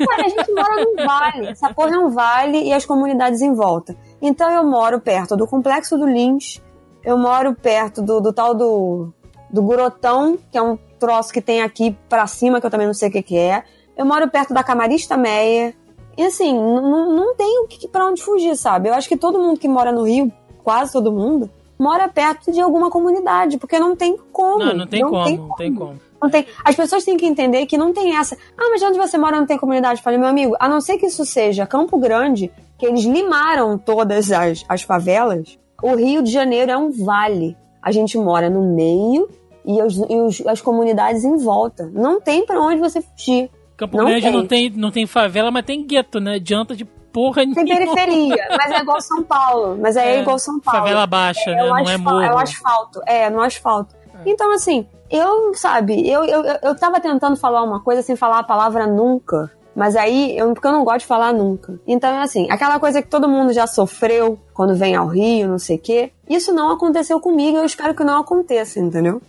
Ué, 0.00 0.24
a 0.24 0.28
gente 0.28 0.52
mora 0.54 0.84
num 0.84 0.96
vale. 1.06 1.46
Essa 1.48 1.72
porra 1.74 1.94
é 1.94 1.98
um 1.98 2.10
vale 2.10 2.62
e 2.64 2.72
as 2.72 2.86
comunidades 2.86 3.42
em 3.42 3.52
volta. 3.52 3.94
Então 4.22 4.50
eu 4.50 4.64
moro 4.64 5.00
perto 5.00 5.36
do 5.36 5.46
complexo 5.46 5.98
do 5.98 6.06
Lins, 6.06 6.62
eu 7.04 7.18
moro 7.18 7.54
perto 7.54 8.00
do, 8.00 8.20
do 8.20 8.32
tal 8.32 8.54
do, 8.54 9.12
do 9.50 9.62
Gurotão, 9.62 10.38
que 10.50 10.56
é 10.56 10.62
um 10.62 10.78
troço 10.98 11.32
que 11.32 11.40
tem 11.42 11.60
aqui 11.62 11.96
pra 12.08 12.26
cima, 12.26 12.58
que 12.60 12.66
eu 12.66 12.70
também 12.70 12.86
não 12.86 12.94
sei 12.94 13.08
o 13.10 13.12
que, 13.12 13.22
que 13.22 13.36
é. 13.36 13.64
Eu 13.96 14.06
moro 14.06 14.28
perto 14.30 14.54
da 14.54 14.62
Camarista 14.64 15.16
Meia. 15.16 15.74
E 16.16 16.24
assim, 16.24 16.52
n- 16.52 16.80
n- 16.80 17.14
não 17.14 17.36
tem 17.36 17.66
pra 17.92 18.06
onde 18.06 18.22
fugir, 18.22 18.56
sabe? 18.56 18.88
Eu 18.88 18.94
acho 18.94 19.08
que 19.08 19.16
todo 19.16 19.38
mundo 19.38 19.60
que 19.60 19.68
mora 19.68 19.92
no 19.92 20.04
Rio, 20.04 20.32
quase 20.64 20.92
todo 20.92 21.12
mundo, 21.12 21.48
mora 21.78 22.08
perto 22.08 22.50
de 22.52 22.60
alguma 22.60 22.90
comunidade, 22.90 23.58
porque 23.58 23.78
não 23.78 23.94
tem 23.94 24.16
como. 24.32 24.58
Não, 24.64 24.74
não 24.74 24.86
tem 24.86 25.02
como, 25.02 25.36
não 25.48 25.54
tem 25.56 25.74
como. 25.74 26.00
Não 26.20 26.28
tem. 26.28 26.46
As 26.64 26.74
pessoas 26.74 27.04
têm 27.04 27.16
que 27.16 27.24
entender 27.26 27.64
que 27.66 27.78
não 27.78 27.92
tem 27.92 28.16
essa. 28.16 28.36
Ah, 28.56 28.68
mas 28.70 28.80
de 28.80 28.86
onde 28.86 28.98
você 28.98 29.16
mora 29.16 29.36
não 29.38 29.46
tem 29.46 29.56
comunidade? 29.56 30.00
Eu 30.00 30.04
Falei, 30.04 30.18
meu 30.18 30.28
amigo, 30.28 30.56
a 30.58 30.68
não 30.68 30.80
ser 30.80 30.98
que 30.98 31.06
isso 31.06 31.24
seja 31.24 31.64
Campo 31.66 31.96
Grande, 31.98 32.50
que 32.76 32.84
eles 32.86 33.04
limaram 33.04 33.78
todas 33.78 34.32
as, 34.32 34.64
as 34.68 34.82
favelas, 34.82 35.56
o 35.82 35.94
Rio 35.94 36.20
de 36.22 36.30
Janeiro 36.32 36.72
é 36.72 36.76
um 36.76 36.90
vale. 36.90 37.56
A 37.80 37.92
gente 37.92 38.18
mora 38.18 38.50
no 38.50 38.74
meio 38.74 39.28
e, 39.64 39.80
os, 39.80 39.96
e 39.96 40.16
os- 40.20 40.44
as 40.46 40.60
comunidades 40.60 41.24
em 41.24 41.36
volta. 41.36 41.88
Não 41.94 42.20
tem 42.20 42.44
pra 42.44 42.60
onde 42.60 42.80
você 42.80 43.00
fugir. 43.00 43.48
Campo 43.76 43.96
Não 43.96 44.06
Grande 44.06 44.22
tem. 44.22 44.32
não 44.32 44.46
tem, 44.46 44.70
não 44.70 44.90
tem 44.90 45.06
favela, 45.06 45.52
mas 45.52 45.64
tem 45.64 45.86
gueto, 45.86 46.18
né? 46.18 46.34
Adianta 46.34 46.74
de 46.74 46.84
porra 47.12 47.42
Tem 47.42 47.64
nenhuma. 47.64 47.94
periferia, 47.94 48.48
mas 48.56 48.70
é 48.70 48.78
igual 48.80 49.00
São 49.00 49.22
Paulo. 49.22 49.78
Mas 49.80 49.96
é, 49.96 50.16
É, 50.16 50.20
igual 50.20 50.38
São 50.38 50.58
Paulo. 50.60 50.80
favela 50.80 51.06
baixa, 51.06 51.50
né? 51.50 51.62
o 51.64 51.68
Não 51.68 51.78
é 51.88 51.96
morro. 51.96 52.20
É 52.20 52.32
o 52.34 52.38
asfalto. 52.38 53.00
É, 53.06 53.30
no 53.30 53.40
asfalto. 53.40 53.94
Então, 54.26 54.52
assim, 54.52 54.86
eu, 55.10 55.54
sabe, 55.54 56.08
eu, 56.08 56.24
eu, 56.24 56.42
eu- 56.44 56.58
eu 56.62 56.74
tava 56.78 57.00
tentando 57.00 57.36
falar 57.36 57.62
uma 57.62 57.80
coisa 57.80 58.02
sem 58.02 58.16
falar 58.16 58.40
a 58.40 58.42
palavra 58.44 58.86
nunca. 58.86 59.50
Mas 59.76 59.94
aí, 59.94 60.36
eu, 60.36 60.52
porque 60.54 60.66
eu 60.66 60.72
não 60.72 60.82
gosto 60.84 61.00
de 61.00 61.06
falar 61.06 61.32
nunca. 61.32 61.78
Então, 61.86 62.10
é 62.10 62.22
assim, 62.22 62.50
aquela 62.50 62.80
coisa 62.80 63.00
que 63.00 63.06
todo 63.06 63.28
mundo 63.28 63.52
já 63.52 63.64
sofreu 63.64 64.36
quando 64.52 64.74
vem 64.74 64.96
ao 64.96 65.06
Rio, 65.06 65.46
não 65.46 65.58
sei 65.58 65.76
o 65.76 65.78
quê. 65.78 66.10
Isso 66.28 66.52
não 66.52 66.70
aconteceu 66.72 67.20
comigo, 67.20 67.56
eu 67.58 67.64
espero 67.64 67.94
que 67.94 68.02
não 68.02 68.18
aconteça, 68.20 68.80
entendeu? 68.80 69.22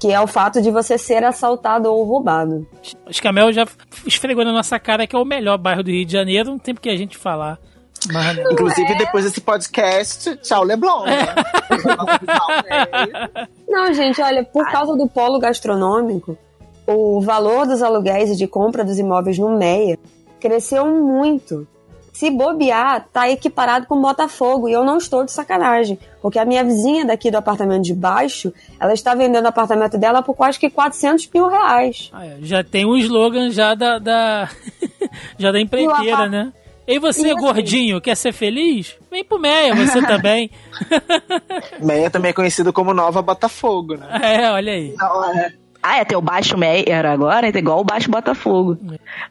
Que 0.00 0.12
é 0.12 0.20
o 0.20 0.26
fato 0.26 0.62
de 0.62 0.70
você 0.70 0.96
ser 0.96 1.24
assaltado 1.24 1.92
ou 1.92 2.04
roubado. 2.04 2.66
Os 3.08 3.18
Camel 3.18 3.52
já 3.52 3.66
esfregou 4.06 4.44
na 4.44 4.52
nossa 4.52 4.78
cara 4.78 5.06
que 5.06 5.16
é 5.16 5.18
o 5.18 5.24
melhor 5.24 5.58
bairro 5.58 5.82
do 5.82 5.90
Rio 5.90 6.04
de 6.06 6.12
Janeiro, 6.12 6.50
não 6.50 6.58
tem 6.58 6.74
porque 6.74 6.88
a 6.88 6.96
gente 6.96 7.16
falar. 7.16 7.58
Mas. 8.12 8.38
Inclusive, 8.52 8.94
depois 8.96 9.24
desse 9.24 9.40
podcast, 9.40 10.36
tchau, 10.36 10.62
Leblon. 10.62 11.04
né? 11.04 11.26
Não, 13.68 13.92
gente, 13.92 14.20
olha, 14.22 14.44
por 14.44 14.70
causa 14.70 14.96
do 14.96 15.08
polo 15.08 15.38
gastronômico, 15.38 16.38
o 16.86 17.20
valor 17.20 17.66
dos 17.66 17.82
aluguéis 17.82 18.30
e 18.30 18.36
de 18.36 18.46
compra 18.46 18.84
dos 18.84 18.98
imóveis 18.98 19.38
no 19.38 19.56
Meia 19.58 19.98
cresceu 20.40 20.86
muito. 20.86 21.66
Se 22.18 22.30
bobear, 22.32 23.06
tá 23.12 23.30
equiparado 23.30 23.86
com 23.86 24.02
Botafogo. 24.02 24.68
E 24.68 24.72
eu 24.72 24.84
não 24.84 24.98
estou 24.98 25.24
de 25.24 25.30
sacanagem. 25.30 25.96
Porque 26.20 26.36
a 26.36 26.44
minha 26.44 26.64
vizinha 26.64 27.04
daqui 27.06 27.30
do 27.30 27.36
apartamento 27.38 27.84
de 27.84 27.94
baixo, 27.94 28.52
ela 28.80 28.92
está 28.92 29.14
vendendo 29.14 29.44
o 29.44 29.48
apartamento 29.48 29.96
dela 29.96 30.20
por 30.20 30.34
quase 30.34 30.58
que 30.58 30.68
400 30.68 31.28
mil 31.32 31.46
reais. 31.46 32.10
Ah, 32.12 32.26
é, 32.26 32.38
Já 32.42 32.64
tem 32.64 32.84
um 32.84 32.96
slogan 32.96 33.50
já 33.52 33.72
da, 33.76 34.00
da 34.00 34.48
já 35.38 35.52
da 35.52 35.60
empreiteira, 35.60 36.24
E 36.24 36.28
né? 36.28 36.52
E 36.88 36.98
você, 36.98 37.28
E 37.28 37.30
assim- 37.30 37.40
gordinho, 37.40 38.00
quer 38.00 38.16
ser 38.16 38.32
feliz? 38.32 38.96
Vem 39.12 39.22
pro 39.24 39.38
Meia, 39.38 39.72
você 39.76 40.02
também. 40.04 40.50
Meia 41.80 42.10
também 42.10 42.30
é 42.30 42.32
conhecido 42.34 42.72
como 42.72 42.92
Nova 42.92 43.22
Botafogo, 43.22 43.94
né? 43.94 44.08
É, 44.22 44.50
olha 44.50 44.72
aí. 44.72 44.94
Ah, 45.82 45.98
é, 45.98 46.04
tem 46.04 46.18
o 46.18 46.20
Baixo 46.20 46.58
Meyer 46.58 47.06
agora, 47.06 47.46
é 47.46 47.56
igual 47.56 47.80
o 47.80 47.84
Baixo 47.84 48.10
Botafogo. 48.10 48.76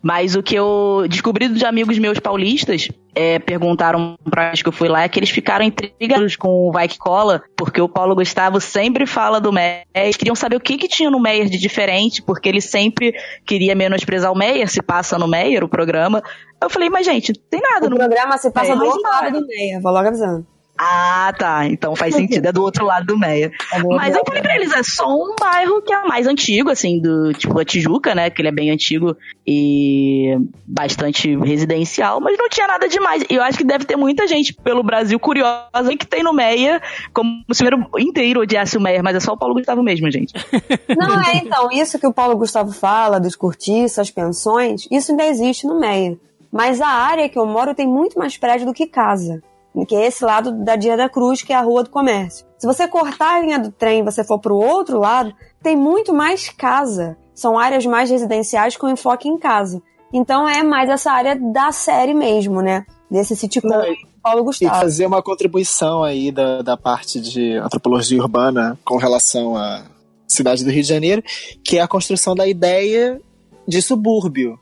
Mas 0.01 0.35
o 0.35 0.41
que 0.41 0.55
eu 0.55 1.05
descobri 1.09 1.49
de 1.49 1.65
amigos 1.65 1.99
meus 1.99 2.19
paulistas, 2.19 2.87
é, 3.13 3.37
perguntaram 3.37 4.15
pra 4.29 4.49
vez 4.49 4.61
que 4.61 4.69
eu 4.69 4.71
fui 4.71 4.87
lá, 4.87 5.03
é 5.03 5.09
que 5.09 5.19
eles 5.19 5.29
ficaram 5.29 5.65
intrigados 5.65 6.35
com 6.35 6.67
o 6.67 6.71
Vai 6.71 6.87
Que 6.87 6.97
Cola, 6.97 7.43
porque 7.55 7.81
o 7.81 7.89
Paulo 7.89 8.15
Gustavo 8.15 8.61
sempre 8.61 9.05
fala 9.05 9.41
do 9.41 9.51
Meyer. 9.51 9.83
Eles 9.93 10.15
queriam 10.15 10.35
saber 10.35 10.55
o 10.55 10.59
que 10.59 10.77
que 10.77 10.87
tinha 10.87 11.09
no 11.09 11.19
Meyer 11.19 11.49
de 11.49 11.57
diferente, 11.57 12.21
porque 12.21 12.47
ele 12.47 12.61
sempre 12.61 13.13
queria 13.45 13.75
menosprezar 13.75 14.31
o 14.31 14.37
Meyer, 14.37 14.69
se 14.69 14.81
passa 14.81 15.17
no 15.17 15.27
Meyer, 15.27 15.63
o 15.63 15.69
programa. 15.69 16.23
Eu 16.61 16.69
falei, 16.69 16.89
mas 16.89 17.05
gente, 17.05 17.33
não 17.35 17.41
tem 17.49 17.61
nada 17.61 17.87
O 17.87 17.89
no 17.89 17.97
programa 17.97 18.37
se 18.37 18.51
passa 18.51 18.75
do 18.75 18.85
outro 18.85 19.01
lado 19.01 19.41
do 19.41 19.47
Meia, 19.47 19.79
vou 19.81 19.91
logo 19.91 20.07
avisando. 20.07 20.45
Ah, 20.77 21.33
tá. 21.37 21.65
Então 21.65 21.95
faz 21.95 22.15
sentido. 22.15 22.45
É 22.45 22.51
do 22.51 22.61
outro 22.61 22.85
lado 22.85 23.05
do 23.05 23.17
Meia. 23.17 23.51
É 23.73 23.81
do 23.81 23.89
Mas 23.89 24.15
eu 24.15 24.23
falei 24.25 24.41
pra 24.41 24.55
eles, 24.55 24.71
é 24.71 24.83
só 24.83 25.07
um 25.07 25.35
bairro 25.39 25.81
que 25.81 25.91
é 25.91 26.01
mais 26.03 26.27
antigo, 26.27 26.69
assim, 26.69 27.01
do 27.01 27.33
tipo 27.33 27.59
a 27.59 27.65
Tijuca, 27.65 28.13
né? 28.13 28.29
Que 28.29 28.41
ele 28.41 28.49
é 28.49 28.51
bem 28.51 28.69
antigo 28.69 29.17
e 29.45 30.37
bastante 30.65 31.35
residencial, 31.37 32.21
mas 32.21 32.37
não 32.37 32.47
tinha 32.49 32.67
nada 32.67 32.87
demais. 32.87 33.23
E 33.29 33.35
eu 33.35 33.41
acho 33.41 33.57
que 33.57 33.63
deve 33.63 33.85
ter 33.85 33.95
muita 33.95 34.27
gente 34.27 34.53
pelo 34.53 34.83
Brasil 34.83 35.19
curiosa 35.19 35.95
que 35.97 36.05
tem 36.05 36.21
no 36.21 36.33
Meia, 36.33 36.81
como 37.13 37.43
se 37.51 37.63
o 37.63 37.65
primeiro 37.65 37.89
inteiro 37.97 38.41
odiasse 38.41 38.77
o 38.77 38.81
Meia, 38.81 39.01
mas 39.01 39.15
é 39.15 39.19
só 39.19 39.33
o 39.33 39.37
Paulo 39.37 39.55
Gustavo 39.55 39.81
mesmo, 39.81 40.11
gente. 40.11 40.33
Não 40.95 41.21
é, 41.21 41.37
então, 41.37 41.71
isso 41.71 41.97
que 41.97 42.05
o 42.05 42.13
Paulo 42.13 42.37
Gustavo 42.37 42.71
fala, 42.71 43.19
dos 43.19 43.35
cortiços, 43.35 44.11
pensões, 44.11 44.87
isso 44.91 45.11
ainda 45.11 45.25
existe 45.25 45.65
no 45.65 45.79
Meia. 45.79 46.17
Mas 46.51 46.81
a 46.81 46.87
área 46.87 47.29
que 47.29 47.37
eu 47.37 47.45
moro 47.45 47.73
tem 47.73 47.87
muito 47.87 48.17
mais 48.17 48.37
prédio 48.37 48.67
do 48.67 48.73
que 48.73 48.87
casa. 48.87 49.41
Que 49.85 49.95
é 49.95 50.07
esse 50.07 50.23
lado 50.23 50.51
da 50.63 50.75
Dia 50.75 50.97
da 50.97 51.09
Cruz, 51.09 51.41
que 51.41 51.53
é 51.53 51.55
a 51.55 51.61
Rua 51.61 51.83
do 51.83 51.89
Comércio. 51.89 52.45
Se 52.57 52.65
você 52.65 52.87
cortar 52.87 53.35
a 53.35 53.39
linha 53.41 53.59
do 53.59 53.71
trem 53.71 53.99
e 53.99 54.03
você 54.03 54.23
for 54.23 54.39
pro 54.39 54.55
outro 54.55 54.99
lado, 54.99 55.33
tem 55.61 55.75
muito 55.75 56.13
mais 56.13 56.49
casa. 56.49 57.17
São 57.33 57.57
áreas 57.57 57.85
mais 57.85 58.09
residenciais 58.09 58.75
com 58.75 58.89
enfoque 58.89 59.29
em 59.29 59.37
casa. 59.37 59.81
Então 60.11 60.47
é 60.47 60.63
mais 60.63 60.89
essa 60.89 61.11
área 61.11 61.35
da 61.35 61.71
série 61.71 62.13
mesmo, 62.13 62.61
né? 62.61 62.85
Desse 63.09 63.35
sitcom 63.35 63.67
Não, 63.67 63.83
Paulo 64.21 64.41
E 64.41 64.43
Gustavo. 64.43 64.79
fazer 64.79 65.05
uma 65.05 65.21
contribuição 65.21 66.03
aí 66.03 66.31
da, 66.31 66.61
da 66.61 66.75
parte 66.75 67.21
de 67.21 67.53
antropologia 67.53 68.21
urbana 68.21 68.77
com 68.83 68.97
relação 68.97 69.55
à 69.55 69.83
cidade 70.27 70.63
do 70.63 70.71
Rio 70.71 70.81
de 70.81 70.89
Janeiro, 70.89 71.23
que 71.63 71.77
é 71.77 71.81
a 71.81 71.87
construção 71.87 72.35
da 72.35 72.47
ideia 72.47 73.21
de 73.67 73.81
subúrbio, 73.81 74.59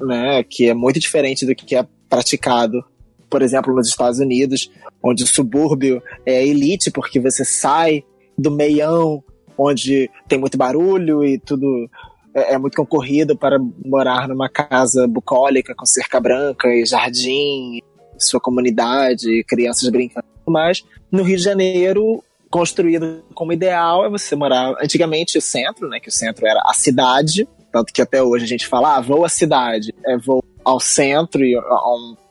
né? 0.00 0.42
Que 0.42 0.68
é 0.68 0.74
muito 0.74 0.98
diferente 0.98 1.46
do 1.46 1.54
que 1.54 1.76
é 1.76 1.86
praticado, 2.08 2.84
por 3.30 3.42
exemplo, 3.42 3.74
nos 3.74 3.88
Estados 3.88 4.18
Unidos, 4.18 4.70
onde 5.02 5.24
o 5.24 5.26
subúrbio 5.26 6.02
é 6.24 6.46
elite, 6.46 6.90
porque 6.90 7.20
você 7.20 7.44
sai 7.44 8.04
do 8.36 8.50
meião, 8.50 9.22
onde 9.56 10.10
tem 10.28 10.38
muito 10.38 10.58
barulho 10.58 11.24
e 11.24 11.38
tudo 11.38 11.88
é, 12.34 12.54
é 12.54 12.58
muito 12.58 12.76
concorrido 12.76 13.36
para 13.36 13.58
morar 13.84 14.28
numa 14.28 14.48
casa 14.48 15.06
bucólica 15.08 15.74
com 15.74 15.86
cerca 15.86 16.20
branca 16.20 16.68
e 16.68 16.84
jardim 16.84 17.80
sua 18.18 18.40
comunidade, 18.40 19.44
crianças 19.44 19.88
brincando. 19.90 20.26
Mas 20.46 20.84
no 21.10 21.22
Rio 21.22 21.36
de 21.36 21.42
Janeiro, 21.42 22.22
construído 22.50 23.22
como 23.34 23.52
ideal 23.52 24.04
é 24.04 24.08
você 24.08 24.34
morar. 24.36 24.74
Antigamente 24.82 25.36
o 25.36 25.42
centro, 25.42 25.88
né? 25.88 26.00
Que 26.00 26.08
o 26.08 26.12
centro 26.12 26.46
era 26.46 26.60
a 26.64 26.72
cidade, 26.72 27.46
Tanto 27.72 27.92
que 27.92 28.02
até 28.02 28.22
hoje 28.22 28.44
a 28.44 28.48
gente 28.48 28.66
fala, 28.66 28.96
ah, 28.96 29.00
vou 29.00 29.24
à 29.24 29.28
cidade, 29.28 29.94
é 30.04 30.16
vou 30.16 30.42
ao 30.64 30.80
centro, 30.80 31.44
e 31.44 31.56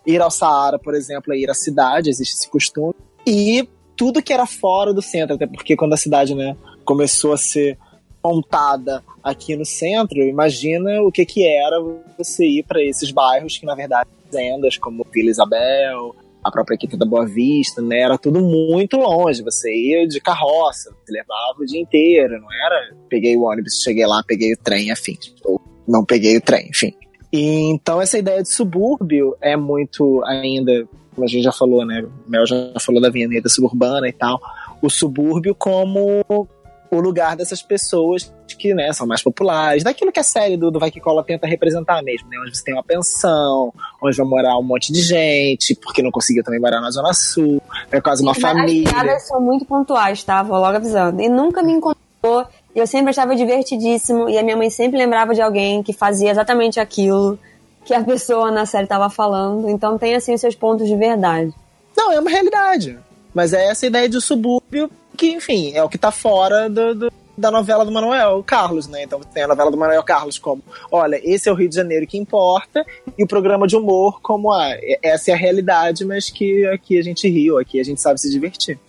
ir 0.06 0.22
ao 0.22 0.32
Saara, 0.32 0.78
por 0.78 0.94
exemplo, 0.94 1.34
é 1.34 1.38
ir 1.38 1.50
à 1.50 1.54
cidade, 1.54 2.10
existe 2.10 2.36
esse 2.36 2.50
costume. 2.50 2.94
E 3.26 3.68
tudo 3.96 4.22
que 4.22 4.34
era 4.34 4.46
fora 4.46 4.94
do 4.94 5.02
centro, 5.02 5.36
até 5.36 5.48
porque 5.48 5.76
quando 5.76 5.94
a 5.94 5.98
cidade 5.98 6.36
né, 6.36 6.56
começou 6.84 7.34
a 7.34 7.38
ser 7.38 7.78
montada 8.24 9.04
aqui 9.24 9.56
no 9.56 9.66
centro, 9.66 10.18
imagina 10.18 11.02
o 11.02 11.12
que, 11.12 11.26
que 11.26 11.48
era 11.48 11.80
você 12.18 12.46
ir 12.46 12.64
para 12.64 12.84
esses 12.84 13.12
bairros 13.12 13.58
que, 13.58 13.66
na 13.66 13.76
verdade, 13.76 14.10
fazendas 14.26 14.78
como 14.78 15.06
Vila 15.14 15.30
Isabel, 15.30 16.16
a 16.46 16.52
própria 16.52 16.78
Quinta 16.78 16.96
da 16.96 17.08
Boa 17.08 17.26
Vista, 17.26 17.82
né? 17.82 18.02
Era 18.02 18.20
tudo 18.20 18.40
muito 18.40 18.98
longe. 18.98 19.42
Você 19.42 19.74
ia 19.74 20.08
de 20.08 20.22
carroça, 20.22 20.96
levava 21.10 21.56
o 21.60 21.66
dia 21.66 21.82
inteiro, 21.82 22.40
não 22.40 22.48
era? 22.54 22.96
Peguei 23.10 23.36
o 23.36 23.42
ônibus, 23.42 23.82
cheguei 23.82 24.06
lá, 24.06 24.22
peguei 24.28 24.54
o 24.54 24.58
trem, 24.58 24.92
afim. 24.92 25.18
Ou 25.44 25.60
não 25.88 26.06
peguei 26.06 26.38
o 26.38 26.42
trem, 26.42 26.70
enfim. 26.70 26.94
E, 27.34 27.72
então 27.72 28.00
essa 28.00 28.20
ideia 28.20 28.44
de 28.44 28.50
subúrbio 28.50 29.36
é 29.42 29.58
muito 29.58 30.24
ainda, 30.24 30.88
como 31.16 31.26
a 31.26 31.28
gente 31.28 31.44
já 31.44 31.52
falou, 31.52 31.84
né? 31.84 32.08
Mel 32.28 32.46
já 32.46 32.74
falou 32.80 33.02
da 33.02 33.08
avenida 33.08 33.50
suburbana 33.50 34.08
e 34.08 34.14
tal. 34.14 34.40
O 34.84 34.90
subúrbio 34.90 35.56
como 35.56 36.48
o 36.92 37.00
lugar 37.00 37.36
dessas 37.36 37.62
pessoas 37.62 38.32
que 38.58 38.74
né, 38.74 38.92
são 38.94 39.06
mais 39.06 39.22
populares, 39.22 39.84
daquilo 39.84 40.12
que 40.12 40.20
a 40.20 40.24
série 40.24 40.56
do, 40.56 40.72
do 40.72 40.80
Vai 40.80 40.90
Que 40.90 41.00
Cola 41.00 41.24
tenta 41.24 41.46
representar 41.46 42.02
mesmo, 42.02 42.30
né? 42.30 42.38
Onde 42.40 42.56
você 42.56 42.64
tem 42.64 42.74
uma 42.74 42.84
pensão, 42.84 43.74
onde 44.02 44.16
vai 44.16 44.26
morar 44.26 44.58
um 44.58 44.64
monte 44.64 44.94
de 44.94 45.02
gente, 45.02 45.76
porque 45.76 46.02
não 46.02 46.12
conseguiu 46.12 46.44
também 46.44 46.60
morar 46.60 46.80
na 46.80 46.90
Zona 46.90 47.14
Sul, 47.14 47.62
é 47.92 48.00
quase 48.00 48.24
uma 48.24 48.34
família. 48.34 48.88
As 48.88 48.94
piadas 48.94 49.28
são 49.28 49.42
muito 49.42 49.66
pontuais, 49.66 50.24
tá? 50.24 50.42
Vou 50.44 50.58
logo 50.58 50.78
avisando. 50.78 51.22
E 51.22 51.28
nunca 51.28 51.62
me 51.62 51.74
incomodou, 51.74 52.48
e 52.74 52.80
eu 52.80 52.88
sempre 52.88 53.10
achava 53.10 53.36
divertidíssimo, 53.36 54.30
e 54.30 54.38
a 54.38 54.44
minha 54.44 54.56
mãe 54.56 54.70
sempre 54.70 54.98
lembrava 54.98 55.34
de 55.34 55.42
alguém 55.42 55.84
que 55.84 55.92
fazia 55.92 56.32
exatamente 56.32 56.80
aquilo 56.80 57.38
que 57.84 57.94
a 57.94 58.04
pessoa 58.04 58.50
na 58.50 58.66
série 58.66 58.86
estava 58.86 59.10
falando, 59.10 59.70
então 59.70 59.98
tem 59.98 60.16
assim 60.16 60.34
os 60.34 60.42
seus 60.42 60.56
pontos 60.56 60.88
de 60.88 60.96
verdade. 60.96 61.54
Não, 61.96 62.12
é 62.12 62.20
uma 62.20 62.30
realidade. 62.30 62.98
Mas 63.34 63.54
é 63.54 63.68
essa 63.70 63.86
ideia 63.86 64.08
de 64.08 64.20
subúrbio 64.22 64.90
que, 65.16 65.32
enfim, 65.32 65.74
é 65.74 65.84
o 65.84 65.90
que 65.90 65.98
tá 65.98 66.12
fora 66.12 66.70
do, 66.70 66.96
do, 66.96 67.14
da 67.38 67.52
novela 67.52 67.86
do 67.86 67.92
Manuel 67.92 68.44
Carlos, 68.44 68.88
né? 68.88 69.04
Então 69.04 69.20
tem 69.20 69.44
a 69.44 69.48
novela 69.48 69.70
do 69.70 69.78
Manuel 69.78 70.04
Carlos 70.04 70.38
como, 70.40 70.64
olha, 70.92 71.20
esse 71.24 71.50
é 71.50 71.52
o 71.52 71.56
Rio 71.56 71.70
de 71.70 71.76
Janeiro 71.76 72.08
que 72.08 72.18
importa, 72.18 72.86
e 73.18 73.24
o 73.24 73.28
programa 73.28 73.68
de 73.68 73.76
humor 73.76 74.22
como, 74.22 74.52
ah, 74.52 74.70
essa 75.04 75.32
é 75.32 75.34
a 75.34 75.38
realidade, 75.38 76.06
mas 76.06 76.30
que 76.30 76.66
aqui 76.68 76.98
a 76.98 77.02
gente 77.02 77.28
riu, 77.28 77.58
aqui 77.58 77.80
a 77.80 77.84
gente 77.84 78.02
sabe 78.02 78.20
se 78.20 78.30
divertir. 78.30 78.80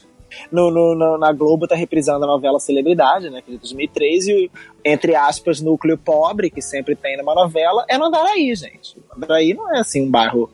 No, 0.52 0.70
no, 0.70 0.94
no, 0.94 1.16
na 1.16 1.32
Globo 1.32 1.66
tá 1.66 1.74
reprisando 1.74 2.24
a 2.24 2.28
novela 2.28 2.60
Celebridade, 2.60 3.30
né, 3.30 3.40
que 3.40 3.50
é 3.50 3.54
de 3.54 3.60
2003, 3.60 4.26
e 4.28 4.50
entre 4.84 5.14
aspas, 5.14 5.60
núcleo 5.60 5.96
pobre, 5.96 6.50
que 6.50 6.60
sempre 6.60 6.94
tem 6.94 7.16
numa 7.16 7.34
novela, 7.34 7.84
é 7.88 7.96
no 7.96 8.04
Andaraí, 8.04 8.54
gente. 8.54 8.96
Andaraí 9.14 9.54
não 9.54 9.74
é 9.74 9.80
assim 9.80 10.02
um 10.02 10.10
bairro 10.10 10.50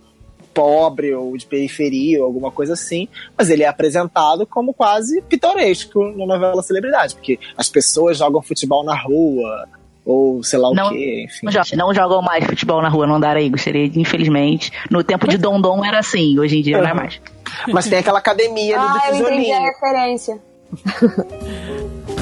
pobre 0.52 1.14
ou 1.14 1.36
de 1.36 1.46
periferia 1.46 2.20
ou 2.20 2.26
alguma 2.26 2.50
coisa 2.50 2.74
assim, 2.74 3.08
mas 3.36 3.50
ele 3.50 3.62
é 3.62 3.68
apresentado 3.68 4.46
como 4.46 4.72
quase 4.72 5.22
pitoresco 5.22 6.02
na 6.16 6.26
novela 6.26 6.62
Celebridade, 6.62 7.14
porque 7.14 7.38
as 7.56 7.68
pessoas 7.68 8.18
jogam 8.18 8.42
futebol 8.42 8.84
na 8.84 8.96
rua, 8.96 9.68
ou 10.04 10.42
sei 10.42 10.58
lá 10.58 10.72
não, 10.74 10.88
o 10.88 10.90
quê, 10.90 11.24
enfim. 11.24 11.46
Não, 11.46 11.86
não 11.86 11.94
jogam 11.94 12.22
mais 12.22 12.44
futebol 12.44 12.82
na 12.82 12.88
rua 12.88 13.06
no 13.06 13.14
Andaraí, 13.14 13.48
gostaria 13.48 13.88
de, 13.88 14.00
infelizmente. 14.00 14.72
No 14.90 15.02
tempo 15.04 15.28
de 15.28 15.38
Dondon 15.38 15.84
era 15.84 15.98
assim, 15.98 16.38
hoje 16.38 16.58
em 16.58 16.62
dia 16.62 16.80
não 16.80 16.88
é 16.88 16.94
mais. 16.94 17.20
Mas 17.68 17.88
tem 17.88 17.98
aquela 17.98 18.18
academia 18.18 18.80
ali 18.80 18.86
ah, 18.88 18.92
do 18.92 18.98
eu 18.98 19.12
tijolinho. 19.12 19.40
entendi 19.40 19.52
a 19.52 19.60
referência. 19.60 20.38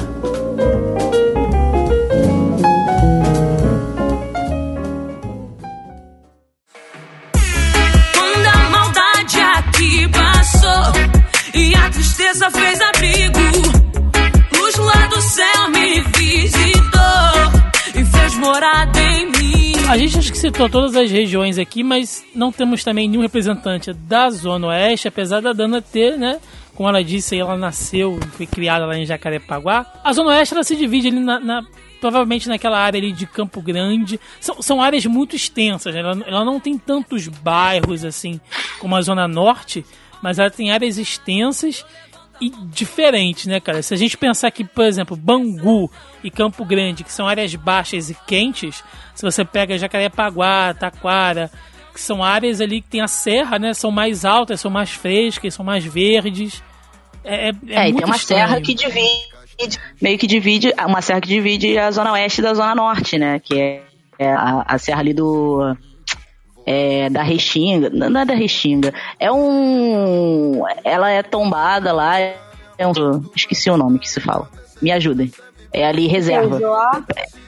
aqui 9.21 10.07
passou 10.09 10.93
e 11.53 11.75
a 11.75 11.89
tristeza 11.91 12.49
fez 12.49 12.81
abrigo, 12.81 13.39
luz 14.57 14.75
lá 14.77 15.07
do 15.07 15.21
céu 15.21 15.69
me 15.69 16.01
visitou 16.01 16.81
e 17.93 18.03
fez 18.03 18.35
morada 18.37 18.99
em 18.99 19.31
mim. 19.31 19.73
A 19.87 19.95
gente 19.95 20.17
acho 20.17 20.31
que 20.31 20.37
citou 20.37 20.67
todas 20.67 20.95
as 20.95 21.11
regiões 21.11 21.59
aqui, 21.59 21.83
mas 21.83 22.25
não 22.33 22.51
temos 22.51 22.83
também 22.83 23.07
nenhum 23.07 23.21
representante 23.21 23.93
da 23.93 24.29
Zona 24.31 24.67
Oeste, 24.67 25.07
apesar 25.07 25.39
da 25.39 25.53
Dana 25.53 25.81
ter, 25.81 26.17
né? 26.17 26.39
Como 26.73 26.89
ela 26.89 27.03
disse, 27.03 27.37
ela 27.37 27.55
nasceu, 27.55 28.19
foi 28.31 28.47
criada 28.47 28.87
lá 28.87 28.97
em 28.97 29.05
Jacarepaguá. 29.05 29.85
A 30.03 30.13
Zona 30.13 30.31
Oeste 30.31 30.55
ela 30.55 30.63
se 30.63 30.75
divide 30.75 31.09
ali 31.09 31.19
na, 31.19 31.39
na 31.39 31.61
provavelmente 32.01 32.49
naquela 32.49 32.79
área 32.79 32.97
ali 32.99 33.13
de 33.13 33.25
Campo 33.27 33.61
Grande. 33.61 34.19
São, 34.39 34.61
são 34.61 34.81
áreas 34.81 35.05
muito 35.05 35.35
extensas, 35.35 35.93
né? 35.93 36.01
ela, 36.01 36.23
ela 36.25 36.43
não 36.43 36.59
tem 36.59 36.77
tantos 36.77 37.27
bairros 37.27 38.03
assim 38.03 38.41
como 38.79 38.95
a 38.95 39.01
Zona 39.01 39.27
Norte, 39.27 39.85
mas 40.21 40.39
ela 40.39 40.49
tem 40.49 40.71
áreas 40.71 40.97
extensas 40.97 41.85
e 42.41 42.49
diferentes, 42.49 43.45
né, 43.45 43.59
cara? 43.59 43.83
Se 43.83 43.93
a 43.93 43.97
gente 43.97 44.17
pensar 44.17 44.49
que, 44.49 44.63
por 44.63 44.83
exemplo, 44.83 45.15
Bangu 45.15 45.89
e 46.23 46.31
Campo 46.31 46.65
Grande, 46.65 47.03
que 47.03 47.13
são 47.13 47.27
áreas 47.27 47.53
baixas 47.53 48.09
e 48.09 48.17
quentes, 48.25 48.83
se 49.13 49.21
você 49.21 49.45
pega 49.45 49.77
Jacarepaguá, 49.77 50.73
Taquara, 50.73 51.51
que 51.93 52.01
são 52.01 52.23
áreas 52.23 52.59
ali 52.59 52.81
que 52.81 52.87
tem 52.87 53.01
a 53.01 53.07
serra, 53.07 53.59
né? 53.59 53.75
São 53.75 53.91
mais 53.91 54.25
altas, 54.25 54.59
são 54.59 54.71
mais 54.71 54.89
frescas, 54.89 55.53
são 55.53 55.63
mais 55.63 55.85
verdes. 55.85 56.63
É, 57.23 57.49
é, 57.49 57.51
é, 57.67 57.75
É, 57.75 57.89
e 57.89 57.93
tem 57.93 58.05
uma 58.05 58.15
estranho. 58.15 58.47
serra 58.47 58.61
que 58.61 58.73
divide, 58.73 59.29
meio 60.01 60.17
que 60.17 60.27
divide, 60.27 60.73
uma 60.87 61.01
serra 61.01 61.21
que 61.21 61.27
divide 61.27 61.77
a 61.77 61.91
zona 61.91 62.11
oeste 62.13 62.41
da 62.41 62.53
zona 62.53 62.75
norte, 62.75 63.17
né? 63.17 63.39
Que 63.39 63.59
é, 63.59 63.81
é 64.19 64.31
a, 64.31 64.63
a 64.67 64.77
serra 64.77 64.99
ali 64.99 65.13
do. 65.13 65.75
É, 66.63 67.09
da 67.09 67.23
Restinga, 67.23 67.89
não 67.89 68.21
é 68.21 68.25
da 68.25 68.35
Restinga, 68.35 68.93
é 69.19 69.31
um. 69.31 70.61
Ela 70.83 71.09
é 71.09 71.23
tombada 71.23 71.91
lá, 71.91 72.19
é 72.19 72.37
um, 72.85 72.91
esqueci 73.35 73.69
o 73.71 73.77
nome 73.77 73.97
que 73.97 74.07
se 74.07 74.19
fala, 74.19 74.47
me 74.79 74.91
ajudem. 74.91 75.31
É 75.73 75.85
ali 75.85 76.07
reserva. 76.07 76.59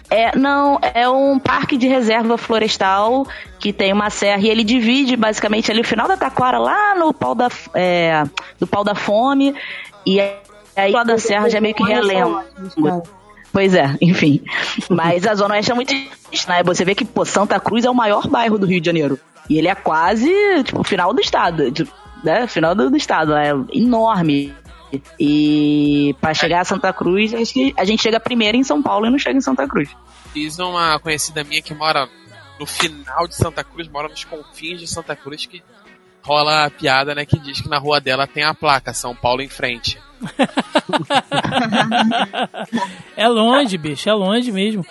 É, 0.10 0.38
não, 0.38 0.80
é 0.94 1.10
um 1.10 1.40
parque 1.40 1.76
de 1.76 1.88
reserva 1.88 2.38
florestal 2.38 3.26
que 3.60 3.73
tem 3.73 3.91
uma 3.91 4.10
serra 4.10 4.41
e 4.41 4.49
ele 4.49 4.64
divide 4.64 5.15
basicamente 5.15 5.72
ali 5.72 5.81
o 5.81 5.84
final 5.84 6.07
da 6.07 6.15
taquara 6.15 6.60
lá 6.60 6.94
no 6.94 7.11
pau 7.14 7.34
da, 7.34 7.49
é, 7.73 8.23
do 8.60 8.68
pau 8.68 8.84
da 8.84 8.94
fome 8.94 9.56
e 10.06 10.22
aí 10.76 10.91
lá 10.91 11.04
da 11.04 11.18
serra 11.18 11.50
já 11.50 11.58
é 11.58 11.62
meio 11.62 11.76
que 11.76 11.84
realengo. 11.84 12.44
Pois 13.52 13.76
é, 13.76 13.95
enfim. 14.02 14.41
Mas 14.90 15.28
a 15.28 15.36
Zona 15.36 15.54
Oeste 15.54 15.72
é 15.72 15.76
muito 15.76 15.94
né? 16.48 16.64
Você 16.64 16.84
vê 16.84 16.95
que 16.95 17.06
pô, 17.06 17.24
Santa 17.24 17.60
Cruz 17.60 17.86
é 17.86 17.90
o 17.90 17.94
maior 17.94 18.28
bairro 18.28 18.58
do 18.58 18.66
Rio 18.66 18.82
de 18.82 18.88
Janeiro. 18.88 19.20
E 19.50 19.58
ele 19.58 19.68
é 19.68 19.76
quase, 19.76 20.32
tipo, 20.64 20.84
final 20.84 21.14
do 21.14 21.22
estado. 21.22 21.72
Né? 22.24 22.48
Final 22.48 22.74
do, 22.74 22.90
do 22.90 22.98
estado. 22.98 23.36
É 23.36 23.52
enorme. 23.72 24.54
E 25.20 26.16
para 26.20 26.34
chegar 26.34 26.62
a 26.62 26.66
Santa 26.66 26.91
Cruz, 26.94 27.34
acho 27.34 27.54
que 27.54 27.74
a 27.78 27.86
gente 27.86 28.02
chega 28.02 28.20
primeiro 28.20 28.58
em 28.58 28.64
São 28.64 28.82
Paulo 28.82 29.06
e 29.06 29.10
não 29.10 29.20
chega 29.20 29.38
em 29.38 29.41
Santa 29.41 29.68
Cruz. 29.68 29.90
Fiz 30.32 30.58
uma 30.60 31.00
conhecida 31.00 31.44
minha 31.44 31.62
que 31.62 31.74
mora 31.74 32.08
no 32.60 32.66
final 32.66 33.28
de 33.28 33.36
Santa 33.36 33.64
Cruz, 33.64 33.88
mora 33.88 34.08
nos 34.08 34.24
confins 34.24 34.80
de 34.80 34.88
Santa 34.88 35.16
Cruz, 35.16 35.45
que 35.45 35.64
rola 36.24 36.66
a 36.66 36.70
piada, 36.70 37.14
né, 37.14 37.26
que 37.26 37.38
diz 37.40 37.62
que 37.62 37.70
na 37.70 37.78
rua 37.78 38.00
dela 38.00 38.26
tem 38.26 38.44
a 38.44 38.54
placa 38.54 38.94
São 38.94 39.16
Paulo 39.16 39.41
em 39.41 39.50
frente. 39.50 40.00
É 43.16 43.28
longe, 43.28 43.78
bicho, 43.78 44.10
é 44.10 44.14
longe 44.14 44.52
mesmo. 44.52 44.86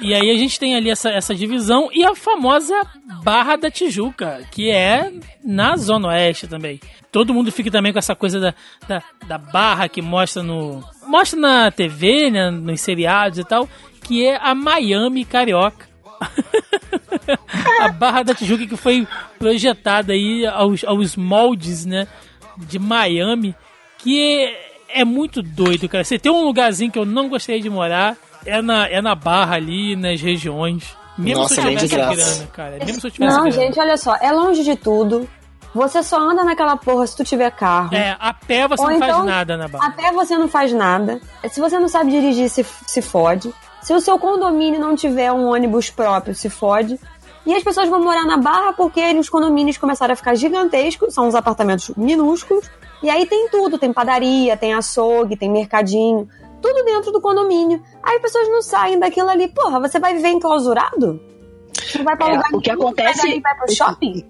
E 0.00 0.14
aí 0.14 0.30
a 0.30 0.38
gente 0.38 0.58
tem 0.58 0.74
ali 0.74 0.88
essa, 0.88 1.10
essa 1.10 1.34
divisão 1.34 1.90
e 1.92 2.04
a 2.04 2.14
famosa 2.14 2.74
Barra 3.22 3.56
da 3.56 3.70
Tijuca, 3.70 4.40
que 4.50 4.70
é 4.70 5.12
na 5.44 5.76
Zona 5.76 6.08
Oeste 6.08 6.46
também. 6.46 6.80
Todo 7.12 7.34
mundo 7.34 7.52
fica 7.52 7.70
também 7.70 7.92
com 7.92 7.98
essa 7.98 8.14
coisa 8.14 8.40
da, 8.40 8.54
da, 8.88 9.02
da 9.26 9.36
barra 9.36 9.88
que 9.88 10.00
mostra 10.00 10.42
no. 10.42 10.82
Mostra 11.06 11.38
na 11.38 11.70
TV, 11.70 12.30
né, 12.30 12.50
nos 12.50 12.80
seriados 12.80 13.38
e 13.38 13.44
tal, 13.44 13.68
que 14.02 14.26
é 14.26 14.38
a 14.40 14.54
Miami 14.54 15.24
Carioca. 15.24 15.88
a 17.80 17.88
Barra 17.88 18.22
da 18.22 18.34
Tijuca 18.34 18.66
que 18.66 18.76
foi 18.76 19.06
projetada 19.38 20.12
aí 20.12 20.46
aos, 20.46 20.84
aos 20.84 21.16
moldes, 21.16 21.84
né, 21.84 22.06
de 22.56 22.78
Miami, 22.78 23.54
que 23.98 24.69
é, 24.94 25.04
muito 25.04 25.42
doido, 25.42 25.88
cara. 25.88 26.04
Você 26.04 26.18
tem 26.18 26.30
um 26.30 26.44
lugarzinho 26.44 26.90
que 26.90 26.98
eu 26.98 27.04
não 27.04 27.28
gostaria 27.28 27.60
de 27.60 27.70
morar, 27.70 28.16
é 28.44 28.60
na, 28.62 28.88
é 28.88 29.00
na 29.00 29.14
Barra 29.14 29.56
ali, 29.56 29.96
nas 29.96 30.20
regiões. 30.20 30.96
Mesmo 31.18 31.42
Nossa, 31.42 31.54
se 31.54 31.60
eu 31.60 31.66
tivesse 31.66 31.88
graça. 31.88 32.14
grana, 32.14 32.50
cara. 32.52 32.84
Mesmo 32.84 33.00
se 33.00 33.06
eu 33.06 33.10
tivesse 33.10 33.36
Não, 33.36 33.44
grana. 33.44 33.50
gente, 33.50 33.78
olha 33.78 33.96
só, 33.96 34.16
é 34.16 34.32
longe 34.32 34.62
de 34.62 34.76
tudo. 34.76 35.28
Você 35.74 36.02
só 36.02 36.18
anda 36.18 36.42
naquela 36.42 36.76
porra 36.76 37.06
se 37.06 37.16
tu 37.16 37.22
tiver 37.22 37.50
carro. 37.50 37.94
É, 37.94 38.16
a 38.18 38.34
pé 38.34 38.66
você 38.66 38.82
Ou 38.82 38.90
não 38.90 38.98
faz 38.98 39.12
então, 39.12 39.24
nada 39.24 39.56
na 39.56 39.68
Barra. 39.68 39.86
A 39.86 39.90
pé 39.90 40.12
você 40.12 40.36
não 40.36 40.48
faz 40.48 40.72
nada. 40.72 41.20
Se 41.50 41.60
você 41.60 41.78
não 41.78 41.88
sabe 41.88 42.10
dirigir, 42.10 42.48
se, 42.48 42.64
se 42.86 43.02
fode. 43.02 43.52
Se 43.82 43.94
o 43.94 44.00
seu 44.00 44.18
condomínio 44.18 44.80
não 44.80 44.96
tiver 44.96 45.30
um 45.32 45.46
ônibus 45.46 45.88
próprio, 45.90 46.34
se 46.34 46.50
fode. 46.50 46.98
E 47.46 47.54
as 47.54 47.62
pessoas 47.62 47.88
vão 47.88 48.02
morar 48.02 48.24
na 48.24 48.36
Barra 48.36 48.72
porque 48.72 49.00
os 49.14 49.28
condomínios 49.28 49.78
começaram 49.78 50.12
a 50.12 50.16
ficar 50.16 50.34
gigantescos, 50.34 51.14
são 51.14 51.28
uns 51.28 51.34
apartamentos 51.34 51.90
minúsculos. 51.96 52.68
E 53.02 53.08
aí 53.10 53.24
tem 53.26 53.48
tudo, 53.48 53.78
tem 53.78 53.92
padaria, 53.92 54.56
tem 54.56 54.74
açougue, 54.74 55.36
tem 55.36 55.50
mercadinho. 55.50 56.28
tudo 56.62 56.84
dentro 56.84 57.10
do 57.10 57.22
condomínio. 57.22 57.82
Aí 58.02 58.16
as 58.16 58.20
pessoas 58.22 58.46
não 58.50 58.60
saem 58.60 58.98
daquilo 58.98 59.30
ali. 59.30 59.48
Porra, 59.48 59.80
você 59.80 59.98
vai 59.98 60.12
viver 60.12 60.28
enclausurado? 60.28 61.18
Não 61.96 62.04
vai 62.04 62.14
pra 62.14 62.26
É, 62.26 62.30
lugar 62.36 62.48
o 62.52 62.60
que 62.60 62.70
acontece- 62.70 63.28
e 63.28 63.40
vai 63.40 63.56
pro 63.56 63.74
shopping? 63.74 64.24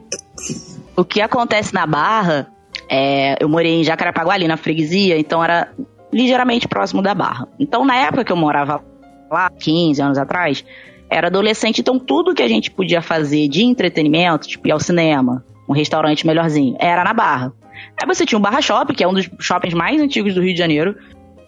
O 0.96 1.04
que 1.04 1.20
acontece 1.20 1.74
na 1.74 1.84
Barra, 1.88 2.46
é, 2.88 3.34
eu 3.42 3.48
morei 3.48 3.80
em 3.80 3.82
Jacarepaguá, 3.84 4.34
ali 4.34 4.46
na 4.46 4.56
freguesia, 4.56 5.18
então 5.18 5.42
era 5.42 5.72
ligeiramente 6.12 6.68
próximo 6.68 7.02
da 7.02 7.14
Barra. 7.14 7.48
Então, 7.58 7.84
na 7.84 7.96
época 7.96 8.24
que 8.24 8.30
eu 8.32 8.36
morava 8.36 8.80
lá, 9.28 9.50
15 9.50 10.00
anos 10.00 10.16
atrás, 10.16 10.64
era 11.10 11.26
adolescente, 11.26 11.80
então 11.80 11.98
tudo 11.98 12.32
que 12.32 12.42
a 12.44 12.48
gente 12.48 12.70
podia 12.70 13.02
fazer 13.02 13.48
de 13.48 13.64
entretenimento, 13.64 14.46
tipo 14.46 14.68
ir 14.68 14.70
ao 14.72 14.78
cinema, 14.78 15.44
um 15.68 15.72
restaurante 15.72 16.24
melhorzinho, 16.24 16.76
era 16.78 17.02
na 17.02 17.12
Barra. 17.12 17.52
Aí 18.00 18.06
você 18.06 18.24
tinha 18.24 18.38
o 18.38 18.42
Barra 18.42 18.60
Shopping, 18.60 18.94
que 18.94 19.04
é 19.04 19.08
um 19.08 19.12
dos 19.12 19.28
shoppings 19.38 19.74
mais 19.74 20.00
antigos 20.00 20.34
do 20.34 20.42
Rio 20.42 20.52
de 20.52 20.58
Janeiro, 20.58 20.96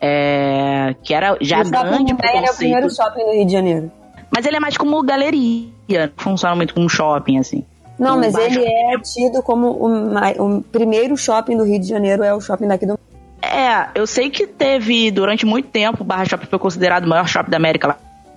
é, 0.01 0.95
que 1.03 1.15
era 1.15 1.37
já 1.41 1.61
o 1.61 1.65
shopping 1.65 1.89
grande 1.89 2.13
Mumbai 2.13 2.45
é 2.45 2.51
o 2.51 2.57
primeiro 2.57 2.91
shopping 2.91 3.25
do 3.25 3.33
Rio 3.33 3.47
de 3.47 3.53
Janeiro. 3.53 3.93
mas 4.35 4.45
ele 4.47 4.57
é 4.57 4.61
mais 4.61 4.77
como 4.77 5.03
galeria, 5.03 5.71
não 5.89 6.11
funciona 6.17 6.57
muito 6.57 6.75
como 6.75 6.89
shopping, 6.89 7.39
assim. 7.39 7.65
Não, 7.99 8.19
mas 8.19 8.35
ele 8.35 8.65
é 8.65 8.99
tido 8.99 9.43
como 9.43 9.69
o, 9.69 10.57
o 10.59 10.63
primeiro 10.63 11.17
shopping 11.17 11.57
do 11.57 11.65
Rio 11.65 11.79
de 11.79 11.87
Janeiro, 11.87 12.25
é 12.25 12.35
o 12.35 12.41
shopping 12.41 12.67
daqui 12.67 12.85
do. 12.85 12.99
É, 13.41 13.89
eu 13.95 14.07
sei 14.07 14.31
que 14.31 14.47
teve, 14.47 15.11
durante 15.11 15.45
muito 15.45 15.69
tempo, 15.69 16.03
o 16.03 16.05
Barra 16.05 16.25
Shopping 16.25 16.47
foi 16.47 16.59
considerado 16.59 17.05
o 17.05 17.09
maior 17.09 17.29
shopping 17.29 17.51
da 17.51 17.57
América 17.57 17.97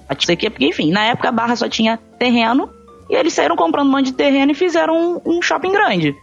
Latina. 0.10 0.38
Porque, 0.50 0.66
enfim, 0.66 0.92
na 0.92 1.06
época 1.06 1.30
a 1.30 1.32
Barra 1.32 1.56
só 1.56 1.70
tinha 1.70 2.00
terreno, 2.20 2.70
e 3.10 3.16
eles 3.16 3.34
saíram 3.34 3.56
comprando 3.56 3.88
um 3.88 3.92
monte 3.92 4.08
de 4.08 4.14
terreno 4.14 4.52
e 4.52 4.56
fizeram 4.56 5.22
um, 5.26 5.38
um 5.38 5.42
shopping 5.42 5.72
grande. 5.72 6.16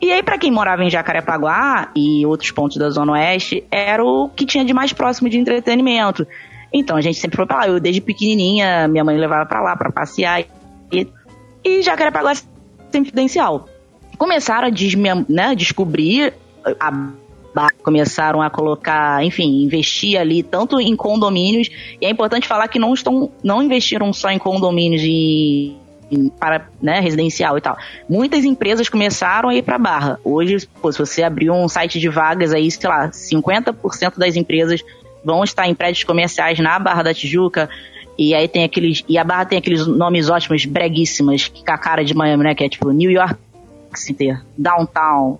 E 0.00 0.12
aí, 0.12 0.22
pra 0.22 0.38
quem 0.38 0.50
morava 0.50 0.84
em 0.84 0.90
Jacarepaguá 0.90 1.90
e 1.96 2.24
outros 2.26 2.50
pontos 2.50 2.76
da 2.76 2.90
Zona 2.90 3.12
Oeste, 3.12 3.64
era 3.70 4.04
o 4.04 4.28
que 4.28 4.44
tinha 4.44 4.64
de 4.64 4.74
mais 4.74 4.92
próximo 4.92 5.28
de 5.28 5.38
entretenimento. 5.38 6.26
Então 6.72 6.96
a 6.96 7.00
gente 7.00 7.18
sempre 7.18 7.36
foi 7.36 7.46
pra 7.46 7.58
lá. 7.58 7.68
Eu, 7.68 7.80
desde 7.80 8.00
pequenininha, 8.00 8.86
minha 8.88 9.04
mãe 9.04 9.16
levava 9.16 9.46
pra 9.46 9.62
lá 9.62 9.76
pra 9.76 9.90
passear. 9.90 10.44
E, 10.92 11.08
e 11.64 11.82
Jacarepaguá 11.82 12.32
é 12.32 12.34
sempre. 12.92 13.12
Começaram 14.18 14.68
a 14.68 14.70
né, 15.28 15.54
descobrir 15.54 16.34
a 16.80 16.90
começaram 17.82 18.42
a 18.42 18.50
colocar, 18.50 19.24
enfim, 19.24 19.62
investir 19.62 20.20
ali 20.20 20.42
tanto 20.42 20.78
em 20.78 20.94
condomínios, 20.94 21.70
e 22.00 22.04
é 22.04 22.10
importante 22.10 22.46
falar 22.46 22.68
que 22.68 22.78
não 22.78 22.92
estão, 22.92 23.30
não 23.42 23.62
investiram 23.62 24.12
só 24.12 24.28
em 24.30 24.38
condomínios 24.38 25.02
e 25.02 25.74
para 26.38 26.68
né, 26.80 27.00
residencial 27.00 27.58
e 27.58 27.60
tal. 27.60 27.76
Muitas 28.08 28.44
empresas 28.44 28.88
começaram 28.88 29.48
a 29.48 29.54
ir 29.54 29.62
para 29.62 29.78
Barra. 29.78 30.20
Hoje, 30.24 30.68
pô, 30.80 30.90
se 30.92 30.98
você 30.98 31.22
abrir 31.22 31.50
um 31.50 31.68
site 31.68 31.98
de 31.98 32.08
vagas 32.08 32.52
aí, 32.52 32.70
sei 32.70 32.88
lá, 32.88 33.08
50% 33.08 34.16
das 34.16 34.36
empresas 34.36 34.82
vão 35.24 35.42
estar 35.42 35.66
em 35.66 35.74
prédios 35.74 36.04
comerciais 36.04 36.58
na 36.60 36.78
Barra 36.78 37.02
da 37.02 37.14
Tijuca. 37.14 37.68
E 38.18 38.34
aí 38.34 38.48
tem 38.48 38.64
aqueles. 38.64 39.04
E 39.08 39.18
a 39.18 39.24
Barra 39.24 39.44
tem 39.44 39.58
aqueles 39.58 39.86
nomes 39.86 40.30
ótimos, 40.30 40.64
breguíssimas, 40.64 41.48
com 41.48 41.72
a 41.72 41.76
cara 41.76 42.04
de 42.04 42.14
Miami, 42.14 42.44
né? 42.44 42.54
Que 42.54 42.64
é 42.64 42.68
tipo 42.68 42.90
New 42.90 43.10
York 43.10 43.36
City, 43.94 44.38
Downtown. 44.56 45.38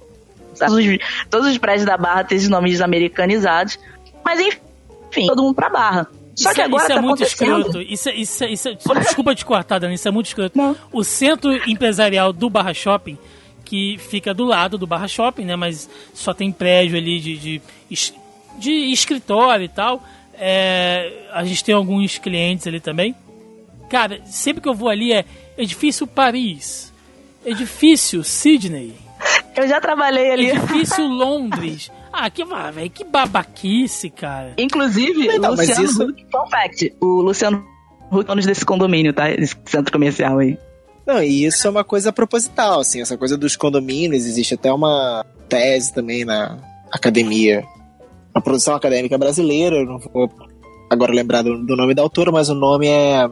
Todos 0.59 0.75
os, 0.75 0.99
todos 1.31 1.49
os 1.49 1.59
prédios 1.59 1.87
da 1.87 1.97
Barra 1.97 2.25
têm 2.25 2.37
esses 2.37 2.49
nomes 2.49 2.81
americanizados. 2.81 3.79
Mas 4.25 4.41
enfim, 4.41 5.27
todo 5.27 5.43
mundo 5.43 5.55
pra 5.55 5.71
Barra. 5.71 6.09
Só 6.37 6.51
Isso 6.51 6.55
que 6.55 6.61
é- 6.61 6.65
agora 6.65 6.83
isso 6.85 6.93
é 6.93 6.95
tá 6.97 7.03
muito 7.03 7.23
acontecendo- 7.25 7.59
escroto. 7.61 7.81
Isso 7.83 8.09
é, 8.11 8.15
isso 8.15 8.45
é- 8.45 8.51
isso 8.53 8.69
é- 8.69 8.75
desculpa 9.01 9.35
te 9.35 9.45
cortar, 9.45 9.79
Dani, 9.79 9.95
isso 9.95 10.07
é 10.07 10.11
muito 10.11 10.27
escroto. 10.27 10.59
O 10.93 11.03
centro 11.03 11.51
empresarial 11.69 12.33
do 12.33 12.51
Barra 12.51 12.75
Shopping, 12.75 13.17
que 13.65 13.97
fica 13.99 14.35
do 14.35 14.45
lado 14.45 14.77
do 14.77 14.87
Barra 14.87 15.09
Shopping, 15.09 15.45
né? 15.45 15.57
Mas 15.57 15.89
só 16.15 16.35
tem 16.35 16.53
prédio 16.53 16.97
ali 16.99 17.19
de, 17.21 17.37
de, 17.39 17.63
de 18.59 18.71
escritório 18.93 19.65
e 19.65 19.69
tal. 19.69 20.03
É, 20.39 21.25
a 21.33 21.43
gente 21.45 21.65
tem 21.65 21.75
alguns 21.75 22.19
clientes 22.19 22.67
ali 22.67 22.81
também. 22.81 23.15
Cara, 23.89 24.21
sempre 24.27 24.61
que 24.63 24.69
eu 24.69 24.75
vou 24.75 24.89
ali 24.91 25.13
é 25.13 25.25
edifício 25.57 26.07
Paris, 26.07 26.93
edifício 27.45 28.23
Sydney. 28.23 28.93
Eu 29.57 29.67
já 29.67 29.81
trabalhei 29.81 30.31
ali. 30.31 30.51
Edifício 30.51 31.03
Londres. 31.09 31.91
Ah, 32.19 32.31
que, 32.31 32.45
velho, 32.45 32.91
que 32.91 33.05
babaquice, 33.05 34.09
cara. 34.11 34.55
Inclusive, 34.57 35.27
Então, 35.27 35.53
o 35.53 35.57
mas 35.57 35.69
Luciano 35.69 35.85
isso- 35.85 36.03
Huck, 36.05 36.27
fun 36.33 36.51
fact, 36.51 36.95
o 37.01 37.07
Luciano 37.21 37.65
Huck 38.11 38.23
é 38.25 38.25
dono 38.25 38.41
desse 38.43 38.65
condomínio, 38.65 39.13
tá? 39.13 39.29
Desse 39.29 39.55
centro 39.67 39.93
comercial 39.93 40.39
aí. 40.39 40.59
Não, 41.07 41.23
e 41.23 41.45
isso 41.45 41.67
é 41.67 41.71
uma 41.71 41.85
coisa 41.85 42.13
proposital, 42.13 42.81
assim, 42.81 43.01
essa 43.03 43.17
coisa 43.19 43.37
dos 43.37 43.55
condomínios, 43.55 44.25
existe 44.27 44.55
até 44.55 44.73
uma 44.73 45.25
tese 45.49 45.93
também 45.93 46.25
na 46.25 46.59
academia, 46.91 47.63
na 48.35 48.41
produção 48.41 48.75
acadêmica 48.75 49.17
brasileira, 49.19 49.77
eu 49.77 49.85
não 49.87 49.99
vou 49.99 50.29
agora 50.91 51.13
lembrar 51.13 51.43
do, 51.43 51.65
do 51.65 51.77
nome 51.77 51.95
da 51.95 52.03
autora, 52.03 52.33
mas 52.33 52.49
o 52.49 52.55
nome 52.55 52.87
é 52.89 53.29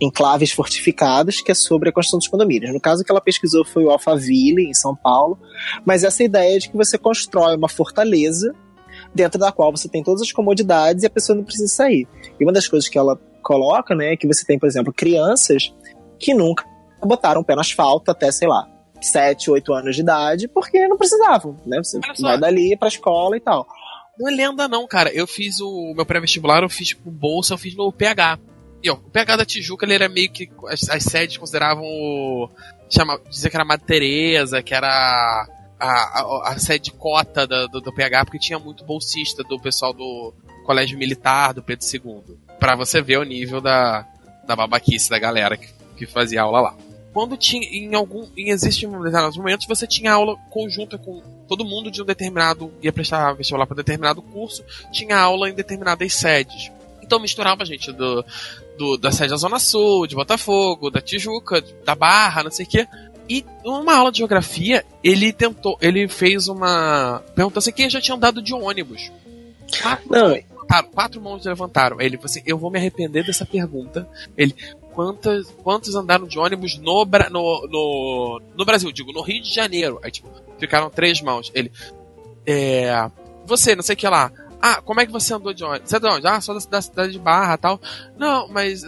Enclaves 0.00 0.52
Fortificados, 0.52 1.40
que 1.40 1.50
é 1.50 1.54
sobre 1.54 1.88
a 1.88 1.92
construção 1.92 2.18
dos 2.18 2.28
condomínios. 2.28 2.72
No 2.72 2.80
caso 2.80 3.04
que 3.04 3.10
ela 3.10 3.20
pesquisou 3.20 3.64
foi 3.64 3.84
o 3.84 3.90
Alphaville, 3.90 4.68
em 4.68 4.74
São 4.74 4.94
Paulo, 4.94 5.38
mas 5.84 6.04
essa 6.04 6.22
ideia 6.22 6.58
de 6.58 6.68
que 6.68 6.76
você 6.76 6.98
constrói 6.98 7.56
uma 7.56 7.68
fortaleza 7.68 8.54
dentro 9.14 9.38
da 9.38 9.52
qual 9.52 9.70
você 9.70 9.88
tem 9.88 10.02
todas 10.02 10.22
as 10.22 10.32
comodidades 10.32 11.02
e 11.02 11.06
a 11.06 11.10
pessoa 11.10 11.36
não 11.36 11.44
precisa 11.44 11.68
sair. 11.68 12.06
E 12.38 12.44
uma 12.44 12.52
das 12.52 12.68
coisas 12.68 12.88
que 12.88 12.98
ela 12.98 13.18
coloca, 13.42 13.94
né, 13.94 14.12
é 14.12 14.16
que 14.16 14.26
você 14.26 14.44
tem, 14.44 14.58
por 14.58 14.66
exemplo, 14.66 14.92
crianças 14.92 15.72
que 16.18 16.34
nunca 16.34 16.64
botaram 17.02 17.40
o 17.40 17.44
pé 17.44 17.54
no 17.54 17.60
asfalto 17.60 18.10
até, 18.10 18.30
sei 18.32 18.48
lá, 18.48 18.68
7, 19.00 19.50
8 19.50 19.72
anos 19.72 19.94
de 19.94 20.02
idade, 20.02 20.48
porque 20.48 20.88
não 20.88 20.96
precisavam, 20.96 21.56
né? 21.64 21.78
Você 21.78 22.00
vai 22.20 22.38
dali 22.38 22.76
pra 22.76 22.88
escola 22.88 23.36
e 23.36 23.40
tal. 23.40 23.66
Não 24.18 24.28
é 24.28 24.34
lenda, 24.34 24.66
não, 24.66 24.86
cara. 24.86 25.12
Eu 25.12 25.26
fiz 25.26 25.60
o 25.60 25.92
meu 25.94 26.06
pré-vestibular, 26.06 26.62
eu 26.62 26.68
fiz 26.68 26.88
tipo, 26.88 27.10
bolsa, 27.10 27.54
eu 27.54 27.58
fiz 27.58 27.76
no 27.76 27.92
PH. 27.92 28.38
E 28.82 28.90
ó, 28.90 28.94
o 28.94 29.10
PH 29.10 29.36
da 29.36 29.44
Tijuca, 29.44 29.84
ele 29.86 29.94
era 29.94 30.08
meio 30.08 30.30
que. 30.30 30.48
As, 30.68 30.88
as 30.88 31.02
sedes 31.04 31.36
consideravam 31.36 31.84
o. 31.84 32.48
Chama, 32.88 33.20
dizia 33.28 33.50
que 33.50 33.56
era 33.56 33.64
Madre 33.64 33.84
Teresa, 33.86 34.62
que 34.62 34.72
era 34.74 34.86
a, 35.78 35.86
a, 35.86 36.52
a 36.52 36.58
sede 36.58 36.92
cota 36.92 37.46
da- 37.46 37.66
do, 37.66 37.80
do 37.80 37.92
PH, 37.92 38.24
porque 38.24 38.38
tinha 38.38 38.58
muito 38.58 38.84
bolsista 38.84 39.42
do 39.42 39.58
pessoal 39.58 39.92
do 39.92 40.32
Colégio 40.64 40.96
Militar, 40.98 41.52
do 41.52 41.62
Pedro 41.62 41.84
II. 41.92 42.36
Pra 42.60 42.76
você 42.76 43.02
ver 43.02 43.18
o 43.18 43.24
nível 43.24 43.60
da, 43.60 44.06
da 44.46 44.54
babaquice 44.54 45.10
da 45.10 45.18
galera 45.18 45.56
que, 45.56 45.68
que 45.96 46.06
fazia 46.06 46.42
aula 46.42 46.60
lá. 46.60 46.76
Quando 47.12 47.36
tinha, 47.36 47.66
em 47.66 47.94
algum, 47.94 48.28
em 48.36 48.50
existem 48.50 48.88
determinados 48.88 49.36
momentos, 49.36 49.66
você 49.66 49.86
tinha 49.86 50.12
aula 50.12 50.36
conjunta 50.50 50.98
com 50.98 51.20
todo 51.48 51.64
mundo 51.64 51.90
de 51.90 52.02
um 52.02 52.04
determinado, 52.04 52.72
ia 52.82 52.92
prestar 52.92 53.32
vestibular 53.32 53.66
para 53.66 53.76
determinado 53.76 54.20
curso, 54.20 54.62
tinha 54.92 55.16
aula 55.16 55.48
em 55.48 55.54
determinadas 55.54 56.12
sedes. 56.12 56.70
Então 57.02 57.18
misturava 57.18 57.64
gente 57.64 57.90
do, 57.92 58.22
do- 58.78 58.96
da 58.96 59.10
sede 59.12 59.30
da 59.30 59.36
Zona 59.36 59.58
Sul, 59.58 60.06
de 60.06 60.14
Botafogo, 60.14 60.90
da 60.90 61.00
Tijuca, 61.00 61.62
da 61.84 61.94
Barra, 61.94 62.42
não 62.44 62.50
sei 62.50 62.66
o 62.66 62.68
quê. 62.68 62.86
E 63.28 63.44
numa 63.64 63.96
aula 63.96 64.12
de 64.12 64.18
geografia, 64.18 64.84
ele 65.02 65.32
tentou, 65.32 65.76
ele 65.80 66.06
fez 66.08 66.46
uma. 66.48 67.22
Perguntou 67.34 67.58
assim: 67.58 67.72
quem 67.72 67.90
já 67.90 68.00
tinha 68.00 68.16
andado 68.16 68.40
de 68.40 68.54
ônibus? 68.54 69.10
Quatro, 69.82 70.08
levantaram, 70.12 70.88
quatro 70.90 71.20
mãos 71.20 71.44
levantaram. 71.44 72.00
Ele 72.00 72.16
falou 72.16 72.26
assim: 72.26 72.42
eu 72.46 72.56
vou 72.56 72.70
me 72.70 72.78
arrepender 72.78 73.26
dessa 73.26 73.44
pergunta. 73.44 74.08
Ele, 74.36 74.54
quantas, 74.92 75.48
quantos 75.64 75.94
andaram 75.96 76.26
de 76.28 76.38
ônibus 76.38 76.78
no, 76.78 77.04
no, 77.04 77.68
no, 77.68 78.42
no 78.56 78.64
Brasil? 78.64 78.92
Digo, 78.92 79.12
no 79.12 79.22
Rio 79.22 79.42
de 79.42 79.52
Janeiro. 79.52 79.98
Aí, 80.04 80.10
tipo, 80.12 80.28
ficaram 80.60 80.88
três 80.88 81.20
mãos. 81.20 81.50
Ele, 81.52 81.72
é. 82.46 83.10
Você, 83.44 83.74
não 83.74 83.82
sei 83.82 83.94
o 83.94 83.96
que 83.98 84.08
lá. 84.08 84.30
Ah, 84.68 84.82
como 84.82 85.00
é 85.00 85.06
que 85.06 85.12
você 85.12 85.32
andou 85.32 85.52
de 85.54 85.62
ônibus? 85.62 85.88
Você 85.88 85.96
é 85.96 86.00
de 86.00 86.06
onde? 86.08 86.26
Ah, 86.26 86.40
sou 86.40 86.58
da, 86.58 86.66
da 86.68 86.82
cidade 86.82 87.12
de 87.12 87.18
Barra 87.20 87.56
tal. 87.56 87.80
Não, 88.18 88.48
mas. 88.48 88.82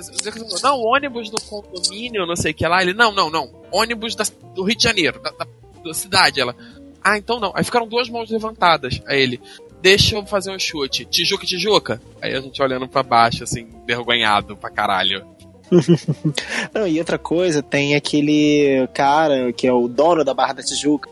Não, 0.63 0.81
ônibus 0.81 1.31
do 1.31 1.41
condomínio, 1.43 2.27
não 2.27 2.35
sei 2.35 2.51
o 2.51 2.55
que 2.55 2.67
lá. 2.67 2.83
Ele, 2.83 2.95
não, 2.95 3.13
não, 3.13 3.31
não. 3.31 3.49
Ônibus 3.71 4.17
da- 4.17 4.25
do 4.57 4.65
Rio 4.65 4.77
de 4.77 4.83
Janeiro, 4.83 5.21
da, 5.23 5.31
da- 5.31 5.47
da 5.85 5.95
cidade. 5.95 6.41
Ela. 6.41 6.57
Ah, 7.05 7.17
então 7.17 7.39
não. 7.39 7.53
Aí 7.55 7.63
ficaram 7.63 7.87
duas 7.87 8.09
mãos 8.09 8.29
levantadas. 8.29 9.01
Aí 9.07 9.21
ele. 9.21 9.41
Deixa 9.81 10.17
eu 10.17 10.27
fazer 10.27 10.51
um 10.51 10.59
chute. 10.59 11.05
Tijuca, 11.05 11.47
Tijuca? 11.47 12.03
Aí 12.21 12.35
a 12.35 12.41
gente 12.41 12.61
olhando 12.61 12.89
pra 12.89 13.05
baixo, 13.05 13.45
assim, 13.45 13.69
envergonhado 13.85 14.57
pra 14.57 14.71
caralho. 14.71 15.25
Não, 16.75 16.87
e 16.89 16.99
outra 16.99 17.19
coisa, 17.19 17.63
tem 17.63 17.95
aquele 17.95 18.89
cara 18.95 19.53
que 19.53 19.67
é 19.67 19.73
o 19.73 19.87
dono 19.87 20.25
da 20.25 20.35
Barra 20.35 20.55
da 20.55 20.63
Tijuca, 20.63 21.09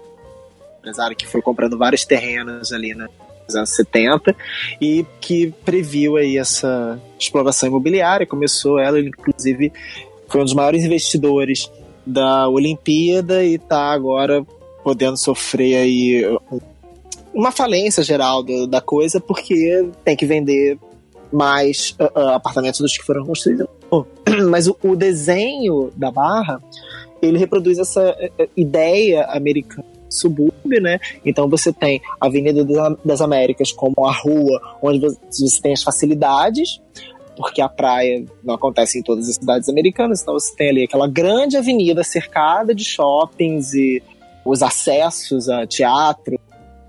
empresário 0.79 1.17
que 1.17 1.27
foi 1.27 1.41
comprando 1.43 1.79
vários 1.79 2.05
terrenos 2.05 2.73
ali 2.73 2.95
né, 2.95 3.07
nos 3.47 3.57
anos 3.57 3.71
70 3.71 4.35
e 4.81 5.07
que 5.21 5.53
previu 5.65 6.17
aí 6.17 6.37
essa 6.37 7.01
exploração 7.19 7.69
imobiliária, 7.69 8.27
começou 8.27 8.79
ela, 8.79 8.99
ele 8.99 9.09
inclusive 9.09 9.73
foi 10.29 10.41
um 10.41 10.45
dos 10.45 10.55
maiores 10.55 10.85
investidores 10.85 11.71
da 12.05 12.49
Olimpíada 12.49 13.45
e 13.45 13.59
tá 13.59 13.91
agora 13.93 14.45
podendo 14.83 15.17
sofrer 15.17 15.77
aí 15.77 16.39
uma 17.35 17.51
falência 17.51 18.03
geral 18.03 18.43
do- 18.43 18.67
da 18.67 18.81
coisa 18.81 19.21
porque 19.21 19.89
tem 20.05 20.17
que 20.17 20.25
vender 20.27 20.79
mais 21.33 21.95
ah, 21.99 22.11
ah, 22.15 22.35
apartamentos 22.37 22.81
dos 22.81 22.97
que 22.97 23.05
foram 23.05 23.27
construídos. 23.27 23.67
Mas 24.49 24.69
o, 24.69 24.77
o 24.83 24.95
desenho 24.97 25.91
da 25.97 26.11
barra 26.11 26.63
ele 27.21 27.39
reproduz 27.39 27.79
essa 27.79 28.03
eh, 28.19 28.31
eh, 28.39 28.49
ideia 28.57 29.25
americana 29.27 29.96
subúrbio, 30.09 30.81
né? 30.81 30.99
Então 31.25 31.49
você 31.49 31.73
tem 31.73 32.01
a 32.21 32.27
Avenida 32.27 32.65
das 33.05 33.21
Américas 33.21 33.73
como 33.73 34.05
a 34.05 34.13
rua 34.13 34.61
onde 34.83 35.01
você 35.01 35.61
tem 35.61 35.73
as 35.73 35.83
facilidades, 35.83 36.81
porque 37.37 37.61
a 37.61 37.69
praia 37.69 38.25
não 38.43 38.55
acontece 38.55 38.99
em 38.99 39.03
todas 39.03 39.29
as 39.29 39.35
cidades 39.35 39.69
americanas, 39.69 40.23
então 40.23 40.35
você 40.35 40.55
tem 40.57 40.71
ali 40.71 40.85
aquela 40.85 41.07
grande 41.07 41.57
avenida 41.57 42.03
cercada 42.03 42.75
de 42.75 42.85
shoppings 42.85 43.75
e 43.75 44.03
os 44.45 44.63
acessos 44.63 45.49
a 45.49 45.67
teatro, 45.67 46.39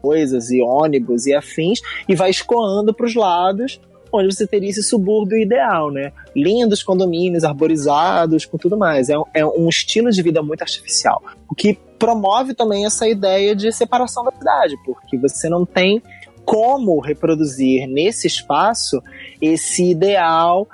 coisas 0.02 0.50
e 0.52 0.62
ônibus 0.62 1.26
e 1.26 1.36
afins, 1.36 1.82
e 2.08 2.16
vai 2.16 2.30
escoando 2.30 2.94
para 2.94 3.06
os 3.06 3.16
lados 3.16 3.80
onde 4.12 4.34
você 4.34 4.48
teria 4.48 4.70
esse 4.70 4.84
subúrbio 4.84 5.38
ideal, 5.38 5.92
né? 5.92 6.14
Lindos 6.36 6.82
condomínios, 6.82 7.44
arborizados, 7.44 8.46
com 8.46 8.58
tudo 8.58 8.78
mais. 8.78 9.10
É, 9.10 9.16
é 9.34 9.46
um 9.46 9.68
estilo 9.68 10.10
de 10.12 10.22
vida 10.22 10.42
muito 10.42 10.62
artificial. 10.62 11.22
O 11.50 11.54
que 11.54 11.78
promove 11.98 12.54
também 12.54 12.86
essa 12.86 13.08
ideia 13.08 13.56
de 13.56 13.72
separação 13.72 14.24
da 14.24 14.32
cidade, 14.32 14.76
porque 14.86 15.18
você 15.18 15.50
não 15.50 15.66
tem 15.66 16.02
como 16.46 17.00
reproduzir 17.00 17.88
nesse 17.88 18.28
espaço 18.28 19.02
esse 19.42 19.92
ideal, 19.92 20.68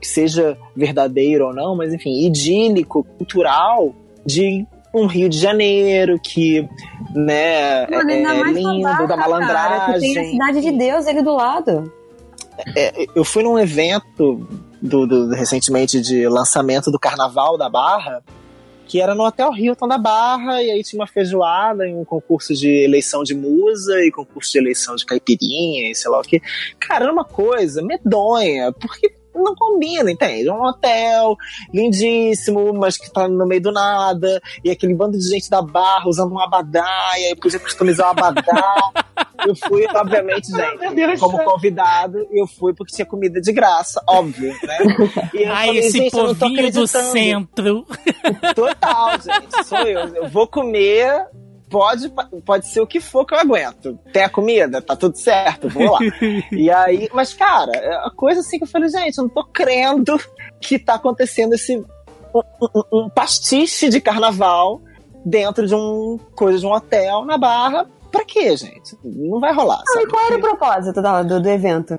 que 0.00 0.06
seja 0.06 0.56
verdadeiro 0.74 1.48
ou 1.48 1.54
não, 1.54 1.76
mas 1.76 1.92
enfim, 1.92 2.24
idílico, 2.24 3.04
cultural, 3.18 3.94
de 4.24 4.66
um 4.94 5.06
Rio 5.06 5.28
de 5.28 5.38
Janeiro 5.38 6.18
que, 6.18 6.66
né, 7.14 7.86
Mano, 7.88 8.10
é 8.10 8.42
lindo, 8.52 9.06
da 9.06 9.16
malandragem. 9.16 9.78
Cara, 9.78 10.00
tem 10.00 10.18
a 10.18 10.24
cidade 10.24 10.60
de 10.60 10.72
Deus 10.72 11.06
ali 11.06 11.22
do 11.22 11.34
lado. 11.34 11.92
É, 12.74 13.06
eu 13.14 13.24
fui 13.24 13.42
num 13.42 13.58
evento 13.58 14.48
do, 14.80 15.06
do, 15.06 15.30
recentemente 15.30 16.00
de 16.00 16.26
lançamento 16.28 16.90
do 16.90 16.98
Carnaval 16.98 17.56
da 17.56 17.68
Barra, 17.68 18.22
que 18.88 19.00
era 19.00 19.14
no 19.14 19.24
Hotel 19.24 19.54
Hilton 19.54 19.86
da 19.86 19.98
Barra, 19.98 20.62
e 20.62 20.70
aí 20.70 20.82
tinha 20.82 20.98
uma 20.98 21.06
feijoada 21.06 21.86
e 21.86 21.94
um 21.94 22.04
concurso 22.04 22.54
de 22.54 22.84
eleição 22.84 23.22
de 23.22 23.34
musa 23.34 24.02
e 24.02 24.10
concurso 24.10 24.50
de 24.50 24.58
eleição 24.58 24.96
de 24.96 25.04
caipirinha 25.04 25.90
e 25.90 25.94
sei 25.94 26.10
lá 26.10 26.18
o 26.18 26.22
que. 26.22 26.40
Cara, 26.80 27.04
era 27.04 27.12
uma 27.12 27.24
coisa 27.24 27.82
medonha, 27.82 28.72
porque 28.72 29.17
não 29.42 29.54
combina, 29.54 30.10
entende? 30.10 30.50
Um 30.50 30.62
hotel 30.62 31.36
lindíssimo, 31.72 32.72
mas 32.74 32.96
que 32.96 33.12
tá 33.12 33.28
no 33.28 33.46
meio 33.46 33.62
do 33.62 33.72
nada, 33.72 34.40
e 34.64 34.70
aquele 34.70 34.94
bando 34.94 35.18
de 35.18 35.28
gente 35.28 35.48
da 35.50 35.62
barra 35.62 36.08
usando 36.08 36.32
um 36.32 36.40
abadá, 36.40 37.10
e 37.18 37.26
aí 37.26 37.36
podia 37.36 37.60
customizar 37.60 38.08
o 38.08 38.10
abadá. 38.10 38.42
eu 39.46 39.54
fui, 39.54 39.86
obviamente, 39.94 40.48
gente, 40.50 41.20
como 41.20 41.38
convidado, 41.44 42.26
eu 42.30 42.46
fui 42.46 42.74
porque 42.74 42.94
tinha 42.94 43.06
comida 43.06 43.40
de 43.40 43.52
graça, 43.52 44.02
óbvio, 44.08 44.54
né? 44.62 44.78
E 45.34 45.42
eu 45.42 45.52
Ai, 45.52 45.66
falei, 45.66 45.80
esse 45.80 46.10
povinho 46.10 46.72
do 46.72 46.86
centro. 46.86 47.86
Total, 48.54 49.10
gente, 49.20 49.64
sou 49.66 49.78
eu. 49.78 50.14
Eu 50.14 50.28
vou 50.28 50.46
comer 50.46 51.26
pode, 51.68 52.12
pode 52.44 52.66
ser 52.68 52.80
o 52.80 52.86
que 52.86 53.00
for 53.00 53.24
que 53.24 53.34
eu 53.34 53.38
aguento. 53.38 53.98
Tem 54.12 54.22
a 54.22 54.28
comida, 54.28 54.80
tá 54.80 54.96
tudo 54.96 55.16
certo, 55.16 55.68
vou 55.68 55.92
lá. 55.92 55.98
e 56.52 56.70
aí, 56.70 57.08
mas 57.12 57.32
cara, 57.34 57.72
é 57.74 57.94
a 58.06 58.10
coisa 58.14 58.40
assim 58.40 58.58
que 58.58 58.64
eu 58.64 58.68
falei, 58.68 58.88
gente, 58.88 59.18
eu 59.18 59.24
não 59.24 59.30
tô 59.30 59.44
crendo 59.44 60.18
que 60.60 60.78
tá 60.78 60.94
acontecendo 60.94 61.54
esse 61.54 61.76
um, 61.76 62.42
um, 62.62 63.04
um 63.04 63.10
pastiche 63.10 63.88
de 63.88 64.00
carnaval 64.00 64.80
dentro 65.24 65.66
de 65.66 65.74
um 65.74 66.18
coisa 66.34 66.58
de 66.58 66.66
um 66.66 66.72
hotel 66.72 67.24
na 67.24 67.38
Barra. 67.38 67.86
Pra 68.10 68.24
quê, 68.24 68.56
gente? 68.56 68.96
Não 69.04 69.38
vai 69.38 69.52
rolar. 69.52 69.82
Ah, 69.86 70.02
e 70.02 70.06
qual 70.06 70.26
era 70.26 70.36
o 70.36 70.40
propósito 70.40 71.02
do, 71.02 71.40
do 71.40 71.48
evento? 71.48 71.98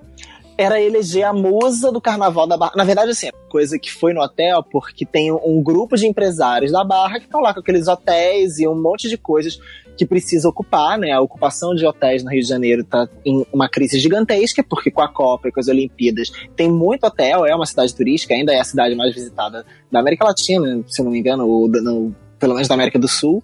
Era 0.59 0.81
eleger 0.81 1.23
a 1.23 1.31
musa 1.31 1.89
do 1.89 2.01
carnaval 2.01 2.45
da 2.45 2.57
Barra. 2.57 2.73
Na 2.75 2.83
verdade, 2.83 3.11
assim, 3.11 3.29
coisa 3.47 3.79
que 3.79 3.89
foi 3.89 4.13
no 4.13 4.19
hotel, 4.19 4.61
porque 4.61 5.05
tem 5.05 5.31
um 5.31 5.63
grupo 5.63 5.95
de 5.95 6.05
empresários 6.05 6.73
da 6.73 6.83
Barra 6.83 7.17
que 7.17 7.25
estão 7.25 7.39
lá 7.39 7.53
com 7.53 7.61
aqueles 7.61 7.87
hotéis 7.87 8.59
e 8.59 8.67
um 8.67 8.75
monte 8.75 9.07
de 9.07 9.17
coisas 9.17 9.57
que 9.97 10.05
precisa 10.05 10.49
ocupar, 10.49 10.97
né? 10.97 11.13
A 11.13 11.21
ocupação 11.21 11.73
de 11.73 11.85
hotéis 11.85 12.25
no 12.25 12.29
Rio 12.29 12.41
de 12.41 12.47
Janeiro 12.47 12.81
está 12.81 13.07
em 13.25 13.45
uma 13.53 13.69
crise 13.69 13.97
gigantesca, 13.99 14.61
porque 14.61 14.91
com 14.91 15.01
a 15.01 15.07
Copa 15.07 15.47
e 15.47 15.51
com 15.51 15.61
as 15.61 15.69
Olimpíadas 15.69 16.29
tem 16.57 16.69
muito 16.69 17.05
hotel, 17.05 17.45
é 17.45 17.55
uma 17.55 17.65
cidade 17.65 17.95
turística, 17.95 18.33
ainda 18.33 18.53
é 18.53 18.59
a 18.59 18.63
cidade 18.65 18.95
mais 18.95 19.15
visitada 19.15 19.65
da 19.89 20.01
América 20.01 20.25
Latina, 20.25 20.83
se 20.87 21.01
não 21.01 21.11
me 21.11 21.19
engano, 21.19 21.47
ou 21.47 21.69
no, 21.69 22.13
pelo 22.37 22.53
menos 22.53 22.67
da 22.67 22.75
América 22.75 22.99
do 22.99 23.07
Sul 23.07 23.41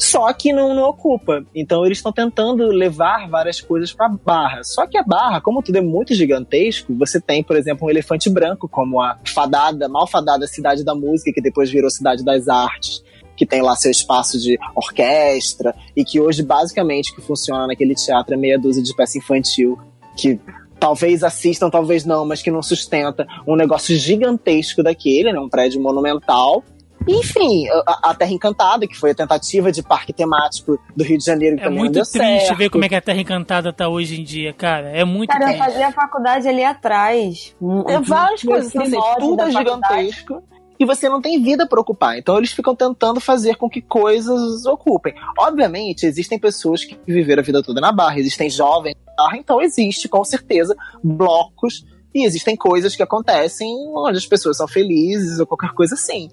só 0.00 0.32
que 0.32 0.50
não, 0.50 0.74
não 0.74 0.84
ocupa. 0.84 1.44
Então 1.54 1.84
eles 1.84 1.98
estão 1.98 2.10
tentando 2.10 2.66
levar 2.68 3.28
várias 3.28 3.60
coisas 3.60 3.92
para 3.92 4.08
Barra. 4.08 4.64
Só 4.64 4.86
que 4.86 4.96
a 4.96 5.02
Barra, 5.02 5.42
como 5.42 5.62
tudo 5.62 5.76
é 5.76 5.82
muito 5.82 6.14
gigantesco, 6.14 6.94
você 6.94 7.20
tem, 7.20 7.44
por 7.44 7.54
exemplo, 7.54 7.86
um 7.86 7.90
elefante 7.90 8.30
branco, 8.30 8.66
como 8.66 8.98
a 8.98 9.18
fadada, 9.26 9.90
malfadada 9.90 10.46
Cidade 10.46 10.82
da 10.82 10.94
Música, 10.94 11.30
que 11.34 11.42
depois 11.42 11.70
virou 11.70 11.90
Cidade 11.90 12.24
das 12.24 12.48
Artes 12.48 13.04
que 13.36 13.46
tem 13.46 13.62
lá 13.62 13.74
seu 13.74 13.90
espaço 13.90 14.38
de 14.38 14.58
orquestra 14.74 15.74
e 15.96 16.04
que 16.04 16.20
hoje 16.20 16.42
basicamente 16.42 17.14
que 17.14 17.22
funciona 17.22 17.66
naquele 17.66 17.94
teatro 17.94 18.34
é 18.34 18.36
meia 18.36 18.58
dúzia 18.58 18.82
de 18.82 18.94
peça 18.94 19.16
infantil 19.16 19.78
que 20.14 20.38
talvez 20.78 21.24
assistam, 21.24 21.70
talvez 21.70 22.04
não, 22.04 22.26
mas 22.26 22.42
que 22.42 22.50
não 22.50 22.62
sustenta 22.62 23.26
um 23.48 23.56
negócio 23.56 23.96
gigantesco 23.96 24.82
daquele, 24.82 25.32
né? 25.32 25.40
Um 25.40 25.48
prédio 25.48 25.80
monumental 25.80 26.62
enfim, 27.08 27.68
a, 27.86 28.10
a, 28.10 28.14
Terra 28.14 28.32
Encantada, 28.32 28.86
que 28.86 28.96
foi 28.96 29.12
a 29.12 29.14
tentativa 29.14 29.72
de 29.72 29.82
parque 29.82 30.12
temático 30.12 30.78
do 30.94 31.02
Rio 31.02 31.18
de 31.18 31.24
Janeiro. 31.24 31.56
Que 31.56 31.64
é 31.64 31.68
muito 31.68 31.92
triste 31.92 32.18
certo. 32.18 32.56
ver 32.56 32.70
como 32.70 32.84
é 32.84 32.88
que 32.88 32.94
a 32.94 33.00
Terra 33.00 33.20
Encantada 33.20 33.72
tá 33.72 33.88
hoje 33.88 34.20
em 34.20 34.24
dia, 34.24 34.52
cara. 34.52 34.90
É 34.90 35.04
muito 35.04 35.30
Cara, 35.30 35.46
triste. 35.46 35.60
eu 35.60 35.64
fazia 35.64 35.92
faculdade 35.92 36.48
ali 36.48 36.64
atrás. 36.64 37.56
É 37.88 38.00
várias 38.00 38.42
coisas, 38.42 38.74
assim, 38.74 38.98
tudo 39.18 39.42
é 39.42 39.50
gigantesco. 39.50 40.42
E 40.78 40.84
você 40.86 41.10
não 41.10 41.20
tem 41.20 41.42
vida 41.42 41.66
para 41.66 41.78
ocupar. 41.78 42.16
Então 42.16 42.38
eles 42.38 42.52
ficam 42.52 42.74
tentando 42.74 43.20
fazer 43.20 43.56
com 43.56 43.68
que 43.68 43.82
coisas 43.82 44.64
ocupem. 44.64 45.14
Obviamente, 45.38 46.06
existem 46.06 46.38
pessoas 46.38 46.84
que 46.84 46.98
viveram 47.06 47.42
a 47.42 47.44
vida 47.44 47.62
toda 47.62 47.82
na 47.82 47.92
barra, 47.92 48.18
existem 48.18 48.48
jovens 48.48 48.96
na 49.06 49.24
barra, 49.24 49.36
então 49.36 49.60
existe, 49.60 50.08
com 50.08 50.24
certeza, 50.24 50.74
blocos 51.04 51.84
e 52.14 52.26
existem 52.26 52.56
coisas 52.56 52.96
que 52.96 53.02
acontecem 53.02 53.68
onde 53.94 54.16
as 54.16 54.26
pessoas 54.26 54.56
são 54.56 54.66
felizes 54.66 55.38
ou 55.38 55.46
qualquer 55.46 55.72
coisa 55.74 55.94
assim. 55.94 56.30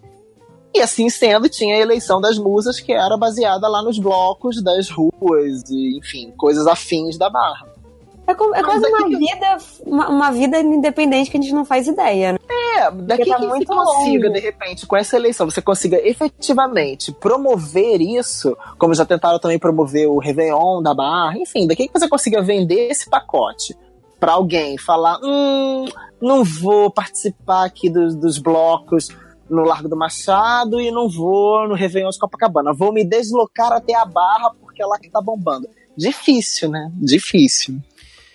E 0.74 0.82
assim 0.82 1.10
sendo, 1.10 1.50
tinha 1.50 1.76
a 1.76 1.80
eleição 1.80 2.22
das 2.22 2.38
musas, 2.38 2.80
que 2.80 2.92
era 2.92 3.18
baseada 3.18 3.68
lá 3.68 3.82
nos 3.82 3.98
blocos 3.98 4.62
das 4.62 4.90
ruas 4.90 5.64
e, 5.70 5.98
enfim, 5.98 6.32
coisas 6.38 6.68
afins 6.68 7.18
da 7.18 7.30
Barra. 7.30 7.78
É, 8.28 8.34
com, 8.36 8.54
é 8.54 8.62
quase 8.62 8.86
uma 8.86 9.08
vida, 9.08 9.58
uma, 9.86 10.10
uma, 10.10 10.32
vida 10.32 10.60
independente 10.60 11.32
que 11.32 11.38
a 11.38 11.42
gente 11.42 11.54
não 11.54 11.64
faz 11.64 11.88
ideia, 11.88 12.34
né? 12.34 12.40
É, 12.50 12.92
daqui 12.92 13.30
tá 13.30 13.38
que 13.38 13.48
você 13.48 13.66
consiga, 13.66 14.30
de 14.30 14.40
repente, 14.42 14.86
com 14.86 14.98
essa 14.98 15.16
eleição, 15.16 15.50
você 15.50 15.62
consiga 15.62 15.98
efetivamente 16.06 17.14
promover 17.14 18.02
isso, 18.02 18.58
como 18.78 18.94
já 18.94 19.06
tentaram 19.06 19.40
também 19.40 19.58
promover 19.58 20.10
o 20.10 20.20
Réveillon 20.20 20.84
da 20.84 20.94
Barra, 20.94 21.38
enfim, 21.38 21.66
daqui 21.66 21.88
que 21.88 21.98
você 21.98 22.10
consiga 22.10 22.42
vender 22.42 22.90
esse 22.90 23.10
pacote 23.10 23.78
para 24.20 24.34
alguém, 24.34 24.78
falar, 24.78 25.20
hum, 25.24 25.86
não 26.22 26.44
vou 26.44 26.92
participar 26.92 27.64
aqui 27.64 27.90
dos, 27.90 28.14
dos 28.14 28.38
blocos 28.40 29.08
no 29.50 29.64
Largo 29.64 29.88
do 29.88 29.98
Machado 29.98 30.80
e 30.80 30.92
não 30.92 31.10
vou 31.10 31.68
no 31.68 31.76
Réveillon 31.76 32.10
de 32.10 32.20
Copacabana. 32.20 32.74
Vou 32.74 32.92
me 32.94 33.04
deslocar 33.04 33.72
até 33.72 33.96
a 33.96 34.06
Barra 34.06 34.52
porque 34.60 34.82
é 34.82 34.86
lá 34.86 34.98
que 35.00 35.10
tá 35.10 35.22
bombando. 35.22 35.68
Difícil, 35.98 36.70
né? 36.70 36.92
Difícil. 36.96 37.80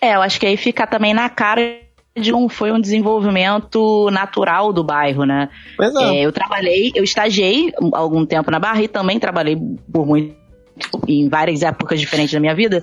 É, 0.01 0.17
eu 0.17 0.23
acho 0.23 0.41
que 0.41 0.47
aí 0.47 0.57
fica 0.57 0.87
também 0.87 1.15
na 1.15 1.29
cara 1.29 1.81
de 2.15 2.35
um 2.35 2.49
foi 2.49 2.73
um 2.73 2.81
desenvolvimento 2.81 4.11
natural 4.11 4.73
do 4.73 4.85
bairro, 4.85 5.25
né? 5.25 5.49
Pois 5.77 5.95
é. 5.95 6.17
é 6.17 6.27
eu 6.27 6.33
trabalhei, 6.33 6.93
eu 6.95 7.05
estagiei 7.05 7.73
algum 7.93 8.27
tempo 8.27 8.51
na 8.51 8.59
Barra 8.59 8.83
e 8.83 8.89
também 8.89 9.19
trabalhei 9.19 9.57
por 9.91 10.07
muito 10.07 10.35
em 11.07 11.29
várias 11.29 11.63
épocas 11.63 12.01
diferentes 12.01 12.33
da 12.33 12.41
minha 12.41 12.55
vida. 12.55 12.83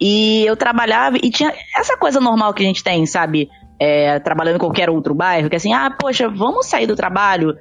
E 0.00 0.44
eu 0.44 0.56
trabalhava 0.56 1.18
e 1.22 1.30
tinha 1.30 1.52
essa 1.76 1.96
coisa 1.96 2.20
normal 2.20 2.52
que 2.52 2.62
a 2.62 2.66
gente 2.66 2.82
tem, 2.82 3.06
sabe? 3.06 3.48
É, 3.84 4.18
trabalhando 4.18 4.56
em 4.56 4.58
qualquer 4.58 4.88
outro 4.88 5.14
bairro, 5.14 5.50
que 5.50 5.56
é 5.56 5.58
assim, 5.58 5.74
ah, 5.74 5.90
poxa, 5.90 6.26
vamos 6.26 6.66
sair 6.66 6.86
do 6.86 6.96
trabalho, 6.96 7.58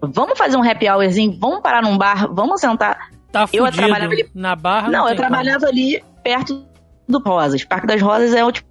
vamos 0.00 0.38
fazer 0.38 0.56
um 0.56 0.62
happy 0.62 0.88
hourzinho, 0.88 1.36
vamos 1.40 1.60
parar 1.60 1.82
num 1.82 1.98
bar, 1.98 2.32
vamos 2.32 2.60
sentar. 2.60 3.10
Tá 3.32 3.48
eu 3.52 3.70
trabalhava 3.72 4.12
ali... 4.12 4.30
na 4.32 4.54
barra. 4.54 4.88
Não, 4.88 5.00
não 5.00 5.08
eu 5.08 5.16
trabalhava 5.16 5.66
como. 5.66 5.72
ali 5.72 6.04
perto 6.22 6.64
do 7.08 7.18
Rosas. 7.18 7.64
Parque 7.64 7.88
das 7.88 8.00
Rosas 8.00 8.32
é 8.32 8.52
tipo, 8.52 8.68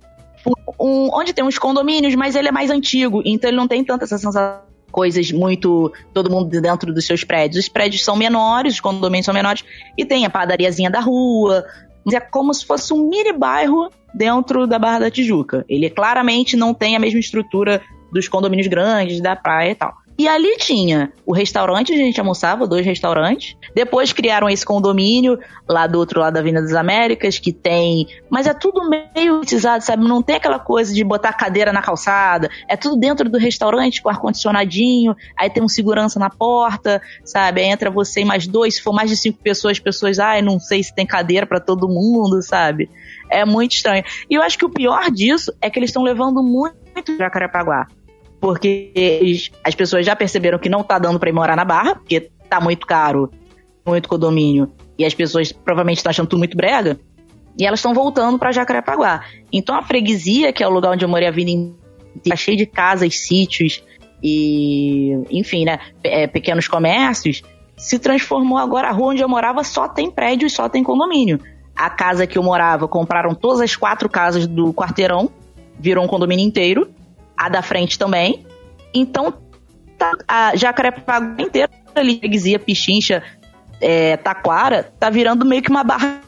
um, 0.79 1.09
onde 1.13 1.33
tem 1.33 1.43
uns 1.43 1.59
condomínios, 1.59 2.15
mas 2.15 2.37
ele 2.37 2.47
é 2.47 2.51
mais 2.53 2.71
antigo, 2.71 3.21
então 3.25 3.49
ele 3.49 3.57
não 3.57 3.67
tem 3.67 3.83
tanta 3.83 4.05
essa 4.05 4.17
sensação 4.17 4.61
coisas 4.89 5.29
muito. 5.31 5.91
todo 6.13 6.29
mundo 6.29 6.49
dentro 6.61 6.93
dos 6.93 7.05
seus 7.05 7.25
prédios. 7.25 7.65
Os 7.65 7.69
prédios 7.69 8.05
são 8.05 8.15
menores, 8.15 8.75
os 8.75 8.79
condomínios 8.79 9.25
são 9.25 9.33
menores, 9.33 9.65
e 9.97 10.05
tem 10.05 10.25
a 10.25 10.29
padariazinha 10.29 10.89
da 10.89 11.01
rua. 11.01 11.65
Mas 12.05 12.13
é 12.13 12.21
como 12.21 12.53
se 12.53 12.65
fosse 12.65 12.93
um 12.93 13.09
mini 13.09 13.33
bairro 13.33 13.89
dentro 14.13 14.67
da 14.67 14.77
Barra 14.77 14.99
da 14.99 15.11
Tijuca. 15.11 15.65
Ele 15.67 15.89
claramente 15.89 16.55
não 16.55 16.73
tem 16.73 16.95
a 16.95 16.99
mesma 16.99 17.19
estrutura 17.19 17.81
dos 18.11 18.27
condomínios 18.27 18.67
grandes, 18.67 19.19
da 19.21 19.35
praia 19.35 19.71
e 19.71 19.75
tal. 19.75 20.02
E 20.17 20.27
ali 20.27 20.57
tinha 20.57 21.11
o 21.25 21.33
restaurante 21.33 21.91
a 21.91 21.97
gente 21.97 22.19
almoçava, 22.19 22.67
dois 22.67 22.85
restaurantes. 22.85 23.55
Depois 23.73 24.13
criaram 24.13 24.47
esse 24.47 24.63
condomínio 24.63 25.39
lá 25.67 25.87
do 25.87 25.97
outro 25.97 26.19
lado 26.19 26.35
da 26.35 26.39
Avenida 26.39 26.61
das 26.61 26.75
Américas, 26.75 27.39
que 27.39 27.51
tem. 27.51 28.07
Mas 28.29 28.45
é 28.45 28.53
tudo 28.53 28.87
meio 28.87 29.39
utilizado, 29.39 29.83
sabe? 29.83 30.07
Não 30.07 30.21
tem 30.21 30.35
aquela 30.35 30.59
coisa 30.59 30.93
de 30.93 31.03
botar 31.03 31.33
cadeira 31.33 31.73
na 31.73 31.81
calçada. 31.81 32.49
É 32.69 32.77
tudo 32.77 32.95
dentro 32.95 33.27
do 33.27 33.39
restaurante 33.39 34.03
com 34.03 34.09
ar-condicionadinho. 34.09 35.15
Aí 35.37 35.49
tem 35.49 35.63
um 35.63 35.67
segurança 35.67 36.19
na 36.19 36.29
porta, 36.29 37.01
sabe? 37.25 37.61
Aí 37.61 37.67
entra 37.67 37.89
você 37.89 38.21
e 38.21 38.25
mais 38.25 38.45
dois. 38.45 38.75
Se 38.75 38.81
for 38.83 38.93
mais 38.93 39.09
de 39.09 39.17
cinco 39.17 39.39
pessoas, 39.41 39.79
pessoas, 39.79 40.19
ai, 40.19 40.43
não 40.43 40.59
sei 40.59 40.83
se 40.83 40.93
tem 40.93 41.07
cadeira 41.07 41.47
para 41.47 41.59
todo 41.59 41.87
mundo, 41.87 42.39
sabe? 42.43 42.87
É 43.31 43.43
muito 43.45 43.71
estranho. 43.71 44.03
E 44.29 44.35
eu 44.35 44.43
acho 44.43 44.59
que 44.59 44.65
o 44.65 44.69
pior 44.69 45.09
disso 45.09 45.51
é 45.59 45.71
que 45.71 45.79
eles 45.79 45.89
estão 45.89 46.03
levando 46.03 46.43
muito 46.43 47.17
Jacarepaguá 47.17 47.87
porque 48.43 48.91
as 49.63 49.73
pessoas 49.73 50.05
já 50.05 50.17
perceberam 50.17 50.59
que 50.59 50.67
não 50.67 50.83
tá 50.83 50.99
dando 50.99 51.17
para 51.17 51.29
ir 51.29 51.31
morar 51.31 51.55
na 51.55 51.63
Barra, 51.63 51.95
porque 51.95 52.29
tá 52.49 52.59
muito 52.59 52.85
caro, 52.85 53.31
muito 53.87 54.09
condomínio, 54.09 54.69
e 54.99 55.05
as 55.05 55.13
pessoas 55.13 55.53
provavelmente 55.53 55.99
estão 55.99 56.09
achando 56.09 56.27
tudo 56.27 56.39
muito 56.39 56.57
brega, 56.57 56.99
e 57.57 57.65
elas 57.65 57.79
estão 57.79 57.93
voltando 57.93 58.37
para 58.37 58.51
Jacarepaguá. 58.51 59.23
Então 59.49 59.73
a 59.73 59.81
freguesia, 59.81 60.51
que 60.51 60.61
é 60.61 60.67
o 60.67 60.69
lugar 60.69 60.91
onde 60.91 61.05
eu 61.05 61.07
morei 61.07 61.25
a 61.25 61.31
vida 61.31 61.51
inteira, 61.51 61.79
tá 62.27 62.35
cheio 62.35 62.57
de 62.57 62.65
casas, 62.65 63.17
sítios 63.17 63.81
e, 64.21 65.13
enfim, 65.31 65.63
né, 65.63 65.79
é, 66.03 66.27
pequenos 66.27 66.67
comércios, 66.67 67.43
se 67.77 67.97
transformou 67.97 68.57
agora. 68.57 68.89
A 68.89 68.91
rua 68.91 69.13
onde 69.13 69.23
eu 69.23 69.29
morava 69.29 69.63
só 69.63 69.87
tem 69.87 70.11
prédio 70.11 70.47
e 70.47 70.49
só 70.49 70.67
tem 70.67 70.83
condomínio. 70.83 71.39
A 71.73 71.89
casa 71.89 72.27
que 72.27 72.37
eu 72.37 72.43
morava, 72.43 72.89
compraram 72.89 73.33
todas 73.33 73.61
as 73.61 73.73
quatro 73.77 74.09
casas 74.09 74.45
do 74.45 74.73
quarteirão, 74.73 75.31
virou 75.79 76.03
um 76.03 76.07
condomínio 76.07 76.45
inteiro 76.45 76.89
a 77.45 77.49
da 77.49 77.61
frente 77.61 77.97
também. 77.97 78.45
Então, 78.93 79.33
tá, 79.97 80.11
a 80.27 80.55
Jacarepaguá 80.55 81.35
inteira, 81.39 81.69
ali, 81.95 82.19
freguesia, 82.19 82.59
Pichincha, 82.59 83.23
é, 83.81 84.17
Taquara, 84.17 84.91
tá 84.99 85.09
virando 85.09 85.45
meio 85.45 85.61
que 85.61 85.69
uma 85.69 85.83
barra. 85.83 86.21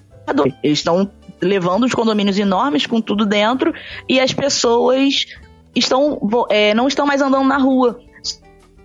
Eles 0.64 0.80
estão 0.80 1.10
levando 1.42 1.84
os 1.84 1.94
condomínios 1.94 2.40
enormes 2.40 2.86
com 2.86 3.00
tudo 3.00 3.26
dentro 3.26 3.74
e 4.10 4.20
as 4.20 4.34
pessoas 4.34 5.26
estão 5.76 6.20
é, 6.50 6.74
não 6.74 6.88
estão 6.88 7.06
mais 7.06 7.22
andando 7.22 7.48
na 7.48 7.58
rua. 7.58 8.00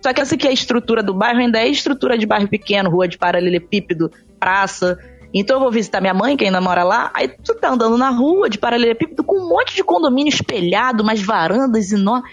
Só 0.01 0.13
que 0.13 0.21
essa 0.21 0.35
aqui 0.35 0.47
é 0.47 0.49
a 0.49 0.53
estrutura 0.53 1.03
do 1.03 1.13
bairro 1.13 1.39
ainda 1.39 1.59
é 1.59 1.67
estrutura 1.67 2.17
de 2.17 2.25
bairro 2.25 2.47
pequeno, 2.47 2.89
rua 2.89 3.07
de 3.07 3.17
paralelepípedo, 3.17 4.11
praça. 4.39 4.97
Então 5.33 5.57
eu 5.57 5.61
vou 5.61 5.71
visitar 5.71 6.01
minha 6.01 6.13
mãe, 6.13 6.35
que 6.35 6.45
ainda 6.45 6.59
mora 6.59 6.83
lá, 6.83 7.09
aí 7.13 7.27
tu 7.27 7.55
tá 7.55 7.69
andando 7.69 7.97
na 7.97 8.09
rua 8.09 8.49
de 8.49 8.57
paralelepípedo 8.57 9.23
com 9.23 9.37
um 9.37 9.49
monte 9.49 9.75
de 9.75 9.83
condomínio 9.83 10.29
espelhado, 10.29 11.03
umas 11.03 11.21
varandas 11.21 11.91
enormes. 11.91 12.29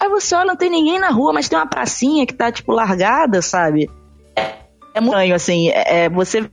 Aí 0.00 0.08
você 0.08 0.34
olha, 0.34 0.46
não 0.46 0.56
tem 0.56 0.68
ninguém 0.68 0.98
na 0.98 1.10
rua, 1.10 1.32
mas 1.32 1.48
tem 1.48 1.56
uma 1.56 1.66
pracinha 1.66 2.26
que 2.26 2.34
tá, 2.34 2.50
tipo, 2.50 2.72
largada, 2.72 3.40
sabe? 3.40 3.88
É, 4.34 4.54
é 4.94 5.00
muito 5.00 5.12
estranho, 5.12 5.34
assim. 5.34 5.68
É, 5.68 6.04
é, 6.04 6.08
você. 6.08 6.50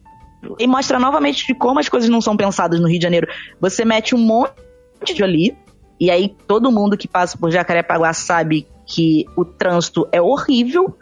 E 0.59 0.67
mostra 0.67 0.99
novamente 0.99 1.47
de 1.47 1.55
como 1.55 1.79
as 1.79 1.89
coisas 1.89 2.09
não 2.09 2.21
são 2.21 2.37
pensadas 2.37 2.79
no 2.79 2.87
Rio 2.87 2.99
de 2.99 3.03
Janeiro. 3.03 3.27
Você 3.59 3.83
mete 3.83 4.13
um 4.13 4.19
monte 4.19 5.15
de 5.15 5.23
ali, 5.23 5.57
e 5.99 6.11
aí 6.11 6.33
todo 6.47 6.71
mundo 6.71 6.95
que 6.95 7.07
passa 7.07 7.35
por 7.37 7.49
Jacarepaguá 7.49 8.13
sabe 8.13 8.67
que 8.85 9.25
o 9.35 9.43
trânsito 9.43 10.07
é 10.11 10.21
horrível, 10.21 10.95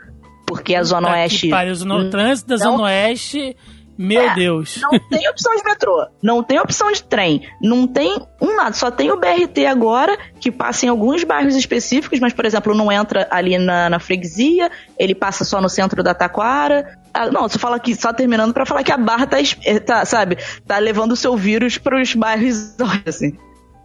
porque 0.46 0.74
a 0.74 0.84
Zona 0.84 1.12
Oeste. 1.12 1.50
Pariu, 1.50 1.74
o 1.74 2.10
trânsito 2.10 2.48
da 2.48 2.56
Zona 2.56 2.84
Oeste 2.84 3.58
meu 3.98 4.22
é, 4.22 4.36
Deus. 4.36 4.80
Não 4.82 5.00
tem 5.10 5.28
opção 5.30 5.56
de 5.56 5.64
metrô, 5.64 6.08
não 6.22 6.44
tem 6.44 6.60
opção 6.60 6.92
de 6.92 7.04
trem, 7.04 7.48
não 7.62 7.88
tem 7.88 8.22
um 8.42 8.56
nada, 8.56 8.74
só 8.74 8.92
tem 8.92 9.12
o 9.12 9.18
BRT 9.18 9.66
agora, 9.66 10.18
que 10.40 10.52
passa 10.52 10.86
em 10.86 10.90
alguns 10.90 11.24
bairros 11.24 11.56
específicos, 11.56 12.20
mas, 12.20 12.34
por 12.34 12.46
exemplo, 12.46 12.76
não 12.76 12.92
entra 12.92 13.28
ali 13.32 13.58
na, 13.58 13.90
na 13.90 14.00
freguesia, 14.00 14.70
ele 14.98 15.16
passa 15.16 15.44
só 15.44 15.60
no 15.62 15.70
centro 15.70 16.04
da 16.04 16.14
Taquara. 16.14 16.98
Ah, 17.14 17.32
não, 17.32 17.48
você 17.48 17.58
fala 17.58 17.78
aqui, 17.78 17.96
só 17.96 18.14
terminando 18.14 18.54
para 18.54 18.66
falar 18.66 18.84
que 18.84 18.92
a 18.92 18.98
barra 18.98 19.26
tá, 19.26 19.38
eh, 19.42 19.80
tá, 19.80 20.06
sabe, 20.06 20.38
tá 20.66 20.78
levando 20.78 21.14
o 21.14 21.16
seu 21.16 21.36
vírus 21.36 21.78
para 21.78 22.00
os 22.00 22.14
bairros, 22.14 22.76
assim. 23.08 23.36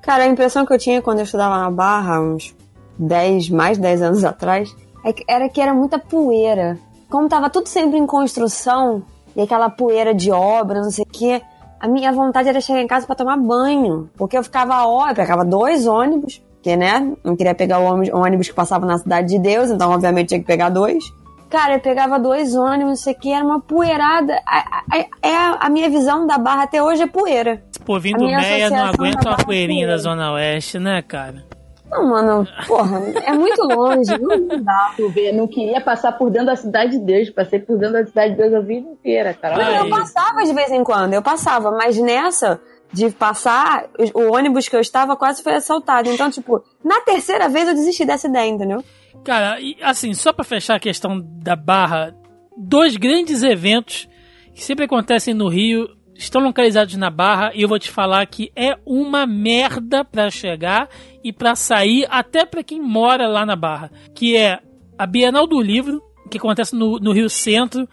Cara, 0.03 0.25
a 0.25 0.27
impressão 0.27 0.67
que 0.67 0.73
eu 0.73 0.79
tinha 0.79 1.01
quando 1.01 1.19
eu 1.19 1.25
estudava 1.25 1.57
na 1.59 1.71
Barra, 1.71 2.21
uns 2.21 2.55
10, 2.99 3.51
mais 3.51 3.79
de 3.79 3.83
10 3.83 4.03
anos 4.03 4.25
atrás, 4.25 4.75
é 5.05 5.15
era 5.29 5.49
que 5.49 5.61
era 5.61 5.73
muita 5.73 5.99
poeira. 5.99 6.77
Como 7.09 7.29
tava 7.29 7.49
tudo 7.49 7.69
sempre 7.69 7.99
em 7.99 8.07
construção, 8.07 9.05
e 9.37 9.43
aquela 9.43 9.71
poeira 9.71 10.15
de 10.15 10.31
obra, 10.31 10.81
não 10.81 10.91
sei 10.91 11.05
o 11.05 11.13
quê. 11.13 11.43
A 11.81 11.89
minha 11.89 12.13
vontade 12.13 12.49
era 12.49 12.61
chegar 12.61 12.81
em 12.81 12.87
casa 12.87 13.07
para 13.07 13.17
tomar 13.17 13.37
banho, 13.37 14.09
porque 14.17 14.39
eu 14.39 14.45
ficava 14.45 14.87
ó, 14.87 15.13
pegava 15.13 15.45
dois 15.45 15.87
ônibus, 15.87 16.41
porque 16.55 16.77
né, 16.77 17.13
não 17.25 17.35
queria 17.35 17.55
pegar 17.55 17.81
o 17.81 18.17
ônibus 18.17 18.49
que 18.49 18.55
passava 18.55 18.87
na 18.87 18.99
cidade 18.99 19.29
de 19.29 19.39
Deus, 19.39 19.71
então 19.71 19.91
obviamente 19.91 20.29
tinha 20.29 20.41
que 20.41 20.47
pegar 20.47 20.69
dois. 20.69 21.03
Cara, 21.51 21.75
eu 21.75 21.81
pegava 21.81 22.19
dois 22.19 22.55
ônibus, 22.55 22.87
não 22.87 22.97
sei 22.97 23.13
o 23.13 23.19
que, 23.19 23.31
era 23.31 23.45
uma 23.45 23.61
poeirada. 23.61 24.33
É 25.23 25.37
a, 25.37 25.59
a, 25.61 25.69
minha 25.69 25.91
visão 25.91 26.27
da 26.27 26.39
barra 26.39 26.63
até 26.63 26.83
hoje 26.83 27.03
é 27.03 27.07
poeira. 27.07 27.63
Pô, 27.85 28.01
vindo 28.01 28.25
meia 28.25 28.71
não 28.71 28.87
aguenta 28.87 29.29
uma 29.29 29.37
poeirinha 29.37 29.87
da 29.87 29.99
Zona 29.99 30.33
Oeste, 30.33 30.79
né, 30.79 31.03
cara? 31.03 31.45
Não, 31.93 32.09
mano, 32.09 32.49
porra, 32.67 33.01
é 33.23 33.33
muito 33.35 33.63
longe, 33.63 34.11
não 34.19 34.49
dá. 34.65 34.95
Não 35.35 35.47
queria 35.47 35.81
passar 35.81 36.13
por 36.13 36.31
dentro 36.31 36.47
da 36.47 36.57
cidade 36.57 36.93
de 36.93 36.99
Deus, 36.99 37.29
passei 37.29 37.59
por 37.59 37.77
dentro 37.77 37.95
da 37.95 38.07
cidade 38.07 38.33
de 38.33 38.39
Deus 38.39 38.55
a 38.55 38.61
vida 38.61 38.89
inteira, 38.89 39.35
cara. 39.35 39.57
Não, 39.57 39.85
eu 39.85 39.91
passava 39.91 40.43
de 40.43 40.55
vez 40.55 40.71
em 40.71 40.83
quando, 40.83 41.13
eu 41.13 41.23
passava, 41.23 41.71
mas 41.71 41.99
nessa 41.99 42.59
de 42.93 43.11
passar, 43.11 43.89
o 44.15 44.33
ônibus 44.33 44.69
que 44.69 44.77
eu 44.77 44.81
estava 44.81 45.17
quase 45.17 45.43
foi 45.43 45.55
assaltado. 45.55 46.11
Então, 46.11 46.31
tipo, 46.31 46.63
na 46.85 47.01
terceira 47.01 47.49
vez 47.49 47.69
eu 47.69 47.75
desisti 47.75 48.05
dessa 48.05 48.29
ideia, 48.29 48.49
entendeu? 48.49 48.85
Cara, 49.25 49.61
e 49.61 49.77
assim, 49.83 50.13
só 50.15 50.33
para 50.33 50.45
fechar 50.45 50.77
a 50.77 50.81
questão 50.81 51.19
da 51.21 51.57
barra, 51.57 52.15
dois 52.57 52.97
grandes 52.97 53.43
eventos 53.43 54.09
que 54.55 54.63
sempre 54.63 54.85
acontecem 54.85 55.33
no 55.33 55.49
Rio 55.49 55.89
estão 56.15 56.43
localizados 56.43 56.95
na 56.97 57.11
Barra 57.11 57.53
e 57.55 57.63
eu 57.63 57.69
vou 57.69 57.79
te 57.79 57.91
falar 57.91 58.27
que 58.27 58.53
é 58.55 58.77
uma 58.85 59.27
merda 59.27 60.05
para 60.05 60.31
chegar 60.31 60.89
e 61.23 61.33
para 61.33 61.55
sair, 61.55 62.07
até 62.11 62.45
para 62.45 62.63
quem 62.63 62.81
mora 62.81 63.27
lá 63.27 63.47
na 63.47 63.57
Barra, 63.57 63.91
que 64.15 64.37
é 64.37 64.61
a 64.99 65.07
Bienal 65.07 65.47
do 65.47 65.61
Livro, 65.61 66.03
que 66.31 66.39
acontece 66.39 66.75
no, 66.75 66.99
no 66.99 67.13
Rio 67.13 67.29
Centro. 67.29 67.89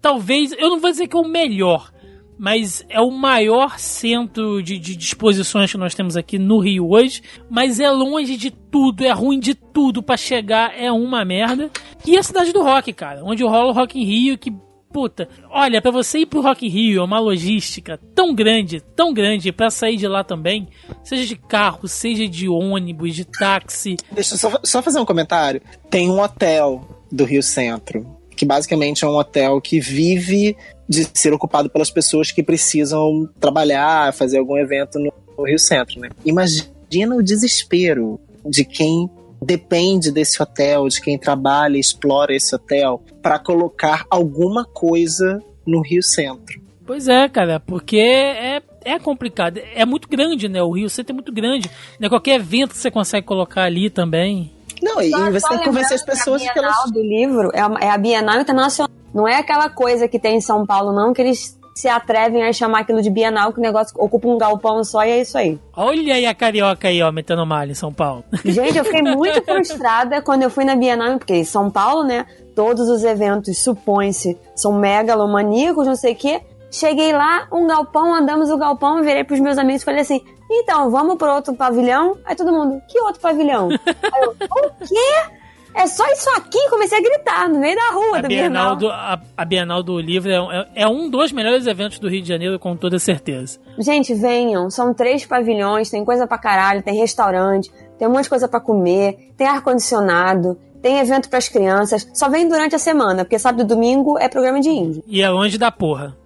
Talvez, 0.00 0.52
eu 0.52 0.70
não 0.70 0.80
vou 0.80 0.90
dizer 0.90 1.08
que 1.08 1.16
é 1.16 1.20
o 1.20 1.28
melhor, 1.28 1.92
mas 2.38 2.84
é 2.88 3.00
o 3.00 3.10
maior 3.10 3.78
centro 3.78 4.62
de, 4.62 4.78
de 4.78 4.96
disposições 4.96 5.70
que 5.70 5.78
nós 5.78 5.94
temos 5.94 6.16
aqui 6.16 6.38
no 6.38 6.58
Rio 6.58 6.90
hoje. 6.90 7.22
Mas 7.48 7.80
é 7.80 7.90
longe 7.90 8.36
de 8.36 8.50
tudo, 8.50 9.04
é 9.04 9.12
ruim 9.12 9.38
de 9.38 9.54
tudo 9.54 10.02
para 10.02 10.16
chegar, 10.16 10.72
é 10.76 10.90
uma 10.90 11.24
merda. 11.24 11.70
E 12.06 12.18
a 12.18 12.22
cidade 12.22 12.52
do 12.52 12.62
rock, 12.62 12.92
cara, 12.92 13.22
onde 13.24 13.44
rola 13.44 13.70
o 13.70 13.72
Rock 13.72 13.98
em 13.98 14.04
Rio, 14.04 14.36
que 14.36 14.52
puta, 14.94 15.28
olha, 15.50 15.82
para 15.82 15.90
você 15.90 16.20
ir 16.20 16.26
pro 16.26 16.40
Rock 16.40 16.68
Rio 16.68 17.00
é 17.00 17.04
uma 17.04 17.18
logística 17.18 17.98
tão 18.14 18.32
grande, 18.32 18.80
tão 18.94 19.12
grande 19.12 19.50
para 19.50 19.68
sair 19.68 19.96
de 19.96 20.06
lá 20.06 20.22
também, 20.22 20.68
seja 21.02 21.26
de 21.26 21.34
carro, 21.34 21.88
seja 21.88 22.28
de 22.28 22.48
ônibus, 22.48 23.12
de 23.12 23.24
táxi. 23.24 23.96
Deixa 24.12 24.34
eu 24.34 24.38
só, 24.38 24.60
só 24.62 24.80
fazer 24.80 25.00
um 25.00 25.04
comentário. 25.04 25.60
Tem 25.90 26.08
um 26.08 26.20
hotel 26.20 26.88
do 27.10 27.24
Rio 27.24 27.42
Centro, 27.42 28.06
que 28.36 28.46
basicamente 28.46 29.04
é 29.04 29.08
um 29.08 29.16
hotel 29.16 29.60
que 29.60 29.80
vive 29.80 30.56
de 30.88 31.08
ser 31.12 31.32
ocupado 31.32 31.68
pelas 31.68 31.90
pessoas 31.90 32.30
que 32.30 32.44
precisam 32.44 33.28
trabalhar, 33.40 34.14
fazer 34.14 34.38
algum 34.38 34.56
evento 34.56 35.00
no 35.00 35.44
Rio 35.44 35.58
Centro, 35.58 35.98
né? 35.98 36.10
Imagina 36.24 37.16
o 37.16 37.22
desespero 37.22 38.20
de 38.46 38.64
quem 38.64 39.10
depende 39.44 40.10
desse 40.10 40.42
hotel, 40.42 40.88
de 40.88 41.00
quem 41.00 41.18
trabalha 41.18 41.76
e 41.76 41.80
explora 41.80 42.34
esse 42.34 42.54
hotel, 42.54 43.02
para 43.22 43.38
colocar 43.38 44.06
alguma 44.10 44.64
coisa 44.64 45.42
no 45.66 45.80
Rio 45.80 46.02
Centro. 46.02 46.60
Pois 46.86 47.08
é, 47.08 47.28
cara, 47.28 47.60
porque 47.60 47.96
é, 47.98 48.62
é 48.84 48.98
complicado. 48.98 49.58
É 49.74 49.84
muito 49.84 50.08
grande, 50.08 50.48
né? 50.48 50.62
O 50.62 50.72
Rio 50.72 50.90
Centro 50.90 51.12
é 51.12 51.14
muito 51.14 51.32
grande. 51.32 51.70
Né? 51.98 52.08
Qualquer 52.08 52.36
evento 52.36 52.72
que 52.72 52.78
você 52.78 52.90
consegue 52.90 53.26
colocar 53.26 53.62
ali 53.62 53.88
também. 53.88 54.52
Não, 54.82 55.00
e 55.00 55.10
só, 55.10 55.30
você 55.30 55.48
tem 55.48 55.58
que 55.58 55.64
convencer 55.64 55.94
as 55.94 56.04
pessoas 56.04 56.42
que, 56.42 56.48
a 56.48 56.52
Bienal 56.52 56.72
que 56.72 56.78
elas... 56.78 56.92
do 56.92 57.02
livro 57.02 57.50
é 57.54 57.60
a, 57.60 57.76
é 57.80 57.90
a 57.90 57.96
Bienal 57.96 58.40
Internacional. 58.40 58.90
Não 59.14 59.26
é 59.26 59.36
aquela 59.36 59.70
coisa 59.70 60.06
que 60.08 60.18
tem 60.18 60.36
em 60.36 60.40
São 60.40 60.66
Paulo, 60.66 60.92
não, 60.92 61.14
que 61.14 61.22
eles 61.22 61.58
se 61.74 61.88
atrevem 61.88 62.44
a 62.44 62.52
chamar 62.52 62.80
aquilo 62.80 63.02
de 63.02 63.10
Bienal, 63.10 63.52
que 63.52 63.58
o 63.58 63.62
negócio 63.62 63.94
ocupa 63.98 64.28
um 64.28 64.38
galpão 64.38 64.84
só 64.84 65.04
e 65.04 65.10
é 65.10 65.20
isso 65.20 65.36
aí. 65.36 65.58
Olha 65.76 66.14
aí 66.14 66.24
a 66.24 66.34
carioca 66.34 66.86
aí, 66.88 67.02
ó, 67.02 67.10
metendo 67.10 67.44
malha 67.44 67.72
em 67.72 67.74
São 67.74 67.92
Paulo. 67.92 68.24
Gente, 68.44 68.78
eu 68.78 68.84
fiquei 68.84 69.02
muito 69.02 69.42
frustrada 69.42 70.22
quando 70.22 70.42
eu 70.42 70.50
fui 70.50 70.64
na 70.64 70.76
Bienal, 70.76 71.18
porque 71.18 71.34
em 71.34 71.44
São 71.44 71.70
Paulo, 71.70 72.04
né, 72.04 72.26
todos 72.54 72.88
os 72.88 73.02
eventos, 73.02 73.58
supõe-se, 73.58 74.38
são 74.54 74.72
megalomaníacos, 74.78 75.86
não 75.86 75.96
sei 75.96 76.12
o 76.12 76.16
quê. 76.16 76.40
Cheguei 76.70 77.12
lá, 77.12 77.46
um 77.52 77.66
galpão, 77.66 78.14
andamos 78.14 78.50
o 78.50 78.56
galpão, 78.56 79.02
virei 79.02 79.24
pros 79.24 79.40
meus 79.40 79.58
amigos 79.58 79.82
e 79.82 79.84
falei 79.84 80.00
assim, 80.00 80.20
então, 80.50 80.90
vamos 80.90 81.16
pro 81.16 81.32
outro 81.32 81.54
pavilhão? 81.54 82.16
Aí 82.24 82.36
todo 82.36 82.52
mundo, 82.52 82.80
que 82.88 83.00
outro 83.00 83.20
pavilhão? 83.20 83.68
Aí 83.86 84.22
eu, 84.22 84.30
o 84.30 84.70
quê? 84.86 85.43
É 85.74 85.86
só 85.88 86.06
isso 86.12 86.30
aqui, 86.30 86.58
comecei 86.70 86.98
a 86.98 87.02
gritar 87.02 87.48
no 87.48 87.58
meio 87.58 87.74
da 87.74 87.90
rua 87.90 88.18
a 88.18 88.20
do 88.22 88.28
Bienal. 88.28 88.50
Bienal. 88.50 88.76
Do, 88.76 88.88
a, 88.88 89.20
a, 89.36 89.44
Bienal 89.44 89.82
do 89.82 89.98
Livro 89.98 90.30
é, 90.30 90.36
é, 90.36 90.82
é, 90.82 90.88
um 90.88 91.10
dos 91.10 91.32
melhores 91.32 91.66
eventos 91.66 91.98
do 91.98 92.08
Rio 92.08 92.22
de 92.22 92.28
Janeiro, 92.28 92.58
com 92.58 92.76
toda 92.76 92.98
certeza. 92.98 93.58
Gente, 93.78 94.14
venham. 94.14 94.70
São 94.70 94.94
três 94.94 95.26
pavilhões, 95.26 95.90
tem 95.90 96.04
coisa 96.04 96.26
pra 96.26 96.38
caralho, 96.38 96.82
tem 96.82 96.94
restaurante, 96.94 97.72
tem 97.98 98.06
um 98.06 98.12
monte 98.12 98.24
de 98.24 98.30
coisa 98.30 98.46
pra 98.46 98.60
comer, 98.60 99.32
tem 99.36 99.48
ar-condicionado, 99.48 100.56
tem 100.80 101.00
evento 101.00 101.28
pras 101.28 101.48
crianças. 101.48 102.08
Só 102.14 102.28
vem 102.28 102.48
durante 102.48 102.76
a 102.76 102.78
semana, 102.78 103.24
porque 103.24 103.38
sábado 103.38 103.62
e 103.62 103.66
domingo 103.66 104.16
é 104.18 104.28
programa 104.28 104.60
de 104.60 104.68
índio. 104.68 105.02
E 105.08 105.22
é 105.22 105.28
longe 105.28 105.58
da 105.58 105.72
porra. 105.72 106.16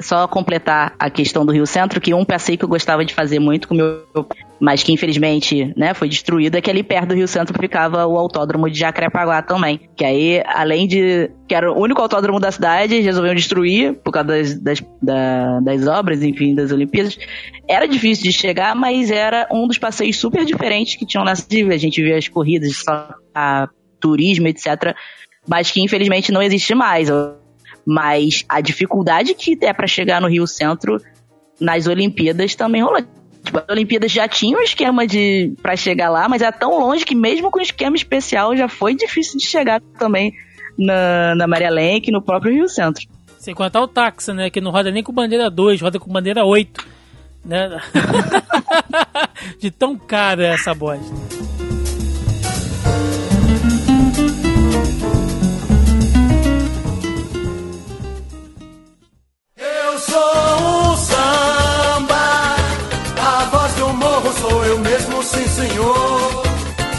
Só 0.00 0.26
completar 0.26 0.94
a 0.98 1.08
questão 1.10 1.44
do 1.44 1.52
Rio 1.52 1.66
Centro, 1.66 2.00
que 2.00 2.12
um 2.12 2.24
passeio 2.24 2.58
que 2.58 2.64
eu 2.64 2.68
gostava 2.68 3.04
de 3.04 3.14
fazer 3.14 3.38
muito 3.38 3.68
com 3.68 3.74
meu 3.74 4.04
mas 4.62 4.80
que 4.80 4.92
infelizmente 4.92 5.74
né, 5.76 5.92
foi 5.92 6.08
destruído, 6.08 6.56
é 6.56 6.60
que 6.60 6.70
ali 6.70 6.84
perto 6.84 7.08
do 7.08 7.14
Rio 7.16 7.26
Centro 7.26 7.58
ficava 7.58 8.06
o 8.06 8.16
autódromo 8.16 8.70
de 8.70 8.78
Jacarepaguá 8.78 9.42
também. 9.42 9.90
Que 9.96 10.04
aí, 10.04 10.40
além 10.46 10.86
de. 10.86 11.32
que 11.48 11.54
era 11.56 11.72
o 11.72 11.82
único 11.82 12.00
autódromo 12.00 12.38
da 12.38 12.52
cidade, 12.52 13.00
resolveram 13.00 13.34
destruir 13.34 13.94
por 13.94 14.12
causa 14.12 14.28
das, 14.28 14.54
das, 14.54 14.84
da, 15.02 15.58
das 15.58 15.84
obras, 15.88 16.22
enfim, 16.22 16.54
das 16.54 16.70
Olimpíadas. 16.70 17.18
Era 17.68 17.88
difícil 17.88 18.22
de 18.22 18.32
chegar, 18.32 18.76
mas 18.76 19.10
era 19.10 19.48
um 19.50 19.66
dos 19.66 19.78
passeios 19.78 20.16
super 20.16 20.44
diferentes 20.44 20.94
que 20.94 21.04
tinham 21.04 21.24
na 21.24 21.34
cidade. 21.34 21.72
A 21.72 21.76
gente 21.76 22.00
via 22.00 22.16
as 22.16 22.28
corridas, 22.28 22.76
só 22.76 23.08
a 23.34 23.68
turismo, 23.98 24.46
etc. 24.46 24.94
Mas 25.44 25.72
que 25.72 25.82
infelizmente 25.82 26.30
não 26.30 26.40
existe 26.40 26.72
mais. 26.72 27.08
Mas 27.84 28.44
a 28.48 28.60
dificuldade 28.60 29.34
que 29.34 29.58
é 29.60 29.72
para 29.72 29.88
chegar 29.88 30.20
no 30.20 30.28
Rio 30.28 30.46
Centro 30.46 31.02
nas 31.60 31.88
Olimpíadas 31.88 32.54
também 32.54 32.80
rolou. 32.80 33.02
As 33.44 33.64
Olimpíadas 33.68 34.10
já 34.10 34.28
tinha 34.28 34.56
um 34.56 34.62
esquema 34.62 35.06
de 35.06 35.54
para 35.62 35.76
chegar 35.76 36.10
lá, 36.10 36.28
mas 36.28 36.42
é 36.42 36.52
tão 36.52 36.78
longe 36.78 37.04
que 37.04 37.14
mesmo 37.14 37.50
com 37.50 37.60
esquema 37.60 37.96
especial 37.96 38.56
já 38.56 38.68
foi 38.68 38.94
difícil 38.94 39.38
de 39.38 39.46
chegar 39.46 39.80
também 39.98 40.32
na, 40.78 41.34
na 41.34 41.46
Maria 41.46 41.70
Lenk 41.70 42.08
e 42.08 42.12
no 42.12 42.22
próprio 42.22 42.52
Rio 42.52 42.68
Centro. 42.68 43.06
Sem 43.38 43.54
contar 43.54 43.80
o 43.80 43.88
táxi, 43.88 44.32
né? 44.32 44.50
Que 44.50 44.60
não 44.60 44.70
roda 44.70 44.90
nem 44.90 45.02
com 45.02 45.12
bandeira 45.12 45.50
2, 45.50 45.80
roda 45.80 45.98
com 45.98 46.12
bandeira 46.12 46.44
8. 46.44 46.86
Né? 47.44 47.80
de 49.58 49.70
tão 49.70 49.98
cara 49.98 50.46
essa 50.46 50.72
bosta. 50.72 51.12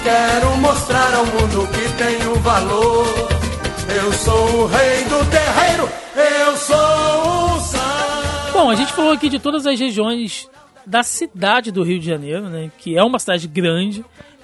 Quero 0.04 0.58
mostrar 0.58 1.14
ao 1.14 1.26
mundo 1.26 1.68
que 1.72 1.98
tenho 1.98 2.36
valor. 2.36 3.06
Eu 3.96 4.12
sou 4.14 4.62
o 4.62 4.66
rei 4.66 5.04
do 5.06 5.30
terreiro, 5.30 5.90
eu 6.16 6.58
sou 6.58 7.56
o 7.56 7.60
samba. 7.62 8.52
Bom, 8.52 8.70
a 8.70 8.76
gente 8.76 8.92
falou 8.94 9.12
aqui 9.12 9.30
de 9.30 9.40
todas 9.40 9.66
as 9.66 9.80
regiões 9.80 10.50
da 10.86 11.04
cidade 11.04 11.72
do 11.72 11.84
Rio 11.84 12.00
de 12.00 12.06
Janeiro, 12.06 12.50
né? 12.50 12.70
Que 12.78 12.98
é 12.98 13.04
uma 13.04 13.18
cidade 13.18 13.48
grande, 13.48 14.04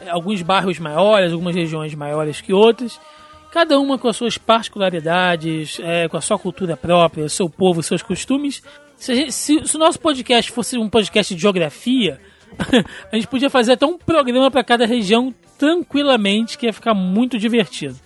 alguns 0.10 0.41
bairros 0.41 0.80
maiores, 0.80 1.34
algumas 1.34 1.56
regiões 1.56 1.94
maiores 1.94 2.40
que 2.40 2.53
outras 2.53 2.99
cada 3.52 3.80
uma 3.80 3.98
com 3.98 4.07
as 4.07 4.15
suas 4.15 4.38
particularidades, 4.38 5.80
é, 5.81 6.07
com 6.07 6.18
a 6.18 6.22
sua 6.22 6.38
cultura 6.38 6.77
própria, 6.77 7.26
o 7.26 7.30
seu 7.30 7.49
povo, 7.49 7.81
seus 7.81 8.02
costumes. 8.02 8.61
Se, 8.95 9.15
gente, 9.15 9.31
se, 9.31 9.65
se, 9.65 9.76
o 9.76 9.80
nosso 9.80 9.99
podcast 9.99 10.52
fosse 10.52 10.77
um 10.77 10.90
podcast 10.90 11.34
de 11.34 11.41
geografia, 11.41 12.19
a 13.11 13.15
gente 13.15 13.27
podia 13.27 13.49
fazer 13.49 13.73
até 13.73 13.85
um 13.85 13.97
programa 13.97 14.49
para 14.49 14.63
cada 14.63 14.85
região 14.85 15.34
tranquilamente, 15.57 16.57
que 16.57 16.65
ia 16.65 16.73
ficar 16.73 16.93
muito 16.93 17.38
divertido. 17.38 17.97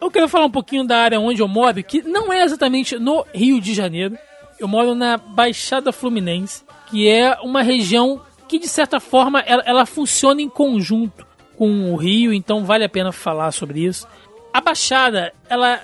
Eu 0.00 0.10
quero 0.10 0.28
falar 0.28 0.46
um 0.46 0.50
pouquinho 0.50 0.86
da 0.86 0.98
área 0.98 1.20
onde 1.20 1.40
eu 1.40 1.48
moro, 1.48 1.82
que 1.82 2.02
não 2.02 2.32
é 2.32 2.42
exatamente 2.42 2.98
no 2.98 3.24
Rio 3.34 3.60
de 3.60 3.74
Janeiro. 3.74 4.18
Eu 4.58 4.68
moro 4.68 4.94
na 4.94 5.16
Baixada 5.16 5.92
Fluminense, 5.92 6.64
que 6.88 7.08
é 7.08 7.36
uma 7.42 7.62
região 7.62 8.20
que, 8.48 8.58
de 8.58 8.68
certa 8.68 9.00
forma, 9.00 9.40
ela, 9.40 9.62
ela 9.66 9.86
funciona 9.86 10.40
em 10.40 10.48
conjunto 10.48 11.26
com 11.56 11.92
o 11.92 11.96
Rio, 11.96 12.32
então 12.32 12.64
vale 12.64 12.84
a 12.84 12.88
pena 12.88 13.12
falar 13.12 13.50
sobre 13.52 13.84
isso. 13.84 14.06
A 14.52 14.60
Baixada, 14.60 15.32
ela 15.48 15.80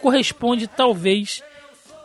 corresponde 0.00 0.66
talvez 0.66 1.42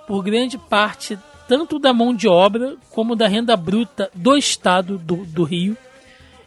por 0.08 0.24
grande 0.24 0.58
parte 0.58 1.18
tanto 1.48 1.80
da 1.80 1.94
mão 1.94 2.14
de 2.14 2.28
obra 2.28 2.76
como 2.90 3.16
da 3.16 3.28
renda 3.28 3.56
bruta 3.56 4.10
do 4.14 4.36
estado 4.36 4.98
do, 4.98 5.18
do 5.26 5.44
Rio. 5.44 5.78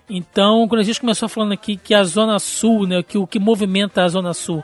Então, 0.08 0.66
quando 0.68 0.80
a 0.80 0.84
gente 0.84 1.00
começou 1.00 1.28
falando 1.28 1.52
aqui 1.52 1.76
que 1.76 1.94
a 1.94 2.04
Zona 2.04 2.38
Sul, 2.38 2.86
né, 2.86 3.02
que 3.02 3.18
o 3.18 3.26
que 3.26 3.38
movimenta 3.38 4.02
a 4.02 4.08
Zona 4.08 4.32
Sul 4.32 4.62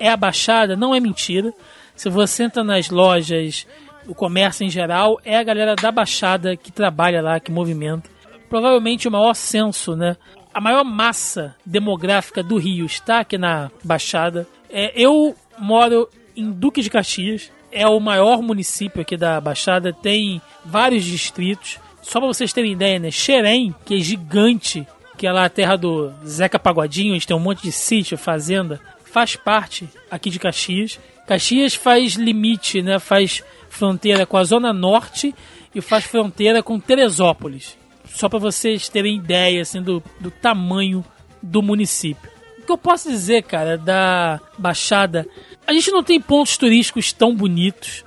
é 0.00 0.08
a 0.08 0.16
Baixada, 0.16 0.76
não 0.76 0.94
é 0.94 1.00
mentira. 1.00 1.52
Se 1.94 2.08
você 2.08 2.44
entra 2.44 2.64
nas 2.64 2.88
lojas, 2.88 3.66
o 4.06 4.14
comércio 4.14 4.64
em 4.64 4.70
geral, 4.70 5.20
é 5.24 5.36
a 5.36 5.42
galera 5.42 5.74
da 5.76 5.92
Baixada 5.92 6.56
que 6.56 6.72
trabalha 6.72 7.20
lá, 7.20 7.38
que 7.38 7.52
movimenta. 7.52 8.10
Provavelmente 8.48 9.06
o 9.06 9.10
maior 9.10 9.34
censo, 9.34 9.94
né? 9.94 10.16
a 10.52 10.60
maior 10.60 10.84
massa 10.84 11.56
demográfica 11.64 12.42
do 12.42 12.56
Rio 12.56 12.84
está 12.84 13.20
aqui 13.20 13.38
na 13.38 13.70
Baixada. 13.82 14.46
É, 14.68 14.92
eu 15.00 15.34
moro 15.58 16.08
em 16.36 16.50
Duque 16.50 16.82
de 16.82 16.90
Caxias, 16.90 17.50
é 17.72 17.86
o 17.88 17.98
maior 17.98 18.42
município 18.42 19.02
aqui 19.02 19.16
da 19.16 19.40
Baixada, 19.40 19.92
tem 19.92 20.40
vários 20.64 21.04
distritos. 21.04 21.78
Só 22.02 22.20
para 22.20 22.28
vocês 22.28 22.52
terem 22.52 22.72
ideia, 22.72 22.98
né? 22.98 23.10
Xerém, 23.10 23.74
que 23.84 23.94
é 23.94 23.98
gigante, 23.98 24.86
que 25.16 25.26
é 25.26 25.32
lá 25.32 25.44
a 25.44 25.50
terra 25.50 25.76
do 25.76 26.12
Zeca 26.26 26.58
Pagodinho, 26.58 27.14
onde 27.14 27.26
tem 27.26 27.36
um 27.36 27.40
monte 27.40 27.62
de 27.62 27.72
sítio, 27.72 28.18
fazenda, 28.18 28.80
faz 29.04 29.36
parte 29.36 29.88
aqui 30.10 30.30
de 30.30 30.38
Caxias. 30.38 31.00
Caxias 31.26 31.74
faz 31.74 32.14
limite, 32.14 32.82
né? 32.82 32.98
Faz 32.98 33.42
fronteira 33.68 34.26
com 34.26 34.36
a 34.36 34.44
Zona 34.44 34.72
Norte 34.72 35.34
e 35.74 35.80
faz 35.80 36.04
fronteira 36.04 36.62
com 36.62 36.78
Teresópolis 36.78 37.80
só 38.14 38.28
para 38.28 38.38
vocês 38.38 38.88
terem 38.88 39.16
ideia 39.16 39.62
assim, 39.62 39.82
do, 39.82 40.02
do 40.20 40.30
tamanho 40.30 41.04
do 41.42 41.62
município. 41.62 42.30
O 42.58 42.64
que 42.64 42.72
eu 42.72 42.78
posso 42.78 43.10
dizer, 43.10 43.42
cara, 43.42 43.76
da 43.76 44.40
Baixada, 44.56 45.26
a 45.66 45.72
gente 45.72 45.90
não 45.90 46.02
tem 46.02 46.20
pontos 46.20 46.56
turísticos 46.56 47.12
tão 47.12 47.34
bonitos. 47.34 48.04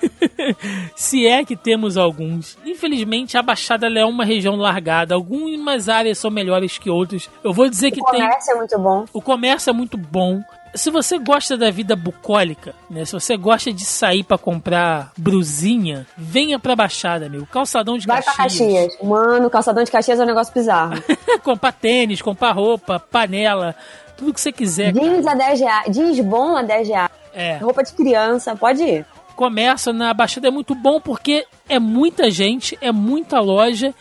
Se 0.96 1.26
é 1.26 1.44
que 1.44 1.56
temos 1.56 1.96
alguns. 1.96 2.56
Infelizmente, 2.64 3.36
a 3.36 3.42
Baixada 3.42 3.86
é 3.86 4.04
uma 4.04 4.24
região 4.24 4.56
largada. 4.56 5.14
Algumas 5.14 5.88
áreas 5.88 6.18
são 6.18 6.30
melhores 6.30 6.78
que 6.78 6.90
outras. 6.90 7.28
Eu 7.44 7.52
vou 7.52 7.68
dizer 7.68 7.88
o 7.88 7.92
que 7.92 8.04
tem. 8.10 8.22
O 8.22 8.26
comércio 8.26 8.52
é 8.52 8.56
muito 8.56 8.78
bom. 8.78 9.04
O 9.12 9.22
comércio 9.22 9.70
é 9.70 9.72
muito 9.72 9.96
bom 9.96 10.42
se 10.74 10.90
você 10.90 11.18
gosta 11.18 11.56
da 11.56 11.70
vida 11.70 11.96
bucólica, 11.96 12.74
né? 12.88 13.04
Se 13.04 13.12
você 13.12 13.36
gosta 13.36 13.72
de 13.72 13.84
sair 13.84 14.22
para 14.22 14.38
comprar 14.38 15.12
brusinha, 15.16 16.06
venha 16.16 16.58
pra 16.58 16.76
Baixada, 16.76 17.28
meu. 17.28 17.46
Calçadão 17.46 17.98
de 17.98 18.06
Vai 18.06 18.22
Caxias. 18.22 18.36
Vai 18.36 18.46
pra 18.46 18.66
Caxias. 18.88 19.02
Mano, 19.02 19.50
calçadão 19.50 19.82
de 19.82 19.90
Caxias 19.90 20.20
é 20.20 20.22
um 20.22 20.26
negócio 20.26 20.54
bizarro. 20.54 21.02
comprar 21.42 21.72
tênis, 21.72 22.22
comprar 22.22 22.52
roupa, 22.52 23.00
panela, 23.00 23.74
tudo 24.20 24.34
que 24.34 24.40
você 24.40 24.52
quiser. 24.52 24.92
Jeans 24.92 25.24
cara. 25.24 25.44
a 25.44 25.48
10 25.48 25.60
reais. 25.60 25.96
Jeans 25.96 26.20
bom 26.20 26.56
a 26.56 26.62
10 26.62 26.88
reais. 26.88 27.10
É. 27.32 27.56
Roupa 27.56 27.82
de 27.82 27.92
criança, 27.92 28.54
pode 28.54 28.82
ir. 28.82 29.06
Comércio 29.34 29.92
na 29.92 30.12
Baixada 30.12 30.48
é 30.48 30.50
muito 30.50 30.74
bom 30.74 31.00
porque 31.00 31.46
é 31.68 31.78
muita 31.78 32.30
gente, 32.30 32.76
é 32.80 32.92
muita 32.92 33.40
loja 33.40 33.94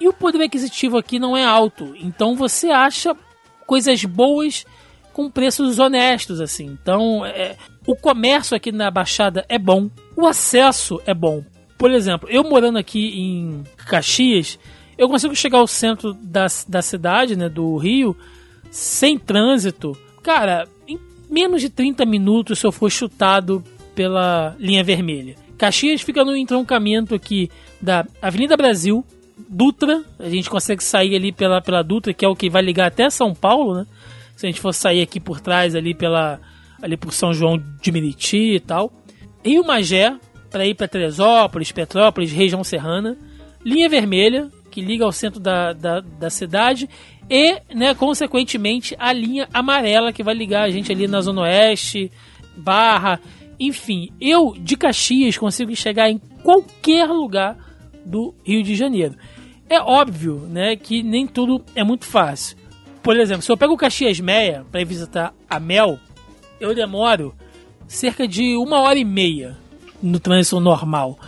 e 0.00 0.08
o 0.08 0.12
poder 0.12 0.42
aquisitivo 0.42 0.96
aqui 0.96 1.18
não 1.18 1.36
é 1.36 1.44
alto. 1.44 1.94
Então 2.00 2.34
você 2.34 2.70
acha 2.70 3.14
coisas 3.66 4.02
boas 4.04 4.64
com 5.12 5.30
preços 5.30 5.78
honestos, 5.78 6.40
assim. 6.40 6.66
Então, 6.66 7.24
é, 7.24 7.56
o 7.86 7.94
comércio 7.94 8.56
aqui 8.56 8.70
na 8.70 8.90
Baixada 8.90 9.44
é 9.48 9.58
bom, 9.58 9.90
o 10.16 10.26
acesso 10.26 11.00
é 11.06 11.12
bom. 11.12 11.42
Por 11.76 11.90
exemplo, 11.90 12.28
eu 12.30 12.44
morando 12.44 12.78
aqui 12.78 13.18
em 13.18 13.64
Caxias, 13.86 14.58
eu 14.96 15.08
consigo 15.08 15.34
chegar 15.34 15.58
ao 15.58 15.66
centro 15.66 16.14
da, 16.14 16.46
da 16.68 16.80
cidade, 16.80 17.36
né, 17.36 17.48
do 17.48 17.76
Rio, 17.76 18.16
sem 18.76 19.18
trânsito. 19.18 19.96
Cara, 20.22 20.68
em 20.86 20.98
menos 21.30 21.62
de 21.62 21.70
30 21.70 22.04
minutos 22.04 22.62
eu 22.62 22.70
for 22.70 22.90
chutado 22.90 23.64
pela 23.94 24.54
linha 24.58 24.84
vermelha. 24.84 25.34
Caxias 25.56 26.02
fica 26.02 26.22
no 26.22 26.36
entroncamento 26.36 27.14
aqui 27.14 27.50
da 27.80 28.06
Avenida 28.20 28.54
Brasil, 28.54 29.02
Dutra, 29.48 30.02
a 30.18 30.28
gente 30.28 30.50
consegue 30.50 30.84
sair 30.84 31.16
ali 31.16 31.32
pela, 31.32 31.62
pela 31.62 31.82
Dutra, 31.82 32.12
que 32.12 32.24
é 32.24 32.28
o 32.28 32.36
que 32.36 32.50
vai 32.50 32.60
ligar 32.60 32.88
até 32.88 33.08
São 33.08 33.34
Paulo, 33.34 33.74
né? 33.74 33.86
se 34.36 34.44
a 34.44 34.50
gente 34.50 34.60
for 34.60 34.74
sair 34.74 35.00
aqui 35.00 35.18
por 35.18 35.40
trás, 35.40 35.74
ali 35.74 35.94
pela 35.94 36.38
ali 36.82 36.98
por 36.98 37.14
São 37.14 37.32
João 37.32 37.62
de 37.80 37.90
Meriti 37.90 38.56
e 38.56 38.60
tal. 38.60 38.92
Rio 39.42 39.64
Magé, 39.64 40.14
para 40.50 40.66
ir 40.66 40.74
para 40.74 40.86
Teresópolis, 40.86 41.72
Petrópolis, 41.72 42.30
região 42.30 42.62
serrana. 42.62 43.16
Linha 43.64 43.88
Vermelha, 43.88 44.50
que 44.70 44.82
liga 44.82 45.04
ao 45.04 45.12
centro 45.12 45.40
da, 45.40 45.72
da, 45.72 46.00
da 46.00 46.28
cidade. 46.28 46.88
E, 47.28 47.60
né, 47.74 47.94
consequentemente, 47.94 48.94
a 48.98 49.12
linha 49.12 49.48
amarela, 49.52 50.12
que 50.12 50.22
vai 50.22 50.34
ligar 50.34 50.62
a 50.62 50.70
gente 50.70 50.92
ali 50.92 51.08
na 51.08 51.20
Zona 51.20 51.42
Oeste, 51.42 52.10
Barra. 52.56 53.20
Enfim, 53.58 54.10
eu 54.20 54.54
de 54.58 54.76
Caxias 54.76 55.36
consigo 55.36 55.74
chegar 55.74 56.10
em 56.10 56.18
qualquer 56.42 57.08
lugar 57.08 57.56
do 58.04 58.34
Rio 58.44 58.62
de 58.62 58.76
Janeiro. 58.76 59.16
É 59.68 59.80
óbvio 59.80 60.46
né, 60.48 60.76
que 60.76 61.02
nem 61.02 61.26
tudo 61.26 61.64
é 61.74 61.82
muito 61.82 62.04
fácil. 62.04 62.56
Por 63.02 63.18
exemplo, 63.18 63.42
se 63.42 63.50
eu 63.50 63.56
pego 63.56 63.74
o 63.74 63.76
Caxias 63.76 64.20
Meia 64.20 64.64
para 64.70 64.84
visitar 64.84 65.34
a 65.48 65.58
Mel, 65.58 65.98
eu 66.60 66.74
demoro 66.74 67.34
cerca 67.86 68.26
de 68.26 68.56
uma 68.56 68.80
hora 68.80 68.98
e 68.98 69.04
meia 69.04 69.56
no 70.02 70.20
trânsito 70.20 70.60
normal. 70.60 71.18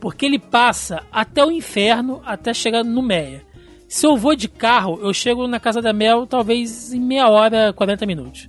Porque 0.00 0.26
ele 0.26 0.38
passa 0.38 1.02
até 1.10 1.44
o 1.44 1.50
inferno 1.50 2.22
até 2.24 2.54
chegar 2.54 2.84
no 2.84 3.02
Meia. 3.02 3.47
Se 3.88 4.06
eu 4.06 4.16
vou 4.16 4.36
de 4.36 4.48
carro, 4.48 5.00
eu 5.02 5.14
chego 5.14 5.46
na 5.48 5.58
Casa 5.58 5.80
da 5.80 5.92
Mel 5.92 6.26
talvez 6.26 6.92
em 6.92 7.00
meia 7.00 7.28
hora, 7.28 7.72
40 7.72 8.04
minutos. 8.04 8.48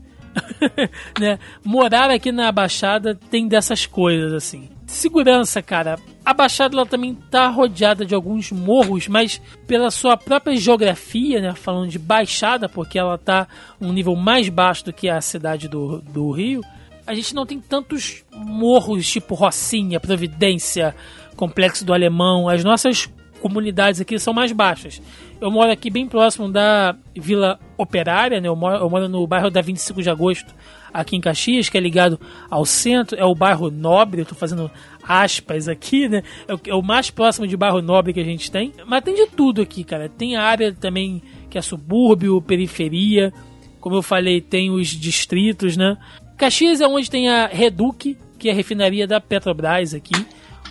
né? 1.19 1.39
Morar 1.63 2.11
aqui 2.11 2.31
na 2.31 2.51
Baixada 2.51 3.15
tem 3.29 3.47
dessas 3.47 3.85
coisas, 3.85 4.33
assim. 4.33 4.69
Segurança, 4.85 5.61
cara. 5.61 5.97
A 6.25 6.33
Baixada 6.33 6.75
ela 6.75 6.85
também 6.85 7.15
tá 7.15 7.47
rodeada 7.47 8.05
de 8.05 8.13
alguns 8.13 8.51
morros, 8.51 9.07
mas 9.07 9.41
pela 9.65 9.89
sua 9.89 10.17
própria 10.17 10.55
geografia, 10.57 11.39
né? 11.39 11.53
Falando 11.55 11.89
de 11.89 11.97
Baixada, 11.97 12.67
porque 12.67 12.99
ela 12.99 13.17
tá 13.17 13.47
um 13.79 13.93
nível 13.93 14.15
mais 14.15 14.49
baixo 14.49 14.85
do 14.85 14.93
que 14.93 15.09
a 15.09 15.21
cidade 15.21 15.67
do, 15.67 16.01
do 16.01 16.31
Rio, 16.31 16.61
a 17.09 17.13
gente 17.15 17.33
não 17.33 17.43
tem 17.43 17.59
tantos 17.59 18.23
morros 18.31 19.09
tipo 19.09 19.33
Rocinha, 19.33 19.99
Providência, 19.99 20.95
Complexo 21.35 21.83
do 21.83 21.91
Alemão. 21.91 22.47
As 22.47 22.63
nossas 22.63 23.09
comunidades 23.41 23.99
aqui 23.99 24.19
são 24.19 24.31
mais 24.31 24.51
baixas. 24.51 25.01
Eu 25.41 25.49
moro 25.49 25.71
aqui 25.71 25.89
bem 25.89 26.05
próximo 26.05 26.51
da 26.51 26.95
Vila 27.15 27.57
Operária, 27.77 28.41
né? 28.41 28.49
Eu 28.49 28.57
moro, 28.57 28.75
eu 28.75 28.89
moro 28.89 29.07
no 29.07 29.25
bairro 29.25 29.49
da 29.49 29.61
25 29.61 30.03
de 30.03 30.09
agosto, 30.09 30.53
aqui 30.93 31.15
em 31.15 31.21
Caxias, 31.21 31.69
que 31.69 31.77
é 31.77 31.81
ligado 31.81 32.19
ao 32.49 32.65
centro. 32.65 33.17
É 33.17 33.23
o 33.23 33.33
bairro 33.33 33.71
nobre, 33.71 34.21
eu 34.21 34.25
tô 34.25 34.35
fazendo 34.35 34.69
aspas 35.01 35.69
aqui, 35.69 36.09
né? 36.09 36.23
É 36.45 36.53
o, 36.53 36.59
é 36.67 36.75
o 36.75 36.81
mais 36.81 37.09
próximo 37.09 37.47
de 37.47 37.55
bairro 37.55 37.81
nobre 37.81 38.11
que 38.11 38.19
a 38.19 38.23
gente 38.23 38.51
tem. 38.51 38.73
Mas 38.85 39.01
tem 39.01 39.15
de 39.15 39.27
tudo 39.27 39.61
aqui, 39.61 39.85
cara. 39.85 40.09
Tem 40.09 40.35
área 40.35 40.73
também 40.73 41.21
que 41.49 41.57
é 41.57 41.61
subúrbio, 41.61 42.41
periferia. 42.41 43.31
Como 43.79 43.95
eu 43.95 44.01
falei, 44.01 44.41
tem 44.41 44.69
os 44.69 44.89
distritos, 44.89 45.77
né? 45.77 45.97
Caxias 46.37 46.81
é 46.81 46.87
onde 46.87 47.09
tem 47.09 47.29
a 47.29 47.47
Reduc, 47.47 48.17
que 48.37 48.49
é 48.49 48.51
a 48.51 48.55
refinaria 48.55 49.07
da 49.07 49.21
Petrobras 49.21 49.93
aqui, 49.93 50.25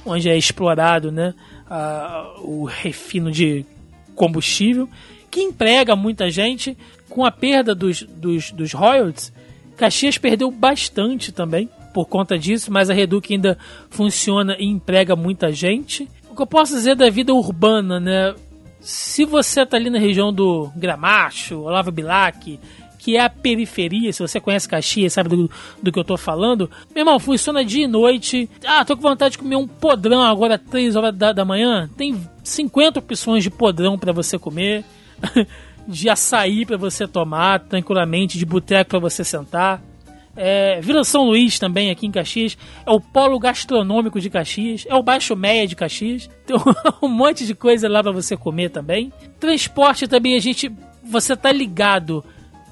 onde 0.04 0.28
é 0.28 0.36
explorado, 0.36 1.10
né? 1.10 1.32
A, 1.70 2.34
o 2.42 2.64
refino 2.64 3.30
de 3.32 3.64
combustível, 4.18 4.88
que 5.30 5.40
emprega 5.40 5.96
muita 5.96 6.30
gente. 6.30 6.76
Com 7.08 7.24
a 7.24 7.30
perda 7.30 7.74
dos, 7.74 8.02
dos, 8.02 8.52
dos 8.52 8.72
royalties, 8.74 9.32
Caxias 9.76 10.18
perdeu 10.18 10.50
bastante 10.50 11.32
também 11.32 11.70
por 11.94 12.06
conta 12.06 12.38
disso, 12.38 12.70
mas 12.70 12.90
a 12.90 12.94
Reduc 12.94 13.32
ainda 13.32 13.56
funciona 13.88 14.56
e 14.58 14.66
emprega 14.66 15.16
muita 15.16 15.50
gente. 15.50 16.08
O 16.30 16.36
que 16.36 16.42
eu 16.42 16.46
posso 16.46 16.74
dizer 16.74 16.94
da 16.94 17.08
vida 17.08 17.32
urbana, 17.32 17.98
né? 17.98 18.34
Se 18.80 19.24
você 19.24 19.64
tá 19.64 19.76
ali 19.76 19.88
na 19.88 19.98
região 19.98 20.32
do 20.32 20.70
Gramacho, 20.76 21.60
Olavo 21.60 21.90
Bilac, 21.90 22.60
que 23.08 23.16
é 23.16 23.20
a 23.22 23.30
periferia, 23.30 24.12
se 24.12 24.20
você 24.20 24.38
conhece 24.38 24.68
Caxias, 24.68 25.14
sabe 25.14 25.30
do, 25.30 25.50
do 25.82 25.90
que 25.90 25.98
eu 25.98 26.04
tô 26.04 26.18
falando, 26.18 26.70
meu 26.94 27.00
irmão, 27.00 27.18
funciona 27.18 27.64
dia 27.64 27.84
e 27.84 27.88
noite. 27.88 28.50
Ah, 28.62 28.84
tô 28.84 28.94
com 28.94 29.00
vontade 29.00 29.32
de 29.32 29.38
comer 29.38 29.56
um 29.56 29.66
podrão 29.66 30.20
agora, 30.20 30.58
3 30.58 30.94
horas 30.94 31.16
da, 31.16 31.32
da 31.32 31.42
manhã. 31.42 31.88
Tem 31.96 32.20
50 32.44 32.98
opções 32.98 33.42
de 33.42 33.48
podrão 33.48 33.98
para 33.98 34.12
você 34.12 34.38
comer. 34.38 34.84
de 35.88 36.10
açaí 36.10 36.66
para 36.66 36.76
você 36.76 37.08
tomar 37.08 37.60
tranquilamente, 37.60 38.36
de 38.36 38.44
boteco 38.44 38.90
para 38.90 38.98
você 38.98 39.24
sentar. 39.24 39.82
É, 40.36 40.78
Vila 40.82 41.02
São 41.02 41.24
Luís 41.24 41.58
também, 41.58 41.90
aqui 41.90 42.06
em 42.06 42.12
Caxias. 42.12 42.58
É 42.84 42.90
o 42.90 43.00
polo 43.00 43.38
gastronômico 43.38 44.20
de 44.20 44.28
Caxias. 44.28 44.84
É 44.86 44.94
o 44.94 45.02
Baixo 45.02 45.34
Meia 45.34 45.66
de 45.66 45.74
Caxias. 45.74 46.28
Tem 46.44 46.54
um 47.02 47.08
monte 47.08 47.46
de 47.46 47.54
coisa 47.54 47.88
lá 47.88 48.02
para 48.02 48.12
você 48.12 48.36
comer 48.36 48.68
também. 48.68 49.10
Transporte 49.40 50.06
também, 50.06 50.36
a 50.36 50.40
gente. 50.40 50.70
Você 51.10 51.34
tá 51.34 51.50
ligado 51.50 52.22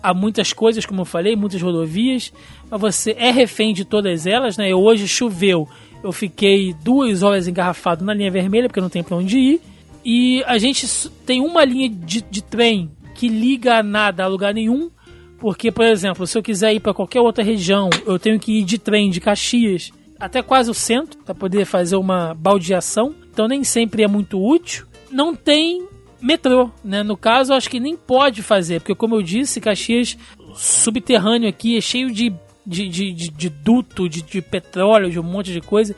a 0.07 0.15
muitas 0.15 0.53
coisas, 0.53 0.87
como 0.87 1.01
eu 1.01 1.05
falei, 1.05 1.35
muitas 1.35 1.61
rodovias. 1.61 2.33
Mas 2.71 2.81
você 2.81 3.11
é 3.19 3.33
refém 3.33 3.75
de 3.75 3.85
todas 3.85 4.25
elas, 4.25 4.57
né? 4.57 4.71
Eu, 4.71 4.79
hoje 4.79 5.09
choveu. 5.09 5.69
Eu 6.01 6.13
fiquei 6.13 6.73
duas 6.85 7.25
horas 7.25 7.49
engarrafado 7.49 8.05
na 8.05 8.15
linha 8.15 8.31
vermelha, 8.31 8.69
porque 8.69 8.81
não 8.81 8.89
tem 8.89 9.03
pra 9.03 9.17
onde 9.17 9.37
ir. 9.37 9.61
E 10.05 10.45
a 10.47 10.59
gente 10.59 10.87
tem 11.27 11.41
uma 11.41 11.65
linha 11.65 11.89
de, 11.89 12.21
de 12.21 12.41
trem 12.41 12.89
que 13.17 13.29
liga 13.29 13.79
a 13.79 13.83
nada 13.83 14.23
a 14.23 14.29
lugar 14.29 14.55
nenhum. 14.55 14.93
Porque, 15.41 15.73
por 15.73 15.85
exemplo, 15.85 16.25
se 16.25 16.39
eu 16.39 16.43
quiser 16.43 16.73
ir 16.73 16.79
para 16.79 16.95
qualquer 16.95 17.21
outra 17.21 17.43
região, 17.43 17.91
eu 18.07 18.17
tenho 18.17 18.39
que 18.39 18.61
ir 18.61 18.65
de 18.65 18.79
trem 18.79 19.11
de 19.11 19.21
Caxias 19.21 19.91
até 20.21 20.41
quase 20.41 20.71
o 20.71 20.75
centro 20.75 21.19
para 21.25 21.35
poder 21.35 21.65
fazer 21.65 21.97
uma 21.97 22.33
baldeação. 22.33 23.13
Então 23.33 23.49
nem 23.49 23.65
sempre 23.65 24.05
é 24.05 24.07
muito 24.07 24.41
útil. 24.41 24.87
Não 25.11 25.35
tem 25.35 25.85
metrô, 26.21 26.71
né? 26.85 27.03
No 27.03 27.17
caso, 27.17 27.53
acho 27.53 27.71
que 27.71 27.81
nem 27.81 27.97
pode 27.97 28.43
fazer, 28.43 28.81
porque 28.81 28.95
como 28.95 29.15
eu 29.17 29.23
disse, 29.23 29.61
Caxias 29.61 30.17
subterrâneo 30.55 31.49
aqui 31.49 31.77
é 31.77 31.81
cheio 31.81 32.11
de, 32.11 32.33
de, 32.67 32.89
de, 32.89 33.13
de, 33.13 33.31
de 33.31 33.49
duto, 33.49 34.09
de, 34.09 34.23
de 34.23 34.41
petróleo, 34.41 35.11
de 35.11 35.21
um 35.21 35.23
monte 35.23 35.53
de 35.53 35.61
coisa. 35.61 35.95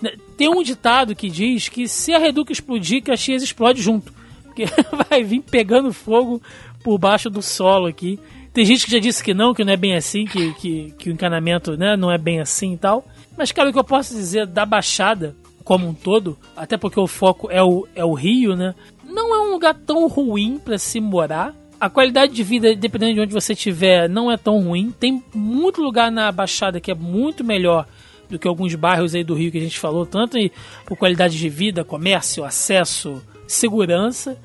Né? 0.00 0.12
Tem 0.36 0.48
um 0.48 0.62
ditado 0.62 1.14
que 1.14 1.28
diz 1.28 1.68
que 1.68 1.88
se 1.88 2.12
a 2.12 2.18
Reduc 2.18 2.50
explodir, 2.50 3.02
Caxias 3.02 3.42
explode 3.42 3.82
junto. 3.82 4.12
Porque 4.44 4.64
vai 5.08 5.22
vir 5.22 5.42
pegando 5.42 5.92
fogo 5.92 6.40
por 6.82 6.98
baixo 6.98 7.28
do 7.28 7.42
solo 7.42 7.86
aqui. 7.86 8.18
Tem 8.52 8.64
gente 8.64 8.86
que 8.86 8.92
já 8.92 8.98
disse 8.98 9.22
que 9.22 9.34
não, 9.34 9.54
que 9.54 9.64
não 9.64 9.72
é 9.72 9.76
bem 9.76 9.94
assim, 9.94 10.24
que, 10.24 10.52
que, 10.54 10.94
que 10.98 11.10
o 11.10 11.12
encanamento 11.12 11.76
né, 11.76 11.96
não 11.96 12.10
é 12.10 12.18
bem 12.18 12.40
assim 12.40 12.72
e 12.72 12.78
tal. 12.78 13.06
Mas, 13.36 13.52
cara, 13.52 13.68
o 13.68 13.72
que 13.72 13.78
eu 13.78 13.84
posso 13.84 14.14
dizer 14.14 14.46
da 14.46 14.66
Baixada 14.66 15.36
como 15.62 15.86
um 15.86 15.92
todo, 15.92 16.38
até 16.56 16.78
porque 16.78 16.98
o 16.98 17.06
foco 17.06 17.50
é 17.50 17.62
o, 17.62 17.86
é 17.94 18.02
o 18.02 18.14
Rio, 18.14 18.56
né? 18.56 18.74
Não 19.08 19.34
é 19.34 19.40
um 19.48 19.52
lugar 19.52 19.74
tão 19.74 20.06
ruim 20.06 20.60
para 20.62 20.78
se 20.78 21.00
morar. 21.00 21.54
A 21.80 21.88
qualidade 21.88 22.32
de 22.32 22.42
vida, 22.42 22.74
dependendo 22.76 23.14
de 23.14 23.20
onde 23.20 23.32
você 23.32 23.54
estiver, 23.54 24.08
não 24.08 24.30
é 24.30 24.36
tão 24.36 24.60
ruim. 24.60 24.92
Tem 24.98 25.22
muito 25.34 25.80
lugar 25.80 26.12
na 26.12 26.30
Baixada 26.30 26.80
que 26.80 26.90
é 26.90 26.94
muito 26.94 27.42
melhor 27.42 27.86
do 28.28 28.38
que 28.38 28.46
alguns 28.46 28.74
bairros 28.74 29.14
aí 29.14 29.24
do 29.24 29.34
Rio 29.34 29.50
que 29.50 29.58
a 29.58 29.62
gente 29.62 29.78
falou, 29.78 30.04
tanto 30.04 30.36
por 30.84 30.96
qualidade 30.96 31.38
de 31.38 31.48
vida, 31.48 31.84
comércio, 31.84 32.44
acesso, 32.44 33.22
segurança. 33.46 34.38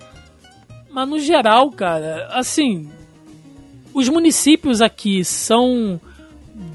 Mas 0.90 1.10
no 1.10 1.20
geral, 1.20 1.70
cara, 1.72 2.28
assim, 2.32 2.90
os 3.94 4.08
municípios 4.08 4.82
aqui 4.82 5.26
são 5.26 6.00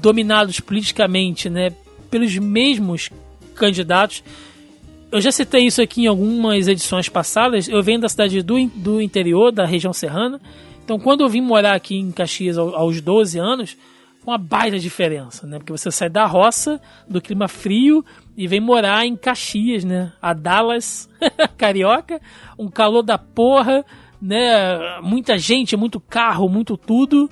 dominados 0.01 0.59
politicamente, 0.59 1.49
né, 1.49 1.73
pelos 2.11 2.37
mesmos 2.37 3.09
candidatos. 3.55 4.23
Eu 5.11 5.19
já 5.19 5.31
citei 5.31 5.65
isso 5.65 5.81
aqui 5.81 6.03
em 6.03 6.07
algumas 6.07 6.67
edições 6.67 7.09
passadas. 7.09 7.67
Eu 7.67 7.81
venho 7.81 7.99
da 7.99 8.07
cidade 8.07 8.43
do, 8.43 8.55
do 8.75 9.01
interior, 9.01 9.51
da 9.51 9.65
região 9.65 9.91
serrana. 9.91 10.39
Então, 10.83 10.99
quando 10.99 11.21
eu 11.21 11.29
vim 11.29 11.41
morar 11.41 11.73
aqui 11.73 11.95
em 11.95 12.11
Caxias 12.11 12.57
aos 12.57 13.01
12 13.01 13.39
anos, 13.39 13.75
uma 14.25 14.37
baita 14.37 14.77
diferença, 14.77 15.47
né? 15.47 15.57
Porque 15.57 15.71
você 15.71 15.89
sai 15.91 16.09
da 16.09 16.25
roça, 16.25 16.79
do 17.07 17.19
clima 17.19 17.47
frio, 17.47 18.05
e 18.37 18.47
vem 18.47 18.59
morar 18.59 19.05
em 19.05 19.15
Caxias, 19.15 19.83
né? 19.83 20.13
A 20.21 20.33
Dallas, 20.33 21.09
carioca, 21.57 22.21
um 22.57 22.69
calor 22.69 23.01
da 23.01 23.17
porra, 23.17 23.83
né? 24.21 24.99
Muita 25.01 25.39
gente, 25.39 25.75
muito 25.75 25.99
carro, 25.99 26.47
muito 26.47 26.77
tudo, 26.77 27.29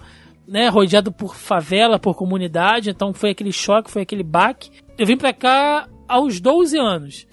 né? 0.47 0.67
Rodeado 0.67 1.11
por 1.11 1.35
favela, 1.35 1.99
por 1.99 2.15
comunidade. 2.15 2.89
Então 2.89 3.13
foi 3.13 3.31
aquele 3.31 3.51
choque, 3.51 3.91
foi 3.91 4.01
aquele 4.01 4.23
baque. 4.23 4.71
Eu 4.97 5.05
vim 5.05 5.17
pra 5.17 5.31
cá 5.31 5.87
aos 6.07 6.39
12 6.39 6.79
anos. 6.79 7.27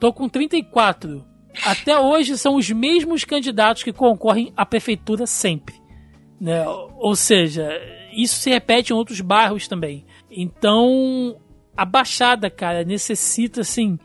Tô 0.00 0.14
com 0.14 0.28
34. 0.28 1.22
Até 1.64 1.98
hoje 1.98 2.38
são 2.38 2.56
os 2.56 2.70
mesmos 2.70 3.24
candidatos 3.24 3.82
que 3.82 3.92
concorrem 3.92 4.50
à 4.56 4.64
prefeitura 4.64 5.26
sempre. 5.26 5.74
Né? 6.40 6.66
Ou 6.66 7.14
seja, 7.14 7.68
isso 8.12 8.36
se 8.36 8.48
repete 8.48 8.92
em 8.92 8.96
outros 8.96 9.20
bairros 9.20 9.68
também. 9.68 10.06
Então, 10.30 11.36
a 11.76 11.84
Baixada, 11.84 12.48
cara, 12.48 12.82
necessita, 12.82 13.60
assim, 13.60 13.98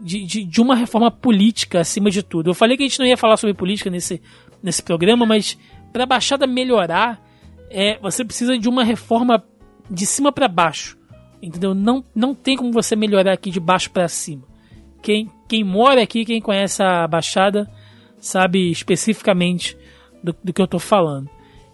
de, 0.00 0.24
de, 0.24 0.44
de, 0.44 0.60
uma 0.62 0.74
reforma 0.74 1.10
política 1.10 1.80
acima 1.80 2.10
de 2.10 2.22
tudo. 2.22 2.50
Eu 2.50 2.54
falei 2.54 2.76
que 2.76 2.82
a 2.82 2.86
gente 2.86 2.98
não 2.98 3.06
ia 3.06 3.16
falar 3.16 3.36
sobre 3.36 3.54
política 3.54 3.90
nesse, 3.90 4.22
nesse 4.62 4.82
programa, 4.82 5.26
mas 5.26 5.58
para 5.92 6.04
a 6.04 6.06
Baixada 6.06 6.46
melhorar, 6.46 7.22
é, 7.68 7.98
você 7.98 8.24
precisa 8.24 8.56
de 8.56 8.68
uma 8.68 8.82
reforma 8.82 9.44
de 9.90 10.06
cima 10.06 10.32
para 10.32 10.48
baixo. 10.48 10.96
Entendeu? 11.42 11.74
Não, 11.74 12.02
não 12.14 12.34
tem 12.34 12.56
como 12.56 12.72
você 12.72 12.96
melhorar 12.96 13.34
aqui 13.34 13.50
de 13.50 13.60
baixo 13.60 13.90
para 13.90 14.08
cima. 14.08 14.53
Quem, 15.04 15.30
quem 15.46 15.62
mora 15.62 16.02
aqui, 16.02 16.24
quem 16.24 16.40
conhece 16.40 16.82
a 16.82 17.06
Baixada, 17.06 17.70
sabe 18.18 18.70
especificamente 18.70 19.76
do, 20.22 20.34
do 20.42 20.50
que 20.50 20.62
eu 20.62 20.66
tô 20.66 20.78
falando. 20.78 21.28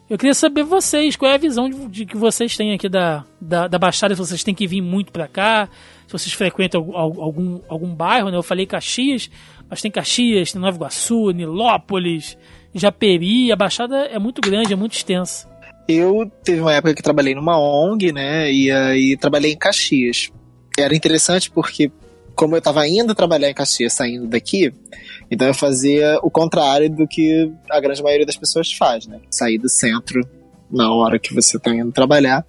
Eu 0.08 0.18
queria 0.18 0.34
saber 0.34 0.64
vocês, 0.64 1.14
qual 1.14 1.30
é 1.30 1.36
a 1.36 1.38
visão 1.38 1.70
de, 1.70 1.86
de 1.86 2.06
que 2.06 2.16
vocês 2.16 2.56
têm 2.56 2.74
aqui 2.74 2.88
da, 2.88 3.24
da, 3.40 3.68
da, 3.68 3.78
Baixada, 3.78 4.16
se 4.16 4.20
vocês 4.20 4.42
têm 4.42 4.52
que 4.52 4.66
vir 4.66 4.80
muito 4.80 5.12
para 5.12 5.28
cá, 5.28 5.68
se 6.08 6.12
vocês 6.12 6.32
frequentam 6.32 6.90
algum, 6.92 7.60
algum 7.68 7.94
bairro, 7.94 8.32
né? 8.32 8.36
Eu 8.36 8.42
falei 8.42 8.66
Caxias, 8.66 9.30
mas 9.68 9.80
tem 9.80 9.92
Caxias, 9.92 10.50
tem 10.50 10.60
Nova 10.60 10.76
Iguaçu, 10.76 11.30
Nilópolis, 11.30 12.36
Japeri, 12.74 13.52
a 13.52 13.56
Baixada 13.56 14.06
é 14.06 14.18
muito 14.18 14.40
grande, 14.40 14.72
é 14.72 14.76
muito 14.76 14.94
extensa. 14.94 15.48
Eu 15.86 16.28
teve 16.42 16.60
uma 16.60 16.74
época 16.74 16.96
que 16.96 17.02
trabalhei 17.02 17.36
numa 17.36 17.56
ONG, 17.56 18.10
né? 18.10 18.52
E 18.52 18.72
aí 18.72 19.16
trabalhei 19.16 19.52
em 19.52 19.56
Caxias. 19.56 20.32
Era 20.76 20.96
interessante 20.96 21.48
porque 21.48 21.92
como 22.34 22.54
eu 22.54 22.58
estava 22.58 22.86
indo 22.86 23.14
trabalhar 23.14 23.50
em 23.50 23.54
Caxias, 23.54 23.92
saindo 23.92 24.26
daqui, 24.26 24.72
então 25.30 25.46
eu 25.46 25.54
fazia 25.54 26.18
o 26.22 26.30
contrário 26.30 26.90
do 26.90 27.06
que 27.06 27.50
a 27.70 27.80
grande 27.80 28.02
maioria 28.02 28.26
das 28.26 28.36
pessoas 28.36 28.72
faz, 28.72 29.06
né? 29.06 29.20
Sair 29.30 29.58
do 29.58 29.68
centro 29.68 30.26
na 30.70 30.92
hora 30.92 31.18
que 31.18 31.34
você 31.34 31.56
está 31.56 31.74
indo 31.74 31.92
trabalhar. 31.92 32.44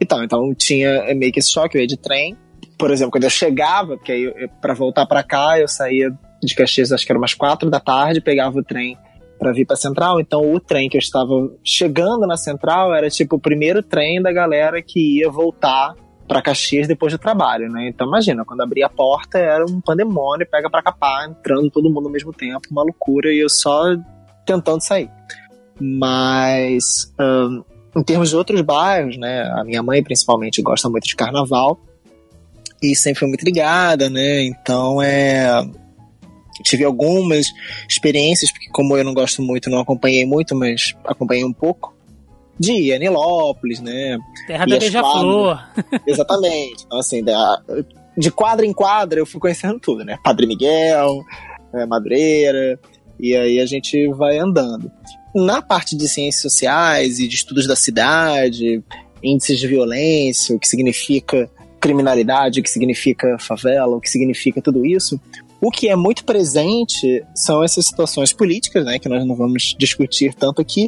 E 0.00 0.04
tal, 0.04 0.24
então 0.24 0.54
tinha 0.54 1.14
meio 1.14 1.32
que 1.32 1.38
esse 1.38 1.52
choque, 1.52 1.76
eu 1.76 1.82
ia 1.82 1.86
de 1.86 1.96
trem. 1.96 2.36
Por 2.76 2.90
exemplo, 2.90 3.12
quando 3.12 3.24
eu 3.24 3.30
chegava, 3.30 3.96
porque 3.96 4.12
aí 4.12 4.48
para 4.60 4.74
voltar 4.74 5.06
para 5.06 5.22
cá, 5.22 5.58
eu 5.58 5.68
saía 5.68 6.10
de 6.42 6.54
Caxias, 6.54 6.92
acho 6.92 7.06
que 7.06 7.12
era 7.12 7.18
umas 7.18 7.34
quatro 7.34 7.70
da 7.70 7.80
tarde, 7.80 8.20
pegava 8.20 8.58
o 8.58 8.64
trem 8.64 8.98
para 9.38 9.52
vir 9.52 9.66
para 9.66 9.76
Central, 9.76 10.20
então 10.20 10.52
o 10.52 10.60
trem 10.60 10.88
que 10.88 10.96
eu 10.96 11.00
estava 11.00 11.32
chegando 11.62 12.26
na 12.26 12.36
Central 12.36 12.94
era 12.94 13.10
tipo 13.10 13.36
o 13.36 13.40
primeiro 13.40 13.82
trem 13.82 14.22
da 14.22 14.32
galera 14.32 14.80
que 14.80 15.18
ia 15.18 15.28
voltar 15.28 15.94
para 16.26 16.42
Caxias 16.42 16.88
depois 16.88 17.12
do 17.12 17.18
trabalho, 17.18 17.70
né? 17.70 17.88
Então 17.88 18.06
imagina, 18.06 18.44
quando 18.44 18.62
abria 18.62 18.86
a 18.86 18.90
porta 18.90 19.38
era 19.38 19.64
um 19.64 19.80
pandemônio, 19.80 20.48
pega 20.50 20.70
para 20.70 20.82
capar, 20.82 21.28
entrando 21.28 21.70
todo 21.70 21.90
mundo 21.90 22.06
ao 22.06 22.12
mesmo 22.12 22.32
tempo, 22.32 22.68
uma 22.70 22.82
loucura 22.82 23.32
e 23.32 23.38
eu 23.38 23.48
só 23.48 23.82
tentando 24.46 24.80
sair. 24.80 25.10
Mas 25.80 27.12
um, 27.20 27.62
em 27.96 28.02
termos 28.02 28.30
de 28.30 28.36
outros 28.36 28.60
bairros, 28.62 29.16
né? 29.16 29.42
A 29.54 29.64
minha 29.64 29.82
mãe 29.82 30.02
principalmente 30.02 30.62
gosta 30.62 30.88
muito 30.88 31.06
de 31.06 31.16
carnaval 31.16 31.78
e 32.82 32.94
sempre 32.94 33.20
foi 33.20 33.28
muito 33.28 33.44
ligada, 33.44 34.08
né? 34.10 34.42
Então 34.42 35.00
é 35.02 35.64
tive 36.62 36.84
algumas 36.84 37.46
experiências, 37.88 38.50
porque 38.50 38.68
como 38.70 38.96
eu 38.96 39.04
não 39.04 39.12
gosto 39.12 39.42
muito, 39.42 39.70
não 39.70 39.80
acompanhei 39.80 40.24
muito, 40.24 40.54
mas 40.54 40.94
acompanhei 41.04 41.44
um 41.44 41.52
pouco, 41.52 41.93
de 42.58 42.92
Anilópolis, 42.92 43.80
né? 43.80 44.18
Terra 44.46 44.66
da 44.66 44.78
Beija-Flor. 44.78 45.60
Exatamente. 46.06 46.84
Então, 46.86 46.98
assim, 46.98 47.22
da, 47.22 47.62
de 48.16 48.30
quadra 48.30 48.64
em 48.64 48.72
quadra 48.72 49.20
eu 49.20 49.26
fui 49.26 49.40
conhecendo 49.40 49.78
tudo, 49.80 50.04
né? 50.04 50.18
Padre 50.22 50.46
Miguel, 50.46 51.22
é, 51.72 51.86
Madureira, 51.86 52.78
e 53.18 53.34
aí 53.34 53.60
a 53.60 53.66
gente 53.66 54.08
vai 54.08 54.38
andando. 54.38 54.90
Na 55.34 55.60
parte 55.60 55.96
de 55.96 56.08
ciências 56.08 56.42
sociais 56.42 57.18
e 57.18 57.26
de 57.26 57.34
estudos 57.34 57.66
da 57.66 57.74
cidade, 57.74 58.82
índices 59.22 59.58
de 59.58 59.66
violência, 59.66 60.54
o 60.54 60.58
que 60.58 60.68
significa 60.68 61.50
criminalidade, 61.80 62.60
o 62.60 62.62
que 62.62 62.70
significa 62.70 63.36
favela, 63.38 63.96
o 63.96 64.00
que 64.00 64.08
significa 64.08 64.62
tudo 64.62 64.86
isso, 64.86 65.20
o 65.60 65.70
que 65.70 65.88
é 65.88 65.96
muito 65.96 66.24
presente 66.24 67.24
são 67.34 67.62
essas 67.64 67.86
situações 67.86 68.32
políticas, 68.32 68.84
né, 68.84 68.98
que 68.98 69.08
nós 69.08 69.26
não 69.26 69.34
vamos 69.34 69.74
discutir 69.78 70.34
tanto 70.34 70.62
aqui, 70.62 70.86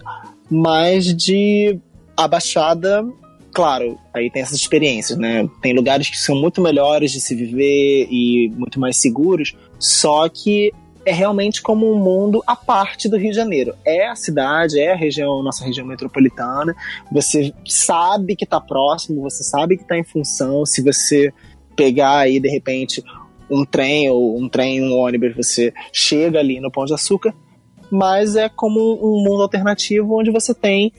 mas 0.50 1.14
de 1.14 1.78
a 2.16 2.26
Baixada, 2.26 3.04
claro, 3.52 3.98
aí 4.14 4.30
tem 4.30 4.42
essas 4.42 4.56
experiências, 4.56 5.18
né? 5.18 5.48
Tem 5.60 5.74
lugares 5.74 6.08
que 6.08 6.18
são 6.18 6.34
muito 6.34 6.60
melhores 6.60 7.12
de 7.12 7.20
se 7.20 7.34
viver 7.34 8.08
e 8.10 8.50
muito 8.56 8.80
mais 8.80 8.96
seguros, 8.96 9.54
só 9.78 10.28
que 10.28 10.72
é 11.06 11.12
realmente 11.12 11.62
como 11.62 11.90
um 11.90 11.98
mundo 11.98 12.42
à 12.46 12.56
parte 12.56 13.08
do 13.08 13.16
Rio 13.16 13.30
de 13.30 13.36
Janeiro. 13.36 13.74
É 13.84 14.08
a 14.08 14.16
cidade, 14.16 14.80
é 14.80 14.92
a 14.92 14.96
região, 14.96 15.40
nossa 15.40 15.64
região 15.64 15.86
metropolitana. 15.86 16.74
Você 17.12 17.54
sabe 17.64 18.34
que 18.34 18.44
está 18.44 18.60
próximo, 18.60 19.22
você 19.22 19.44
sabe 19.44 19.76
que 19.76 19.84
está 19.84 19.96
em 19.96 20.02
função. 20.02 20.66
Se 20.66 20.82
você 20.82 21.32
pegar 21.76 22.18
aí 22.18 22.40
de 22.40 22.48
repente 22.48 23.04
um 23.48 23.64
trem 23.64 24.10
ou 24.10 24.36
um 24.36 24.48
trem, 24.48 24.82
um 24.82 24.96
ônibus, 24.96 25.36
você 25.36 25.72
chega 25.92 26.40
ali 26.40 26.60
no 26.60 26.72
Pão 26.72 26.84
de 26.84 26.94
Açúcar, 26.94 27.32
mas 27.90 28.36
é 28.36 28.48
como 28.48 28.80
um 28.94 29.22
mundo 29.22 29.42
alternativo 29.42 30.18
onde 30.18 30.30
você 30.30 30.54
tem 30.54 30.92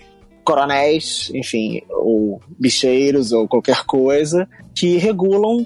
coronéis, 0.44 1.30
enfim, 1.34 1.82
ou 1.90 2.42
bicheiros 2.58 3.34
ou 3.34 3.48
qualquer 3.48 3.84
coisa 3.84 4.48
que 4.74 4.98
regulam 4.98 5.66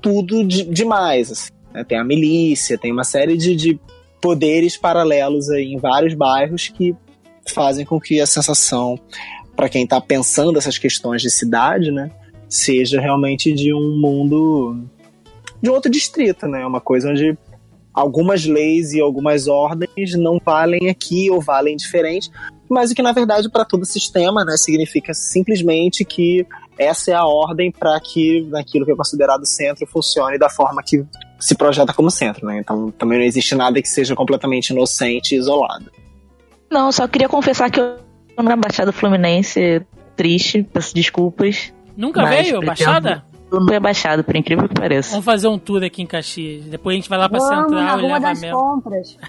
tudo 0.00 0.42
de, 0.42 0.64
demais. 0.64 1.30
Assim, 1.30 1.50
né? 1.72 1.84
Tem 1.84 1.98
a 1.98 2.04
milícia, 2.04 2.78
tem 2.78 2.92
uma 2.92 3.04
série 3.04 3.36
de, 3.36 3.54
de 3.54 3.80
poderes 4.20 4.76
paralelos 4.76 5.50
aí 5.50 5.72
em 5.72 5.78
vários 5.78 6.14
bairros 6.14 6.68
que 6.68 6.94
fazem 7.46 7.84
com 7.84 8.00
que 8.00 8.20
a 8.20 8.26
sensação, 8.26 8.98
para 9.56 9.68
quem 9.68 9.84
está 9.84 10.00
pensando 10.00 10.58
essas 10.58 10.78
questões 10.78 11.20
de 11.20 11.28
cidade, 11.30 11.90
né, 11.90 12.10
seja 12.48 13.00
realmente 13.00 13.52
de 13.52 13.74
um 13.74 14.00
mundo 14.00 14.82
de 15.60 15.70
outro 15.70 15.90
distrito, 15.90 16.46
né? 16.46 16.64
Uma 16.66 16.80
coisa 16.80 17.10
onde 17.10 17.36
algumas 17.92 18.46
leis 18.46 18.92
e 18.92 19.00
algumas 19.00 19.48
ordens 19.48 20.14
não 20.14 20.40
valem 20.44 20.88
aqui 20.88 21.30
ou 21.30 21.40
valem 21.40 21.76
diferente, 21.76 22.30
mas 22.68 22.90
o 22.90 22.94
que 22.94 23.02
na 23.02 23.12
verdade 23.12 23.50
para 23.50 23.64
todo 23.64 23.84
sistema, 23.84 24.44
né, 24.44 24.56
significa 24.56 25.12
simplesmente 25.12 26.04
que 26.04 26.46
essa 26.78 27.10
é 27.10 27.14
a 27.14 27.24
ordem 27.24 27.70
para 27.70 28.00
que 28.00 28.46
naquilo 28.50 28.84
que 28.86 28.92
é 28.92 28.96
considerado 28.96 29.44
centro 29.44 29.86
funcione 29.86 30.38
da 30.38 30.48
forma 30.48 30.82
que 30.82 31.04
se 31.38 31.54
projeta 31.54 31.92
como 31.92 32.10
centro, 32.10 32.46
né? 32.46 32.60
Então 32.60 32.90
também 32.92 33.18
não 33.18 33.24
existe 33.26 33.54
nada 33.54 33.82
que 33.82 33.88
seja 33.88 34.14
completamente 34.14 34.70
inocente 34.70 35.34
e 35.34 35.38
isolado. 35.38 35.90
Não, 36.70 36.90
só 36.90 37.06
queria 37.06 37.28
confessar 37.28 37.70
que 37.70 37.80
eu 37.80 37.98
na 38.42 38.56
Baixada 38.56 38.92
Fluminense 38.92 39.84
triste, 40.16 40.62
peço 40.62 40.94
desculpas. 40.94 41.72
Nunca 41.96 42.24
veio, 42.24 42.60
Baixada? 42.62 43.24
É 43.72 43.80
baixado, 43.80 44.24
por 44.24 44.36
incrível 44.36 44.68
que 44.68 44.74
pareça. 44.74 45.10
Vamos 45.10 45.24
fazer 45.24 45.48
um 45.48 45.58
tour 45.58 45.82
aqui 45.82 46.02
em 46.02 46.06
Caxias. 46.06 46.64
Depois 46.64 46.94
a 46.94 46.96
gente 46.96 47.08
vai 47.08 47.18
lá 47.18 47.28
pra 47.28 47.38
Vamos 47.38 47.54
Central 47.54 47.82
na 47.82 47.98
e 47.98 48.02
leva 48.02 48.20
das 48.20 48.40
mel. 48.40 48.56
compras. 48.56 49.16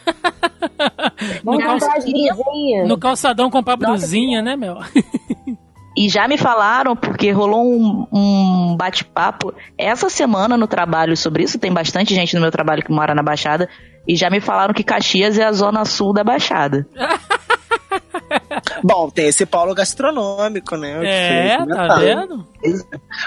No, 1.44 1.52
Vamos 1.54 1.64
calça... 1.64 1.86
comprar 1.86 1.98
as 1.98 2.06
brusinhas. 2.06 2.88
no 2.88 2.98
calçadão 2.98 3.50
comprar 3.50 3.78
brusinha, 3.78 4.41
né, 4.41 4.56
Mel? 4.56 4.78
E 5.95 6.10
já 6.10 6.28
me 6.28 6.38
falaram, 6.40 6.95
porque 6.95 7.30
rolou 7.32 7.64
um, 7.72 8.08
um 8.12 8.76
bate-papo 8.76 9.54
essa 9.78 10.10
semana 10.10 10.58
no 10.58 10.66
trabalho 10.66 11.16
sobre 11.16 11.44
isso. 11.44 11.60
Tem 11.60 11.72
bastante 11.72 12.16
gente 12.16 12.34
no 12.34 12.41
meu 12.41 12.50
trabalho 12.50 12.82
que 12.84 12.91
mora 12.91 13.14
na 13.14 13.22
Baixada. 13.22 13.70
E 14.08 14.16
já 14.16 14.28
me 14.30 14.40
falaram 14.40 14.74
que 14.74 14.84
Caxias 14.84 15.38
é 15.38 15.44
a 15.45 15.52
zona 15.52 15.86
sul 15.86 16.12
da 16.12 16.24
Baixada. 16.24 16.88
Bom, 18.84 19.10
tem 19.10 19.28
esse 19.28 19.45
polo 19.45 19.74
gastronômico, 19.74 20.76
né? 20.76 21.00
É, 21.04 21.58
Que- 21.58 21.68
tá 21.68 21.95
vendo? 21.95 22.48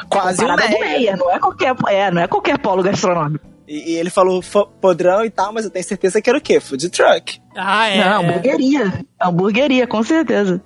Quase 0.08 0.44
um 0.44 0.54
Meia. 0.54 0.78
Meia, 0.80 1.16
não 1.16 1.30
é 1.30 1.38
qualquer, 1.38 1.74
é, 1.88 2.10
não 2.10 2.22
é 2.22 2.26
qualquer 2.26 2.58
polo 2.58 2.82
gastronômico. 2.82 3.44
E, 3.68 3.92
e 3.92 3.96
ele 3.96 4.10
falou 4.10 4.40
podrão 4.80 5.24
e 5.24 5.30
tal, 5.30 5.52
mas 5.52 5.64
eu 5.64 5.70
tenho 5.70 5.84
certeza 5.84 6.20
que 6.22 6.30
era 6.30 6.38
o 6.38 6.42
quê? 6.42 6.60
Food 6.60 6.88
truck. 6.90 7.40
Ah, 7.56 7.88
é. 7.88 8.04
Não, 8.04 8.22
é. 8.22 8.28
hamburgueria. 8.28 9.04
Hamburgueria, 9.20 9.86
com 9.86 10.02
certeza. 10.02 10.62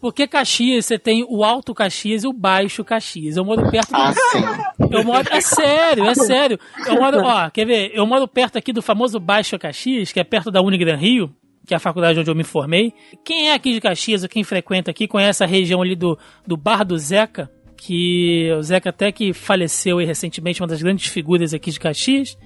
Porque 0.00 0.26
Caxias, 0.26 0.86
você 0.86 0.98
tem 0.98 1.24
o 1.28 1.44
Alto 1.44 1.72
Caxias 1.72 2.24
e 2.24 2.26
o 2.26 2.32
Baixo 2.32 2.82
Caxias. 2.82 3.36
Eu 3.36 3.44
moro 3.44 3.70
perto 3.70 3.90
do... 3.90 3.96
Ah, 3.96 4.12
sim. 4.12 4.42
Eu 4.90 5.04
moro... 5.04 5.24
É 5.30 5.40
sério, 5.40 6.04
é 6.06 6.14
sério. 6.16 6.58
Eu 6.86 6.96
moro, 6.96 7.20
ó, 7.22 7.48
quer 7.50 7.64
ver? 7.64 7.92
Eu 7.94 8.04
moro 8.04 8.26
perto 8.26 8.58
aqui 8.58 8.72
do 8.72 8.82
famoso 8.82 9.20
Baixo 9.20 9.56
Caxias, 9.60 10.10
que 10.10 10.18
é 10.18 10.24
perto 10.24 10.50
da 10.50 10.60
Unigran 10.60 10.96
Rio, 10.96 11.32
que 11.66 11.74
é 11.74 11.76
a 11.76 11.80
faculdade 11.80 12.18
onde 12.18 12.30
eu 12.30 12.34
me 12.34 12.44
formei. 12.44 12.92
Quem 13.24 13.50
é 13.50 13.54
aqui 13.54 13.72
de 13.72 13.80
Caxias, 13.80 14.26
quem 14.26 14.44
frequenta 14.44 14.90
aqui, 14.90 15.06
conhece 15.06 15.42
a 15.44 15.46
região 15.46 15.80
ali 15.82 15.94
do, 15.94 16.18
do 16.46 16.56
Bar 16.56 16.84
do 16.84 16.98
Zeca, 16.98 17.50
que 17.76 18.50
o 18.58 18.62
Zeca 18.62 18.90
até 18.90 19.10
que 19.10 19.32
faleceu 19.32 19.98
aí 19.98 20.06
recentemente, 20.06 20.60
uma 20.60 20.68
das 20.68 20.82
grandes 20.82 21.08
figuras 21.08 21.54
aqui 21.54 21.70
de 21.70 21.80
Caxias, 21.80 22.36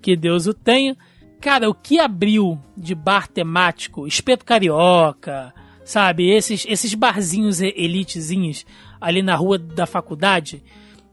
que 0.00 0.16
Deus 0.16 0.46
o 0.46 0.54
tenha. 0.54 0.96
Cara, 1.40 1.68
o 1.68 1.74
que 1.74 1.98
abriu 1.98 2.58
de 2.76 2.94
bar 2.94 3.28
temático, 3.28 4.06
espeto 4.06 4.44
carioca, 4.44 5.52
sabe, 5.84 6.30
esses, 6.30 6.66
esses 6.68 6.94
barzinhos 6.94 7.60
elitezinhos 7.60 8.64
ali 9.00 9.22
na 9.22 9.34
rua 9.34 9.58
da 9.58 9.86
faculdade, 9.86 10.62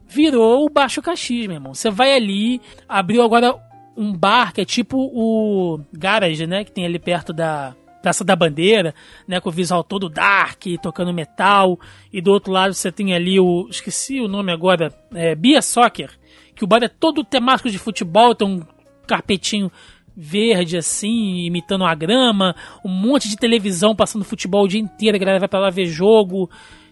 virou 0.06 0.64
o 0.64 0.70
Baixo 0.70 1.02
Caxias, 1.02 1.46
meu 1.46 1.56
irmão. 1.56 1.74
Você 1.74 1.90
vai 1.90 2.14
ali, 2.14 2.60
abriu 2.88 3.22
agora 3.22 3.54
um 3.96 4.12
bar 4.12 4.52
que 4.52 4.60
é 4.60 4.64
tipo 4.64 4.98
o 4.98 5.80
Garage, 5.92 6.46
né? 6.46 6.64
Que 6.64 6.72
tem 6.72 6.84
ali 6.84 6.98
perto 6.98 7.32
da 7.32 7.74
Praça 8.02 8.24
da 8.24 8.36
Bandeira, 8.36 8.94
né? 9.26 9.40
Com 9.40 9.48
o 9.48 9.52
visual 9.52 9.82
todo 9.82 10.08
dark, 10.08 10.64
tocando 10.82 11.12
metal. 11.12 11.78
E 12.12 12.20
do 12.20 12.32
outro 12.32 12.52
lado 12.52 12.74
você 12.74 12.92
tem 12.92 13.14
ali 13.14 13.40
o. 13.40 13.66
Esqueci 13.70 14.20
o 14.20 14.28
nome 14.28 14.52
agora. 14.52 14.92
É, 15.14 15.34
Bia 15.34 15.62
Soccer. 15.62 16.10
Que 16.54 16.64
o 16.64 16.66
bar 16.66 16.82
é 16.82 16.88
todo 16.88 17.24
temático 17.24 17.70
de 17.70 17.78
futebol, 17.78 18.34
tem 18.34 18.46
um 18.46 18.62
carpetinho 19.06 19.70
verde 20.16 20.76
assim, 20.76 21.44
imitando 21.44 21.84
a 21.84 21.94
grama, 21.94 22.54
um 22.84 22.88
monte 22.88 23.28
de 23.28 23.36
televisão 23.36 23.96
passando 23.96 24.24
futebol 24.24 24.64
o 24.64 24.68
dia 24.68 24.80
inteiro, 24.80 25.16
a 25.16 25.18
galera 25.18 25.40
vai 25.40 25.48
pra 25.48 25.58
lá 25.58 25.70
ver 25.70 25.86
jogo. 25.86 26.48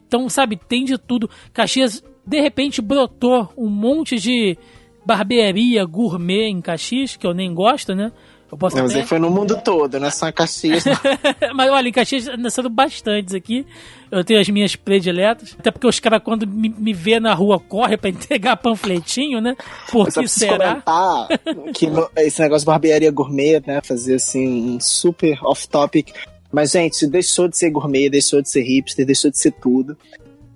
Então, 0.06 0.28
sabe, 0.28 0.56
tem 0.56 0.84
de 0.84 0.98
tudo. 0.98 1.30
Caxias, 1.52 2.02
de 2.26 2.40
repente, 2.40 2.82
brotou 2.82 3.52
um 3.56 3.68
monte 3.68 4.16
de 4.16 4.58
barbearia 5.04 5.84
gourmet 5.84 6.46
em 6.48 6.60
Caxias, 6.60 7.16
que 7.16 7.26
eu 7.26 7.34
nem 7.34 7.52
gosto, 7.54 7.94
né? 7.94 8.12
Eu 8.50 8.58
posso 8.58 8.76
Não, 8.76 8.82
mas 8.82 8.92
até... 8.92 9.00
ele 9.00 9.08
foi 9.08 9.18
no 9.18 9.30
mundo 9.30 9.58
todo, 9.64 9.98
não 9.98 10.08
é 10.08 10.10
só 10.10 10.28
em 10.28 10.32
Caxias. 10.32 10.84
não. 10.84 10.92
Mas 11.56 11.70
olha, 11.70 11.88
em 11.88 11.92
Caxias 11.92 12.26
nasceram 12.38 12.68
bastantes 12.68 13.32
aqui. 13.34 13.64
Eu 14.10 14.22
tenho 14.22 14.38
as 14.38 14.48
minhas 14.50 14.76
prediletas. 14.76 15.56
Até 15.58 15.70
porque 15.70 15.86
os 15.86 15.98
caras, 15.98 16.20
quando 16.22 16.46
me, 16.46 16.68
me 16.68 16.92
vê 16.92 17.18
na 17.18 17.32
rua, 17.32 17.58
correm 17.58 17.96
pra 17.96 18.10
entregar 18.10 18.58
panfletinho, 18.58 19.40
né? 19.40 19.56
Por 19.90 20.12
só 20.12 20.20
que 20.20 20.28
será? 20.28 20.82
que 21.74 21.86
no- 21.86 22.10
esse 22.18 22.42
negócio 22.42 22.66
de 22.66 22.66
barbearia 22.66 23.10
gourmet, 23.10 23.62
né? 23.66 23.80
Fazer 23.82 24.16
assim, 24.16 24.74
um 24.76 24.78
super 24.80 25.38
off-topic. 25.44 26.10
Mas, 26.52 26.72
gente, 26.72 27.06
deixou 27.06 27.48
de 27.48 27.56
ser 27.56 27.70
gourmet, 27.70 28.10
deixou 28.10 28.42
de 28.42 28.50
ser 28.50 28.60
hipster, 28.62 29.06
deixou 29.06 29.30
de 29.30 29.38
ser 29.38 29.52
tudo. 29.52 29.96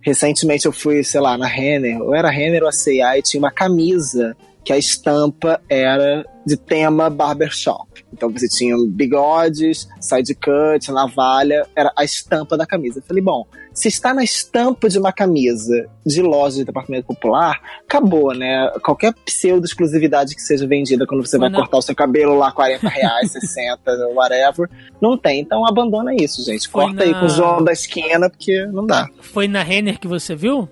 Recentemente 0.07 0.67
eu 0.67 0.73
fui, 0.73 1.03
sei 1.03 1.21
lá, 1.21 1.37
na 1.37 1.49
Renner, 1.49 2.01
ou 2.01 2.15
era 2.15 2.31
Renner 2.31 2.63
ou 2.63 2.69
a 2.69 2.73
C&A, 2.73 3.19
e 3.19 3.23
tinha 3.23 3.41
uma 3.41 3.51
camisa 3.51 4.37
que 4.65 4.73
a 4.73 4.79
estampa 4.79 5.61
era 5.69 6.25
de 6.47 6.57
tema 6.57 7.11
barbershop. 7.11 8.05
Então 8.13 8.31
você 8.31 8.47
tinha 8.47 8.77
bigodes, 8.89 9.89
side 10.01 10.33
cut, 10.37 10.93
navalha, 10.93 11.67
era 11.75 11.93
a 11.97 12.05
estampa 12.05 12.57
da 12.57 12.65
camisa. 12.65 13.01
Eu 13.01 13.03
falei, 13.03 13.21
bom, 13.21 13.49
se 13.77 13.89
está 13.89 14.15
na 14.15 14.25
estampa 14.25 14.89
de 14.89 14.99
uma 14.99 15.13
camisa 15.13 15.87
de 16.05 16.23
loja 16.23 16.57
de 16.57 16.65
departamento 16.65 17.07
popular, 17.09 17.61
acabou, 17.83 18.33
né? 18.35 18.71
Qualquer 18.83 19.13
pseudo-exclusividade 19.25 20.35
que 20.35 20.41
seja 20.41 20.67
vendida 20.67 21.07
quando 21.07 21.27
você 21.27 21.37
vai 21.39 21.51
não- 21.51 21.61
cortar 21.61 21.77
o 21.79 21.83
seu 21.83 21.95
cabelo 21.95 22.37
lá, 22.39 22.51
40 22.53 22.89
reais, 22.89 23.31
60, 23.33 23.79
whatever, 24.15 24.69
não 25.01 25.17
tem. 25.19 25.41
Então 25.41 25.67
abandona 25.67 26.15
isso, 26.15 26.43
gente. 26.45 26.69
Foi 26.69 26.85
Corta 26.85 27.05
aí 27.05 27.11
na- 27.13 27.21
com 27.21 27.27
o 27.27 27.29
João 27.29 27.63
da 27.63 27.73
esquina, 27.73 28.31
porque 28.31 28.65
não 28.67 28.87
dá. 28.87 29.09
Foi 29.21 29.47
na 29.47 29.63
Renner 29.63 29.99
que 30.01 30.09
você 30.09 30.35
viu? 30.35 30.69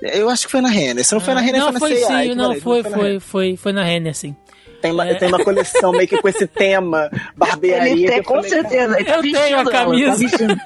Eu 0.00 0.30
acho 0.30 0.46
que 0.46 0.52
foi 0.52 0.60
na 0.60 0.68
Renner. 0.68 1.04
Se 1.04 1.12
não 1.12 1.20
foi 1.20 1.34
na 1.34 1.40
Renner, 1.40 1.60
não, 1.60 1.72
foi 1.72 1.80
foi 1.80 1.90
na 1.90 1.96
C&A, 2.06 2.22
sim, 2.22 2.28
que 2.28 2.34
não, 2.36 2.44
falei, 2.44 2.60
foi, 2.60 2.82
na 2.82 2.90
foi, 2.90 3.02
Renner. 3.06 3.20
foi, 3.20 3.56
foi 3.56 3.72
na 3.72 3.82
Renner, 3.82 4.14
sim. 4.14 4.36
Tem 4.80 4.92
uma, 4.92 5.08
É. 5.08 5.14
tem 5.14 5.28
uma 5.28 5.42
coleção 5.42 5.90
meio 5.92 6.06
que 6.06 6.16
com 6.20 6.28
esse 6.28 6.46
tema, 6.46 7.10
barbearia. 7.36 7.90
Ele 7.92 8.06
tem, 8.06 8.22
com 8.22 8.34
falei, 8.36 8.50
certeza. 8.50 8.92
tá 8.94 9.00
Eu 9.00 9.04
tenho 9.04 9.22
vestindo 9.22 9.68
a 9.68 9.72
camisa. 9.72 10.38
tá 10.38 10.56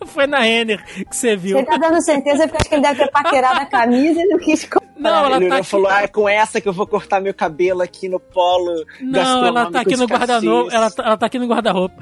foi 0.06 0.26
na 0.26 0.38
Renner 0.40 0.82
que 0.84 1.14
você 1.16 1.36
viu. 1.36 1.58
Ele 1.58 1.66
tá 1.66 1.76
dando 1.76 2.00
certeza 2.02 2.44
porque 2.44 2.56
acho 2.58 2.68
que 2.68 2.74
ele 2.74 2.82
deve 2.82 3.04
ter 3.04 3.10
paquerado 3.10 3.60
a 3.60 3.66
camisa 3.66 4.20
e 4.22 4.24
não 4.26 4.38
quis 4.38 4.64
comprar. 4.64 4.82
Não, 4.98 5.26
ela 5.26 5.36
Ele 5.36 5.48
tá 5.48 5.56
aqui. 5.56 5.66
falou, 5.68 5.88
ah, 5.88 6.02
é 6.02 6.08
com 6.08 6.28
essa 6.28 6.60
que 6.60 6.68
eu 6.68 6.72
vou 6.72 6.86
cortar 6.86 7.20
meu 7.20 7.34
cabelo 7.34 7.82
aqui 7.82 8.08
no 8.08 8.20
polo 8.20 8.84
Não, 9.00 9.46
ela 9.46 9.70
tá 9.70 9.80
aqui 9.80 9.96
no 9.96 10.06
guarda-roupa. 10.06 10.72
Ela, 10.74 10.90
tá- 10.90 11.02
ela 11.04 11.16
tá 11.16 11.26
aqui 11.26 11.38
no 11.38 11.46
guarda-roupa. 11.46 11.96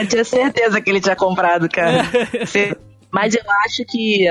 Eu 0.00 0.06
tinha 0.08 0.24
certeza 0.24 0.80
que 0.80 0.90
ele 0.90 1.00
tinha 1.00 1.16
comprado, 1.16 1.68
cara. 1.68 2.04
Cer- 2.46 2.76
Mas 3.14 3.34
eu 3.34 3.42
acho 3.64 3.84
que. 3.88 4.26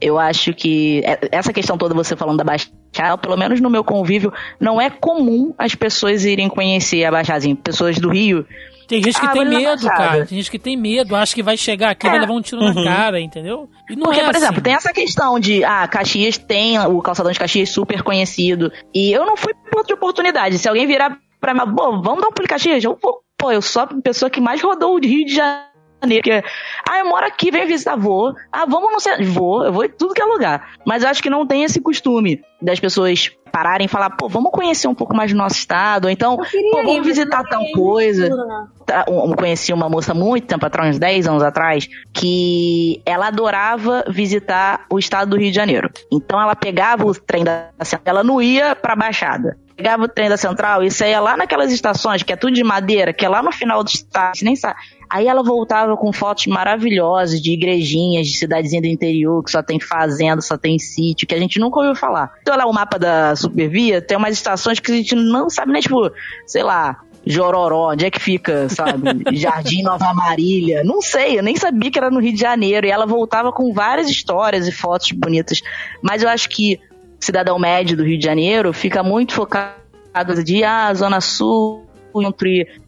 Eu 0.00 0.18
acho 0.18 0.54
que. 0.54 1.02
é- 1.04 1.28
Essa 1.30 1.52
questão 1.52 1.76
toda, 1.76 1.94
você 1.94 2.16
falando 2.16 2.38
da 2.38 2.44
Baixada, 2.44 3.18
pelo 3.20 3.36
menos 3.36 3.60
no 3.60 3.68
meu 3.68 3.84
convívio, 3.84 4.32
não 4.58 4.80
é 4.80 4.88
comum 4.88 5.54
as 5.58 5.74
pessoas 5.74 6.24
irem 6.24 6.48
conhecer 6.48 7.04
a 7.04 7.10
Baixada. 7.10 7.38
Assim, 7.38 7.54
pessoas 7.54 7.98
do 7.98 8.08
Rio. 8.08 8.46
Tem 8.88 9.02
gente 9.02 9.20
que 9.20 9.26
Ah, 9.26 9.32
tem 9.32 9.44
na 9.44 9.50
medo, 9.50 9.86
cara. 9.86 10.24
Tem 10.24 10.38
gente 10.38 10.50
que 10.50 10.58
tem 10.58 10.74
medo, 10.74 11.14
acha 11.14 11.34
que 11.34 11.42
vai 11.42 11.58
chegar 11.58 11.90
aqui 11.90 12.06
e 12.06 12.10
vai 12.10 12.20
levar 12.20 12.32
um 12.32 12.40
tiro 12.40 12.62
na 12.62 12.72
cara, 12.82 13.20
entendeu? 13.20 13.68
E 13.90 13.94
não 13.94 14.04
Porque, 14.04 14.20
é 14.20 14.24
por 14.24 14.34
exemplo, 14.34 14.54
assim. 14.54 14.62
tem 14.62 14.72
essa 14.72 14.92
questão 14.94 15.38
de, 15.38 15.62
ah, 15.62 15.86
Caxias 15.86 16.38
tem 16.38 16.78
o 16.78 17.02
calçadão 17.02 17.30
de 17.30 17.38
Caxias 17.38 17.68
super 17.68 18.02
conhecido. 18.02 18.72
E 18.94 19.12
eu 19.12 19.26
não 19.26 19.36
fui 19.36 19.52
por 19.70 19.80
outra 19.80 19.94
oportunidade. 19.94 20.56
Se 20.56 20.66
alguém 20.66 20.86
virar 20.86 21.18
pra 21.38 21.52
mim, 21.52 21.60
pô, 21.76 22.00
vamos 22.00 22.22
dar 22.22 22.28
um 22.28 22.32
pulo 22.32 22.46
em 22.46 22.48
Caxias? 22.48 22.82
Eu 22.82 22.98
vou, 23.00 23.18
pô, 23.36 23.52
eu 23.52 23.60
sou 23.60 23.82
a 23.82 23.86
pessoa 24.02 24.30
que 24.30 24.40
mais 24.40 24.62
rodou 24.62 24.94
o 24.94 24.98
Rio 24.98 25.26
de 25.26 25.34
Janeiro. 25.34 25.67
Que, 26.22 26.42
ah, 26.88 26.98
eu 26.98 27.06
moro 27.08 27.26
aqui, 27.26 27.50
vem 27.50 27.66
visitar, 27.66 27.96
vou. 27.96 28.34
Ah, 28.52 28.64
vamos 28.66 28.92
no 28.92 29.00
centro. 29.00 29.24
Vou, 29.26 29.64
eu 29.64 29.72
vou 29.72 29.84
em 29.84 29.88
tudo 29.88 30.14
que 30.14 30.22
é 30.22 30.24
lugar. 30.24 30.70
Mas 30.86 31.02
eu 31.02 31.08
acho 31.08 31.22
que 31.22 31.28
não 31.30 31.46
tem 31.46 31.64
esse 31.64 31.80
costume 31.80 32.40
das 32.62 32.78
pessoas 32.78 33.30
pararem 33.50 33.86
e 33.86 33.88
falar, 33.88 34.10
pô, 34.10 34.28
vamos 34.28 34.50
conhecer 34.52 34.86
um 34.88 34.94
pouco 34.94 35.16
mais 35.16 35.32
do 35.32 35.36
nosso 35.36 35.56
estado. 35.56 36.04
Ou 36.04 36.10
então, 36.10 36.36
pô, 36.36 36.82
vamos 36.84 37.06
visitar 37.06 37.42
tal 37.44 37.64
coisa. 37.72 38.28
Tra- 38.86 39.04
um- 39.08 39.32
conheci 39.34 39.72
uma 39.72 39.88
moça 39.88 40.14
muito 40.14 40.46
tempo 40.46 40.64
atrás, 40.64 40.90
uns 40.90 40.98
10 40.98 41.26
anos 41.26 41.42
atrás, 41.42 41.88
que 42.12 43.02
ela 43.04 43.26
adorava 43.28 44.04
visitar 44.08 44.86
o 44.90 44.98
estado 44.98 45.30
do 45.30 45.36
Rio 45.36 45.50
de 45.50 45.56
Janeiro. 45.56 45.90
Então 46.12 46.40
ela 46.40 46.54
pegava 46.54 47.04
o 47.06 47.14
trem 47.14 47.42
da 47.44 47.68
ela 48.04 48.22
não 48.22 48.40
ia 48.40 48.76
pra 48.76 48.94
Baixada. 48.94 49.56
Pegava 49.78 50.02
o 50.02 50.08
trem 50.08 50.28
da 50.28 50.36
Central 50.36 50.82
e 50.82 50.90
saía 50.90 51.20
lá 51.20 51.36
naquelas 51.36 51.70
estações, 51.70 52.24
que 52.24 52.32
é 52.32 52.36
tudo 52.36 52.52
de 52.52 52.64
madeira, 52.64 53.12
que 53.12 53.24
é 53.24 53.28
lá 53.28 53.40
no 53.40 53.52
final 53.52 53.84
do 53.84 53.88
estado, 53.88 54.36
nem 54.42 54.56
sabe. 54.56 54.74
Aí 55.08 55.28
ela 55.28 55.40
voltava 55.40 55.96
com 55.96 56.12
fotos 56.12 56.48
maravilhosas 56.48 57.40
de 57.40 57.52
igrejinhas, 57.52 58.26
de 58.26 58.36
cidadezinha 58.36 58.82
do 58.82 58.88
interior, 58.88 59.40
que 59.44 59.52
só 59.52 59.62
tem 59.62 59.78
fazenda, 59.78 60.40
só 60.40 60.58
tem 60.58 60.80
sítio, 60.80 61.28
que 61.28 61.34
a 61.34 61.38
gente 61.38 61.60
nunca 61.60 61.78
ouviu 61.78 61.94
falar. 61.94 62.32
Então 62.42 62.56
lá 62.56 62.66
o 62.66 62.72
mapa 62.72 62.98
da 62.98 63.36
Supervia 63.36 64.02
tem 64.02 64.16
umas 64.18 64.32
estações 64.32 64.80
que 64.80 64.90
a 64.90 64.96
gente 64.96 65.14
não 65.14 65.48
sabe 65.48 65.70
nem, 65.70 65.80
tipo, 65.80 66.10
sei 66.44 66.64
lá, 66.64 66.98
Jororó, 67.24 67.92
onde 67.92 68.04
é 68.04 68.10
que 68.10 68.18
fica, 68.20 68.68
sabe? 68.68 69.00
Jardim 69.36 69.82
Nova 69.82 70.12
Marília. 70.12 70.82
Não 70.82 71.00
sei, 71.00 71.38
eu 71.38 71.42
nem 71.42 71.54
sabia 71.54 71.88
que 71.88 71.98
era 71.98 72.10
no 72.10 72.20
Rio 72.20 72.32
de 72.32 72.40
Janeiro. 72.40 72.84
E 72.84 72.90
ela 72.90 73.06
voltava 73.06 73.52
com 73.52 73.72
várias 73.72 74.08
histórias 74.08 74.66
e 74.66 74.72
fotos 74.72 75.12
bonitas. 75.12 75.60
Mas 76.02 76.22
eu 76.22 76.28
acho 76.28 76.48
que 76.48 76.80
cidadão 77.20 77.58
médio 77.58 77.96
do 77.96 78.04
Rio 78.04 78.18
de 78.18 78.24
Janeiro 78.24 78.72
fica 78.72 79.02
muito 79.02 79.32
focado 79.32 79.74
de, 80.44 80.64
ah, 80.64 80.92
Zona 80.94 81.20
Sul, 81.20 81.84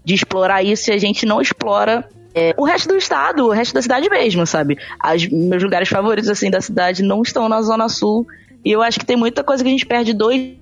de 0.05 0.15
explorar 0.15 0.62
isso 0.62 0.90
e 0.90 0.94
a 0.94 0.98
gente 0.98 1.24
não 1.27 1.40
explora 1.40 2.09
é, 2.35 2.55
o 2.57 2.65
resto 2.65 2.89
do 2.89 2.97
estado, 2.97 3.47
o 3.47 3.51
resto 3.51 3.74
da 3.74 3.82
cidade 3.82 4.09
mesmo, 4.09 4.47
sabe? 4.47 4.78
Meus 5.31 5.62
lugares 5.62 5.89
favoritos, 5.89 6.31
assim, 6.31 6.51
da 6.51 6.61
cidade 6.61 7.02
não 7.02 7.23
estão 7.23 7.48
na 7.48 7.61
Zona 7.62 7.89
Sul. 7.89 8.27
E 8.65 8.70
eu 8.70 8.82
acho 8.82 8.98
que 8.98 9.07
tem 9.07 9.16
muita 9.16 9.43
coisa 9.43 9.62
que 9.62 9.69
a 9.69 9.73
gente 9.73 9.86
perde 9.86 10.12
dois 10.12 10.52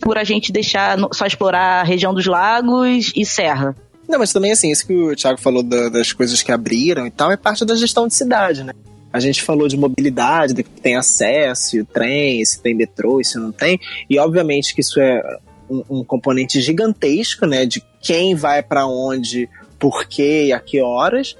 por 0.00 0.16
a 0.16 0.24
gente 0.24 0.50
deixar 0.50 0.98
só 1.12 1.26
explorar 1.26 1.80
a 1.80 1.82
região 1.82 2.14
dos 2.14 2.26
lagos 2.26 3.12
e 3.14 3.24
serra. 3.24 3.76
Não, 4.08 4.18
mas 4.18 4.32
também 4.32 4.52
assim, 4.52 4.70
isso 4.70 4.86
que 4.86 4.94
o 4.94 5.14
Thiago 5.16 5.40
falou 5.40 5.62
da- 5.62 5.88
das 5.88 6.12
coisas 6.12 6.42
que 6.42 6.52
abriram 6.52 7.06
e 7.06 7.10
tal, 7.10 7.30
é 7.30 7.36
parte 7.36 7.64
da 7.64 7.74
gestão 7.74 8.06
de 8.06 8.14
cidade, 8.14 8.64
né? 8.64 8.72
A 9.14 9.20
gente 9.20 9.44
falou 9.44 9.68
de 9.68 9.76
mobilidade, 9.76 10.54
de 10.54 10.64
que 10.64 10.80
tem 10.80 10.96
acesso, 10.96 11.84
trem, 11.84 12.44
se 12.44 12.60
tem 12.60 12.74
metrô, 12.74 13.22
se 13.22 13.38
não 13.38 13.52
tem. 13.52 13.78
E 14.10 14.18
obviamente 14.18 14.74
que 14.74 14.80
isso 14.80 15.00
é 15.00 15.22
um, 15.70 15.84
um 15.88 16.04
componente 16.04 16.60
gigantesco, 16.60 17.46
né? 17.46 17.64
De 17.64 17.80
quem 18.02 18.34
vai 18.34 18.60
pra 18.60 18.88
onde, 18.88 19.48
por 19.78 20.06
quê 20.06 20.46
e 20.46 20.52
a 20.52 20.58
que 20.58 20.82
horas. 20.82 21.36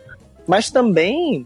Mas 0.46 0.70
também 0.70 1.44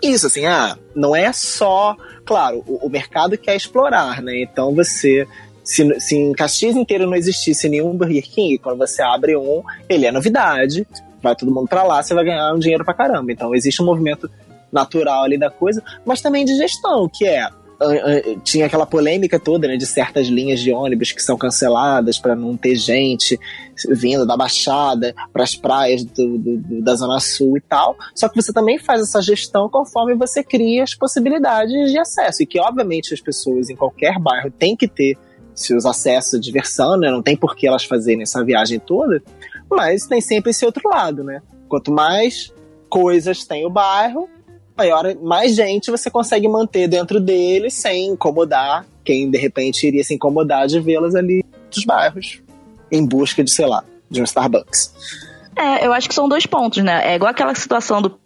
isso, 0.00 0.28
assim, 0.28 0.46
ah, 0.46 0.78
não 0.94 1.16
é 1.16 1.32
só. 1.32 1.96
Claro, 2.24 2.62
o, 2.64 2.86
o 2.86 2.88
mercado 2.88 3.36
quer 3.36 3.56
explorar, 3.56 4.22
né? 4.22 4.42
Então 4.42 4.72
você. 4.72 5.26
Se, 5.64 5.98
se 5.98 6.16
em 6.16 6.32
Caxias 6.32 6.76
inteiro 6.76 7.06
não 7.06 7.16
existisse 7.16 7.68
nenhum 7.68 7.96
Burger 7.96 8.22
King, 8.22 8.56
quando 8.58 8.78
você 8.78 9.02
abre 9.02 9.36
um, 9.36 9.64
ele 9.88 10.06
é 10.06 10.12
novidade, 10.12 10.86
vai 11.20 11.34
todo 11.34 11.52
mundo 11.52 11.66
pra 11.68 11.82
lá, 11.82 12.00
você 12.02 12.14
vai 12.14 12.24
ganhar 12.24 12.54
um 12.54 12.58
dinheiro 12.60 12.84
pra 12.84 12.94
caramba. 12.94 13.32
Então 13.32 13.52
existe 13.52 13.82
um 13.82 13.84
movimento 13.84 14.30
natural 14.72 15.24
ali 15.24 15.38
da 15.38 15.50
coisa, 15.50 15.82
mas 16.04 16.20
também 16.20 16.44
de 16.44 16.54
gestão, 16.56 17.08
que 17.08 17.26
é. 17.26 17.48
Tinha 18.44 18.66
aquela 18.66 18.84
polêmica 18.84 19.40
toda 19.40 19.66
né, 19.66 19.74
de 19.74 19.86
certas 19.86 20.26
linhas 20.26 20.60
de 20.60 20.70
ônibus 20.70 21.12
que 21.12 21.22
são 21.22 21.38
canceladas 21.38 22.18
para 22.18 22.36
não 22.36 22.54
ter 22.54 22.76
gente 22.76 23.40
vindo 23.88 24.26
da 24.26 24.36
Baixada 24.36 25.14
para 25.32 25.42
as 25.44 25.54
praias 25.54 26.04
do- 26.04 26.36
do- 26.36 26.82
da 26.82 26.94
Zona 26.94 27.18
Sul 27.20 27.56
e 27.56 27.60
tal. 27.62 27.96
Só 28.14 28.28
que 28.28 28.36
você 28.36 28.52
também 28.52 28.78
faz 28.78 29.00
essa 29.00 29.22
gestão 29.22 29.66
conforme 29.70 30.14
você 30.14 30.44
cria 30.44 30.82
as 30.82 30.94
possibilidades 30.94 31.90
de 31.90 31.98
acesso. 31.98 32.42
E 32.42 32.46
que, 32.46 32.60
obviamente, 32.60 33.14
as 33.14 33.20
pessoas 33.22 33.70
em 33.70 33.76
qualquer 33.76 34.18
bairro 34.18 34.50
têm 34.50 34.76
que 34.76 34.86
ter 34.86 35.16
seus 35.54 35.86
acessos 35.86 36.34
à 36.34 36.38
diversão, 36.38 36.98
né? 36.98 37.10
Não 37.10 37.22
tem 37.22 37.34
por 37.34 37.56
que 37.56 37.66
elas 37.66 37.84
fazerem 37.84 38.20
essa 38.20 38.44
viagem 38.44 38.78
toda. 38.78 39.22
Mas 39.70 40.06
tem 40.06 40.20
sempre 40.20 40.50
esse 40.50 40.66
outro 40.66 40.86
lado, 40.86 41.24
né? 41.24 41.40
Quanto 41.66 41.90
mais 41.90 42.52
coisas 42.90 43.42
tem 43.44 43.64
o 43.64 43.70
bairro, 43.70 44.28
maior, 44.80 45.14
mais 45.22 45.54
gente 45.54 45.90
você 45.90 46.10
consegue 46.10 46.48
manter 46.48 46.88
dentro 46.88 47.20
dele 47.20 47.70
sem 47.70 48.08
incomodar 48.08 48.86
quem 49.04 49.30
de 49.30 49.38
repente 49.38 49.86
iria 49.86 50.02
se 50.02 50.14
incomodar 50.14 50.66
de 50.66 50.80
vê-las 50.80 51.14
ali 51.14 51.44
dos 51.70 51.84
bairros 51.84 52.40
em 52.90 53.04
busca 53.06 53.44
de, 53.44 53.50
sei 53.50 53.66
lá, 53.66 53.84
de 54.10 54.20
um 54.20 54.24
Starbucks. 54.24 54.94
É, 55.54 55.86
eu 55.86 55.92
acho 55.92 56.08
que 56.08 56.14
são 56.14 56.28
dois 56.28 56.46
pontos, 56.46 56.82
né? 56.82 57.12
É 57.12 57.14
igual 57.14 57.30
aquela 57.30 57.54
situação 57.54 58.00
do 58.00 58.18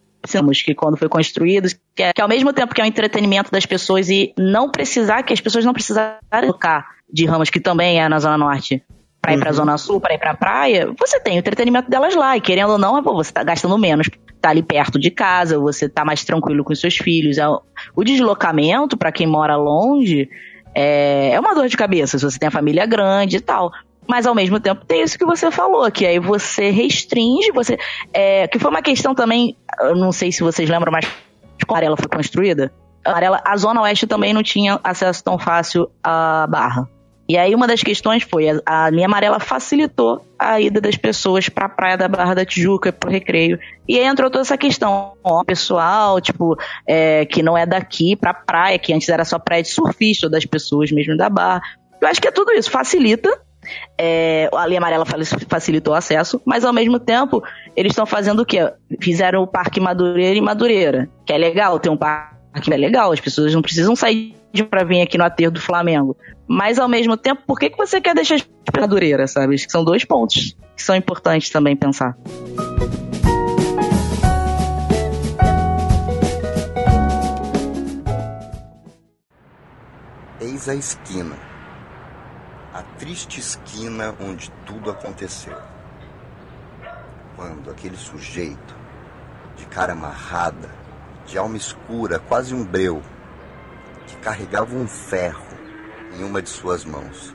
que 0.64 0.74
quando 0.74 0.96
foi 0.96 1.08
construído, 1.08 1.68
que, 1.94 2.02
é, 2.02 2.12
que 2.12 2.22
ao 2.22 2.28
mesmo 2.28 2.50
tempo 2.52 2.74
que 2.74 2.80
é 2.80 2.84
o 2.84 2.86
entretenimento 2.86 3.50
das 3.50 3.66
pessoas 3.66 4.08
e 4.08 4.32
não 4.38 4.70
precisar, 4.70 5.22
que 5.22 5.32
as 5.32 5.40
pessoas 5.40 5.64
não 5.64 5.74
precisarem 5.74 6.18
tocar 6.46 6.86
de 7.12 7.26
Ramos, 7.26 7.50
que 7.50 7.60
também 7.60 8.00
é 8.00 8.08
na 8.08 8.18
Zona 8.18 8.38
Norte, 8.38 8.82
pra 9.24 9.34
ir 9.34 9.38
pra 9.38 9.48
Uhum. 9.50 9.54
Zona 9.56 9.78
Sul, 9.78 10.00
pra 10.00 10.14
ir 10.14 10.18
pra 10.18 10.34
praia, 10.34 10.92
você 10.98 11.18
tem 11.20 11.36
o 11.36 11.38
entretenimento 11.38 11.88
delas 11.90 12.14
lá, 12.14 12.36
e 12.36 12.40
querendo 12.40 12.72
ou 12.72 12.78
não, 12.78 13.02
pô, 13.02 13.14
você 13.14 13.32
tá 13.32 13.42
gastando 13.42 13.78
menos, 13.78 14.08
tá 14.40 14.50
ali 14.50 14.62
perto 14.62 14.98
de 14.98 15.10
casa, 15.10 15.58
você 15.58 15.88
tá 15.88 16.04
mais 16.04 16.22
tranquilo 16.24 16.62
com 16.62 16.72
os 16.72 16.80
seus 16.80 16.96
filhos. 16.96 17.38
É 17.38 17.48
o- 17.48 17.60
deslocamento, 18.04 18.96
pra 18.96 19.10
quem 19.12 19.26
mora 19.26 19.56
longe, 19.56 20.28
é, 20.74 21.30
é 21.32 21.40
uma 21.40 21.54
dor 21.54 21.68
de 21.68 21.76
cabeça, 21.76 22.18
se 22.18 22.24
você 22.24 22.38
tem 22.38 22.48
a 22.48 22.52
família 22.52 22.84
grande 22.86 23.36
e 23.36 23.40
tal. 23.40 23.70
Mas 24.06 24.26
ao 24.26 24.34
mesmo 24.34 24.60
tempo 24.60 24.84
tem 24.84 25.02
isso 25.02 25.16
que 25.18 25.24
você 25.24 25.50
falou, 25.50 25.90
que 25.90 26.04
aí 26.04 26.18
você 26.18 26.68
restringe, 26.70 27.50
você. 27.52 27.78
É, 28.12 28.46
que 28.48 28.58
foi 28.58 28.70
uma 28.70 28.82
questão 28.82 29.14
também, 29.14 29.56
eu 29.80 29.96
não 29.96 30.12
sei 30.12 30.30
se 30.30 30.42
vocês 30.42 30.68
lembram, 30.68 30.92
mas 30.92 31.06
quando 31.66 31.70
a 31.70 31.72
Amarela 31.78 31.96
foi 31.96 32.08
construída, 32.08 32.70
a, 33.02 33.52
a 33.52 33.56
Zona 33.56 33.80
Oeste 33.80 34.06
também 34.06 34.34
não 34.34 34.42
tinha 34.42 34.78
acesso 34.84 35.24
tão 35.24 35.38
fácil 35.38 35.88
à 36.02 36.46
barra. 36.46 36.86
E 37.28 37.38
aí 37.38 37.54
uma 37.54 37.66
das 37.66 37.82
questões 37.82 38.22
foi, 38.22 38.48
a, 38.48 38.60
a 38.66 38.90
linha 38.90 39.06
amarela 39.06 39.40
facilitou 39.40 40.24
a 40.38 40.60
ida 40.60 40.80
das 40.80 40.96
pessoas 40.96 41.48
pra 41.48 41.68
praia 41.68 41.96
da 41.96 42.06
Barra 42.06 42.34
da 42.34 42.44
Tijuca, 42.44 42.92
pro 42.92 43.10
recreio. 43.10 43.58
E 43.88 43.98
aí 43.98 44.04
entrou 44.04 44.30
toda 44.30 44.42
essa 44.42 44.58
questão, 44.58 45.12
ó, 45.22 45.42
pessoal, 45.42 46.20
tipo, 46.20 46.56
é, 46.86 47.24
que 47.24 47.42
não 47.42 47.56
é 47.56 47.64
daqui 47.64 48.14
pra 48.14 48.34
praia, 48.34 48.78
que 48.78 48.92
antes 48.92 49.08
era 49.08 49.24
só 49.24 49.38
praia 49.38 49.62
de 49.62 49.68
surfista, 49.70 50.26
ou 50.26 50.30
das 50.30 50.44
pessoas 50.44 50.92
mesmo 50.92 51.16
da 51.16 51.30
Barra. 51.30 51.62
Eu 52.00 52.08
acho 52.08 52.20
que 52.20 52.28
é 52.28 52.32
tudo 52.32 52.52
isso, 52.52 52.70
facilita, 52.70 53.30
é, 53.98 54.50
a 54.52 54.66
linha 54.66 54.78
amarela 54.78 55.06
fa- 55.06 55.16
facilitou 55.48 55.94
o 55.94 55.96
acesso, 55.96 56.40
mas 56.44 56.64
ao 56.64 56.72
mesmo 56.72 56.98
tempo 56.98 57.42
eles 57.74 57.92
estão 57.92 58.04
fazendo 58.04 58.40
o 58.40 58.46
quê? 58.46 58.70
Fizeram 59.00 59.42
o 59.42 59.46
Parque 59.46 59.80
Madureira 59.80 60.36
e 60.36 60.40
Madureira, 60.42 61.08
que 61.24 61.32
é 61.32 61.38
legal, 61.38 61.78
tem 61.78 61.90
um 61.90 61.96
parque 61.96 62.34
que 62.62 62.72
é 62.72 62.76
legal, 62.76 63.12
as 63.12 63.20
pessoas 63.20 63.54
não 63.54 63.62
precisam 63.62 63.96
sair 63.96 64.34
para 64.62 64.84
vir 64.84 65.02
aqui 65.02 65.18
no 65.18 65.24
aterro 65.24 65.50
do 65.50 65.60
Flamengo. 65.60 66.16
Mas 66.46 66.78
ao 66.78 66.88
mesmo 66.88 67.16
tempo, 67.16 67.42
por 67.46 67.58
que, 67.58 67.70
que 67.70 67.76
você 67.76 68.00
quer 68.00 68.14
deixar 68.14 68.38
a 68.72 68.86
dureira, 68.86 69.26
sabe? 69.26 69.54
Acho 69.54 69.66
que 69.66 69.72
são 69.72 69.84
dois 69.84 70.04
pontos 70.04 70.56
que 70.76 70.82
são 70.82 70.94
importantes 70.94 71.50
também 71.50 71.74
pensar. 71.74 72.16
Eis 80.40 80.68
a 80.68 80.74
esquina. 80.74 81.36
A 82.72 82.82
triste 82.98 83.40
esquina 83.40 84.14
onde 84.20 84.50
tudo 84.66 84.90
aconteceu. 84.90 85.56
Quando 87.36 87.70
aquele 87.70 87.96
sujeito, 87.96 88.76
de 89.56 89.64
cara 89.66 89.92
amarrada, 89.92 90.70
de 91.26 91.38
alma 91.38 91.56
escura, 91.56 92.18
quase 92.18 92.54
um 92.54 92.64
breu, 92.64 93.02
que 94.06 94.16
carregava 94.16 94.74
um 94.74 94.86
ferro 94.86 95.56
em 96.12 96.24
uma 96.24 96.40
de 96.40 96.48
suas 96.48 96.84
mãos 96.84 97.34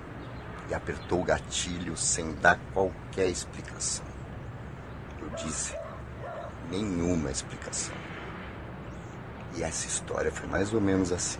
e 0.69 0.73
apertou 0.73 1.21
o 1.21 1.23
gatilho 1.23 1.97
sem 1.97 2.33
dar 2.35 2.59
qualquer 2.73 3.27
explicação. 3.27 4.05
Eu 5.19 5.29
disse, 5.31 5.75
nenhuma 6.69 7.31
explicação. 7.31 7.95
E 9.55 9.63
essa 9.63 9.87
história 9.87 10.31
foi 10.31 10.47
mais 10.47 10.73
ou 10.73 10.79
menos 10.79 11.11
assim. 11.11 11.39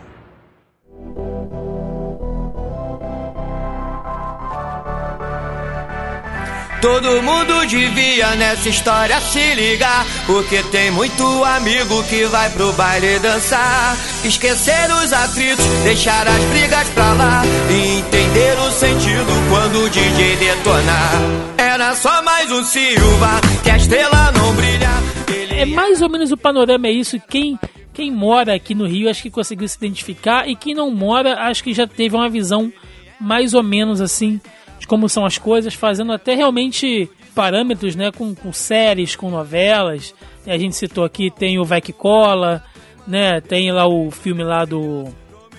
Todo 6.82 7.22
mundo 7.22 7.66
devia 7.68 8.36
nessa 8.38 8.70
história 8.70 9.20
se 9.20 9.54
ligar, 9.54 10.06
porque 10.26 10.64
tem 10.64 10.90
muito 10.90 11.44
amigo 11.44 12.02
que 12.04 12.24
vai 12.26 12.50
pro 12.52 12.72
baile 12.72 13.20
dançar. 13.20 13.98
Esquecer 14.24 14.90
os 15.04 15.12
atritos, 15.12 15.66
deixar 15.84 16.26
as 16.26 16.42
brigas 16.46 16.88
pra 16.90 17.12
lá 17.14 17.42
e 17.70 18.00
entender 18.00 18.58
o 18.60 18.72
sentido 18.72 19.32
quando 19.50 19.84
o 19.84 19.90
DJ 19.90 20.38
detonar. 20.38 21.12
Era 21.58 21.94
só 21.96 22.22
mais 22.24 22.50
um 22.50 22.64
Silva, 22.64 23.42
que 23.62 23.70
a 23.70 23.76
estrela 23.76 24.32
não 24.32 24.56
brilha. 24.56 24.90
É 25.58 25.66
mais 25.66 26.02
ou 26.02 26.10
menos 26.10 26.32
o 26.32 26.38
panorama 26.38 26.88
é 26.88 26.92
isso. 26.92 27.20
Quem 27.28 27.60
quem 27.94 28.10
mora 28.10 28.56
aqui 28.56 28.74
no 28.74 28.88
Rio 28.88 29.10
acho 29.10 29.22
que 29.22 29.30
conseguiu 29.30 29.68
se 29.68 29.76
identificar 29.76 30.48
e 30.48 30.56
quem 30.56 30.74
não 30.74 30.90
mora 30.90 31.42
acho 31.50 31.62
que 31.62 31.74
já 31.74 31.86
teve 31.86 32.16
uma 32.16 32.30
visão 32.30 32.72
mais 33.20 33.54
ou 33.54 33.62
menos 33.62 34.00
assim 34.00 34.40
como 34.90 35.08
são 35.08 35.24
as 35.24 35.38
coisas, 35.38 35.76
fazendo 35.76 36.12
até 36.12 36.34
realmente 36.34 37.08
parâmetros, 37.36 37.96
né, 37.96 38.12
com, 38.12 38.34
com 38.34 38.52
séries, 38.52 39.16
com 39.16 39.30
novelas. 39.30 40.16
A 40.48 40.58
gente 40.58 40.76
citou 40.76 41.04
aqui, 41.04 41.30
tem 41.30 41.60
o 41.60 41.64
Vai 41.64 41.80
Que 41.80 41.94
Cola, 41.94 42.64
né, 43.08 43.40
tem 43.40 43.72
lá 43.72 43.88
o 43.88 44.10
filme 44.10 44.44
lá 44.44 44.66
do... 44.66 45.08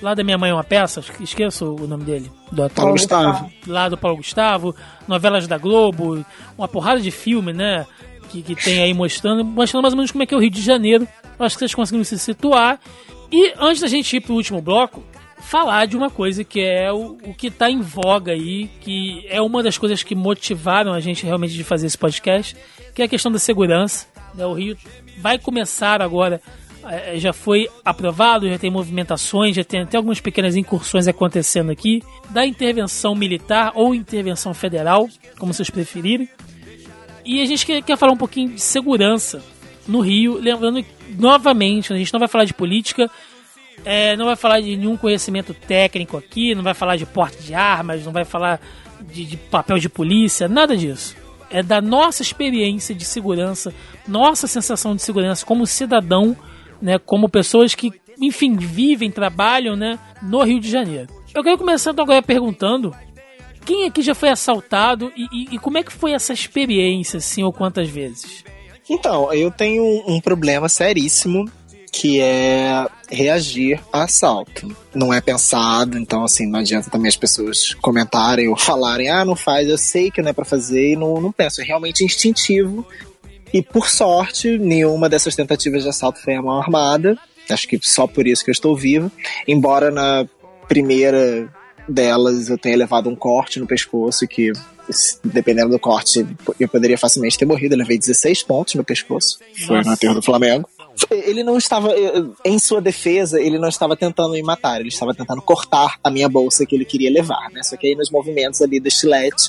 Lá 0.03 0.15
da 0.15 0.25
Minha 0.25 0.39
Mãe 0.39 0.51
é 0.51 0.55
uma 0.55 0.65
Peça, 0.65 1.03
esqueço 1.21 1.77
o 1.77 1.87
nome 1.87 2.05
dele. 2.05 2.31
Do 2.51 2.65
ator. 2.65 2.75
Paulo 2.75 2.93
Gustavo. 2.93 3.53
Lá 3.67 3.89
do 3.89 3.99
Paulo 3.99 4.17
Gustavo, 4.17 4.75
novelas 5.07 5.47
da 5.47 5.59
Globo, 5.59 6.25
uma 6.59 6.67
porrada 6.67 7.01
de 7.01 7.11
filme, 7.11 7.53
né, 7.53 7.87
que, 8.31 8.43
que 8.43 8.57
tem 8.57 8.83
aí 8.83 8.93
mostrando, 8.93 9.45
mostrando 9.45 9.83
mais 9.83 9.93
ou 9.95 9.99
menos 9.99 10.11
como 10.11 10.25
é 10.25 10.27
que 10.27 10.35
é 10.35 10.37
o 10.37 10.41
Rio 10.41 10.51
de 10.51 10.63
Janeiro. 10.63 11.07
Acho 11.39 11.55
que 11.55 11.61
vocês 11.61 11.75
conseguiram 11.75 12.05
se 12.05 12.19
situar. 12.19 12.81
E 13.31 13.53
antes 13.59 13.81
da 13.81 13.87
gente 13.87 14.17
ir 14.17 14.21
pro 14.21 14.35
último 14.35 14.61
bloco, 14.61 15.05
falar 15.41 15.87
de 15.87 15.97
uma 15.97 16.11
coisa 16.11 16.45
que 16.45 16.61
é 16.61 16.93
o, 16.93 17.19
o 17.25 17.35
que 17.35 17.49
está 17.49 17.71
em 17.71 17.81
voga 17.81 18.33
aí, 18.33 18.69
que 18.81 19.25
é 19.29 19.41
uma 19.41 19.63
das 19.63 19.77
coisas 19.79 20.03
que 20.03 20.15
motivaram 20.15 20.93
a 20.93 21.01
gente 21.01 21.25
realmente 21.25 21.55
de 21.55 21.65
fazer 21.65 21.87
esse 21.87 21.99
podcast, 21.99 22.57
que 22.95 23.03
é 23.03 23.05
a 23.05 23.09
questão 23.09 23.33
da 23.33 23.39
segurança. 23.39 24.07
Né? 24.35 24.45
O 24.47 24.55
Rio 24.55 24.77
vai 25.19 25.39
começar 25.39 26.01
agora, 26.01 26.41
eh, 26.85 27.15
já 27.17 27.33
foi 27.33 27.69
aprovado, 27.85 28.49
já 28.49 28.59
tem 28.59 28.71
movimentações, 28.71 29.57
já 29.57 29.65
tem 29.65 29.81
até 29.81 29.97
algumas 29.97 30.21
pequenas 30.21 30.57
incursões 30.57 31.09
acontecendo 31.09 31.71
aqui, 31.71 32.03
da 32.31 32.47
intervenção 32.47 33.15
militar 33.15 33.73
ou 33.75 33.95
intervenção 33.95 34.55
federal, 34.55 35.09
como 35.39 35.53
vocês 35.53 35.71
preferirem. 35.71 36.29
E 37.25 37.41
a 37.41 37.47
gente 37.47 37.67
quer, 37.67 37.83
quer 37.83 37.97
falar 37.97 38.13
um 38.13 38.17
pouquinho 38.17 38.51
de 38.51 38.61
segurança 38.61 39.43
no 39.87 40.01
Rio, 40.01 40.39
lembrando 40.39 40.85
novamente, 41.19 41.93
a 41.93 41.97
gente 41.97 42.13
não 42.13 42.21
vai 42.21 42.29
falar 42.29 42.45
de 42.45 42.55
política, 42.55 43.11
é, 43.85 44.17
não 44.17 44.27
vai 44.27 44.37
falar 44.37 44.61
de 44.61 44.77
nenhum 44.77 44.97
conhecimento 44.97 45.55
técnico 45.55 46.17
aqui, 46.17 46.55
não 46.55 46.63
vai 46.63 46.75
falar 46.75 46.97
de 46.97 47.07
porte 47.07 47.43
de 47.43 47.55
armas, 47.55 48.05
não 48.05 48.13
vai 48.13 48.25
falar 48.25 48.61
de, 49.01 49.25
de, 49.25 49.37
papel 49.37 49.79
de 49.79 49.89
polícia, 49.89 50.49
nada 50.49 50.77
disso. 50.77 51.17
É 51.51 51.63
da 51.63 51.81
nossa 51.81 52.23
experiência 52.23 52.95
de 52.95 53.05
segurança, 53.05 53.75
nossa 54.07 54.47
sensação 54.47 54.95
de 54.95 55.03
segurança 55.03 55.45
como 55.45 55.67
cidadão, 55.67 56.37
né, 56.81 56.99
como 56.99 57.29
pessoas 57.29 57.75
que, 57.75 57.93
enfim, 58.21 58.57
vivem, 58.57 59.11
trabalham, 59.11 59.75
né, 59.75 59.99
no 60.23 60.43
Rio 60.43 60.61
de 60.61 60.71
Janeiro. 60.71 61.09
Eu 61.35 61.43
quero 61.43 61.59
começar 61.59 61.93
então 61.93 62.05
agora 62.05 62.23
perguntando 62.23 62.95
quem 63.65 63.87
aqui 63.87 64.03
já 64.03 64.15
foi 64.15 64.29
assaltado 64.29 65.13
e, 65.17 65.27
e, 65.33 65.55
e 65.55 65.59
como 65.59 65.79
é 65.79 65.83
que 65.83 65.93
foi 65.93 66.13
essa 66.13 66.33
experiência, 66.33 67.19
assim, 67.19 67.43
ou 67.43 67.53
quantas 67.53 67.89
vezes? 67.89 68.45
Então, 68.89 69.33
eu 69.33 69.51
tenho 69.51 69.85
um 70.07 70.21
problema 70.21 70.69
seríssimo 70.69 71.45
que 71.93 72.21
é 72.21 72.87
reagir 73.11 73.81
a 73.93 74.05
assalto. 74.05 74.75
Não 74.95 75.13
é 75.13 75.21
pensado, 75.21 75.99
então 75.99 76.25
assim, 76.25 76.47
não 76.47 76.61
adianta 76.61 76.91
também 76.91 77.09
as 77.09 77.17
pessoas 77.17 77.75
comentarem 77.75 78.49
ou 78.49 78.57
falarem, 78.57 79.09
ah, 79.09 79.25
não 79.25 79.37
faz, 79.37 79.69
eu 79.69 79.79
sei 79.79 80.11
que 80.11 80.23
não 80.23 80.31
é 80.31 80.33
para 80.33 80.45
fazer 80.45 80.93
e 80.93 80.97
não, 80.97 81.21
não 81.21 81.33
penso. 81.33 81.61
É 81.61 81.65
realmente 81.65 82.05
instintivo. 82.05 82.87
E 83.53 83.61
por 83.61 83.89
sorte, 83.89 84.57
nenhuma 84.59 85.09
dessas 85.09 85.35
tentativas 85.35 85.83
de 85.83 85.89
assalto 85.89 86.23
foi 86.23 86.35
a 86.35 86.43
mão 86.43 86.61
armada. 86.61 87.19
Acho 87.49 87.67
que 87.67 87.79
só 87.83 88.07
por 88.07 88.27
isso 88.27 88.45
que 88.45 88.51
eu 88.51 88.53
estou 88.53 88.77
vivo. 88.77 89.11
Embora 89.47 89.91
na 89.91 90.25
primeira 90.69 91.53
delas 91.89 92.49
eu 92.49 92.57
tenha 92.57 92.77
levado 92.77 93.09
um 93.09 93.17
corte 93.17 93.59
no 93.59 93.67
pescoço 93.67 94.29
que 94.29 94.53
dependendo 95.25 95.71
do 95.71 95.79
corte, 95.79 96.27
eu 96.59 96.69
poderia 96.69 96.99
facilmente 96.99 97.37
ter 97.37 97.45
morrido. 97.45 97.75
Eu 97.75 97.79
levei 97.79 97.99
16 97.99 98.45
pontos 98.45 98.75
no 98.75 98.85
pescoço. 98.85 99.39
Foi 99.67 99.77
Nossa. 99.77 99.89
no 99.89 99.95
aterro 99.95 100.15
do 100.15 100.23
Flamengo 100.23 100.69
ele 101.11 101.43
não 101.43 101.57
estava, 101.57 101.93
eh, 101.93 102.25
em 102.45 102.59
sua 102.59 102.81
defesa, 102.81 103.41
ele 103.41 103.59
não 103.59 103.69
estava 103.69 103.97
tentando 103.97 104.33
me 104.33 104.43
matar, 104.43 104.81
ele 104.81 104.89
estava 104.89 105.15
tentando 105.15 105.41
cortar 105.43 105.99
a 106.03 106.11
minha 106.11 106.29
bolsa 106.29 106.67
que 106.67 106.75
ele 106.75 106.85
queria 106.85 107.11
levar, 107.11 107.51
né? 107.53 107.63
Só 107.63 107.77
que 107.77 107.87
aí 107.87 107.95
nos 107.95 108.11
movimentos 108.11 108.61
ali 108.61 108.81
do 108.81 108.89
estilete, 108.89 109.49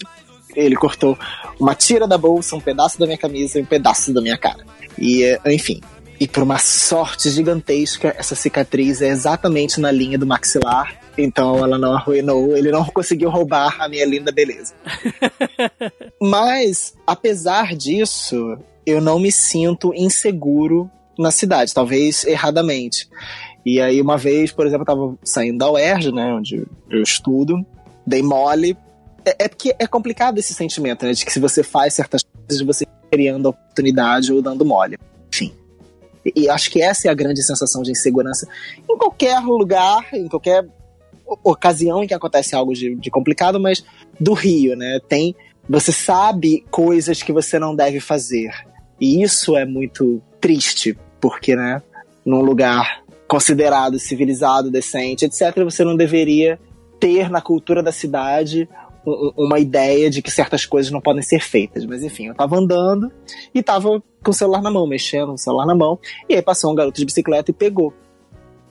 ele 0.55 0.75
cortou 0.75 1.17
uma 1.59 1.75
tira 1.75 2.07
da 2.07 2.17
bolsa, 2.17 2.55
um 2.55 2.59
pedaço 2.59 2.99
da 2.99 3.05
minha 3.05 3.17
camisa 3.17 3.59
e 3.59 3.61
um 3.61 3.65
pedaço 3.65 4.13
da 4.13 4.21
minha 4.21 4.37
cara. 4.37 4.65
E, 4.97 5.23
eh, 5.23 5.39
enfim. 5.47 5.81
E 6.19 6.27
por 6.27 6.43
uma 6.43 6.59
sorte 6.59 7.31
gigantesca, 7.31 8.13
essa 8.15 8.35
cicatriz 8.35 9.01
é 9.01 9.07
exatamente 9.07 9.79
na 9.79 9.91
linha 9.91 10.19
do 10.19 10.27
maxilar. 10.27 11.01
Então 11.17 11.57
ela 11.57 11.77
não 11.77 11.93
arruinou, 11.93 12.55
ele 12.55 12.71
não 12.71 12.85
conseguiu 12.85 13.29
roubar 13.29 13.81
a 13.81 13.89
minha 13.89 14.05
linda 14.05 14.31
beleza. 14.31 14.73
Mas, 16.21 16.93
apesar 17.07 17.75
disso, 17.75 18.57
eu 18.85 19.01
não 19.01 19.19
me 19.19 19.31
sinto 19.31 19.93
inseguro 19.95 20.89
na 21.17 21.31
cidade, 21.31 21.73
talvez 21.73 22.23
erradamente. 22.25 23.09
E 23.65 23.79
aí, 23.79 24.01
uma 24.01 24.17
vez, 24.17 24.51
por 24.51 24.65
exemplo, 24.65 24.83
eu 24.83 24.85
tava 24.85 25.17
saindo 25.23 25.59
da 25.59 25.71
UERJ, 25.71 26.11
né, 26.11 26.33
onde 26.33 26.65
eu 26.89 27.03
estudo, 27.03 27.63
dei 28.05 28.23
mole. 28.23 28.75
É, 29.23 29.45
é 29.45 29.47
porque 29.47 29.75
é 29.77 29.85
complicado 29.85 30.37
esse 30.39 30.53
sentimento, 30.53 31.05
né, 31.05 31.13
de 31.13 31.23
que 31.23 31.31
se 31.31 31.39
você 31.39 31.61
faz 31.61 31.93
certas 31.93 32.23
coisas, 32.23 32.65
você 32.65 32.85
criando 33.11 33.49
oportunidade 33.49 34.33
ou 34.33 34.41
dando 34.41 34.65
mole. 34.65 34.97
Enfim. 35.31 35.53
E, 36.25 36.43
e 36.43 36.49
acho 36.49 36.71
que 36.71 36.81
essa 36.81 37.07
é 37.07 37.11
a 37.11 37.13
grande 37.13 37.43
sensação 37.43 37.83
de 37.83 37.91
insegurança 37.91 38.47
em 38.89 38.97
qualquer 38.97 39.39
lugar, 39.39 40.07
em 40.13 40.27
qualquer 40.27 40.67
ocasião 41.43 42.03
em 42.03 42.07
que 42.07 42.13
acontece 42.13 42.55
algo 42.55 42.73
de, 42.73 42.95
de 42.95 43.09
complicado, 43.09 43.59
mas 43.59 43.83
do 44.19 44.33
Rio, 44.33 44.75
né, 44.75 44.99
tem. 45.07 45.35
Você 45.69 45.91
sabe 45.91 46.65
coisas 46.71 47.21
que 47.21 47.31
você 47.31 47.59
não 47.59 47.75
deve 47.75 47.99
fazer. 47.99 48.51
E 48.99 49.21
isso 49.21 49.55
é 49.55 49.65
muito 49.65 50.21
triste, 50.41 50.97
porque, 51.21 51.55
né, 51.55 51.81
num 52.25 52.41
lugar 52.41 53.03
considerado 53.27 53.97
civilizado, 53.97 54.69
decente, 54.69 55.23
etc., 55.23 55.63
você 55.63 55.85
não 55.85 55.95
deveria 55.95 56.59
ter 56.99 57.29
na 57.29 57.39
cultura 57.39 57.81
da 57.81 57.91
cidade 57.91 58.67
uma 59.37 59.57
ideia 59.57 60.09
de 60.09 60.21
que 60.21 60.29
certas 60.29 60.65
coisas 60.65 60.91
não 60.91 61.01
podem 61.01 61.23
ser 61.23 61.41
feitas. 61.41 61.85
Mas 61.85 62.03
enfim, 62.03 62.27
eu 62.27 62.35
tava 62.35 62.57
andando 62.57 63.11
e 63.53 63.63
tava 63.63 64.03
com 64.23 64.31
o 64.31 64.33
celular 64.33 64.61
na 64.61 64.69
mão, 64.69 64.85
mexendo 64.85 65.33
o 65.33 65.37
celular 65.37 65.65
na 65.65 65.73
mão, 65.73 65.97
e 66.29 66.35
aí 66.35 66.41
passou 66.41 66.71
um 66.71 66.75
garoto 66.75 66.99
de 66.99 67.05
bicicleta 67.05 67.51
e 67.51 67.53
pegou. 67.53 67.93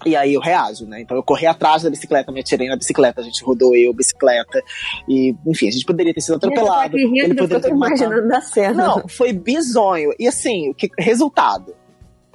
E 0.05 0.17
aí 0.17 0.35
eu 0.35 0.41
reajo, 0.41 0.87
né? 0.87 1.01
Então 1.03 1.17
eu 1.17 1.23
corri 1.23 1.47
atrás 1.47 1.83
da 1.83 1.91
bicicleta, 1.91 2.33
me 2.33 2.41
atirei 2.41 2.69
na 2.69 2.77
bicicleta, 2.77 3.21
a 3.21 3.25
gente 3.25 3.45
rodou 3.45 3.77
eu, 3.77 3.93
bicicleta, 3.93 4.63
e 5.09 5.35
enfim, 5.47 5.69
a 5.69 5.71
gente 5.71 5.85
poderia 5.85 6.15
ter 6.15 6.23
sido 6.23 6.37
atropelado. 6.37 6.97
Ele 6.97 7.35
poderia 7.35 7.61
ter 7.61 7.71
imaginando 7.71 8.29
da 8.29 8.41
cena. 8.41 8.87
Não, 8.87 9.09
foi 9.09 9.33
bizonho. 9.33 10.13
E 10.19 10.27
assim, 10.27 10.73
que, 10.73 10.91
resultado. 10.99 11.75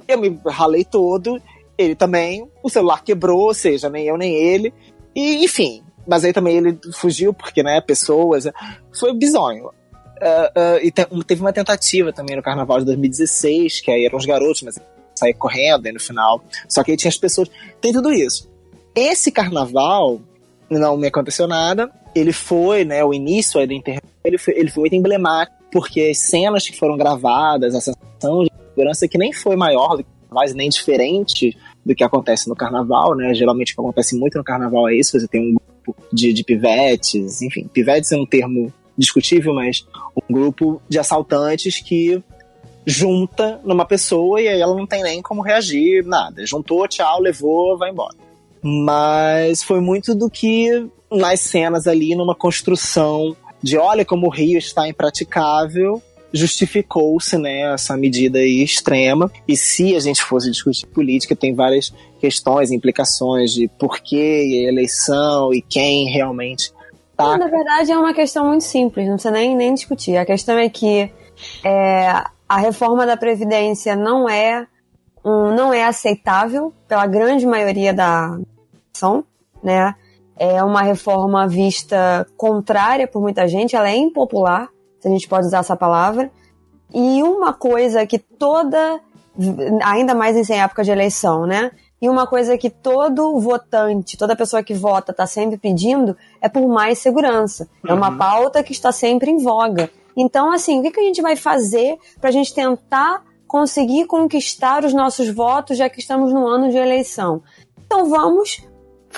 Eu 0.08 0.20
me 0.20 0.40
ralei 0.46 0.86
todo, 0.86 1.42
ele 1.76 1.96
também, 1.96 2.48
o 2.62 2.70
celular 2.70 3.04
quebrou, 3.04 3.48
ou 3.48 3.54
seja, 3.54 3.90
nem 3.90 4.06
eu 4.06 4.18
nem 4.18 4.36
ele. 4.36 4.72
E, 5.16 5.44
enfim, 5.44 5.82
mas 6.08 6.24
aí 6.24 6.32
também 6.32 6.58
ele 6.58 6.78
fugiu, 6.94 7.34
porque, 7.34 7.64
né, 7.64 7.82
pessoas. 7.82 8.46
Foi 8.94 9.14
bizonho. 9.18 9.66
Uh, 9.66 10.78
uh, 10.78 10.80
e 10.82 10.92
te, 10.92 11.06
teve 11.26 11.42
uma 11.42 11.52
tentativa 11.52 12.14
também 12.14 12.36
no 12.36 12.44
carnaval 12.44 12.80
de 12.80 12.86
2016, 12.86 13.82
que 13.82 13.92
aí 13.92 14.06
eram 14.06 14.18
os 14.18 14.26
garotos, 14.26 14.62
mas 14.62 14.80
sair 15.18 15.34
correndo 15.34 15.86
aí 15.86 15.92
no 15.92 16.00
final. 16.00 16.44
Só 16.68 16.84
que 16.84 16.92
aí 16.92 16.98
tinha 16.98 17.10
as 17.10 17.18
pessoas. 17.18 17.50
Tem 17.82 17.92
tudo 17.92 18.12
isso. 18.12 18.50
Esse 18.96 19.32
carnaval 19.32 20.22
não 20.70 20.98
me 20.98 21.08
aconteceu 21.08 21.48
nada. 21.48 21.90
Ele 22.14 22.32
foi, 22.32 22.86
né, 22.86 23.04
o 23.04 23.14
início 23.14 23.60
aí 23.60 23.68
da 23.68 23.74
internet, 23.74 24.06
ele 24.24 24.38
foi, 24.38 24.54
ele 24.58 24.72
foi 24.72 24.82
muito 24.82 24.96
emblemático, 24.96 25.58
porque 25.72 26.02
as 26.02 26.20
cenas 26.20 26.68
que 26.68 26.78
foram 26.78 26.98
gravadas, 26.98 27.76
a 27.76 27.82
sensação 27.82 28.44
de 28.44 28.52
segurança 28.70 29.08
que 29.08 29.18
nem 29.18 29.34
foi 29.34 29.56
maior 29.58 29.98
do 29.98 30.04
que 30.04 30.10
mais 30.32 30.54
nem 30.54 30.70
diferente 30.70 31.58
do 31.86 31.94
que 31.94 32.04
acontece 32.04 32.50
no 32.50 32.56
carnaval, 32.56 33.16
né? 33.16 33.34
Geralmente 33.34 33.74
o 33.74 33.76
que 33.76 33.82
acontece 33.82 34.18
muito 34.18 34.38
no 34.38 34.44
carnaval 34.44 34.90
é 34.90 34.96
isso, 34.96 35.20
você 35.20 35.28
tem 35.28 35.42
um 35.42 35.56
grupo 35.56 35.96
de, 36.12 36.34
de 36.34 36.44
pivetes, 36.44 37.42
enfim, 37.42 37.68
pivetes 37.68 38.12
é 38.12 38.18
um 38.18 38.26
termo 38.26 38.74
discutível, 38.98 39.54
mas 39.54 39.86
um 40.30 40.34
grupo 40.34 40.82
de 40.90 40.98
assaltantes 40.98 41.82
que 41.82 42.22
junta 42.86 43.60
numa 43.64 43.86
pessoa 43.86 44.42
e 44.42 44.48
aí 44.48 44.62
ela 44.62 44.76
não 44.76 44.86
tem 44.86 45.02
nem 45.02 45.22
como 45.22 45.42
reagir, 45.42 46.06
nada. 46.06 46.46
Juntou, 46.46 46.88
tchau, 46.88 47.20
levou, 47.20 47.78
vai 47.78 47.92
embora. 47.92 48.16
Mas 48.62 49.64
foi 49.64 49.80
muito 49.80 50.14
do 50.14 50.30
que 50.30 50.88
nas 51.12 51.40
cenas 51.40 51.88
ali, 51.88 52.16
numa 52.16 52.36
construção 52.36 53.36
de 53.62 53.78
olha 53.78 54.06
como 54.06 54.28
o 54.28 54.30
Rio 54.30 54.58
está 54.60 54.88
impraticável, 54.88 56.02
justificou-se 56.32 57.38
né, 57.38 57.74
essa 57.74 57.96
medida 57.96 58.40
extrema. 58.40 59.32
E 59.48 59.56
se 59.56 59.96
a 59.96 60.00
gente 60.00 60.22
fosse 60.22 60.52
discutir 60.52 60.86
política, 60.88 61.36
tem 61.36 61.54
várias 61.54 61.94
questões, 62.20 62.72
implicações 62.72 63.54
de 63.54 63.68
porquê 63.80 64.66
eleição 64.68 65.54
e 65.54 65.62
quem 65.62 66.10
realmente 66.10 66.72
tá. 67.16 67.38
Na 67.38 67.48
verdade, 67.48 67.92
é 67.92 67.98
uma 67.98 68.14
questão 68.14 68.48
muito 68.48 68.64
simples, 68.64 69.08
não 69.08 69.16
precisa 69.16 69.34
nem, 69.34 69.56
nem 69.56 69.74
discutir. 69.74 70.18
A 70.18 70.26
questão 70.26 70.58
é 70.58 70.70
que 70.70 71.10
é, 71.64 72.24
a 72.48 72.58
reforma 72.58 73.06
da 73.06 73.18
Previdência 73.18 73.96
não 73.96 74.30
é, 74.30 74.68
um, 75.24 75.54
não 75.54 75.74
é 75.74 75.84
aceitável 75.84 76.74
pela 76.88 77.06
grande 77.08 77.46
maioria 77.46 77.94
da 77.94 78.38
nação, 78.94 79.24
né? 79.64 79.96
É 80.38 80.62
uma 80.64 80.82
reforma 80.82 81.48
vista 81.48 82.28
contrária 82.38 83.08
por 83.08 83.22
muita 83.22 83.48
gente, 83.48 83.76
ela 83.76 83.90
é 83.90 83.96
impopular, 83.96 84.70
se 85.00 85.08
a 85.08 85.12
gente 85.12 85.28
pode 85.28 85.48
usar 85.48 85.60
essa 85.60 85.76
palavra. 85.76 86.30
E 86.94 87.24
uma 87.24 87.54
coisa 87.54 88.06
que 88.06 88.20
toda, 88.20 89.00
ainda 89.84 90.14
mais 90.14 90.50
em 90.50 90.60
época 90.60 90.84
de 90.84 90.92
eleição, 90.92 91.46
né? 91.46 91.72
E 92.02 92.10
uma 92.10 92.28
coisa 92.28 92.58
que 92.58 92.70
todo 92.70 93.40
votante, 93.40 94.18
toda 94.18 94.36
pessoa 94.36 94.62
que 94.62 94.74
vota 94.74 95.12
está 95.12 95.26
sempre 95.26 95.58
pedindo 95.58 96.16
é 96.42 96.50
por 96.50 96.68
mais 96.68 97.00
segurança. 97.00 97.68
Uhum. 97.84 97.92
É 97.92 97.94
uma 97.94 98.10
uhum. 98.10 98.18
pauta 98.18 98.62
que 98.62 98.74
está 98.74 98.92
sempre 98.92 99.32
em 99.32 99.42
voga. 99.42 99.90
Então, 100.16 100.52
assim, 100.52 100.80
o 100.80 100.84
que, 100.84 100.92
que 100.92 101.00
a 101.00 101.04
gente 101.04 101.22
vai 101.22 101.36
fazer 101.36 101.98
para 102.20 102.30
a 102.30 102.34
gente 102.34 102.54
tentar 102.54 103.24
conseguir 103.48 104.06
conquistar 104.06 104.84
os 104.84 104.94
nossos 104.94 105.30
votos, 105.30 105.78
já 105.78 105.90
que 105.90 106.00
estamos 106.00 106.34
no 106.34 106.48
ano 106.48 106.70
de 106.70 106.78
eleição? 106.78 107.42
Então, 107.86 108.06
vamos 108.06 108.66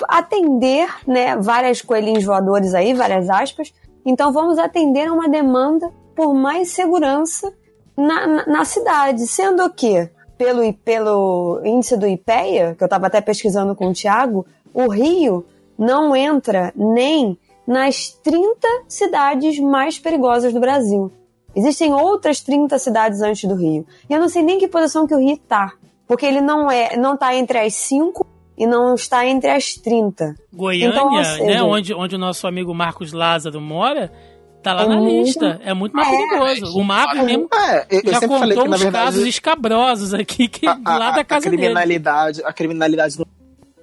atender, 0.08 0.88
né, 1.06 1.36
várias 1.36 1.82
coelhinhos 1.82 2.24
voadores 2.24 2.74
aí, 2.74 2.94
várias 2.94 3.28
aspas, 3.28 3.72
então 4.04 4.32
vamos 4.32 4.58
atender 4.58 5.08
a 5.08 5.12
uma 5.12 5.28
demanda 5.28 5.90
por 6.14 6.34
mais 6.34 6.70
segurança 6.70 7.52
na, 7.96 8.26
na, 8.26 8.46
na 8.46 8.64
cidade, 8.64 9.26
sendo 9.26 9.68
que 9.70 10.08
pelo, 10.36 10.72
pelo 10.72 11.60
índice 11.64 11.96
do 11.96 12.06
IPEA, 12.06 12.74
que 12.76 12.82
eu 12.82 12.86
estava 12.86 13.08
até 13.08 13.20
pesquisando 13.20 13.74
com 13.74 13.88
o 13.88 13.92
Tiago, 13.92 14.46
o 14.72 14.88
Rio 14.88 15.44
não 15.76 16.14
entra 16.14 16.72
nem 16.76 17.38
nas 17.68 18.08
30 18.24 18.66
cidades 18.88 19.60
mais 19.60 19.98
perigosas 19.98 20.54
do 20.54 20.58
Brasil. 20.58 21.12
Existem 21.54 21.92
outras 21.92 22.40
30 22.40 22.78
cidades 22.78 23.20
antes 23.20 23.46
do 23.46 23.54
Rio. 23.54 23.86
E 24.08 24.14
eu 24.14 24.18
não 24.18 24.28
sei 24.30 24.42
nem 24.42 24.58
que 24.58 24.66
posição 24.66 25.06
que 25.06 25.14
o 25.14 25.18
Rio 25.18 25.34
está, 25.34 25.74
porque 26.06 26.24
ele 26.24 26.40
não 26.40 26.70
é, 26.70 26.96
não 26.96 27.12
está 27.12 27.34
entre 27.34 27.58
as 27.58 27.74
5 27.74 28.26
e 28.56 28.66
não 28.66 28.94
está 28.94 29.26
entre 29.26 29.50
as 29.50 29.74
30. 29.74 30.34
Goiânia, 30.50 30.88
então, 30.88 31.22
seja, 31.22 31.44
né, 31.44 31.62
onde, 31.62 31.92
onde 31.92 32.16
o 32.16 32.18
nosso 32.18 32.46
amigo 32.46 32.74
Marcos 32.74 33.12
Lázaro 33.12 33.60
mora, 33.60 34.10
tá 34.62 34.72
lá 34.72 34.84
é 34.84 34.88
na 34.88 34.96
muito, 34.96 35.26
lista. 35.26 35.60
É 35.62 35.74
muito 35.74 35.94
mais 35.94 36.08
é, 36.08 36.16
perigoso. 36.16 36.78
O 36.78 36.82
Marcos 36.82 37.20
mesmo 37.20 37.48
é, 37.52 37.86
já 38.10 38.20
contou 38.26 38.64
que, 38.64 38.70
uns 38.70 38.80
verdade, 38.80 38.92
casos 38.92 39.26
escabrosos 39.26 40.14
aqui 40.14 40.48
que, 40.48 40.66
a, 40.66 40.78
lá 40.86 41.10
da 41.10 41.22
casa 41.22 41.46
a 41.46 41.50
criminalidade, 41.50 42.38
dele. 42.38 42.48
A 42.48 42.52
criminalidade 42.54 43.16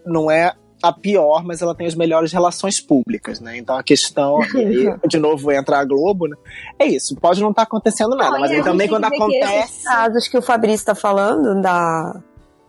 não 0.08 0.32
é 0.32 0.56
a 0.82 0.92
pior, 0.92 1.44
mas 1.44 1.62
ela 1.62 1.74
tem 1.74 1.88
as 1.88 1.96
melhores 1.96 2.32
relações 2.32 2.80
públicas, 2.80 3.40
né? 3.40 3.58
Então 3.58 3.78
a 3.78 3.84
questão, 3.84 4.40
de 5.08 5.18
novo 5.18 5.52
entra 5.52 5.80
a 5.80 5.86
Globo, 5.86 6.28
né? 6.28 6.36
É 6.78 6.86
isso, 6.86 7.16
pode 7.16 7.42
não 7.42 7.50
estar 7.50 7.64
tá 7.64 7.68
acontecendo 7.68 8.16
nada, 8.16 8.38
mas 8.40 8.52
aí 8.52 8.64
também 8.64 8.88
quando 8.88 9.06
acontece. 9.06 9.84
casos 9.84 10.28
que 10.28 10.38
o 10.38 10.42
Fabrício 10.42 10.82
está 10.82 10.96
falando 10.96 11.62
da 11.62 12.22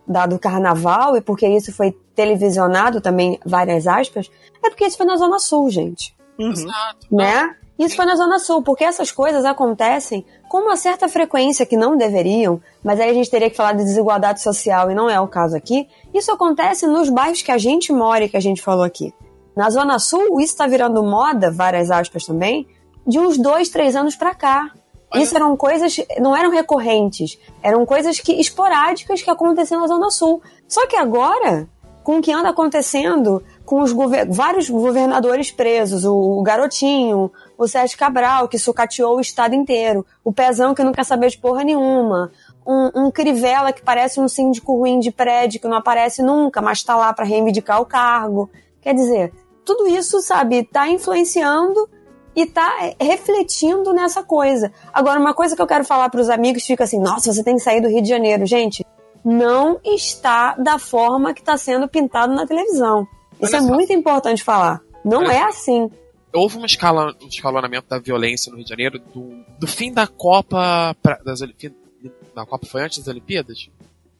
da, 0.07 0.25
do 0.25 0.39
carnaval 0.39 1.17
e 1.17 1.21
porque 1.21 1.45
isso 1.45 1.73
foi 1.73 1.91
televisionado 2.15 3.01
também, 3.01 3.37
várias 3.45 3.85
aspas, 3.85 4.31
é 4.63 4.69
porque 4.69 4.85
isso 4.85 4.97
foi 4.97 5.05
na 5.05 5.17
Zona 5.17 5.37
Sul, 5.37 5.69
gente. 5.69 6.15
Uhum. 6.39 6.51
Exato. 6.51 7.07
Né? 7.11 7.55
Isso 7.77 7.95
foi 7.95 8.05
na 8.05 8.15
Zona 8.15 8.39
Sul, 8.39 8.63
porque 8.63 8.83
essas 8.83 9.11
coisas 9.11 9.45
acontecem 9.45 10.25
com 10.49 10.59
uma 10.59 10.75
certa 10.75 11.07
frequência 11.07 11.65
que 11.65 11.77
não 11.77 11.95
deveriam, 11.95 12.59
mas 12.83 12.99
aí 12.99 13.09
a 13.09 13.13
gente 13.13 13.29
teria 13.29 13.49
que 13.49 13.55
falar 13.55 13.73
de 13.73 13.83
desigualdade 13.83 14.41
social 14.41 14.89
e 14.89 14.95
não 14.95 15.09
é 15.09 15.19
o 15.19 15.27
caso 15.27 15.55
aqui. 15.55 15.87
Isso 16.13 16.31
acontece 16.31 16.87
nos 16.87 17.09
bairros 17.09 17.41
que 17.41 17.51
a 17.51 17.57
gente 17.57 17.93
mora 17.93 18.23
e 18.23 18.29
que 18.29 18.37
a 18.37 18.41
gente 18.41 18.61
falou 18.61 18.83
aqui. 18.83 19.13
Na 19.55 19.69
Zona 19.69 19.99
Sul, 19.99 20.39
isso 20.39 20.53
está 20.53 20.67
virando 20.67 21.03
moda, 21.03 21.51
várias 21.51 21.91
aspas 21.91 22.25
também, 22.25 22.67
de 23.05 23.19
uns 23.19 23.37
dois, 23.37 23.69
três 23.69 23.95
anos 23.95 24.15
para 24.15 24.33
cá. 24.33 24.71
Isso 25.15 25.35
eram 25.35 25.55
coisas, 25.55 25.95
não 26.19 26.35
eram 26.35 26.51
recorrentes, 26.51 27.39
eram 27.63 27.85
coisas 27.85 28.19
que 28.19 28.33
esporádicas 28.33 29.21
que 29.21 29.29
aconteciam 29.29 29.81
na 29.81 29.87
Zona 29.87 30.11
Sul. 30.11 30.41
Só 30.67 30.85
que 30.85 30.95
agora, 30.95 31.67
com 32.03 32.17
o 32.17 32.21
que 32.21 32.31
anda 32.31 32.49
acontecendo, 32.49 33.41
com 33.65 33.81
os 33.81 33.93
gover 33.93 34.29
vários 34.29 34.69
governadores 34.69 35.49
presos, 35.49 36.05
o, 36.05 36.13
o, 36.13 36.43
Garotinho, 36.43 37.31
o 37.57 37.67
Sérgio 37.67 37.97
Cabral, 37.97 38.47
que 38.47 38.59
sucateou 38.59 39.17
o 39.17 39.21
estado 39.21 39.55
inteiro, 39.55 40.05
o 40.23 40.31
Pezão, 40.31 40.75
que 40.75 40.83
não 40.83 40.91
quer 40.91 41.03
saber 41.03 41.29
de 41.29 41.37
porra 41.37 41.63
nenhuma, 41.63 42.31
um, 42.65 43.05
um 43.05 43.11
Crivella, 43.11 43.73
que 43.73 43.81
parece 43.81 44.19
um 44.19 44.27
síndico 44.27 44.75
ruim 44.75 44.99
de 44.99 45.11
prédio, 45.11 45.59
que 45.59 45.67
não 45.67 45.77
aparece 45.77 46.21
nunca, 46.21 46.61
mas 46.61 46.79
está 46.79 46.95
lá 46.95 47.11
para 47.13 47.25
reivindicar 47.25 47.81
o 47.81 47.85
cargo. 47.85 48.49
Quer 48.81 48.93
dizer, 48.93 49.33
tudo 49.65 49.87
isso, 49.87 50.21
sabe, 50.21 50.57
está 50.57 50.87
influenciando 50.87 51.89
e 52.35 52.45
tá 52.45 52.93
refletindo 53.01 53.91
nessa 53.93 54.21
coisa. 54.21 54.71
Agora, 54.93 55.19
uma 55.19 55.33
coisa 55.33 55.55
que 55.55 55.61
eu 55.61 55.67
quero 55.67 55.83
falar 55.83 56.09
para 56.09 56.21
os 56.21 56.29
amigos 56.29 56.63
fica 56.63 56.83
assim: 56.83 56.99
nossa, 56.99 57.33
você 57.33 57.43
tem 57.43 57.55
que 57.55 57.61
sair 57.61 57.81
do 57.81 57.89
Rio 57.89 58.01
de 58.01 58.09
Janeiro. 58.09 58.45
Gente, 58.45 58.85
não 59.25 59.79
está 59.83 60.53
da 60.55 60.77
forma 60.77 61.33
que 61.33 61.41
está 61.41 61.57
sendo 61.57 61.87
pintado 61.87 62.35
na 62.35 62.45
televisão. 62.45 63.07
Isso 63.41 63.55
é 63.55 63.61
muito 63.61 63.91
importante 63.91 64.43
falar. 64.43 64.81
Não 65.03 65.19
Olha 65.19 65.33
é 65.33 65.43
assim. 65.43 65.89
Houve 66.37 66.57
uma 66.57 66.67
escala, 66.67 67.15
um 67.21 67.27
escalonamento 67.27 67.87
da 67.89 67.97
violência 67.97 68.51
no 68.51 68.57
Rio 68.57 68.63
de 68.63 68.69
Janeiro 68.69 68.99
do, 68.99 69.43
do 69.59 69.67
fim 69.67 69.91
da 69.91 70.05
Copa. 70.05 70.95
Pra, 71.01 71.17
das, 71.17 71.39
da 71.39 72.45
Copa 72.45 72.67
foi 72.67 72.83
antes 72.83 72.99
das 72.99 73.07
Olimpíadas? 73.07 73.69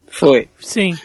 Foi. 0.08 0.50
Sim. 0.60 0.98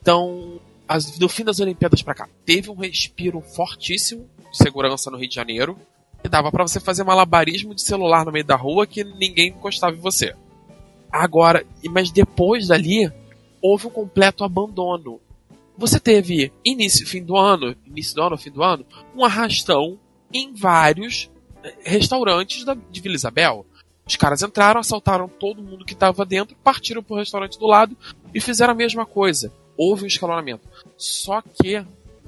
Então, 0.00 0.60
as, 0.86 1.18
do 1.18 1.28
fim 1.28 1.44
das 1.44 1.58
Olimpíadas 1.58 2.02
para 2.02 2.14
cá, 2.14 2.28
teve 2.46 2.70
um 2.70 2.74
respiro 2.74 3.40
fortíssimo 3.40 4.28
de 4.50 4.56
segurança 4.56 5.10
no 5.10 5.16
Rio 5.16 5.28
de 5.28 5.34
Janeiro 5.34 5.76
e 6.22 6.28
dava 6.28 6.52
para 6.52 6.66
você 6.66 6.78
fazer 6.78 7.02
malabarismo 7.02 7.74
de 7.74 7.82
celular 7.82 8.24
no 8.24 8.30
meio 8.30 8.44
da 8.44 8.54
rua 8.54 8.86
que 8.86 9.02
ninguém 9.02 9.48
encostava 9.48 9.96
em 9.96 10.00
você. 10.00 10.34
Agora, 11.10 11.66
mas 11.90 12.10
depois 12.10 12.68
dali, 12.68 13.10
houve 13.60 13.88
um 13.88 13.90
completo 13.90 14.44
abandono. 14.44 15.20
Você 15.76 15.98
teve 15.98 16.52
início, 16.64 17.06
fim 17.06 17.22
do 17.22 17.36
ano, 17.36 17.74
início 17.86 18.14
do 18.14 18.22
ano, 18.22 18.38
fim 18.38 18.50
do 18.50 18.62
ano, 18.62 18.86
um 19.16 19.24
arrastão 19.24 19.98
em 20.32 20.54
vários 20.54 21.30
eh, 21.62 21.74
restaurantes 21.84 22.64
da, 22.64 22.74
de 22.74 23.00
Vila 23.00 23.14
Isabel. 23.14 23.66
Os 24.06 24.16
caras 24.16 24.42
entraram, 24.42 24.80
assaltaram 24.80 25.28
todo 25.28 25.62
mundo 25.62 25.84
que 25.84 25.92
estava 25.92 26.24
dentro, 26.24 26.56
partiram 26.56 27.02
pro 27.02 27.16
restaurante 27.16 27.58
do 27.58 27.66
lado 27.66 27.96
e 28.34 28.40
fizeram 28.40 28.72
a 28.72 28.76
mesma 28.76 29.06
coisa. 29.06 29.52
Houve 29.76 30.04
um 30.04 30.08
escalonamento. 30.08 30.68
Só 30.96 31.40
que 31.40 31.84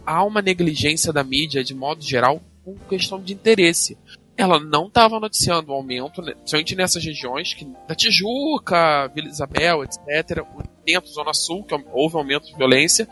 há 0.07 0.25
uma 0.25 0.41
negligência 0.41 1.13
da 1.13 1.25
mídia, 1.25 1.65
de 1.65 1.75
modo 1.75 2.03
geral, 2.03 2.41
com 2.65 2.77
questão 2.89 3.21
de 3.21 3.33
interesse. 3.33 3.99
Ela 4.37 4.59
não 4.59 4.87
estava 4.87 5.21
noticiando 5.21 5.71
o 5.71 5.75
aumento, 5.75 6.21
né, 6.21 6.33
principalmente 6.33 6.75
nessas 6.75 7.05
regiões, 7.05 7.55
que 7.55 7.65
da 7.87 7.95
Tijuca, 7.95 9.09
Vila 9.15 9.29
Isabel, 9.29 9.85
etc., 9.85 10.45
dentro 10.85 11.09
da 11.09 11.15
Zona 11.15 11.35
Sul, 11.35 11.63
que 11.65 11.75
houve 11.93 12.17
um 12.17 12.21
aumento 12.21 12.47
de 12.47 12.57
violência, 12.57 13.09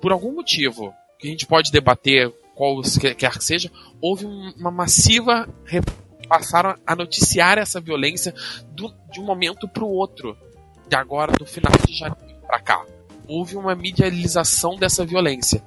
por 0.00 0.12
algum 0.12 0.32
motivo, 0.32 0.94
que 1.18 1.26
a 1.26 1.30
gente 1.30 1.46
pode 1.46 1.72
debater 1.72 2.32
qual 2.60 2.82
quer 3.16 3.38
que 3.38 3.42
seja, 3.42 3.72
houve 4.02 4.26
uma 4.26 4.70
massiva. 4.70 5.48
passaram 6.28 6.76
a 6.86 6.94
noticiar 6.94 7.56
essa 7.56 7.80
violência 7.80 8.34
do, 8.72 8.94
de 9.10 9.18
um 9.18 9.24
momento 9.24 9.66
para 9.66 9.82
o 9.82 9.88
outro, 9.88 10.36
de 10.86 10.94
agora, 10.94 11.32
do 11.32 11.46
final 11.46 11.72
de 11.86 11.96
janeiro 11.96 12.38
para 12.46 12.60
cá. 12.60 12.84
Houve 13.26 13.56
uma 13.56 13.74
medialização 13.74 14.76
dessa 14.76 15.06
violência. 15.06 15.64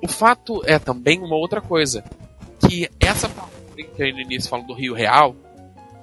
O 0.00 0.06
fato 0.06 0.62
é 0.66 0.78
também 0.78 1.18
uma 1.18 1.34
outra 1.34 1.60
coisa 1.60 2.04
que 2.60 2.88
essa 3.00 3.28
que 3.74 4.00
aí 4.00 4.12
no 4.12 4.20
início 4.20 4.48
falam 4.48 4.64
do 4.64 4.72
Rio 4.72 4.94
Real, 4.94 5.34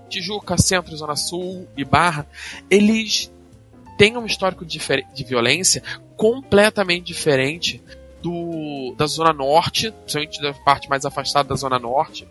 Tijuca, 0.10 0.58
Centro, 0.58 0.98
Zona 0.98 1.16
Sul 1.16 1.70
e 1.78 1.86
Barra, 1.86 2.28
eles 2.70 3.32
têm 3.98 4.18
um 4.18 4.26
histórico 4.26 4.66
de, 4.66 4.78
de 5.14 5.24
violência 5.24 5.82
completamente 6.18 7.06
diferente 7.06 7.82
do 8.22 8.94
da 8.98 9.06
Zona 9.06 9.34
Norte, 9.34 9.92
principalmente 9.92 10.42
da 10.42 10.54
parte 10.54 10.90
mais 10.90 11.06
afastada 11.06 11.50
da 11.50 11.56
Zona 11.56 11.80
Norte, 11.80 12.28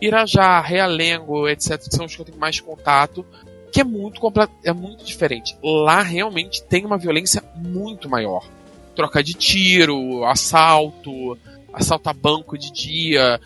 Irajá, 0.00 0.60
Realengo, 0.60 1.48
etc., 1.48 1.78
que 1.78 1.94
são 1.94 2.06
os 2.06 2.14
que 2.14 2.22
eu 2.22 2.26
tenho 2.26 2.38
mais 2.38 2.58
contato, 2.60 3.24
que 3.70 3.80
é 3.80 3.84
muito, 3.84 4.20
é 4.64 4.72
muito 4.72 5.04
diferente. 5.04 5.56
Lá 5.62 6.02
realmente 6.02 6.62
tem 6.64 6.84
uma 6.84 6.98
violência 6.98 7.42
muito 7.54 8.08
maior. 8.08 8.48
troca 8.94 9.22
de 9.22 9.32
tiro, 9.34 10.24
assalto, 10.24 11.38
assalto 11.72 12.08
a 12.08 12.12
banco 12.12 12.58
de 12.58 12.72
dia. 12.72 13.40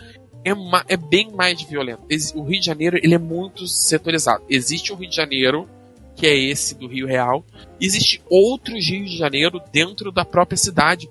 É, 0.44 0.94
é 0.94 0.96
bem 0.96 1.30
mais 1.32 1.60
violento. 1.62 2.02
O 2.34 2.42
Rio 2.42 2.60
de 2.60 2.66
Janeiro 2.66 2.98
ele 3.02 3.14
é 3.14 3.18
muito 3.18 3.66
setorizado. 3.66 4.44
Existe 4.48 4.92
o 4.92 4.96
Rio 4.96 5.08
de 5.08 5.16
Janeiro, 5.16 5.68
que 6.16 6.26
é 6.26 6.34
esse 6.34 6.74
do 6.74 6.86
Rio 6.86 7.06
Real. 7.06 7.44
Existe 7.80 8.22
outros 8.30 8.88
Rios 8.88 9.10
de 9.10 9.16
Janeiro 9.16 9.60
dentro 9.72 10.12
da 10.12 10.24
própria 10.24 10.56
cidade, 10.56 11.08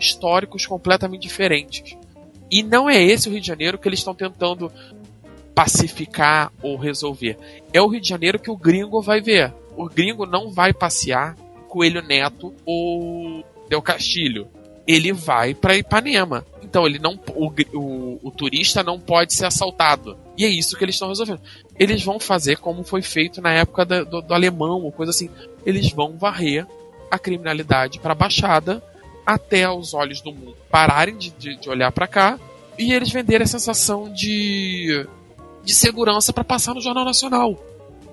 históricos 0.00 0.66
completamente 0.66 1.22
diferentes. 1.22 1.96
E 2.50 2.62
não 2.62 2.90
é 2.90 3.00
esse 3.00 3.28
o 3.28 3.32
Rio 3.32 3.40
de 3.40 3.46
Janeiro 3.46 3.78
que 3.78 3.88
eles 3.88 4.00
estão 4.00 4.14
tentando 4.14 4.72
pacificar 5.54 6.50
ou 6.62 6.76
resolver. 6.76 7.38
É 7.72 7.80
o 7.80 7.86
Rio 7.86 8.00
de 8.00 8.08
Janeiro 8.08 8.38
que 8.38 8.50
o 8.50 8.56
gringo 8.56 9.00
vai 9.00 9.20
ver. 9.20 9.52
O 9.76 9.88
gringo 9.88 10.26
não 10.26 10.50
vai 10.50 10.72
passear 10.72 11.36
Coelho 11.68 12.02
Neto 12.02 12.52
ou 12.64 13.44
Del 13.68 13.80
Castilho. 13.80 14.48
Ele 14.86 15.12
vai 15.12 15.54
para 15.54 15.76
Ipanema. 15.76 16.44
Então 16.62 16.86
ele 16.86 16.98
não, 16.98 17.18
o, 17.34 17.52
o, 17.74 18.18
o 18.22 18.30
turista 18.30 18.82
não 18.82 18.98
pode 18.98 19.34
ser 19.34 19.46
assaltado. 19.46 20.16
E 20.36 20.44
é 20.44 20.48
isso 20.48 20.76
que 20.76 20.84
eles 20.84 20.96
estão 20.96 21.08
resolvendo. 21.08 21.40
Eles 21.78 22.02
vão 22.02 22.18
fazer 22.18 22.58
como 22.58 22.82
foi 22.82 23.02
feito 23.02 23.40
na 23.40 23.52
época 23.52 23.84
do, 23.84 24.22
do 24.22 24.34
alemão 24.34 24.82
ou 24.82 24.90
coisa 24.90 25.10
assim. 25.10 25.30
Eles 25.64 25.90
vão 25.92 26.16
varrer 26.16 26.66
a 27.10 27.18
criminalidade 27.18 28.00
para 28.00 28.12
a 28.12 28.16
Baixada 28.16 28.82
até 29.34 29.68
os 29.70 29.94
olhos 29.94 30.20
do 30.20 30.32
mundo 30.32 30.56
pararem 30.70 31.16
de, 31.16 31.30
de, 31.30 31.56
de 31.56 31.68
olhar 31.70 31.90
para 31.92 32.06
cá 32.06 32.38
e 32.78 32.92
eles 32.92 33.10
venderem 33.10 33.44
a 33.44 33.46
sensação 33.48 34.12
de, 34.12 35.06
de 35.64 35.74
segurança 35.74 36.32
para 36.32 36.44
passar 36.44 36.74
no 36.74 36.80
Jornal 36.80 37.04
Nacional. 37.04 37.58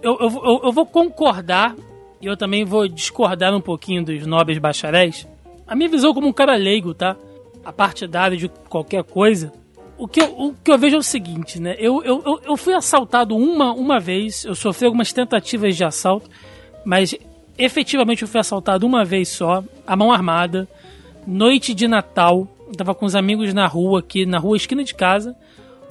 Eu, 0.02 0.18
eu, 0.20 0.30
eu- 0.30 0.62
eu 0.66 0.72
vou 0.72 0.86
concordar 0.86 1.76
e 2.22 2.26
eu 2.26 2.36
também 2.38 2.64
vou 2.66 2.88
discordar 2.88 3.54
um 3.56 3.62
pouquinho 3.62 4.04
dos 4.04 4.26
nobres 4.26 4.58
bacharéis. 4.58 5.28
A 5.68 5.76
minha 5.76 5.90
visão 5.90 6.14
como 6.14 6.28
um 6.28 6.34
cara 6.34 6.56
leigo, 6.56 6.94
tá? 6.94 7.16
A 7.64 7.72
partidário 7.74 8.38
de 8.38 8.48
qualquer 8.70 9.04
coisa. 9.04 9.52
O 9.98 10.08
que 10.08 10.22
eu, 10.22 10.26
o 10.40 10.54
que 10.64 10.72
eu 10.72 10.78
vejo 10.78 10.96
é 10.96 11.00
o 11.00 11.04
seguinte, 11.04 11.60
né? 11.60 11.76
Eu, 11.80 12.04
eu, 12.04 12.40
eu- 12.46 12.58
fui 12.58 12.74
assaltado 12.74 13.36
uma, 13.36 13.72
uma 13.74 14.00
vez, 14.00 14.46
eu 14.46 14.54
sofri 14.56 14.86
algumas 14.86 15.12
tentativas 15.12 15.76
de 15.76 15.84
assalto, 15.84 16.30
mas 16.86 17.16
efetivamente 17.58 18.22
eu 18.22 18.28
fui 18.28 18.40
assaltado 18.40 18.86
uma 18.86 19.04
vez 19.04 19.30
só, 19.30 19.64
a 19.86 19.96
mão 19.96 20.12
armada, 20.12 20.68
noite 21.28 21.74
de 21.74 21.88
Natal. 21.88 22.48
Tava 22.76 22.96
com 22.96 23.06
os 23.06 23.16
amigos 23.16 23.54
na 23.54 23.68
rua, 23.68 24.00
aqui 24.00 24.26
na 24.26 24.40
rua, 24.40 24.58
esquina 24.58 24.84
de 24.84 24.96
casa. 24.96 25.36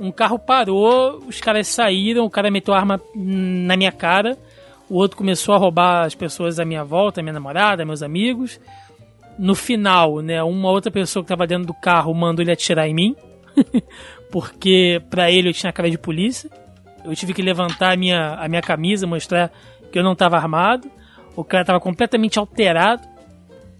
Um 0.00 0.10
carro 0.10 0.38
parou, 0.38 1.22
os 1.26 1.40
caras 1.40 1.68
saíram, 1.68 2.24
o 2.24 2.30
cara 2.30 2.50
meteu 2.50 2.74
a 2.74 2.78
arma 2.78 3.00
na 3.14 3.76
minha 3.76 3.92
cara. 3.92 4.36
O 4.88 4.96
outro 4.96 5.16
começou 5.16 5.54
a 5.54 5.58
roubar 5.58 6.04
as 6.04 6.14
pessoas 6.14 6.58
à 6.58 6.64
minha 6.64 6.84
volta, 6.84 7.22
minha 7.22 7.32
namorada, 7.32 7.84
meus 7.84 8.02
amigos. 8.02 8.60
No 9.38 9.54
final, 9.54 10.20
né, 10.20 10.42
uma 10.42 10.70
outra 10.70 10.90
pessoa 10.90 11.22
que 11.22 11.28
tava 11.28 11.46
dentro 11.46 11.66
do 11.66 11.74
carro 11.74 12.14
mandou 12.14 12.42
ele 12.42 12.52
atirar 12.52 12.88
em 12.88 12.94
mim. 12.94 13.16
porque 14.30 15.00
pra 15.08 15.30
ele 15.30 15.48
eu 15.48 15.52
tinha 15.52 15.72
cara 15.72 15.90
de 15.90 15.98
polícia. 15.98 16.50
Eu 17.04 17.14
tive 17.14 17.32
que 17.32 17.42
levantar 17.42 17.92
a 17.92 17.96
minha, 17.96 18.34
a 18.34 18.48
minha 18.48 18.62
camisa, 18.62 19.06
mostrar 19.06 19.50
que 19.90 19.98
eu 19.98 20.02
não 20.02 20.14
tava 20.14 20.36
armado. 20.36 20.90
O 21.34 21.44
cara 21.44 21.64
tava 21.64 21.80
completamente 21.80 22.38
alterado. 22.38 23.15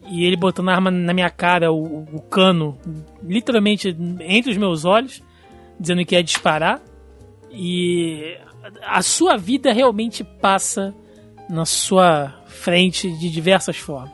E 0.08 0.24
ele 0.24 0.36
botando 0.36 0.68
a 0.68 0.74
arma 0.74 0.90
na 0.90 1.12
minha 1.12 1.30
cara, 1.30 1.72
o, 1.72 2.04
o 2.12 2.20
cano, 2.22 2.78
literalmente 3.22 3.96
entre 4.20 4.52
os 4.52 4.56
meus 4.56 4.84
olhos, 4.84 5.22
dizendo 5.78 6.04
que 6.04 6.14
ia 6.14 6.22
disparar. 6.22 6.80
E 7.50 8.36
a 8.82 9.02
sua 9.02 9.36
vida 9.36 9.72
realmente 9.72 10.22
passa 10.22 10.94
na 11.48 11.64
sua 11.64 12.34
frente 12.46 13.10
de 13.18 13.30
diversas 13.30 13.76
formas. 13.76 14.10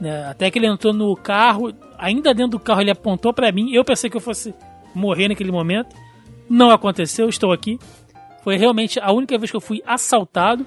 né? 0.00 0.24
Até 0.26 0.50
que 0.50 0.58
ele 0.58 0.66
entrou 0.66 0.92
no 0.92 1.14
carro, 1.16 1.72
ainda 1.98 2.34
dentro 2.34 2.52
do 2.52 2.60
carro 2.60 2.80
ele 2.80 2.90
apontou 2.90 3.32
pra 3.32 3.52
mim. 3.52 3.72
Eu 3.72 3.84
pensei 3.84 4.08
que 4.10 4.16
eu 4.16 4.20
fosse 4.20 4.54
morrer 4.94 5.28
naquele 5.28 5.52
momento. 5.52 5.94
Não 6.48 6.70
aconteceu, 6.70 7.28
estou 7.28 7.52
aqui. 7.52 7.78
Foi 8.42 8.56
realmente 8.56 9.00
a 9.00 9.12
única 9.12 9.36
vez 9.36 9.50
que 9.50 9.56
eu 9.56 9.60
fui 9.60 9.82
assaltado. 9.86 10.64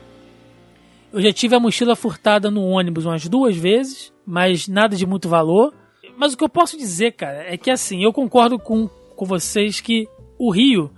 Eu 1.11 1.21
já 1.21 1.33
tive 1.33 1.55
a 1.55 1.59
mochila 1.59 1.95
furtada 1.95 2.51
no 2.51 2.63
ônibus 2.63 3.05
umas 3.05 3.27
duas 3.27 3.55
vezes, 3.57 4.13
mas 4.29 4.67
nada 4.67 4.95
de 4.95 5.07
muito 5.07 5.27
valor. 5.27 5.73
Mas 6.15 6.33
o 6.33 6.37
que 6.37 6.43
eu 6.43 6.49
posso 6.49 6.77
dizer, 6.77 7.13
cara, 7.13 7.51
é 7.51 7.57
que 7.57 7.71
assim, 7.71 8.03
eu 8.03 8.13
concordo 8.13 8.59
com, 8.59 8.87
com 9.15 9.25
vocês 9.25 9.81
que 9.81 10.07
o 10.37 10.51
Rio, 10.51 10.91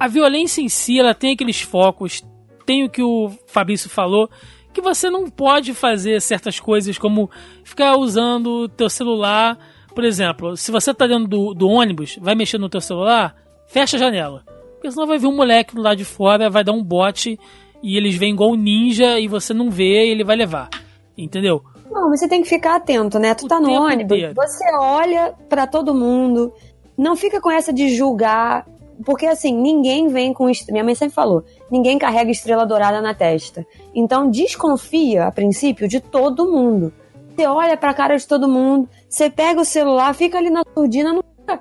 a 0.00 0.08
violência 0.08 0.62
em 0.62 0.70
si, 0.70 0.98
ela 0.98 1.14
tem 1.14 1.34
aqueles 1.34 1.60
focos, 1.60 2.24
tem 2.64 2.84
o 2.84 2.88
que 2.88 3.02
o 3.02 3.30
Fabrício 3.46 3.90
falou, 3.90 4.30
que 4.72 4.80
você 4.80 5.10
não 5.10 5.28
pode 5.28 5.74
fazer 5.74 6.18
certas 6.22 6.58
coisas 6.58 6.96
como 6.96 7.30
ficar 7.62 7.96
usando 7.96 8.68
teu 8.70 8.88
celular. 8.88 9.58
Por 9.94 10.02
exemplo, 10.02 10.56
se 10.56 10.72
você 10.72 10.94
tá 10.94 11.06
dentro 11.06 11.28
do, 11.28 11.52
do 11.52 11.68
ônibus, 11.68 12.16
vai 12.22 12.34
mexer 12.34 12.56
no 12.56 12.70
teu 12.70 12.80
celular, 12.80 13.36
fecha 13.66 13.98
a 13.98 14.00
janela. 14.00 14.44
Porque 14.74 14.90
senão 14.90 15.06
vai 15.06 15.18
vir 15.18 15.26
um 15.26 15.36
moleque 15.36 15.74
do 15.74 15.82
lado 15.82 15.98
de 15.98 16.06
fora, 16.06 16.48
vai 16.48 16.64
dar 16.64 16.72
um 16.72 16.82
bote 16.82 17.38
e 17.82 17.98
eles 17.98 18.14
vêm 18.14 18.32
igual 18.32 18.52
um 18.52 18.56
ninja 18.56 19.20
e 19.20 19.28
você 19.28 19.52
não 19.52 19.70
vê 19.70 20.06
e 20.06 20.10
ele 20.10 20.24
vai 20.24 20.36
levar. 20.36 20.70
Entendeu? 21.18 21.62
Não, 21.92 22.08
mas 22.08 22.20
você 22.20 22.28
tem 22.28 22.42
que 22.42 22.48
ficar 22.48 22.76
atento, 22.76 23.18
né? 23.18 23.34
Tu 23.34 23.46
tá 23.46 23.60
no 23.60 23.70
ônibus, 23.70 24.16
inteiro. 24.18 24.34
você 24.34 24.64
olha 24.78 25.34
pra 25.48 25.66
todo 25.66 25.94
mundo, 25.94 26.52
não 26.96 27.14
fica 27.16 27.40
com 27.40 27.50
essa 27.50 27.72
de 27.72 27.88
julgar, 27.94 28.66
porque 29.04 29.26
assim, 29.26 29.54
ninguém 29.54 30.08
vem 30.08 30.32
com. 30.32 30.48
est- 30.48 30.70
Minha 30.70 30.84
mãe 30.84 30.94
sempre 30.94 31.14
falou: 31.14 31.44
ninguém 31.70 31.98
carrega 31.98 32.30
estrela 32.30 32.64
dourada 32.64 33.00
na 33.02 33.14
testa. 33.14 33.66
Então 33.94 34.30
desconfia, 34.30 35.26
a 35.26 35.32
princípio, 35.32 35.86
de 35.88 36.00
todo 36.00 36.50
mundo. 36.50 36.92
Você 37.36 37.46
olha 37.46 37.76
pra 37.76 37.94
cara 37.94 38.16
de 38.16 38.26
todo 38.26 38.46
mundo, 38.48 38.88
você 39.08 39.30
pega 39.30 39.60
o 39.60 39.64
celular, 39.64 40.14
fica 40.14 40.38
ali 40.38 40.50
na 40.50 40.62
surdina, 40.74 41.12
não 41.14 41.22
fica 41.40 41.60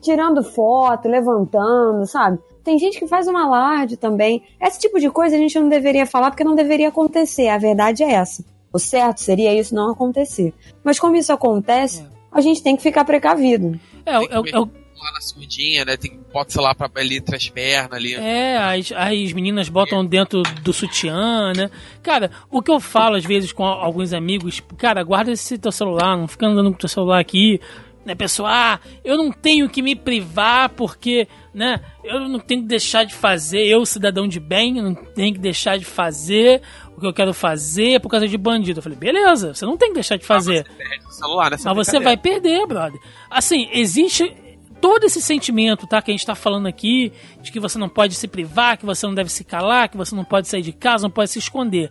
tirando 0.00 0.42
foto, 0.44 1.08
levantando, 1.08 2.06
sabe? 2.06 2.38
Tem 2.62 2.78
gente 2.78 2.98
que 2.98 3.06
faz 3.06 3.26
um 3.26 3.36
alarde 3.36 3.96
também. 3.96 4.42
Esse 4.60 4.78
tipo 4.78 5.00
de 5.00 5.10
coisa 5.10 5.34
a 5.34 5.38
gente 5.38 5.58
não 5.58 5.68
deveria 5.68 6.06
falar 6.06 6.30
porque 6.30 6.44
não 6.44 6.54
deveria 6.54 6.88
acontecer. 6.88 7.48
A 7.48 7.58
verdade 7.58 8.02
é 8.04 8.12
essa. 8.12 8.44
O 8.72 8.78
certo 8.78 9.20
seria 9.20 9.58
isso 9.58 9.74
não 9.74 9.90
acontecer. 9.90 10.52
Mas 10.84 10.98
como 10.98 11.16
isso 11.16 11.32
acontece, 11.32 12.04
a 12.30 12.40
gente 12.40 12.62
tem 12.62 12.76
que 12.76 12.82
ficar 12.82 13.04
precavido. 13.04 13.78
É, 14.04 14.16
é, 14.16 14.16
é, 14.16 14.20
é, 14.20 14.58
Lá 15.00 15.12
na 15.12 15.20
surdinha, 15.20 15.84
né? 15.84 15.96
Tem 15.96 16.18
bota, 16.32 16.50
sei 16.50 16.62
lá, 16.62 16.74
pra, 16.74 16.90
ali 16.96 17.16
entre 17.16 17.36
as 17.36 17.48
pernas 17.48 17.92
ali. 17.92 18.14
É, 18.14 18.56
as, 18.56 18.92
as 18.92 19.32
meninas 19.32 19.68
botam 19.68 20.04
dentro 20.04 20.42
do 20.42 20.72
sutiã, 20.72 21.52
né? 21.56 21.70
Cara, 22.02 22.30
o 22.50 22.60
que 22.60 22.70
eu 22.70 22.80
falo 22.80 23.16
às 23.16 23.24
vezes 23.24 23.52
com 23.52 23.64
alguns 23.64 24.12
amigos, 24.12 24.60
cara, 24.76 25.02
guarda 25.02 25.32
esse 25.32 25.56
teu 25.56 25.72
celular, 25.72 26.16
não 26.16 26.28
fica 26.28 26.46
andando 26.46 26.70
com 26.70 26.76
o 26.76 26.80
teu 26.80 26.88
celular 26.88 27.20
aqui. 27.20 27.60
Né, 28.04 28.14
pessoal, 28.14 28.48
ah, 28.50 28.80
eu 29.04 29.18
não 29.18 29.30
tenho 29.30 29.68
que 29.68 29.82
me 29.82 29.94
privar 29.94 30.70
porque, 30.70 31.28
né, 31.58 31.80
eu 32.04 32.20
não 32.28 32.38
tenho 32.38 32.62
que 32.62 32.68
deixar 32.68 33.04
de 33.04 33.14
fazer, 33.14 33.66
eu, 33.66 33.84
cidadão 33.84 34.26
de 34.26 34.40
bem, 34.40 34.74
não 34.74 34.94
tenho 34.94 35.34
que 35.34 35.40
deixar 35.40 35.76
de 35.78 35.84
fazer 35.84 36.62
o 36.96 37.00
que 37.00 37.06
eu 37.06 37.12
quero 37.12 37.34
fazer 37.34 38.00
por 38.00 38.08
causa 38.08 38.26
de 38.26 38.38
bandido. 38.38 38.78
Eu 38.78 38.82
falei, 38.82 38.96
beleza, 38.96 39.52
você 39.54 39.66
não 39.66 39.76
tem 39.76 39.88
que 39.88 39.94
deixar 39.94 40.16
de 40.16 40.24
fazer. 40.24 40.64
Perde 40.76 41.04
o 41.06 41.12
celular 41.12 41.50
nessa 41.50 41.68
Mas 41.74 41.86
você 41.86 42.00
vai 42.00 42.16
perder, 42.16 42.66
brother. 42.66 43.00
Assim, 43.30 43.68
existe 43.72 44.34
todo 44.80 45.04
esse 45.04 45.20
sentimento, 45.20 45.86
tá? 45.86 46.00
Que 46.00 46.10
a 46.10 46.14
gente 46.14 46.24
tá 46.24 46.34
falando 46.36 46.66
aqui, 46.66 47.12
de 47.42 47.50
que 47.50 47.58
você 47.60 47.78
não 47.78 47.88
pode 47.88 48.14
se 48.14 48.28
privar, 48.28 48.78
que 48.78 48.86
você 48.86 49.06
não 49.06 49.14
deve 49.14 49.30
se 49.30 49.42
calar, 49.44 49.88
que 49.88 49.96
você 49.96 50.14
não 50.14 50.24
pode 50.24 50.46
sair 50.48 50.62
de 50.62 50.72
casa, 50.72 51.02
não 51.02 51.10
pode 51.10 51.30
se 51.30 51.38
esconder. 51.38 51.90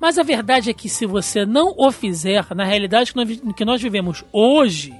Mas 0.00 0.18
a 0.18 0.22
verdade 0.22 0.68
é 0.68 0.74
que 0.74 0.88
se 0.88 1.06
você 1.06 1.46
não 1.46 1.74
o 1.76 1.90
fizer, 1.90 2.44
na 2.54 2.64
realidade 2.64 3.12
que 3.12 3.16
nós, 3.16 3.28
vi- 3.28 3.40
que 3.54 3.64
nós 3.64 3.80
vivemos 3.80 4.24
hoje, 4.32 4.92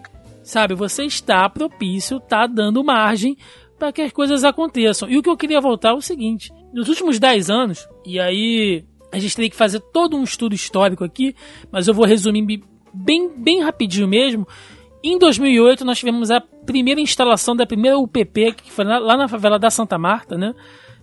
sabe, 0.44 0.74
você 0.74 1.04
está 1.04 1.48
propício, 1.48 2.20
tá 2.20 2.46
dando 2.46 2.82
margem 2.84 3.36
para 3.82 3.92
que 3.92 4.00
as 4.00 4.12
coisas 4.12 4.44
aconteçam. 4.44 5.10
E 5.10 5.18
o 5.18 5.22
que 5.22 5.28
eu 5.28 5.36
queria 5.36 5.60
voltar 5.60 5.88
é 5.88 5.92
o 5.92 6.00
seguinte: 6.00 6.52
nos 6.72 6.88
últimos 6.88 7.18
10 7.18 7.50
anos, 7.50 7.88
e 8.06 8.20
aí 8.20 8.84
a 9.10 9.18
gente 9.18 9.34
teria 9.34 9.50
que 9.50 9.56
fazer 9.56 9.80
todo 9.92 10.16
um 10.16 10.22
estudo 10.22 10.54
histórico 10.54 11.02
aqui, 11.02 11.34
mas 11.72 11.88
eu 11.88 11.94
vou 11.94 12.06
resumir 12.06 12.62
bem, 12.94 13.28
bem 13.36 13.60
rapidinho 13.60 14.06
mesmo. 14.06 14.46
Em 15.02 15.18
2008, 15.18 15.84
nós 15.84 15.98
tivemos 15.98 16.30
a 16.30 16.40
primeira 16.40 17.00
instalação 17.00 17.56
da 17.56 17.66
primeira 17.66 17.98
UPP, 17.98 18.52
que 18.52 18.70
foi 18.70 18.84
lá 18.84 19.16
na 19.16 19.26
favela 19.26 19.58
da 19.58 19.68
Santa 19.68 19.98
Marta, 19.98 20.38
né? 20.38 20.54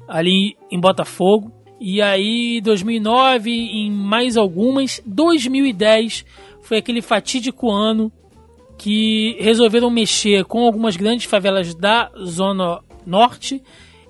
Ali 0.08 0.56
em 0.72 0.80
Botafogo. 0.80 1.52
E 1.82 2.02
aí, 2.02 2.62
2009, 2.62 3.52
em 3.52 3.92
mais 3.92 4.38
algumas. 4.38 5.02
2010 5.06 6.26
foi 6.62 6.78
aquele 6.78 7.02
fatídico 7.02 7.70
ano 7.70 8.10
que 8.80 9.36
resolveram 9.42 9.92
mexer 9.92 10.46
com 10.46 10.66
algumas 10.66 10.96
grandes 10.96 11.26
favelas 11.26 11.76
da 11.76 12.10
Zona 12.24 12.80
Norte, 13.06 13.62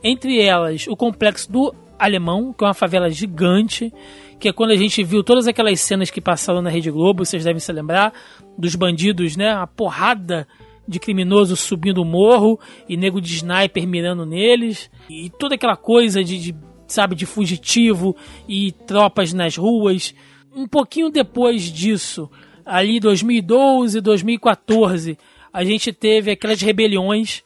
entre 0.04 0.40
elas 0.40 0.86
o 0.88 0.96
complexo 0.96 1.52
do 1.52 1.74
Alemão, 1.98 2.54
que 2.54 2.64
é 2.64 2.68
uma 2.68 2.74
favela 2.76 3.10
gigante, 3.10 3.92
que 4.40 4.48
é 4.48 4.54
quando 4.54 4.70
a 4.70 4.76
gente 4.76 5.04
viu 5.04 5.24
todas 5.24 5.48
aquelas 5.48 5.82
cenas 5.82 6.12
que 6.12 6.22
passaram 6.22 6.62
na 6.62 6.70
Rede 6.70 6.92
Globo, 6.92 7.26
vocês 7.26 7.44
devem 7.44 7.60
se 7.60 7.74
lembrar, 7.74 8.14
dos 8.56 8.76
bandidos, 8.76 9.36
né? 9.36 9.50
A 9.50 9.66
porrada 9.66 10.48
de 10.88 11.00
criminoso 11.00 11.56
subindo 11.56 12.02
o 12.04 12.06
morro 12.06 12.60
e 12.88 12.96
nego 12.96 13.20
de 13.20 13.34
sniper 13.34 13.88
mirando 13.88 14.24
neles, 14.24 14.90
e 15.10 15.32
toda 15.32 15.56
aquela 15.56 15.76
coisa 15.76 16.24
de, 16.24 16.40
de 16.40 16.56
sabe, 16.88 17.16
de 17.16 17.26
fugitivo 17.26 18.16
e 18.48 18.72
tropas 18.72 19.34
nas 19.34 19.58
ruas. 19.58 20.14
Um 20.56 20.68
pouquinho 20.68 21.10
depois 21.10 21.64
disso, 21.64 22.30
ali 22.70 22.98
em 22.98 23.00
2012, 23.00 24.00
2014, 24.00 25.18
a 25.52 25.64
gente 25.64 25.92
teve 25.92 26.32
aquelas 26.32 26.62
rebeliões 26.62 27.44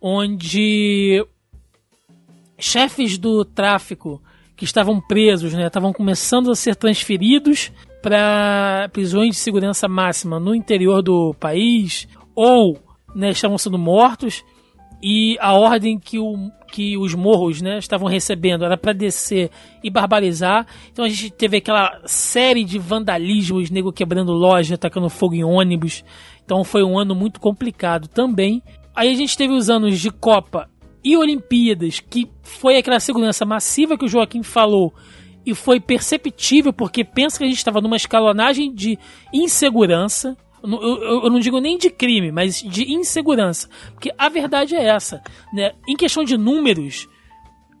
onde 0.00 1.24
chefes 2.58 3.18
do 3.18 3.44
tráfico 3.44 4.20
que 4.56 4.64
estavam 4.64 5.00
presos, 5.00 5.52
né, 5.52 5.66
estavam 5.66 5.92
começando 5.92 6.50
a 6.50 6.56
ser 6.56 6.74
transferidos 6.74 7.70
para 8.00 8.88
prisões 8.92 9.30
de 9.30 9.36
segurança 9.36 9.86
máxima 9.86 10.40
no 10.40 10.54
interior 10.54 11.02
do 11.02 11.34
país 11.34 12.08
ou 12.34 12.78
né, 13.14 13.30
estavam 13.30 13.58
sendo 13.58 13.78
mortos 13.78 14.44
e 15.02 15.36
a 15.40 15.52
ordem 15.52 15.98
que, 15.98 16.18
o, 16.18 16.50
que 16.72 16.96
os 16.96 17.14
morros 17.14 17.60
né, 17.60 17.78
estavam 17.78 18.08
recebendo 18.08 18.64
era 18.64 18.78
para 18.78 18.94
descer 18.94 19.50
e 19.84 19.90
barbarizar. 19.90 20.66
Então 20.90 21.04
a 21.04 21.08
gente 21.08 21.30
teve 21.30 21.58
aquela 21.58 22.00
série 22.06 22.64
de 22.64 22.78
vandalismos, 22.78 23.70
nego 23.70 23.92
quebrando 23.92 24.32
loja, 24.32 24.74
atacando 24.74 25.10
fogo 25.10 25.34
em 25.34 25.44
ônibus. 25.44 26.02
Então 26.42 26.64
foi 26.64 26.82
um 26.82 26.98
ano 26.98 27.14
muito 27.14 27.38
complicado 27.38 28.08
também. 28.08 28.62
Aí 28.96 29.10
a 29.10 29.14
gente 29.14 29.36
teve 29.36 29.52
os 29.52 29.68
anos 29.68 30.00
de 30.00 30.10
Copa 30.10 30.68
e 31.04 31.14
Olimpíadas, 31.14 32.00
que 32.00 32.26
foi 32.42 32.78
aquela 32.78 32.98
segurança 32.98 33.44
massiva 33.44 33.98
que 33.98 34.06
o 34.06 34.08
Joaquim 34.08 34.42
falou, 34.42 34.94
e 35.44 35.54
foi 35.54 35.78
perceptível 35.78 36.72
porque 36.72 37.04
pensa 37.04 37.36
que 37.38 37.44
a 37.44 37.48
gente 37.48 37.58
estava 37.58 37.80
numa 37.80 37.96
escalonagem 37.96 38.72
de 38.72 38.98
insegurança. 39.32 40.36
Eu, 40.62 41.24
eu, 41.24 41.30
não 41.30 41.40
digo 41.40 41.58
nem 41.58 41.76
de 41.76 41.90
crime, 41.90 42.30
mas 42.30 42.62
de 42.62 42.92
insegurança. 42.92 43.68
Porque 43.92 44.12
a 44.16 44.28
verdade 44.28 44.76
é 44.76 44.84
essa. 44.84 45.22
Né? 45.52 45.72
Em 45.88 45.96
questão 45.96 46.22
de 46.22 46.36
números, 46.36 47.08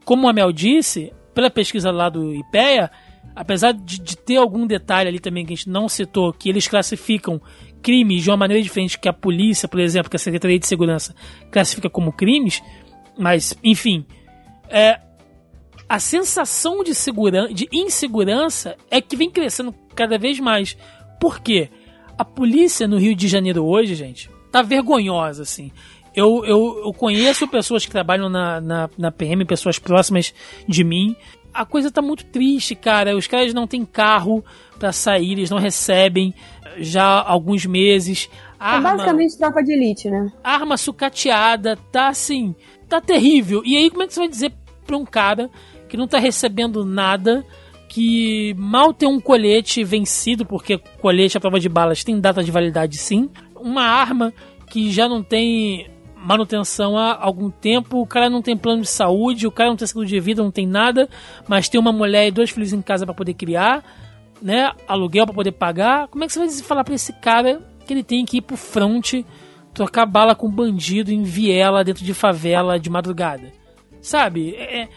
como 0.04 0.28
a 0.28 0.32
Mel 0.32 0.52
disse, 0.52 1.12
pela 1.34 1.50
pesquisa 1.50 1.90
lá 1.90 2.08
do 2.08 2.34
IPEA, 2.34 2.90
apesar 3.36 3.72
de, 3.72 4.00
de, 4.00 4.16
ter 4.16 4.36
algum 4.36 4.66
detalhe 4.66 5.08
ali 5.08 5.20
também 5.20 5.46
que 5.46 5.52
a 5.52 5.56
gente 5.56 5.68
não 5.68 5.88
citou, 5.88 6.32
que 6.32 6.48
eles 6.48 6.66
classificam 6.66 7.40
crimes 7.80 8.22
de 8.22 8.30
uma 8.30 8.36
maneira 8.36 8.62
diferente 8.62 8.98
que 8.98 9.08
a 9.08 9.12
polícia, 9.12 9.68
por 9.68 9.80
exemplo, 9.80 10.10
que 10.10 10.16
a 10.16 10.18
Secretaria 10.18 10.58
de 10.58 10.66
Segurança 10.66 11.14
classifica 11.50 11.88
como 11.88 12.12
crimes, 12.12 12.62
mas, 13.18 13.56
enfim, 13.62 14.04
é, 14.68 15.00
a 15.88 15.98
sensação 15.98 16.82
de, 16.82 16.94
segurança, 16.94 17.52
de 17.52 17.68
insegurança 17.72 18.76
é 18.90 19.00
que 19.00 19.16
vem 19.16 19.30
crescendo 19.30 19.74
cada 19.94 20.16
vez 20.18 20.40
mais. 20.40 20.76
Por 21.20 21.40
quê? 21.40 21.68
A 22.22 22.24
polícia 22.24 22.86
no 22.86 22.98
Rio 22.98 23.16
de 23.16 23.26
Janeiro 23.26 23.64
hoje, 23.64 23.96
gente, 23.96 24.30
tá 24.50 24.62
vergonhosa, 24.62 25.42
assim. 25.42 25.72
Eu, 26.14 26.44
eu, 26.44 26.82
eu 26.84 26.92
conheço 26.92 27.48
pessoas 27.48 27.84
que 27.84 27.90
trabalham 27.90 28.28
na, 28.28 28.60
na, 28.60 28.90
na 28.96 29.10
PM, 29.10 29.44
pessoas 29.44 29.78
próximas 29.78 30.32
de 30.68 30.84
mim. 30.84 31.16
A 31.52 31.66
coisa 31.66 31.90
tá 31.90 32.00
muito 32.00 32.24
triste, 32.26 32.74
cara. 32.74 33.16
Os 33.16 33.26
caras 33.26 33.52
não 33.52 33.66
têm 33.66 33.84
carro 33.84 34.44
para 34.78 34.92
sair, 34.92 35.32
eles 35.32 35.50
não 35.50 35.58
recebem 35.58 36.32
já 36.78 37.02
há 37.02 37.30
alguns 37.30 37.66
meses. 37.66 38.30
Arma, 38.56 38.90
é 38.90 38.92
basicamente 38.92 39.36
tropa 39.36 39.62
de 39.62 39.72
elite, 39.72 40.08
né? 40.08 40.32
Arma 40.44 40.76
sucateada, 40.76 41.76
tá 41.90 42.08
assim 42.08 42.54
tá 42.92 43.00
terrível. 43.00 43.62
E 43.64 43.76
aí, 43.76 43.90
como 43.90 44.02
é 44.02 44.06
que 44.06 44.12
você 44.12 44.20
vai 44.20 44.28
dizer 44.28 44.52
pra 44.86 44.96
um 44.98 45.04
cara 45.04 45.50
que 45.88 45.96
não 45.96 46.06
tá 46.06 46.18
recebendo 46.18 46.84
nada, 46.84 47.44
que 47.92 48.54
mal 48.56 48.94
tem 48.94 49.06
um 49.06 49.20
colete 49.20 49.84
vencido, 49.84 50.46
porque 50.46 50.78
colete 50.98 51.36
à 51.36 51.40
prova 51.40 51.60
de 51.60 51.68
balas 51.68 52.02
tem 52.02 52.18
data 52.18 52.42
de 52.42 52.50
validade 52.50 52.96
sim, 52.96 53.28
uma 53.54 53.82
arma 53.82 54.32
que 54.70 54.90
já 54.90 55.06
não 55.06 55.22
tem 55.22 55.90
manutenção 56.16 56.96
há 56.96 57.14
algum 57.22 57.50
tempo, 57.50 58.00
o 58.00 58.06
cara 58.06 58.30
não 58.30 58.40
tem 58.40 58.56
plano 58.56 58.80
de 58.80 58.88
saúde, 58.88 59.46
o 59.46 59.50
cara 59.50 59.68
não 59.68 59.76
tem 59.76 59.86
seguro 59.86 60.06
de 60.06 60.18
vida, 60.18 60.42
não 60.42 60.50
tem 60.50 60.66
nada, 60.66 61.06
mas 61.46 61.68
tem 61.68 61.78
uma 61.78 61.92
mulher 61.92 62.26
e 62.26 62.30
dois 62.30 62.48
filhos 62.48 62.72
em 62.72 62.80
casa 62.80 63.04
para 63.04 63.14
poder 63.14 63.34
criar, 63.34 63.84
né? 64.40 64.72
Aluguel 64.88 65.26
para 65.26 65.34
poder 65.34 65.52
pagar. 65.52 66.08
Como 66.08 66.24
é 66.24 66.26
que 66.26 66.32
você 66.32 66.38
vai 66.38 66.48
falar 66.48 66.84
para 66.84 66.94
esse 66.94 67.12
cara 67.12 67.60
que 67.86 67.92
ele 67.92 68.02
tem 68.02 68.24
que 68.24 68.38
ir 68.38 68.40
pro 68.40 68.56
front 68.56 69.22
trocar 69.74 70.06
bala 70.06 70.34
com 70.34 70.48
bandido 70.50 71.12
em 71.12 71.24
viela 71.24 71.84
dentro 71.84 72.02
de 72.02 72.14
favela 72.14 72.80
de 72.80 72.88
madrugada. 72.88 73.52
Sabe? 74.00 74.54
É, 74.54 74.88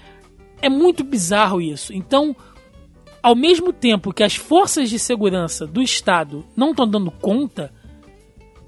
é 0.61 0.69
muito 0.69 1.03
bizarro 1.03 1.59
isso. 1.59 1.91
Então, 1.93 2.33
ao 3.25 3.33
mesmo 3.33 3.73
tempo 3.73 4.13
que 4.13 4.21
as 4.21 4.35
forças 4.35 4.87
de 4.87 4.99
segurança 4.99 5.65
do 5.65 5.81
Estado 5.81 6.45
não 6.55 6.69
estão 6.69 6.87
dando 6.87 7.09
conta, 7.09 7.73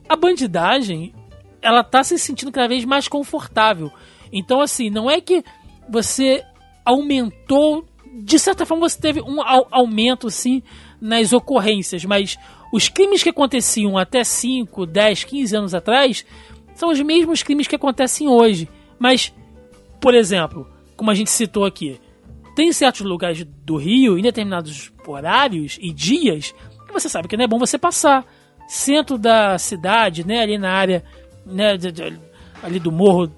a 0.09 0.15
bandidagem 0.15 1.13
ela 1.61 1.83
tá 1.83 2.03
se 2.03 2.17
sentindo 2.17 2.51
cada 2.51 2.67
vez 2.67 2.83
mais 2.83 3.07
confortável. 3.07 3.91
Então, 4.33 4.59
assim, 4.59 4.89
não 4.89 5.11
é 5.11 5.21
que 5.21 5.43
você 5.87 6.43
aumentou. 6.83 7.85
De 8.15 8.39
certa 8.39 8.65
forma, 8.65 8.89
você 8.89 8.99
teve 8.99 9.21
um 9.21 9.43
aumento, 9.69 10.27
sim, 10.31 10.63
nas 10.99 11.33
ocorrências, 11.33 12.03
mas 12.03 12.35
os 12.73 12.89
crimes 12.89 13.21
que 13.21 13.29
aconteciam 13.29 13.95
até 13.95 14.23
5, 14.23 14.87
10, 14.87 15.23
15 15.23 15.55
anos 15.55 15.75
atrás 15.75 16.25
são 16.73 16.89
os 16.89 16.99
mesmos 16.99 17.43
crimes 17.43 17.67
que 17.67 17.75
acontecem 17.75 18.27
hoje. 18.27 18.67
Mas, 18.97 19.31
por 20.01 20.15
exemplo, 20.15 20.67
como 20.95 21.11
a 21.11 21.13
gente 21.13 21.29
citou 21.29 21.63
aqui, 21.63 22.01
tem 22.57 22.73
certos 22.73 23.01
lugares 23.01 23.45
do 23.63 23.77
Rio, 23.77 24.17
em 24.17 24.23
determinados 24.23 24.91
horários 25.05 25.77
e 25.79 25.93
dias, 25.93 26.55
que 26.87 26.91
você 26.91 27.07
sabe 27.07 27.27
que 27.27 27.37
não 27.37 27.43
é 27.43 27.47
bom 27.47 27.59
você 27.59 27.77
passar. 27.77 28.25
Centro 28.67 29.15
da 29.15 29.59
cidade, 29.59 30.25
né, 30.25 30.41
ali 30.41 30.57
na 30.57 30.71
área 30.71 31.03
né, 31.45 31.77
ali 32.63 32.79
do 32.79 32.91
Morro 32.91 33.31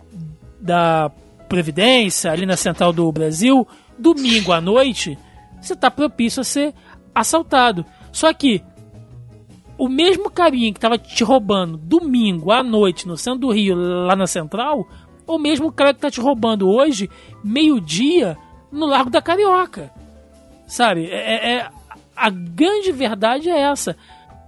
da 0.58 1.12
Previdência, 1.50 2.32
ali 2.32 2.46
na 2.46 2.56
Central 2.56 2.94
do 2.94 3.12
Brasil, 3.12 3.68
domingo 3.98 4.54
à 4.54 4.62
noite, 4.62 5.18
você 5.62 5.74
está 5.74 5.92
propício 5.92 6.40
a 6.40 6.46
ser 6.46 6.74
assaltado. 7.14 7.86
Só 8.14 8.34
que 8.34 8.64
o 9.78 9.90
mesmo 9.90 10.32
carinha 10.32 10.72
que 10.74 10.80
tava 10.80 10.98
te 10.98 11.26
roubando 11.26 11.76
domingo 11.76 12.54
à 12.54 12.64
noite 12.64 13.06
no 13.06 13.18
centro 13.18 13.42
do 13.42 13.52
Rio, 13.52 13.76
lá 13.76 14.16
na 14.16 14.28
Central, 14.28 14.88
o 15.28 15.38
mesmo 15.38 15.74
cara 15.74 15.94
que 15.94 16.00
tá 16.00 16.10
te 16.10 16.22
roubando 16.22 16.70
hoje, 16.70 17.10
meio-dia, 17.44 18.38
no 18.72 18.86
Largo 18.86 19.10
da 19.10 19.22
Carioca. 19.22 19.92
Sabe? 20.68 21.08
É, 21.10 21.16
é, 21.16 21.54
é, 21.54 21.70
a 22.16 22.30
grande 22.30 22.92
verdade 22.92 23.50
é 23.50 23.60
essa. 23.60 23.96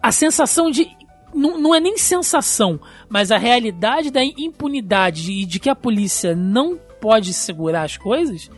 A 0.02 0.12
sensação 0.12 0.70
de. 0.70 0.90
Não, 1.34 1.58
não 1.58 1.74
é 1.74 1.80
nem 1.80 1.98
sensação, 1.98 2.80
mas 3.08 3.32
a 3.32 3.38
realidade 3.38 4.12
da 4.12 4.24
impunidade 4.24 5.32
e 5.32 5.46
de 5.46 5.60
que 5.60 5.70
a 5.70 5.76
polícia 5.76 6.36
não 6.36 6.78
pode 7.00 7.34
segurar 7.34 7.84
as 7.84 7.96
coisas 7.96 8.52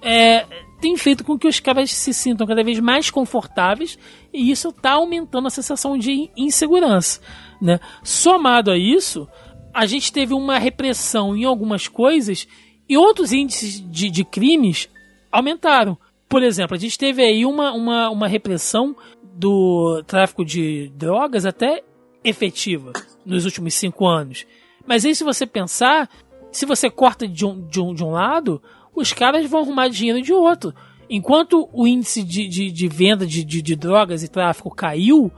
é, 0.00 0.46
tem 0.80 0.96
feito 0.98 1.24
com 1.24 1.38
que 1.38 1.48
os 1.48 1.58
caras 1.58 1.90
se 1.90 2.12
sintam 2.12 2.46
cada 2.46 2.62
vez 2.62 2.78
mais 2.78 3.10
confortáveis 3.10 3.98
e 4.32 4.50
isso 4.50 4.68
está 4.68 4.92
aumentando 4.92 5.46
a 5.46 5.50
sensação 5.50 5.96
de 5.96 6.30
insegurança. 6.36 7.20
Né? 7.60 7.80
Somado 8.02 8.70
a 8.70 8.76
isso, 8.76 9.26
a 9.72 9.86
gente 9.86 10.12
teve 10.12 10.34
uma 10.34 10.58
repressão 10.58 11.34
em 11.34 11.44
algumas 11.44 11.88
coisas 11.88 12.46
e 12.86 12.98
outros 12.98 13.32
índices 13.32 13.80
de, 13.90 14.10
de 14.10 14.24
crimes 14.24 14.90
aumentaram. 15.34 15.98
Por 16.28 16.42
exemplo, 16.42 16.76
a 16.76 16.78
gente 16.78 16.96
teve 16.96 17.22
aí 17.22 17.44
uma, 17.44 17.72
uma, 17.72 18.08
uma 18.08 18.28
repressão 18.28 18.96
do 19.34 20.02
tráfico 20.06 20.44
de 20.44 20.92
drogas 20.94 21.44
até 21.44 21.82
efetiva 22.22 22.92
nos 23.26 23.44
últimos 23.44 23.74
cinco 23.74 24.06
anos. 24.06 24.46
Mas 24.86 25.04
aí, 25.04 25.14
se 25.14 25.24
você 25.24 25.44
pensar, 25.44 26.08
se 26.52 26.64
você 26.64 26.88
corta 26.88 27.26
de 27.26 27.44
um, 27.44 27.66
de 27.66 27.80
um, 27.80 27.92
de 27.92 28.04
um 28.04 28.10
lado, 28.10 28.62
os 28.94 29.12
caras 29.12 29.48
vão 29.50 29.62
arrumar 29.62 29.88
dinheiro 29.88 30.22
de 30.22 30.32
outro. 30.32 30.72
Enquanto 31.10 31.68
o 31.72 31.86
índice 31.86 32.22
de, 32.22 32.48
de, 32.48 32.70
de 32.70 32.88
venda 32.88 33.26
de, 33.26 33.44
de, 33.44 33.60
de, 33.60 33.76
drogas 33.76 34.22
e 34.22 34.28
tráfico 34.28 34.70
caiu, 34.74 35.32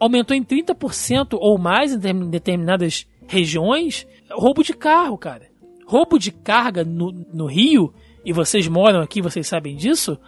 aumentou 0.00 0.36
em 0.36 0.44
30% 0.44 1.36
ou 1.40 1.58
mais 1.58 1.92
em 1.92 2.30
determinadas 2.30 3.06
regiões, 3.26 4.06
roubo 4.30 4.62
de 4.62 4.72
carro, 4.72 5.18
cara. 5.18 5.48
Roubo 5.86 6.18
de 6.18 6.30
carga 6.30 6.84
no, 6.84 7.12
no 7.32 7.46
Rio, 7.46 7.92
e 8.28 8.32
vocês 8.32 8.68
moram 8.68 9.00
aqui, 9.00 9.22
vocês 9.22 9.46
sabem 9.46 9.74
disso, 9.74 10.18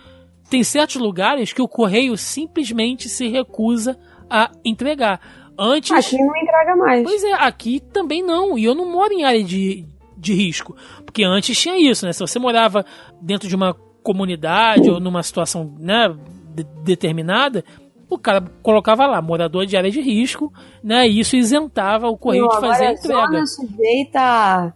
tem 0.49 0.65
certos 0.65 0.97
lugares 0.97 1.53
que 1.53 1.61
o 1.61 1.69
correio 1.69 2.17
simplesmente 2.17 3.11
se 3.11 3.29
recusa 3.29 3.95
a 4.31 4.51
entregar. 4.65 5.21
Antes. 5.59 5.93
Aqui 5.93 6.17
não 6.17 6.35
entrega 6.35 6.77
mais. 6.77 7.03
Pois 7.03 7.23
é, 7.23 7.35
aqui 7.35 7.79
também 7.79 8.23
não. 8.23 8.57
E 8.57 8.65
eu 8.65 8.75
não 8.75 8.91
moro 8.91 9.13
em 9.13 9.23
área 9.23 9.45
de, 9.45 9.85
de 10.17 10.33
risco. 10.33 10.75
Porque 11.05 11.23
antes 11.23 11.61
tinha 11.61 11.77
isso, 11.77 12.07
né? 12.07 12.15
Se 12.15 12.21
você 12.21 12.39
morava 12.39 12.87
dentro 13.21 13.47
de 13.47 13.55
uma 13.55 13.77
comunidade 14.03 14.89
ou 14.89 14.99
numa 14.99 15.23
situação 15.23 15.77
né, 15.79 16.09
de, 16.55 16.65
determinada, 16.83 17.63
o 18.09 18.17
cara 18.17 18.43
colocava 18.63 19.07
lá, 19.07 19.21
morador 19.21 19.67
de 19.67 19.77
área 19.77 19.91
de 19.91 20.01
risco, 20.01 20.51
né? 20.83 21.07
E 21.07 21.21
isso 21.21 21.37
isentava 21.37 22.09
o 22.09 22.17
correio 22.17 22.47
não, 22.47 22.49
de 22.49 22.61
fazer 22.61 22.87
a 22.87 22.93
entrega. 22.93 23.27
Zona 23.27 23.47
sujeita. 23.47 24.75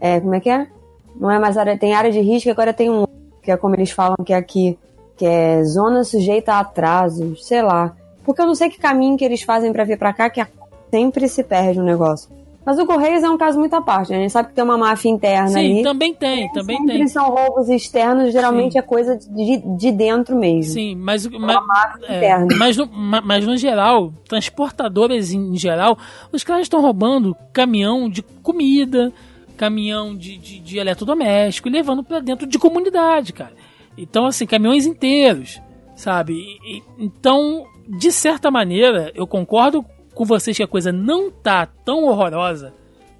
É, 0.00 0.18
como 0.18 0.34
é 0.34 0.40
que 0.40 0.50
é? 0.50 0.73
Não 1.18 1.30
é 1.30 1.38
mais 1.38 1.56
área. 1.56 1.78
Tem 1.78 1.94
área 1.94 2.10
de 2.10 2.20
risco, 2.20 2.50
agora 2.50 2.72
tem 2.72 2.90
um. 2.90 3.06
Que 3.42 3.50
é 3.52 3.56
como 3.56 3.74
eles 3.74 3.90
falam 3.90 4.16
que 4.24 4.32
é 4.32 4.36
aqui. 4.36 4.78
Que 5.16 5.26
é 5.26 5.62
zona 5.64 6.02
sujeita 6.04 6.54
a 6.54 6.60
atrasos, 6.60 7.46
sei 7.46 7.62
lá. 7.62 7.94
Porque 8.24 8.40
eu 8.40 8.46
não 8.46 8.54
sei 8.54 8.68
que 8.70 8.78
caminho 8.78 9.16
que 9.16 9.24
eles 9.24 9.42
fazem 9.42 9.72
para 9.72 9.84
vir 9.84 9.98
para 9.98 10.12
cá, 10.12 10.30
que 10.30 10.44
sempre 10.90 11.28
se 11.28 11.44
perde 11.44 11.78
o 11.78 11.82
um 11.82 11.86
negócio. 11.86 12.30
Mas 12.66 12.78
o 12.78 12.86
Correios 12.86 13.22
é 13.22 13.28
um 13.28 13.36
caso 13.36 13.58
muito 13.58 13.74
à 13.74 13.82
parte. 13.82 14.10
né? 14.10 14.16
A 14.16 14.20
gente 14.22 14.32
sabe 14.32 14.48
que 14.48 14.54
tem 14.54 14.64
uma 14.64 14.78
máfia 14.78 15.10
interna 15.10 15.48
Sim, 15.48 15.58
ali. 15.58 15.82
também 15.82 16.14
tem, 16.14 16.50
também 16.52 16.78
Sempre 16.78 16.96
tem. 16.96 17.08
são 17.08 17.28
roubos 17.28 17.68
externos, 17.68 18.32
geralmente 18.32 18.72
Sim. 18.72 18.78
é 18.78 18.82
coisa 18.82 19.18
de, 19.18 19.58
de 19.76 19.92
dentro 19.92 20.34
mesmo. 20.34 20.72
Sim, 20.72 20.96
mas, 20.96 21.26
uma 21.26 21.38
mas, 21.38 21.66
máfia 21.66 22.06
é, 22.08 22.16
interna. 22.16 22.46
mas, 22.58 22.76
no, 22.78 22.86
ma- 22.86 23.20
mas 23.20 23.46
no 23.46 23.54
geral, 23.58 24.10
transportadoras 24.26 25.30
em 25.32 25.54
geral, 25.56 25.98
os 26.32 26.42
caras 26.42 26.62
estão 26.62 26.80
roubando 26.80 27.36
caminhão 27.52 28.08
de 28.08 28.22
comida, 28.42 29.12
caminhão 29.56 30.14
de, 30.16 30.36
de, 30.36 30.58
de 30.60 30.78
eletrodoméstico 30.78 31.68
e 31.68 31.72
levando 31.72 32.02
pra 32.02 32.20
dentro 32.20 32.46
de 32.46 32.58
comunidade, 32.58 33.32
cara. 33.32 33.52
Então, 33.96 34.26
assim, 34.26 34.46
caminhões 34.46 34.86
inteiros, 34.86 35.60
sabe? 35.96 36.34
E- 36.34 36.82
então, 36.98 37.64
de 37.88 38.10
certa 38.10 38.50
maneira, 38.50 39.12
eu 39.14 39.26
concordo 39.26 39.84
com 40.14 40.24
vocês 40.24 40.56
que 40.56 40.62
a 40.62 40.68
coisa 40.68 40.92
não 40.92 41.30
tá 41.30 41.66
tão 41.84 42.04
horrorosa, 42.04 42.72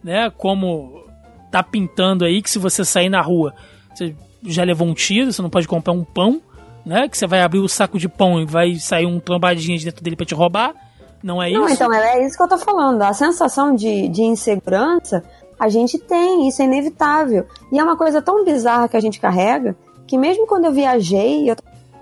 né? 0.03 0.31
Como 0.31 1.05
tá 1.51 1.63
pintando 1.63 2.25
aí, 2.25 2.43
que 2.43 2.51
se 2.51 2.59
você 2.59 2.85
sair 2.85 3.09
na 3.09 3.21
rua, 3.21 3.55
você 3.95 4.15
já 4.45 4.65
levou 4.65 4.87
um 4.89 4.95
tiro, 4.95 5.33
você 5.33 5.41
não 5.41 5.51
pode 5.51 5.69
comprar 5.69 5.93
um 5.93 6.05
pão, 6.05 6.41
né? 6.85 7.09
Que 7.09 7.17
você 7.17 7.27
vai 7.27 7.41
abrir 7.43 7.61
o 7.61 7.69
saco 7.69 7.99
de 7.99 8.09
pão 8.09 8.41
e 8.41 8.45
vai 8.45 8.75
sair 8.77 9.07
um 9.07 9.19
trombadinha 9.21 9.79
de 9.79 9.85
dentro 9.85 10.03
dele 10.03 10.17
pra 10.17 10.27
te 10.27 10.35
roubar. 10.35 10.75
Não 11.23 11.43
é 11.43 11.51
Não, 11.51 11.65
isso? 11.65 11.75
então 11.75 11.93
é, 11.95 12.19
é 12.19 12.27
isso 12.27 12.37
que 12.37 12.43
eu 12.43 12.49
tô 12.49 12.59
falando. 12.59 13.01
A 13.01 13.13
sensação 13.15 13.75
de, 13.75 14.09
de 14.09 14.23
insegurança 14.23 15.23
a 15.59 15.69
gente 15.69 15.99
tem, 15.99 16.49
isso 16.49 16.61
é 16.63 16.65
inevitável. 16.65 17.47
E 17.73 17.79
é 17.79 17.83
uma 17.83 17.97
coisa 17.97 18.21
tão 18.21 18.45
bizarra 18.45 18.89
que 18.89 18.97
a 18.97 19.01
gente 19.01 19.21
carrega 19.21 19.77
que 20.07 20.19
mesmo 20.19 20.47
quando 20.47 20.67
eu 20.67 20.73
viajei 20.73 21.51
eu, 21.51 21.57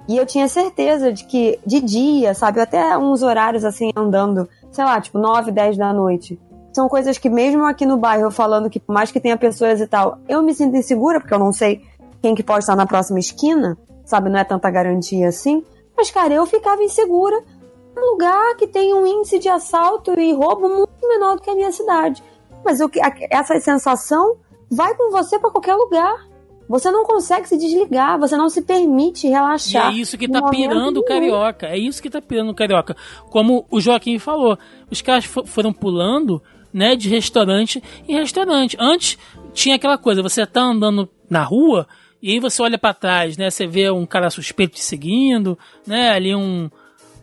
e 0.08 0.16
eu 0.16 0.26
tinha 0.26 0.48
certeza 0.48 1.12
de 1.12 1.24
que 1.24 1.58
de 1.64 1.80
dia, 1.80 2.34
sabe, 2.34 2.60
até 2.60 2.96
uns 2.98 3.22
horários 3.22 3.64
assim 3.64 3.90
andando, 3.94 4.48
sei 4.70 4.84
lá, 4.84 5.00
tipo 5.00 5.18
9, 5.18 5.52
10 5.52 5.76
da 5.76 5.92
noite. 5.92 6.38
São 6.72 6.88
coisas 6.88 7.18
que 7.18 7.28
mesmo 7.28 7.64
aqui 7.64 7.86
no 7.86 7.96
bairro 7.96 8.30
falando 8.30 8.70
que 8.70 8.80
por 8.80 8.92
mais 8.92 9.12
que 9.12 9.20
tenha 9.20 9.36
pessoas 9.36 9.80
e 9.80 9.86
tal, 9.86 10.18
eu 10.28 10.42
me 10.42 10.54
sinto 10.54 10.76
insegura 10.76 11.20
porque 11.20 11.34
eu 11.34 11.38
não 11.38 11.52
sei 11.52 11.82
quem 12.20 12.34
que 12.34 12.42
pode 12.42 12.60
estar 12.60 12.76
na 12.76 12.86
próxima 12.86 13.18
esquina, 13.18 13.76
sabe, 14.04 14.30
não 14.30 14.38
é 14.38 14.44
tanta 14.44 14.70
garantia 14.70 15.28
assim. 15.28 15.62
Mas 15.96 16.10
cara, 16.10 16.32
eu 16.34 16.46
ficava 16.46 16.82
insegura 16.82 17.42
um 17.96 18.12
lugar 18.12 18.56
que 18.56 18.66
tem 18.66 18.94
um 18.94 19.06
índice 19.06 19.38
de 19.38 19.48
assalto 19.48 20.18
e 20.18 20.32
roubo 20.32 20.68
muito 20.68 21.06
menor 21.06 21.36
do 21.36 21.42
que 21.42 21.50
a 21.50 21.54
minha 21.54 21.70
cidade. 21.70 22.22
Mas 22.64 22.80
eu, 22.80 22.90
a- 23.02 23.14
essa 23.30 23.58
sensação 23.60 24.36
vai 24.70 24.94
com 24.94 25.10
você 25.10 25.38
pra 25.38 25.50
qualquer 25.50 25.74
lugar. 25.74 26.30
Você 26.68 26.90
não 26.90 27.04
consegue 27.04 27.46
se 27.48 27.58
desligar, 27.58 28.18
você 28.18 28.36
não 28.36 28.48
se 28.48 28.62
permite 28.62 29.26
E 29.26 29.30
relaxar. 29.30 29.92
é 29.92 29.96
isso 29.96 30.16
que 30.16 30.26
tá 30.28 30.40
pirando 30.48 30.98
o 30.98 31.04
carioca. 31.04 31.66
É 31.66 31.76
isso 31.76 32.00
que 32.00 32.08
tá 32.08 32.22
pirando 32.22 32.50
o 32.50 32.54
carioca. 32.54 32.96
Como 33.30 33.66
o 33.70 33.80
Joaquim 33.80 34.18
falou, 34.18 34.56
os 34.90 35.02
caras 35.02 35.24
fo- 35.26 35.44
foram 35.44 35.72
pulando, 35.72 36.40
né, 36.72 36.96
de 36.96 37.10
restaurante 37.10 37.82
em 38.08 38.14
restaurante. 38.14 38.76
Antes 38.80 39.18
tinha 39.52 39.74
aquela 39.76 39.98
coisa, 39.98 40.22
você 40.22 40.46
tá 40.46 40.62
andando 40.62 41.06
na 41.28 41.42
rua 41.42 41.86
e 42.22 42.30
aí 42.30 42.40
você 42.40 42.62
olha 42.62 42.78
pra 42.78 42.94
trás, 42.94 43.36
né, 43.36 43.50
você 43.50 43.66
vê 43.66 43.90
um 43.90 44.06
cara 44.06 44.30
suspeito 44.30 44.74
te 44.76 44.82
seguindo, 44.84 45.58
né, 45.86 46.10
ali 46.10 46.34
um 46.34 46.70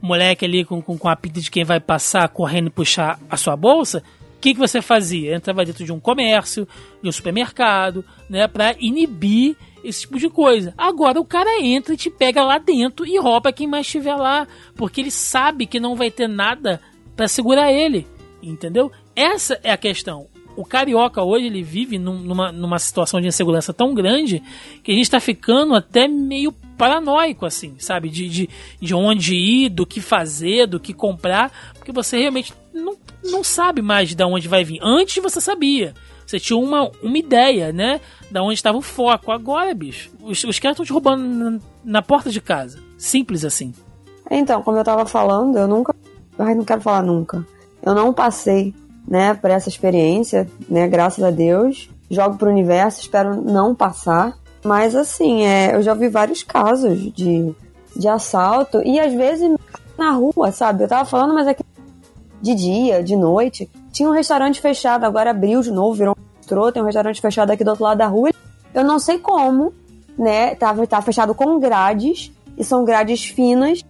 moleque 0.01 0.45
ali 0.45 0.64
com, 0.64 0.80
com, 0.82 0.95
com 0.98 1.09
a 1.09 1.16
pinta 1.16 1.42
de 1.42 1.50
quem 1.50 1.64
vai 1.64 1.80
passar 1.80 2.30
correndo 2.30 2.68
e 2.68 2.72
puxar 2.72 3.19
a 3.30 3.35
sua 3.38 3.56
bolsa. 3.56 4.03
O 4.40 4.42
que, 4.42 4.53
que 4.53 4.59
você 4.59 4.82
fazia? 4.82 5.35
Entrava 5.35 5.66
dentro 5.66 5.84
de 5.84 5.92
um 5.92 6.00
comércio, 6.00 6.66
de 7.03 7.09
um 7.09 7.11
supermercado, 7.11 8.06
né, 8.30 8.48
pra 8.48 8.74
inibir 8.80 9.58
esse 9.84 10.01
tipo 10.01 10.18
de 10.18 10.30
coisa. 10.30 10.74
Agora 10.77 11.19
o 11.19 11.26
cara 11.26 11.61
entra 11.61 11.93
e 11.93 11.98
te 11.98 12.09
pega 12.09 12.42
lá 12.42 12.58
dentro 12.58 13.06
e 13.06 13.19
rouba 13.19 13.51
quem 13.51 13.68
mais 13.68 13.85
estiver 13.85 14.16
lá, 14.16 14.48
porque 14.77 15.01
ele 15.01 15.11
sabe 15.11 15.66
que 15.66 15.77
não 15.77 15.93
vai 15.93 16.09
ter 16.09 16.30
nada 16.30 16.80
pra 17.18 17.27
segurar 17.27 17.69
ele, 17.69 18.08
entendeu? 18.42 18.90
Essa 19.14 19.59
é 19.61 19.72
a 19.74 19.77
questão. 19.77 20.27
O 20.56 20.64
carioca 20.64 21.22
hoje 21.22 21.48
ele 21.48 21.61
vive 21.61 21.98
num- 21.98 22.19
numa, 22.19 22.50
numa 22.50 22.80
situação 22.80 23.19
de 23.19 23.27
insegurança 23.27 23.74
tão 23.74 23.93
grande 23.93 24.42
que 24.82 24.92
a 24.93 24.95
gente 24.95 25.11
tá 25.11 25.19
ficando 25.19 25.76
até 25.76 26.08
meio 26.08 26.53
paranoico, 26.77 27.45
assim, 27.45 27.76
sabe? 27.77 28.08
De, 28.09 28.30
de, 28.30 28.50
de 28.80 28.95
onde 28.95 29.35
ir, 29.35 29.68
do 29.69 29.85
que 29.85 30.00
fazer, 30.00 30.66
do 30.66 30.80
que 30.80 30.93
comprar, 30.93 31.51
porque 31.74 31.92
você 31.92 32.18
realmente 32.19 32.53
não, 32.74 32.95
não 33.30 33.43
sabe 33.43 33.82
mais 33.82 34.14
de 34.14 34.24
onde 34.24 34.48
vai 34.48 34.64
vir. 34.64 34.80
Antes 34.82 35.22
você 35.22 35.40
sabia. 35.40 35.93
Você 36.25 36.40
tinha 36.40 36.58
uma, 36.58 36.91
uma 37.01 37.17
ideia, 37.17 37.74
né? 37.74 37.99
Da 38.30 38.43
onde 38.43 38.53
estava 38.53 38.77
o 38.77 38.82
foco. 38.82 39.32
Agora, 39.32 39.74
bicho, 39.74 40.11
os, 40.22 40.43
os 40.43 40.59
caras 40.59 40.75
estão 40.75 40.85
te 40.85 40.93
roubando 40.93 41.24
na, 41.24 41.59
na 41.83 42.01
porta 42.01 42.30
de 42.30 42.40
casa. 42.40 42.80
Simples 42.98 43.43
assim. 43.43 43.74
Então, 44.30 44.61
como 44.61 44.77
eu 44.77 44.83
tava 44.83 45.06
falando, 45.06 45.58
eu 45.58 45.67
nunca. 45.67 45.95
Ai, 46.38 46.53
não 46.53 46.64
quero 46.64 46.82
falar 46.82 47.01
nunca. 47.01 47.45
Eu 47.82 47.95
não 47.95 48.14
passei, 48.14 48.75
né, 49.08 49.33
por 49.33 49.49
essa 49.49 49.69
experiência, 49.69 50.48
né, 50.69 50.88
graças 50.88 51.24
a 51.24 51.32
Deus. 51.32 51.90
Jogo 52.11 52.38
pro 52.38 52.49
universo, 52.49 53.01
espero 53.01 53.41
não 53.41 53.74
passar. 53.74 54.38
Mas, 54.64 54.95
assim, 54.95 55.43
é, 55.43 55.75
eu 55.75 55.82
já 55.82 55.93
vi 55.93 56.09
vários 56.09 56.43
casos 56.43 57.11
de, 57.14 57.56
de 57.95 58.08
assalto 58.08 58.82
e 58.85 58.99
às 58.99 59.14
vezes 59.14 59.49
na 59.98 60.11
rua, 60.11 60.51
sabe? 60.51 60.83
Eu 60.83 60.88
tava 60.88 61.06
falando, 61.06 61.33
mas 61.33 61.48
aqui 61.48 61.64
de 62.42 62.56
dia, 62.56 63.03
de 63.03 63.16
noite. 63.16 63.69
Tinha 63.92 64.09
um 64.09 64.14
restaurante 64.14 64.61
fechado, 64.61 65.03
agora 65.06 65.32
abriu 65.32 65.61
de 65.61 65.72
novo, 65.72 65.93
virou 65.93 66.16
um 66.18 66.38
bistrô, 66.40 66.72
tem 66.72 66.82
um 66.82 66.85
restaurante 66.85 67.22
fechado 67.22 67.51
aqui 67.51 67.64
do 67.64 67.69
outro 67.72 67.84
lado 67.84 67.98
da 67.98 68.08
rua. 68.08 68.30
Eu 68.74 68.84
não 68.84 69.00
sei 69.00 69.19
como, 69.19 69.74
né? 70.18 70.56
Tava, 70.56 70.85
tá 70.88 71.01
fechado 71.01 71.34
com 71.34 71.59
grades, 71.59 72.32
e 72.58 72.64
são 72.64 72.84
grades 72.85 73.24
finas. 73.26 73.82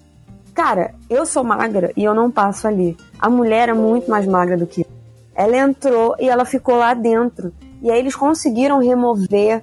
Cara, 0.54 0.94
eu 1.10 1.26
sou 1.26 1.44
magra 1.44 1.92
e 1.96 2.04
eu 2.04 2.14
não 2.14 2.30
passo 2.30 2.68
ali. 2.68 2.98
A 3.20 3.30
mulher 3.30 3.70
é 3.70 3.74
muito 3.74 4.10
mais 4.10 4.26
magra 4.26 4.58
do 4.58 4.66
que 4.68 4.82
eu. 4.82 4.88
Ela 5.36 5.58
entrou 5.58 6.16
e 6.20 6.28
ela 6.28 6.44
ficou 6.44 6.76
lá 6.76 6.94
dentro. 6.94 7.54
E 7.82 7.90
aí 7.90 8.00
eles 8.00 8.16
conseguiram 8.16 8.80
remover 8.80 9.62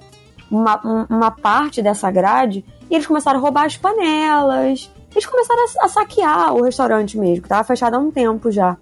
uma, 0.49 0.79
um- 0.83 1.05
uma 1.17 1.29
parte 1.29 1.81
dessa 1.83 2.09
grade 2.09 2.65
e 2.89 2.95
eles 2.95 3.05
começaram 3.05 3.37
a 3.39 3.41
roubar 3.41 3.65
as 3.65 3.77
panelas. 3.77 4.89
Eles 5.11 5.25
começaram 5.25 5.65
a, 5.81 5.87
saquear 5.87 6.53
o 6.53 6.63
restaurante 6.63 7.17
mesmo, 7.17 7.43
que 7.43 7.49
tava 7.49 7.63
fechado 7.63 7.95
há 7.95 7.99
um 7.99 8.11
tempo 8.11 8.51
já. 8.51 8.77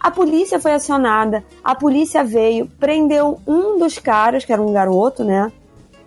A 0.00 0.10
polícia 0.10 0.58
foi 0.58 0.72
acionada, 0.72 1.44
a 1.62 1.74
polícia 1.74 2.24
veio, 2.24 2.66
prendeu 2.66 3.38
um 3.46 3.78
dos 3.78 3.98
caras, 3.98 4.44
que 4.44 4.52
era 4.52 4.62
um 4.62 4.72
garoto, 4.72 5.22
né? 5.22 5.52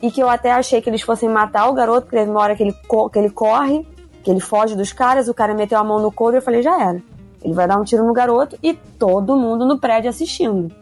E 0.01 0.09
que 0.09 0.21
eu 0.21 0.27
até 0.27 0.51
achei 0.51 0.81
que 0.81 0.89
eles 0.89 1.03
fossem 1.03 1.29
matar 1.29 1.69
o 1.69 1.73
garoto, 1.73 2.01
porque 2.01 2.17
teve 2.17 2.31
uma 2.31 2.41
hora 2.41 2.55
que 2.55 2.63
ele, 2.63 2.73
que 2.73 3.19
ele 3.19 3.29
corre, 3.29 3.87
que 4.23 4.31
ele 4.31 4.39
foge 4.39 4.75
dos 4.75 4.91
caras, 4.91 5.27
o 5.27 5.33
cara 5.33 5.53
meteu 5.53 5.77
a 5.77 5.83
mão 5.83 6.01
no 6.01 6.11
couro 6.11 6.35
e 6.35 6.39
eu 6.39 6.41
falei, 6.41 6.63
já 6.63 6.81
era. 6.81 7.01
Ele 7.43 7.53
vai 7.53 7.67
dar 7.67 7.79
um 7.79 7.83
tiro 7.83 8.03
no 8.03 8.13
garoto 8.13 8.57
e 8.63 8.73
todo 8.73 9.35
mundo 9.35 9.65
no 9.65 9.77
prédio 9.77 10.09
assistindo. 10.09 10.73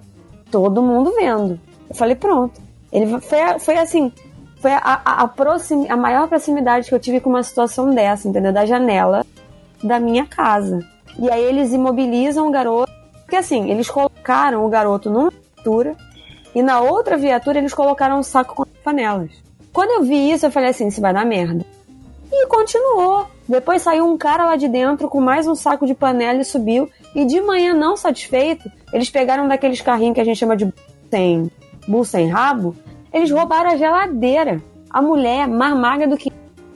Todo 0.50 0.82
mundo 0.82 1.12
vendo. 1.16 1.60
Eu 1.90 1.96
falei, 1.96 2.16
pronto. 2.16 2.62
Ele 2.92 3.20
foi, 3.20 3.60
foi 3.60 3.78
assim, 3.78 4.12
foi 4.62 4.72
a, 4.72 4.78
a, 4.78 5.22
a, 5.24 5.28
proximi- 5.28 5.90
a 5.90 5.98
maior 5.98 6.28
proximidade 6.28 6.88
que 6.88 6.94
eu 6.94 7.00
tive 7.00 7.20
com 7.20 7.30
uma 7.30 7.42
situação 7.44 7.90
dessa, 7.94 8.28
entendeu? 8.28 8.54
Da 8.54 8.66
janela 8.66 9.26
da 9.84 10.00
minha 10.00 10.26
casa. 10.26 10.86
E 11.18 11.30
aí 11.30 11.44
eles 11.44 11.74
imobilizam 11.74 12.48
o 12.48 12.52
garoto. 12.52 12.92
Porque 13.22 13.36
assim, 13.36 13.70
eles 13.72 13.90
colocaram 13.90 14.66
o 14.66 14.70
garoto 14.70 15.10
numa 15.10 15.32
viatura 15.32 15.96
e 16.54 16.62
na 16.62 16.80
outra 16.82 17.18
viatura 17.18 17.58
eles 17.58 17.74
colocaram 17.74 18.20
um 18.20 18.24
saco 18.24 18.54
com 18.54 18.66
panelas. 18.84 19.32
Quando 19.74 19.92
eu 19.92 20.04
vi 20.04 20.32
isso, 20.32 20.46
eu 20.46 20.52
falei 20.52 20.70
assim, 20.70 20.88
isso 20.88 21.02
vai 21.02 21.14
dar 21.14 21.26
merda. 21.26 21.66
E 22.32 22.46
continuou. 22.48 23.26
Depois 23.48 23.82
saiu 23.82 24.06
um 24.06 24.18
cara 24.18 24.46
lá 24.46 24.56
de 24.56 24.68
dentro 24.68 25.10
com 25.10 25.20
mais 25.20 25.48
um 25.48 25.56
saco 25.56 25.88
de 25.88 25.94
panela 25.94 26.40
e 26.40 26.46
subiu. 26.46 26.90
E 27.16 27.26
de 27.26 27.42
manhã, 27.42 27.74
não 27.74 27.98
satisfeito, 27.98 28.70
eles 28.94 29.10
pegaram 29.10 29.48
daqueles 29.48 29.82
carrinhos 29.82 30.16
que 30.16 30.22
a 30.22 30.26
gente 30.26 30.38
chama 30.38 30.56
de 30.56 30.72
sem, 31.10 31.50
sem 32.06 32.30
rabo. 32.30 32.76
Eles 33.14 33.32
roubaram 33.32 33.72
a 33.72 33.78
geladeira. 33.78 34.62
A 34.90 35.02
mulher, 35.02 35.48
mais 35.48 35.76
magra 35.76 36.08
do 36.08 36.18
que 36.18 36.32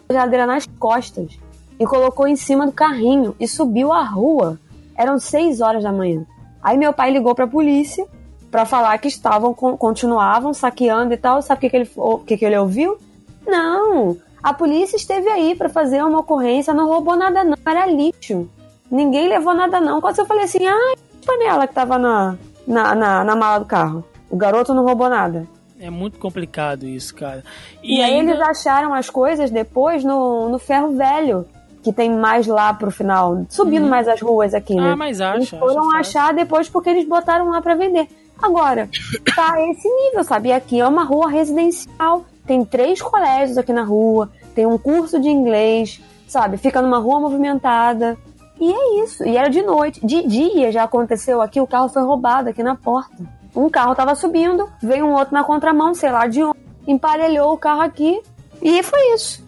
a 0.10 0.14
geladeira 0.14 0.46
nas 0.46 0.66
costas. 0.80 1.38
E 1.80 1.86
colocou 1.86 2.28
em 2.28 2.36
cima 2.36 2.66
do 2.66 2.72
carrinho 2.72 3.36
e 3.40 3.48
subiu 3.48 3.92
a 3.92 4.04
rua. 4.04 4.60
Eram 4.98 5.20
seis 5.20 5.60
horas 5.62 5.84
da 5.84 5.92
manhã. 5.92 6.26
Aí 6.64 6.78
meu 6.78 6.94
pai 6.94 7.12
ligou 7.12 7.36
pra 7.36 7.46
polícia 7.48 8.06
pra 8.50 8.66
falar 8.66 8.98
que 8.98 9.08
estavam, 9.10 9.54
con- 9.54 9.76
continuavam 9.76 10.54
saqueando 10.54 11.14
e 11.14 11.18
tal. 11.18 11.42
Sabe 11.42 11.58
o 11.58 11.62
que, 11.62 11.70
que, 11.70 11.76
ele, 11.78 11.90
o 11.96 12.18
que, 12.20 12.38
que 12.38 12.46
ele 12.46 12.58
ouviu? 12.58 12.98
Não, 13.46 14.18
a 14.42 14.54
polícia 14.54 14.96
esteve 14.96 15.28
aí 15.30 15.54
pra 15.56 15.70
fazer 15.70 16.04
uma 16.04 16.20
ocorrência, 16.20 16.74
não 16.74 16.88
roubou 16.88 17.16
nada 17.16 17.44
não, 17.44 17.58
era 17.66 17.86
lixo. 17.86 18.50
Ninguém 18.90 19.28
levou 19.28 19.54
nada 19.54 19.80
não. 19.82 20.00
Quando 20.00 20.18
eu 20.20 20.26
falei 20.26 20.46
assim, 20.46 20.66
ah, 20.66 20.94
a 20.94 21.26
panela 21.26 21.68
que 21.68 21.74
tava 21.74 21.98
na, 21.98 22.38
na, 22.66 22.96
na, 22.96 23.24
na 23.24 23.36
mala 23.36 23.60
do 23.60 23.66
carro. 23.66 24.04
O 24.30 24.38
garoto 24.38 24.74
não 24.74 24.84
roubou 24.86 25.10
nada. 25.10 25.46
É 25.80 25.90
muito 25.90 26.18
complicado 26.20 26.86
isso, 26.88 27.14
cara. 27.14 27.44
E, 27.84 28.02
aí 28.02 28.18
eles 28.18 28.40
acharam 28.40 28.94
as 28.94 29.10
coisas 29.10 29.50
depois 29.52 30.04
no, 30.04 30.50
no 30.50 30.58
ferro 30.58 30.95
velho, 30.95 31.45
que 31.84 31.92
tem 31.92 32.10
mais 32.10 32.48
lá 32.48 32.74
pro 32.74 32.90
final, 32.90 33.45
subindo 33.50 33.84
Uhum. 33.84 33.90
mais 33.90 34.08
as 34.08 34.22
ruas 34.22 34.54
aqui, 34.54 34.76
né? 34.76 34.92
Ah, 34.92 34.95
mas 34.95 35.20
acha, 35.22 35.38
Eles 35.38 35.50
foram 35.50 35.90
acha 35.92 36.00
achar 36.00 36.34
depois 36.34 36.70
porque 36.70 36.90
eles 36.90 37.06
botaram 37.08 37.50
lá 37.50 37.62
pra 37.62 37.76
vender. 37.76 38.08
Agora, 38.42 38.90
tá 39.36 39.62
esse 39.70 39.88
nível, 39.88 40.24
sabe? 40.24 40.50
E 40.50 40.54
aqui 40.54 40.80
é 40.80 40.88
uma 40.88 41.04
rua 41.04 41.30
residencial. 41.30 42.26
Tem 42.48 42.64
três 42.64 43.02
colégios 43.02 43.58
aqui 43.58 43.74
na 43.74 43.84
rua, 43.84 44.30
tem 44.54 44.66
um 44.66 44.78
curso 44.78 45.20
de 45.20 45.30
inglês, 45.30 46.02
sabe? 46.28 46.58
Fica 46.58 46.82
numa 46.82 47.00
rua 47.00 47.20
movimentada. 47.20 48.18
E 48.60 48.72
é 48.72 49.04
isso. 49.04 49.26
E 49.28 49.36
era 49.36 49.50
de 49.50 49.62
noite. 49.62 50.00
De 50.06 50.26
dia 50.26 50.72
já 50.72 50.84
aconteceu 50.84 51.42
aqui, 51.42 51.60
o 51.60 51.68
carro 51.68 51.90
foi 51.90 52.04
roubado 52.04 52.50
aqui 52.50 52.64
na 52.64 52.76
porta. 52.76 53.16
Um 53.56 53.69
carro 53.69 53.95
tava 53.95 54.16
subindo, 54.16 54.69
veio 54.82 55.06
um 55.06 55.14
outro 55.14 55.34
na 55.34 55.43
contramão, 55.43 55.93
sei 55.93 56.11
lá 56.11 56.27
de 56.27 56.43
onde, 56.43 56.59
emparelhou 56.85 57.53
o 57.53 57.58
carro 57.58 57.82
aqui 57.82 58.22
e 58.61 58.84
foi 58.84 59.14
isso. 59.14 59.45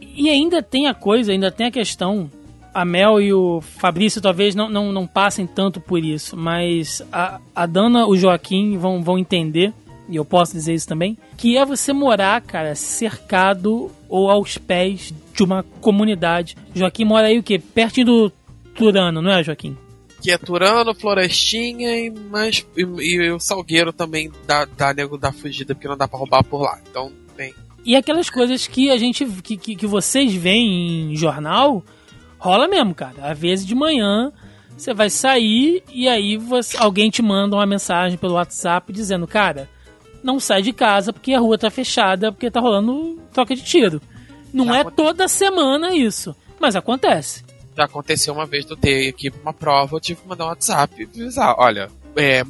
E 0.00 0.30
ainda 0.30 0.62
tem 0.62 0.86
a 0.88 0.94
coisa, 0.94 1.32
ainda 1.32 1.50
tem 1.50 1.66
a 1.66 1.70
questão. 1.70 2.30
A 2.72 2.84
Mel 2.84 3.20
e 3.20 3.32
o 3.32 3.60
Fabrício 3.60 4.20
talvez 4.20 4.54
não, 4.54 4.68
não, 4.68 4.92
não 4.92 5.06
passem 5.06 5.46
tanto 5.46 5.80
por 5.80 6.04
isso, 6.04 6.36
mas 6.36 7.02
a, 7.12 7.40
a 7.54 7.66
Dana, 7.66 8.06
o 8.06 8.16
Joaquim 8.16 8.76
vão, 8.76 9.02
vão 9.02 9.18
entender, 9.18 9.72
e 10.08 10.14
eu 10.14 10.24
posso 10.24 10.52
dizer 10.52 10.74
isso 10.74 10.86
também, 10.86 11.18
que 11.36 11.56
é 11.56 11.64
você 11.64 11.92
morar, 11.92 12.40
cara, 12.40 12.74
cercado 12.74 13.90
ou 14.08 14.30
aos 14.30 14.58
pés 14.58 15.12
de 15.34 15.42
uma 15.42 15.64
comunidade. 15.80 16.56
Joaquim 16.74 17.04
mora 17.04 17.28
aí 17.28 17.38
o 17.38 17.42
quê? 17.42 17.58
Pertinho 17.58 18.06
do 18.06 18.32
Turano, 18.74 19.20
não 19.20 19.30
é, 19.30 19.42
Joaquim? 19.42 19.76
Que 20.20 20.32
é 20.32 20.38
Turano, 20.38 20.94
Florestinha 20.94 21.96
e, 21.96 22.10
mais, 22.10 22.66
e, 22.76 22.82
e 22.82 23.30
o 23.30 23.38
Salgueiro 23.38 23.92
também 23.92 24.30
dá, 24.46 24.64
dá 24.64 24.92
nego 24.92 25.16
da 25.16 25.32
fugida, 25.32 25.74
porque 25.74 25.86
não 25.88 25.96
dá 25.96 26.08
pra 26.08 26.18
roubar 26.18 26.42
por 26.42 26.62
lá. 26.62 26.80
Então 26.90 27.12
tem. 27.36 27.54
E 27.84 27.94
aquelas 27.94 28.28
coisas 28.28 28.66
que 28.66 28.90
a 28.90 28.98
gente. 28.98 29.24
que, 29.24 29.56
que, 29.56 29.76
que 29.76 29.86
vocês 29.86 30.34
veem 30.34 31.12
em 31.12 31.16
jornal, 31.16 31.84
rola 32.38 32.66
mesmo, 32.66 32.94
cara. 32.94 33.30
Às 33.30 33.38
vezes 33.38 33.64
de 33.64 33.74
manhã 33.74 34.32
você 34.78 34.94
vai 34.94 35.10
sair 35.10 35.82
e 35.92 36.08
aí 36.08 36.36
você, 36.36 36.76
alguém 36.76 37.10
te 37.10 37.20
manda 37.20 37.56
uma 37.56 37.66
mensagem 37.66 38.16
pelo 38.16 38.34
WhatsApp 38.34 38.92
dizendo, 38.92 39.26
cara, 39.26 39.68
não 40.22 40.38
sai 40.38 40.62
de 40.62 40.72
casa 40.72 41.12
porque 41.12 41.32
a 41.32 41.40
rua 41.40 41.58
tá 41.58 41.68
fechada, 41.68 42.30
porque 42.30 42.50
tá 42.50 42.60
rolando 42.60 43.20
troca 43.32 43.56
de 43.56 43.64
tiro. 43.64 44.00
Não 44.52 44.66
Já 44.66 44.76
é 44.76 44.80
aconteceu. 44.80 45.04
toda 45.04 45.28
semana 45.28 45.94
isso, 45.94 46.34
mas 46.60 46.76
acontece. 46.76 47.44
Já 47.78 47.84
aconteceu 47.84 48.34
uma 48.34 48.44
vez 48.44 48.66
de 48.66 48.72
eu 48.72 48.76
ter 48.76 49.08
aqui 49.08 49.30
pra 49.30 49.40
uma 49.40 49.52
prova, 49.54 49.94
eu 49.94 50.00
tive 50.00 50.20
que 50.20 50.26
mandar 50.28 50.46
um 50.46 50.48
WhatsApp 50.48 51.00
e 51.14 51.22
avisar, 51.22 51.54
olha, 51.56 51.88
é, 52.16 52.42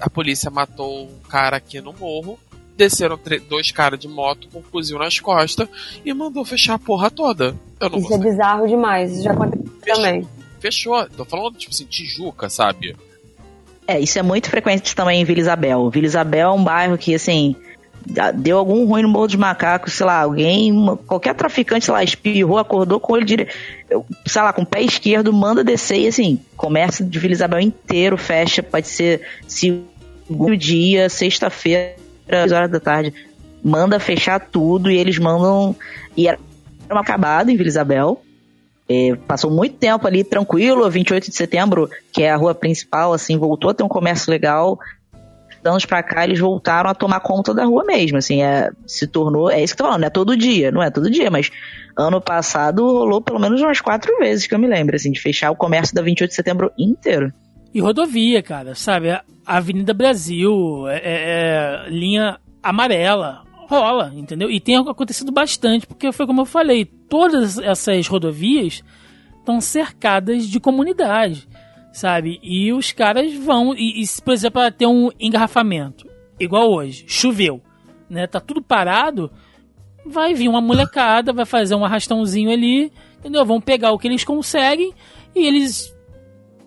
a 0.00 0.08
polícia 0.08 0.50
matou 0.50 1.04
um 1.04 1.28
cara 1.28 1.58
aqui 1.58 1.78
no 1.82 1.92
morro, 1.92 2.38
desceram 2.74 3.18
tre- 3.18 3.38
dois 3.38 3.70
caras 3.70 4.00
de 4.00 4.08
moto 4.08 4.48
com 4.50 4.60
um 4.60 4.62
fuzil 4.62 4.98
nas 4.98 5.20
costas 5.20 5.68
e 6.02 6.14
mandou 6.14 6.42
fechar 6.42 6.72
a 6.72 6.78
porra 6.78 7.10
toda. 7.10 7.54
Eu 7.78 7.90
não 7.90 7.98
Isso 7.98 8.14
é 8.14 8.18
bizarro 8.18 8.66
demais, 8.66 9.12
isso 9.12 9.22
já 9.24 9.32
aconteceu 9.32 9.70
também. 9.84 10.26
Fechou. 10.58 11.06
Tô 11.10 11.26
falando, 11.26 11.58
tipo 11.58 11.70
assim, 11.74 11.84
Tijuca, 11.84 12.48
sabe? 12.48 12.96
É, 13.86 14.00
isso 14.00 14.18
é 14.18 14.22
muito 14.22 14.48
frequente 14.48 14.96
também 14.96 15.20
em 15.20 15.24
Vila 15.26 15.40
Isabel. 15.40 15.90
Vila 15.90 16.06
Isabel 16.06 16.48
é 16.48 16.52
um 16.52 16.64
bairro 16.64 16.96
que, 16.96 17.14
assim, 17.14 17.54
deu 18.34 18.58
algum 18.58 18.84
ruim 18.86 19.02
no 19.02 19.08
Morro 19.08 19.26
dos 19.26 19.36
Macacos, 19.36 19.94
sei 19.94 20.06
lá, 20.06 20.20
alguém, 20.20 20.72
uma- 20.72 20.96
qualquer 20.96 21.34
traficante, 21.34 21.84
sei 21.84 21.94
lá, 21.94 22.02
espirrou, 22.02 22.58
acordou 22.58 22.98
com 22.98 23.12
olho 23.12 23.24
direito, 23.24 23.54
sei 24.26 24.42
lá, 24.42 24.52
com 24.52 24.62
o 24.62 24.66
pé 24.66 24.82
esquerdo, 24.82 25.32
manda 25.32 25.62
descer 25.62 26.00
e, 26.00 26.06
assim, 26.08 26.40
comércio 26.56 27.04
de 27.04 27.18
Vila 27.18 27.32
Isabel 27.32 27.60
inteiro 27.60 28.16
fecha, 28.16 28.62
pode 28.62 28.88
ser 28.88 29.22
segundo 29.46 30.56
dia, 30.56 31.08
sexta-feira, 31.08 31.96
6 32.28 32.52
horas 32.52 32.70
da 32.70 32.80
tarde, 32.80 33.12
manda 33.62 33.98
fechar 34.00 34.40
tudo 34.40 34.90
e 34.90 34.96
eles 34.96 35.18
mandam. 35.18 35.76
E 36.16 36.26
era 36.26 36.38
uma 36.90 37.00
acabada 37.00 37.50
em 37.50 37.56
Vila 37.56 37.68
Isabel. 37.68 38.22
É, 38.88 39.14
passou 39.26 39.50
muito 39.50 39.76
tempo 39.76 40.06
ali 40.06 40.24
tranquilo, 40.24 40.90
28 40.90 41.30
de 41.30 41.36
setembro, 41.36 41.88
que 42.12 42.22
é 42.22 42.30
a 42.30 42.36
rua 42.36 42.54
principal, 42.54 43.12
assim, 43.12 43.38
voltou 43.38 43.70
a 43.70 43.74
ter 43.74 43.82
um 43.82 43.88
comércio 43.88 44.30
legal. 44.30 44.78
Anos 45.64 45.84
pra 45.86 46.02
cá, 46.02 46.24
eles 46.24 46.40
voltaram 46.40 46.90
a 46.90 46.94
tomar 46.94 47.20
conta 47.20 47.54
da 47.54 47.64
rua 47.64 47.84
mesmo, 47.84 48.18
assim, 48.18 48.42
é, 48.42 48.70
se 48.86 49.06
tornou, 49.06 49.50
é 49.50 49.62
isso 49.62 49.74
que 49.76 49.80
eu 49.82 49.84
tô 49.84 49.88
falando, 49.90 50.00
não 50.00 50.06
é 50.08 50.10
todo 50.10 50.36
dia, 50.36 50.70
não 50.72 50.82
é 50.82 50.90
todo 50.90 51.08
dia, 51.10 51.30
mas 51.30 51.50
ano 51.96 52.20
passado 52.20 52.84
rolou 52.84 53.20
pelo 53.20 53.38
menos 53.38 53.60
umas 53.60 53.80
quatro 53.80 54.16
vezes 54.18 54.46
que 54.46 54.54
eu 54.54 54.58
me 54.58 54.66
lembro, 54.66 54.96
assim, 54.96 55.12
de 55.12 55.20
fechar 55.20 55.50
o 55.50 55.56
comércio 55.56 55.94
da 55.94 56.02
28 56.02 56.30
de 56.30 56.34
setembro 56.34 56.72
inteiro. 56.76 57.32
E 57.72 57.80
rodovia, 57.80 58.42
cara, 58.42 58.74
sabe? 58.74 59.10
A 59.10 59.22
Avenida 59.46 59.94
Brasil, 59.94 60.86
é, 60.88 60.96
é- 60.96 61.86
é 61.86 61.90
linha 61.90 62.38
amarela, 62.62 63.42
rola, 63.68 64.12
entendeu? 64.14 64.50
E 64.50 64.58
tem 64.60 64.76
acontecido 64.76 65.30
bastante, 65.32 65.86
porque 65.86 66.12
foi 66.12 66.26
como 66.26 66.40
eu 66.42 66.46
falei, 66.46 66.84
todas 66.84 67.56
essas 67.58 68.06
rodovias 68.08 68.82
estão 69.38 69.60
cercadas 69.60 70.46
de 70.46 70.60
comunidade, 70.60 71.48
sabe? 71.92 72.40
E 72.42 72.72
os 72.72 72.90
caras 72.92 73.34
vão, 73.34 73.74
e, 73.74 74.02
e 74.02 74.22
por 74.22 74.32
exemplo, 74.32 74.70
ter 74.72 74.86
um 74.86 75.10
engarrafamento, 75.20 76.08
igual 76.40 76.70
hoje, 76.72 77.04
choveu, 77.06 77.60
né? 78.08 78.26
Tá 78.26 78.40
tudo 78.40 78.62
parado, 78.62 79.30
vai 80.04 80.34
vir 80.34 80.48
uma 80.48 80.60
molecada, 80.60 81.32
vai 81.32 81.44
fazer 81.44 81.74
um 81.74 81.84
arrastãozinho 81.84 82.50
ali, 82.50 82.92
entendeu? 83.18 83.44
Vão 83.44 83.60
pegar 83.60 83.92
o 83.92 83.98
que 83.98 84.08
eles 84.08 84.24
conseguem 84.24 84.92
e 85.34 85.46
eles 85.46 85.94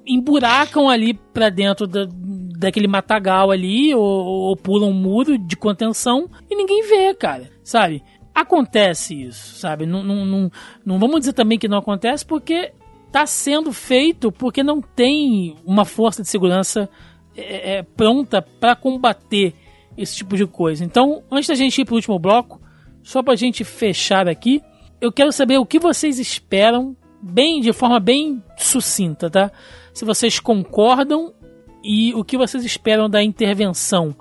emburacam 0.07 0.87
ali 0.87 1.13
pra 1.13 1.49
dentro 1.49 1.87
da, 1.87 2.07
daquele 2.07 2.87
matagal 2.87 3.51
ali, 3.51 3.93
ou, 3.93 4.01
ou 4.03 4.55
pulam 4.55 4.89
um 4.89 4.93
muro 4.93 5.37
de 5.37 5.55
contenção 5.55 6.29
e 6.49 6.55
ninguém 6.55 6.87
vê, 6.87 7.13
cara, 7.13 7.49
sabe? 7.63 8.03
Acontece 8.33 9.23
isso, 9.23 9.55
sabe? 9.55 9.85
Não, 9.85 10.03
não, 10.03 10.25
não, 10.25 10.51
não 10.85 10.99
vamos 10.99 11.19
dizer 11.19 11.33
também 11.33 11.57
que 11.57 11.67
não 11.67 11.77
acontece 11.77 12.25
porque 12.25 12.73
tá 13.15 13.25
sendo 13.25 13.71
feito 13.71 14.29
porque 14.29 14.61
não 14.61 14.81
tem 14.81 15.55
uma 15.65 15.85
força 15.85 16.21
de 16.21 16.27
segurança 16.27 16.89
é, 17.33 17.77
é, 17.77 17.81
pronta 17.81 18.41
para 18.41 18.75
combater 18.75 19.53
esse 19.97 20.17
tipo 20.17 20.35
de 20.35 20.45
coisa. 20.45 20.83
Então, 20.83 21.23
antes 21.31 21.47
da 21.47 21.55
gente 21.55 21.79
ir 21.79 21.85
pro 21.85 21.95
último 21.95 22.19
bloco, 22.19 22.59
só 23.01 23.23
pra 23.23 23.37
gente 23.37 23.63
fechar 23.63 24.27
aqui, 24.27 24.61
eu 24.99 25.13
quero 25.13 25.31
saber 25.31 25.57
o 25.57 25.65
que 25.65 25.79
vocês 25.79 26.19
esperam, 26.19 26.93
bem 27.21 27.61
de 27.61 27.71
forma 27.71 28.01
bem 28.01 28.43
sucinta, 28.57 29.29
tá? 29.29 29.49
Se 29.93 30.03
vocês 30.03 30.37
concordam 30.37 31.33
e 31.81 32.13
o 32.15 32.21
que 32.21 32.37
vocês 32.37 32.65
esperam 32.65 33.09
da 33.09 33.23
intervenção. 33.23 34.13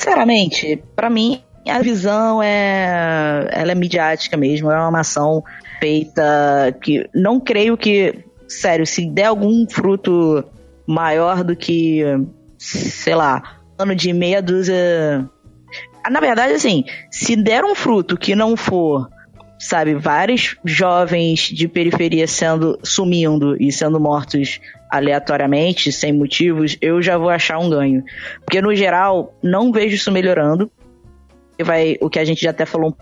Sinceramente, 0.00 0.82
pra 0.96 1.08
mim, 1.08 1.40
a 1.64 1.80
visão 1.80 2.42
é. 2.42 3.46
Ela 3.52 3.70
é 3.70 3.74
midiática 3.76 4.36
mesmo, 4.36 4.68
é 4.68 4.88
uma 4.88 5.00
ação 5.00 5.44
feita 5.78 6.76
que 6.82 7.08
não 7.14 7.38
creio 7.38 7.76
que. 7.76 8.24
Sério, 8.60 8.86
se 8.86 9.06
der 9.06 9.26
algum 9.26 9.66
fruto 9.68 10.44
maior 10.86 11.42
do 11.42 11.56
que, 11.56 12.02
sei 12.58 13.14
lá, 13.14 13.60
ano 13.78 13.94
de 13.94 14.12
meia 14.12 14.42
dúzia. 14.42 15.28
Ah, 16.04 16.10
Na 16.10 16.20
verdade, 16.20 16.52
assim, 16.54 16.84
se 17.10 17.34
der 17.34 17.64
um 17.64 17.74
fruto 17.74 18.16
que 18.16 18.34
não 18.34 18.56
for, 18.56 19.08
sabe, 19.58 19.94
vários 19.94 20.56
jovens 20.64 21.40
de 21.40 21.66
periferia 21.66 22.26
sendo 22.26 22.78
sumindo 22.82 23.56
e 23.60 23.72
sendo 23.72 23.98
mortos 23.98 24.60
aleatoriamente, 24.90 25.90
sem 25.90 26.12
motivos, 26.12 26.76
eu 26.80 27.00
já 27.00 27.16
vou 27.16 27.30
achar 27.30 27.58
um 27.58 27.70
ganho. 27.70 28.04
Porque 28.44 28.60
no 28.60 28.74
geral, 28.74 29.34
não 29.42 29.72
vejo 29.72 29.94
isso 29.94 30.12
melhorando. 30.12 30.70
Vai, 31.60 31.96
o 32.00 32.10
que 32.10 32.18
a 32.18 32.24
gente 32.24 32.42
já 32.42 32.50
até 32.50 32.66
falou 32.66 32.90
um 32.90 32.92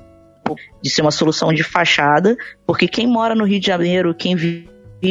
pouco 0.45 0.61
de 0.83 0.91
ser 0.91 1.03
uma 1.03 1.11
solução 1.11 1.53
de 1.53 1.63
fachada, 1.63 2.37
porque 2.67 2.87
quem 2.87 3.07
mora 3.07 3.35
no 3.35 3.45
Rio 3.45 3.59
de 3.59 3.67
Janeiro, 3.67 4.15
quem 4.15 4.37
vive, 4.37 4.69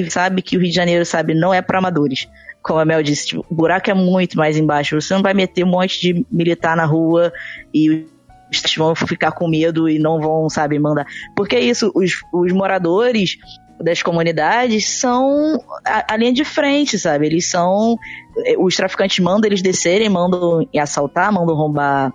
sabe 0.09 0.41
que 0.41 0.57
o 0.57 0.59
Rio 0.59 0.69
de 0.69 0.75
Janeiro, 0.75 1.05
sabe, 1.05 1.33
não 1.33 1.53
é 1.53 1.61
para 1.61 1.79
amadores. 1.79 2.27
Como 2.61 2.79
a 2.79 2.85
Mel 2.85 3.01
disse, 3.01 3.27
tipo, 3.27 3.45
o 3.49 3.55
buraco 3.55 3.89
é 3.89 3.93
muito 3.93 4.37
mais 4.37 4.57
embaixo. 4.57 4.99
Você 4.99 5.13
não 5.13 5.21
vai 5.21 5.33
meter 5.33 5.63
um 5.63 5.69
monte 5.69 5.99
de 6.01 6.25
militar 6.31 6.75
na 6.75 6.85
rua 6.85 7.31
e 7.73 8.05
os 8.51 8.75
vão 8.75 8.95
ficar 8.95 9.31
com 9.31 9.47
medo 9.47 9.87
e 9.87 9.99
não 9.99 10.19
vão, 10.19 10.49
sabe, 10.49 10.77
mandar. 10.79 11.05
Porque 11.35 11.55
é 11.55 11.59
isso, 11.59 11.91
os, 11.95 12.21
os 12.33 12.51
moradores 12.51 13.37
das 13.79 14.03
comunidades 14.03 14.89
são 14.89 15.57
a, 15.85 16.13
a 16.13 16.17
linha 16.17 16.33
de 16.33 16.43
frente, 16.43 16.99
sabe? 16.99 17.27
Eles 17.27 17.49
são. 17.49 17.97
eh, 18.45 18.55
Os 18.57 18.75
traficantes 18.75 19.19
mandam 19.19 19.47
eles 19.47 19.61
descerem, 19.61 20.09
mandam 20.09 20.67
assaltar, 20.77 21.31
mandam 21.31 21.55
roubar, 21.55 22.11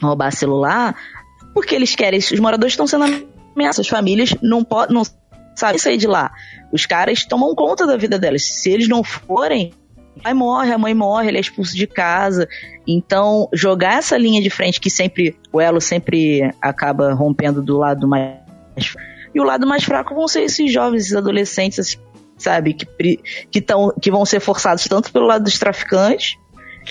roubar 0.00 0.30
celular, 0.32 0.96
porque 1.52 1.74
eles 1.74 1.94
querem. 1.94 2.18
Os 2.18 2.40
moradores 2.40 2.72
estão 2.72 2.86
sendo 2.86 3.04
ameaçados, 3.54 3.80
as 3.80 3.88
famílias 3.88 4.34
não 4.42 4.64
podem. 4.64 5.02
Não 5.54 5.56
sabem 5.56 5.78
sair 5.78 5.96
de 5.96 6.08
lá. 6.08 6.32
Os 6.72 6.84
caras 6.84 7.24
tomam 7.24 7.54
conta 7.54 7.86
da 7.86 7.96
vida 7.96 8.18
delas. 8.18 8.44
Se 8.44 8.70
eles 8.70 8.88
não 8.88 9.04
forem, 9.04 9.72
o 10.16 10.20
pai 10.20 10.34
morre, 10.34 10.72
a 10.72 10.78
mãe 10.78 10.92
morre, 10.92 11.28
ele 11.28 11.38
é 11.38 11.40
expulso 11.40 11.76
de 11.76 11.86
casa. 11.86 12.48
Então, 12.86 13.48
jogar 13.52 13.98
essa 13.98 14.18
linha 14.18 14.42
de 14.42 14.50
frente 14.50 14.80
que 14.80 14.90
sempre. 14.90 15.36
O 15.52 15.60
elo 15.60 15.80
sempre 15.80 16.52
acaba 16.60 17.14
rompendo 17.14 17.62
do 17.62 17.78
lado 17.78 18.08
mais. 18.08 18.34
E 19.32 19.40
o 19.40 19.44
lado 19.44 19.66
mais 19.66 19.84
fraco 19.84 20.14
vão 20.14 20.26
ser 20.26 20.42
esses 20.42 20.72
jovens, 20.72 21.04
esses 21.04 21.16
adolescentes, 21.16 21.98
sabe, 22.36 22.74
que, 22.74 23.18
que, 23.50 23.60
tão, 23.60 23.92
que 24.00 24.10
vão 24.10 24.24
ser 24.24 24.40
forçados 24.40 24.84
tanto 24.84 25.12
pelo 25.12 25.26
lado 25.26 25.44
dos 25.44 25.58
traficantes 25.58 26.36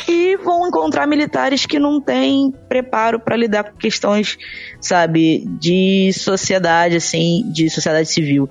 e 0.08 0.36
vão 0.38 0.68
encontrar 0.68 1.08
militares 1.08 1.66
que 1.66 1.80
não 1.80 2.02
têm 2.02 2.52
preparo 2.68 3.20
para 3.20 3.36
lidar 3.36 3.64
com 3.64 3.78
questões, 3.78 4.38
sabe, 4.80 5.46
de 5.60 6.12
sociedade, 6.14 6.96
assim, 6.96 7.44
de 7.52 7.70
sociedade 7.70 8.10
civil. 8.10 8.50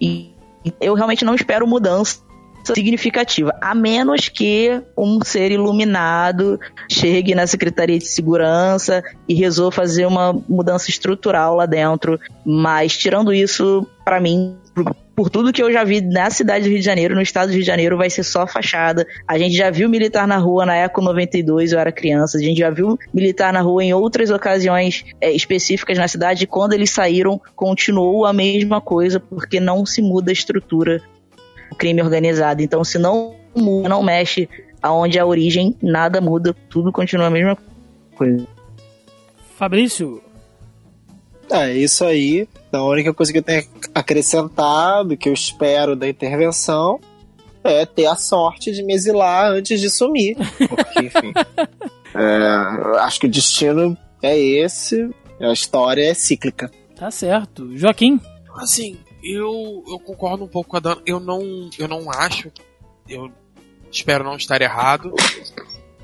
E 0.00 0.32
eu 0.80 0.94
realmente 0.94 1.24
não 1.24 1.34
espero 1.34 1.66
mudança 1.66 2.20
significativa, 2.64 3.56
a 3.60 3.74
menos 3.74 4.28
que 4.28 4.82
um 4.96 5.20
ser 5.22 5.50
iluminado 5.50 6.58
chegue 6.90 7.34
na 7.34 7.46
Secretaria 7.46 7.98
de 7.98 8.06
Segurança 8.06 9.02
e 9.28 9.34
resolva 9.34 9.72
fazer 9.72 10.06
uma 10.06 10.32
mudança 10.48 10.90
estrutural 10.90 11.56
lá 11.56 11.66
dentro. 11.66 12.18
Mas 12.44 12.96
tirando 12.96 13.32
isso, 13.32 13.86
para 14.04 14.20
mim, 14.20 14.56
por 15.14 15.28
tudo 15.28 15.52
que 15.52 15.62
eu 15.62 15.72
já 15.72 15.84
vi 15.84 16.00
na 16.00 16.30
cidade 16.30 16.64
do 16.64 16.70
Rio 16.70 16.78
de 16.78 16.84
Janeiro, 16.84 17.14
no 17.14 17.20
estado 17.20 17.48
do 17.48 17.52
Rio 17.52 17.60
de 17.60 17.66
Janeiro, 17.66 17.96
vai 17.96 18.08
ser 18.08 18.22
só 18.22 18.46
fachada. 18.46 19.06
A 19.28 19.38
gente 19.38 19.54
já 19.54 19.70
viu 19.70 19.88
militar 19.88 20.26
na 20.26 20.38
rua 20.38 20.64
na 20.64 20.76
Eco 20.76 21.02
92, 21.02 21.72
eu 21.72 21.78
era 21.78 21.92
criança. 21.92 22.38
A 22.38 22.40
gente 22.40 22.58
já 22.58 22.70
viu 22.70 22.98
militar 23.12 23.52
na 23.52 23.60
rua 23.60 23.84
em 23.84 23.92
outras 23.92 24.30
ocasiões 24.30 25.04
é, 25.20 25.30
específicas 25.30 25.98
na 25.98 26.08
cidade. 26.08 26.44
E 26.44 26.46
quando 26.46 26.72
eles 26.72 26.90
saíram, 26.90 27.40
continuou 27.54 28.24
a 28.24 28.32
mesma 28.32 28.80
coisa, 28.80 29.20
porque 29.20 29.60
não 29.60 29.84
se 29.84 30.00
muda 30.00 30.30
a 30.30 30.32
estrutura 30.32 31.02
do 31.72 31.74
crime 31.74 32.02
organizado. 32.02 32.62
Então, 32.62 32.84
se 32.84 32.98
não 32.98 33.34
muda, 33.56 33.88
não 33.88 34.02
mexe 34.02 34.48
aonde 34.82 35.18
a 35.18 35.24
origem, 35.24 35.74
nada 35.82 36.20
muda, 36.20 36.54
tudo 36.68 36.92
continua 36.92 37.26
a 37.26 37.30
mesma 37.30 37.56
coisa. 38.14 38.46
Fabrício. 39.56 40.22
É 41.50 41.72
isso 41.72 42.04
aí. 42.04 42.46
Então, 42.68 42.86
a 42.86 42.90
única 42.90 43.12
coisa 43.12 43.32
que 43.32 43.38
eu 43.38 43.42
tenho 43.42 43.64
a 43.94 44.00
acrescentar, 44.00 45.04
do 45.04 45.16
que 45.16 45.28
eu 45.28 45.32
espero 45.32 45.96
da 45.96 46.08
intervenção, 46.08 47.00
é 47.64 47.86
ter 47.86 48.06
a 48.06 48.16
sorte 48.16 48.72
de 48.72 48.82
me 48.82 48.94
exilar 48.94 49.50
antes 49.50 49.80
de 49.80 49.88
sumir. 49.88 50.36
Porque, 50.36 51.06
enfim. 51.06 51.32
é, 52.14 52.98
acho 53.00 53.20
que 53.20 53.26
o 53.26 53.30
destino 53.30 53.96
é 54.22 54.38
esse. 54.38 55.10
A 55.40 55.52
história 55.52 56.02
é 56.02 56.14
cíclica. 56.14 56.70
Tá 56.96 57.10
certo. 57.10 57.76
Joaquim? 57.76 58.20
Assim, 58.56 58.96
eu, 59.22 59.84
eu 59.86 59.98
concordo 60.00 60.44
um 60.44 60.48
pouco 60.48 60.70
com 60.70 60.76
a 60.76 60.80
Dana. 60.80 61.00
Eu 61.06 61.20
não, 61.20 61.70
eu 61.78 61.86
não 61.86 62.10
acho. 62.10 62.50
Eu 63.08 63.30
espero 63.90 64.24
não 64.24 64.36
estar 64.36 64.60
errado. 64.60 65.14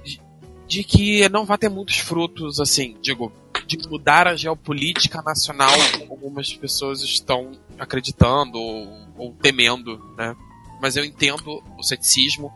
De, 0.04 0.20
de 0.66 0.84
que 0.84 1.28
não 1.28 1.44
vai 1.44 1.58
ter 1.58 1.68
muitos 1.68 1.98
frutos, 1.98 2.60
assim, 2.60 2.96
digo, 3.02 3.32
de 3.66 3.78
mudar 3.88 4.26
a 4.26 4.36
geopolítica 4.36 5.20
nacional, 5.22 5.74
algumas 6.08 6.54
pessoas 6.54 7.02
estão 7.02 7.52
acreditando 7.78 8.58
ou, 8.58 8.88
ou 9.16 9.32
temendo, 9.34 9.98
né? 10.16 10.34
Mas 10.80 10.96
eu 10.96 11.04
entendo 11.04 11.62
o 11.76 11.82
ceticismo 11.82 12.52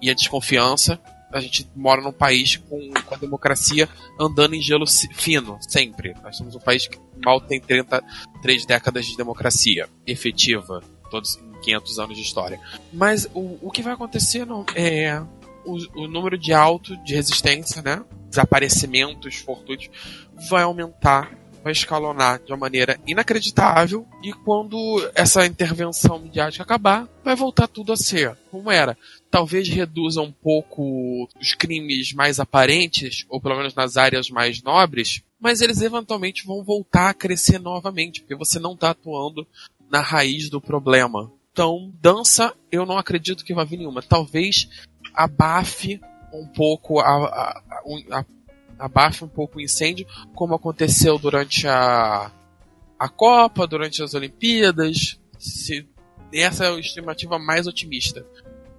e 0.00 0.10
a 0.10 0.14
desconfiança. 0.14 1.00
A 1.34 1.40
gente 1.40 1.68
mora 1.74 2.00
num 2.00 2.12
país 2.12 2.56
com, 2.56 2.90
com 3.04 3.14
a 3.14 3.18
democracia 3.18 3.88
andando 4.18 4.54
em 4.54 4.62
gelo 4.62 4.86
fino, 4.86 5.58
sempre. 5.60 6.14
Nós 6.22 6.36
somos 6.36 6.54
um 6.54 6.60
país 6.60 6.86
que 6.86 6.98
mal 7.24 7.40
tem 7.40 7.60
33 7.60 8.64
décadas 8.64 9.04
de 9.04 9.16
democracia 9.16 9.88
efetiva, 10.06 10.82
todos 11.10 11.38
500 11.62 11.98
anos 11.98 12.16
de 12.16 12.22
história. 12.22 12.60
Mas 12.92 13.28
o, 13.34 13.58
o 13.60 13.70
que 13.70 13.82
vai 13.82 13.94
acontecer 13.94 14.46
não 14.46 14.64
é 14.74 15.20
o, 15.64 16.02
o 16.02 16.06
número 16.06 16.38
de 16.38 16.52
alto 16.52 16.96
de 16.98 17.14
resistência, 17.14 17.82
né? 17.82 18.04
Desaparecimentos 18.28 19.36
fortuitos 19.36 19.90
vai 20.48 20.62
aumentar, 20.62 21.36
vai 21.64 21.72
escalonar 21.72 22.40
de 22.44 22.52
uma 22.52 22.58
maneira 22.58 23.00
inacreditável 23.06 24.06
e 24.22 24.34
quando 24.34 24.76
essa 25.14 25.46
intervenção 25.46 26.18
midiática 26.18 26.62
acabar, 26.62 27.08
vai 27.24 27.34
voltar 27.34 27.66
tudo 27.66 27.90
a 27.90 27.96
ser 27.96 28.36
como 28.50 28.70
era. 28.70 28.98
Talvez 29.30 29.66
reduza 29.66 30.20
um 30.20 30.30
pouco 30.30 31.26
os 31.40 31.54
crimes 31.54 32.12
mais 32.12 32.38
aparentes, 32.38 33.24
ou 33.30 33.40
pelo 33.40 33.56
menos 33.56 33.74
nas 33.74 33.96
áreas 33.96 34.28
mais 34.28 34.62
nobres, 34.62 35.22
mas 35.40 35.62
eles 35.62 35.80
eventualmente 35.80 36.46
vão 36.46 36.62
voltar 36.62 37.08
a 37.08 37.14
crescer 37.14 37.58
novamente, 37.58 38.20
porque 38.20 38.36
você 38.36 38.58
não 38.58 38.74
está 38.74 38.90
atuando 38.90 39.46
na 39.90 40.00
raiz 40.00 40.50
do 40.50 40.60
problema. 40.60 41.32
Então, 41.50 41.90
dança, 41.98 42.52
eu 42.70 42.84
não 42.84 42.98
acredito 42.98 43.44
que 43.44 43.54
vai 43.54 43.64
vir 43.64 43.78
nenhuma. 43.78 44.02
Talvez 44.02 44.68
abafe 45.14 45.98
um 46.30 46.46
pouco 46.48 47.00
a, 47.00 47.04
a, 47.04 47.62
a, 48.10 48.24
abafe 48.78 49.24
um 49.24 49.28
pouco 49.28 49.58
o 49.58 49.60
incêndio, 49.60 50.06
como 50.34 50.54
aconteceu 50.54 51.18
durante 51.18 51.66
a, 51.66 52.30
a 52.98 53.08
Copa, 53.08 53.66
durante 53.66 54.02
as 54.02 54.14
Olimpíadas. 54.14 55.18
Se, 55.38 55.86
essa 56.32 56.64
é 56.64 56.68
a 56.68 56.78
estimativa 56.78 57.38
mais 57.38 57.66
otimista. 57.66 58.24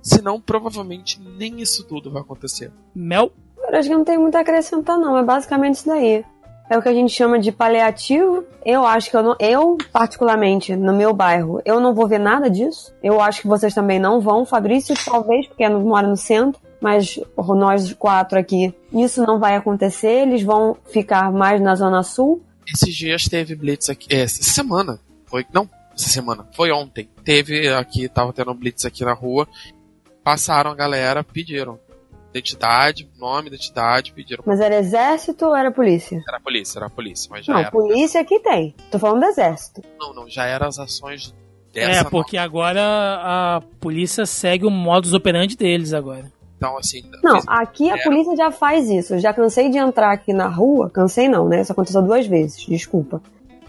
Senão, 0.01 0.39
provavelmente, 0.39 1.19
nem 1.19 1.61
isso 1.61 1.83
tudo 1.83 2.11
vai 2.11 2.21
acontecer. 2.21 2.71
Mel? 2.93 3.31
Eu 3.57 3.79
acho 3.79 3.89
que 3.89 3.95
não 3.95 4.03
tem 4.03 4.17
muito 4.17 4.35
a 4.35 4.41
acrescentar, 4.41 4.97
não. 4.97 5.17
É 5.17 5.23
basicamente 5.23 5.75
isso 5.75 5.87
daí. 5.87 6.23
É 6.69 6.77
o 6.77 6.81
que 6.81 6.89
a 6.89 6.93
gente 6.93 7.13
chama 7.13 7.39
de 7.39 7.51
paliativo. 7.51 8.43
Eu 8.63 8.85
acho 8.85 9.09
que 9.09 9.17
eu 9.17 9.23
não. 9.23 9.35
Eu, 9.39 9.77
particularmente, 9.91 10.75
no 10.75 10.93
meu 10.93 11.13
bairro, 11.13 11.61
eu 11.65 11.79
não 11.79 11.93
vou 11.93 12.07
ver 12.07 12.19
nada 12.19 12.49
disso. 12.49 12.93
Eu 13.03 13.21
acho 13.21 13.41
que 13.41 13.47
vocês 13.47 13.73
também 13.73 13.99
não 13.99 14.19
vão. 14.19 14.45
Fabrício, 14.45 14.95
talvez, 15.03 15.47
porque 15.47 15.67
mora 15.69 16.07
no 16.07 16.17
centro 16.17 16.59
mas 16.81 17.19
nós 17.37 17.93
quatro 17.93 18.37
aqui, 18.37 18.73
isso 18.93 19.23
não 19.23 19.39
vai 19.39 19.55
acontecer, 19.55 20.27
eles 20.27 20.43
vão 20.43 20.77
ficar 20.85 21.31
mais 21.31 21.61
na 21.61 21.75
Zona 21.75 22.03
Sul. 22.03 22.43
Esses 22.67 22.95
dias 22.95 23.23
teve 23.23 23.55
Blitz 23.55 23.89
aqui, 23.89 24.07
é, 24.13 24.21
essa 24.21 24.43
semana, 24.43 24.99
foi, 25.25 25.45
não, 25.53 25.69
essa 25.95 26.09
semana, 26.09 26.47
foi 26.53 26.71
ontem, 26.71 27.09
teve 27.23 27.67
aqui, 27.69 28.09
tava 28.09 28.33
tendo 28.33 28.53
Blitz 28.53 28.85
aqui 28.85 29.03
na 29.05 29.13
rua, 29.13 29.47
passaram 30.23 30.71
a 30.71 30.75
galera, 30.75 31.23
pediram 31.23 31.79
identidade, 32.37 33.09
nome, 33.17 33.47
identidade, 33.47 34.11
pediram. 34.11 34.43
Mas 34.45 34.59
era 34.59 34.75
exército 34.75 35.45
ou 35.45 35.55
era 35.55 35.71
polícia? 35.71 36.21
Era 36.27 36.39
polícia, 36.39 36.79
era 36.79 36.89
polícia, 36.89 37.29
mas 37.31 37.45
já 37.45 37.53
não, 37.53 37.59
era. 37.61 37.71
polícia 37.71 38.19
aqui 38.19 38.39
tem, 38.39 38.75
tô 38.91 38.99
falando 38.99 39.21
do 39.21 39.25
exército. 39.27 39.81
Não, 39.97 40.13
não, 40.13 40.29
já 40.29 40.45
eram 40.45 40.67
as 40.67 40.77
ações 40.77 41.33
dessa 41.73 42.01
É, 42.01 42.03
porque 42.03 42.35
nova. 42.35 42.45
agora 42.45 42.81
a 42.81 43.61
polícia 43.79 44.25
segue 44.25 44.65
o 44.65 44.71
modus 44.71 45.13
operandi 45.13 45.55
deles 45.55 45.93
agora. 45.93 46.31
Então, 46.57 46.77
assim. 46.77 47.01
Não, 47.23 47.39
aqui 47.47 47.89
a 47.89 47.97
polícia 48.01 48.35
já 48.35 48.51
faz 48.51 48.89
isso. 48.89 49.15
Eu 49.15 49.19
já 49.19 49.33
cansei 49.33 49.69
de 49.69 49.77
entrar 49.77 50.11
aqui 50.11 50.33
na 50.33 50.47
rua. 50.47 50.89
Cansei 50.89 51.27
não, 51.27 51.47
né? 51.47 51.61
Isso 51.61 51.71
aconteceu 51.71 52.01
duas 52.01 52.25
vezes, 52.25 52.65
desculpa. 52.65 53.21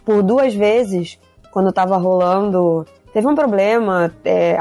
Por 0.05 0.23
duas 0.23 0.55
vezes, 0.55 1.19
quando 1.51 1.73
tava 1.73 1.97
rolando. 1.97 2.87
Teve 3.13 3.27
um 3.27 3.35
problema. 3.35 4.13
É, 4.25 4.57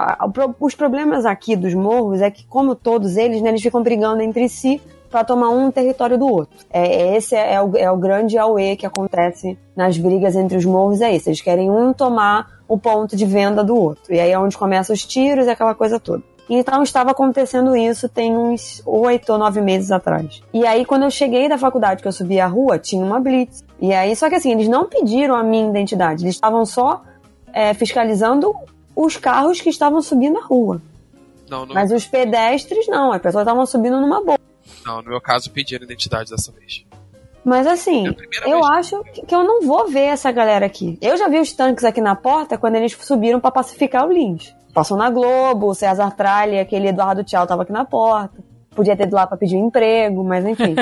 os 0.60 0.74
problemas 0.76 1.26
aqui 1.26 1.56
dos 1.56 1.74
morros 1.74 2.22
é 2.22 2.32
que, 2.32 2.46
como 2.48 2.74
todos 2.74 3.18
eles, 3.18 3.42
né, 3.42 3.50
eles 3.50 3.62
ficam 3.62 3.84
brigando 3.84 4.22
entre 4.22 4.48
si 4.50 4.82
para 5.12 5.24
tomar 5.24 5.50
um 5.50 5.70
território 5.72 6.18
do 6.18 6.28
outro. 6.28 6.58
É, 6.70 7.16
esse 7.16 7.36
é, 7.36 7.54
é, 7.54 7.62
o, 7.62 7.78
é 7.78 7.90
o 7.92 7.98
grande 7.98 8.38
auê 8.38 8.76
que 8.76 8.86
acontece 8.86 9.58
nas 9.76 9.98
brigas 9.98 10.36
entre 10.36 10.58
os 10.58 10.66
morros, 10.66 11.00
é 11.00 11.16
isso. 11.16 11.30
Eles 11.30 11.42
querem 11.42 11.70
um 11.70 11.94
tomar 11.94 12.60
o 12.68 12.78
ponto 12.78 13.16
de 13.16 13.26
venda 13.26 13.64
do 13.64 13.76
outro. 13.76 14.14
E 14.14 14.20
aí 14.20 14.32
é 14.32 14.40
onde 14.40 14.58
começam 14.58 14.94
os 14.94 15.06
tiros 15.06 15.46
e 15.46 15.50
aquela 15.50 15.76
coisa 15.76 16.00
toda. 16.00 16.24
Então 16.50 16.84
estava 16.84 17.12
acontecendo 17.12 17.76
isso 17.76 18.08
tem 18.08 18.38
uns 18.38 18.82
oito 18.86 19.32
ou 19.32 19.38
nove 19.40 19.62
meses 19.62 19.92
atrás. 19.92 20.42
E 20.54 20.66
aí, 20.66 20.86
quando 20.86 21.04
eu 21.04 21.12
cheguei 21.12 21.50
da 21.50 21.58
faculdade, 21.58 22.02
que 22.02 22.08
eu 22.08 22.12
subi 22.12 22.40
a 22.40 22.48
rua, 22.48 22.78
tinha 22.78 23.04
uma 23.04 23.20
blitz. 23.20 23.64
E 23.82 23.94
aí, 23.94 24.16
só 24.16 24.30
que 24.30 24.36
assim, 24.36 24.52
eles 24.52 24.68
não 24.68 24.86
pediram 24.86 25.36
a 25.36 25.44
minha 25.44 25.68
identidade, 25.70 26.24
eles 26.24 26.36
estavam 26.36 26.66
só 26.66 27.02
é, 27.52 27.74
fiscalizando 27.74 28.54
os 28.96 29.18
carros 29.18 29.60
que 29.60 29.70
estavam 29.70 30.02
subindo 30.02 30.38
a 30.38 30.42
rua. 30.42 30.82
Não, 31.50 31.66
no... 31.66 31.74
Mas 31.74 31.92
os 31.92 32.06
pedestres 32.06 32.88
não, 32.88 33.12
as 33.12 33.22
pessoas 33.22 33.44
estavam 33.44 33.66
subindo 33.66 34.00
numa 34.00 34.24
boa. 34.24 34.40
Não, 34.86 35.02
no 35.02 35.10
meu 35.10 35.22
caso 35.22 35.52
pediram 35.52 35.84
identidade 35.84 36.30
dessa 36.30 36.52
vez. 36.52 36.86
Mas 37.44 37.68
assim, 37.68 38.08
é 38.08 38.52
eu 38.52 38.66
acho 38.66 39.04
que 39.04 39.34
eu 39.34 39.44
não 39.44 39.62
vou 39.62 39.88
ver 39.88 40.06
essa 40.06 40.32
galera 40.32 40.66
aqui. 40.66 40.98
Eu 41.00 41.16
já 41.16 41.28
vi 41.28 41.40
os 41.40 41.54
tanques 41.54 41.84
aqui 41.84 42.02
na 42.02 42.16
porta 42.16 42.58
quando 42.58 42.76
eles 42.76 42.98
subiram 43.00 43.40
para 43.40 43.52
pacificar 43.52 44.08
o 44.08 44.12
Lins. 44.12 44.56
Passou 44.76 44.98
na 44.98 45.10
Globo, 45.10 45.68
o 45.68 45.74
César 45.74 46.12
Tralli, 46.12 46.60
aquele 46.60 46.90
Eduardo 46.90 47.24
Tchau 47.24 47.48
tava 47.48 47.64
aqui 47.64 47.72
na 47.72 47.86
porta. 47.86 48.44
Podia 48.72 48.94
ter 48.98 49.04
ido 49.04 49.16
lá 49.16 49.26
pra 49.26 49.38
pedir 49.38 49.56
um 49.56 49.68
emprego, 49.68 50.22
mas 50.22 50.46
enfim. 50.46 50.76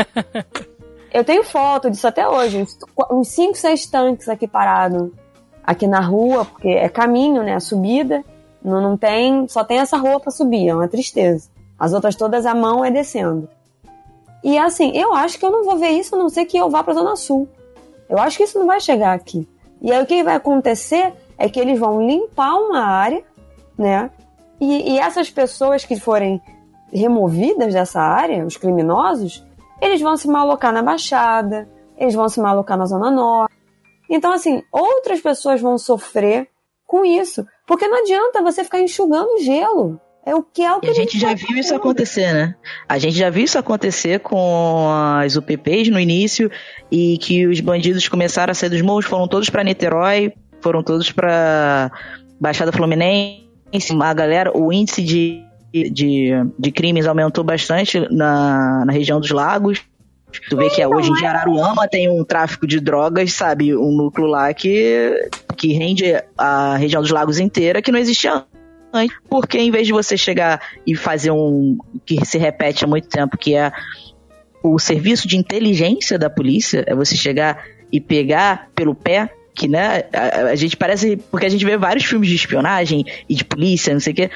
eu 1.14 1.24
tenho 1.24 1.44
foto 1.44 1.92
disso 1.92 2.08
até 2.08 2.28
hoje. 2.28 2.66
Uns 3.12 3.28
5, 3.28 3.56
6 3.56 3.86
tanques 3.86 4.28
aqui 4.28 4.48
parados. 4.48 5.12
Aqui 5.64 5.86
na 5.86 6.00
rua, 6.00 6.44
porque 6.44 6.70
é 6.70 6.90
caminho, 6.90 7.44
né? 7.44 7.54
A 7.54 7.60
subida. 7.60 8.24
Não, 8.64 8.82
não 8.82 8.98
tem. 8.98 9.48
Só 9.48 9.64
tem 9.64 9.78
essa 9.78 9.96
rua 9.96 10.20
pra 10.20 10.32
subir, 10.32 10.70
é 10.70 10.74
uma 10.74 10.88
tristeza. 10.88 11.48
As 11.78 11.94
outras 11.94 12.16
todas 12.16 12.48
a 12.48 12.56
mão 12.56 12.84
é 12.84 12.90
descendo. 12.90 13.48
E 14.44 14.58
assim, 14.58 14.92
eu 14.98 15.14
acho 15.14 15.38
que 15.38 15.46
eu 15.46 15.52
não 15.52 15.64
vou 15.64 15.78
ver 15.78 15.90
isso 15.90 16.16
a 16.16 16.18
não 16.18 16.30
ser 16.30 16.46
que 16.46 16.58
eu 16.58 16.68
vá 16.68 16.84
pra 16.84 16.96
Zona 16.96 17.16
Sul. 17.16 17.48
Eu 18.10 18.18
acho 18.18 18.38
que 18.38 18.44
isso 18.44 18.58
não 18.58 18.66
vai 18.66 18.80
chegar 18.80 19.14
aqui. 19.14 19.48
E 19.80 19.92
aí 19.92 20.02
o 20.02 20.06
que 20.08 20.24
vai 20.24 20.34
acontecer 20.34 21.14
é 21.38 21.48
que 21.48 21.60
eles 21.60 21.80
vão 21.80 22.08
limpar 22.08 22.56
uma 22.56 22.80
área 22.80 23.24
né? 23.78 24.10
E, 24.60 24.94
e 24.94 25.00
essas 25.00 25.30
pessoas 25.30 25.84
que 25.84 26.00
forem 26.00 26.42
removidas 26.92 27.74
dessa 27.74 28.00
área, 28.00 28.46
os 28.46 28.56
criminosos, 28.56 29.44
eles 29.82 30.00
vão 30.00 30.16
se 30.16 30.28
malocar 30.28 30.72
na 30.72 30.82
Baixada, 30.82 31.68
eles 31.98 32.14
vão 32.14 32.30
se 32.30 32.40
malocar 32.40 32.78
na 32.78 32.86
Zona 32.86 33.12
Norte. 33.12 33.56
Então, 34.10 34.32
assim, 34.32 34.62
outras 34.72 35.20
pessoas 35.20 35.60
vão 35.60 35.78
sofrer 35.78 36.48
com 36.86 37.04
isso. 37.04 37.46
Porque 37.66 37.88
não 37.88 38.00
adianta 38.02 38.42
você 38.42 38.64
ficar 38.64 38.80
enxugando 38.80 39.42
gelo. 39.42 40.00
É 40.26 40.34
o 40.34 40.42
que 40.42 40.62
é 40.62 40.74
o 40.74 40.80
que 40.80 40.90
a 40.90 40.94
gente 40.94 41.20
já 41.20 41.34
viu 41.34 41.58
isso 41.58 41.76
acontecer, 41.76 42.32
né? 42.32 42.56
A 42.88 42.98
gente 42.98 43.18
já 43.18 43.30
viu 43.30 43.44
isso 43.44 43.60
acontecer 43.60 44.22
com 44.22 44.88
as 45.18 45.36
UPPs 45.36 45.90
no 45.90 46.00
início 46.00 46.50
e 46.90 47.18
que 47.18 47.46
os 47.46 47.60
bandidos 47.60 48.08
começaram 48.08 48.52
a 48.52 48.54
sair 48.54 48.70
dos 48.70 48.82
morros, 48.82 49.06
foram 49.06 49.28
todos 49.28 49.50
para 49.50 49.66
Niterói, 49.66 50.34
foram 50.62 50.82
todos 50.82 51.12
para 51.12 51.92
Baixada 52.40 52.72
Fluminense, 52.72 53.50
a 54.02 54.14
galera, 54.14 54.56
o 54.56 54.72
índice 54.72 55.02
de 55.02 55.44
de, 55.74 56.30
de 56.58 56.72
crimes 56.72 57.08
aumentou 57.08 57.44
bastante 57.44 58.00
na, 58.12 58.86
na 58.86 58.94
região 58.94 59.20
dos 59.20 59.32
lagos. 59.32 59.82
Tu 60.50 60.58
vê 60.58 60.70
que 60.70 60.82
é, 60.82 60.88
hoje 60.88 61.10
em 61.10 61.14
dia 61.14 61.30
Araruama 61.30 61.88
tem 61.88 62.10
um 62.10 62.24
tráfico 62.24 62.66
de 62.66 62.80
drogas, 62.80 63.34
sabe? 63.34 63.76
Um 63.76 63.92
núcleo 63.92 64.28
lá 64.28 64.54
que, 64.54 65.30
que 65.56 65.74
rende 65.74 66.06
a 66.38 66.76
região 66.76 67.02
dos 67.02 67.12
lagos 67.12 67.40
inteira 67.40 67.82
que 67.82 67.92
não 67.92 68.00
existia 68.00 68.44
antes. 68.92 69.16
Porque 69.30 69.60
em 69.60 69.72
vez 69.72 69.86
de 69.86 69.94
você 69.94 70.18
chegar 70.18 70.60
e 70.86 70.96
fazer 70.96 71.32
um 71.32 71.78
que 72.06 72.24
se 72.26 72.38
repete 72.38 72.84
há 72.84 72.88
muito 72.88 73.08
tempo, 73.08 73.38
que 73.38 73.56
é 73.56 73.72
o 74.64 74.80
serviço 74.80 75.28
de 75.28 75.38
inteligência 75.38 76.18
da 76.18 76.30
polícia, 76.30 76.84
é 76.88 76.96
você 76.96 77.16
chegar 77.16 77.64
e 77.92 78.02
pegar 78.02 78.70
pelo 78.74 78.96
pé 78.96 79.30
que 79.56 79.68
né, 79.68 80.04
a, 80.14 80.52
a, 80.52 80.56
gente 80.56 80.76
parece 80.76 81.18
porque 81.30 81.46
a 81.46 81.50
gente 81.50 81.66
vê 81.66 81.78
vários 81.78 82.06
filmes 82.06 82.30
de 82.30 82.36
espionagem 82.36 83.06
e 83.30 83.36
de 83.36 83.46
polícia, 83.46 83.94
não 83.94 84.00
sei 84.00 84.14
o 84.14 84.16
quê, 84.16 84.32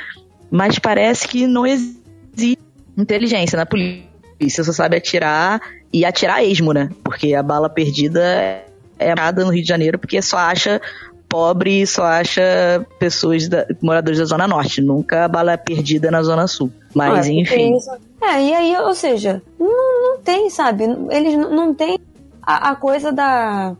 mas 0.50 0.80
parece 0.80 1.28
que 1.28 1.48
não 1.48 1.66
existe 1.66 2.60
inteligência 2.98 3.58
na 3.58 3.66
polícia, 3.66 4.64
só 4.64 4.72
sabe 4.72 4.98
atirar 4.98 5.62
e 5.92 6.06
atirar 6.06 6.44
esmo, 6.44 6.74
né? 6.74 6.90
Porque 7.04 7.34
a 7.34 7.44
bala 7.44 7.70
perdida 7.70 8.64
é 9.00 9.16
nada 9.16 9.44
no 9.44 9.52
Rio 9.52 9.62
de 9.62 9.68
Janeiro 9.68 9.98
porque 9.98 10.22
só 10.22 10.38
acha 10.38 10.82
pobre 11.28 11.86
só 11.86 12.04
acha 12.04 12.86
pessoas 13.00 13.48
da, 13.48 13.66
moradores 13.82 14.20
da 14.20 14.26
Zona 14.26 14.48
Norte, 14.48 14.82
nunca 14.82 15.26
a 15.26 15.28
bala 15.28 15.54
é 15.54 15.58
perdida 15.58 16.10
na 16.10 16.24
Zona 16.24 16.48
Sul. 16.48 16.72
Mas, 16.94 17.28
ah, 17.28 17.32
enfim. 17.32 17.78
É, 18.22 18.42
e 18.42 18.54
aí, 18.54 18.78
ou 18.78 18.96
seja, 18.96 19.42
não, 19.60 20.02
não 20.02 20.22
tem, 20.22 20.50
sabe? 20.50 20.86
Eles 21.10 21.38
não, 21.38 21.54
não 21.54 21.74
tem 21.74 22.00
a, 22.42 22.72
a, 22.72 22.76
coisa 22.76 23.12
da, 23.12 23.76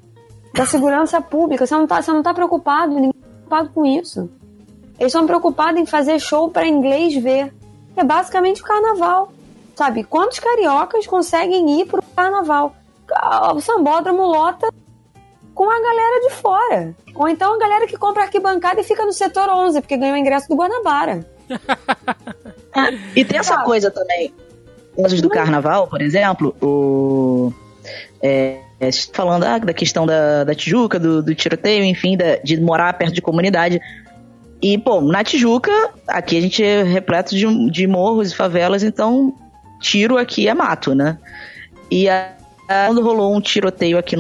da 0.58 0.66
segurança 0.66 1.22
pública. 1.22 1.66
Você 1.66 1.76
não 1.76 1.86
tá, 1.86 2.02
você 2.02 2.12
não 2.12 2.24
tá 2.24 2.34
preocupado, 2.34 2.96
ninguém 2.96 3.14
tá 3.14 3.28
preocupado 3.28 3.70
com 3.70 3.86
isso. 3.86 4.30
Eles 5.00 5.14
estão 5.14 5.28
preocupados 5.28 5.80
em 5.80 5.86
fazer 5.86 6.20
show 6.20 6.50
para 6.50 6.68
inglês 6.68 7.16
ver. 7.16 7.54
É 7.96 8.04
basicamente 8.04 8.62
o 8.62 8.66
carnaval. 8.66 9.32
Sabe? 9.76 10.04
Quantos 10.04 10.40
cariocas 10.40 11.06
conseguem 11.06 11.80
ir 11.80 11.86
pro 11.86 12.02
carnaval? 12.16 12.76
O 13.54 13.62
sambódromo 13.62 14.24
lota 14.26 14.68
com 15.54 15.70
a 15.70 15.80
galera 15.80 16.22
de 16.22 16.30
fora. 16.36 16.96
Ou 17.14 17.30
então 17.30 17.54
a 17.54 17.60
galera 17.60 17.88
que 17.88 17.98
compra 17.98 18.24
arquibancada 18.24 18.82
e 18.82 18.84
fica 18.84 19.06
no 19.06 19.14
setor 19.14 19.50
11, 19.50 19.82
porque 19.82 19.98
ganhou 19.98 20.16
o 20.16 20.20
ingresso 20.20 20.50
do 20.50 20.56
Guanabara. 20.56 21.26
e 23.16 23.24
tem 23.24 23.40
essa 23.40 23.62
coisa 23.64 23.92
também. 23.92 24.34
Casos 25.00 25.22
do 25.22 25.30
carnaval, 25.30 25.88
por 25.88 26.02
exemplo, 26.02 26.56
o. 26.60 27.54
É, 28.22 28.62
é, 28.80 28.90
falando 29.14 29.44
ah, 29.44 29.58
da 29.58 29.74
questão 29.74 30.06
da, 30.06 30.44
da 30.44 30.54
Tijuca, 30.54 31.00
do, 31.00 31.24
do 31.24 31.34
tiroteio, 31.34 31.84
enfim, 31.84 32.16
da, 32.16 32.36
de 32.38 32.60
morar 32.60 32.94
perto 32.94 33.14
de 33.14 33.22
comunidade. 33.22 33.82
E, 34.62 34.78
pô, 34.78 35.02
na 35.02 35.24
Tijuca, 35.24 35.72
aqui 36.08 36.38
a 36.38 36.42
gente 36.42 36.64
é 36.64 36.84
repleto 36.84 37.36
de, 37.36 37.70
de 37.70 37.88
morros 37.88 38.32
e 38.32 38.36
favelas, 38.36 38.84
então 38.84 39.34
tiro 39.80 40.18
aqui 40.18 40.48
é 40.48 40.54
mato, 40.54 40.94
né? 40.94 41.18
E 41.90 42.10
a, 42.10 42.34
quando 42.88 43.02
rolou 43.02 43.36
um 43.36 43.42
tiroteio 43.42 43.98
aqui, 43.98 44.16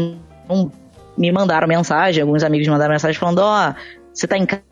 um, 0.50 0.72
me 1.18 1.32
mandaram 1.32 1.68
mensagem, 1.68 2.22
alguns 2.22 2.44
amigos 2.44 2.68
me 2.68 2.74
mandaram 2.74 2.94
mensagem 2.94 3.19
falando: 3.19 3.40
Ó, 3.40 3.69
oh, 3.69 3.74
você 4.14 4.27
tá 4.27 4.38
em 4.38 4.45
casa, 4.45 4.64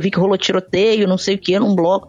vi 0.00 0.10
que 0.10 0.18
rolou 0.18 0.36
tiroteio, 0.36 1.08
não 1.08 1.18
sei 1.18 1.36
o 1.36 1.38
que, 1.38 1.58
num 1.58 1.74
bloco. 1.74 2.08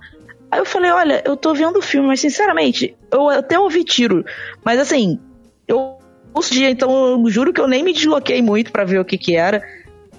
Aí 0.49 0.59
eu 0.59 0.65
falei: 0.65 0.91
Olha, 0.91 1.21
eu 1.25 1.37
tô 1.37 1.53
vendo 1.53 1.79
o 1.79 1.81
filme, 1.81 2.07
mas 2.07 2.21
sinceramente, 2.21 2.95
eu 3.11 3.29
até 3.29 3.59
ouvi 3.59 3.83
tiro, 3.83 4.25
mas 4.63 4.79
assim, 4.79 5.19
eu 5.67 5.97
ouço 6.33 6.53
dia, 6.53 6.69
então 6.69 7.11
eu 7.11 7.29
juro 7.29 7.53
que 7.53 7.61
eu 7.61 7.67
nem 7.67 7.83
me 7.83 7.93
desloquei 7.93 8.41
muito 8.41 8.71
para 8.71 8.83
ver 8.83 8.99
o 8.99 9.05
que 9.05 9.17
que 9.17 9.35
era. 9.35 9.63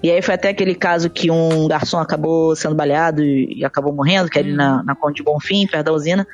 E 0.03 0.11
aí 0.11 0.21
foi 0.21 0.35
até 0.35 0.51
aquele 0.51 0.75
caso 0.75 1.09
que 1.09 1.31
um 1.31 1.67
garçom 1.67 1.99
acabou 1.99 2.55
sendo 2.55 2.75
baleado 2.75 3.25
e, 3.25 3.65
acabou 3.65 3.93
morrendo, 3.93 4.29
que 4.29 4.39
é 4.39 4.43
ali 4.43 4.53
na, 4.53 4.83
na 4.83 4.95
Conde 4.95 5.17
de 5.17 5.23
Bonfim, 5.23 5.67
perto 5.67 5.87
da 5.87 5.93
usina. 5.93 6.27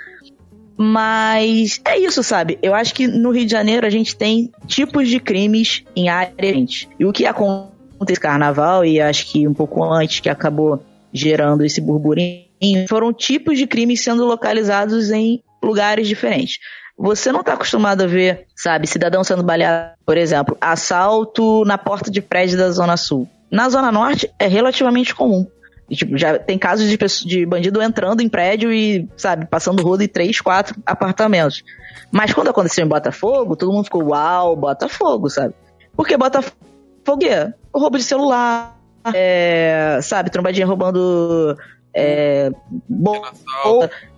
Mas 0.77 1.81
é 1.85 1.99
isso, 1.99 2.23
sabe? 2.23 2.59
Eu 2.63 2.75
acho 2.75 2.93
que 2.95 3.07
no 3.07 3.31
Rio 3.31 3.45
de 3.45 3.53
Janeiro 3.53 3.87
a 3.87 3.91
gente 3.91 4.17
tem 4.17 4.51
tipos 4.67 5.09
de 5.09 5.21
crimes 5.21 5.85
em 5.95 6.09
área 6.09 6.35
diferente. 6.35 6.89
E 6.99 7.05
o 7.05 7.13
que 7.13 7.27
acontece 7.27 7.71
no 8.01 8.21
carnaval, 8.21 8.85
e 8.85 9.01
acho 9.01 9.27
que 9.27 9.47
um 9.47 9.55
pouco 9.55 9.85
antes 9.85 10.19
que 10.19 10.29
acabou 10.29 10.83
gerando 11.13 11.65
esse 11.65 11.81
burburinho, 11.81 12.47
foram 12.89 13.13
tipos 13.13 13.57
de 13.57 13.67
crimes 13.67 14.03
sendo 14.03 14.25
localizados 14.25 15.11
em 15.11 15.43
lugares 15.63 16.09
diferentes. 16.09 16.59
Você 17.03 17.33
não 17.33 17.41
está 17.41 17.55
acostumado 17.55 18.03
a 18.03 18.07
ver, 18.07 18.47
sabe, 18.55 18.87
cidadão 18.87 19.25
sendo 19.25 19.43
baleado, 19.43 19.95
por 20.05 20.19
exemplo, 20.19 20.55
assalto 20.61 21.65
na 21.65 21.79
porta 21.79 22.11
de 22.11 22.21
prédio 22.21 22.59
da 22.59 22.71
Zona 22.71 22.95
Sul. 22.99 23.27
Na 23.51 23.71
Zona 23.71 23.91
Norte 23.91 24.31
é 24.39 24.47
relativamente 24.47 25.15
comum. 25.15 25.47
E, 25.89 25.97
tipo, 25.97 26.19
já 26.19 26.39
tem 26.39 26.59
casos 26.59 26.91
de, 26.91 26.99
de 27.27 27.47
bandido 27.47 27.81
entrando 27.81 28.21
em 28.21 28.29
prédio 28.29 28.71
e, 28.71 29.09
sabe, 29.17 29.47
passando 29.47 29.83
rodo 29.83 30.03
em 30.03 30.09
três, 30.09 30.43
quatro 30.43 30.77
apartamentos. 30.85 31.65
Mas 32.13 32.35
quando 32.35 32.49
aconteceu 32.49 32.85
em 32.85 32.89
Botafogo, 32.89 33.57
todo 33.57 33.73
mundo 33.73 33.85
ficou, 33.85 34.11
uau, 34.11 34.55
Botafogo, 34.55 35.31
sabe? 35.31 35.55
Porque 35.97 36.19
Botafogo 36.19 36.53
é 37.25 37.51
roubo 37.75 37.97
de 37.97 38.05
celular, 38.05 38.79
é, 39.15 40.01
sabe, 40.03 40.29
trombadinha 40.29 40.67
roubando 40.67 41.57
é, 41.95 42.51
bom, 42.89 43.21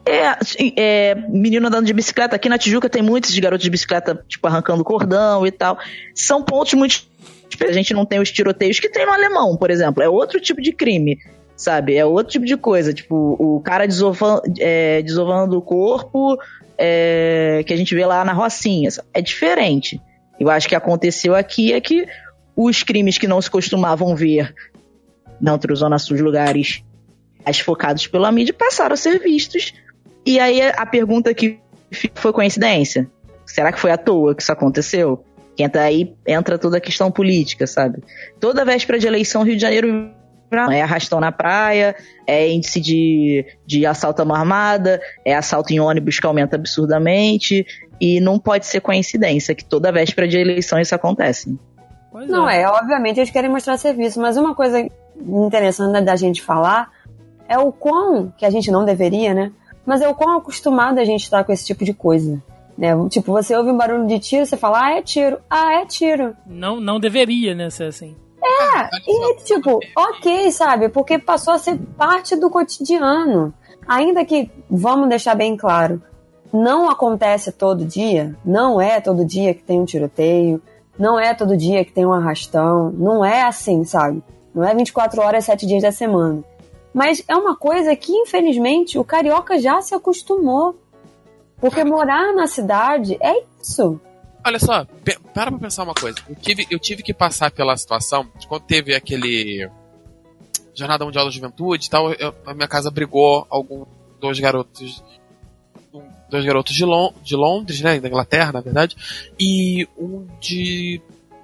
é, 0.04 0.36
é, 0.76 1.14
menino 1.28 1.68
andando 1.68 1.86
de 1.86 1.92
bicicleta. 1.92 2.36
Aqui 2.36 2.48
na 2.48 2.58
Tijuca 2.58 2.88
tem 2.88 3.02
muitos 3.02 3.32
de 3.32 3.40
garotos 3.40 3.64
de 3.64 3.70
bicicleta, 3.70 4.24
tipo, 4.28 4.46
arrancando 4.46 4.84
cordão 4.84 5.46
e 5.46 5.50
tal. 5.50 5.78
São 6.14 6.42
pontos 6.42 6.74
muito 6.74 7.12
a 7.60 7.72
gente 7.72 7.92
não 7.92 8.06
tem 8.06 8.18
os 8.18 8.32
tiroteios 8.32 8.80
que 8.80 8.88
tem 8.88 9.04
no 9.04 9.12
alemão, 9.12 9.56
por 9.56 9.70
exemplo. 9.70 10.02
É 10.02 10.08
outro 10.08 10.40
tipo 10.40 10.60
de 10.60 10.72
crime, 10.72 11.18
sabe? 11.56 11.96
É 11.96 12.04
outro 12.04 12.32
tipo 12.32 12.44
de 12.44 12.56
coisa. 12.56 12.92
Tipo, 12.92 13.36
o 13.38 13.60
cara 13.60 13.86
desovando, 13.86 14.42
é, 14.58 15.02
desovando 15.02 15.58
o 15.58 15.62
corpo 15.62 16.38
é, 16.78 17.62
que 17.66 17.72
a 17.72 17.76
gente 17.76 17.94
vê 17.94 18.06
lá 18.06 18.24
na 18.24 18.32
Rocinha. 18.32 18.88
É 19.12 19.20
diferente. 19.20 20.00
Eu 20.40 20.50
acho 20.50 20.68
que 20.68 20.74
aconteceu 20.74 21.34
aqui 21.34 21.72
é 21.72 21.80
que 21.80 22.06
os 22.56 22.82
crimes 22.82 23.18
que 23.18 23.28
não 23.28 23.40
se 23.40 23.50
costumavam 23.50 24.16
ver 24.16 24.54
outra 25.40 25.74
zona 25.74 25.98
sul, 25.98 26.16
lugares 26.18 26.82
mais 27.44 27.60
focados 27.60 28.06
pela 28.06 28.30
mídia, 28.32 28.54
passaram 28.54 28.94
a 28.94 28.96
ser 28.96 29.18
vistos. 29.18 29.72
E 30.24 30.38
aí 30.38 30.62
a 30.62 30.86
pergunta 30.86 31.34
que 31.34 31.58
foi 32.14 32.32
coincidência? 32.32 33.08
Será 33.44 33.72
que 33.72 33.80
foi 33.80 33.90
à 33.90 33.98
toa 33.98 34.34
que 34.34 34.42
isso 34.42 34.52
aconteceu? 34.52 35.24
Que 35.56 35.62
entra 35.62 35.82
aí 35.82 36.14
entra 36.26 36.58
toda 36.58 36.78
a 36.78 36.80
questão 36.80 37.10
política, 37.10 37.66
sabe? 37.66 38.02
Toda 38.40 38.64
véspera 38.64 38.98
de 38.98 39.06
eleição, 39.06 39.42
Rio 39.42 39.56
de 39.56 39.62
Janeiro 39.62 40.10
é 40.70 40.82
arrastão 40.82 41.18
na 41.18 41.32
praia, 41.32 41.96
é 42.26 42.48
índice 42.50 42.80
de, 42.80 43.46
de 43.66 43.86
assalto 43.86 44.20
a 44.20 44.24
mão 44.24 44.36
armada, 44.36 45.00
é 45.24 45.34
assalto 45.34 45.72
em 45.72 45.80
ônibus 45.80 46.20
que 46.20 46.26
aumenta 46.26 46.56
absurdamente, 46.56 47.64
e 48.00 48.20
não 48.20 48.38
pode 48.38 48.66
ser 48.66 48.80
coincidência 48.80 49.54
que 49.54 49.64
toda 49.64 49.90
véspera 49.90 50.28
de 50.28 50.36
eleição 50.36 50.78
isso 50.78 50.94
acontece. 50.94 51.56
Pois 52.10 52.28
não 52.28 52.48
é. 52.48 52.62
é, 52.62 52.68
obviamente 52.68 53.18
eles 53.18 53.30
querem 53.30 53.50
mostrar 53.50 53.78
serviço, 53.78 54.20
mas 54.20 54.36
uma 54.36 54.54
coisa 54.54 54.86
interessante 55.16 56.04
da 56.04 56.16
gente 56.16 56.42
falar 56.42 56.90
é 57.52 57.58
o 57.58 57.70
quão, 57.70 58.32
que 58.36 58.46
a 58.46 58.50
gente 58.50 58.70
não 58.70 58.84
deveria, 58.84 59.34
né? 59.34 59.52
Mas 59.84 60.00
é 60.00 60.08
o 60.08 60.14
quão 60.14 60.38
acostumado 60.38 60.98
a 60.98 61.04
gente 61.04 61.22
está 61.22 61.44
com 61.44 61.52
esse 61.52 61.66
tipo 61.66 61.84
de 61.84 61.92
coisa. 61.92 62.42
Né? 62.78 62.90
Tipo, 63.10 63.32
você 63.32 63.54
ouve 63.54 63.70
um 63.70 63.76
barulho 63.76 64.06
de 64.06 64.18
tiro, 64.18 64.46
você 64.46 64.56
fala, 64.56 64.86
ah, 64.86 64.92
é 64.92 65.02
tiro. 65.02 65.38
Ah, 65.50 65.74
é 65.74 65.84
tiro. 65.84 66.34
Não, 66.46 66.80
não 66.80 66.98
deveria, 66.98 67.54
né, 67.54 67.68
ser 67.68 67.84
assim. 67.84 68.16
É, 68.42 68.88
e 69.06 69.36
tipo, 69.44 69.78
ok, 69.96 70.50
sabe? 70.50 70.88
Porque 70.88 71.18
passou 71.18 71.54
a 71.54 71.58
ser 71.58 71.78
parte 71.96 72.34
do 72.34 72.50
cotidiano. 72.50 73.52
Ainda 73.86 74.24
que, 74.24 74.50
vamos 74.70 75.08
deixar 75.08 75.34
bem 75.34 75.56
claro, 75.56 76.02
não 76.52 76.88
acontece 76.88 77.52
todo 77.52 77.84
dia, 77.84 78.34
não 78.44 78.80
é 78.80 79.00
todo 79.00 79.24
dia 79.24 79.54
que 79.54 79.62
tem 79.62 79.80
um 79.80 79.84
tiroteio, 79.84 80.60
não 80.98 81.18
é 81.18 81.34
todo 81.34 81.56
dia 81.56 81.84
que 81.84 81.92
tem 81.92 82.06
um 82.06 82.12
arrastão, 82.12 82.90
não 82.92 83.24
é 83.24 83.42
assim, 83.42 83.84
sabe? 83.84 84.22
Não 84.54 84.64
é 84.64 84.74
24 84.74 85.20
horas, 85.22 85.44
7 85.44 85.66
dias 85.66 85.82
da 85.82 85.92
semana. 85.92 86.44
Mas 86.92 87.24
é 87.26 87.34
uma 87.34 87.56
coisa 87.56 87.94
que, 87.96 88.12
infelizmente, 88.12 88.98
o 88.98 89.04
carioca 89.04 89.58
já 89.58 89.80
se 89.80 89.94
acostumou. 89.94 90.78
Porque 91.58 91.84
morar 91.84 92.34
na 92.34 92.46
cidade 92.46 93.16
é 93.20 93.44
isso. 93.60 94.00
Olha 94.44 94.58
só, 94.58 94.84
para 95.32 95.50
pra 95.50 95.58
pensar 95.58 95.84
uma 95.84 95.94
coisa. 95.94 96.18
Eu 96.28 96.34
tive, 96.34 96.66
eu 96.68 96.78
tive 96.78 97.02
que 97.02 97.14
passar 97.14 97.50
pela 97.52 97.76
situação 97.76 98.28
de 98.36 98.48
quando 98.48 98.62
teve 98.62 98.94
aquele 98.94 99.70
Jornada 100.74 101.04
Mundial 101.04 101.24
da 101.24 101.30
Juventude 101.30 101.86
e 101.86 101.90
tal, 101.90 102.12
eu, 102.12 102.34
a 102.44 102.54
minha 102.54 102.66
casa 102.66 102.90
brigou 102.90 103.46
alguns 103.48 103.86
dois 104.20 104.38
garotos 104.40 105.02
dois 106.28 106.44
garotos 106.46 106.74
de, 106.74 106.84
Lon 106.84 107.12
de 107.22 107.36
Londres, 107.36 107.80
né, 107.82 108.00
da 108.00 108.08
Inglaterra, 108.08 108.52
na 108.52 108.60
verdade, 108.62 108.96
e 109.38 109.86
um 109.98 110.26
de 110.40 111.00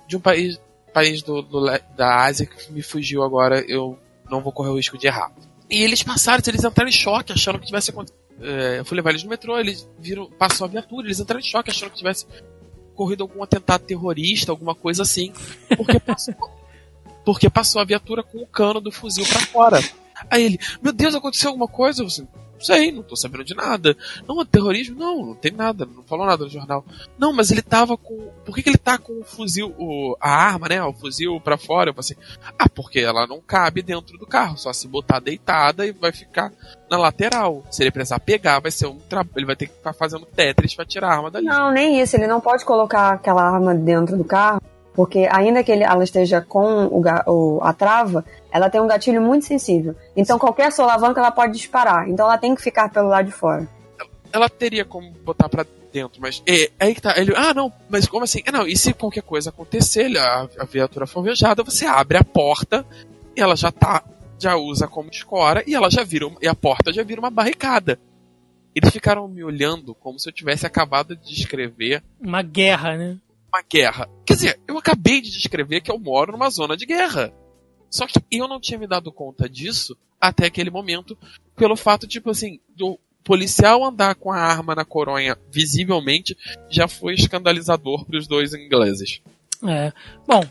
de 0.06 0.16
um 0.16 0.20
país 0.20 0.58
país 0.94 1.22
do, 1.22 1.42
do, 1.42 1.66
da 1.94 2.24
Ásia 2.24 2.46
que 2.46 2.72
me 2.72 2.80
fugiu 2.80 3.22
agora, 3.22 3.62
eu 3.68 3.98
não 4.30 4.40
vou 4.40 4.52
correr 4.52 4.70
o 4.70 4.76
risco 4.76 4.98
de 4.98 5.06
errar. 5.06 5.32
E 5.70 5.82
eles 5.82 6.02
passaram, 6.02 6.42
eles 6.46 6.64
entraram 6.64 6.88
em 6.88 6.92
choque, 6.92 7.32
achando 7.32 7.58
que 7.58 7.66
tivesse 7.66 7.90
acontecido 7.90 8.28
é, 8.40 8.78
eu 8.78 8.84
fui 8.84 8.96
levar 8.96 9.10
eles 9.10 9.24
no 9.24 9.30
metrô, 9.30 9.58
eles 9.58 9.88
viram, 9.98 10.30
passou 10.30 10.64
a 10.64 10.68
viatura, 10.68 11.06
eles 11.06 11.18
entraram 11.18 11.40
em 11.40 11.44
choque 11.44 11.70
achando 11.70 11.90
que 11.90 11.98
tivesse 11.98 12.26
ocorrido 12.92 13.24
algum 13.24 13.42
atentado 13.42 13.84
terrorista, 13.84 14.52
alguma 14.52 14.74
coisa 14.74 15.02
assim, 15.02 15.32
porque 15.76 15.98
passou, 15.98 16.34
porque 17.24 17.50
passou 17.50 17.80
a 17.80 17.84
viatura 17.84 18.22
com 18.22 18.38
o 18.38 18.46
cano 18.46 18.80
do 18.80 18.92
fuzil 18.92 19.26
para 19.26 19.40
fora. 19.40 19.80
Aí 20.30 20.44
ele, 20.44 20.58
meu 20.82 20.92
Deus, 20.92 21.14
aconteceu 21.14 21.50
alguma 21.50 21.68
coisa? 21.68 22.02
Eu 22.02 22.06
assim, 22.06 22.26
sei, 22.60 22.90
não 22.92 23.02
tô 23.02 23.16
sabendo 23.16 23.44
de 23.44 23.54
nada. 23.54 23.96
Não, 24.26 24.40
é 24.40 24.44
terrorismo? 24.44 24.98
Não, 24.98 25.26
não 25.26 25.34
tem 25.34 25.52
nada, 25.52 25.86
não 25.86 26.02
falou 26.02 26.26
nada 26.26 26.44
no 26.44 26.50
jornal. 26.50 26.84
Não, 27.18 27.32
mas 27.32 27.50
ele 27.50 27.62
tava 27.62 27.96
com. 27.96 28.30
Por 28.44 28.54
que, 28.54 28.62
que 28.62 28.68
ele 28.70 28.78
tá 28.78 28.98
com 28.98 29.20
o 29.20 29.24
fuzil, 29.24 29.74
o, 29.78 30.16
a 30.20 30.30
arma, 30.30 30.68
né? 30.68 30.82
O 30.82 30.92
fuzil 30.92 31.40
pra 31.40 31.56
fora? 31.58 31.90
Eu 31.90 31.94
falei 31.94 32.12
assim, 32.12 32.50
ah, 32.58 32.68
porque 32.68 33.00
ela 33.00 33.26
não 33.26 33.40
cabe 33.40 33.82
dentro 33.82 34.16
do 34.18 34.26
carro, 34.26 34.56
só 34.58 34.72
se 34.72 34.86
botar 34.88 35.20
deitada 35.20 35.86
e 35.86 35.92
vai 35.92 36.12
ficar 36.12 36.52
na 36.90 36.96
lateral. 36.98 37.62
Se 37.70 37.82
ele 37.82 37.90
precisar 37.90 38.20
pegar, 38.20 38.60
vai 38.60 38.70
ser 38.70 38.86
um 38.86 38.98
trabalho. 38.98 39.32
Ele 39.36 39.46
vai 39.46 39.56
ter 39.56 39.66
que 39.66 39.74
ficar 39.74 39.92
fazendo 39.92 40.26
Tetris 40.26 40.74
pra 40.74 40.84
tirar 40.84 41.08
a 41.08 41.16
arma 41.16 41.30
dali. 41.30 41.46
Não, 41.46 41.70
nem 41.70 42.00
isso. 42.00 42.16
Ele 42.16 42.26
não 42.26 42.40
pode 42.40 42.64
colocar 42.64 43.12
aquela 43.14 43.42
arma 43.42 43.74
dentro 43.74 44.16
do 44.16 44.24
carro, 44.24 44.60
porque 44.94 45.28
ainda 45.30 45.62
que 45.62 45.70
ele, 45.70 45.84
ela 45.84 46.02
esteja 46.02 46.40
com 46.40 46.86
o, 46.86 47.02
o- 47.26 47.60
a 47.62 47.72
trava, 47.72 48.24
ela 48.58 48.68
tem 48.68 48.80
um 48.80 48.86
gatilho 48.86 49.22
muito 49.22 49.46
sensível. 49.46 49.94
Então 50.16 50.38
qualquer 50.38 50.72
solavanca 50.72 51.20
ela 51.20 51.30
pode 51.30 51.52
disparar. 51.52 52.08
Então 52.08 52.26
ela 52.26 52.36
tem 52.36 52.54
que 52.54 52.62
ficar 52.62 52.90
pelo 52.90 53.08
lado 53.08 53.26
de 53.26 53.32
fora. 53.32 53.68
ela 54.32 54.48
teria 54.48 54.84
como 54.84 55.10
botar 55.24 55.48
pra 55.48 55.64
dentro, 55.92 56.20
mas 56.20 56.42
é, 56.46 56.70
aí 56.78 56.94
que 56.94 57.00
tá. 57.00 57.14
Ele, 57.16 57.32
ah, 57.36 57.54
não, 57.54 57.72
mas 57.88 58.06
como 58.06 58.24
assim? 58.24 58.42
É, 58.44 58.52
não, 58.52 58.66
e 58.66 58.76
se 58.76 58.92
qualquer 58.92 59.22
coisa 59.22 59.50
acontecer, 59.50 60.14
a, 60.18 60.48
a 60.58 60.64
viatura 60.64 61.06
for 61.06 61.20
alvejada, 61.20 61.62
você 61.62 61.86
abre 61.86 62.18
a 62.18 62.24
porta 62.24 62.84
e 63.34 63.40
ela 63.40 63.56
já 63.56 63.70
tá, 63.70 64.02
já 64.38 64.56
usa 64.56 64.86
como 64.88 65.08
escora 65.08 65.62
e 65.66 65.74
ela 65.74 65.88
já 65.88 66.02
vira, 66.02 66.28
e 66.42 66.48
a 66.48 66.54
porta 66.54 66.92
já 66.92 67.02
vira 67.02 67.20
uma 67.20 67.30
barricada. 67.30 67.98
Eles 68.74 68.90
ficaram 68.90 69.26
me 69.26 69.42
olhando 69.42 69.94
como 69.94 70.18
se 70.18 70.28
eu 70.28 70.32
tivesse 70.32 70.66
acabado 70.66 71.16
de 71.16 71.34
descrever 71.34 72.02
Uma 72.20 72.42
guerra, 72.42 72.96
né? 72.96 73.16
uma 73.52 73.62
guerra. 73.62 74.08
Quer 74.26 74.34
dizer, 74.34 74.60
eu 74.68 74.76
acabei 74.78 75.20
de 75.20 75.30
descrever 75.30 75.80
que 75.80 75.90
eu 75.90 75.98
moro 75.98 76.32
numa 76.32 76.50
zona 76.50 76.76
de 76.76 76.84
guerra. 76.86 77.32
Só 77.90 78.06
que 78.06 78.20
eu 78.30 78.46
não 78.46 78.60
tinha 78.60 78.78
me 78.78 78.86
dado 78.86 79.12
conta 79.12 79.48
disso 79.48 79.96
até 80.20 80.46
aquele 80.46 80.70
momento, 80.70 81.16
pelo 81.56 81.76
fato, 81.76 82.06
tipo 82.06 82.30
assim, 82.30 82.60
do 82.76 82.98
policial 83.22 83.84
andar 83.84 84.14
com 84.14 84.32
a 84.32 84.38
arma 84.38 84.74
na 84.74 84.84
coronha 84.84 85.36
visivelmente 85.50 86.36
já 86.70 86.88
foi 86.88 87.14
escandalizador 87.14 88.04
para 88.04 88.18
os 88.18 88.26
dois 88.26 88.54
ingleses. 88.54 89.20
É. 89.66 89.92
Bom, 90.26 90.40
o 90.40 90.46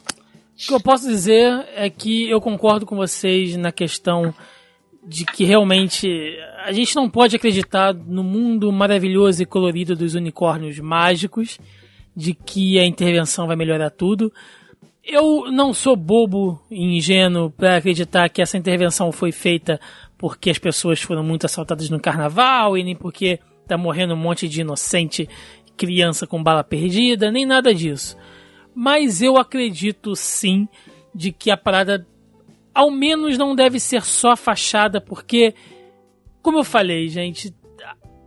que 0.56 0.74
eu 0.74 0.80
posso 0.80 1.08
dizer 1.08 1.66
é 1.76 1.90
que 1.90 2.30
eu 2.30 2.40
concordo 2.40 2.86
com 2.86 2.96
vocês 2.96 3.56
na 3.56 3.72
questão 3.72 4.34
de 5.08 5.26
que 5.26 5.46
realmente 5.46 6.08
a 6.66 6.72
gente 6.72 6.96
não 6.96 7.10
pode 7.10 7.36
acreditar 7.36 7.94
no 7.94 8.24
mundo 8.24 8.72
maravilhoso 8.72 9.42
e 9.42 9.46
colorido 9.46 9.96
dos 9.96 10.16
unicórnios 10.16 10.78
mágicos, 10.80 11.60
de 12.16 12.34
que 12.34 12.78
a 12.78 12.86
intervenção 12.86 13.48
vai 13.48 13.56
melhorar 13.56 13.90
tudo. 13.90 14.34
Eu 15.10 15.50
não 15.50 15.74
sou 15.74 15.96
bobo 15.96 16.62
e 16.70 16.98
ingênuo 16.98 17.50
para 17.50 17.78
acreditar 17.78 18.28
que 18.28 18.42
essa 18.42 18.58
intervenção 18.58 19.10
foi 19.10 19.32
feita 19.32 19.80
porque 20.18 20.50
as 20.50 20.58
pessoas 20.58 21.02
foram 21.02 21.24
muito 21.24 21.46
assaltadas 21.46 21.90
no 21.90 21.98
carnaval 21.98 22.78
e 22.78 22.84
nem 22.84 22.94
porque 22.94 23.40
tá 23.66 23.78
morrendo 23.78 24.16
um 24.16 24.18
monte 24.18 24.50
de 24.50 24.60
inocente 24.60 25.30
criança 25.78 26.28
com 26.28 26.44
bala 26.44 26.62
perdida, 26.62 27.32
nem 27.32 27.46
nada 27.46 27.74
disso. 27.74 28.18
Mas 28.76 29.22
eu 29.22 29.38
acredito 29.38 30.14
sim 30.14 30.68
de 31.16 31.32
que 31.32 31.50
a 31.50 31.56
parada 31.56 32.06
ao 32.74 32.92
menos 32.92 33.38
não 33.38 33.56
deve 33.56 33.80
ser 33.80 34.04
só 34.04 34.36
fachada, 34.36 35.00
porque, 35.00 35.56
como 36.42 36.60
eu 36.60 36.64
falei, 36.66 37.08
gente, 37.08 37.56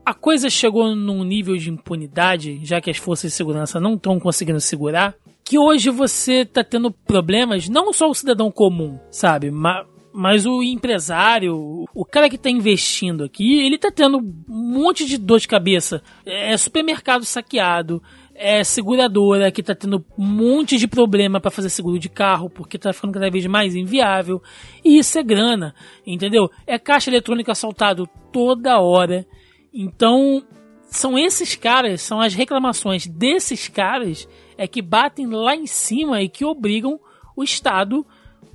a 0.05 0.15
coisa 0.15 0.49
chegou 0.49 0.97
num 0.97 1.23
nível 1.25 1.57
de 1.59 1.71
impunidade, 1.71 2.59
já 2.65 2.81
que 2.81 2.91
as 2.91 2.97
forças 2.97 3.33
de 3.33 3.37
segurança 3.37 3.79
não 3.79 3.95
estão 3.95 4.19
conseguindo 4.19 4.61
segurar, 4.61 5.15
que 5.51 5.59
hoje 5.59 5.91
você 5.91 6.45
tá 6.45 6.63
tendo 6.63 6.93
problemas, 6.93 7.69
não 7.69 7.93
só 7.93 8.09
o 8.09 8.15
cidadão 8.15 8.53
comum, 8.53 9.01
sabe? 9.11 9.51
Ma- 9.51 9.85
Mas 10.13 10.47
o 10.47 10.63
empresário, 10.63 11.85
o 11.93 12.05
cara 12.05 12.29
que 12.31 12.39
tá 12.39 12.49
investindo 12.49 13.25
aqui, 13.25 13.59
ele 13.67 13.77
tá 13.77 13.91
tendo 13.91 14.19
um 14.19 14.33
monte 14.49 15.05
de 15.05 15.19
dor 15.19 15.41
de 15.41 15.49
cabeça. 15.49 16.03
É 16.25 16.57
supermercado 16.57 17.25
saqueado, 17.25 18.01
é 18.33 18.63
seguradora 18.63 19.51
que 19.51 19.61
tá 19.63 19.75
tendo 19.75 20.05
um 20.17 20.25
monte 20.25 20.77
de 20.79 20.87
problema 20.87 21.41
para 21.41 21.51
fazer 21.51 21.69
seguro 21.69 21.99
de 21.99 22.09
carro, 22.09 22.49
porque 22.49 22.79
tá 22.79 22.93
ficando 22.93 23.13
cada 23.15 23.29
vez 23.29 23.45
mais 23.47 23.75
inviável. 23.75 24.41
E 24.85 24.99
isso 24.99 25.19
é 25.19 25.23
grana, 25.25 25.75
entendeu? 26.07 26.49
É 26.65 26.79
caixa 26.79 27.11
eletrônica 27.11 27.51
assaltado 27.51 28.09
toda 28.33 28.79
hora. 28.81 29.27
Então, 29.75 30.43
são 30.91 31.17
esses 31.17 31.55
caras, 31.55 32.03
são 32.03 32.21
as 32.21 32.35
reclamações 32.35 33.07
desses 33.07 33.69
caras 33.69 34.29
é 34.61 34.69
que 34.69 34.83
batem 34.83 35.27
lá 35.27 35.57
em 35.57 35.67
cima 35.67 36.23
e 36.23 36.29
que 36.29 36.45
obrigam 36.45 37.01
o 37.35 37.43
Estado, 37.43 38.07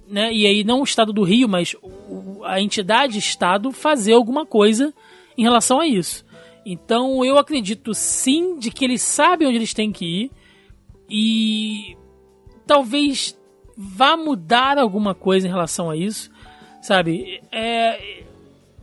né? 0.07 0.31
E 0.31 0.45
aí 0.45 0.63
não 0.63 0.81
o 0.81 0.83
Estado 0.83 1.11
do 1.11 1.23
Rio, 1.23 1.49
mas 1.49 1.75
a 2.43 2.61
entidade 2.61 3.17
Estado 3.17 3.71
fazer 3.71 4.13
alguma 4.13 4.45
coisa 4.45 4.93
em 5.35 5.41
relação 5.41 5.79
a 5.79 5.87
isso. 5.87 6.23
Então 6.63 7.25
eu 7.25 7.39
acredito 7.39 7.91
sim 7.95 8.59
de 8.59 8.69
que 8.69 8.85
eles 8.85 9.01
sabem 9.01 9.47
onde 9.47 9.57
eles 9.57 9.73
têm 9.73 9.91
que 9.91 10.05
ir 10.05 10.31
e 11.09 11.97
talvez 12.67 13.35
vá 13.75 14.15
mudar 14.15 14.77
alguma 14.77 15.15
coisa 15.15 15.47
em 15.47 15.49
relação 15.49 15.89
a 15.89 15.97
isso, 15.97 16.29
sabe? 16.83 17.41
É, 17.51 18.25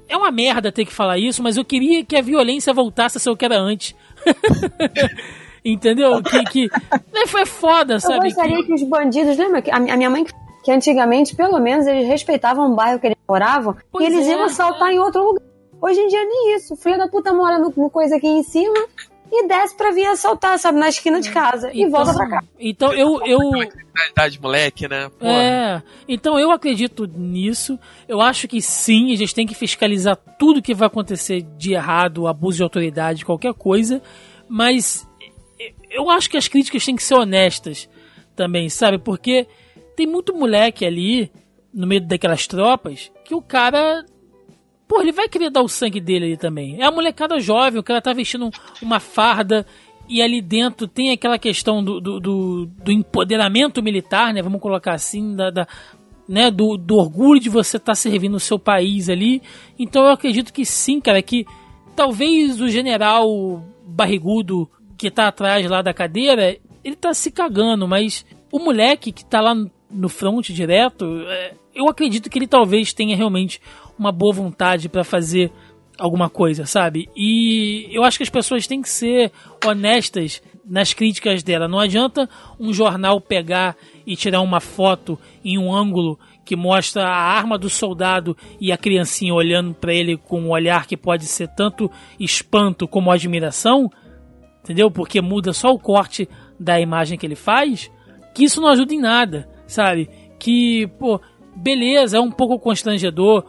é 0.08 0.16
uma 0.16 0.32
merda 0.32 0.72
ter 0.72 0.84
que 0.84 0.92
falar 0.92 1.18
isso, 1.18 1.40
mas 1.40 1.56
eu 1.56 1.64
queria 1.64 2.04
que 2.04 2.16
a 2.16 2.20
violência 2.20 2.74
voltasse 2.74 3.16
a 3.16 3.20
ser 3.20 3.30
o 3.30 3.36
que 3.36 3.44
era 3.44 3.60
antes. 3.60 3.94
Entendeu? 5.64 6.22
Que, 6.22 6.44
que 6.44 6.70
né, 7.12 7.26
foi 7.26 7.46
foda, 7.46 7.94
Eu 7.94 8.00
sabe? 8.00 8.24
gostaria 8.24 8.64
que 8.64 8.72
os 8.72 8.82
bandidos, 8.82 9.36
lembra 9.36 9.62
que 9.62 9.70
a, 9.70 9.76
a 9.76 9.80
minha 9.80 10.10
mãe 10.10 10.26
que 10.62 10.70
antigamente, 10.70 11.34
pelo 11.34 11.58
menos, 11.58 11.86
eles 11.86 12.06
respeitavam 12.06 12.72
o 12.72 12.76
bairro 12.76 13.00
que 13.00 13.08
eles 13.08 13.18
moravam 13.28 13.76
Pois 13.90 14.04
e 14.04 14.06
eles 14.12 14.26
é, 14.26 14.30
iam 14.30 14.44
assaltar 14.44 14.92
em 14.92 14.98
outro 14.98 15.22
lugar. 15.22 15.42
Hoje 15.80 15.98
em 15.98 16.06
dia 16.06 16.24
nem 16.24 16.54
isso. 16.54 16.74
O 16.74 16.76
filho 16.76 16.96
da 16.96 17.08
puta 17.08 17.32
mora 17.32 17.58
no, 17.58 17.72
no 17.76 17.90
coisa 17.90 18.16
aqui 18.16 18.28
em 18.28 18.42
cima 18.44 18.78
e 19.32 19.48
desce 19.48 19.74
pra 19.76 19.90
vir 19.90 20.06
assaltar, 20.06 20.58
sabe, 20.58 20.78
na 20.78 20.88
esquina 20.88 21.20
de 21.20 21.30
casa 21.30 21.70
e 21.72 21.88
volta 21.88 22.14
pra 22.14 22.28
cá. 22.28 22.44
Então 22.60 22.92
eu, 22.92 23.18
eu, 23.24 23.40
Idade 24.10 24.40
moleque, 24.40 24.86
né? 24.86 25.10
Porra. 25.18 25.32
É, 25.32 25.82
então 26.06 26.38
eu 26.38 26.50
acredito 26.50 27.06
nisso. 27.06 27.78
Eu 28.06 28.20
acho 28.20 28.46
que 28.46 28.60
sim, 28.60 29.12
a 29.12 29.16
gente 29.16 29.34
tem 29.34 29.46
que 29.46 29.54
fiscalizar 29.54 30.16
tudo 30.38 30.62
que 30.62 30.74
vai 30.74 30.86
acontecer 30.86 31.42
de 31.56 31.72
errado, 31.72 32.28
abuso 32.28 32.58
de 32.58 32.62
autoridade, 32.62 33.24
qualquer 33.24 33.54
coisa. 33.54 34.00
Mas 34.48 35.08
eu 35.92 36.10
acho 36.10 36.28
que 36.30 36.36
as 36.36 36.48
críticas 36.48 36.84
têm 36.84 36.96
que 36.96 37.02
ser 37.02 37.14
honestas 37.14 37.88
também, 38.34 38.68
sabe? 38.68 38.98
Porque 38.98 39.46
tem 39.96 40.06
muito 40.06 40.34
moleque 40.34 40.84
ali, 40.84 41.30
no 41.72 41.86
meio 41.86 42.00
daquelas 42.00 42.46
tropas, 42.46 43.10
que 43.24 43.34
o 43.34 43.42
cara. 43.42 44.04
Pô, 44.88 45.00
ele 45.00 45.12
vai 45.12 45.28
querer 45.28 45.50
dar 45.50 45.62
o 45.62 45.68
sangue 45.68 46.00
dele 46.00 46.26
ali 46.26 46.36
também. 46.36 46.80
É 46.80 46.84
a 46.84 46.90
molecada 46.90 47.40
jovem, 47.40 47.78
o 47.80 47.82
cara 47.82 48.00
tá 48.02 48.12
vestindo 48.12 48.50
uma 48.82 49.00
farda 49.00 49.64
e 50.08 50.20
ali 50.20 50.42
dentro 50.42 50.86
tem 50.86 51.10
aquela 51.10 51.38
questão 51.38 51.82
do, 51.82 51.98
do, 52.00 52.20
do, 52.20 52.66
do 52.66 52.92
empoderamento 52.92 53.82
militar, 53.82 54.34
né? 54.34 54.42
Vamos 54.42 54.60
colocar 54.60 54.92
assim, 54.92 55.34
da, 55.34 55.50
da- 55.50 55.66
né? 56.28 56.50
do, 56.50 56.76
do 56.76 56.96
orgulho 56.96 57.40
de 57.40 57.48
você 57.48 57.76
estar 57.78 57.94
servindo 57.94 58.34
o 58.34 58.40
seu 58.40 58.58
país 58.58 59.08
ali. 59.08 59.40
Então 59.78 60.04
eu 60.04 60.10
acredito 60.10 60.52
que 60.52 60.66
sim, 60.66 61.00
cara, 61.00 61.22
que 61.22 61.46
talvez 61.96 62.60
o 62.60 62.68
general 62.68 63.64
barrigudo 63.86 64.70
que 65.02 65.10
tá 65.10 65.26
atrás 65.26 65.68
lá 65.68 65.82
da 65.82 65.92
cadeira, 65.92 66.56
ele 66.84 66.94
tá 66.94 67.12
se 67.12 67.32
cagando, 67.32 67.88
mas 67.88 68.24
o 68.52 68.60
moleque 68.60 69.10
que 69.10 69.24
tá 69.24 69.40
lá 69.40 69.52
no 69.90 70.08
front 70.08 70.48
direto, 70.50 71.24
é, 71.26 71.54
eu 71.74 71.88
acredito 71.88 72.30
que 72.30 72.38
ele 72.38 72.46
talvez 72.46 72.92
tenha 72.92 73.16
realmente 73.16 73.60
uma 73.98 74.12
boa 74.12 74.32
vontade 74.32 74.88
para 74.88 75.02
fazer 75.02 75.50
alguma 75.98 76.30
coisa, 76.30 76.66
sabe? 76.66 77.08
E 77.16 77.88
eu 77.90 78.04
acho 78.04 78.16
que 78.16 78.22
as 78.22 78.30
pessoas 78.30 78.68
têm 78.68 78.80
que 78.80 78.88
ser 78.88 79.32
honestas 79.66 80.40
nas 80.64 80.94
críticas 80.94 81.42
dela. 81.42 81.66
Não 81.66 81.80
adianta 81.80 82.30
um 82.60 82.72
jornal 82.72 83.20
pegar 83.20 83.76
e 84.06 84.14
tirar 84.14 84.40
uma 84.40 84.60
foto 84.60 85.18
em 85.44 85.58
um 85.58 85.74
ângulo 85.74 86.16
que 86.44 86.54
mostra 86.54 87.08
a 87.08 87.16
arma 87.16 87.58
do 87.58 87.68
soldado 87.68 88.36
e 88.60 88.70
a 88.70 88.76
criancinha 88.76 89.34
olhando 89.34 89.74
para 89.74 89.92
ele 89.92 90.16
com 90.16 90.42
um 90.42 90.50
olhar 90.50 90.86
que 90.86 90.96
pode 90.96 91.26
ser 91.26 91.48
tanto 91.48 91.90
espanto 92.20 92.86
como 92.86 93.10
admiração, 93.10 93.90
entendeu? 94.62 94.90
Porque 94.90 95.20
muda 95.20 95.52
só 95.52 95.72
o 95.72 95.78
corte 95.78 96.28
da 96.58 96.80
imagem 96.80 97.18
que 97.18 97.26
ele 97.26 97.34
faz, 97.34 97.90
que 98.34 98.44
isso 98.44 98.60
não 98.60 98.68
ajuda 98.68 98.94
em 98.94 99.00
nada, 99.00 99.48
sabe? 99.66 100.08
Que, 100.38 100.86
pô, 100.98 101.20
beleza, 101.54 102.16
é 102.16 102.20
um 102.20 102.30
pouco 102.30 102.58
constrangedor 102.58 103.44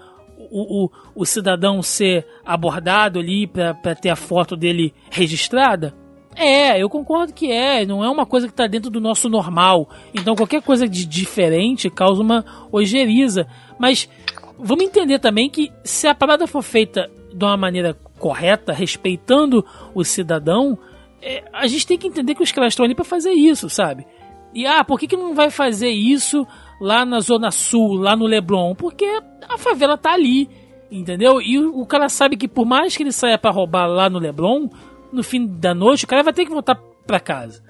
o, 0.52 0.86
o, 0.86 0.92
o 1.16 1.26
cidadão 1.26 1.82
ser 1.82 2.26
abordado 2.46 3.20
ali 3.20 3.48
pra 3.48 3.96
ter 3.96 4.10
a 4.10 4.16
foto 4.16 4.56
dele 4.56 4.94
registrada. 5.10 5.96
É, 6.36 6.82
eu 6.82 6.90
concordo 6.90 7.34
que 7.34 7.52
é, 7.52 7.86
não 7.86 8.04
é 8.04 8.10
uma 8.10 8.26
coisa 8.26 8.48
que 8.48 8.54
tá 8.54 8.68
dentro 8.68 8.90
do 8.90 9.00
nosso 9.00 9.30
normal. 9.30 9.90
Então 10.14 10.36
qualquer 10.36 10.62
coisa 10.62 10.88
de 10.88 11.06
diferente 11.06 11.90
causa 11.90 12.22
uma 12.22 12.44
ojeriza. 12.72 13.48
Mas 13.80 14.10
vamos 14.58 14.84
entender 14.84 15.20
também 15.20 15.50
que 15.50 15.72
se 15.84 16.08
a 16.08 16.16
parada 16.16 16.48
for 16.48 16.62
feita 16.62 17.10
de 17.34 17.44
uma 17.44 17.58
maneira 17.58 17.96
correta, 18.20 18.74
respeitando 18.74 19.66
o 19.94 20.04
cidadão, 20.04 20.78
é, 21.24 21.44
a 21.54 21.68
gente 21.68 21.88
tem 21.88 21.98
que 21.98 22.08
entender 22.08 22.36
que 22.36 22.44
os 22.44 22.52
caras 22.52 22.74
estão 22.74 22.86
ali 22.86 22.94
pra 22.94 23.06
fazer 23.06 23.32
isso, 23.32 23.70
sabe? 23.70 24.06
E 24.54 24.66
ah, 24.68 24.84
por 24.84 25.00
que, 25.00 25.08
que 25.08 25.18
não 25.18 25.34
vai 25.34 25.50
fazer 25.50 25.90
isso 25.90 26.46
lá 26.80 27.06
na 27.06 27.20
Zona 27.20 27.50
Sul, 27.50 27.96
lá 27.96 28.16
no 28.16 28.26
Leblon? 28.26 28.76
Porque 28.76 29.06
a 29.50 29.58
favela 29.58 29.98
tá 29.98 30.14
ali, 30.14 30.48
Entendeu? 30.94 31.42
E 31.42 31.58
o, 31.58 31.80
o 31.82 31.86
cara 31.88 32.08
sabe 32.08 32.38
que 32.38 32.48
por 32.48 32.66
mais 32.68 32.96
que 32.96 33.02
ele 33.02 33.12
saia 33.12 33.36
pra 33.36 33.50
roubar 33.50 33.88
lá 33.88 34.12
no 34.12 34.20
Leblon, 34.20 34.70
no 35.12 35.24
fim 35.24 35.48
da 35.48 35.74
noite, 35.74 36.06
o 36.06 36.08
cara 36.08 36.22
vai 36.22 36.32
ter 36.32 36.46
que 36.46 36.52
voltar 36.52 36.80
pra 37.08 37.20
casa, 37.20 37.64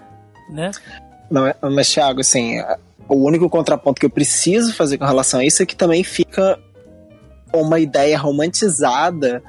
né? 0.49 0.72
Não, 1.32 1.48
é- 1.48 1.56
mas, 1.72 1.90
Thiago, 1.90 2.19
assim, 2.19 2.59
o 3.07 3.15
único 3.15 3.49
contraponto 3.49 3.98
que 3.98 4.06
eu 4.06 4.09
preciso 4.09 4.75
fazer 4.75 4.98
com 4.98 5.06
relação 5.06 5.40
a 5.40 5.45
isso 5.45 5.64
é 5.64 5.65
que 5.65 5.75
também 5.75 6.03
fica 6.03 6.59
uma 7.53 7.80
ideia 7.80 8.19
romantizada 8.19 9.41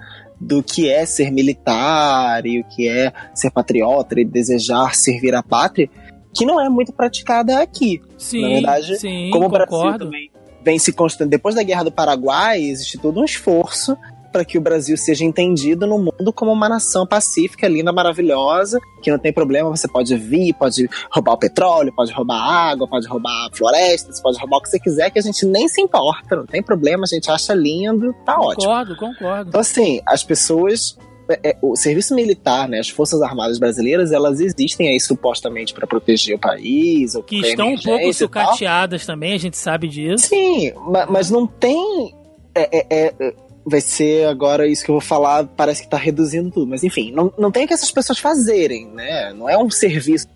do 0.44 0.62
que 0.62 0.88
é 0.90 1.06
ser 1.06 1.30
militar 1.30 2.44
e 2.44 2.60
o 2.60 2.64
que 2.64 2.86
é 2.86 3.12
ser 3.34 3.50
patriota 3.50 4.20
e 4.20 4.24
desejar 4.24 4.94
servir 4.94 5.34
a 5.34 5.42
pátria, 5.42 5.88
que 6.34 6.44
não 6.44 6.60
é 6.60 6.68
muito 6.68 6.92
praticada 6.92 7.60
aqui. 7.60 8.00
Sim, 8.18 8.42
Na 8.42 8.48
verdade, 8.48 8.96
sim, 8.98 9.30
como 9.32 9.46
o 9.46 9.48
Brasil 9.48 9.70
concordo. 9.70 10.04
também 10.06 10.30
vem 10.62 10.78
se 10.78 10.92
constando 10.92 11.30
depois 11.30 11.54
da 11.54 11.62
Guerra 11.62 11.84
do 11.84 11.92
Paraguai, 11.92 12.62
existe 12.62 12.96
todo 12.98 13.20
um 13.20 13.24
esforço 13.24 13.96
para 14.34 14.44
que 14.44 14.58
o 14.58 14.60
Brasil 14.60 14.96
seja 14.96 15.24
entendido 15.24 15.86
no 15.86 15.96
mundo 15.96 16.32
como 16.34 16.50
uma 16.50 16.68
nação 16.68 17.06
pacífica, 17.06 17.68
linda, 17.68 17.92
maravilhosa, 17.92 18.80
que 19.00 19.08
não 19.12 19.18
tem 19.18 19.32
problema, 19.32 19.70
você 19.70 19.86
pode 19.86 20.16
vir, 20.16 20.52
pode 20.54 20.88
roubar 21.08 21.34
o 21.34 21.38
petróleo, 21.38 21.92
pode 21.94 22.12
roubar 22.12 22.34
a 22.36 22.70
água, 22.70 22.88
pode 22.88 23.06
roubar 23.06 23.30
a 23.46 23.56
floresta, 23.56 24.12
você 24.12 24.20
pode 24.20 24.36
roubar 24.40 24.56
o 24.56 24.62
que 24.62 24.70
você 24.70 24.80
quiser, 24.80 25.08
que 25.10 25.20
a 25.20 25.22
gente 25.22 25.46
nem 25.46 25.68
se 25.68 25.80
importa, 25.80 26.34
não 26.34 26.46
tem 26.46 26.60
problema, 26.60 27.04
a 27.04 27.14
gente 27.14 27.30
acha 27.30 27.54
lindo, 27.54 28.12
tá 28.26 28.34
ótimo. 28.40 28.64
Concordo, 28.72 28.96
concordo. 28.96 29.48
Então, 29.50 29.60
assim, 29.60 30.00
as 30.04 30.24
pessoas. 30.24 30.98
é, 31.28 31.50
é, 31.50 31.56
o 31.62 31.76
serviço 31.76 32.12
militar, 32.14 32.68
né, 32.68 32.80
as 32.80 32.88
Forças 32.88 33.22
Armadas 33.22 33.58
Brasileiras, 33.58 34.10
elas 34.10 34.40
existem 34.40 34.88
aí 34.88 34.98
supostamente 34.98 35.72
para 35.72 35.86
proteger 35.86 36.34
o 36.34 36.38
país. 36.40 37.14
Ou 37.14 37.22
Que 37.22 37.36
estão 37.40 37.68
um 37.72 37.78
pouco 37.78 38.12
sucateadas 38.12 39.06
também, 39.06 39.32
a 39.32 39.38
gente 39.38 39.56
sabe 39.56 39.86
disso. 39.88 40.26
Sim, 40.26 40.72
ma- 40.88 41.06
mas 41.06 41.30
não 41.30 41.46
tem. 41.46 42.12
é, 42.54 42.78
é, 42.78 43.14
é, 43.20 43.34
vai 43.66 43.80
ser 43.80 44.26
agora 44.26 44.66
isso 44.66 44.84
que 44.84 44.90
eu 44.90 44.94
vou 44.94 45.00
falar, 45.00 45.46
parece 45.46 45.82
que 45.82 45.88
tá 45.88 45.96
reduzindo 45.96 46.50
tudo. 46.50 46.66
Mas 46.66 46.84
enfim, 46.84 47.10
não, 47.12 47.32
não 47.38 47.50
tem 47.50 47.64
o 47.64 47.68
que 47.68 47.74
essas 47.74 47.90
pessoas 47.90 48.18
fazerem, 48.18 48.86
né? 48.88 49.32
Não 49.32 49.48
é 49.48 49.56
um 49.56 49.70
serviço. 49.70 50.26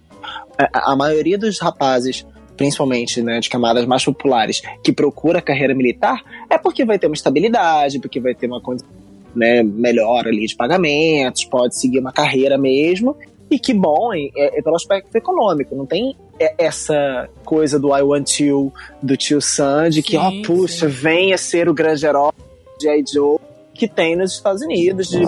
A, 0.58 0.92
a 0.92 0.96
maioria 0.96 1.38
dos 1.38 1.60
rapazes, 1.60 2.26
principalmente 2.56 3.22
né, 3.22 3.38
de 3.40 3.48
camadas 3.48 3.86
mais 3.86 4.04
populares, 4.04 4.62
que 4.82 4.92
procura 4.92 5.38
a 5.38 5.42
carreira 5.42 5.74
militar, 5.74 6.20
é 6.50 6.58
porque 6.58 6.84
vai 6.84 6.98
ter 6.98 7.06
uma 7.06 7.14
estabilidade, 7.14 7.98
porque 7.98 8.20
vai 8.20 8.34
ter 8.34 8.46
uma 8.46 8.60
condição 8.60 8.88
né, 9.34 9.62
melhor 9.62 10.26
ali 10.26 10.46
de 10.46 10.56
pagamentos, 10.56 11.44
pode 11.44 11.78
seguir 11.78 11.98
uma 12.00 12.12
carreira 12.12 12.56
mesmo. 12.58 13.16
E 13.50 13.58
que 13.58 13.72
bom, 13.72 14.12
é, 14.12 14.58
é 14.58 14.62
pelo 14.62 14.76
aspecto 14.76 15.14
econômico, 15.16 15.74
não 15.74 15.86
tem 15.86 16.14
é- 16.38 16.54
essa 16.58 17.28
coisa 17.44 17.78
do 17.78 17.96
I 17.96 18.02
want 18.02 18.40
you, 18.40 18.72
do 19.02 19.16
tio 19.16 19.40
Sam, 19.40 19.88
de 19.88 20.02
que, 20.02 20.18
ó, 20.18 20.30
Sim, 20.30 20.42
puxa, 20.42 20.86
venha 20.86 21.38
ser 21.38 21.66
o 21.66 21.72
grande 21.72 22.04
herói 22.04 22.32
de. 22.78 23.12
Joe 23.12 23.38
que 23.74 23.86
tem 23.86 24.16
nos 24.16 24.32
Estados 24.32 24.60
Unidos, 24.62 25.06
de 25.08 25.20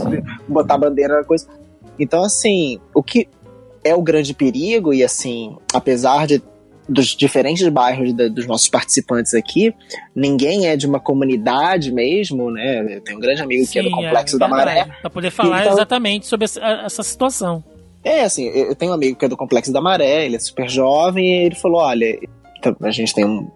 botar 0.49 0.77
bandeira 0.77 1.19
na 1.19 1.25
coisa. 1.25 1.47
Então, 2.01 2.25
assim, 2.25 2.81
o 2.93 3.01
que 3.01 3.29
é 3.85 3.95
o 3.95 4.03
grande 4.03 4.35
perigo, 4.35 4.93
e 4.93 5.05
assim, 5.05 5.57
apesar 5.73 6.27
de 6.27 6.43
dos 6.89 7.15
diferentes 7.15 7.69
bairros 7.69 8.13
da- 8.13 8.27
dos 8.27 8.49
nossos 8.49 8.69
participantes 8.69 9.33
aqui, 9.35 9.73
ninguém 10.13 10.67
é 10.67 10.77
de 10.77 10.85
uma 10.89 10.99
comunidade 10.99 11.93
mesmo, 11.93 12.51
né? 12.51 12.97
Eu 12.97 13.01
tenho 13.03 13.19
um 13.19 13.21
grande 13.21 13.41
amigo 13.41 13.65
que 13.65 13.79
é 13.79 13.83
do 13.83 13.89
Sim, 13.89 13.95
Complexo 13.95 14.35
é 14.35 14.39
da 14.41 14.49
Maré. 14.49 14.87
Pra 15.01 15.09
poder 15.11 15.31
falar 15.31 15.61
Então- 15.61 15.73
exatamente 15.75 16.27
sobre 16.27 16.47
essa, 16.47 16.61
essa 16.61 17.03
situação. 17.05 17.63
É, 18.03 18.23
assim, 18.23 18.47
eu 18.49 18.75
tenho 18.75 18.91
um 18.91 18.95
amigo 18.95 19.17
que 19.17 19.25
é 19.25 19.29
do 19.29 19.37
Complexo 19.37 19.73
da 19.73 19.81
Maré, 19.81 20.27
ele 20.27 20.35
é 20.35 20.41
super 20.41 20.69
jovem, 20.69 21.25
e 21.25 21.47
ele 21.47 21.55
falou: 21.55 21.81
olha, 21.81 22.19
então, 22.59 22.75
a 22.83 22.91
gente 22.91 23.15
tem 23.15 23.25
um 23.25 23.49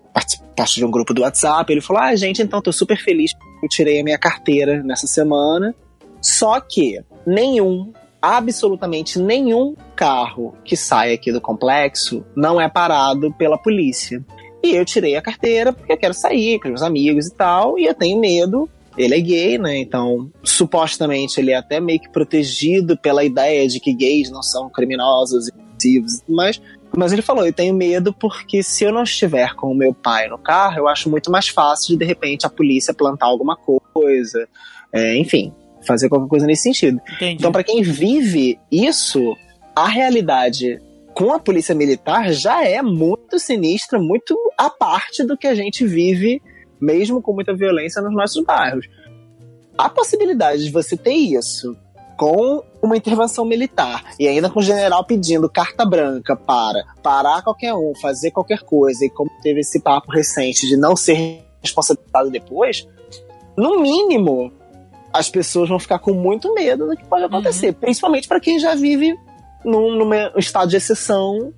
parte 0.57 0.77
de 0.77 0.85
um 0.85 0.91
grupo 0.93 1.13
do 1.13 1.23
WhatsApp, 1.23 1.73
ele 1.73 1.81
falou: 1.81 2.01
ah, 2.03 2.15
gente, 2.15 2.41
então 2.41 2.63
tô 2.63 2.71
super 2.71 2.97
feliz 2.97 3.33
eu 3.65 3.69
tirei 3.69 4.01
a 4.01 4.05
minha 4.05 4.19
carteira 4.19 4.83
nessa 4.83 5.07
semana. 5.07 5.75
Só 6.21 6.61
que 6.61 7.01
nenhum, 7.27 7.93
absolutamente 8.21 9.19
nenhum 9.19 9.75
carro 9.95 10.55
que 10.65 10.77
sai 10.77 11.13
aqui 11.13 11.33
do 11.33 11.41
complexo 11.41 12.25
não 12.35 12.61
é 12.61 12.69
parado 12.69 13.33
pela 13.35 13.59
polícia. 13.59 14.25
E 14.63 14.75
eu 14.75 14.85
tirei 14.85 15.17
a 15.17 15.23
carteira 15.23 15.73
porque 15.73 15.93
eu 15.93 15.99
quero 15.99 16.15
sair 16.15 16.59
com 16.59 16.69
os 16.69 16.71
meus 16.71 16.83
amigos 16.83 17.27
e 17.27 17.35
tal, 17.35 17.79
e 17.79 17.85
eu 17.85 17.95
tenho 17.95 18.19
medo. 18.19 18.69
Ele 18.97 19.15
é 19.15 19.21
gay, 19.21 19.59
né? 19.59 19.77
Então, 19.77 20.31
supostamente, 20.43 21.41
ele 21.41 21.51
é 21.51 21.57
até 21.57 21.81
meio 21.81 22.01
que 22.01 22.09
protegido 22.09 22.97
pela 22.97 23.25
ideia 23.25 23.67
de 23.67 23.81
que 23.81 23.93
gays 23.93 24.31
não 24.31 24.43
são 24.43 24.71
criminosos 24.71 25.49
e 25.49 26.03
mas 26.29 26.63
mas 26.97 27.13
ele 27.13 27.23
falou, 27.23 27.47
eu 27.47 27.53
tenho 27.53 27.75
medo 27.75 28.13
porque 28.13 28.63
se 28.63 28.85
eu 28.85 28.93
não 28.93 29.03
estiver 29.03 29.55
com 29.55 29.71
o 29.71 29.75
meu 29.75 29.93
pai 29.93 30.29
no 30.29 30.39
carro, 30.39 30.79
eu 30.79 30.89
acho 30.89 31.11
muito 31.11 31.31
mais 31.31 31.49
fácil 31.49 31.89
de, 31.89 31.99
de 31.99 32.05
repente, 32.05 32.47
a 32.47 32.51
polícia 32.51 32.95
plantar 32.95 33.27
alguma 33.27 33.57
coisa. 33.57 34.49
É, 34.93 35.17
enfim, 35.17 35.53
fazer 35.87 36.09
qualquer 36.09 36.29
coisa 36.29 36.47
nesse 36.47 36.63
sentido. 36.63 37.01
Entendi. 37.17 37.35
Então, 37.35 37.53
para 37.53 37.65
quem 37.65 37.83
vive 37.83 38.59
isso, 38.71 39.37
a 39.75 39.89
realidade 39.89 40.81
com 41.15 41.33
a 41.33 41.39
polícia 41.39 41.75
militar 41.75 42.33
já 42.33 42.65
é 42.65 42.83
muito 42.83 43.39
sinistra, 43.39 43.99
muito 43.99 44.37
à 44.59 44.69
parte 44.69 45.23
do 45.25 45.37
que 45.37 45.47
a 45.47 45.55
gente 45.55 45.87
vive, 45.87 46.43
mesmo 46.81 47.23
com 47.23 47.33
muita 47.33 47.55
violência 47.55 48.03
nos 48.03 48.13
nossos 48.13 48.45
bairros. 48.45 48.87
A 49.79 49.89
possibilidade 49.89 50.65
de 50.65 50.71
você 50.71 50.97
ter 50.97 51.15
isso 51.15 51.77
com 52.17 52.63
uma 52.83 52.97
intervenção 52.97 53.45
militar. 53.45 54.05
E 54.19 54.29
ainda 54.29 54.51
com 54.51 54.61
o 54.61 54.63
general 54.63 55.05
pedindo 55.05 55.49
carta 55.49 55.85
branca 55.85 56.37
para 56.37 56.85
parar 57.03 57.43
qualquer 57.43 57.75
um, 57.75 57.93
fazer 58.01 58.31
qualquer 58.31 58.61
coisa, 58.61 59.05
e 59.05 59.11
como 59.11 59.31
teve 59.43 59.61
esse 59.61 59.81
papo 59.81 60.11
recente 60.11 60.67
de 60.67 60.77
não 60.77 60.95
ser 60.97 61.45
responsabilizado 61.63 62.31
depois, 62.31 62.87
no 63.57 63.81
mínimo 63.81 64.53
as 65.13 65.31
pessoas 65.31 65.69
vão 65.69 65.79
ficar 65.79 66.01
com 66.01 66.13
muito 66.13 66.53
medo 66.55 66.89
do 66.89 66.97
que 66.97 67.05
pode 67.05 67.25
acontecer, 67.25 67.73
principalmente 67.73 68.27
para 68.27 68.41
quem 68.41 68.59
já 68.59 68.75
vive 68.75 69.17
num, 69.65 69.95
num 69.97 70.11
estado 70.37 70.69
de 70.69 70.77
exceção 70.77 71.55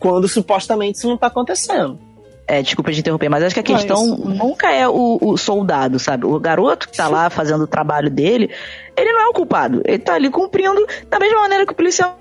quando 0.00 0.28
supostamente 0.28 0.98
isso 0.98 1.08
não 1.08 1.16
tá 1.16 1.28
acontecendo. 1.28 2.05
É, 2.48 2.62
desculpa 2.62 2.92
de 2.92 3.00
interromper, 3.00 3.28
mas 3.28 3.42
acho 3.42 3.54
que 3.54 3.60
a 3.60 3.62
questão 3.62 4.04
isso. 4.04 4.28
nunca 4.28 4.70
é 4.70 4.86
o, 4.86 5.18
o 5.20 5.36
soldado, 5.36 5.98
sabe? 5.98 6.26
O 6.26 6.38
garoto 6.38 6.88
que 6.88 6.96
tá 6.96 7.08
lá 7.08 7.28
fazendo 7.28 7.64
o 7.64 7.66
trabalho 7.66 8.08
dele, 8.08 8.50
ele 8.96 9.12
não 9.12 9.22
é 9.22 9.26
o 9.26 9.32
culpado. 9.32 9.82
Ele 9.84 9.98
tá 9.98 10.14
ali 10.14 10.30
cumprindo 10.30 10.86
da 11.10 11.18
mesma 11.18 11.40
maneira 11.40 11.66
que 11.66 11.72
o 11.72 11.76
policial. 11.76 12.16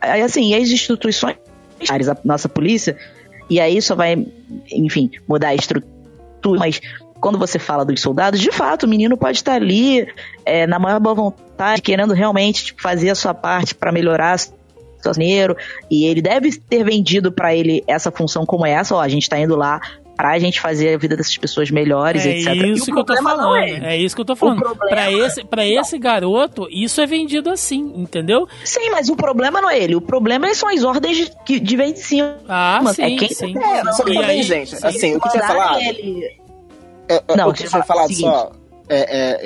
Aí, 0.00 0.20
assim, 0.20 0.50
e 0.50 0.54
as 0.54 0.68
instituições, 0.68 1.36
a 1.88 2.16
nossa 2.24 2.48
polícia, 2.48 2.96
e 3.48 3.60
aí 3.60 3.80
só 3.80 3.94
vai, 3.94 4.26
enfim, 4.72 5.10
mudar 5.28 5.48
a 5.48 5.54
estrutura, 5.54 6.58
mas 6.58 6.80
quando 7.20 7.38
você 7.38 7.56
fala 7.56 7.84
dos 7.84 8.00
soldados, 8.00 8.40
de 8.40 8.50
fato, 8.50 8.82
o 8.82 8.88
menino 8.88 9.16
pode 9.16 9.38
estar 9.38 9.54
ali 9.54 10.08
é, 10.44 10.66
na 10.66 10.80
maior 10.80 10.98
boa 10.98 11.14
vontade, 11.14 11.80
querendo 11.80 12.12
realmente 12.14 12.64
tipo, 12.64 12.82
fazer 12.82 13.10
a 13.10 13.14
sua 13.14 13.32
parte 13.32 13.76
para 13.76 13.92
melhorar 13.92 14.32
a 14.32 14.38
dinheiro, 15.10 15.56
e 15.90 16.04
ele 16.06 16.22
deve 16.22 16.56
ter 16.60 16.84
vendido 16.84 17.32
para 17.32 17.54
ele 17.54 17.82
essa 17.86 18.10
função 18.12 18.46
como 18.46 18.64
essa, 18.64 18.94
ó, 18.94 19.00
a 19.00 19.08
gente 19.08 19.28
tá 19.28 19.38
indo 19.38 19.56
lá 19.56 19.80
pra 20.16 20.38
gente 20.38 20.60
fazer 20.60 20.94
a 20.94 20.98
vida 20.98 21.16
dessas 21.16 21.36
pessoas 21.36 21.70
melhores, 21.70 22.24
É 22.24 22.30
etc. 22.38 22.54
isso 22.66 22.90
E 22.90 22.92
o 22.92 22.94
que 22.94 23.00
eu 23.00 23.04
tô 23.04 23.22
falando. 23.22 23.40
não 23.40 23.56
É. 23.56 23.96
isso 23.96 24.14
que 24.14 24.20
eu 24.20 24.24
tô 24.26 24.36
falando. 24.36 24.60
problema- 24.60 24.88
Pra 24.88 25.10
esse, 25.10 25.42
pra 25.44 25.66
esse 25.66 25.98
garoto, 25.98 26.68
isso 26.70 27.00
é 27.00 27.06
vendido 27.06 27.50
assim, 27.50 27.92
entendeu? 27.96 28.46
Sim, 28.64 28.90
mas 28.90 29.08
o 29.08 29.16
problema 29.16 29.60
não 29.60 29.68
é 29.70 29.78
ele. 29.80 29.96
O 29.96 30.00
problema 30.00 30.52
são 30.54 30.68
as 30.68 30.84
ordens 30.84 31.16
de, 31.16 31.32
que- 31.44 31.58
de 31.58 31.76
vem 31.76 31.92
de 31.94 31.98
cima. 32.00 32.36
Ah, 32.46 32.78
Mas 32.82 32.96
sim, 32.96 33.02
é 33.02 33.16
quem 33.18 33.28
sim. 33.30 33.54
É, 33.58 33.92
só 33.92 34.04
que 34.04 34.10
E 34.12 34.14
também, 34.14 34.30
aí- 34.30 34.42
gente, 34.42 34.76
sim. 34.76 34.86
assim, 34.86 35.16
o 35.16 35.20
que 35.20 35.26
eu 35.28 35.32
tinha 35.32 35.42
Mandarem 35.42 35.62
falado. 35.64 35.80
ele- 35.80 36.36
É, 37.08 37.14
é, 37.16 37.36
Não, 37.36 37.48
o 37.48 37.52
que 37.52 37.62
eu 37.62 37.66
você 37.66 37.68
tinha 37.68 37.70
fala 37.70 37.84
falado 37.84 38.14
só. 38.14 38.52
É, 38.88 38.96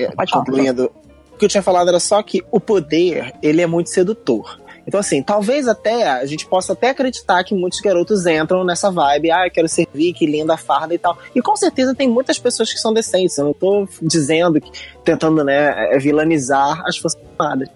é, 0.02 0.05
é, 0.05 0.10
falar. 0.12 0.26
concluindo. 0.44 0.91
O 1.33 1.39
que 1.39 1.44
eu 1.44 1.49
tinha 1.49 1.62
falado 1.62 1.89
era 1.89 2.01
só 2.01 2.23
que 2.23 2.43
o 2.51 2.59
poder, 2.60 3.33
ele 3.43 3.62
é 3.62 3.67
muito 3.67 3.89
sedutor. 3.89 4.59
Então, 4.87 5.01
assim, 5.01 5.23
talvez 5.23 5.67
até 5.67 6.07
a 6.09 6.25
gente 6.27 6.47
possa 6.47 6.73
até 6.73 6.91
acreditar 6.91 7.43
que 7.43 7.55
muitos 7.55 7.81
garotos 7.81 8.25
entram 8.27 8.65
nessa 8.65 8.91
vibe, 8.91 9.31
ah, 9.31 9.47
eu 9.47 9.51
quero 9.51 9.69
servir, 9.69 10.13
que 10.13 10.27
linda 10.27 10.57
farda 10.57 10.95
e 10.95 10.99
tal. 10.99 11.19
E 11.35 11.43
com 11.43 11.57
certeza 11.57 11.95
tem 11.95 12.09
muitas 12.09 12.39
pessoas 12.39 12.73
que 12.73 12.79
são 12.79 12.95
decentes. 12.95 13.37
Eu 13.37 13.47
não 13.47 13.53
tô 13.53 13.89
dizendo, 14.01 14.61
que, 14.61 14.71
tentando, 15.05 15.43
né, 15.43 15.95
é, 15.95 15.99
vilanizar 15.99 16.83
as 16.87 16.97
Forças 16.97 17.21
Armadas. 17.39 17.69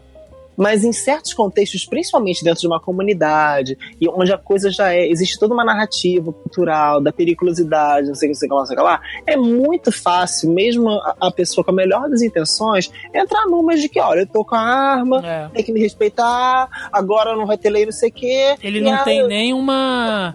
Mas 0.61 0.85
em 0.85 0.93
certos 0.93 1.33
contextos, 1.33 1.87
principalmente 1.87 2.45
dentro 2.45 2.61
de 2.61 2.67
uma 2.67 2.79
comunidade, 2.79 3.79
e 3.99 4.07
onde 4.11 4.31
a 4.31 4.37
coisa 4.37 4.71
já 4.71 4.93
é, 4.93 5.09
existe 5.09 5.39
toda 5.39 5.55
uma 5.55 5.65
narrativa 5.65 6.31
cultural 6.33 7.01
da 7.01 7.11
periculosidade, 7.11 8.09
não 8.09 8.15
sei 8.15 8.29
o 8.29 8.33
que, 8.33 8.35
não 8.35 8.39
sei 8.39 8.47
o 8.47 8.51
que 8.51 8.55
lá, 8.55 8.61
não 8.61 8.67
sei 8.67 8.75
o 8.75 8.79
que 8.79 8.85
lá, 8.85 9.01
é 9.27 9.37
muito 9.37 9.91
fácil, 9.91 10.53
mesmo 10.53 10.91
a, 10.91 11.17
a 11.19 11.31
pessoa 11.31 11.65
com 11.65 11.71
a 11.71 11.75
melhor 11.75 12.11
das 12.11 12.21
intenções, 12.21 12.91
entrar 13.15 13.47
numas 13.47 13.81
de 13.81 13.89
que, 13.89 13.99
olha, 13.99 14.21
eu 14.21 14.27
tô 14.27 14.45
com 14.45 14.55
a 14.55 14.61
arma, 14.61 15.27
É. 15.27 15.49
tem 15.49 15.65
que 15.65 15.73
me 15.73 15.81
respeitar, 15.81 16.69
agora 16.93 17.35
não 17.35 17.47
vai 17.47 17.57
ter 17.57 17.71
lei, 17.71 17.87
não 17.87 17.93
sei 17.93 18.11
o 18.11 18.13
quê. 18.13 18.55
Ele 18.63 18.83
não 18.83 18.93
aí, 18.93 19.05
tem 19.05 19.27
nenhuma 19.27 20.35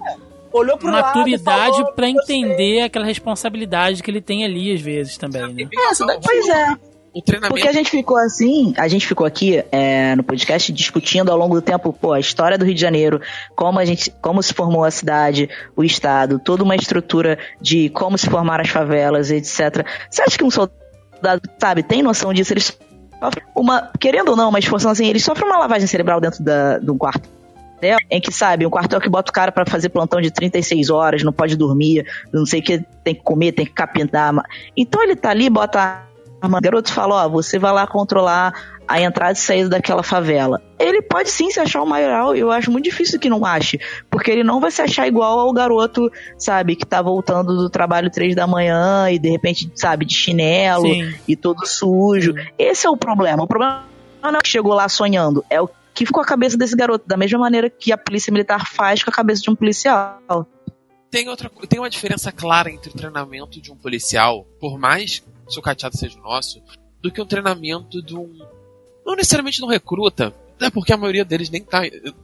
olhou 0.52 0.78
pro 0.78 0.90
maturidade 0.90 1.84
"Gostei." 1.84 2.10
entender 2.10 2.82
aquela 2.82 3.06
responsabilidade 3.06 4.02
que 4.02 4.10
ele 4.10 4.22
tem 4.22 4.46
ali, 4.46 4.74
às 4.74 4.82
vezes, 4.82 5.18
também, 5.18 5.54
né? 5.54 5.70
Pois 6.24 6.48
é. 6.48 6.76
O 7.16 7.22
treinamento 7.22 7.54
Porque 7.54 7.68
a 7.70 7.72
gente 7.72 7.90
ficou 7.90 8.18
assim, 8.18 8.74
a 8.78 8.90
gente 8.90 9.08
ficou 9.08 9.26
aqui 9.26 9.64
é, 9.72 10.14
no 10.18 10.24
podcast 10.24 10.70
discutindo 10.74 11.32
ao 11.32 11.38
longo 11.38 11.56
do 11.56 11.62
tempo, 11.62 11.94
pô, 11.94 12.12
a 12.12 12.20
história 12.20 12.58
do 12.58 12.66
Rio 12.66 12.76
de 12.76 12.82
Janeiro, 12.82 13.22
como 13.56 13.80
a 13.80 13.86
gente, 13.86 14.12
como 14.22 14.44
se 14.44 14.54
formou 14.54 14.84
a 14.84 14.92
cidade, 14.92 15.50
o 15.78 15.84
estado, 15.86 16.40
toda 16.44 16.62
uma 16.62 16.76
estrutura 16.76 17.40
de 17.62 17.88
como 17.88 18.18
se 18.18 18.30
formaram 18.30 18.64
as 18.64 18.70
favelas, 18.70 19.32
etc. 19.32 19.88
Você 20.10 20.24
acha 20.24 20.38
que 20.38 20.44
um 20.44 20.52
soldado 20.52 21.42
sabe, 21.58 21.84
tem 21.84 22.04
noção 22.04 22.34
disso, 22.34 22.52
eles 22.52 22.78
sofrem 23.18 23.46
uma, 23.56 23.90
querendo 23.98 24.32
ou 24.32 24.36
não, 24.36 24.52
mas 24.52 24.66
forçando 24.66 24.92
assim, 24.92 25.08
eles 25.08 25.24
sofrem 25.24 25.48
uma 25.48 25.58
lavagem 25.58 25.88
cerebral 25.88 26.20
dentro 26.20 26.44
da, 26.44 26.80
de 26.80 26.92
um 26.92 26.98
quarto 26.98 27.30
em 28.10 28.20
que, 28.20 28.32
sabe, 28.32 28.66
um 28.66 28.70
quartel 28.70 29.00
que 29.00 29.10
bota 29.10 29.30
o 29.30 29.34
cara 29.34 29.52
para 29.52 29.66
fazer 29.66 29.90
plantão 29.90 30.20
de 30.20 30.32
36 30.32 30.90
horas, 30.90 31.24
não 31.24 31.32
pode 31.32 31.56
dormir, 31.56 32.06
não 32.34 32.46
sei 32.46 32.60
o 32.60 32.64
que, 32.64 32.84
tem 33.04 33.14
que 33.14 33.22
comer, 33.22 33.52
tem 33.52 33.66
que 33.66 33.74
capinar. 33.74 34.34
Então 34.76 35.04
ele 35.04 35.16
tá 35.16 35.30
ali, 35.30 35.50
bota 35.50 36.04
arma, 36.46 36.58
o 36.58 36.62
garoto 36.62 36.92
fala, 36.92 37.26
ó, 37.26 37.30
você 37.30 37.60
vai 37.60 37.72
lá 37.72 37.86
controlar 37.86 38.54
a 38.88 39.02
entrada 39.02 39.34
e 39.34 39.36
saída 39.36 39.70
daquela 39.70 40.04
favela. 40.04 40.62
Ele 40.80 41.02
pode 41.02 41.30
sim 41.30 41.50
se 41.50 41.60
achar 41.60 41.82
o 41.82 41.86
maior, 41.86 42.36
eu 42.36 42.52
acho 42.52 42.72
muito 42.72 42.86
difícil 42.86 43.20
que 43.20 43.30
não 43.30 43.46
ache, 43.46 43.80
porque 44.10 44.30
ele 44.30 44.44
não 44.44 44.60
vai 44.60 44.72
se 44.72 44.82
achar 44.82 45.08
igual 45.08 45.40
ao 45.40 45.52
garoto, 45.52 46.12
sabe, 46.38 46.76
que 46.76 46.86
tá 46.86 47.02
voltando 47.02 47.56
do 47.56 47.70
trabalho 47.70 48.12
três 48.12 48.36
da 48.36 48.46
manhã 48.46 49.10
e 49.10 49.18
de 49.18 49.30
repente, 49.30 49.72
sabe, 49.76 50.06
de 50.06 50.14
chinelo 50.14 50.88
Sim. 50.88 51.14
e 51.28 51.36
todo 51.36 51.66
sujo. 51.66 52.34
Esse 52.58 52.86
é 52.86 52.90
o 52.90 52.98
problema. 52.98 53.44
O 53.44 53.48
problema 53.48 53.86
não 54.22 54.36
é 54.36 54.42
que 54.42 54.50
chegou 54.50 54.74
lá 54.74 54.88
sonhando, 54.88 55.44
é 55.50 55.62
o 55.62 55.70
que 55.94 56.06
ficou 56.06 56.22
a 56.22 56.26
cabeça 56.26 56.58
desse 56.58 56.76
garoto, 56.76 57.08
da 57.08 57.16
mesma 57.16 57.40
maneira 57.40 57.70
que 57.70 57.92
a 57.92 57.98
polícia 57.98 58.32
militar 58.32 58.68
faz 58.68 59.02
com 59.02 59.10
a 59.10 59.14
cabeça 59.14 59.42
de 59.42 59.50
um 59.50 59.56
policial. 59.56 60.46
Tem, 61.10 61.30
outra, 61.30 61.50
tem 61.70 61.80
uma 61.80 61.90
diferença 61.90 62.32
clara 62.34 62.70
entre 62.70 62.90
o 62.90 62.94
treinamento 62.94 63.62
de 63.62 63.72
um 63.72 63.76
policial, 63.78 64.46
por 64.60 64.78
mais 64.78 65.24
sucateado 65.48 65.98
seja 65.98 66.20
o 66.20 66.24
nosso, 66.24 66.62
do 67.02 67.12
que 67.12 67.22
um 67.22 67.26
treinamento 67.26 68.02
de 68.02 68.16
um. 68.16 68.40
Não 69.06 69.16
necessariamente 69.16 69.58
de 69.58 69.64
um 69.64 69.70
recruta, 69.70 70.34
até 70.56 70.70
porque 70.70 70.94
a 70.94 70.98
maioria 70.98 71.26
deles 71.26 71.50
nem 71.50 71.64
tá. 71.64 71.82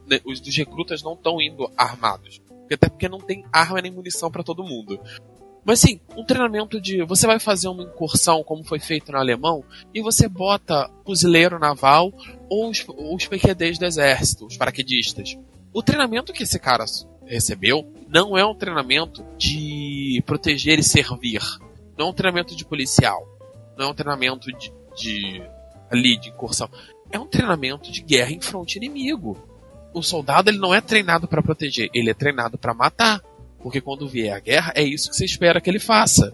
né, 0.08 0.20
Os 0.26 0.40
dos 0.40 0.56
recrutas 0.56 1.04
não 1.04 1.14
estão 1.14 1.42
indo 1.42 1.70
armados. 1.78 2.42
Até 2.72 2.88
porque 2.88 3.10
não 3.10 3.20
tem 3.20 3.46
arma 3.52 3.82
nem 3.82 3.92
munição 3.92 4.32
pra 4.32 4.44
todo 4.44 4.64
mundo. 4.64 5.00
Mas 5.64 5.80
sim, 5.80 6.00
um 6.16 6.26
treinamento 6.26 6.82
de 6.82 7.04
você 7.04 7.28
vai 7.28 7.40
fazer 7.40 7.68
uma 7.68 7.84
incursão, 7.84 8.44
como 8.44 8.64
foi 8.64 8.80
feito 8.80 9.12
no 9.12 9.18
alemão, 9.18 9.64
e 9.94 10.02
você 10.02 10.28
bota 10.28 10.90
fuzileiro 11.06 11.60
naval 11.60 12.12
ou 12.50 12.70
os, 12.70 12.84
ou 12.88 13.16
os 13.16 13.28
PQDs 13.28 13.78
do 13.78 13.86
exército, 13.86 14.46
os 14.48 14.58
paraquedistas. 14.58 15.38
O 15.74 15.84
treinamento 15.84 16.34
que 16.34 16.44
esse 16.44 16.58
cara 16.58 16.86
recebeu 17.26 17.86
não 18.08 18.38
é 18.38 18.46
um 18.46 18.56
treinamento 18.56 19.24
de 19.38 20.24
proteger 20.26 20.80
e 20.80 20.84
servir. 20.84 21.42
Não 21.98 22.08
é 22.08 22.10
um 22.10 22.14
treinamento 22.14 22.56
de 22.56 22.66
policial. 22.66 23.28
Não 23.78 23.88
é 23.88 23.90
um 23.90 23.94
treinamento 23.94 24.52
de, 24.52 24.74
de 24.96 25.42
ali 25.90 26.18
de 26.18 26.30
incursão. 26.30 26.70
É 27.12 27.20
um 27.20 27.28
treinamento 27.28 27.92
de 27.92 28.02
guerra 28.02 28.32
em 28.32 28.40
fronte 28.40 28.78
inimigo. 28.78 29.38
O 29.94 30.02
soldado 30.02 30.50
ele 30.50 30.58
não 30.58 30.74
é 30.74 30.80
treinado 30.80 31.28
para 31.28 31.42
proteger, 31.42 31.90
ele 31.94 32.10
é 32.10 32.14
treinado 32.14 32.58
para 32.58 32.74
matar. 32.74 33.22
Porque 33.62 33.82
quando 33.82 34.08
vier 34.08 34.36
a 34.36 34.40
guerra, 34.40 34.74
é 34.76 34.82
isso 34.82 35.10
que 35.10 35.16
você 35.16 35.26
espera 35.26 35.62
que 35.62 35.70
ele 35.70 35.80
faça. 35.80 36.34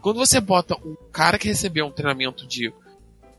Quando 0.00 0.16
você 0.16 0.40
bota 0.40 0.76
um 0.84 0.96
cara 1.12 1.38
que 1.38 1.48
recebeu 1.48 1.86
um 1.86 1.92
treinamento 1.92 2.46
de. 2.46 2.72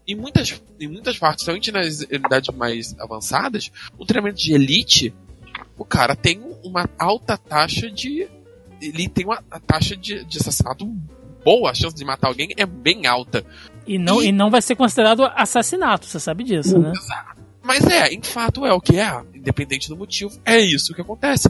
Em 0.07 0.15
muitas, 0.15 0.61
em 0.79 0.87
muitas 0.87 1.17
partes, 1.17 1.43
principalmente 1.43 1.71
nas 1.71 1.99
unidades 2.09 2.55
mais 2.55 2.97
avançadas, 2.99 3.69
um 3.99 4.05
treinamento 4.05 4.41
de 4.41 4.53
elite, 4.53 5.13
o 5.77 5.83
cara 5.83 6.15
tem 6.15 6.41
uma 6.63 6.89
alta 6.97 7.37
taxa 7.37 7.89
de. 7.89 8.29
Ele 8.81 9.09
tem 9.09 9.25
uma 9.25 9.41
taxa 9.65 9.97
de, 9.97 10.23
de 10.23 10.37
assassinato 10.37 10.85
boa, 11.47 11.71
a 11.71 11.73
chance 11.73 11.95
de 11.95 12.03
matar 12.03 12.27
alguém 12.27 12.49
é 12.57 12.65
bem 12.65 13.07
alta. 13.07 13.41
E 13.87 13.97
não, 13.97 14.21
e... 14.21 14.33
não 14.33 14.49
vai 14.49 14.61
ser 14.61 14.75
considerado 14.75 15.23
assassinato, 15.33 16.05
você 16.05 16.19
sabe 16.19 16.43
disso, 16.43 16.77
né? 16.77 16.91
Mas 17.63 17.85
é, 17.85 18.09
em 18.13 18.21
fato 18.21 18.65
é 18.65 18.73
o 18.73 18.81
que 18.81 18.99
é, 18.99 19.09
independente 19.33 19.87
do 19.87 19.95
motivo, 19.95 20.37
é 20.45 20.57
isso 20.59 20.93
que 20.93 20.99
acontece. 21.01 21.49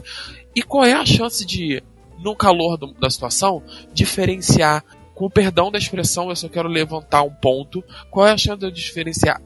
E 0.54 0.62
qual 0.62 0.84
é 0.84 0.92
a 0.92 1.04
chance 1.04 1.44
de, 1.44 1.82
no 2.20 2.36
calor 2.36 2.76
do- 2.76 2.92
da 2.94 3.10
situação, 3.10 3.60
diferenciar, 3.92 4.84
com 5.16 5.26
o 5.26 5.30
perdão 5.30 5.68
da 5.70 5.78
expressão, 5.78 6.28
eu 6.30 6.36
só 6.36 6.48
quero 6.48 6.68
levantar 6.68 7.22
um 7.24 7.30
ponto, 7.34 7.82
qual 8.08 8.24
é 8.26 8.30
a 8.30 8.36
chance 8.38 8.60
de 8.60 8.66
eu 8.66 8.70
diferenciar 8.70 9.40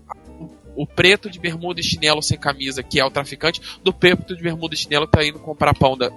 o 0.77 0.87
preto 0.87 1.31
de 1.31 1.39
bermuda 1.39 1.81
e 1.81 1.83
chinelo 1.83 2.23
sem 2.23 2.39
camisa, 2.39 2.83
que 2.83 3.01
é 3.01 3.05
o 3.05 3.11
traficante, 3.11 3.61
do 3.83 3.91
preto 3.93 4.37
de 4.37 4.43
bermuda 4.43 4.75
e 4.75 4.79
chinelo 4.79 5.07
que 5.07 5.13
tá 5.13 5.25
indo 5.25 5.39
comprar 5.39 5.75
pão 5.75 5.97
da- 5.97 6.11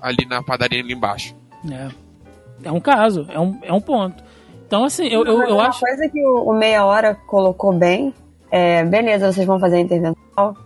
ali 0.00 0.26
na 0.28 0.42
padaria 0.42 0.80
ali 0.80 0.92
embaixo? 0.92 1.34
É. 1.70 1.88
É 2.64 2.72
um 2.72 2.80
caso, 2.80 3.26
é 3.30 3.38
um, 3.38 3.58
é 3.62 3.72
um 3.72 3.80
ponto. 3.80 4.22
Então, 4.66 4.84
assim, 4.84 5.06
eu, 5.06 5.24
eu, 5.24 5.42
eu 5.42 5.54
uma 5.54 5.68
acho. 5.68 5.80
coisa 5.80 6.08
que 6.08 6.24
o, 6.24 6.50
o 6.50 6.52
Meia 6.54 6.84
Hora 6.84 7.14
colocou 7.26 7.72
bem 7.72 8.12
é: 8.50 8.84
beleza, 8.84 9.32
vocês 9.32 9.46
vão 9.46 9.60
fazer 9.60 9.76
a 9.76 9.80
intervenção, 9.80 10.56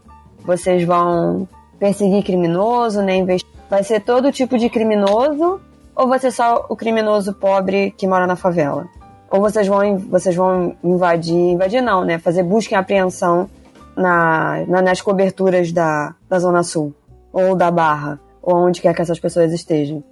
vocês 0.45 0.83
vão 0.85 1.47
perseguir 1.79 2.23
criminoso, 2.25 3.03
né? 3.03 3.17
investi- 3.17 3.49
Vai 3.69 3.85
ser 3.85 4.01
todo 4.01 4.33
tipo 4.33 4.59
de 4.59 4.69
criminoso 4.69 5.61
ou 5.95 6.09
vai 6.09 6.19
ser 6.19 6.31
só 6.33 6.67
o 6.69 6.75
criminoso 6.77 7.35
pobre 7.35 7.93
que 7.93 8.07
mora 8.07 8.27
na 8.27 8.35
favela? 8.37 8.87
Ou 9.31 9.41
vocês 9.41 9.67
vão, 9.69 9.97
vocês 9.99 10.35
vão 10.35 10.75
invadir, 10.83 11.37
invadir 11.37 11.81
não, 11.81 12.05
né? 12.05 12.19
Fazer 12.19 12.43
busca 12.43 12.75
e 12.75 12.77
apreensão 12.79 13.49
na, 13.97 14.65
na- 14.67 14.83
nas 14.83 15.01
coberturas 15.01 15.71
da, 15.73 16.15
da 16.29 16.39
Zona 16.39 16.63
Sul, 16.65 16.93
ou 17.33 17.55
da 17.55 17.71
Barra, 17.71 18.19
ou 18.43 18.57
onde 18.57 18.81
quer 18.81 18.93
que 18.95 19.03
essas 19.03 19.21
pessoas 19.21 19.53
estejam. 19.53 20.03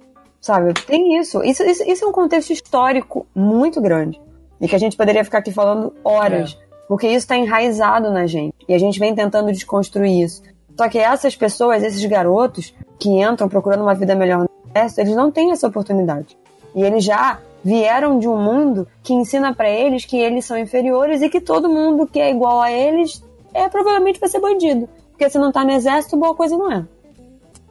Sabe? 0.41 0.73
Tem 0.73 1.17
isso. 1.19 1.43
Isso, 1.43 1.63
isso. 1.63 1.83
isso 1.83 2.05
é 2.05 2.07
um 2.07 2.11
contexto 2.11 2.51
histórico 2.51 3.25
muito 3.35 3.81
grande. 3.81 4.19
E 4.59 4.67
que 4.67 4.75
a 4.75 4.79
gente 4.79 4.97
poderia 4.97 5.23
ficar 5.23 5.39
aqui 5.39 5.51
falando 5.51 5.93
horas. 6.03 6.57
Porque 6.87 7.07
isso 7.07 7.17
está 7.17 7.37
enraizado 7.37 8.11
na 8.11 8.25
gente. 8.25 8.55
E 8.67 8.73
a 8.73 8.77
gente 8.77 8.99
vem 8.99 9.13
tentando 9.13 9.51
desconstruir 9.51 10.23
isso. 10.23 10.41
Só 10.77 10.87
que 10.89 10.97
essas 10.97 11.35
pessoas, 11.35 11.83
esses 11.83 12.03
garotos 12.05 12.73
que 12.97 13.09
entram 13.09 13.47
procurando 13.47 13.81
uma 13.81 13.93
vida 13.93 14.15
melhor 14.15 14.39
no 14.39 14.49
exército, 14.69 15.01
eles 15.01 15.15
não 15.15 15.31
têm 15.31 15.51
essa 15.51 15.67
oportunidade. 15.67 16.37
E 16.73 16.81
eles 16.81 17.03
já 17.03 17.39
vieram 17.63 18.17
de 18.17 18.27
um 18.27 18.37
mundo 18.37 18.87
que 19.03 19.13
ensina 19.13 19.53
para 19.53 19.69
eles 19.69 20.05
que 20.05 20.17
eles 20.17 20.45
são 20.45 20.57
inferiores 20.57 21.21
e 21.21 21.29
que 21.29 21.41
todo 21.41 21.69
mundo 21.69 22.07
que 22.07 22.19
é 22.19 22.31
igual 22.31 22.61
a 22.61 22.71
eles 22.71 23.23
é 23.53 23.67
provavelmente 23.67 24.19
vai 24.19 24.29
ser 24.29 24.39
bandido. 24.39 24.87
Porque 25.11 25.29
se 25.29 25.37
não 25.37 25.51
tá 25.51 25.63
no 25.63 25.71
exército, 25.71 26.17
boa 26.17 26.33
coisa 26.33 26.57
não 26.57 26.71
é. 26.71 26.85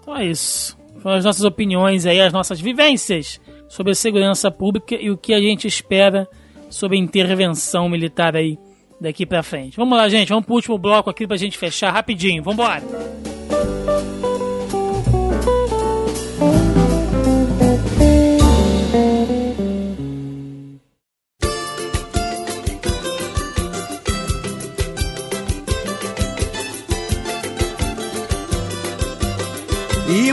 Então 0.00 0.16
é 0.16 0.26
isso. 0.26 0.77
As 1.04 1.24
nossas 1.24 1.44
opiniões 1.44 2.06
aí, 2.06 2.20
as 2.20 2.32
nossas 2.32 2.60
vivências 2.60 3.40
sobre 3.68 3.92
a 3.92 3.94
segurança 3.94 4.50
pública 4.50 4.94
e 4.94 5.10
o 5.10 5.16
que 5.16 5.32
a 5.32 5.40
gente 5.40 5.66
espera 5.66 6.28
sobre 6.68 6.96
a 6.96 7.00
intervenção 7.00 7.88
militar 7.88 8.36
aí 8.36 8.58
daqui 9.00 9.24
pra 9.24 9.42
frente. 9.42 9.76
Vamos 9.76 9.96
lá, 9.96 10.08
gente. 10.08 10.28
Vamos 10.28 10.44
pro 10.44 10.54
último 10.54 10.78
bloco 10.78 11.08
aqui 11.08 11.26
pra 11.26 11.36
gente 11.36 11.56
fechar 11.56 11.92
rapidinho. 11.92 12.42
Vambora! 12.42 12.82
E 12.82 13.97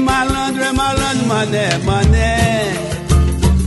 malandro 0.06 0.64
é 0.64 0.72
malandro, 0.72 1.26
mané, 1.26 1.78
mané. 1.80 2.74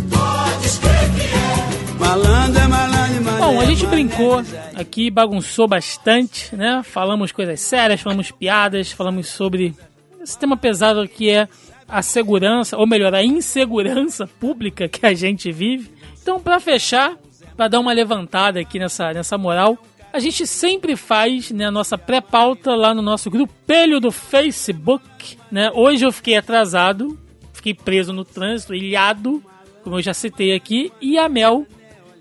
Pode 0.09 0.67
escrever 0.67 1.11
que 1.15 1.35
é. 1.35 1.99
Malandro 1.99 2.63
é 2.63 2.69
malandro, 2.69 3.25
mané. 3.25 3.39
Bom, 3.39 3.61
a 3.61 3.65
gente 3.67 3.87
brincou 3.87 4.43
aqui, 4.77 5.11
bagunçou 5.11 5.67
bastante, 5.67 6.55
né? 6.55 6.83
Falamos 6.85 7.33
coisas 7.33 7.61
sérias, 7.61 8.01
falamos 8.01 8.31
piadas, 8.31 8.93
falamos 8.93 9.27
sobre 9.27 9.75
esse 10.23 10.39
tema 10.39 10.57
pesado 10.57 11.07
que 11.09 11.29
é 11.29 11.49
a 11.89 12.03
segurança, 12.03 12.77
ou 12.77 12.87
melhor, 12.87 13.15
a 13.15 13.25
insegurança 13.25 14.27
pública 14.27 14.89
que 14.89 15.05
a 15.05 15.15
gente 15.15 15.51
vive. 15.51 15.91
Então, 16.23 16.39
pra 16.39 16.61
fechar, 16.61 17.17
pra 17.57 17.67
dar 17.67 17.81
uma 17.81 17.93
levantada 17.93 18.61
aqui 18.61 18.79
nessa, 18.79 19.13
nessa 19.13 19.37
moral, 19.37 19.77
a 20.13 20.19
gente 20.19 20.47
sempre 20.47 20.97
faz 20.97 21.51
né, 21.51 21.67
a 21.67 21.71
nossa 21.71 21.99
pré-pauta 21.99 22.75
lá 22.75 22.95
no 22.95 23.03
nosso 23.03 23.31
grupelho 23.31 24.01
do 24.01 24.11
Facebook. 24.11 25.37
Né? 25.51 25.71
Hoje 25.75 26.05
eu 26.05 26.13
fiquei 26.13 26.37
atrasado, 26.37 27.19
fiquei 27.53 27.75
preso 27.75 28.13
no 28.13 28.25
trânsito, 28.25 28.75
ilhado, 28.75 29.43
como 29.83 29.97
eu 29.97 30.03
já 30.03 30.15
citei 30.15 30.55
aqui, 30.55 30.93
e 31.01 31.19
a 31.19 31.29
Mel 31.29 31.67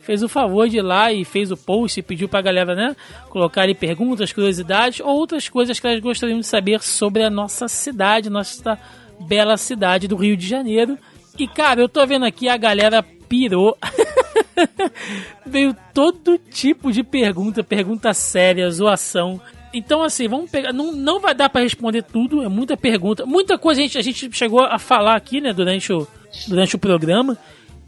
fez 0.01 0.23
o 0.23 0.29
favor 0.29 0.69
de 0.69 0.77
ir 0.77 0.81
lá 0.81 1.11
e 1.11 1.25
fez 1.25 1.51
o 1.51 1.57
post 1.57 1.99
e 1.99 2.03
pediu 2.03 2.29
pra 2.29 2.41
galera, 2.41 2.73
né, 2.73 2.95
colocar 3.29 3.63
ali 3.63 3.75
perguntas, 3.75 4.31
curiosidades 4.31 5.01
ou 5.01 5.09
outras 5.17 5.49
coisas 5.49 5.79
que 5.79 5.85
elas 5.85 5.99
gostariam 5.99 6.39
de 6.39 6.47
saber 6.47 6.81
sobre 6.81 7.23
a 7.23 7.29
nossa 7.29 7.67
cidade, 7.67 8.29
nossa 8.29 8.79
bela 9.19 9.57
cidade 9.57 10.07
do 10.07 10.15
Rio 10.15 10.37
de 10.37 10.47
Janeiro. 10.47 10.97
E 11.37 11.47
cara, 11.47 11.81
eu 11.81 11.89
tô 11.89 12.05
vendo 12.05 12.25
aqui 12.25 12.47
a 12.47 12.55
galera 12.55 13.05
pirou. 13.27 13.77
Veio 15.45 15.75
todo 15.93 16.37
tipo 16.37 16.91
de 16.91 17.03
pergunta, 17.03 17.63
pergunta 17.63 18.13
séria, 18.13 18.69
zoação. 18.69 19.39
Então, 19.73 20.01
assim, 20.01 20.27
vamos 20.27 20.49
pegar. 20.49 20.73
Não, 20.73 20.91
não 20.91 21.19
vai 21.19 21.35
dar 21.35 21.49
pra 21.49 21.61
responder 21.61 22.01
tudo, 22.03 22.43
é 22.43 22.47
muita 22.47 22.75
pergunta. 22.75 23.25
Muita 23.25 23.57
coisa 23.57 23.81
a 23.81 23.83
gente, 23.83 23.97
a 23.97 24.01
gente 24.01 24.29
chegou 24.35 24.61
a 24.61 24.79
falar 24.79 25.15
aqui, 25.15 25.39
né, 25.41 25.53
durante 25.53 25.91
o, 25.93 26.07
durante 26.47 26.75
o 26.75 26.79
programa. 26.79 27.37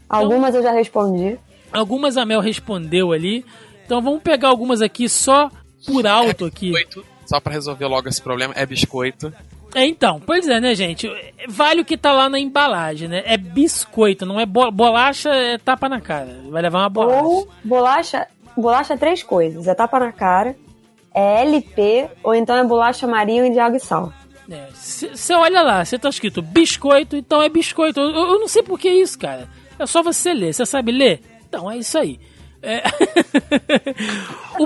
Algumas 0.08 0.54
eu 0.54 0.62
já 0.62 0.72
respondi. 0.72 1.38
Algumas 1.72 2.16
a 2.16 2.24
Mel 2.24 2.40
respondeu 2.40 3.12
ali. 3.12 3.44
Então 3.84 4.00
vamos 4.00 4.22
pegar 4.22 4.48
algumas 4.48 4.82
aqui 4.82 5.08
só 5.08 5.50
por 5.86 6.06
alto 6.06 6.44
aqui. 6.44 6.70
Biscoito, 6.70 7.04
só 7.26 7.40
pra 7.40 7.52
resolver 7.52 7.86
logo 7.86 8.08
esse 8.08 8.20
problema, 8.20 8.54
é 8.56 8.66
biscoito. 8.66 9.32
É, 9.74 9.84
então, 9.86 10.20
pois 10.24 10.48
é, 10.48 10.60
né, 10.60 10.74
gente? 10.74 11.08
Vale 11.48 11.80
o 11.82 11.84
que 11.84 11.96
tá 11.96 12.12
lá 12.12 12.28
na 12.28 12.38
embalagem, 12.38 13.08
né? 13.08 13.22
É 13.24 13.36
biscoito, 13.36 14.26
não 14.26 14.40
é 14.40 14.46
bo- 14.46 14.70
bolacha, 14.70 15.30
é 15.30 15.58
tapa 15.58 15.88
na 15.88 16.00
cara. 16.00 16.40
Vai 16.48 16.62
levar 16.62 16.80
uma 16.80 16.88
bolacha. 16.88 17.22
Ou 17.22 17.48
bolacha, 17.62 18.26
bolacha 18.56 18.94
é 18.94 18.96
três 18.96 19.22
coisas. 19.22 19.68
É 19.68 19.74
tapa 19.74 19.98
na 20.00 20.10
cara, 20.12 20.56
é 21.14 21.42
LP, 21.42 22.08
ou 22.22 22.34
então 22.34 22.56
é 22.56 22.64
bolacha 22.64 23.06
marinho 23.06 23.52
de 23.52 23.58
água 23.58 23.76
e 23.76 23.80
sal. 23.80 24.12
Você 24.74 25.32
olha 25.32 25.62
lá, 25.62 25.84
você 25.84 25.96
tá 25.96 26.08
escrito 26.08 26.42
biscoito, 26.42 27.14
então 27.16 27.40
é 27.40 27.48
biscoito. 27.48 28.00
Eu, 28.00 28.10
eu 28.10 28.40
não 28.40 28.48
sei 28.48 28.64
por 28.64 28.78
que 28.80 28.88
isso, 28.90 29.16
cara. 29.16 29.48
É 29.78 29.86
só 29.86 30.02
você 30.02 30.34
ler. 30.34 30.52
Você 30.52 30.66
sabe 30.66 30.90
ler? 30.90 31.20
Então 31.48 31.70
é 31.70 31.76
isso 31.78 31.96
aí. 31.96 32.18
É. 32.60 32.82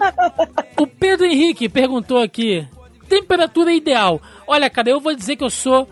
o, 0.79 0.83
o 0.83 0.87
Pedro 0.87 1.27
Henrique 1.27 1.69
perguntou 1.69 2.19
aqui: 2.23 2.67
temperatura 3.09 3.73
ideal. 3.73 4.21
Olha, 4.47 4.69
cara, 4.71 4.91
eu 4.91 5.01
vou 5.01 5.15
dizer 5.15 5.37
que 5.37 5.45
eu 5.45 5.51
sou. 5.51 5.89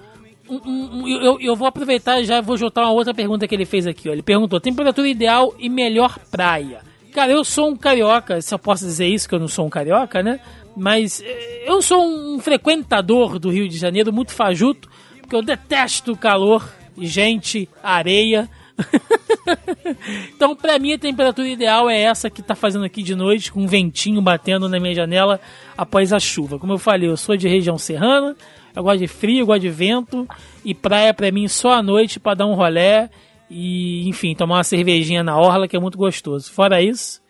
um- 0.48 0.56
um- 0.68 1.02
um- 1.04 1.08
eu, 1.08 1.40
eu 1.40 1.56
vou 1.56 1.66
aproveitar 1.68 2.20
e 2.20 2.24
já 2.24 2.40
vou 2.40 2.56
juntar 2.56 2.82
uma 2.82 2.92
outra 2.92 3.14
pergunta 3.14 3.46
que 3.48 3.54
ele 3.54 3.64
fez 3.64 3.86
aqui. 3.86 4.08
Ó. 4.08 4.12
Ele 4.12 4.22
perguntou: 4.22 4.60
temperatura 4.60 5.08
ideal 5.08 5.54
e 5.58 5.68
melhor 5.68 6.18
praia. 6.30 6.80
Cara, 7.14 7.30
eu 7.32 7.44
sou 7.44 7.70
um 7.70 7.76
carioca, 7.76 8.40
se 8.40 8.52
eu 8.54 8.58
posso 8.58 8.84
dizer 8.84 9.06
isso, 9.06 9.28
que 9.28 9.34
eu 9.34 9.38
não 9.38 9.48
sou 9.48 9.66
um 9.66 9.70
carioca, 9.70 10.22
né? 10.22 10.40
Mas 10.76 11.22
eh, 11.24 11.64
eu 11.66 11.80
sou 11.82 12.02
um 12.02 12.38
frequentador 12.40 13.38
do 13.38 13.50
Rio 13.50 13.68
de 13.68 13.76
Janeiro, 13.78 14.12
muito 14.12 14.32
fajuto, 14.32 14.88
porque 15.20 15.36
eu 15.36 15.42
detesto 15.42 16.16
calor, 16.16 16.68
gente, 16.98 17.68
areia. 17.82 18.48
então, 20.34 20.56
pra 20.56 20.78
mim, 20.78 20.92
a 20.92 20.98
temperatura 20.98 21.48
ideal 21.48 21.88
é 21.88 22.00
essa 22.00 22.30
que 22.30 22.42
tá 22.42 22.54
fazendo 22.54 22.84
aqui 22.84 23.02
de 23.02 23.14
noite, 23.14 23.52
com 23.52 23.62
um 23.62 23.66
ventinho 23.66 24.20
batendo 24.20 24.68
na 24.68 24.80
minha 24.80 24.94
janela 24.94 25.40
após 25.76 26.12
a 26.12 26.20
chuva. 26.20 26.58
Como 26.58 26.72
eu 26.72 26.78
falei, 26.78 27.08
eu 27.08 27.16
sou 27.16 27.36
de 27.36 27.48
região 27.48 27.78
serrana, 27.78 28.36
eu 28.74 28.82
gosto 28.82 28.98
de 28.98 29.08
frio, 29.08 29.40
eu 29.40 29.46
gosto 29.46 29.60
de 29.60 29.70
vento, 29.70 30.26
e 30.64 30.74
praia 30.74 31.12
pra 31.12 31.30
mim 31.30 31.48
só 31.48 31.72
à 31.72 31.82
noite 31.82 32.18
pra 32.18 32.34
dar 32.34 32.46
um 32.46 32.54
rolé 32.54 33.10
e, 33.50 34.08
enfim, 34.08 34.34
tomar 34.34 34.56
uma 34.56 34.64
cervejinha 34.64 35.22
na 35.22 35.38
orla, 35.38 35.68
que 35.68 35.76
é 35.76 35.80
muito 35.80 35.98
gostoso. 35.98 36.50
Fora 36.50 36.80
isso, 36.80 37.20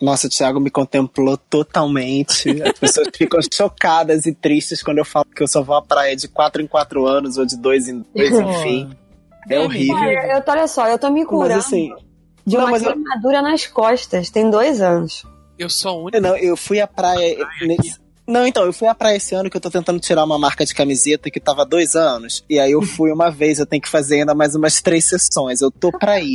Nossa, 0.00 0.26
o 0.26 0.30
Thiago 0.30 0.58
me 0.58 0.70
contemplou 0.70 1.36
totalmente. 1.36 2.62
As 2.62 2.78
pessoas 2.78 3.08
ficam 3.14 3.40
chocadas 3.52 4.26
e 4.26 4.34
tristes 4.34 4.82
quando 4.82 4.98
eu 4.98 5.04
falo 5.04 5.26
que 5.26 5.42
eu 5.42 5.48
só 5.48 5.62
vou 5.62 5.76
à 5.76 5.82
praia 5.82 6.16
de 6.16 6.28
4 6.28 6.62
em 6.62 6.66
4 6.66 7.06
anos 7.06 7.36
ou 7.36 7.44
de 7.44 7.56
2 7.56 7.88
em 7.88 8.04
2, 8.14 8.32
enfim. 8.40 9.01
É 9.48 9.58
horrível. 9.58 9.96
Olha, 9.96 10.36
eu, 10.36 10.42
olha 10.46 10.68
só, 10.68 10.88
eu 10.88 10.98
tô 10.98 11.10
me 11.10 11.24
curando 11.24 11.54
Mas 11.56 11.66
assim. 11.66 11.90
de 12.46 12.56
não, 12.56 12.64
uma 12.64 12.70
mas 12.72 12.82
eu- 12.82 12.92
queimadura 12.92 13.42
nas 13.42 13.66
costas. 13.66 14.30
Tem 14.30 14.48
dois 14.50 14.80
anos. 14.80 15.24
Eu 15.58 15.68
sou 15.70 15.90
a 15.90 15.94
única. 16.04 16.20
Não, 16.20 16.36
eu 16.36 16.56
fui 16.56 16.80
à 16.80 16.86
praia. 16.86 17.36
nesse- 17.60 18.00
Não, 18.26 18.46
então, 18.46 18.64
eu 18.64 18.72
fui 18.72 18.86
à 18.86 18.94
praia 18.94 19.16
esse 19.16 19.34
ano 19.34 19.50
que 19.50 19.56
eu 19.56 19.60
tô 19.60 19.68
tentando 19.68 19.98
tirar 20.00 20.24
uma 20.24 20.38
marca 20.38 20.64
de 20.64 20.72
camiseta 20.74 21.28
que 21.28 21.40
tava 21.40 21.62
há 21.62 21.64
dois 21.64 21.94
anos. 21.96 22.44
E 22.48 22.58
aí 22.58 22.70
eu 22.72 22.80
fui 22.80 23.10
uma 23.12 23.30
vez, 23.30 23.58
eu 23.58 23.66
tenho 23.66 23.82
que 23.82 23.88
fazer 23.88 24.20
ainda 24.20 24.32
mais 24.34 24.54
umas 24.54 24.80
três 24.80 25.04
sessões. 25.04 25.60
Eu 25.60 25.70
tô 25.72 25.90
pra 25.90 26.20
ir. 26.20 26.34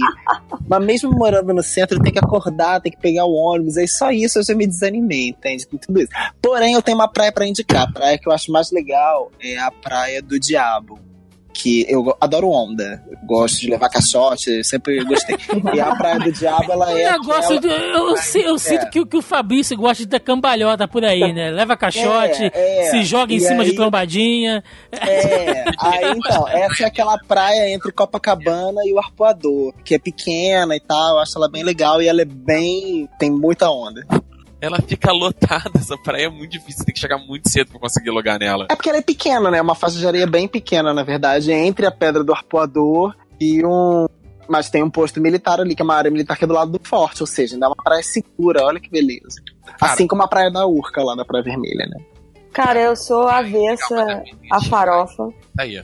Mas 0.67 0.85
mesmo 0.85 1.11
morando 1.11 1.53
no 1.53 1.63
centro, 1.63 1.97
eu 1.97 2.01
tenho 2.03 2.13
que 2.13 2.19
acordar, 2.19 2.81
tenho 2.81 2.93
que 2.95 3.01
pegar 3.01 3.25
o 3.25 3.33
ônibus. 3.33 3.77
Aí 3.77 3.87
só 3.87 4.11
isso 4.11 4.37
eu 4.39 4.43
já 4.43 4.53
me 4.53 4.67
desanimei, 4.67 5.29
entende? 5.29 5.65
Com 5.65 5.77
tudo 5.77 5.99
isso. 6.01 6.11
Porém, 6.41 6.73
eu 6.73 6.81
tenho 6.81 6.97
uma 6.97 7.07
praia 7.07 7.31
pra 7.31 7.47
indicar. 7.47 7.83
A 7.83 7.91
praia 7.91 8.17
que 8.17 8.27
eu 8.27 8.33
acho 8.33 8.51
mais 8.51 8.69
legal 8.71 9.31
é 9.41 9.57
a 9.57 9.71
Praia 9.71 10.21
do 10.21 10.37
Diabo. 10.39 10.99
Que 11.59 11.85
eu 11.89 12.15
adoro 12.21 12.49
onda. 12.49 13.03
Eu 13.09 13.17
gosto 13.25 13.59
de 13.61 13.69
levar 13.69 13.89
caixote, 13.89 14.63
sempre 14.63 15.03
gostei. 15.03 15.35
E 15.73 15.79
a 15.79 15.95
Praia 15.95 16.19
do 16.19 16.31
Diabo, 16.31 16.71
ela 16.71 16.91
é. 16.91 17.11
negócio 17.13 17.57
aquela- 17.57 17.59
de- 17.59 17.67
eu, 17.97 18.15
eu 18.51 18.57
sinto 18.59 18.83
É. 18.83 18.89
que, 18.89 18.99
o- 18.99 19.05
que 19.05 19.17
o 19.17 19.21
Fabrício 19.21 19.75
gosta 19.75 20.03
de 20.03 20.07
ter 20.09 20.19
cambalhota 20.19 20.87
por 20.87 21.03
aí, 21.03 21.33
né? 21.33 21.49
Leva 21.49 21.75
caixote, 21.75 22.43
É, 22.53 22.87
é. 22.87 22.91
se 22.91 23.03
joga 23.03 23.33
em 23.33 23.37
E 23.37 23.41
cima 23.41 23.63
de 23.63 23.71
aí- 23.71 23.75
trombadinha. 23.75 24.63
É, 24.91 25.63
aí 25.79 26.11
então, 26.15 26.47
essa 26.47 26.83
é 26.83 26.85
aquela 26.85 27.17
praia 27.17 27.69
entre 27.73 27.91
Copacabana 27.91 28.81
e 28.85 28.93
o 28.93 28.99
Arpoador, 28.99 29.73
que 29.83 29.95
é 29.95 29.99
pequena 29.99 30.75
e 30.75 30.79
tal, 30.79 31.15
eu 31.15 31.19
acho 31.19 31.37
ela 31.37 31.49
bem 31.49 31.63
legal 31.63 32.01
e 32.01 32.07
ela 32.07 32.21
é 32.21 32.25
bem. 32.25 33.09
tem 33.19 33.31
muita 33.31 33.69
onda. 33.69 34.05
Ela 34.59 34.81
fica 34.81 35.11
lotada, 35.11 35.71
essa 35.75 35.97
praia 35.97 36.25
é 36.25 36.29
muito 36.29 36.51
difícil, 36.51 36.83
tem 36.83 36.93
que 36.93 36.99
chegar 36.99 37.17
muito 37.17 37.47
cedo 37.49 37.69
pra 37.69 37.79
conseguir 37.79 38.09
logar 38.09 38.39
nela. 38.39 38.67
É 38.69 38.75
porque 38.75 38.89
ela 38.89 38.97
é 38.97 39.03
pequena, 39.03 39.51
né? 39.51 39.61
Uma 39.61 39.75
faixa 39.75 39.99
de 39.99 40.07
areia 40.07 40.25
bem 40.25 40.47
pequena, 40.47 40.93
na 40.93 41.03
verdade, 41.03 41.51
entre 41.51 41.85
a 41.85 41.91
Pedra 41.91 42.23
do 42.23 42.33
Arpoador 42.33 43.15
e 43.39 43.63
um. 43.63 44.07
Mas 44.49 44.69
tem 44.69 44.81
um 44.81 44.89
posto 44.89 45.19
militar 45.19 45.59
ali, 45.59 45.75
que 45.75 45.81
é 45.81 45.85
uma 45.85 45.95
área 45.95 46.09
militar 46.09 46.37
que 46.37 46.45
é 46.45 46.47
do 46.47 46.53
lado 46.53 46.71
do 46.71 46.79
forte, 46.81 47.21
ou 47.21 47.27
seja, 47.27 47.55
ainda 47.55 47.65
é 47.65 47.69
uma 47.69 47.75
praia 47.75 48.01
segura, 48.01 48.63
olha 48.63 48.79
que 48.79 48.89
beleza. 48.89 49.41
Assim 49.79 50.07
como 50.07 50.23
a 50.23 50.27
praia 50.27 50.49
da 50.49 50.65
Urca 50.65 51.03
lá 51.03 51.15
na 51.15 51.25
Praia 51.25 51.43
Vermelha, 51.43 51.85
né? 51.85 51.97
Cara, 52.53 52.79
eu 52.79 52.95
sou 52.95 53.27
avessa 53.27 54.23
a 54.51 54.63
farofa. 54.63 55.29
Tá 55.55 55.63
aí, 55.63 55.79
ó. 55.79 55.83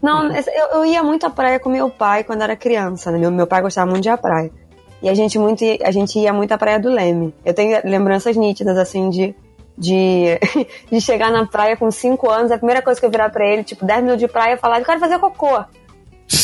Não, 0.00 0.34
eu, 0.34 0.44
eu 0.72 0.84
ia 0.86 1.02
muito 1.02 1.26
à 1.26 1.30
praia 1.30 1.60
com 1.60 1.68
meu 1.68 1.90
pai 1.90 2.24
quando 2.24 2.42
era 2.42 2.56
criança, 2.56 3.10
né? 3.10 3.18
Meu, 3.18 3.30
meu 3.30 3.46
pai 3.46 3.60
gostava 3.60 3.90
muito 3.90 4.02
de 4.02 4.08
ir 4.08 4.12
à 4.12 4.16
praia. 4.16 4.50
E 5.02 5.08
a 5.08 5.14
gente, 5.14 5.38
muito, 5.38 5.64
ia- 5.64 5.78
a 5.84 5.90
gente 5.90 6.18
ia 6.18 6.32
muito 6.32 6.52
à 6.52 6.58
praia 6.58 6.78
do 6.78 6.88
Leme. 6.88 7.34
Eu 7.44 7.52
tenho 7.52 7.80
lembranças 7.84 8.36
nítidas, 8.36 8.78
assim, 8.78 9.10
de, 9.10 9.34
de, 9.76 10.38
de 10.90 11.00
chegar 11.00 11.30
na 11.30 11.44
praia 11.46 11.76
com 11.76 11.90
5 11.90 12.30
anos, 12.30 12.52
a 12.52 12.56
primeira 12.56 12.80
coisa 12.80 13.00
que 13.00 13.04
eu 13.06 13.10
virar 13.10 13.28
pra 13.30 13.44
ele, 13.44 13.64
tipo, 13.64 13.84
10 13.84 14.00
minutos 14.02 14.20
de 14.20 14.28
praia, 14.28 14.56
falar, 14.56 14.78
eu 14.80 14.84
quero 14.84 15.00
fazer 15.00 15.18
cocô. 15.18 15.64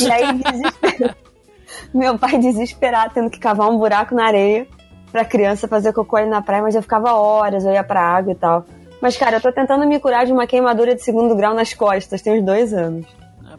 E 0.00 0.10
aí, 0.12 0.24
meu 1.94 2.18
pai 2.18 2.38
desesperado, 2.38 3.14
tendo 3.14 3.30
que 3.30 3.38
cavar 3.38 3.70
um 3.70 3.78
buraco 3.78 4.14
na 4.14 4.26
areia 4.26 4.66
pra 5.12 5.24
criança 5.24 5.66
fazer 5.68 5.92
cocô 5.92 6.16
ali 6.16 6.28
na 6.28 6.42
praia, 6.42 6.62
mas 6.62 6.74
eu 6.74 6.82
ficava 6.82 7.12
horas, 7.14 7.64
eu 7.64 7.72
ia 7.72 7.84
pra 7.84 8.00
água 8.02 8.32
e 8.32 8.34
tal. 8.36 8.64
Mas, 9.00 9.16
cara, 9.16 9.36
eu 9.36 9.40
tô 9.40 9.52
tentando 9.52 9.86
me 9.86 10.00
curar 10.00 10.26
de 10.26 10.32
uma 10.32 10.46
queimadura 10.46 10.94
de 10.94 11.02
segundo 11.02 11.34
grau 11.36 11.54
nas 11.54 11.72
costas, 11.72 12.20
tem 12.20 12.38
uns 12.40 12.44
dois 12.44 12.74
anos. 12.74 13.06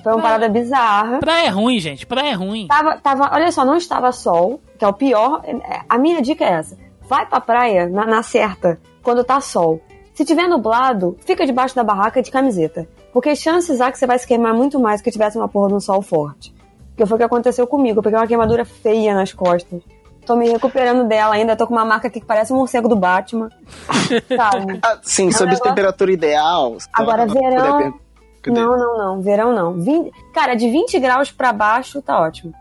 Foi 0.03 0.14
uma 0.14 0.22
parada 0.22 0.48
bizarra. 0.50 1.19
Praia 1.19 1.48
é 1.48 1.50
ruim, 1.50 1.80
gente. 1.80 2.06
Praia 2.06 2.30
é 2.32 2.34
ruim. 2.34 2.68
Tava, 2.68 2.98
tava, 3.00 3.30
olha 3.34 3.52
só, 3.52 3.66
não 3.66 3.76
estava 3.76 4.11
sol, 4.11 4.61
que 4.78 4.86
é 4.86 4.88
o 4.88 4.94
pior. 4.94 5.42
A 5.90 5.98
minha 5.98 6.22
dica 6.22 6.44
é 6.45 6.53
essa: 6.53 6.78
vai 7.08 7.26
pra 7.26 7.42
praia 7.42 7.88
na, 7.90 8.06
na 8.06 8.24
certa, 8.24 8.80
quando 9.03 9.24
tá 9.24 9.42
sol. 9.42 9.82
Se 10.14 10.24
tiver 10.26 10.48
nublado, 10.48 11.18
fica 11.26 11.45
debaixo 11.45 11.76
da 11.76 11.84
barraca 11.84 12.22
de 12.22 12.30
camiseta. 12.32 12.88
Porque 13.14 13.36
chances 13.36 13.82
há 13.82 13.92
que 13.92 13.98
você 13.98 14.06
vai 14.06 14.19
se 14.19 14.28
queimar 14.28 14.53
muito 14.53 14.80
mais 14.80 15.02
que 15.02 15.10
tivesse 15.11 15.38
uma 15.38 15.48
porra 15.48 15.69
de 15.69 15.74
um 15.76 15.80
sol 15.80 16.02
forte. 16.02 16.53
Que 16.95 17.06
foi 17.06 17.16
o 17.16 17.18
que 17.18 17.24
aconteceu 17.24 17.66
comigo. 17.66 18.00
Eu 18.00 18.03
peguei 18.03 18.19
uma 18.19 18.28
queimadura 18.28 18.66
feia 18.66 19.16
nas 19.16 19.32
costas. 19.34 19.82
Tô 20.26 20.36
me 20.36 20.48
recuperando 20.50 21.08
dela 21.08 21.34
ainda, 21.36 21.56
tô 21.56 21.66
com 21.66 21.74
uma 21.74 21.86
marca 21.86 22.08
aqui 22.08 22.19
que 22.19 22.26
parece 22.26 22.52
um 22.53 22.58
morcego 22.58 22.88
do 22.88 22.95
Batman. 22.95 23.50
Sabe? 24.36 24.80
Ah, 24.84 24.98
sim, 25.02 25.24
É 25.24 25.28
um 25.28 25.32
sobre 25.32 25.45
negócio- 25.53 25.64
temperatura 25.64 26.11
ideal. 26.11 26.78
Agora, 26.94 27.26
Poder 27.26 27.40
verão. 27.50 27.94
Cadê? 28.42 28.59
Não, 28.59 28.77
não, 28.77 28.98
não. 28.98 29.22
Verão 29.22 29.53
não. 29.53 29.74
Vin- 29.80 30.09
Cara, 30.34 30.56
de 30.56 30.69
20 30.69 31.00
graus 31.00 31.32
pra 31.32 31.51
baixo 31.53 32.01
tá 32.01 32.19
ótimo. 32.19 32.53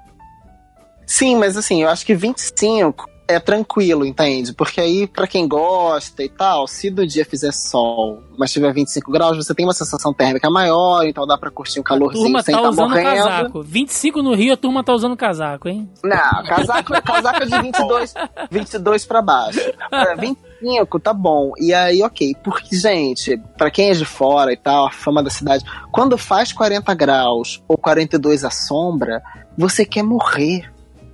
Sim, 1.06 1.36
mas 1.36 1.56
assim, 1.56 1.82
eu 1.82 1.88
acho 1.88 2.04
que 2.04 2.14
25 2.14 3.08
é 3.26 3.38
tranquilo, 3.38 4.06
entende? 4.06 4.52
Porque 4.54 4.80
aí, 4.80 5.06
pra 5.06 5.26
quem 5.26 5.46
gosta 5.46 6.22
e 6.22 6.28
tal, 6.30 6.66
se 6.66 6.88
do 6.90 7.06
dia 7.06 7.24
fizer 7.26 7.52
sol, 7.52 8.22
mas 8.38 8.50
tiver 8.52 8.72
25 8.72 9.10
graus, 9.12 9.36
você 9.36 9.54
tem 9.54 9.66
uma 9.66 9.74
sensação 9.74 10.12
térmica 10.14 10.48
maior, 10.50 11.04
então 11.04 11.26
dá 11.26 11.36
pra 11.36 11.50
curtir 11.50 11.78
um 11.78 11.82
A 11.82 11.84
calorzinho 11.84 12.24
turma 12.24 12.42
sem 12.42 12.54
tá 12.54 12.62
tá 12.62 12.68
usando 12.70 12.88
morrendo. 12.90 13.16
casaco. 13.16 13.62
25 13.62 14.22
no 14.22 14.34
Rio, 14.34 14.54
a 14.54 14.56
turma 14.56 14.82
tá 14.82 14.92
usando 14.94 15.16
casaco, 15.16 15.68
hein? 15.68 15.90
Não, 16.02 16.42
casaco, 16.44 16.92
casaco 17.02 17.42
é 17.42 17.46
de 17.46 17.62
22, 17.62 18.14
22 18.50 19.04
pra 19.06 19.20
baixo. 19.22 19.60
Pra 19.90 20.14
25 20.60 21.00
tá 21.00 21.12
bom. 21.12 21.52
E 21.58 21.72
aí, 21.72 22.02
ok. 22.02 22.34
Porque, 22.42 22.76
gente, 22.76 23.36
pra 23.56 23.70
quem 23.70 23.90
é 23.90 23.92
de 23.92 24.04
fora 24.04 24.52
e 24.52 24.56
tal, 24.56 24.86
a 24.86 24.90
fama 24.90 25.22
da 25.22 25.30
cidade, 25.30 25.64
quando 25.92 26.18
faz 26.18 26.52
40 26.52 26.92
graus 26.94 27.62
ou 27.68 27.76
42 27.76 28.44
à 28.44 28.50
sombra, 28.50 29.22
você 29.56 29.84
quer 29.84 30.02
morrer. 30.02 30.70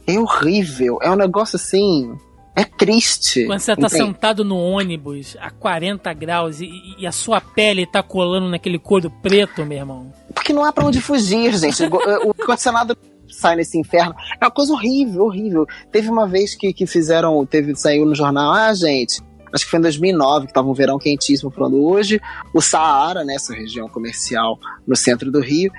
É 0.07 0.19
horrível. 0.19 0.99
É 1.03 1.11
um 1.11 1.17
negócio 1.17 1.57
assim. 1.57 2.15
É 2.57 2.65
triste. 2.65 3.47
Quando 3.47 3.59
você 3.59 3.75
tá 3.75 3.87
entende? 3.87 4.05
sentado 4.05 4.45
no 4.45 4.57
ônibus 4.57 5.37
a 5.41 5.51
40 5.51 6.13
graus 6.13 6.61
e, 6.61 6.71
e 6.99 7.07
a 7.07 7.11
sua 7.11 7.41
pele 7.41 7.85
tá 7.85 8.01
colando 8.01 8.49
naquele 8.49 8.79
couro 8.79 9.11
preto, 9.11 9.67
meu 9.67 9.79
irmão. 9.79 10.13
Porque 10.33 10.53
não 10.53 10.65
há 10.65 10.73
pra 10.73 10.85
onde 10.85 11.01
fugir, 11.01 11.57
gente. 11.57 11.83
O 11.83 12.31
o 12.31 12.35
condicionado 12.35 12.97
sai 13.29 13.57
nesse 13.57 13.79
inferno. 13.79 14.15
É 14.41 14.45
uma 14.45 14.51
coisa 14.51 14.73
horrível, 14.73 15.25
horrível. 15.25 15.67
Teve 15.91 16.09
uma 16.09 16.27
vez 16.27 16.55
que, 16.55 16.73
que 16.73 16.87
fizeram, 16.87 17.45
teve, 17.45 17.75
saiu 17.75 18.07
no 18.07 18.15
jornal, 18.15 18.53
ah, 18.53 18.73
gente, 18.73 19.21
acho 19.55 19.65
que 19.65 19.71
foi 19.71 19.79
em 19.79 19.83
2009, 19.83 20.49
que 20.49 20.53
tava 20.53 20.69
um 20.69 20.75
verão 20.75 20.99
quentíssimo 20.99 21.51
falando 21.51 21.83
hoje, 21.85 22.21
o 22.53 22.61
Saara, 22.61 23.25
né, 23.25 23.35
essa 23.35 23.55
região 23.55 23.89
comercial 23.89 24.59
no 24.87 24.97
centro 24.97 25.31
do 25.31 25.41
Rio, 25.41 25.71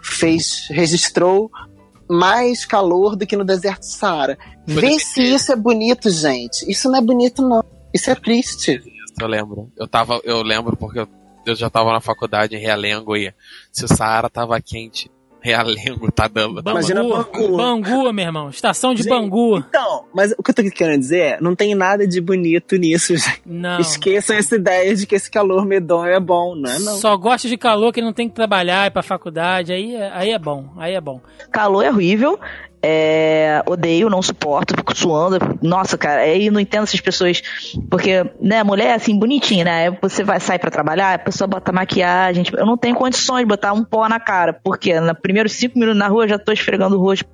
fez, 0.00 0.66
registrou 0.70 1.50
mais 2.08 2.64
calor 2.64 3.16
do 3.16 3.26
que 3.26 3.36
no 3.36 3.44
deserto 3.44 3.80
do 3.80 3.86
Saara. 3.86 4.38
Vê 4.64 4.98
se 4.98 5.22
isso 5.22 5.52
é 5.52 5.56
bonito, 5.56 6.08
gente. 6.08 6.70
Isso 6.70 6.88
não 6.88 6.98
é 6.98 7.02
bonito, 7.02 7.42
não. 7.42 7.64
Isso 7.92 8.10
é 8.10 8.14
triste. 8.14 8.80
Eu 9.20 9.26
lembro. 9.26 9.72
Eu 9.76 9.88
tava, 9.88 10.20
eu 10.22 10.42
lembro 10.42 10.76
porque 10.76 11.00
eu, 11.00 11.08
eu 11.44 11.56
já 11.56 11.68
tava 11.68 11.92
na 11.92 12.00
faculdade 12.00 12.54
em 12.54 12.60
Realengo 12.60 13.16
e 13.16 13.32
se 13.72 13.84
o 13.84 13.88
Saara 13.88 14.30
tava 14.30 14.60
quente, 14.60 15.10
Realengo 15.46 16.10
tá 16.10 16.26
dando. 16.26 16.60
Bangu, 16.60 16.70
Imagina 16.78 17.02
Bangu. 17.04 17.56
Bangu, 17.56 18.12
meu 18.12 18.24
irmão. 18.24 18.48
Estação 18.50 18.92
de 18.92 19.04
Gente, 19.04 19.10
Bangu. 19.10 19.58
Então, 19.58 20.04
mas 20.12 20.32
o 20.36 20.42
que 20.42 20.50
eu 20.50 20.54
tô 20.54 20.62
querendo 20.70 20.98
dizer 20.98 21.18
é, 21.18 21.40
não 21.40 21.54
tem 21.54 21.72
nada 21.74 22.04
de 22.06 22.20
bonito 22.20 22.74
nisso, 22.76 23.14
gente. 23.16 23.42
Não. 23.46 23.78
Esqueçam 23.78 24.34
essa 24.36 24.56
ideia 24.56 24.94
de 24.94 25.06
que 25.06 25.14
esse 25.14 25.30
calor 25.30 25.64
medonho 25.64 26.12
é 26.12 26.18
bom, 26.18 26.56
não 26.56 26.68
é 26.70 26.78
não. 26.80 26.96
Só 26.96 27.16
gosta 27.16 27.48
de 27.48 27.56
calor 27.56 27.92
que 27.92 28.02
não 28.02 28.12
tem 28.12 28.28
que 28.28 28.34
trabalhar, 28.34 28.86
ir 28.88 28.90
pra 28.90 29.02
faculdade. 29.02 29.72
Aí, 29.72 29.94
é- 29.94 30.10
aí 30.12 30.30
é 30.30 30.38
bom, 30.38 30.68
aí 30.76 30.94
é 30.94 31.00
bom. 31.00 31.20
Calor 31.52 31.84
é 31.84 31.90
horrível. 31.90 32.38
É, 32.88 33.64
odeio, 33.66 34.08
não 34.08 34.22
suporto, 34.22 34.76
fico 34.76 34.96
suando. 34.96 35.38
Nossa, 35.60 35.98
cara, 35.98 36.20
aí 36.20 36.46
eu 36.46 36.52
não 36.52 36.60
entendo 36.60 36.84
essas 36.84 37.00
pessoas. 37.00 37.42
Porque, 37.90 38.24
né, 38.40 38.62
mulher 38.62 38.90
é 38.90 38.94
assim, 38.94 39.18
bonitinha, 39.18 39.64
né? 39.64 39.90
Você 40.00 40.22
vai 40.22 40.38
sair 40.38 40.60
pra 40.60 40.70
trabalhar, 40.70 41.14
a 41.14 41.18
pessoa 41.18 41.48
bota 41.48 41.72
maquiagem. 41.72 42.44
tipo, 42.44 42.56
eu 42.56 42.64
não 42.64 42.76
tenho 42.76 42.94
condições 42.94 43.40
de 43.40 43.46
botar 43.46 43.72
um 43.72 43.82
pó 43.82 44.08
na 44.08 44.20
cara. 44.20 44.52
Porque 44.52 45.00
nos 45.00 45.18
primeiros 45.18 45.50
cinco 45.54 45.76
minutos 45.80 45.98
na 45.98 46.06
rua 46.06 46.26
eu 46.26 46.28
já 46.28 46.38
tô 46.38 46.52
esfregando 46.52 46.96
o 46.96 47.00
rosto. 47.00 47.26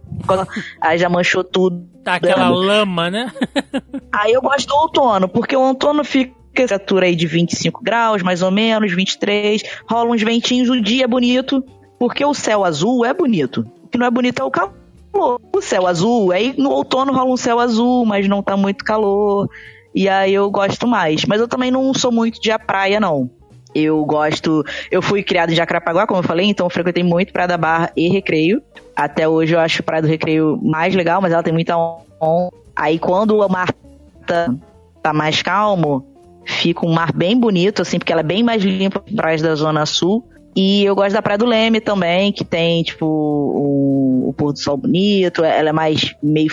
Aí 0.81 0.97
já 0.97 1.11
manchou 1.11 1.45
tudo. 1.45 1.87
Tá 2.03 2.15
aquela 2.15 2.47
Dando. 2.47 2.55
lama, 2.55 3.11
né? 3.11 3.31
Aí 4.11 4.33
eu 4.33 4.41
gosto 4.41 4.67
do 4.67 4.75
outono, 4.75 5.29
porque 5.29 5.55
o 5.55 5.61
outono 5.61 6.03
fica 6.03 6.35
temperatura 6.55 7.07
aí 7.07 7.17
de 7.17 7.27
25 7.27 7.83
graus, 7.83 8.23
mais 8.23 8.43
ou 8.43 8.51
menos, 8.51 8.93
23, 8.93 9.63
rola 9.89 10.11
uns 10.11 10.23
ventinhos, 10.23 10.69
o 10.69 10.79
dia 10.83 11.05
é 11.05 11.07
bonito, 11.07 11.65
porque 11.99 12.23
o 12.23 12.35
céu 12.35 12.63
azul 12.63 13.07
é 13.07 13.15
bonito. 13.15 13.67
O 13.83 13.89
que 13.89 13.97
não 13.97 14.07
é 14.07 14.11
bonito 14.11 14.41
é 14.41 14.45
o 14.45 14.51
calor. 14.51 14.82
O 15.15 15.61
céu 15.61 15.87
azul, 15.87 16.33
aí 16.33 16.55
no 16.57 16.71
outono 16.71 17.13
rola 17.13 17.31
um 17.31 17.37
céu 17.37 17.59
azul, 17.59 18.05
mas 18.07 18.27
não 18.29 18.43
tá 18.43 18.57
muito 18.57 18.85
calor. 18.85 19.49
E 19.95 20.09
aí 20.09 20.33
eu 20.33 20.51
gosto 20.51 20.87
mais. 20.87 21.25
Mas 21.27 21.41
eu 21.41 21.47
também 21.47 21.71
não 21.71 21.93
sou 21.93 22.11
muito 22.11 22.41
de 22.41 22.51
à 22.51 22.59
praia, 22.59 22.99
não. 22.99 23.31
Eu 23.75 24.05
gosto. 24.05 24.65
Eu 24.91 25.01
fui 25.01 25.23
criado 25.23 25.51
em 25.51 25.55
Jacarapaguá, 25.55 26.07
como 26.07 26.21
eu 26.21 26.25
falei, 26.25 26.47
então 26.47 26.67
eu 26.67 26.71
frequentei 26.71 27.03
muito 27.03 27.33
Praia 27.33 27.49
da 27.49 27.57
Barra 27.57 27.91
e 27.97 28.09
Recreio. 28.09 28.63
Até 28.95 29.27
hoje 29.27 29.55
eu 29.55 29.61
acho 29.61 29.83
Praia 29.83 30.03
do 30.03 30.09
Recreio 30.09 30.59
mais 30.63 30.95
legal, 30.95 31.21
mas 31.21 31.33
ela 31.33 31.43
tem 31.43 31.53
muita 31.53 31.77
onda. 31.77 32.51
Aí 32.77 32.99
quando 32.99 33.39
o 33.39 33.49
mar 33.49 33.73
tá, 34.27 34.55
tá 35.03 35.13
mais 35.13 35.43
calmo, 35.43 36.07
fica 36.45 36.87
um 36.87 36.93
mar 36.93 37.13
bem 37.13 37.39
bonito, 37.39 37.83
assim, 37.83 37.99
porque 37.99 38.13
ela 38.13 38.21
é 38.21 38.25
bem 38.25 38.43
mais 38.43 38.63
limpa 38.63 39.01
que 39.01 39.15
praias 39.15 39.41
da 39.41 39.55
Zona 39.55 39.87
Sul. 39.87 40.27
E 40.55 40.85
eu 40.85 40.95
gosto 40.95 41.15
da 41.15 41.23
Praia 41.23 41.39
do 41.39 41.47
Leme 41.47 41.81
também, 41.81 42.31
que 42.31 42.45
tem, 42.45 42.83
tipo, 42.83 43.07
o, 43.07 44.29
o 44.29 44.35
pôr 44.35 44.53
do 44.53 44.59
sol 44.59 44.77
bonito, 44.77 45.43
ela 45.43 45.71
é 45.71 45.73
mais 45.73 46.15
meio 46.23 46.51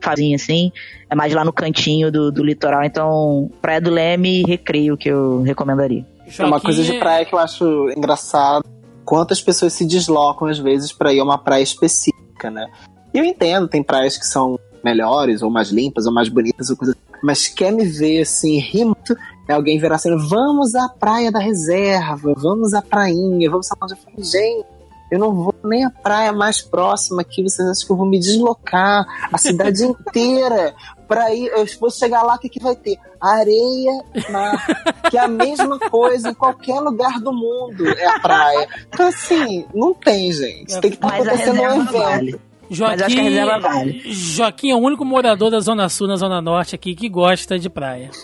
fazinha, 0.00 0.36
assim, 0.36 0.72
é 1.08 1.14
mais 1.14 1.32
lá 1.32 1.44
no 1.44 1.52
cantinho 1.52 2.10
do, 2.10 2.30
do 2.30 2.44
litoral. 2.44 2.82
Então, 2.84 3.50
Praia 3.60 3.80
do 3.80 3.90
Leme 3.90 4.40
e 4.40 4.44
Recreio 4.44 4.96
que 4.96 5.08
eu 5.08 5.42
recomendaria. 5.42 6.04
É 6.38 6.44
uma 6.44 6.60
coisa 6.60 6.82
de 6.82 6.98
praia 6.98 7.24
que 7.24 7.34
eu 7.34 7.38
acho 7.38 7.90
engraçado. 7.96 8.64
Quantas 9.04 9.40
pessoas 9.40 9.72
se 9.72 9.84
deslocam 9.84 10.48
às 10.48 10.58
vezes 10.58 10.92
pra 10.92 11.12
ir 11.12 11.20
a 11.20 11.24
uma 11.24 11.38
praia 11.38 11.62
específica, 11.62 12.50
né? 12.50 12.68
E 13.12 13.18
eu 13.18 13.24
entendo, 13.24 13.68
tem 13.68 13.82
praias 13.82 14.16
que 14.16 14.26
são 14.26 14.58
melhores, 14.82 15.42
ou 15.42 15.50
mais 15.50 15.70
limpas, 15.70 16.06
ou 16.06 16.12
mais 16.12 16.28
bonitas, 16.28 16.70
ou 16.70 16.76
coisa. 16.76 16.96
Mas 17.22 17.48
quer 17.48 17.72
me 17.72 17.84
ver 17.84 18.22
assim, 18.22 18.58
rir 18.58 18.84
muito, 18.84 19.12
é 19.12 19.16
alguém 19.48 19.78
virar 19.78 19.96
assim, 19.96 20.16
vamos 20.16 20.74
à 20.74 20.88
praia 20.88 21.30
da 21.30 21.40
reserva, 21.40 22.34
vamos 22.36 22.74
à 22.74 22.82
prainha, 22.82 23.50
vamos 23.50 23.70
a 23.70 23.76
onde 23.82 23.94
eu 23.94 23.98
falo, 23.98 24.22
gente, 24.22 24.66
eu 25.10 25.18
não 25.18 25.34
vou 25.34 25.54
nem 25.64 25.84
à 25.84 25.90
praia 25.90 26.32
mais 26.32 26.62
próxima 26.62 27.22
aqui, 27.22 27.42
vocês 27.42 27.68
acham 27.68 27.86
que 27.86 27.92
eu 27.92 27.96
vou 27.96 28.06
me 28.06 28.18
deslocar 28.18 29.04
a 29.30 29.36
cidade 29.36 29.84
inteira 29.84 30.74
pra 31.06 31.34
ir, 31.34 31.48
eu 31.48 31.66
vou 31.78 31.90
chegar 31.90 32.22
lá, 32.22 32.36
o 32.36 32.38
que, 32.38 32.48
que 32.48 32.62
vai 32.62 32.74
ter? 32.74 32.98
Areia 33.20 34.04
e 34.14 34.32
mar, 34.32 34.66
que 35.10 35.18
é 35.18 35.20
a 35.20 35.28
mesma 35.28 35.78
coisa 35.78 36.30
em 36.30 36.34
qualquer 36.34 36.80
lugar 36.80 37.20
do 37.20 37.32
mundo, 37.32 37.86
é 37.86 38.06
a 38.06 38.18
praia. 38.20 38.68
Então 38.88 39.06
assim, 39.08 39.66
não 39.74 39.92
tem, 39.92 40.32
gente, 40.32 40.80
tem 40.80 40.90
que 40.90 40.96
estar 40.96 41.12
a 41.12 41.16
acontecendo 41.16 41.60
um 41.60 41.82
evento. 41.82 41.92
vale. 41.92 42.51
Mas 42.78 43.02
acho 43.02 43.14
que 43.14 43.20
a 43.20 43.24
reserva 43.24 43.58
vale. 43.58 44.02
Joaquim 44.12 44.70
é 44.70 44.74
o 44.74 44.78
único 44.78 45.04
morador 45.04 45.50
da 45.50 45.60
Zona 45.60 45.88
Sul, 45.88 46.06
na 46.06 46.16
Zona 46.16 46.40
Norte 46.40 46.74
aqui, 46.74 46.94
que 46.94 47.08
gosta 47.08 47.58
de 47.58 47.68
praia. 47.70 48.10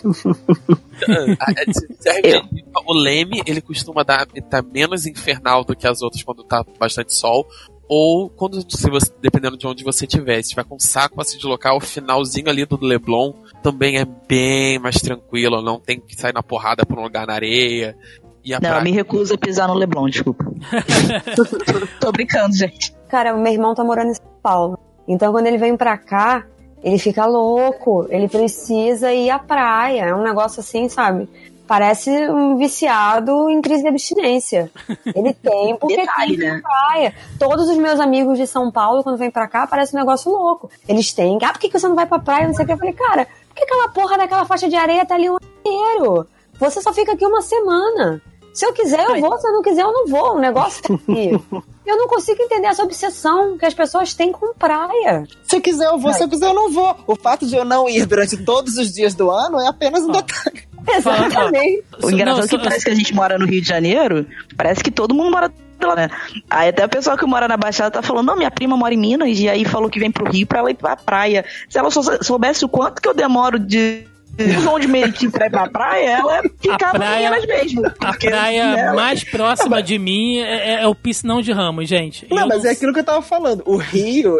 É, 1.07 1.71
se 1.71 2.09
arrepende. 2.09 2.65
O 2.85 2.93
Leme, 2.93 3.41
ele 3.45 3.61
costuma 3.61 4.03
dar 4.03 4.25
tá 4.49 4.61
menos 4.61 5.05
infernal 5.05 5.63
do 5.63 5.73
que 5.73 5.87
as 5.87 6.01
outras 6.01 6.21
quando 6.23 6.43
tá 6.43 6.63
bastante 6.77 7.15
sol. 7.15 7.47
Ou 7.87 8.29
quando, 8.29 8.61
se 8.69 8.89
você, 8.89 9.11
dependendo 9.21 9.57
de 9.57 9.65
onde 9.65 9.83
você 9.83 10.05
estiver, 10.05 10.41
se 10.43 10.49
tiver 10.49 10.65
com 10.65 10.77
saco 10.77 11.15
pra 11.15 11.23
se 11.23 11.37
deslocar, 11.37 11.73
o 11.75 11.79
finalzinho 11.79 12.49
ali 12.49 12.65
do 12.65 12.77
Leblon 12.85 13.33
também 13.63 13.97
é 13.97 14.05
bem 14.27 14.77
mais 14.77 14.97
tranquilo. 14.97 15.61
Não 15.61 15.79
tem 15.79 15.99
que 15.99 16.15
sair 16.15 16.33
na 16.33 16.43
porrada 16.43 16.85
pra 16.85 16.99
um 16.99 17.03
lugar 17.03 17.25
na 17.25 17.33
areia. 17.33 17.97
E 18.43 18.53
a 18.53 18.59
Não, 18.59 18.67
eu 18.69 18.73
praia- 18.73 18.83
me 18.83 18.91
recuso 18.91 19.33
a 19.33 19.37
pisar 19.37 19.67
no 19.67 19.73
Leblon, 19.73 20.07
desculpa. 20.09 20.45
Tô 21.99 22.11
brincando, 22.11 22.55
gente. 22.55 22.93
Cara, 23.09 23.33
meu 23.33 23.51
irmão 23.51 23.75
tá 23.75 23.83
morando 23.83 24.11
em 24.11 24.13
São 24.13 24.25
Paulo. 24.41 24.79
Então, 25.07 25.31
quando 25.31 25.47
ele 25.47 25.57
vem 25.57 25.75
pra 25.75 25.97
cá, 25.97 26.45
ele 26.83 26.99
fica 26.99 27.25
louco. 27.25 28.05
Ele 28.09 28.27
precisa 28.29 29.11
ir 29.11 29.29
à 29.29 29.39
praia. 29.39 30.05
É 30.05 30.15
um 30.15 30.21
negócio 30.21 30.59
assim, 30.59 30.87
sabe? 30.87 31.27
Parece 31.67 32.09
um 32.29 32.55
viciado 32.55 33.49
em 33.49 33.61
crise 33.61 33.83
de 33.83 33.89
abstinência. 33.89 34.71
Ele 35.05 35.33
tem 35.33 35.75
porque 35.81 35.97
Detalhe, 35.97 36.37
tem 36.37 36.49
né? 36.51 36.61
praia. 36.61 37.13
Todos 37.37 37.67
os 37.69 37.77
meus 37.77 37.99
amigos 37.99 38.37
de 38.37 38.47
São 38.47 38.71
Paulo, 38.71 39.03
quando 39.03 39.17
vêm 39.17 39.29
pra 39.29 39.47
cá, 39.47 39.67
parece 39.67 39.95
um 39.95 39.99
negócio 39.99 40.31
louco. 40.31 40.69
Eles 40.87 41.11
têm. 41.11 41.37
Ah, 41.43 41.51
por 41.51 41.59
que 41.59 41.69
que 41.69 41.79
você 41.79 41.87
não 41.87 41.95
vai 41.95 42.05
pra 42.05 42.19
praia? 42.19 42.47
Não 42.47 42.53
sei 42.53 42.63
o 42.63 42.67
que. 42.67 42.73
Eu 42.73 42.77
falei, 42.77 42.93
cara, 42.93 43.27
por 43.47 43.55
que 43.55 43.63
aquela 43.63 43.89
porra 43.89 44.17
daquela 44.17 44.45
faixa 44.45 44.69
de 44.69 44.75
areia 44.75 45.05
tá 45.05 45.15
ali 45.15 45.29
o 45.29 45.33
ano 45.37 45.51
inteiro? 45.59 46.27
Você 46.59 46.81
só 46.81 46.91
fica 46.93 47.13
aqui 47.13 47.25
uma 47.25 47.41
semana. 47.41 48.21
Se 48.59 48.65
eu 48.65 48.73
quiser, 48.73 48.99
eu 48.99 49.21
vou. 49.21 49.37
Se 49.39 49.47
eu 49.47 49.53
não 49.53 49.61
quiser, 49.61 49.83
eu 49.83 49.93
não 49.93 50.05
vou. 50.05 50.35
O 50.35 50.39
negócio 50.41 50.83
tá 50.83 50.93
aqui. 50.93 51.31
Eu 51.87 51.97
não 51.97 52.07
consigo 52.07 52.39
entender 52.43 52.67
essa 52.67 52.83
obsessão 52.83 53.57
que 53.57 53.65
as 53.65 53.73
pessoas 53.73 54.13
têm 54.13 54.31
com 54.31 54.53
praia. 54.53 55.23
Se 55.41 55.55
eu 55.55 55.61
quiser, 55.61 55.87
eu 55.87 55.97
vou. 55.97 56.13
Se 56.13 56.23
eu 56.23 56.29
quiser, 56.29 56.45
eu 56.49 56.53
não 56.53 56.71
vou. 56.71 56.95
O 57.07 57.15
fato 57.15 57.47
de 57.47 57.55
eu 57.55 57.65
não 57.65 57.89
ir 57.89 58.05
durante 58.05 58.37
todos 58.37 58.77
os 58.77 58.93
dias 58.93 59.15
do 59.15 59.31
ano 59.31 59.59
é 59.59 59.67
apenas 59.67 60.03
um 60.03 60.11
detalhe. 60.11 60.67
Exatamente. 60.87 61.83
O 62.03 62.11
engraçado 62.11 62.37
Não, 62.37 62.43
é 62.43 62.47
que 62.47 62.57
só- 62.57 62.63
parece 62.63 62.85
que 62.85 62.91
a 62.91 62.95
gente 62.95 63.11
mora 63.15 63.39
no 63.39 63.47
Rio 63.47 63.59
de 63.59 63.67
Janeiro, 63.67 64.27
parece 64.55 64.83
que 64.83 64.91
todo 64.91 65.15
mundo 65.15 65.31
mora 65.31 65.51
lá, 65.81 65.95
né? 65.95 66.09
Aí 66.47 66.69
até 66.69 66.85
o 66.85 66.89
pessoal 66.89 67.17
que 67.17 67.25
mora 67.25 67.47
na 67.47 67.57
Baixada 67.57 67.89
tá 67.89 68.03
falando, 68.03 68.27
não, 68.27 68.35
minha 68.35 68.51
prima 68.51 68.77
mora 68.77 68.93
em 68.93 68.97
Minas, 68.97 69.39
e 69.39 69.49
aí 69.49 69.65
falou 69.65 69.89
que 69.89 69.99
vem 69.99 70.11
pro 70.11 70.29
Rio 70.29 70.45
pra 70.45 70.59
ela 70.59 70.69
ir 70.69 70.75
pra 70.75 70.95
praia. 70.95 71.43
Se 71.67 71.79
ela 71.79 71.89
só 71.89 72.01
soubesse 72.21 72.63
o 72.65 72.69
quanto 72.69 73.01
que 73.01 73.09
eu 73.09 73.15
demoro 73.15 73.57
de 73.57 74.03
de 74.45 74.51
João 74.61 74.79
de 74.79 74.87
Meriti 74.87 75.29
pra 75.29 75.47
ir 75.47 75.49
pra 75.49 75.69
praia, 75.69 76.09
ela 76.19 76.41
ficava 76.59 76.97
praia- 76.97 77.27
em 77.27 77.31
Minas 77.31 77.45
mesmo. 77.45 77.85
A 77.99 78.13
praia 78.17 78.61
ela- 78.79 78.93
mais 78.93 79.23
próxima 79.23 79.81
de 79.83 79.97
mim 79.99 80.37
é, 80.39 80.73
é- 80.75 80.81
é 80.83 80.87
o 80.87 80.95
Piscinão 80.95 81.41
de 81.41 81.51
Ramos, 81.51 81.87
gente. 81.89 82.27
Não, 82.29 82.39
Eu 82.43 82.47
mas 82.47 82.65
é 82.65 82.71
aquilo 82.71 82.93
que 82.93 82.99
eu 82.99 83.03
tava 83.03 83.21
falando. 83.21 83.63
O 83.65 83.75
Rio, 83.77 84.39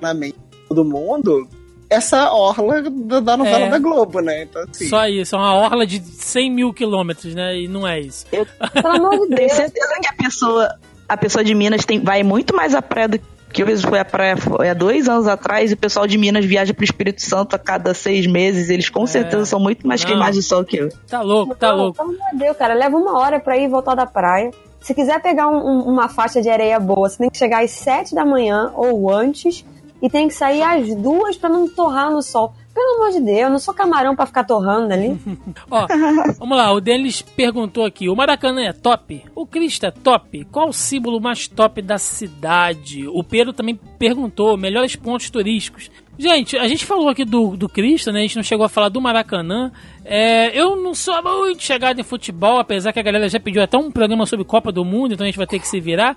na 0.00 0.12
mente 0.14 0.36
de 0.50 0.58
todo 0.68 0.84
mundo, 0.84 1.48
essa 1.88 2.32
orla 2.32 2.82
da, 2.82 3.20
da 3.20 3.36
novela 3.36 3.66
É. 3.66 3.68
da 3.70 3.78
Globo, 3.78 4.20
né? 4.20 4.42
Então, 4.42 4.62
assim, 4.68 4.88
Só 4.88 5.06
isso, 5.06 5.34
é 5.36 5.38
uma 5.38 5.54
orla 5.54 5.86
de 5.86 6.00
100 6.00 6.50
mil 6.50 6.72
quilômetros, 6.72 7.34
né? 7.34 7.58
E 7.60 7.68
não 7.68 7.86
é 7.86 8.00
isso. 8.00 8.26
Pelo 8.26 8.46
amor 8.88 9.28
de 9.28 9.34
Tenho 9.34 9.36
Deus. 9.48 9.52
certeza 9.52 9.94
que 10.00 10.08
a 10.08 10.24
pessoa, 10.24 10.74
a 11.08 11.16
pessoa 11.16 11.44
de 11.44 11.54
Minas 11.54 11.84
tem, 11.84 12.00
vai 12.00 12.22
muito 12.22 12.54
mais 12.56 12.74
à 12.74 12.82
praia 12.82 13.08
do 13.08 13.18
que 13.18 13.24
eu 13.62 13.66
mesmo 13.66 13.88
fui 13.88 13.98
à 13.98 14.04
praia 14.04 14.36
foi 14.36 14.68
há 14.68 14.74
dois 14.74 15.08
anos 15.08 15.26
atrás 15.26 15.70
e 15.70 15.74
o 15.74 15.76
pessoal 15.76 16.06
de 16.06 16.16
Minas 16.18 16.44
viaja 16.44 16.72
pro 16.74 16.84
Espírito 16.84 17.22
Santo 17.22 17.54
a 17.54 17.58
cada 17.58 17.94
seis 17.94 18.26
meses. 18.26 18.68
Eles 18.70 18.88
com 18.88 19.06
certeza 19.06 19.44
são 19.46 19.58
muito 19.60 19.86
mais 19.86 20.04
queimados 20.04 20.36
de 20.36 20.42
sol 20.42 20.64
que 20.64 20.76
eu. 20.76 20.88
Tá 21.08 21.20
louco, 21.22 21.54
tá 21.54 21.68
Não, 21.70 21.76
louco. 21.76 21.96
Pelo 21.98 22.10
amor 22.10 22.30
de 22.32 22.38
Deus, 22.38 22.56
cara. 22.56 22.74
Leva 22.74 22.96
uma 22.96 23.18
hora 23.18 23.38
pra 23.40 23.56
ir 23.56 23.64
e 23.64 23.68
voltar 23.68 23.94
da 23.94 24.06
praia. 24.06 24.50
Se 24.80 24.94
quiser 24.94 25.20
pegar 25.20 25.48
um- 25.48 25.56
um- 25.66 25.82
uma 25.88 26.08
faixa 26.08 26.40
de 26.40 26.48
areia 26.48 26.78
boa, 26.78 27.08
você 27.08 27.18
tem 27.18 27.30
que 27.30 27.36
chegar 27.38 27.64
às 27.64 27.70
sete 27.72 28.14
da 28.14 28.24
manhã 28.24 28.70
ou 28.74 29.10
antes 29.12 29.64
e 30.00 30.08
tem 30.08 30.28
que 30.28 30.34
sair 30.34 30.62
às 30.62 30.94
duas 30.94 31.36
pra 31.36 31.48
não 31.48 31.68
torrar 31.68 32.10
no 32.10 32.22
sol. 32.22 32.52
Pelo 32.76 32.96
amor 32.96 33.10
de 33.10 33.20
Deus, 33.22 33.38
eu 33.40 33.48
não 33.48 33.58
sou 33.58 33.72
camarão 33.72 34.14
pra 34.14 34.26
ficar 34.26 34.44
torrando 34.44 34.92
ali. 34.92 35.18
Ó, 35.70 35.86
vamos 36.38 36.58
lá, 36.58 36.70
o 36.74 36.78
Denis 36.78 37.22
perguntou 37.22 37.86
aqui: 37.86 38.06
o 38.06 38.14
Maracanã 38.14 38.64
é 38.64 38.72
top? 38.74 39.24
O 39.34 39.46
Cristo 39.46 39.86
é 39.86 39.90
top? 39.90 40.44
Qual 40.52 40.68
o 40.68 40.74
símbolo 40.74 41.18
mais 41.18 41.48
top 41.48 41.80
da 41.80 41.96
cidade? 41.96 43.08
O 43.08 43.24
Pedro 43.24 43.54
também 43.54 43.80
perguntou: 43.98 44.58
melhores 44.58 44.94
pontos 44.94 45.30
turísticos. 45.30 45.90
Gente, 46.18 46.56
a 46.56 46.66
gente 46.66 46.86
falou 46.86 47.08
aqui 47.08 47.24
do, 47.24 47.56
do 47.56 47.68
Cristo, 47.68 48.10
né? 48.10 48.20
A 48.20 48.22
gente 48.22 48.36
não 48.36 48.42
chegou 48.42 48.64
a 48.64 48.68
falar 48.68 48.88
do 48.88 49.00
Maracanã. 49.00 49.70
É, 50.04 50.58
eu 50.58 50.76
não 50.76 50.94
sou 50.94 51.22
muito 51.22 51.62
chegado 51.62 52.00
em 52.00 52.04
futebol, 52.04 52.58
apesar 52.58 52.92
que 52.92 52.98
a 52.98 53.02
galera 53.02 53.28
já 53.28 53.38
pediu 53.38 53.62
até 53.62 53.76
um 53.76 53.90
programa 53.90 54.24
sobre 54.24 54.44
Copa 54.44 54.72
do 54.72 54.84
Mundo, 54.84 55.12
então 55.12 55.24
a 55.24 55.28
gente 55.28 55.36
vai 55.36 55.46
ter 55.46 55.58
que 55.58 55.68
se 55.68 55.78
virar. 55.78 56.16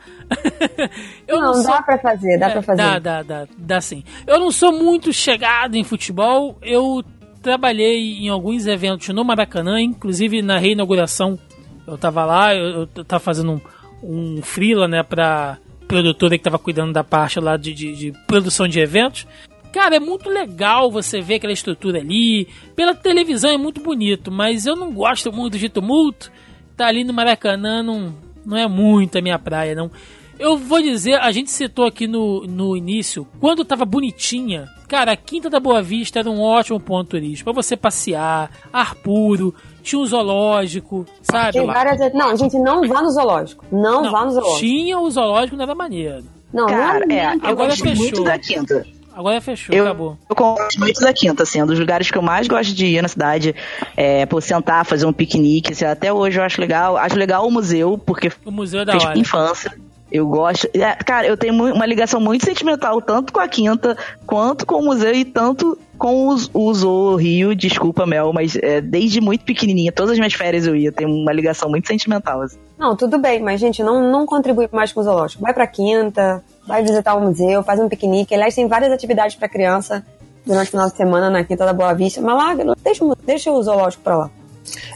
eu 1.28 1.42
não, 1.42 1.62
dá 1.64 1.82
pra 1.82 1.98
fazer, 1.98 2.38
dá 2.38 2.48
é, 2.48 2.52
pra 2.52 2.62
fazer. 2.62 2.78
Dá, 2.78 3.00
dá, 3.00 3.24
dá, 3.24 3.48
dá 3.58 3.82
sim. 3.82 4.04
Eu 4.26 4.40
não 4.40 4.52
sou 4.52 4.72
muito 4.72 5.12
chegado 5.12 5.76
em 5.76 5.84
futebol. 5.84 6.58
Eu 6.62 7.04
trabalhei 7.42 8.20
em 8.20 8.30
alguns 8.30 8.68
eventos 8.68 9.10
no 9.10 9.26
Maracanã, 9.26 9.82
inclusive 9.82 10.42
na 10.42 10.58
reinauguração. 10.58 11.38
Eu 11.86 11.98
tava 11.98 12.24
lá, 12.24 12.56
eu, 12.56 12.88
eu 12.96 13.04
tava 13.04 13.20
fazendo 13.20 13.54
um, 13.54 14.38
um 14.38 14.42
freela, 14.42 14.88
né, 14.88 15.04
pra 15.04 15.58
produtora 15.90 16.38
que 16.38 16.44
tava 16.44 16.60
cuidando 16.60 16.94
da 16.94 17.04
parte 17.04 17.40
lá 17.40 17.58
de, 17.58 17.74
de, 17.74 17.96
de 17.96 18.14
produção 18.28 18.68
de 18.68 18.80
eventos. 18.80 19.26
Cara, 19.72 19.98
é 19.98 20.00
muito 20.00 20.30
legal 20.30 20.90
você 20.90 21.22
ver 21.22 21.36
aquela 21.36 21.54
estrutura 21.54 22.00
ali. 22.00 22.48
Pela 22.76 22.96
televisão 22.96 23.52
é 23.52 23.58
muito 23.58 23.80
bonito, 23.82 24.32
mas 24.32 24.66
eu 24.66 24.76
não 24.76 24.92
gosto 24.92 25.32
muito 25.32 25.58
de 25.58 25.70
tumulto. 25.70 26.32
Tá 26.76 26.88
ali 26.88 27.04
no 27.04 27.14
Maracanã 27.14 27.84
não, 27.84 28.16
não 28.46 28.58
é 28.58 28.68
muito 28.68 29.18
a 29.18 29.22
minha 29.22 29.38
praia, 29.38 29.76
não. 29.76 29.92
Eu 30.40 30.58
vou 30.58 30.82
dizer, 30.82 31.16
a 31.20 31.32
gente 31.34 31.52
citou 31.52 31.86
aqui 31.86 32.08
no, 32.08 32.48
no 32.48 32.76
início, 32.76 33.28
quando 33.42 33.66
tava 33.66 33.84
bonitinha, 33.84 34.70
cara, 34.88 35.12
a 35.12 35.18
Quinta 35.18 35.50
da 35.50 35.60
Boa 35.60 35.82
Vista 35.82 36.20
era 36.20 36.30
um 36.30 36.40
ótimo 36.42 36.80
ponto 36.80 37.10
turístico 37.10 37.52
pra 37.52 37.62
você 37.62 37.76
passear, 37.76 38.50
ar 38.72 38.96
puro, 38.96 39.54
tinha 39.84 40.00
um 40.00 40.06
zoológico, 40.06 41.06
sabe? 41.22 41.60
Tem 41.60 41.66
várias... 41.66 42.14
Não, 42.14 42.34
gente, 42.38 42.58
não 42.58 42.88
vá 42.88 43.02
no 43.02 43.12
zoológico. 43.12 43.66
Não, 43.70 44.02
Não, 44.04 44.12
vá 44.12 44.24
no 44.24 44.32
zoológico. 44.32 44.60
Tinha 44.62 44.98
o 44.98 45.12
zoológico, 45.12 45.58
não 45.58 45.64
era 45.64 45.76
maneiro. 45.76 46.24
Não, 46.54 46.68
Cara, 46.68 47.06
não 47.06 47.16
é, 47.16 47.36
eu 47.36 47.40
Agora 47.44 47.70
gosto 47.70 47.84
fechou. 47.84 48.04
muito 48.04 48.24
da 48.24 48.40
quinta. 48.40 48.88
Agora 49.20 49.42
fechou, 49.42 49.76
Eu, 49.76 49.84
acabou. 49.84 50.18
eu 50.30 50.34
gosto 50.34 50.80
muito 50.80 51.02
da 51.02 51.12
quinta, 51.12 51.44
assim, 51.44 51.60
é 51.60 51.64
um 51.66 51.68
dos 51.68 51.78
lugares 51.78 52.10
que 52.10 52.18
eu 52.18 52.22
mais 52.22 52.48
gosto 52.48 52.74
de 52.74 52.86
ir 52.86 53.02
na 53.02 53.10
cidade. 53.10 53.54
É, 53.98 54.26
por 54.26 54.42
sentar, 54.42 54.86
fazer 54.86 55.06
um 55.06 55.12
piquenique. 55.12 55.74
Assim, 55.74 55.84
até 55.84 56.14
hoje 56.14 56.40
eu 56.40 56.44
acho 56.44 56.62
legal. 56.62 56.96
Acho 56.96 57.18
legal 57.18 57.46
o 57.46 57.52
museu, 57.52 57.98
porque 57.98 58.32
O 58.46 58.52
museu 58.52 58.80
é 58.80 58.86
da 58.86 58.94
fez 58.94 59.04
hora. 59.04 59.14
minha 59.14 59.22
infância. 59.24 59.74
Eu 60.12 60.28
gosto. 60.28 60.68
é, 60.74 60.96
cara, 60.96 61.28
eu 61.28 61.38
tenho 61.38 61.54
uma 61.54 61.86
ligação 61.86 62.20
muito 62.20 62.44
sentimental, 62.46 63.00
tanto 63.02 63.32
com 63.32 63.40
a 63.40 63.48
Quinta, 63.48 63.96
quanto 64.26 64.66
com 64.66 64.76
o 64.76 64.84
museu 64.86 65.14
e 65.14 65.24
tanto 65.24 65.78
com 66.00 66.30
os, 66.30 66.50
o 66.54 66.74
Zoo 66.74 67.16
Rio. 67.16 67.54
Desculpa, 67.56 68.06
Mel, 68.08 68.32
mas 68.34 68.56
é, 68.56 68.82
desde 68.82 69.22
muito 69.22 69.46
pequenininha, 69.46 69.92
todas 69.92 70.12
as 70.14 70.18
minhas 70.18 70.34
férias 70.34 70.66
eu 70.66 70.76
ia. 70.76 70.92
Tenho 70.92 71.12
uma 71.12 71.32
ligação 71.32 71.70
muito 71.70 71.88
sentimental. 71.88 72.42
Assim. 72.42 72.58
Não, 72.78 72.96
tudo 72.96 73.20
bem, 73.20 73.40
mas, 73.42 73.60
gente, 73.60 73.84
não, 73.84 74.12
não 74.12 74.26
contribui 74.26 74.68
mais 74.72 74.92
com 74.92 75.00
o 75.02 75.04
zoológico. 75.04 75.44
Vai 75.44 75.54
pra 75.54 75.68
quinta, 75.68 76.44
vai 76.66 76.82
visitar 76.82 77.14
o 77.14 77.22
museu, 77.22 77.62
faz 77.62 77.80
um 77.80 77.88
piquenique. 77.88 78.34
Aliás, 78.34 78.56
tem 78.56 78.68
várias 78.68 78.92
atividades 78.92 79.36
pra 79.36 79.48
criança 79.48 80.04
durante 80.46 80.70
o 80.70 80.72
final 80.72 80.90
de 80.90 80.98
semana 80.98 81.30
na 81.30 81.44
Quinta 81.44 81.66
da 81.66 81.74
Boa 81.74 81.94
Vista. 81.94 82.20
Mas 82.20 82.36
lá, 82.36 82.56
não- 82.56 82.76
deixa, 82.84 83.06
o- 83.06 83.16
deixa 83.24 83.52
o 83.52 83.62
zoológico 83.62 84.02
pra 84.04 84.18
lá. 84.18 84.32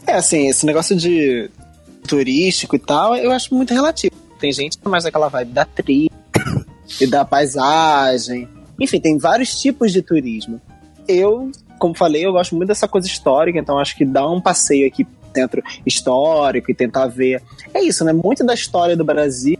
É, 0.08 0.14
assim, 0.14 0.48
esse 0.48 0.66
negócio 0.66 0.96
de 0.96 1.52
turístico 2.08 2.76
e 2.76 2.80
tal, 2.80 3.16
eu 3.16 3.32
acho 3.32 3.54
muito 3.54 3.74
relativo. 3.74 4.14
Tem 4.44 4.52
gente 4.52 4.78
que 4.78 4.86
é 4.86 4.90
mais 4.90 5.06
daquela 5.06 5.30
vibe 5.30 5.54
da 5.54 5.64
trilha 5.64 6.12
e 7.00 7.08
da 7.08 7.24
paisagem. 7.24 8.46
Enfim, 8.78 9.00
tem 9.00 9.18
vários 9.18 9.58
tipos 9.58 9.94
de 9.94 10.02
turismo. 10.02 10.60
Eu, 11.08 11.50
como 11.80 11.96
falei, 11.96 12.26
eu 12.26 12.34
gosto 12.34 12.54
muito 12.54 12.68
dessa 12.68 12.86
coisa 12.86 13.08
histórica, 13.08 13.58
então 13.58 13.80
acho 13.80 13.96
que 13.96 14.04
dar 14.04 14.30
um 14.30 14.42
passeio 14.42 14.86
aqui 14.86 15.08
dentro 15.34 15.64
histórico 15.86 16.70
e 16.70 16.74
tentar 16.74 17.08
ver. 17.08 17.42
É 17.74 17.82
isso, 17.82 18.04
né? 18.04 18.12
Muito 18.12 18.46
da 18.46 18.54
história 18.54 18.98
do 18.98 19.06
Brasil 19.06 19.58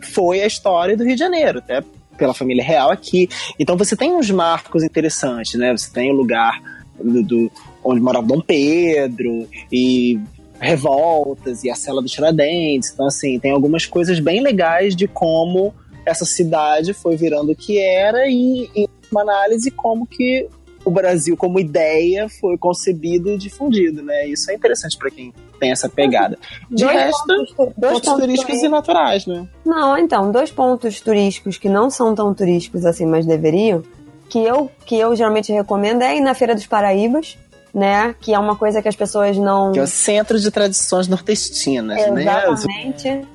foi 0.00 0.42
a 0.42 0.46
história 0.48 0.96
do 0.96 1.04
Rio 1.04 1.14
de 1.14 1.20
Janeiro, 1.20 1.60
até 1.60 1.84
pela 2.18 2.34
família 2.34 2.64
real 2.64 2.90
aqui. 2.90 3.28
Então 3.60 3.76
você 3.76 3.94
tem 3.94 4.12
uns 4.12 4.28
marcos 4.28 4.82
interessantes, 4.82 5.54
né? 5.54 5.70
Você 5.70 5.88
tem 5.92 6.10
o 6.10 6.16
lugar 6.16 6.60
do, 7.00 7.22
do- 7.22 7.52
onde 7.84 8.00
morava 8.00 8.26
Dom 8.26 8.40
Pedro 8.40 9.48
e 9.70 10.18
revoltas 10.60 11.64
e 11.64 11.70
a 11.70 11.74
cela 11.74 12.00
dos 12.02 12.10
Tiradentes. 12.12 12.90
Então 12.92 13.06
assim, 13.06 13.38
tem 13.38 13.50
algumas 13.52 13.86
coisas 13.86 14.18
bem 14.20 14.40
legais 14.42 14.94
de 14.96 15.06
como 15.08 15.74
essa 16.04 16.24
cidade 16.24 16.92
foi 16.94 17.16
virando 17.16 17.52
o 17.52 17.56
que 17.56 17.78
era 17.78 18.28
e, 18.28 18.70
e 18.74 18.88
uma 19.10 19.22
análise 19.22 19.70
como 19.70 20.06
que 20.06 20.48
o 20.84 20.90
Brasil 20.90 21.36
como 21.36 21.58
ideia 21.58 22.28
foi 22.28 22.56
concebido 22.56 23.28
e 23.30 23.36
difundido, 23.36 24.02
né? 24.04 24.28
Isso 24.28 24.48
é 24.52 24.54
interessante 24.54 24.96
para 24.96 25.10
quem 25.10 25.34
tem 25.58 25.72
essa 25.72 25.88
pegada. 25.88 26.38
De 26.70 26.84
Dois 26.84 26.96
resto, 26.96 27.24
pontos- 27.26 27.54
dois 27.76 27.92
pontos 27.94 28.12
turísticos 28.12 28.20
e 28.20 28.46
turísticos. 28.46 28.70
naturais, 28.70 29.26
né? 29.26 29.48
Não, 29.64 29.98
então, 29.98 30.30
dois 30.30 30.52
pontos 30.52 31.00
turísticos 31.00 31.58
que 31.58 31.68
não 31.68 31.90
são 31.90 32.14
tão 32.14 32.32
turísticos 32.32 32.84
assim, 32.86 33.04
mas 33.04 33.26
deveriam, 33.26 33.82
que 34.28 34.38
eu, 34.38 34.70
que 34.84 34.94
eu 34.96 35.16
geralmente 35.16 35.52
recomendo 35.52 36.02
é 36.02 36.16
ir 36.18 36.20
na 36.20 36.34
Feira 36.34 36.54
dos 36.54 36.66
Paraíbas, 36.68 37.36
né? 37.76 38.14
Que 38.20 38.32
é 38.32 38.38
uma 38.38 38.56
coisa 38.56 38.80
que 38.80 38.88
as 38.88 38.96
pessoas 38.96 39.36
não. 39.36 39.70
Que 39.72 39.78
é 39.78 39.82
o 39.82 39.86
centro 39.86 40.40
de 40.40 40.50
tradições 40.50 41.06
nordestinas, 41.06 41.98
né? 42.10 42.22
Exatamente. 42.50 43.26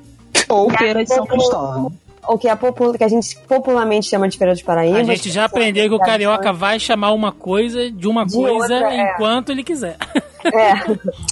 Ou 0.48 0.66
Que 0.68 0.78
Feira 0.78 1.00
é 1.00 1.04
de 1.04 1.14
São 1.14 1.24
Cristóvão. 1.24 1.92
Ou 2.26 2.38
que, 2.38 2.48
é 2.48 2.54
popul- 2.54 2.92
que 2.92 3.02
a 3.02 3.08
gente 3.08 3.36
popularmente 3.48 4.06
chama 4.08 4.28
de 4.28 4.36
Feira 4.38 4.52
dos 4.52 4.62
Paraíbas. 4.62 5.08
A 5.08 5.14
gente 5.14 5.30
já 5.30 5.44
aprendeu 5.44 5.88
que 5.88 5.94
o 5.94 5.98
carioca 5.98 6.52
vai 6.52 6.78
chamar 6.78 7.12
uma 7.12 7.32
coisa 7.32 7.90
de 7.90 8.06
uma 8.06 8.24
De 8.24 8.34
coisa 8.34 8.52
outra, 8.74 8.94
é. 8.94 9.12
enquanto 9.14 9.50
ele 9.50 9.62
quiser. 9.62 9.96
É. 10.44 10.72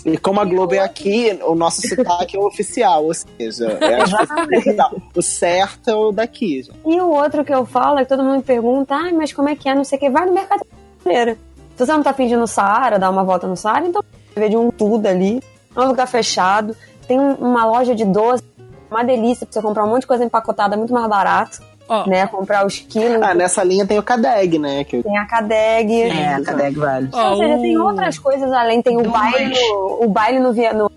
E 0.08 0.16
como 0.16 0.38
a 0.40 0.44
Globo 0.44 0.72
é 0.72 0.78
aqui, 0.78 1.36
o 1.44 1.56
nosso 1.56 1.82
sotaque 1.82 2.36
é 2.36 2.38
o 2.38 2.46
oficial, 2.46 3.06
ou 3.06 3.12
seja, 3.12 3.76
é 3.80 4.02
a 4.02 4.90
o 5.16 5.20
certo 5.20 5.90
é 5.90 5.94
o 5.96 6.12
daqui. 6.12 6.62
já. 6.62 6.72
E 6.86 7.00
o 7.00 7.08
outro 7.10 7.44
que 7.44 7.52
eu 7.52 7.66
falo 7.66 7.98
é 7.98 8.04
que 8.04 8.08
todo 8.08 8.22
mundo 8.22 8.36
me 8.36 8.42
pergunta, 8.44 8.94
ai, 8.94 9.10
mas 9.10 9.32
como 9.32 9.48
é 9.48 9.56
que 9.56 9.68
é, 9.68 9.74
não 9.74 9.82
sei 9.82 9.98
o 9.98 10.00
que, 10.00 10.10
vai 10.10 10.26
no 10.26 10.32
mercado 10.32 10.64
brasileiro. 11.02 11.36
Se 11.80 11.86
você 11.86 11.92
não 11.92 12.02
tá 12.02 12.12
pedindo 12.12 12.40
no 12.40 12.46
Saara, 12.46 12.98
dar 12.98 13.08
uma 13.08 13.24
volta 13.24 13.46
no 13.46 13.56
Saara, 13.56 13.86
então 13.86 14.04
ver 14.36 14.50
de 14.50 14.56
um 14.58 14.70
tudo 14.70 15.06
ali. 15.06 15.42
É 15.74 15.80
um 15.80 15.86
lugar 15.88 16.06
fechado. 16.06 16.76
Tem 17.08 17.18
um- 17.18 17.36
uma 17.36 17.64
loja 17.64 17.94
de 17.94 18.04
doce, 18.04 18.44
uma 18.90 19.02
delícia 19.02 19.46
pra 19.46 19.54
você 19.54 19.66
comprar 19.66 19.84
um 19.84 19.88
monte 19.88 20.02
de 20.02 20.06
coisa 20.06 20.22
empacotada, 20.22 20.76
muito 20.76 20.92
mais 20.92 21.08
barato. 21.08 21.58
né? 22.06 22.24
Comprar 22.26 22.64
os 22.66 22.78
quilos. 22.80 23.20
Ah, 23.22 23.32
nessa 23.34 23.64
linha 23.64 23.84
tem 23.86 23.98
o 23.98 24.02
Cadeg, 24.02 24.58
né? 24.60 24.84
Que. 24.84 25.02
Tem 25.02 25.16
a 25.18 25.24
Cadeg. 25.26 26.02
É, 26.02 26.34
a 26.34 26.42
Cadeg 26.44 26.78
vale. 26.78 27.08
Ou 27.12 27.36
seja, 27.38 27.56
tem 27.58 27.78
outras 27.78 28.16
coisas 28.18 28.52
além. 28.52 28.80
Tem 28.82 28.96
o 28.96 29.10
baile, 29.10 29.58
o 30.00 30.06
baile 30.06 30.38
no, 30.38 30.52
via, 30.52 30.72
no 30.74 30.88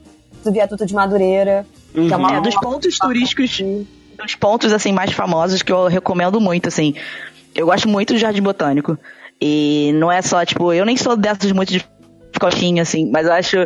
do 0.43 0.51
Viaduto 0.51 0.85
de 0.85 0.93
Madureira. 0.93 1.65
Que 1.93 2.13
é, 2.13 2.15
uma, 2.15 2.35
É, 2.35 2.41
dos 2.41 2.55
pontos 2.55 2.99
turísticos, 2.99 3.59
dos 4.21 4.35
pontos 4.35 4.71
assim 4.73 4.91
mais 4.91 5.11
famosos 5.13 5.63
que 5.63 5.71
eu 5.71 5.87
recomendo 5.87 6.39
muito, 6.41 6.67
assim. 6.67 6.93
Eu 7.55 7.65
gosto 7.67 7.87
muito 7.87 8.13
do 8.13 8.19
Jardim 8.19 8.41
Botânico. 8.43 8.95
E 9.41 9.91
não 9.95 10.11
é 10.11 10.21
só, 10.21 10.43
tipo, 10.45 10.71
eu 10.73 10.85
nem 10.85 10.95
sou 10.97 11.15
dessas 11.17 11.51
muito 11.51 11.71
de 11.71 11.85
coxinha, 12.39 12.81
assim, 12.81 13.09
mas 13.11 13.27
eu 13.27 13.33
acho. 13.33 13.57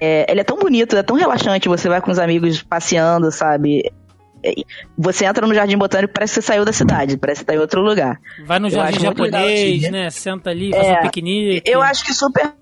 é, 0.00 0.30
ele 0.30 0.40
é 0.40 0.44
tão 0.44 0.56
bonito, 0.58 0.96
é 0.96 1.02
tão 1.02 1.16
relaxante, 1.16 1.68
você 1.68 1.88
vai 1.88 2.00
com 2.00 2.10
os 2.10 2.18
amigos 2.18 2.62
passeando, 2.62 3.30
sabe? 3.32 3.90
É, 4.42 4.52
Você 4.98 5.24
entra 5.24 5.46
no 5.46 5.54
Jardim 5.54 5.76
Botânico, 5.78 6.12
parece 6.14 6.34
que 6.34 6.42
você 6.42 6.46
saiu 6.46 6.64
da 6.64 6.72
cidade, 6.72 7.16
parece 7.16 7.40
que 7.40 7.46
tá 7.46 7.54
em 7.54 7.58
outro 7.58 7.80
lugar. 7.80 8.18
Vai 8.46 8.58
no 8.58 8.68
Eu 8.68 8.72
jardim 8.72 8.98
legal, 8.98 9.14
japonês, 9.14 9.90
né? 9.90 10.10
Senta 10.10 10.50
ali, 10.50 10.70
faz 10.70 10.86
É, 10.86 10.98
um 10.98 11.02
piquenique. 11.02 11.62
Eu 11.70 11.82
acho 11.82 12.04
que 12.04 12.12
super. 12.12 12.52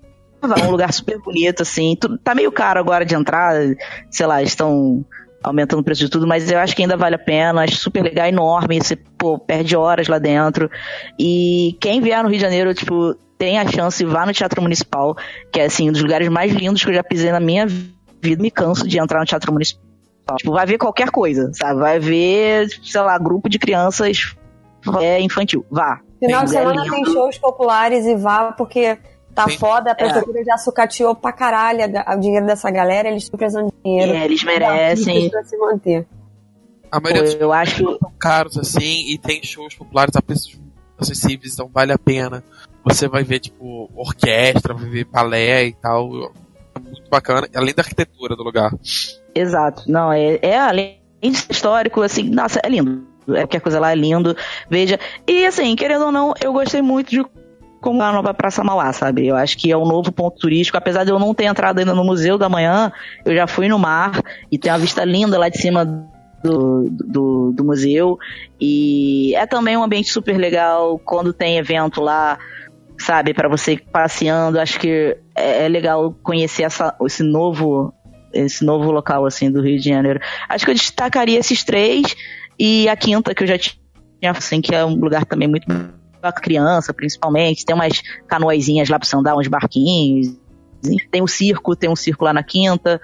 É 0.43 0.65
um 0.67 0.71
lugar 0.71 0.91
super 0.91 1.17
bonito, 1.19 1.61
assim. 1.61 1.95
Tá 2.21 2.35
meio 2.35 2.51
caro 2.51 2.77
agora 2.79 3.05
de 3.05 3.15
entrar, 3.15 3.53
sei 4.11 4.25
lá, 4.25 4.43
estão 4.43 5.05
aumentando 5.43 5.79
o 5.81 5.83
preço 5.83 6.01
de 6.01 6.09
tudo, 6.09 6.25
mas 6.25 6.49
eu 6.49 6.57
acho 6.59 6.75
que 6.75 6.81
ainda 6.81 6.95
vale 6.97 7.15
a 7.15 7.19
pena. 7.19 7.63
Acho 7.63 7.75
super 7.75 8.01
legal, 8.01 8.27
enorme. 8.27 8.79
Você, 8.81 8.95
pô, 8.95 9.37
perde 9.37 9.75
horas 9.75 10.07
lá 10.07 10.17
dentro. 10.17 10.69
E 11.19 11.77
quem 11.81 12.01
vier 12.01 12.23
no 12.23 12.29
Rio 12.29 12.37
de 12.37 12.41
Janeiro, 12.43 12.73
tipo, 12.73 13.15
tem 13.37 13.59
a 13.59 13.67
chance, 13.67 14.03
vá 14.05 14.25
no 14.25 14.31
Teatro 14.33 14.61
Municipal, 14.61 15.15
que 15.51 15.59
é, 15.59 15.65
assim, 15.65 15.89
um 15.89 15.91
dos 15.91 16.01
lugares 16.01 16.29
mais 16.29 16.51
lindos 16.53 16.83
que 16.83 16.89
eu 16.89 16.93
já 16.93 17.03
pisei 17.03 17.31
na 17.31 17.39
minha 17.39 17.67
vida. 17.67 18.41
Me 18.41 18.49
canso 18.49 18.87
de 18.87 18.97
entrar 18.97 19.19
no 19.19 19.25
Teatro 19.25 19.51
Municipal. 19.51 19.83
Tipo, 20.37 20.53
vai 20.53 20.65
ver 20.65 20.77
qualquer 20.77 21.09
coisa, 21.11 21.51
sabe? 21.53 21.79
Vai 21.81 21.99
ver, 21.99 22.69
sei 22.81 23.01
lá, 23.01 23.17
grupo 23.17 23.49
de 23.49 23.59
crianças 23.59 24.35
é, 25.01 25.19
infantil. 25.19 25.65
Vá. 25.69 25.99
Final 26.19 26.45
de 26.45 26.55
É 26.55 26.59
semana 26.59 26.81
lindo. 26.83 26.95
tem 26.95 27.05
shows 27.05 27.37
populares 27.37 28.05
e 28.05 28.15
vá, 28.15 28.53
porque 28.53 28.97
tá 29.33 29.47
foda, 29.49 29.91
a 29.91 29.95
prefeitura 29.95 30.43
já 30.43 30.57
sucateou 30.57 31.15
pra 31.15 31.31
caralho 31.31 31.81
o 32.15 32.19
dinheiro 32.19 32.45
dessa 32.45 32.69
galera, 32.69 33.09
eles 33.09 33.23
estão 33.23 33.37
precisando 33.37 33.67
de 33.67 33.83
dinheiro. 33.83 34.13
É, 34.13 34.25
eles 34.25 34.39
de 34.39 34.45
merecem. 34.45 35.29
Pra 35.29 35.43
se 35.43 35.57
manter. 35.57 36.07
A 36.91 36.99
maioria 36.99 37.23
dos 37.23 37.33
eu 37.35 37.51
acho 37.51 37.97
são 37.97 38.11
caros 38.19 38.57
assim 38.57 39.11
e 39.11 39.17
tem 39.17 39.43
shows 39.43 39.73
populares 39.73 40.15
a 40.15 40.21
preços 40.21 40.59
acessíveis, 40.97 41.53
então 41.53 41.69
vale 41.73 41.91
a 41.91 41.97
pena. 41.97 42.43
Você 42.85 43.07
vai 43.07 43.23
ver, 43.23 43.39
tipo, 43.39 43.89
orquestra, 43.95 44.73
vai 44.73 44.89
ver 44.89 45.05
balé 45.05 45.65
e 45.65 45.73
tal. 45.73 46.31
É 46.75 46.79
muito 46.79 47.09
bacana, 47.09 47.47
além 47.55 47.73
da 47.73 47.81
arquitetura 47.81 48.35
do 48.35 48.43
lugar. 48.43 48.71
Exato. 49.33 49.83
Não, 49.87 50.11
é, 50.11 50.37
é 50.41 50.59
além 50.59 50.99
de 51.21 51.35
ser 51.35 51.51
histórico, 51.51 52.01
assim, 52.01 52.29
nossa, 52.29 52.59
é 52.63 52.69
lindo. 52.69 53.07
É, 53.29 53.39
qualquer 53.41 53.61
coisa 53.61 53.79
lá 53.79 53.91
é 53.91 53.95
lindo. 53.95 54.35
Veja. 54.69 54.99
E 55.27 55.45
assim, 55.45 55.75
querendo 55.75 56.05
ou 56.05 56.11
não, 56.11 56.33
eu 56.43 56.51
gostei 56.51 56.81
muito 56.81 57.09
de 57.09 57.23
como 57.83 58.01
a 58.01 58.13
nova 58.13 58.33
Praça 58.33 58.63
Mauá, 58.63 58.93
sabe? 58.93 59.27
Eu 59.27 59.35
acho 59.35 59.57
que 59.57 59.69
é 59.69 59.77
um 59.77 59.85
novo 59.85 60.09
ponto 60.09 60.39
turístico. 60.39 60.77
Apesar 60.77 61.03
de 61.03 61.11
eu 61.11 61.19
não 61.19 61.33
ter 61.33 61.43
entrado 61.43 61.79
ainda 61.79 61.93
no 61.93 62.05
Museu 62.05 62.37
da 62.37 62.47
Manhã, 62.47 62.93
eu 63.25 63.35
já 63.35 63.45
fui 63.45 63.67
no 63.67 63.77
mar 63.77 64.23
e 64.49 64.57
tem 64.57 64.71
uma 64.71 64.79
vista 64.79 65.03
linda 65.03 65.37
lá 65.37 65.49
de 65.49 65.57
cima 65.57 65.85
do, 66.41 66.89
do, 66.89 67.51
do 67.51 67.65
museu. 67.65 68.17
E 68.59 69.35
é 69.35 69.45
também 69.45 69.75
um 69.75 69.83
ambiente 69.83 70.09
super 70.09 70.37
legal 70.37 70.97
quando 70.97 71.33
tem 71.33 71.57
evento 71.57 71.99
lá, 71.99 72.39
sabe? 72.97 73.33
Para 73.33 73.49
você 73.49 73.77
passeando. 73.77 74.61
Acho 74.61 74.79
que 74.79 75.17
é, 75.35 75.65
é 75.65 75.67
legal 75.67 76.15
conhecer 76.23 76.63
essa, 76.63 76.95
esse 77.05 77.21
novo 77.21 77.93
esse 78.31 78.65
novo 78.65 78.89
local 78.91 79.27
assim 79.27 79.51
do 79.51 79.61
Rio 79.61 79.77
de 79.77 79.89
Janeiro. 79.89 80.21
Acho 80.47 80.63
que 80.63 80.71
eu 80.71 80.75
destacaria 80.75 81.37
esses 81.37 81.65
três 81.65 82.15
e 82.57 82.87
a 82.87 82.95
quinta 82.95 83.35
que 83.35 83.43
eu 83.43 83.47
já 83.47 83.57
tinha 83.57 84.31
assim 84.31 84.61
que 84.61 84.73
é 84.73 84.83
um 84.85 84.95
lugar 84.95 85.25
também 85.25 85.47
muito 85.47 85.67
para 86.31 86.41
criança, 86.41 86.93
principalmente. 86.93 87.65
Tem 87.65 87.75
umas 87.75 88.01
canoazinhas 88.27 88.89
lá 88.89 88.97
você 89.01 89.15
andar, 89.15 89.35
uns 89.35 89.47
barquinhos. 89.47 90.35
Tem 91.11 91.21
o 91.21 91.27
circo, 91.27 91.75
tem 91.75 91.89
um 91.89 91.95
circo 91.95 92.25
lá 92.25 92.33
na 92.33 92.43
quinta. 92.43 92.99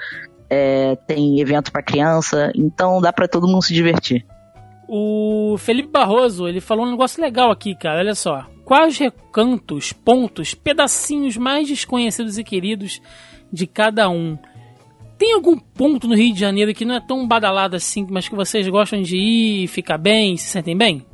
é, 0.49 0.95
tem 1.07 1.39
evento 1.39 1.71
para 1.71 1.83
criança, 1.83 2.51
então 2.55 2.99
dá 2.99 3.13
para 3.13 3.27
todo 3.27 3.47
mundo 3.47 3.63
se 3.63 3.73
divertir. 3.73 4.25
O 4.87 5.55
Felipe 5.59 5.89
Barroso, 5.89 6.47
ele 6.47 6.59
falou 6.59 6.85
um 6.85 6.91
negócio 6.91 7.21
legal 7.21 7.51
aqui, 7.51 7.75
cara. 7.75 7.99
Olha 7.99 8.15
só. 8.15 8.47
Quais 8.65 8.97
recantos, 8.97 9.93
pontos, 9.93 10.53
pedacinhos 10.53 11.37
mais 11.37 11.67
desconhecidos 11.67 12.37
e 12.37 12.43
queridos 12.43 12.99
de 13.51 13.67
cada 13.67 14.09
um? 14.09 14.37
Tem 15.17 15.33
algum 15.33 15.57
ponto 15.57 16.07
no 16.07 16.15
Rio 16.15 16.33
de 16.33 16.39
Janeiro 16.39 16.73
que 16.73 16.85
não 16.85 16.95
é 16.95 16.99
tão 16.99 17.27
badalado 17.27 17.75
assim, 17.75 18.07
mas 18.09 18.27
que 18.27 18.35
vocês 18.35 18.67
gostam 18.67 19.01
de 19.01 19.17
ir, 19.17 19.67
ficar 19.67 19.97
bem, 19.97 20.37
se 20.37 20.45
sentem 20.45 20.77
bem? 20.77 21.05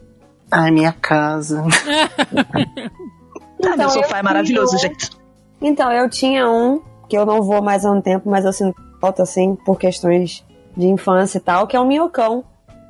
Ai, 0.52 0.72
minha 0.72 0.94
casa. 0.94 1.64
ah, 3.64 3.78
meu 3.78 3.90
sofá 3.90 4.20
é 4.20 4.24
maravilhoso, 4.24 4.78
gente. 4.78 5.10
Então, 5.62 5.92
eu 5.92 6.10
tinha 6.10 6.50
um 6.50 6.82
que 7.10 7.18
eu 7.18 7.26
não 7.26 7.42
vou 7.42 7.62
mais 7.62 7.86
há 7.86 7.92
um 7.92 8.02
tempo, 8.02 8.30
mas 8.30 8.46
eu 8.46 8.54
sinto 8.54 8.76
falta, 9.00 9.24
assim, 9.24 9.56
por 9.66 9.78
questões 9.78 10.44
de 10.76 10.88
infância 10.88 11.38
e 11.38 11.42
tal, 11.42 11.68
que 11.68 11.76
é 11.76 11.80
um 11.80 11.88
minhocão 11.88 12.44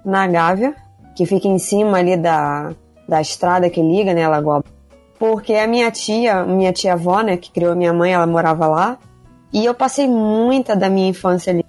na 0.04 0.28
Gávea, 0.28 0.76
que 1.16 1.26
fica 1.26 1.48
em 1.48 1.58
cima 1.58 1.98
ali 1.98 2.18
da, 2.18 2.72
da 3.08 3.22
estrada 3.22 3.70
que 3.70 3.82
liga, 3.82 4.14
né, 4.14 4.28
Lagoa. 4.28 4.64
Porque 5.18 5.54
a 5.54 5.68
minha 5.68 5.90
tia, 5.92 6.44
minha 6.44 6.74
tia 6.74 6.94
avó, 6.94 7.22
né, 7.22 7.38
que 7.38 7.52
criou 7.52 7.76
minha 7.76 7.94
mãe, 7.94 8.14
ela 8.14 8.28
morava 8.28 8.68
lá, 8.68 8.98
e 9.52 9.66
eu 9.66 9.74
passei 9.74 10.08
muita 10.08 10.76
da 10.76 10.90
minha 10.90 11.10
infância 11.10 11.52
ali. 11.52 11.66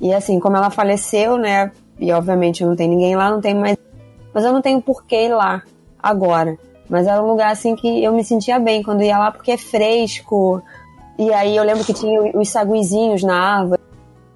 E 0.00 0.12
assim, 0.12 0.40
como 0.40 0.56
ela 0.56 0.70
faleceu, 0.70 1.36
né, 1.36 1.70
e 1.98 2.12
obviamente 2.12 2.64
não 2.64 2.76
tem 2.76 2.88
ninguém 2.88 3.16
lá, 3.16 3.30
não 3.30 3.40
tem 3.40 3.54
mais. 3.54 3.76
Mas 4.36 4.44
eu 4.44 4.52
não 4.52 4.60
tenho 4.60 4.82
porquê 4.82 5.24
ir 5.24 5.34
lá 5.34 5.62
agora. 5.98 6.58
Mas 6.90 7.06
era 7.06 7.22
um 7.22 7.26
lugar 7.26 7.50
assim 7.50 7.74
que 7.74 8.04
eu 8.04 8.12
me 8.12 8.22
sentia 8.22 8.58
bem 8.58 8.82
quando 8.82 9.02
ia 9.02 9.18
lá, 9.18 9.32
porque 9.32 9.52
é 9.52 9.56
fresco. 9.56 10.62
E 11.18 11.32
aí 11.32 11.56
eu 11.56 11.64
lembro 11.64 11.82
que 11.82 11.94
tinha 11.94 12.20
os 12.36 12.50
saguizinhos 12.50 13.22
na 13.22 13.34
árvore. 13.34 13.80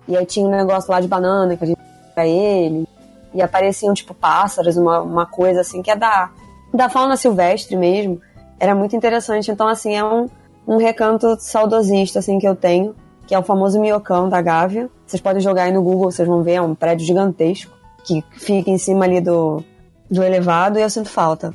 E 0.09 0.17
aí 0.17 0.25
tinha 0.25 0.47
um 0.47 0.51
negócio 0.51 0.91
lá 0.91 1.03
de 1.03 1.07
banana 1.07 1.55
que 1.55 1.65
a 1.65 1.67
gente 1.67 1.79
pra 2.15 2.27
ele. 2.27 2.89
E 3.35 3.43
apareciam, 3.43 3.93
tipo, 3.93 4.15
pássaros, 4.15 4.79
uma, 4.79 5.03
uma 5.03 5.27
coisa 5.27 5.61
assim, 5.61 5.83
que 5.83 5.91
é 5.91 5.97
da, 5.97 6.31
da 6.73 6.89
fauna 6.89 7.19
silvestre 7.19 7.77
mesmo. 7.77 8.23
Era 8.59 8.75
muito 8.75 8.97
interessante. 8.97 9.51
Então, 9.51 9.69
assim, 9.69 9.95
é 9.95 10.03
um, 10.03 10.31
um 10.67 10.79
recanto 10.79 11.37
saudosista, 11.39 12.21
assim, 12.21 12.39
que 12.39 12.49
eu 12.49 12.57
tenho. 12.57 12.95
Que 13.27 13.35
é 13.35 13.39
o 13.39 13.43
famoso 13.43 13.79
miocão 13.79 14.31
da 14.31 14.41
Gávea. 14.41 14.89
Vocês 15.07 15.21
podem 15.21 15.43
jogar 15.43 15.65
aí 15.65 15.73
no 15.73 15.83
Google, 15.83 16.11
vocês 16.11 16.27
vão 16.27 16.43
ver. 16.43 16.55
É 16.55 16.63
um 16.63 16.75
prédio 16.75 17.07
gigantesco. 17.07 17.71
Que 18.03 18.25
fica 18.31 18.71
em 18.71 18.79
cima 18.79 19.05
ali 19.05 19.21
do, 19.21 19.63
do 20.11 20.23
elevado. 20.23 20.79
E 20.79 20.83
eu 20.83 20.91
sinto 20.91 21.09
falta. 21.09 21.55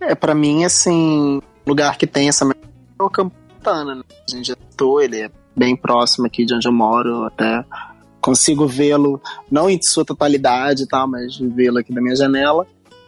É, 0.00 0.14
para 0.14 0.34
mim, 0.34 0.64
assim, 0.64 1.40
lugar 1.66 1.96
que 1.96 2.06
tem 2.06 2.28
essa 2.28 2.44
é 2.44 3.02
o 3.02 3.10
Campana, 3.10 3.94
né? 3.94 4.02
A 4.28 4.30
gente 4.30 4.48
já 4.48 4.56
tô, 4.76 5.00
ele 5.00 5.20
é 5.20 5.30
bem 5.56 5.76
próximo 5.76 6.26
aqui 6.26 6.44
de 6.44 6.54
onde 6.54 6.66
eu 6.66 6.72
moro, 6.72 7.24
até 7.24 7.64
consigo 8.20 8.66
vê-lo, 8.66 9.20
não 9.50 9.68
em 9.68 9.80
sua 9.80 10.04
totalidade 10.04 10.82
e 10.82 10.86
tal, 10.86 11.08
mas 11.08 11.36
vê-lo 11.38 11.78
aqui 11.78 11.92
da 11.92 12.00
minha 12.00 12.16
janela. 12.16 12.66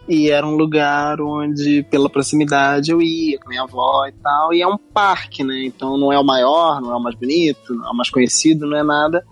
E 0.09 0.31
era 0.31 0.47
um 0.47 0.57
lugar 0.57 1.20
onde, 1.20 1.84
pela 1.84 2.10
proximidade, 2.10 2.91
eu 2.91 3.01
ia 3.01 3.39
com 3.39 3.49
minha 3.49 3.62
avó 3.62 4.07
e 4.07 4.12
tal. 4.12 4.52
E 4.52 4.60
é 4.60 4.67
um 4.67 4.76
parque, 4.76 5.44
né? 5.44 5.65
Então 5.65 5.97
não 5.97 6.12
é 6.12 6.18
o 6.18 6.25
maior, 6.25 6.81
não 6.81 6.92
é 6.92 6.97
o 6.97 7.02
mais 7.02 7.15
bonito, 7.15 7.75
não 7.75 7.86
é 7.86 7.91
o 7.91 7.97
mais 7.97 8.10
conhecido, 8.10 8.67
não 8.67 8.76
é 8.76 8.83
nada. 8.83 9.25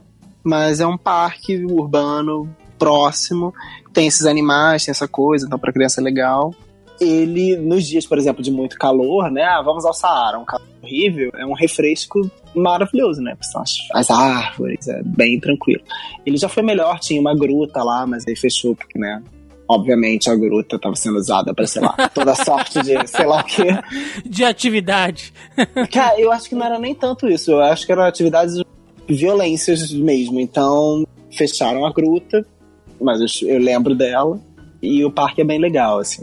Mas 0.45 0.81
é 0.81 0.87
um 0.87 0.97
parque 0.97 1.65
urbano 1.65 2.49
próximo. 2.81 3.55
Tem 3.93 4.09
esses 4.09 4.27
animais, 4.27 4.85
tem 4.85 4.91
essa 4.91 5.07
coisa, 5.07 5.47
então 5.47 5.59
pra 5.59 5.73
criança 5.73 6.01
é 6.01 6.05
legal 6.05 6.53
ele, 7.01 7.57
nos 7.57 7.87
dias, 7.87 8.07
por 8.07 8.19
exemplo, 8.19 8.43
de 8.43 8.51
muito 8.51 8.77
calor, 8.79 9.31
né? 9.31 9.43
Ah, 9.43 9.63
vamos 9.63 9.85
ao 9.85 9.95
Saara, 9.95 10.39
um 10.39 10.45
calor 10.45 10.67
horrível, 10.83 11.31
é 11.35 11.47
um 11.47 11.55
refresco 11.55 12.31
maravilhoso, 12.55 13.23
né? 13.23 13.37
São 13.41 13.63
as, 13.63 13.77
as 13.95 14.11
árvores, 14.11 14.87
é 14.87 15.03
bem 15.03 15.41
tranquilo. 15.41 15.83
Ele 16.27 16.37
já 16.37 16.49
foi 16.49 16.63
melhor, 16.63 16.99
tinha 17.01 17.21
uma 17.21 17.35
gruta 17.35 17.83
lá, 17.83 18.07
mas 18.07 18.27
aí 18.29 18.37
fechou, 18.37 18.77
porque, 18.77 18.99
né? 18.99 19.23
Obviamente 19.67 20.29
a 20.29 20.35
gruta 20.35 20.77
estava 20.77 20.97
sendo 20.97 21.17
usada 21.17 21.55
para, 21.55 21.67
sei 21.67 21.81
lá, 21.81 21.95
toda 22.13 22.35
sorte 22.35 22.83
de 22.83 22.95
sei 23.07 23.25
lá 23.25 23.41
o 23.41 23.45
quê. 23.45 23.69
De 24.27 24.45
atividade. 24.45 25.33
Cara, 25.93 26.21
eu 26.21 26.33
acho 26.33 26.49
que 26.49 26.57
não 26.57 26.67
era 26.67 26.79
nem 26.79 26.93
tanto 26.93 27.29
isso. 27.29 27.53
Eu 27.53 27.61
acho 27.61 27.87
que 27.87 27.93
eram 27.93 28.03
atividades 28.03 28.57
de 28.57 28.65
violências 29.09 29.93
mesmo. 29.93 30.41
Então, 30.41 31.07
fecharam 31.31 31.87
a 31.87 31.93
gruta, 31.93 32.45
mas 33.01 33.21
eu, 33.21 33.49
eu 33.49 33.59
lembro 33.59 33.95
dela. 33.95 34.41
E 34.83 35.05
o 35.05 35.11
parque 35.11 35.43
é 35.43 35.45
bem 35.45 35.59
legal, 35.59 35.99
assim. 35.99 36.23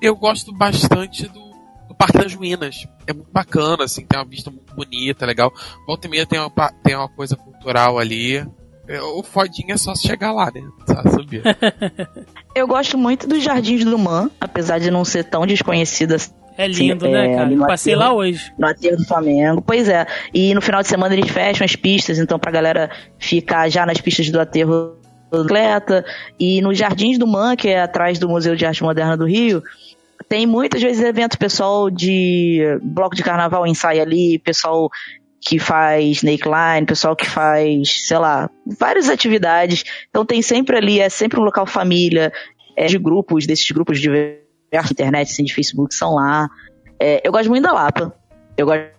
Eu 0.00 0.14
gosto 0.14 0.52
bastante 0.52 1.26
do, 1.26 1.40
do 1.88 1.94
Parque 1.94 2.18
das 2.18 2.34
Ruínas. 2.34 2.86
É 3.06 3.12
muito 3.12 3.30
bacana, 3.32 3.84
assim, 3.84 4.04
tem 4.04 4.18
uma 4.18 4.26
vista 4.26 4.50
muito 4.50 4.74
bonita, 4.74 5.24
legal. 5.24 5.52
Volta 5.86 6.06
e 6.06 6.10
meia 6.10 6.26
tem 6.26 6.38
uma, 6.38 6.50
tem 6.82 6.94
uma 6.94 7.08
coisa 7.08 7.34
cultural 7.36 7.98
ali. 7.98 8.44
É, 8.86 9.00
o 9.00 9.22
fodinho 9.22 9.72
é 9.72 9.78
só 9.78 9.94
chegar 9.94 10.32
lá, 10.32 10.50
né? 10.54 10.62
Só 10.86 11.10
subir. 11.10 11.42
Eu 12.54 12.66
gosto 12.66 12.98
muito 12.98 13.26
dos 13.26 13.42
Jardins 13.42 13.84
do 13.84 13.98
Man, 13.98 14.30
apesar 14.38 14.78
de 14.78 14.90
não 14.90 15.04
ser 15.04 15.24
tão 15.24 15.46
desconhecida 15.46 16.18
é 16.56 16.68
lindo, 16.68 17.08
né, 17.08 17.32
é, 17.32 17.34
cara? 17.34 17.52
Eu 17.52 17.66
passei 17.66 17.94
aterro, 17.94 18.10
lá 18.10 18.16
hoje. 18.16 18.52
No 18.56 18.66
aterro 18.66 18.96
do 18.96 19.04
Flamengo. 19.04 19.62
Pois 19.62 19.88
é. 19.88 20.06
E 20.32 20.54
no 20.54 20.62
final 20.62 20.82
de 20.82 20.88
semana 20.88 21.14
eles 21.14 21.28
fecham 21.28 21.64
as 21.64 21.74
pistas, 21.74 22.18
então 22.18 22.38
pra 22.38 22.52
galera 22.52 22.90
ficar 23.18 23.68
já 23.68 23.84
nas 23.84 24.00
pistas 24.00 24.30
do 24.30 24.38
aterro 24.38 24.96
bicicleta. 25.42 26.04
E 26.38 26.60
nos 26.60 26.78
Jardins 26.78 27.18
do 27.18 27.26
Man, 27.26 27.56
que 27.56 27.68
é 27.68 27.80
atrás 27.80 28.18
do 28.18 28.28
Museu 28.28 28.54
de 28.54 28.64
Arte 28.64 28.82
Moderna 28.82 29.16
do 29.16 29.26
Rio, 29.26 29.62
tem 30.28 30.46
muitas 30.46 30.82
vezes 30.82 31.02
evento 31.02 31.38
pessoal 31.38 31.90
de 31.90 32.78
bloco 32.82 33.14
de 33.14 33.22
carnaval 33.22 33.66
ensaia 33.66 34.02
ali, 34.02 34.38
pessoal 34.38 34.88
que 35.40 35.58
faz 35.58 36.16
snake 36.16 36.48
line, 36.48 36.86
pessoal 36.86 37.14
que 37.14 37.28
faz, 37.28 38.06
sei 38.06 38.18
lá, 38.18 38.48
várias 38.78 39.10
atividades. 39.10 39.84
Então 40.08 40.24
tem 40.24 40.40
sempre 40.40 40.76
ali, 40.76 41.00
é 41.00 41.08
sempre 41.08 41.38
um 41.38 41.42
local 41.42 41.66
família, 41.66 42.32
é, 42.76 42.86
de 42.86 42.98
grupos, 42.98 43.46
desses 43.46 43.70
grupos 43.70 44.00
de 44.00 44.08
internet, 44.90 45.30
assim, 45.30 45.44
de 45.44 45.54
Facebook, 45.54 45.94
são 45.94 46.14
lá. 46.14 46.48
É, 46.98 47.20
eu 47.22 47.30
gosto 47.30 47.48
muito 47.48 47.62
da 47.62 47.72
Lapa. 47.72 48.14
Eu 48.56 48.66
gosto 48.66 48.93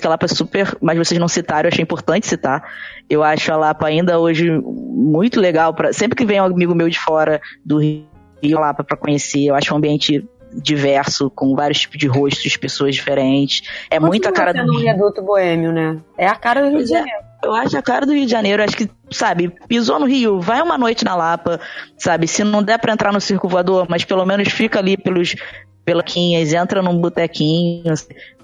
da 0.00 0.08
Lapa, 0.08 0.28
super, 0.28 0.76
mas 0.80 0.96
vocês 0.96 1.18
não 1.18 1.28
citaram, 1.28 1.68
eu 1.68 1.72
achei 1.72 1.82
importante 1.82 2.26
citar. 2.26 2.62
Eu 3.08 3.22
acho 3.22 3.52
a 3.52 3.56
Lapa 3.56 3.86
ainda 3.86 4.18
hoje 4.18 4.50
muito 4.50 5.40
legal. 5.40 5.74
Pra, 5.74 5.92
sempre 5.92 6.16
que 6.16 6.24
vem 6.24 6.40
um 6.40 6.44
amigo 6.44 6.74
meu 6.74 6.88
de 6.88 6.98
fora 6.98 7.40
do 7.64 7.78
Rio, 7.78 8.06
Lapa 8.42 8.84
para 8.84 8.96
conhecer, 8.96 9.46
eu 9.46 9.54
acho 9.54 9.72
um 9.74 9.76
ambiente 9.76 10.24
diverso, 10.52 11.30
com 11.30 11.54
vários 11.56 11.80
tipos 11.80 11.98
de 11.98 12.06
rostos, 12.06 12.56
pessoas 12.56 12.94
diferentes. 12.94 13.68
É 13.90 13.98
Continua 13.98 14.08
muito 14.08 14.28
a 14.28 14.32
cara 14.32 14.52
do. 14.52 14.72
Rio. 14.72 14.86
reduto 14.86 15.22
boêmio, 15.22 15.72
né? 15.72 15.98
É 16.16 16.28
a 16.28 16.36
cara 16.36 16.62
do 16.62 16.76
Rio 16.76 16.84
de 16.84 16.94
é. 16.94 16.98
Janeiro. 16.98 17.24
Eu 17.42 17.54
acho 17.54 17.76
a 17.76 17.82
cara 17.82 18.06
do 18.06 18.12
Rio 18.14 18.24
de 18.24 18.30
Janeiro, 18.30 18.62
acho 18.62 18.76
que, 18.76 18.88
sabe, 19.10 19.52
pisou 19.68 20.00
no 20.00 20.06
Rio, 20.06 20.40
vai 20.40 20.62
uma 20.62 20.78
noite 20.78 21.04
na 21.04 21.14
Lapa, 21.14 21.60
sabe, 21.98 22.26
se 22.26 22.42
não 22.42 22.62
der 22.62 22.78
para 22.78 22.94
entrar 22.94 23.12
no 23.12 23.20
circo 23.20 23.46
voador, 23.46 23.86
mas 23.86 24.02
pelo 24.02 24.24
menos 24.24 24.48
fica 24.48 24.78
ali 24.78 24.96
pelos 24.96 25.34
pelaquinhas, 25.84 26.52
entra 26.52 26.82
num 26.82 26.98
botequinho, 26.98 27.92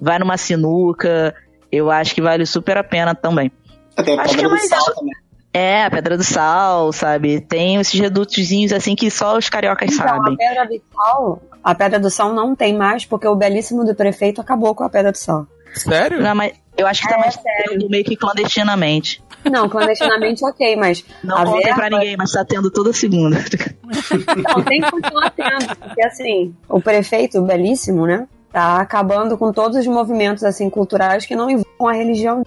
vai 0.00 0.18
numa 0.18 0.36
sinuca, 0.36 1.34
eu 1.70 1.90
acho 1.90 2.14
que 2.14 2.22
vale 2.22 2.44
super 2.46 2.76
a 2.76 2.84
pena 2.84 3.14
também. 3.14 3.50
Até 3.96 4.14
a 4.14 4.22
acho 4.22 4.36
que 4.36 4.44
é 4.44 4.48
mais 4.48 4.68
sal 4.68 4.94
também. 4.94 5.14
É, 5.52 5.82
a 5.82 5.90
Pedra 5.90 6.16
do 6.16 6.22
Sal, 6.22 6.92
sabe? 6.92 7.40
Tem 7.40 7.74
esses 7.76 7.98
redutozinhos 7.98 8.72
assim 8.72 8.94
que 8.94 9.10
só 9.10 9.36
os 9.36 9.48
cariocas 9.48 9.92
então, 9.92 10.06
sabem. 10.06 10.34
A 10.34 10.36
Pedra 10.36 10.66
do 10.66 10.82
Sal, 10.94 11.42
a 11.64 11.74
Pedra 11.74 11.98
do 11.98 12.10
Sal 12.10 12.32
não 12.32 12.54
tem 12.54 12.76
mais 12.76 13.04
porque 13.04 13.26
o 13.26 13.34
belíssimo 13.34 13.84
do 13.84 13.92
prefeito 13.92 14.40
acabou 14.40 14.76
com 14.76 14.84
a 14.84 14.88
Pedra 14.88 15.10
do 15.10 15.18
Sal. 15.18 15.46
Sério? 15.74 16.20
Não, 16.20 16.34
mas 16.34 16.52
eu 16.76 16.86
acho 16.86 17.02
que 17.02 17.08
tá 17.08 17.16
é, 17.16 17.18
mais 17.18 17.34
sério. 17.34 17.88
meio 17.90 18.04
que 18.04 18.16
clandestinamente. 18.16 19.22
Não, 19.50 19.68
clandestinamente 19.68 20.44
ok, 20.44 20.76
mas. 20.76 21.04
Não 21.22 21.36
contem 21.44 21.62
verba... 21.62 21.76
pra 21.76 21.90
ninguém, 21.90 22.16
mas 22.16 22.32
tá 22.32 22.44
tendo 22.44 22.70
toda 22.70 22.92
segunda. 22.92 23.36
Não, 23.36 24.62
tem 24.62 24.80
que 24.80 24.90
continuar 24.90 25.30
tendo, 25.30 25.76
porque 25.76 26.04
assim, 26.04 26.54
o 26.68 26.80
prefeito, 26.80 27.42
belíssimo, 27.42 28.06
né? 28.06 28.26
Tá 28.52 28.80
acabando 28.80 29.38
com 29.38 29.52
todos 29.52 29.78
os 29.78 29.86
movimentos 29.86 30.42
assim 30.42 30.68
culturais 30.68 31.24
que 31.24 31.36
não 31.36 31.48
envolvam 31.48 31.88
a 31.88 31.92
religião. 31.92 32.42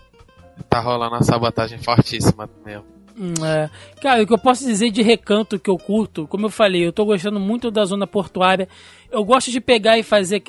Tá 0.69 0.79
rolando 0.79 1.15
uma 1.15 1.23
sabotagem 1.23 1.77
fortíssima 1.79 2.49
mesmo. 2.65 2.85
Hum, 3.17 3.33
é. 3.45 3.69
Cara, 4.01 4.23
o 4.23 4.27
que 4.27 4.33
eu 4.33 4.39
posso 4.39 4.65
dizer 4.65 4.89
de 4.91 5.01
recanto 5.01 5.59
que 5.59 5.69
eu 5.69 5.77
curto, 5.77 6.27
como 6.27 6.47
eu 6.47 6.49
falei, 6.49 6.85
eu 6.85 6.91
tô 6.91 7.05
gostando 7.05 7.39
muito 7.39 7.71
da 7.71 7.85
zona 7.85 8.07
portuária. 8.07 8.67
Eu 9.11 9.23
gosto 9.23 9.51
de 9.51 9.61
pegar 9.61 9.97
e 9.97 10.03
fazer. 10.03 10.43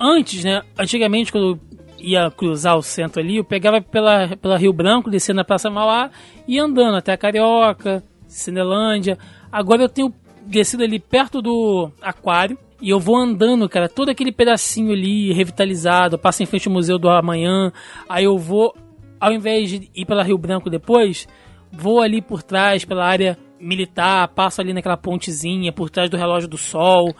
Antes, 0.00 0.42
né? 0.42 0.62
Antigamente, 0.78 1.30
quando 1.30 1.58
ia 2.04 2.30
cruzar 2.30 2.76
o 2.76 2.82
centro 2.82 3.20
ali, 3.20 3.36
eu 3.36 3.44
pegava 3.44 3.80
pela, 3.80 4.36
pela 4.36 4.58
Rio 4.58 4.72
Branco, 4.72 5.10
descendo 5.10 5.36
na 5.36 5.44
Praça 5.44 5.70
Mauá 5.70 6.10
e 6.46 6.58
andando 6.58 6.96
até 6.96 7.12
a 7.12 7.16
Carioca, 7.16 8.04
Cinelândia. 8.26 9.18
Agora 9.50 9.82
eu 9.82 9.88
tenho 9.88 10.12
descido 10.46 10.82
ali 10.82 10.98
perto 10.98 11.40
do 11.40 11.90
aquário 12.02 12.58
e 12.80 12.90
eu 12.90 13.00
vou 13.00 13.16
andando, 13.16 13.68
cara, 13.68 13.88
todo 13.88 14.10
aquele 14.10 14.30
pedacinho 14.30 14.92
ali 14.92 15.32
revitalizado, 15.32 16.18
passo 16.18 16.42
em 16.42 16.46
frente 16.46 16.68
ao 16.68 16.74
Museu 16.74 16.98
do 16.98 17.08
Amanhã, 17.08 17.72
aí 18.08 18.24
eu 18.24 18.36
vou, 18.36 18.74
ao 19.18 19.32
invés 19.32 19.70
de 19.70 19.90
ir 19.94 20.04
pela 20.04 20.22
Rio 20.22 20.36
Branco 20.36 20.68
depois, 20.68 21.26
vou 21.72 22.00
ali 22.00 22.20
por 22.20 22.42
trás, 22.42 22.84
pela 22.84 23.06
área 23.06 23.38
militar, 23.58 24.28
passo 24.28 24.60
ali 24.60 24.74
naquela 24.74 24.96
pontezinha, 24.96 25.72
por 25.72 25.88
trás 25.88 26.10
do 26.10 26.16
relógio 26.16 26.48
do 26.48 26.58
sol, 26.58 27.14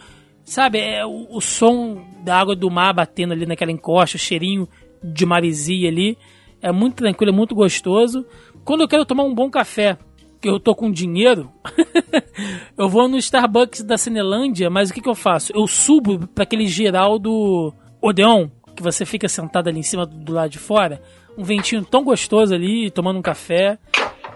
Sabe, 0.45 0.79
é 0.79 1.03
o, 1.03 1.27
o, 1.31 1.41
som 1.41 2.05
da 2.23 2.37
água 2.37 2.55
do 2.55 2.69
mar 2.69 2.93
batendo 2.93 3.33
ali 3.33 3.47
naquela 3.47 3.71
encosta, 3.71 4.15
o 4.15 4.19
cheirinho 4.19 4.69
de 5.03 5.25
marisia 5.25 5.89
ali. 5.89 6.17
É 6.61 6.71
muito 6.71 6.97
tranquilo, 6.97 7.31
é 7.31 7.35
muito 7.35 7.55
gostoso. 7.55 8.23
Quando 8.63 8.81
eu 8.81 8.87
quero 8.87 9.05
tomar 9.05 9.23
um 9.23 9.33
bom 9.33 9.49
café, 9.49 9.97
que 10.39 10.47
eu 10.47 10.59
tô 10.59 10.75
com 10.75 10.91
dinheiro, 10.91 11.51
eu 12.77 12.87
vou 12.87 13.07
no 13.07 13.17
Starbucks 13.17 13.81
da 13.83 13.97
Cinelândia, 13.97 14.69
mas 14.69 14.89
o 14.89 14.93
que, 14.93 15.01
que 15.01 15.09
eu 15.09 15.15
faço? 15.15 15.51
Eu 15.55 15.65
subo 15.65 16.27
para 16.27 16.43
aquele 16.43 16.67
geral 16.67 17.17
do 17.17 17.73
Odeon, 17.99 18.47
que 18.75 18.83
você 18.83 19.03
fica 19.03 19.27
sentado 19.27 19.67
ali 19.67 19.79
em 19.79 19.83
cima 19.83 20.05
do 20.05 20.31
lado 20.31 20.51
de 20.51 20.59
fora. 20.59 21.01
Um 21.35 21.43
ventinho 21.43 21.83
tão 21.83 22.03
gostoso 22.03 22.53
ali, 22.53 22.91
tomando 22.91 23.17
um 23.17 23.21
café. 23.21 23.79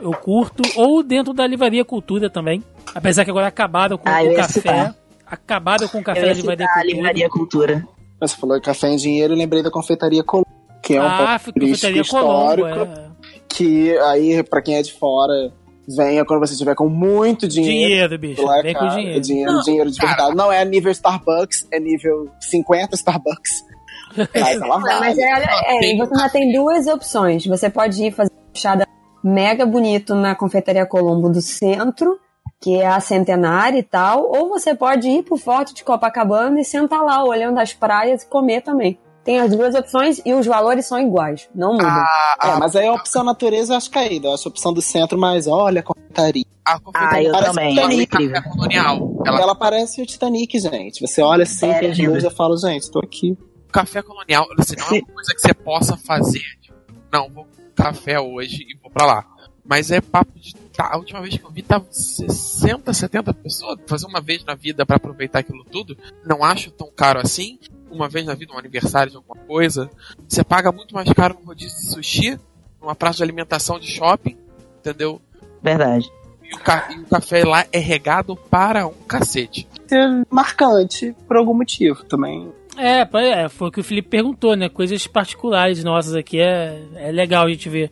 Eu 0.02 0.12
curto. 0.12 0.64
Ou 0.76 1.04
dentro 1.04 1.34
da 1.34 1.46
Livraria 1.46 1.86
Cultura 1.86 2.30
também. 2.30 2.64
Apesar 2.96 3.24
que 3.24 3.32
agora 3.32 3.48
acabaram 3.48 3.98
com 3.98 4.10
Ah, 4.10 4.24
o 4.24 4.36
café. 4.36 4.54
citar. 4.54 4.96
Acabaram 5.30 5.88
com 5.88 6.00
o 6.00 6.04
café 6.04 6.20
Eu 6.22 6.24
da 6.26 6.30
ia 6.30 6.34
Livraria 6.36 6.68
Cultura. 6.68 6.94
Livraria 6.94 7.30
Cultura. 7.30 7.88
Você 8.22 8.36
falou 8.36 8.58
de 8.58 8.64
café 8.66 8.88
em 8.90 8.96
dinheiro 8.98 9.34
e 9.34 9.38
lembrei 9.38 9.62
da 9.64 9.72
confeitaria 9.72 10.24
Colombo, 10.24 10.48
que 10.82 10.96
é 10.96 11.02
um 11.02 11.06
Ah, 11.06 11.40
ponto 11.44 11.54
turístico 11.54 11.94
Confeitaria 11.94 12.04
Colombo. 12.10 12.68
histórico. 12.68 13.00
É. 13.00 13.10
Que 13.48 13.98
aí, 14.00 14.44
pra 14.44 14.62
quem 14.62 14.76
é 14.76 14.82
de 14.82 14.94
fora, 14.94 15.52
venha 15.88 16.24
quando 16.26 16.40
você 16.40 16.56
tiver 16.56 16.76
com 16.76 16.88
muito 16.90 17.48
dinheiro. 17.48 17.78
Dinheiro, 17.88 18.20
bicho. 18.20 18.44
Lá 18.44 18.60
é 18.60 18.64
Vem 18.64 18.74
com 18.74 18.80
caro, 18.82 18.96
dinheiro. 18.96 19.18
é 19.18 19.20
dinheiro, 19.22 19.52
Não, 19.54 19.62
dinheiro 19.62 19.92
de 19.92 19.98
cara. 20.00 20.16
verdade. 20.16 20.36
Não 20.38 20.52
é 20.52 20.66
nível 20.66 20.92
Starbucks, 20.92 21.68
é 21.72 21.80
nível 21.80 22.30
50 22.42 22.96
Starbucks. 22.96 23.64
Mas 24.34 24.60
ela 24.62 24.80
Não, 24.80 25.00
mas 25.00 25.16
vale. 25.18 25.22
é, 25.22 25.76
é, 25.76 25.80
Tem- 25.80 25.98
você 25.98 26.30
tem 26.30 26.52
duas 26.52 26.88
opções. 26.88 27.46
Você 27.46 27.70
pode 27.70 28.04
ir 28.04 28.12
fazer 28.12 28.32
uma 28.34 28.52
puxada 28.52 28.88
mega 29.24 29.66
bonito 29.68 30.16
na 30.16 30.34
Confeitaria 30.36 30.86
Colombo 30.86 31.30
do 31.30 31.42
centro, 31.42 32.20
que 32.62 32.76
é 32.76 32.88
a 32.88 33.00
centenária 33.00 33.78
e 33.80 33.84
tal, 33.84 34.24
ou 34.30 34.50
você 34.50 34.76
pode 34.76 35.08
ir 35.08 35.24
pro 35.24 35.38
Forte 35.38 35.74
de 35.74 35.84
Copacabana 35.84 36.60
e 36.60 36.66
sentar 36.66 37.02
lá 37.04 37.24
olhando 37.24 37.58
as 37.60 37.74
praias 37.74 38.24
e 38.24 38.28
comer 38.28 38.62
também. 38.62 39.00
Tem 39.24 39.40
as 39.40 39.52
duas 39.52 39.76
opções 39.76 40.22
e 40.26 40.34
os 40.34 40.46
valores 40.46 40.86
são 40.88 41.00
iguais, 41.00 41.48
não 41.54 41.74
mudam. 41.74 41.88
A, 41.90 42.38
É, 42.44 42.52
a, 42.52 42.58
mas 42.60 42.76
aí 42.76 42.88
a 42.88 42.94
opção 42.94 43.24
natureza 43.24 43.74
eu 43.74 43.78
acho 43.78 43.90
caída. 43.92 44.28
Eu 44.30 44.34
acho 44.34 44.48
a 44.48 44.52
opção 44.52 44.74
do 44.74 44.82
centro, 44.82 45.18
mas 45.20 45.46
olha, 45.46 45.82
a 45.82 45.84
confeitaria. 45.84 46.44
a 46.66 46.74
Ah, 46.74 46.80
confeitaria 46.80 47.28
eu 47.28 47.32
Parece 47.34 47.50
também. 47.52 47.80
É 47.80 47.88
tem 47.88 48.02
incrível. 48.02 48.34
café 48.36 48.50
colonial. 48.50 49.24
Ela, 49.26 49.42
Ela 49.42 49.56
parece 49.56 50.02
o 50.02 50.06
Titanic, 50.06 50.58
gente. 50.60 51.06
Você 51.06 51.22
olha 51.22 51.44
assim, 51.44 51.70
É, 51.70 51.92
eu 52.26 52.32
falo, 52.32 52.58
gente, 52.58 52.90
tô 52.90 53.00
aqui. 53.00 53.38
café 53.72 54.02
colonial, 54.02 54.48
assim, 54.58 54.76
não 54.78 54.88
é 54.88 55.00
uma 55.00 55.08
coisa 55.14 55.34
que 55.36 55.42
você 55.42 55.54
possa 55.54 55.96
fazer. 55.98 56.42
Tipo, 56.62 56.78
não, 57.12 57.30
vou 57.30 57.44
com 57.46 57.84
café 57.84 58.20
hoje 58.20 58.64
e 58.68 58.78
vou 58.82 58.90
pra 58.90 59.06
lá. 59.06 59.26
Mas 59.64 59.92
é 59.92 60.02
papo 60.02 60.32
de. 60.40 60.56
Tá, 60.80 60.92
a 60.94 60.98
última 60.98 61.20
vez 61.20 61.36
que 61.38 61.44
eu 61.44 61.52
vi 61.52 61.62
tava 61.62 61.86
60, 61.92 62.94
70 62.94 63.34
pessoas. 63.34 63.78
Fazer 63.86 64.06
uma 64.06 64.22
vez 64.22 64.46
na 64.46 64.56
vida 64.56 64.86
pra 64.86 64.96
aproveitar 64.96 65.40
aquilo 65.40 65.66
tudo. 65.66 65.98
Não 66.26 66.42
acho 66.42 66.72
tão 66.72 66.90
caro 66.96 67.20
assim. 67.20 67.60
Uma 67.92 68.08
vez 68.08 68.26
na 68.26 68.34
vida, 68.34 68.54
um 68.54 68.58
aniversário 68.58 69.12
de 69.12 69.18
alguma 69.18 69.36
coisa. 69.46 69.90
Você 70.26 70.42
paga 70.42 70.72
muito 70.72 70.96
mais 70.96 71.12
caro 71.12 71.36
num 71.38 71.46
rodízio 71.48 71.76
de 71.78 71.86
sushi, 71.92 72.40
numa 72.82 72.96
praça 72.96 73.18
de 73.18 73.24
alimentação 73.24 73.78
de 73.78 73.88
shopping, 73.92 74.38
entendeu? 74.80 75.22
Verdade. 75.62 76.10
E 76.50 76.56
o, 76.56 76.60
ca- 76.60 76.88
e 76.96 77.00
o 77.00 77.06
café 77.08 77.44
lá 77.44 77.66
é 77.74 77.80
regado 77.80 78.38
para 78.38 78.88
um 78.88 78.94
cacete. 79.06 79.68
Ser 79.86 80.26
marcante 80.30 81.14
por 81.28 81.36
algum 81.36 81.54
motivo 81.56 82.06
também. 82.06 82.54
É, 82.78 83.02
é, 83.18 83.50
foi 83.50 83.68
o 83.68 83.72
que 83.72 83.82
o 83.82 83.84
Felipe 83.84 84.08
perguntou, 84.08 84.56
né? 84.56 84.70
Coisas 84.70 85.06
particulares 85.08 85.84
nossas 85.84 86.16
aqui. 86.16 86.40
É, 86.40 86.82
é 86.96 87.12
legal 87.12 87.46
a 87.46 87.50
gente 87.50 87.68
ver 87.68 87.92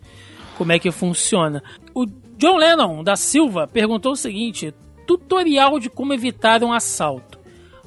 como 0.57 0.71
é 0.71 0.79
que 0.79 0.89
funciona. 0.89 1.61
O 1.93 2.05
John 2.37 2.57
Lennon 2.57 3.03
da 3.03 3.15
Silva 3.15 3.67
perguntou 3.67 4.11
o 4.13 4.15
seguinte: 4.15 4.73
tutorial 5.05 5.79
de 5.79 5.89
como 5.89 6.13
evitar 6.13 6.63
um 6.63 6.71
assalto. 6.71 7.37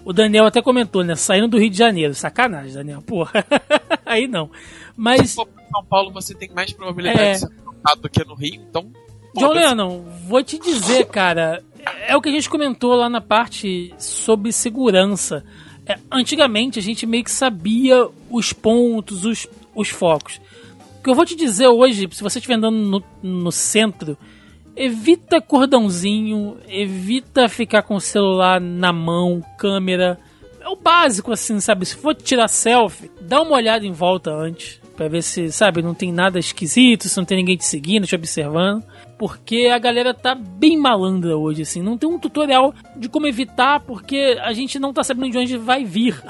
O 0.04 0.12
Daniel 0.12 0.46
até 0.46 0.62
comentou, 0.62 1.04
né? 1.04 1.14
Saindo 1.14 1.48
do 1.48 1.58
Rio 1.58 1.70
de 1.70 1.76
Janeiro. 1.76 2.14
Sacanagem, 2.14 2.72
Daniel. 2.72 3.02
Porra. 3.02 3.44
Aí 4.06 4.26
não. 4.26 4.50
Mas, 4.96 5.30
Se 5.30 5.36
for 5.36 5.46
pra 5.46 5.62
São 5.70 5.84
Paulo, 5.84 6.10
você 6.10 6.34
tem 6.34 6.48
mais 6.54 6.72
probabilidade 6.72 7.20
É. 7.20 7.32
de 7.32 7.38
ser 7.40 7.46
assaltado 7.46 8.00
do 8.00 8.08
que 8.08 8.24
no 8.24 8.34
Rio, 8.34 8.54
então. 8.68 8.90
John. 9.36 9.52
Lennon, 9.52 10.04
vou 10.26 10.42
te 10.42 10.58
dizer, 10.58 11.06
cara. 11.06 11.62
É 12.06 12.16
o 12.16 12.20
que 12.20 12.28
a 12.28 12.32
gente 12.32 12.48
comentou 12.50 12.94
lá 12.94 13.08
na 13.08 13.20
parte 13.20 13.94
sobre 13.98 14.52
segurança. 14.52 15.44
É, 15.86 15.96
antigamente 16.10 16.78
a 16.78 16.82
gente 16.82 17.06
meio 17.06 17.22
que 17.24 17.30
sabia 17.30 18.08
os 18.30 18.52
pontos, 18.52 19.24
os, 19.24 19.46
os 19.74 19.88
focos. 19.88 20.40
O 20.98 21.02
que 21.02 21.08
eu 21.10 21.14
vou 21.14 21.24
te 21.24 21.34
dizer 21.36 21.68
hoje, 21.68 22.08
se 22.10 22.22
você 22.22 22.38
estiver 22.38 22.54
andando 22.56 22.76
no, 22.76 23.02
no 23.22 23.52
centro, 23.52 24.16
evita 24.80 25.42
cordãozinho, 25.42 26.56
evita 26.66 27.50
ficar 27.50 27.82
com 27.82 27.96
o 27.96 28.00
celular 28.00 28.58
na 28.58 28.90
mão, 28.94 29.44
câmera. 29.58 30.18
É 30.58 30.68
o 30.68 30.76
básico, 30.76 31.30
assim, 31.32 31.60
sabe? 31.60 31.84
Se 31.84 31.96
for 31.96 32.14
tirar 32.14 32.48
selfie, 32.48 33.10
dá 33.20 33.42
uma 33.42 33.56
olhada 33.56 33.84
em 33.84 33.92
volta 33.92 34.32
antes. 34.32 34.80
Pra 34.96 35.06
ver 35.06 35.22
se, 35.22 35.52
sabe, 35.52 35.82
não 35.82 35.94
tem 35.94 36.10
nada 36.10 36.38
esquisito, 36.38 37.08
se 37.08 37.16
não 37.16 37.26
tem 37.26 37.36
ninguém 37.36 37.58
te 37.58 37.64
seguindo, 37.66 38.06
te 38.06 38.14
observando. 38.14 38.82
Porque 39.18 39.66
a 39.66 39.78
galera 39.78 40.14
tá 40.14 40.34
bem 40.34 40.78
malandra 40.78 41.36
hoje, 41.36 41.60
assim. 41.60 41.82
Não 41.82 41.98
tem 41.98 42.08
um 42.08 42.18
tutorial 42.18 42.74
de 42.96 43.06
como 43.06 43.26
evitar, 43.26 43.80
porque 43.80 44.38
a 44.42 44.52
gente 44.54 44.78
não 44.78 44.94
tá 44.94 45.04
sabendo 45.04 45.32
de 45.32 45.38
onde 45.38 45.58
vai 45.58 45.84
vir. 45.84 46.22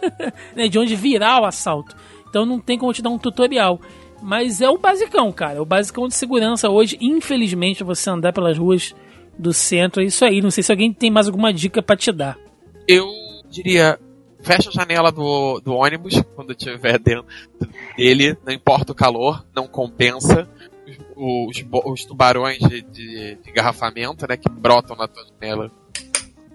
né? 0.56 0.66
De 0.66 0.78
onde 0.78 0.96
virá 0.96 1.40
o 1.40 1.44
assalto. 1.44 1.94
Então 2.28 2.46
não 2.46 2.58
tem 2.58 2.78
como 2.78 2.92
te 2.92 3.02
dar 3.02 3.10
um 3.10 3.18
tutorial. 3.18 3.78
Mas 4.22 4.60
é 4.60 4.68
o 4.68 4.78
basicão, 4.78 5.32
cara. 5.32 5.62
O 5.62 5.66
basicão 5.66 6.08
de 6.08 6.14
segurança 6.14 6.68
hoje, 6.68 6.98
infelizmente, 7.00 7.84
você 7.84 8.10
andar 8.10 8.32
pelas 8.32 8.58
ruas 8.58 8.94
do 9.38 9.52
centro, 9.52 10.02
é 10.02 10.06
isso 10.06 10.24
aí. 10.24 10.40
Não 10.40 10.50
sei 10.50 10.62
se 10.62 10.72
alguém 10.72 10.92
tem 10.92 11.10
mais 11.10 11.26
alguma 11.26 11.52
dica 11.52 11.82
pra 11.82 11.96
te 11.96 12.10
dar. 12.12 12.38
Eu 12.86 13.06
diria. 13.48 13.98
Fecha 14.40 14.68
a 14.68 14.72
janela 14.72 15.10
do, 15.10 15.60
do 15.60 15.74
ônibus 15.74 16.22
quando 16.36 16.52
estiver 16.52 16.96
dentro 17.00 17.26
dele, 17.96 18.36
não 18.46 18.52
importa 18.52 18.92
o 18.92 18.94
calor, 18.94 19.44
não 19.54 19.66
compensa. 19.66 20.48
Os, 21.16 21.64
os, 21.64 21.64
os 21.84 22.04
tubarões 22.04 22.58
de, 22.58 22.82
de, 22.82 23.34
de 23.34 23.50
engarrafamento, 23.50 24.26
né, 24.28 24.36
que 24.36 24.48
brotam 24.48 24.96
na 24.96 25.08
tua 25.08 25.24
janela. 25.24 25.72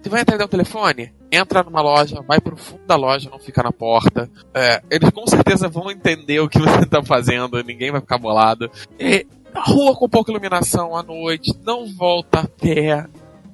Você 0.04 0.10
vai 0.10 0.20
atender 0.20 0.44
o 0.44 0.48
telefone? 0.48 1.14
Entra 1.32 1.62
numa 1.62 1.80
loja, 1.80 2.20
vai 2.28 2.38
pro 2.38 2.56
fundo 2.58 2.84
da 2.86 2.94
loja, 2.94 3.30
não 3.30 3.38
fica 3.38 3.62
na 3.62 3.72
porta. 3.72 4.30
É, 4.52 4.82
eles 4.90 5.08
com 5.08 5.26
certeza 5.26 5.66
vão 5.66 5.90
entender 5.90 6.40
o 6.40 6.48
que 6.48 6.58
você 6.58 6.84
tá 6.84 7.02
fazendo, 7.02 7.62
ninguém 7.64 7.90
vai 7.90 8.02
ficar 8.02 8.18
bolado. 8.18 8.70
E 9.00 9.26
rua 9.56 9.96
com 9.96 10.06
pouca 10.06 10.30
iluminação 10.30 10.94
à 10.94 11.02
noite, 11.02 11.52
não 11.64 11.86
volta 11.86 12.40
a 12.40 12.46
pé. 12.48 13.06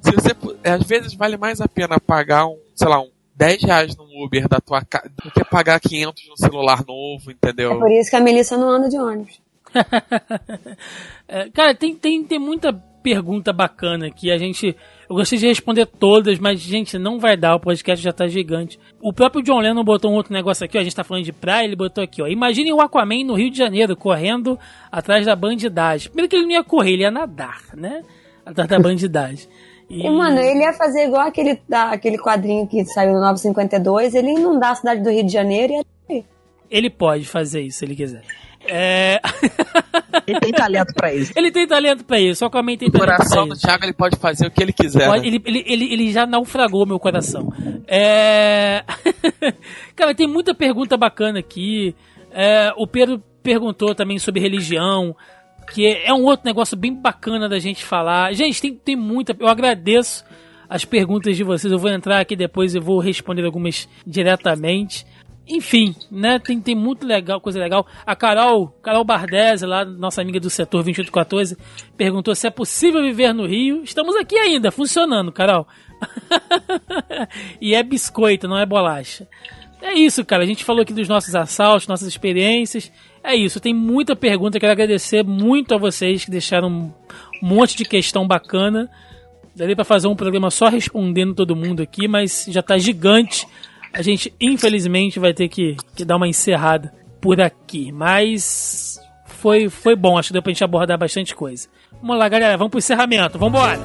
Se 0.03 0.11
você, 0.11 0.35
pu- 0.35 0.57
às 0.65 0.83
vezes 0.83 1.15
vale 1.15 1.37
mais 1.37 1.61
a 1.61 1.69
pena 1.69 2.01
pagar 2.01 2.47
um, 2.49 2.59
sei 2.75 2.89
lá, 2.89 3.01
um 3.01 3.11
10 3.37 3.63
reais 3.63 3.97
no 3.97 4.05
Uber 4.25 4.49
da 4.49 4.59
tua 4.61 4.83
casa 4.85 5.09
do 5.23 5.31
que 5.31 5.45
pagar 5.45 5.79
500 5.79 6.29
no 6.31 6.37
celular 6.37 6.85
novo, 6.85 7.31
entendeu? 7.31 7.73
É 7.75 7.79
por 7.79 7.91
isso 7.93 8.11
que 8.11 8.17
a 8.17 8.21
Melissa 8.21 8.57
não 8.57 8.69
anda 8.71 8.89
de 8.89 8.99
ônibus. 8.99 9.41
É, 11.29 11.49
cara, 11.51 11.75
tem, 11.77 11.95
tem, 11.95 12.25
tem 12.25 12.39
muita 12.41 12.73
pergunta 12.73 13.53
bacana 13.53 14.09
aqui. 14.09 14.31
A 14.33 14.37
gente. 14.39 14.77
Eu 15.11 15.17
gostei 15.17 15.41
de 15.41 15.49
responder 15.49 15.87
todas, 15.87 16.39
mas, 16.39 16.61
gente, 16.61 16.97
não 16.97 17.19
vai 17.19 17.37
dar. 17.37 17.57
O 17.57 17.61
podcast 17.61 18.01
já 18.01 18.13
tá 18.13 18.29
gigante. 18.29 18.79
O 19.03 19.13
próprio 19.13 19.43
John 19.43 19.59
Lennon 19.59 19.83
botou 19.83 20.09
um 20.09 20.15
outro 20.15 20.33
negócio 20.33 20.65
aqui, 20.65 20.79
ó. 20.79 20.81
A 20.81 20.85
gente 20.85 20.95
tá 20.95 21.03
falando 21.03 21.25
de 21.25 21.33
praia, 21.33 21.65
ele 21.65 21.75
botou 21.75 22.05
aqui, 22.05 22.23
ó. 22.23 22.29
Imagine 22.29 22.73
o 22.73 22.81
Aquaman 22.81 23.25
no 23.25 23.35
Rio 23.35 23.51
de 23.51 23.59
Janeiro, 23.59 23.97
correndo 23.97 24.57
atrás 24.89 25.27
da 25.27 25.35
bandidagem. 25.35 26.11
Primeiro 26.11 26.29
que 26.29 26.37
ele 26.37 26.45
não 26.45 26.53
ia 26.53 26.63
correr, 26.63 26.93
ele 26.93 27.03
ia 27.03 27.11
nadar, 27.11 27.61
né? 27.75 28.05
Atrás 28.47 28.71
da 28.71 28.79
bandidagem. 28.79 29.49
E, 29.91 30.07
mano, 30.09 30.39
ele 30.39 30.61
ia 30.61 30.73
fazer 30.75 31.07
igual 31.07 31.27
aquele, 31.27 31.61
aquele 31.69 32.17
quadrinho 32.17 32.69
que 32.69 32.85
saiu 32.85 33.13
no 33.13 33.21
952, 33.21 34.15
ele 34.15 34.29
ia 34.29 34.39
inundar 34.39 34.71
a 34.71 34.75
cidade 34.77 35.03
do 35.03 35.11
Rio 35.11 35.27
de 35.27 35.33
Janeiro 35.33 35.73
e 36.09 36.15
ia 36.15 36.25
Ele 36.71 36.89
pode 36.89 37.25
fazer 37.25 37.63
isso 37.63 37.81
se 37.81 37.85
ele 37.85 37.97
quiser. 37.97 38.23
É... 38.67 39.21
Ele 40.27 40.39
tem 40.41 40.53
talento 40.53 40.95
pra 40.95 41.13
isso. 41.15 41.33
ele 41.35 41.51
tem 41.51 41.67
talento 41.67 42.05
pra 42.05 42.21
isso, 42.21 42.45
o 42.45 42.47
Aquaman 42.49 42.77
tem 42.77 42.89
O 42.89 42.93
talento 42.93 43.17
coração 43.17 43.47
pra 43.47 43.55
do. 43.57 43.61
Thiago 43.61 43.85
ele 43.85 43.93
pode 43.93 44.17
fazer 44.17 44.47
o 44.47 44.51
que 44.51 44.63
ele 44.63 44.73
quiser. 44.73 45.07
Pode- 45.09 45.23
né? 45.23 45.27
ele, 45.27 45.43
ele, 45.45 45.65
ele, 45.67 45.93
ele 45.93 46.13
já 46.13 46.27
naufragou 46.27 46.87
meu 46.87 46.99
coração. 46.99 47.53
É... 47.89 48.85
Cara, 49.97 50.15
tem 50.15 50.27
muita 50.29 50.55
pergunta 50.55 50.97
bacana 50.97 51.39
aqui. 51.39 51.95
É, 52.31 52.73
o 52.77 52.87
Pedro 52.87 53.23
perguntou 53.43 53.95
também 53.95 54.19
sobre 54.19 54.41
religião, 54.41 55.17
que 55.73 55.87
é 55.87 56.13
um 56.13 56.23
outro 56.25 56.47
negócio 56.47 56.77
bem 56.77 56.95
bacana 56.95 57.49
da 57.49 57.59
gente 57.59 57.85
falar. 57.85 58.33
Gente, 58.35 58.61
tem, 58.61 58.75
tem 58.75 58.97
muita. 58.97 59.35
Eu 59.39 59.49
agradeço 59.49 60.25
as 60.69 60.85
perguntas 60.85 61.37
de 61.37 61.43
vocês. 61.43 61.73
Eu 61.73 61.79
vou 61.79 61.91
entrar 61.91 62.21
aqui 62.21 62.37
depois 62.37 62.75
e 62.75 62.79
vou 62.81 62.99
responder 63.01 63.45
algumas 63.45 63.89
diretamente. 64.07 65.05
Enfim, 65.51 65.97
né? 66.09 66.39
Tem, 66.39 66.61
tem 66.61 66.77
muito 66.77 67.05
legal, 67.05 67.41
coisa 67.41 67.59
legal. 67.59 67.85
A 68.07 68.15
Carol, 68.15 68.69
Carol 68.81 69.03
Bardese, 69.03 69.67
lá, 69.67 69.85
nossa 69.85 70.23
amiga 70.23 70.39
do 70.39 70.49
setor 70.49 70.85
2814, 70.85 71.57
perguntou 71.97 72.33
se 72.37 72.47
é 72.47 72.51
possível 72.51 73.03
viver 73.03 73.35
no 73.35 73.47
Rio. 73.47 73.83
Estamos 73.83 74.15
aqui 74.15 74.37
ainda, 74.37 74.71
funcionando, 74.71 75.33
Carol. 75.33 75.67
e 77.61 77.75
é 77.75 77.83
biscoito, 77.83 78.47
não 78.47 78.57
é 78.57 78.65
bolacha. 78.65 79.27
É 79.83 79.93
isso, 79.93 80.25
cara. 80.25 80.45
A 80.45 80.47
gente 80.47 80.63
falou 80.63 80.83
aqui 80.83 80.93
dos 80.93 81.09
nossos 81.09 81.35
assaltos, 81.35 81.89
nossas 81.89 82.07
experiências. 82.07 82.93
É 83.25 83.35
isso. 83.35 83.59
Tem 83.59 83.75
muita 83.75 84.15
pergunta. 84.15 84.61
Quero 84.61 84.71
agradecer 84.71 85.25
muito 85.25 85.75
a 85.75 85.79
vocês 85.79 86.25
que 86.25 86.31
deixaram 86.31 86.69
um 86.69 86.93
monte 87.43 87.77
de 87.77 87.85
questão 87.85 88.25
bacana. 88.25 88.89
Daria 89.57 89.75
pra 89.75 89.85
fazer 89.85 90.07
um 90.07 90.15
programa 90.15 90.49
só 90.49 90.69
respondendo 90.69 91.35
todo 91.35 91.57
mundo 91.57 91.83
aqui, 91.83 92.07
mas 92.07 92.47
já 92.49 92.63
tá 92.63 92.79
gigante. 92.79 93.49
A 93.93 94.03
gente, 94.03 94.33
infelizmente, 94.41 95.19
vai 95.19 95.35
ter 95.35 95.49
que, 95.49 95.77
que 95.97 96.05
dar 96.05 96.17
uma 96.17 96.29
encerrada 96.29 96.93
por 97.21 97.41
aqui. 97.41 97.91
Mas 97.91 99.01
foi, 99.27 99.69
foi 99.69 99.97
bom. 99.97 100.17
Acho 100.17 100.29
que 100.29 100.33
deu 100.35 100.43
pra 100.43 100.53
gente 100.53 100.65
abordar 100.65 100.97
bastante 100.97 101.35
coisa. 101.35 101.69
Vamos 102.01 102.19
lá, 102.19 102.29
galera. 102.29 102.57
Vamos 102.57 102.71
pro 102.71 102.79
encerramento. 102.79 103.39
Vambora! 103.39 103.79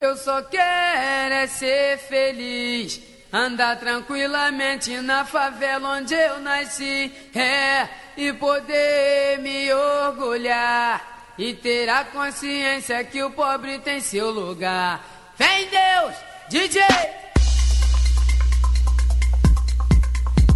Eu 0.00 0.16
só 0.16 0.42
quero 0.42 1.34
é 1.34 1.46
ser 1.46 1.98
feliz. 1.98 3.00
Andar 3.32 3.78
tranquilamente 3.80 4.96
na 4.98 5.24
favela 5.24 5.96
onde 5.98 6.14
eu 6.14 6.38
nasci, 6.38 7.10
é, 7.34 7.88
e 8.16 8.32
poder 8.32 9.40
me 9.40 9.72
orgulhar 9.72 11.13
e 11.38 11.52
ter 11.54 11.88
a 11.88 12.04
consciência 12.04 13.02
que 13.04 13.22
o 13.22 13.30
pobre 13.30 13.78
tem 13.78 14.00
seu 14.00 14.30
lugar. 14.30 15.04
Vem 15.36 15.68
Deus, 15.68 16.14
DJ! 16.48 16.82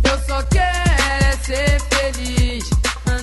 Eu 0.05 0.19
só 0.27 0.43
quero 0.45 0.89
é 1.21 1.33
ser 1.33 1.81
feliz. 1.81 2.71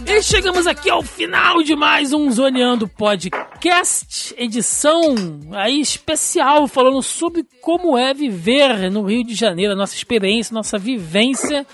E 0.08 0.22
chegamos 0.22 0.68
aqui 0.68 0.90
ao 0.90 1.02
final 1.02 1.64
de 1.64 1.76
mais 1.76 2.14
um 2.14 2.30
Zoneando 2.30 2.88
Podcast, 2.88 4.36
edição 4.38 5.16
aí 5.52 5.80
especial 5.80 6.68
falando 6.68 7.02
sobre 7.02 7.46
como 7.62 7.98
é 7.98 8.14
viver 8.14 8.92
no 8.92 9.04
Rio 9.04 9.24
de 9.24 9.34
Janeiro, 9.34 9.74
a 9.74 9.76
nossa 9.76 9.96
experiência, 9.96 10.54
nossa 10.54 10.78
vivência. 10.78 11.66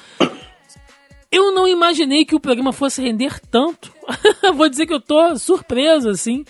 Eu 1.32 1.54
não 1.54 1.68
imaginei 1.68 2.26
que 2.26 2.36
o 2.36 2.40
programa 2.40 2.74
fosse 2.74 3.02
render 3.02 3.40
tanto. 3.40 3.94
Vou 4.54 4.68
dizer 4.68 4.86
que 4.86 4.94
eu 4.94 5.00
tô 5.00 5.38
surpreso, 5.38 6.10
assim. 6.10 6.44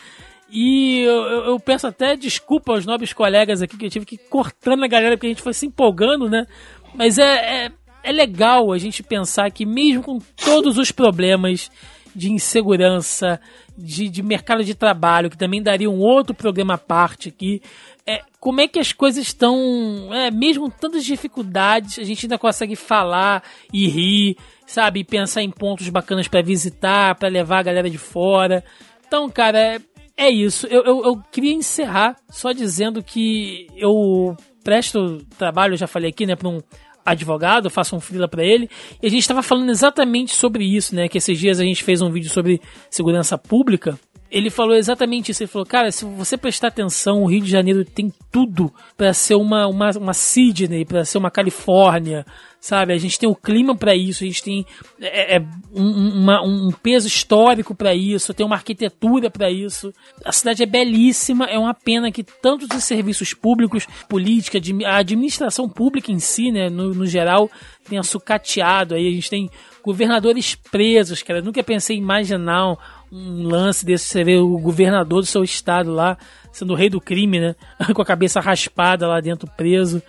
E 0.50 1.02
eu, 1.04 1.24
eu, 1.46 1.60
peço 1.60 1.88
até 1.88 2.16
desculpa 2.16 2.74
aos 2.74 2.86
nobres 2.86 3.14
colegas 3.14 3.62
aqui 3.62 3.78
que 3.78 3.86
eu 3.86 3.90
tive 3.90 4.06
que 4.06 4.16
ir 4.16 4.30
cortando 4.30 4.84
a 4.84 4.88
galera 4.88 5.16
porque 5.16 5.28
a 5.28 5.30
gente 5.30 5.42
foi 5.42 5.54
se 5.54 5.66
empolgando, 5.66 6.30
né? 6.30 6.46
Mas 6.94 7.18
é, 7.18 7.66
é, 7.66 7.72
é 8.04 8.12
legal 8.12 8.74
a 8.74 8.78
gente 8.78 9.02
pensar 9.02 9.50
que 9.52 9.66
mesmo 9.66 10.04
com 10.04 10.20
todos 10.44 10.78
os 10.78 10.92
problemas 10.92 11.72
de 12.14 12.30
insegurança, 12.30 13.40
de, 13.78 14.10
de 14.10 14.22
mercado 14.22 14.64
de 14.64 14.76
trabalho, 14.76 15.30
que 15.30 15.38
também 15.38 15.64
daria 15.64 15.90
um 15.90 16.00
outro 16.00 16.36
programa 16.36 16.74
à 16.74 16.78
parte 16.78 17.30
aqui, 17.30 17.62
é, 18.06 18.22
como 18.40 18.60
é 18.60 18.68
que 18.68 18.80
as 18.80 18.92
coisas 18.92 19.26
estão, 19.26 20.10
é, 20.14 20.30
mesmo 20.30 20.70
tantas 20.70 21.06
dificuldades, 21.06 22.00
a 22.00 22.04
gente 22.04 22.26
ainda 22.26 22.38
consegue 22.38 22.76
falar 22.76 23.44
e 23.72 23.88
rir, 23.88 24.38
sabe? 24.72 25.04
Pensar 25.04 25.42
em 25.42 25.52
pontos 25.52 25.90
bacanas 25.90 26.28
para 26.28 26.42
visitar, 26.42 27.16
para 27.16 27.28
levar 27.28 27.60
a 27.60 27.64
galera 27.64 27.90
de 27.90 27.98
fora. 27.98 28.64
Então, 29.06 29.30
cara, 29.30 29.60
é, 29.60 29.80
é 30.16 30.30
isso. 30.30 30.66
Eu, 30.68 30.84
eu, 30.84 31.04
eu, 31.04 31.18
queria 31.32 31.54
encerrar 31.54 32.16
só 32.30 32.54
dizendo 32.54 33.04
que 33.04 33.68
eu 33.76 34.36
presto 34.64 35.18
trabalho, 35.38 35.74
eu 35.74 35.78
já 35.78 35.88
falei 35.88 36.10
aqui, 36.10 36.26
né, 36.26 36.36
para 36.36 36.48
um 36.48 36.62
advogado, 37.06 37.70
faço 37.70 37.96
um 37.96 38.00
freela 38.00 38.28
para 38.28 38.46
ele, 38.46 38.70
e 39.02 39.08
a 39.08 39.10
gente 39.10 39.22
estava 39.22 39.42
falando 39.42 39.72
exatamente 39.72 40.36
sobre 40.36 40.64
isso, 40.64 40.96
né, 40.96 41.10
que 41.10 41.18
esses 41.18 41.38
dias 41.38 41.60
a 41.60 41.64
gente 41.64 41.84
fez 41.84 42.00
um 42.02 42.12
vídeo 42.12 42.30
sobre 42.30 42.62
segurança 42.92 43.38
pública, 43.40 44.00
ele 44.32 44.50
falou 44.50 44.76
exatamente 44.76 45.32
isso. 45.32 45.44
Ele 45.44 45.52
falou, 45.52 45.66
cara, 45.66 45.92
se 45.92 46.06
você 46.06 46.38
prestar 46.38 46.70
atenção, 46.70 47.22
o 47.22 47.30
Rio 47.30 47.42
de 47.42 47.52
Janeiro 47.52 47.84
tem 47.84 48.12
tudo 48.32 48.74
para 48.96 49.14
ser 49.14 49.36
uma, 49.36 49.68
uma, 49.68 49.90
uma 49.98 50.14
Sydney, 50.14 50.86
para 50.86 51.04
ser 51.04 51.18
uma 51.18 51.30
Califórnia, 51.30 52.26
sabe? 52.62 52.94
A 52.94 52.98
gente 52.98 53.18
tem 53.18 53.28
o 53.28 53.36
clima 53.36 53.76
para 53.76 53.96
isso, 53.96 54.24
a 54.24 54.28
gente 54.28 54.44
tem 54.44 54.66
é, 55.02 55.38
é, 55.38 55.40
um, 55.74 56.22
uma, 56.22 56.42
um 56.44 56.72
peso 56.72 57.08
histórico 57.08 57.74
para 57.74 57.96
isso, 57.96 58.36
tem 58.36 58.46
uma 58.46 58.56
arquitetura 58.56 59.32
para 59.32 59.50
isso. 59.50 59.92
A 60.24 60.32
cidade 60.32 60.62
é 60.62 60.68
belíssima, 60.68 61.46
é 61.46 61.58
uma 61.58 61.74
pena 61.74 62.12
que 62.12 62.24
tantos 62.24 62.70
os 62.70 62.84
serviços 62.84 63.34
públicos, 63.34 63.88
política, 64.08 64.60
a 64.86 64.98
administração 64.98 65.68
pública 65.68 66.12
em 66.12 66.20
si, 66.20 66.52
né, 66.52 66.70
no, 66.70 66.94
no 66.94 67.08
geral, 67.08 67.50
tenha 67.90 68.04
sucateado 68.04 68.94
aí. 68.94 69.08
A 69.08 69.12
gente 69.12 69.30
tem 69.30 69.50
governadores 69.84 70.54
presos, 70.54 71.24
cara. 71.24 71.40
Eu 71.40 71.44
nunca 71.44 71.64
pensei 71.64 71.98
em 71.98 72.00
imaginar 72.00 72.78
um 73.12 73.44
lance 73.48 73.84
desse, 73.84 74.06
você 74.06 74.24
vê 74.24 74.38
o 74.38 74.60
governador 74.60 75.22
do 75.22 75.26
seu 75.26 75.44
estado 75.44 75.92
lá, 75.92 76.16
sendo 76.52 76.74
o 76.74 76.76
rei 76.76 76.92
do 76.92 77.02
crime, 77.02 77.40
né? 77.40 77.56
Com 77.96 78.04
a 78.04 78.06
cabeça 78.06 78.40
raspada 78.40 79.08
lá 79.08 79.20
dentro, 79.20 79.50
preso. 79.58 80.02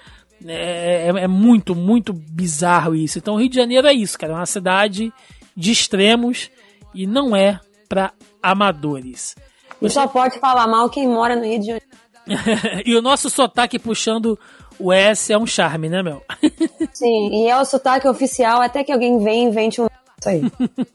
É, 0.47 1.09
é, 1.09 1.25
é, 1.25 1.29
muito, 1.29 1.75
muito 1.75 2.13
bizarro 2.13 2.95
isso. 2.95 3.19
Então, 3.19 3.35
o 3.35 3.39
Rio 3.39 3.49
de 3.49 3.57
Janeiro 3.57 3.87
é 3.87 3.93
isso, 3.93 4.19
cara. 4.19 4.33
É 4.33 4.37
uma 4.37 4.47
cidade 4.47 5.13
de 5.57 5.73
extremos 5.73 6.51
e 6.95 7.07
não 7.07 7.37
é 7.37 7.61
para 7.89 8.13
amadores. 8.43 9.37
E 9.81 9.91
só 9.91 10.07
pode 10.07 10.39
falar 10.39 10.67
mal 10.67 10.89
quem 10.89 11.09
mora 11.09 11.37
no 11.37 11.45
Rio 11.45 11.61
de 11.61 11.67
Janeiro. 11.67 11.87
e 12.87 12.95
o 12.95 13.03
nosso 13.03 13.29
sotaque 13.29 13.79
puxando 13.79 14.39
o 14.79 14.93
S 14.93 15.33
é 15.33 15.39
um 15.39 15.47
charme, 15.47 15.89
né, 15.89 16.03
Mel? 16.03 16.23
Sim, 16.93 17.31
e 17.33 17.49
é 17.49 17.57
o 17.57 17.65
sotaque 17.65 18.09
oficial 18.09 18.61
até 18.61 18.85
que 18.85 18.93
alguém 18.93 19.19
venha 19.19 19.45
e 19.45 19.49
invente 19.49 19.81
um 19.81 19.87
isso 20.23 20.29
aí. 20.29 20.43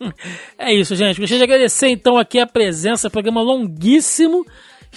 é 0.57 0.73
isso, 0.73 0.95
gente. 0.95 1.19
Gostaria 1.19 1.45
de 1.45 1.51
agradecer 1.51 1.89
então 1.89 2.17
aqui 2.17 2.39
a 2.39 2.47
presença, 2.47 3.09
programa 3.09 3.41
longuíssimo. 3.41 4.45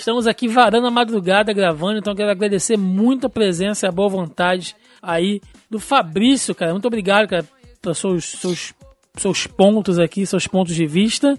Estamos 0.00 0.26
aqui 0.26 0.48
varando 0.48 0.86
a 0.86 0.90
madrugada 0.90 1.52
gravando, 1.52 1.98
então 1.98 2.14
quero 2.14 2.30
agradecer 2.30 2.78
muito 2.78 3.26
a 3.26 3.30
presença 3.30 3.84
e 3.84 3.88
a 3.88 3.92
boa 3.92 4.08
vontade 4.08 4.74
aí 5.02 5.42
do 5.68 5.78
Fabrício, 5.78 6.54
cara. 6.54 6.72
Muito 6.72 6.86
obrigado, 6.86 7.28
cara, 7.28 7.46
pelos 7.82 7.98
seus, 7.98 8.24
seus, 8.24 8.74
seus 9.18 9.46
pontos 9.46 9.98
aqui, 9.98 10.24
seus 10.24 10.46
pontos 10.46 10.74
de 10.74 10.86
vista. 10.86 11.38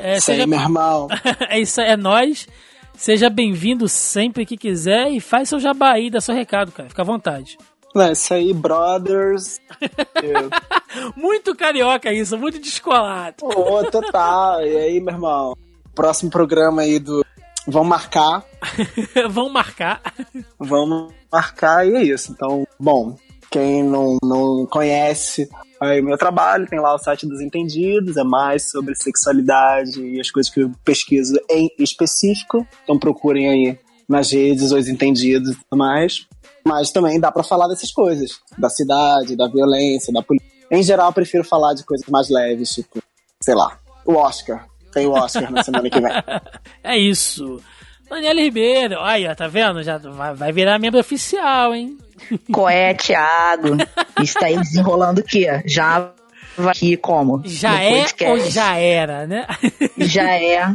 É, 0.00 0.16
isso 0.16 0.26
seja... 0.26 0.42
aí, 0.42 0.46
meu 0.48 0.58
irmão. 0.58 1.06
é 1.48 1.60
isso 1.60 1.80
aí, 1.80 1.90
é 1.90 1.96
nóis. 1.96 2.48
Seja 2.96 3.30
bem-vindo 3.30 3.88
sempre 3.88 4.44
que 4.44 4.56
quiser 4.56 5.08
e 5.12 5.20
faz 5.20 5.48
seu 5.48 5.60
jabá 5.60 5.92
aí, 5.92 6.10
dá 6.10 6.20
seu 6.20 6.34
recado, 6.34 6.72
cara. 6.72 6.88
Fica 6.88 7.02
à 7.02 7.04
vontade. 7.04 7.56
É, 7.96 8.10
isso 8.10 8.34
aí, 8.34 8.52
brothers. 8.52 9.60
muito 11.14 11.54
carioca 11.54 12.12
isso, 12.12 12.36
muito 12.36 12.58
descolado. 12.58 13.36
Ô, 13.44 13.84
total. 13.88 14.66
E 14.66 14.76
aí, 14.76 15.00
meu 15.00 15.14
irmão? 15.14 15.56
Próximo 15.94 16.28
programa 16.28 16.82
aí 16.82 16.98
do 16.98 17.24
Vão 17.70 17.84
marcar. 17.84 18.44
Vão 19.28 19.48
marcar. 19.48 20.02
Vamos 20.58 21.12
marcar 21.30 21.86
e 21.86 21.94
é 21.94 22.02
isso. 22.02 22.32
Então, 22.32 22.66
bom, 22.78 23.16
quem 23.50 23.82
não, 23.82 24.18
não 24.22 24.66
conhece 24.66 25.48
aí 25.80 26.00
o 26.00 26.04
meu 26.04 26.18
trabalho, 26.18 26.68
tem 26.68 26.78
lá 26.78 26.94
o 26.94 26.98
site 26.98 27.26
dos 27.26 27.40
entendidos, 27.40 28.16
é 28.16 28.22
mais 28.22 28.70
sobre 28.70 28.94
sexualidade 28.94 30.00
e 30.00 30.20
as 30.20 30.30
coisas 30.30 30.52
que 30.52 30.60
eu 30.60 30.70
pesquiso 30.84 31.34
em 31.50 31.70
específico. 31.78 32.66
Então 32.84 32.98
procurem 32.98 33.48
aí 33.48 33.78
nas 34.08 34.32
redes 34.32 34.72
os 34.72 34.88
entendidos 34.88 35.50
e 35.50 35.54
tudo 35.54 35.78
mais. 35.78 36.26
Mas 36.64 36.90
também 36.90 37.18
dá 37.18 37.32
para 37.32 37.42
falar 37.42 37.68
dessas 37.68 37.90
coisas, 37.90 38.38
da 38.58 38.68
cidade, 38.68 39.36
da 39.36 39.48
violência, 39.48 40.12
da 40.12 40.22
polícia. 40.22 40.48
Em 40.70 40.82
geral, 40.82 41.08
eu 41.08 41.12
prefiro 41.12 41.42
falar 41.42 41.74
de 41.74 41.84
coisas 41.84 42.06
mais 42.08 42.28
leves, 42.28 42.70
tipo, 42.70 43.02
sei 43.42 43.54
lá, 43.54 43.78
o 44.04 44.14
Oscar. 44.14 44.69
Tem 44.92 45.06
o 45.06 45.12
Oscar 45.12 45.50
na 45.50 45.62
semana 45.62 45.88
que 45.88 46.00
vem. 46.00 46.12
é 46.82 46.98
isso. 46.98 47.60
Daniela 48.08 48.40
Ribeiro, 48.40 48.96
olha, 48.98 49.34
tá 49.36 49.46
vendo? 49.46 49.82
Já 49.82 49.98
vai, 49.98 50.34
vai 50.34 50.52
virar 50.52 50.78
membro 50.78 50.98
oficial, 50.98 51.74
hein? 51.74 51.96
Coé, 52.52 52.92
Thiago. 52.94 53.76
Está 54.20 54.46
aí 54.46 54.56
desenrolando 54.56 55.20
o 55.20 55.24
quê? 55.24 55.62
Já 55.64 56.12
aqui 56.68 56.96
como? 56.96 57.40
Já 57.44 57.82
é 57.82 58.04
ou 58.28 58.38
já 58.40 58.76
era, 58.76 59.26
né? 59.26 59.46
Já 59.96 60.34
é. 60.34 60.74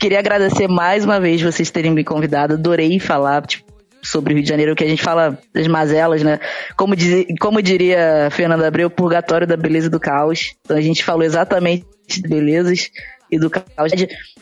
Queria 0.00 0.18
agradecer 0.18 0.66
mais 0.66 1.04
uma 1.04 1.20
vez 1.20 1.40
vocês 1.42 1.70
terem 1.70 1.92
me 1.92 2.02
convidado. 2.02 2.54
Adorei 2.54 2.98
falar, 2.98 3.46
tipo, 3.46 3.70
sobre 4.02 4.32
o 4.32 4.36
Rio 4.36 4.42
de 4.42 4.48
Janeiro, 4.48 4.74
que 4.74 4.84
a 4.84 4.88
gente 4.88 5.02
fala 5.02 5.38
das 5.52 5.66
mazelas, 5.66 6.22
né? 6.22 6.40
Como, 6.76 6.96
diz, 6.96 7.26
como 7.40 7.60
diria 7.62 8.28
Fernando 8.30 8.64
Abreu, 8.64 8.90
purgatório 8.90 9.46
da 9.46 9.56
beleza 9.56 9.86
e 9.88 9.90
do 9.90 10.00
caos. 10.00 10.54
Então 10.64 10.76
a 10.76 10.80
gente 10.80 11.04
falou 11.04 11.22
exatamente 11.22 11.84
belezas 12.16 12.90
e 13.30 13.38
do 13.38 13.50
caos. 13.50 13.92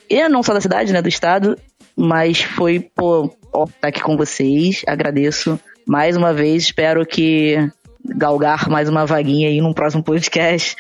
E 0.09 0.29
não 0.29 0.43
só 0.43 0.55
da 0.55 0.61
cidade, 0.61 0.93
né? 0.93 1.03
Do 1.03 1.09
estado, 1.09 1.59
mas 1.97 2.41
foi, 2.41 2.81
pô, 2.81 3.35
ó, 3.53 3.65
estar 3.65 3.81
tá 3.81 3.89
aqui 3.89 4.01
com 4.01 4.17
vocês. 4.17 4.83
Agradeço 4.87 5.59
mais 5.87 6.17
uma 6.17 6.33
vez. 6.33 6.65
Espero 6.65 7.05
que 7.05 7.57
galgar 8.05 8.69
mais 8.69 8.89
uma 8.89 9.05
vaguinha 9.05 9.49
aí 9.49 9.61
num 9.61 9.73
próximo 9.73 10.03
podcast. 10.03 10.77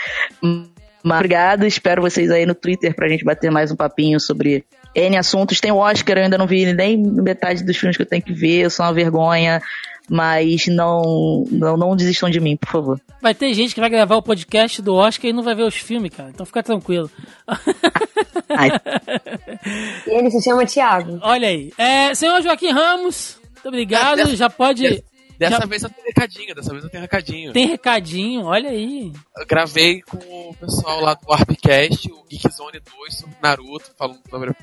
Mas, 1.03 1.19
obrigado, 1.19 1.67
espero 1.67 2.03
vocês 2.03 2.31
aí 2.31 2.45
no 2.45 2.55
Twitter 2.55 2.95
pra 2.95 3.09
gente 3.09 3.25
bater 3.25 3.51
mais 3.51 3.71
um 3.71 3.77
papinho 3.77 4.19
sobre 4.19 4.65
N 4.95 5.17
assuntos. 5.17 5.61
Tem 5.61 5.71
o 5.71 5.77
Oscar, 5.77 6.19
eu 6.19 6.25
ainda 6.25 6.39
não 6.39 6.47
vi 6.47 6.73
nem 6.73 6.97
metade 6.97 7.63
dos 7.63 7.77
filmes 7.77 7.97
que 7.97 8.03
eu 8.03 8.09
tenho 8.09 8.23
que 8.23 8.33
ver, 8.33 8.63
eu 8.63 8.71
sou 8.71 8.85
uma 8.87 8.93
vergonha. 8.93 9.63
Mas 10.09 10.67
não, 10.69 11.45
não, 11.51 11.77
não 11.77 11.97
desistam 11.97 12.31
de 12.31 12.41
mim, 12.41 12.57
por 12.57 12.69
favor. 12.69 13.01
Vai 13.21 13.35
ter 13.35 13.53
gente 13.55 13.75
que 13.75 13.81
vai 13.81 13.91
gravar 13.91 14.17
o 14.17 14.23
podcast 14.23 14.81
do 14.81 14.95
Oscar 14.95 15.31
e 15.31 15.33
não 15.33 15.43
vai 15.43 15.55
ver 15.55 15.65
os 15.65 15.75
filmes, 15.75 16.15
cara. 16.15 16.31
Então 16.31 16.47
fica 16.47 16.63
tranquilo. 16.63 17.11
e 20.07 20.11
ele 20.11 20.31
se 20.31 20.43
chama 20.43 20.65
Thiago. 20.65 21.19
Olha 21.23 21.49
aí. 21.49 21.73
É, 21.77 22.15
senhor 22.15 22.41
Joaquim 22.41 22.71
Ramos, 22.71 23.41
muito 23.67 23.69
obrigado. 23.69 24.17
Dessa, 24.17 24.37
já 24.37 24.49
pode. 24.49 25.03
Dessa 25.39 25.59
já... 25.59 25.67
vez 25.67 25.83
eu 25.83 25.91
tenho 25.91 26.07
recadinho, 26.07 26.55
dessa 26.55 26.71
vez 26.71 26.85
eu 26.85 26.91
tenho 26.91 27.03
recadinho. 27.03 27.53
Tem 27.53 27.67
recadinho, 27.67 28.45
olha 28.45 28.71
aí. 28.71 29.13
Eu 29.37 29.47
gravei 29.47 30.03
com 30.03 30.19
o 30.19 30.55
pessoal 30.55 31.01
lá 31.01 31.15
do 31.15 31.29
Warpcast, 31.29 32.11
o 32.13 32.25
Geekzone 32.31 32.81
2 32.81 33.19
sobre 33.19 33.37
Naruto, 33.43 33.93
falando 33.99 34.21
sobre 34.31 34.55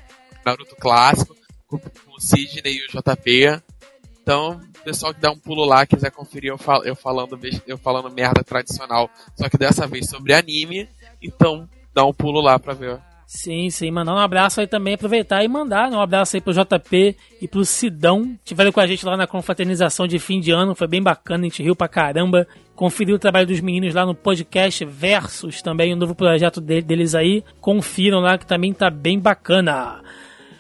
Naruto 0.46 0.76
clássico, 0.78 1.36
com 1.68 1.78
o 1.78 2.20
Sidney 2.20 2.78
e 2.78 2.86
o 2.86 2.88
JP. 2.88 3.62
Então, 4.22 4.62
pessoal 4.84 5.14
que 5.14 5.20
dá 5.20 5.32
um 5.32 5.38
pulo 5.38 5.66
lá, 5.66 5.86
quiser 5.86 6.12
conferir 6.12 6.52
eu, 6.52 6.58
fal 6.58 6.84
eu, 6.84 6.96
falando, 6.96 7.40
eu 7.68 7.78
falando 7.78 8.12
merda 8.12 8.44
tradicional, 8.44 9.10
só 9.36 9.50
que 9.50 9.58
dessa 9.58 9.88
vez 9.88 10.10
sobre 10.10 10.34
anime, 10.34 10.88
então 11.22 11.68
dá 11.94 12.06
um 12.06 12.14
pulo 12.14 12.42
lá 12.42 12.60
pra 12.60 12.74
ver 12.74 13.00
Sim, 13.36 13.68
sim, 13.72 13.90
mandar 13.90 14.14
um 14.14 14.20
abraço 14.20 14.62
aí 14.62 14.68
também, 14.68 14.94
aproveitar 14.94 15.44
e 15.44 15.48
mandar 15.48 15.90
né, 15.90 15.98
um 15.98 16.02
abraço 16.02 16.36
aí 16.36 16.42
pro 16.42 16.54
JP 16.54 17.18
e 17.42 17.48
pro 17.48 17.66
Sidão. 17.66 18.38
Tiveram 18.46 18.72
com 18.72 18.80
a 18.80 18.86
gente 18.86 19.04
lá 19.04 19.18
na 19.18 19.26
confraternização 19.26 20.06
de 20.06 20.20
fim 20.20 20.40
de 20.40 20.52
ano, 20.52 20.76
foi 20.76 20.88
bem 20.88 21.02
bacana, 21.02 21.42
a 21.42 21.44
gente 21.46 21.64
riu 21.64 21.76
pra 21.76 21.88
caramba. 21.88 22.48
Conferiu 22.76 23.16
o 23.16 23.20
trabalho 23.20 23.48
dos 23.48 23.60
meninos 23.60 23.96
lá 23.96 24.06
no 24.06 24.14
podcast 24.14 24.86
Versus 24.86 25.64
também, 25.64 25.94
o 25.94 25.96
um 25.96 26.00
novo 26.00 26.14
projeto 26.14 26.62
deles 26.62 27.16
aí. 27.16 27.44
Confiram 27.60 28.20
lá 28.20 28.38
que 28.38 28.46
também 28.46 28.72
tá 28.72 28.92
bem 28.92 29.20
bacana. 29.20 30.04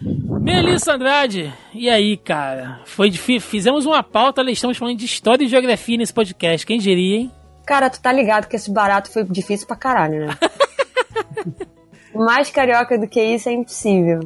Melissa 0.03 0.93
Andrade, 0.93 1.53
e 1.73 1.90
aí, 1.90 2.17
cara? 2.17 2.82
Foi 2.85 3.09
difícil. 3.09 3.49
Fizemos 3.49 3.85
uma 3.85 4.03
pauta, 4.03 4.41
estamos 4.51 4.77
falando 4.77 4.98
de 4.98 5.06
história 5.06 5.45
e 5.45 5.48
geografia 5.48 5.98
nesse 5.98 6.14
podcast. 6.14 6.65
Quem 6.65 6.77
diria, 6.77 7.17
hein? 7.17 7.32
Cara, 7.65 7.90
tu 7.90 8.01
tá 8.01 8.11
ligado 8.11 8.48
que 8.48 8.56
esse 8.56 8.69
barato 8.69 9.09
foi 9.11 9.23
difícil 9.23 9.65
pra 9.65 9.75
caralho, 9.75 10.27
né? 10.27 10.38
Mais 12.14 12.51
carioca 12.51 12.98
do 12.98 13.07
que 13.07 13.22
isso 13.22 13.49
é 13.49 13.53
impossível. 13.53 14.19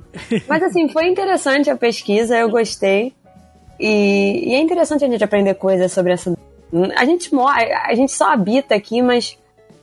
Mas 0.48 0.64
assim, 0.64 0.90
foi 0.90 1.08
interessante 1.08 1.70
a 1.70 1.78
pesquisa, 1.78 2.38
eu 2.38 2.50
gostei. 2.50 3.14
E, 3.80 4.50
e 4.50 4.56
é 4.56 4.60
interessante 4.60 5.06
a 5.06 5.08
gente 5.08 5.24
aprender 5.24 5.54
coisas 5.54 5.92
sobre 5.92 6.14
essa. 6.14 6.36
A 6.98 7.06
gente 7.06 7.34
mora, 7.34 7.56
a 7.86 7.94
gente 7.94 8.12
só 8.12 8.34
habita 8.34 8.76
aqui, 8.76 9.02
mas 9.02 9.38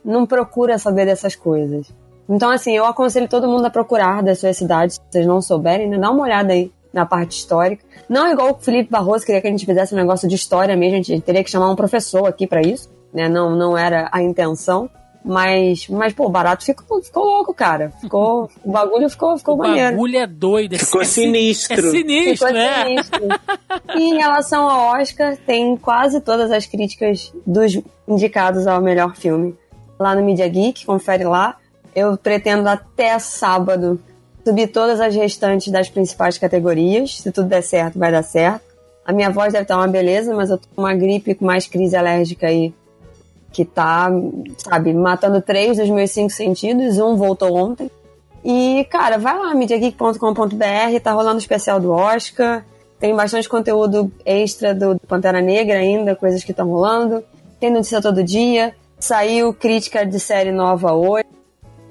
não 0.05 0.26
procura 0.26 0.78
saber 0.78 1.06
dessas 1.06 1.34
coisas. 1.34 1.90
Então, 2.28 2.51
assim, 2.51 2.77
eu 2.77 2.85
aconselho 2.85 3.28
todo 3.28 3.49
mundo 3.49 3.67
a 3.67 3.70
procurar 3.70 4.23
das 4.23 4.39
suas 4.39 4.57
cidades, 4.57 4.97
se 4.97 5.03
vocês 5.11 5.27
não 5.27 5.43
souberem, 5.43 5.89
né? 5.89 5.99
Dá 5.99 6.11
uma 6.11 6.23
olhada 6.23 6.53
aí 6.53 6.73
na 6.93 7.05
parte 7.05 7.33
histórica. 7.33 7.85
Não 8.09 8.31
igual 8.31 8.53
o 8.53 8.55
Felipe 8.55 8.91
Barroso 8.91 9.27
queria 9.27 9.41
que 9.41 9.49
a 9.49 9.51
gente 9.51 9.67
fizesse 9.67 9.94
um 9.94 9.99
negócio 9.99 10.28
de 10.28 10.35
história 10.35 10.77
mesmo, 10.77 10.99
a 10.99 11.03
gente 11.03 11.20
teria 11.20 11.43
que 11.43 11.51
chamar 11.51 11.70
um 11.70 11.77
professor 11.77 12.27
aqui 12.27 12.47
para 12.47 12.62
isso, 12.62 12.89
né? 13.12 13.28
Não, 13.28 13.55
não 13.57 13.77
era 13.77 14.09
a 14.12 14.23
intenção. 14.23 14.89
Mas, 15.25 15.89
mas 15.89 16.12
pô, 16.12 16.27
o 16.27 16.28
barato 16.28 16.62
ficou, 16.62 17.03
ficou 17.03 17.25
louco, 17.25 17.55
cara. 17.55 17.91
Ficou, 17.99 18.51
o 18.62 18.70
bagulho 18.70 19.09
ficou, 19.09 19.39
ficou 19.39 19.55
o 19.55 19.59
maneiro. 19.59 19.89
O 19.89 19.91
bagulho 19.93 20.19
é 20.19 20.27
doido. 20.27 20.78
Ficou 20.78 21.01
é, 21.01 21.05
sinistro. 21.05 21.78
É 21.78 21.91
sinistro, 21.91 22.49
ficou 22.49 22.53
né? 22.53 22.85
Sinistro. 22.85 23.20
e 23.97 24.03
em 24.03 24.19
relação 24.19 24.69
ao 24.69 25.01
Oscar, 25.01 25.35
tem 25.39 25.78
quase 25.78 26.20
todas 26.20 26.53
as 26.53 26.67
críticas 26.67 27.33
dos 27.47 27.81
indicados 28.07 28.67
ao 28.67 28.83
melhor 28.83 29.17
filme. 29.17 29.57
Lá 29.99 30.15
no 30.15 30.23
Media 30.23 30.47
Geek, 30.47 30.85
confere 30.85 31.25
lá. 31.25 31.57
Eu 31.94 32.16
pretendo 32.16 32.68
até 32.68 33.18
sábado 33.18 34.00
subir 34.44 34.68
todas 34.68 35.00
as 35.00 35.14
restantes 35.14 35.73
das 35.73 35.89
principais 35.89 36.36
categorias. 36.36 37.18
Se 37.18 37.32
tudo 37.32 37.48
der 37.48 37.62
certo, 37.62 37.98
vai 37.98 38.12
dar 38.12 38.23
certo. 38.23 38.62
A 39.05 39.12
minha 39.12 39.31
voz 39.31 39.52
deve 39.52 39.64
estar 39.64 39.76
uma 39.76 39.86
beleza, 39.86 40.34
mas 40.34 40.50
eu 40.50 40.58
tô 40.58 40.66
com 40.74 40.82
uma 40.82 40.94
gripe 40.94 41.34
com 41.34 41.44
mais 41.44 41.66
crise 41.66 41.97
alérgica 41.97 42.47
aí. 42.47 42.74
Que 43.52 43.64
tá, 43.64 44.10
sabe, 44.58 44.92
matando 44.92 45.40
três 45.40 45.76
dos 45.76 45.89
meus 45.89 46.10
cinco 46.10 46.31
sentidos. 46.31 46.98
Um 46.98 47.16
voltou 47.16 47.55
ontem. 47.55 47.90
E, 48.44 48.86
cara, 48.90 49.16
vai 49.16 49.39
lá, 49.39 49.55
mediageek.com.br, 49.55 51.00
tá 51.02 51.12
rolando 51.12 51.36
o 51.36 51.39
especial 51.39 51.81
do 51.81 51.92
Oscar. 51.92 52.64
Tem 52.98 53.14
bastante 53.14 53.48
conteúdo 53.48 54.12
extra 54.24 54.74
do 54.74 54.98
Pantera 55.06 55.40
Negra 55.40 55.78
ainda, 55.78 56.16
coisas 56.16 56.42
que 56.42 56.50
estão 56.50 56.68
rolando. 56.68 57.23
Tem 57.60 57.70
notícia 57.70 58.02
todo 58.02 58.23
dia. 58.23 58.74
Saiu 58.98 59.52
crítica 59.52 60.05
de 60.05 60.18
série 60.18 60.52
nova 60.52 60.92
hoje. 60.92 61.24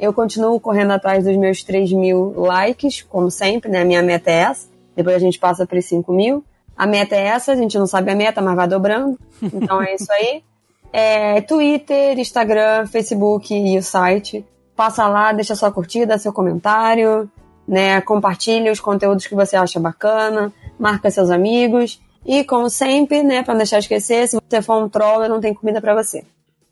Eu 0.04 0.12
continuo 0.12 0.60
correndo 0.60 0.92
atrás 0.92 1.24
dos 1.24 1.38
meus 1.38 1.64
3 1.64 1.94
mil 1.94 2.34
likes, 2.36 3.04
como 3.04 3.32
sempre, 3.32 3.72
né? 3.72 3.84
A 3.84 3.86
minha 3.86 4.04
meta 4.04 4.30
é 4.30 4.34
essa. 4.34 4.68
Depois 4.94 5.16
a 5.16 5.20
gente 5.20 5.40
passa 5.40 5.66
para 5.66 5.80
os 5.80 5.86
5 5.86 6.12
mil. 6.12 6.44
A 6.76 6.86
meta 6.86 7.16
é 7.16 7.28
essa, 7.28 7.54
a 7.54 7.56
gente 7.56 7.80
não 7.80 7.88
sabe 7.88 8.12
a 8.12 8.16
meta, 8.16 8.42
mas 8.42 8.54
vai 8.54 8.68
dobrando. 8.68 9.18
Então 9.42 9.82
é 9.82 9.96
isso 9.96 10.12
aí. 10.12 10.44
É, 10.92 11.40
Twitter, 11.40 12.20
Instagram, 12.20 12.86
Facebook 12.86 13.56
e 13.56 13.78
o 13.78 13.82
site. 13.82 14.46
Passa 14.76 15.08
lá, 15.08 15.32
deixa 15.32 15.56
sua 15.56 15.72
curtida, 15.72 16.18
seu 16.18 16.34
comentário, 16.34 17.32
né? 17.66 18.02
Compartilha 18.02 18.74
os 18.74 18.82
conteúdos 18.82 19.26
que 19.26 19.36
você 19.36 19.56
acha 19.56 19.80
bacana, 19.80 20.52
marca 20.78 21.10
seus 21.10 21.30
amigos. 21.30 22.02
E 22.26 22.44
como 22.44 22.70
sempre, 22.70 23.24
né, 23.24 23.42
para 23.42 23.54
não 23.54 23.60
deixar 23.60 23.80
de 23.80 23.86
esquecer, 23.86 24.28
se 24.28 24.38
você 24.38 24.62
for 24.62 24.84
um 24.84 24.90
troll, 24.90 25.24
eu 25.24 25.30
não 25.30 25.40
tenho 25.40 25.56
comida 25.56 25.80
para 25.80 25.96
você. 25.96 26.26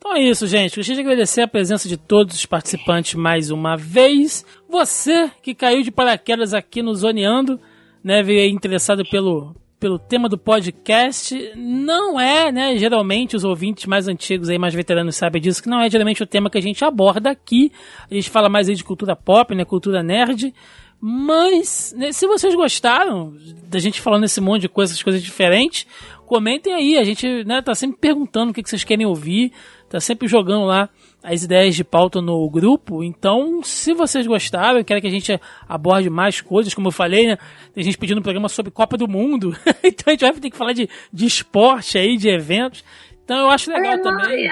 Então 0.03 0.15
é 0.15 0.19
isso, 0.19 0.47
gente. 0.47 0.77
Gostaria 0.77 0.95
de 0.95 1.07
agradecer 1.07 1.41
a 1.43 1.47
presença 1.47 1.87
de 1.87 1.95
todos 1.95 2.35
os 2.35 2.45
participantes 2.47 3.13
mais 3.13 3.51
uma 3.51 3.77
vez. 3.77 4.43
Você 4.67 5.29
que 5.43 5.53
caiu 5.53 5.83
de 5.83 5.91
paraquedas 5.91 6.55
aqui 6.55 6.81
no 6.81 6.95
Zoneando, 6.95 7.59
né, 8.03 8.23
veio 8.23 8.51
interessado 8.51 9.03
pelo, 9.05 9.55
pelo 9.79 9.99
tema 9.99 10.27
do 10.27 10.39
podcast. 10.39 11.53
Não 11.55 12.19
é, 12.19 12.51
né, 12.51 12.75
geralmente 12.77 13.35
os 13.35 13.43
ouvintes 13.43 13.85
mais 13.85 14.07
antigos 14.07 14.49
aí, 14.49 14.57
mais 14.57 14.73
veteranos 14.73 15.15
sabem 15.15 15.39
disso, 15.39 15.61
que 15.61 15.69
não 15.69 15.79
é 15.79 15.87
geralmente 15.87 16.23
o 16.23 16.27
tema 16.27 16.49
que 16.49 16.57
a 16.57 16.61
gente 16.61 16.83
aborda 16.83 17.29
aqui. 17.29 17.71
A 18.09 18.15
gente 18.15 18.31
fala 18.31 18.49
mais 18.49 18.67
aí 18.67 18.73
de 18.73 18.83
cultura 18.83 19.15
pop, 19.15 19.53
né, 19.53 19.63
cultura 19.63 20.01
nerd. 20.01 20.51
Mas, 20.99 21.95
né, 21.95 22.11
se 22.11 22.25
vocês 22.25 22.55
gostaram 22.55 23.35
da 23.67 23.77
gente 23.77 24.01
falando 24.01 24.23
esse 24.23 24.41
monte 24.41 24.61
de 24.61 24.69
coisas, 24.69 25.01
coisas 25.01 25.21
diferentes, 25.21 25.85
comentem 26.31 26.73
aí. 26.73 26.97
A 26.97 27.03
gente 27.03 27.43
né, 27.43 27.61
tá 27.61 27.75
sempre 27.75 27.97
perguntando 27.99 28.51
o 28.51 28.53
que, 28.53 28.63
que 28.63 28.69
vocês 28.69 28.85
querem 28.85 29.05
ouvir 29.05 29.51
tá 29.89 29.99
sempre 29.99 30.25
jogando 30.25 30.63
lá 30.63 30.87
as 31.21 31.43
ideias 31.43 31.75
de 31.75 31.83
pauta 31.83 32.21
no 32.21 32.49
grupo. 32.49 33.03
Então, 33.03 33.61
se 33.61 33.93
vocês 33.93 34.25
gostaram, 34.25 34.81
querem 34.85 35.01
que 35.01 35.07
a 35.07 35.11
gente 35.11 35.37
aborde 35.67 36.09
mais 36.09 36.39
coisas, 36.39 36.73
como 36.73 36.87
eu 36.87 36.93
falei, 36.93 37.27
né? 37.27 37.37
Tem 37.73 37.83
gente 37.83 37.97
pedindo 37.97 38.19
um 38.19 38.23
programa 38.23 38.47
sobre 38.47 38.71
Copa 38.71 38.95
do 38.95 39.05
Mundo. 39.05 39.53
então 39.83 40.05
a 40.07 40.11
gente 40.11 40.21
vai 40.21 40.31
ter 40.31 40.49
que 40.49 40.57
falar 40.57 40.71
de, 40.71 40.89
de 41.11 41.25
esporte 41.25 41.97
aí, 41.97 42.15
de 42.15 42.29
eventos. 42.29 42.85
Então 43.25 43.37
eu 43.37 43.49
acho 43.49 43.69
legal 43.69 44.01
também. 44.01 44.49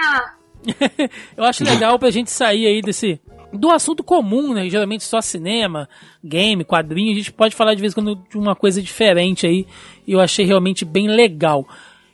eu 1.34 1.44
acho 1.44 1.64
legal 1.64 1.98
pra 1.98 2.10
gente 2.10 2.30
sair 2.30 2.66
aí 2.66 2.82
desse. 2.82 3.18
Do 3.52 3.70
assunto 3.70 4.04
comum, 4.04 4.54
né? 4.54 4.68
Geralmente 4.68 5.04
só 5.04 5.20
cinema, 5.20 5.88
game, 6.22 6.64
quadrinho. 6.64 7.12
A 7.12 7.16
gente 7.16 7.32
pode 7.32 7.54
falar 7.54 7.74
de 7.74 7.80
vez 7.80 7.92
em 7.92 7.94
quando 7.94 8.14
de 8.30 8.38
uma 8.38 8.54
coisa 8.54 8.80
diferente 8.80 9.46
aí. 9.46 9.66
E 10.06 10.12
eu 10.12 10.20
achei 10.20 10.44
realmente 10.44 10.84
bem 10.84 11.08
legal. 11.08 11.66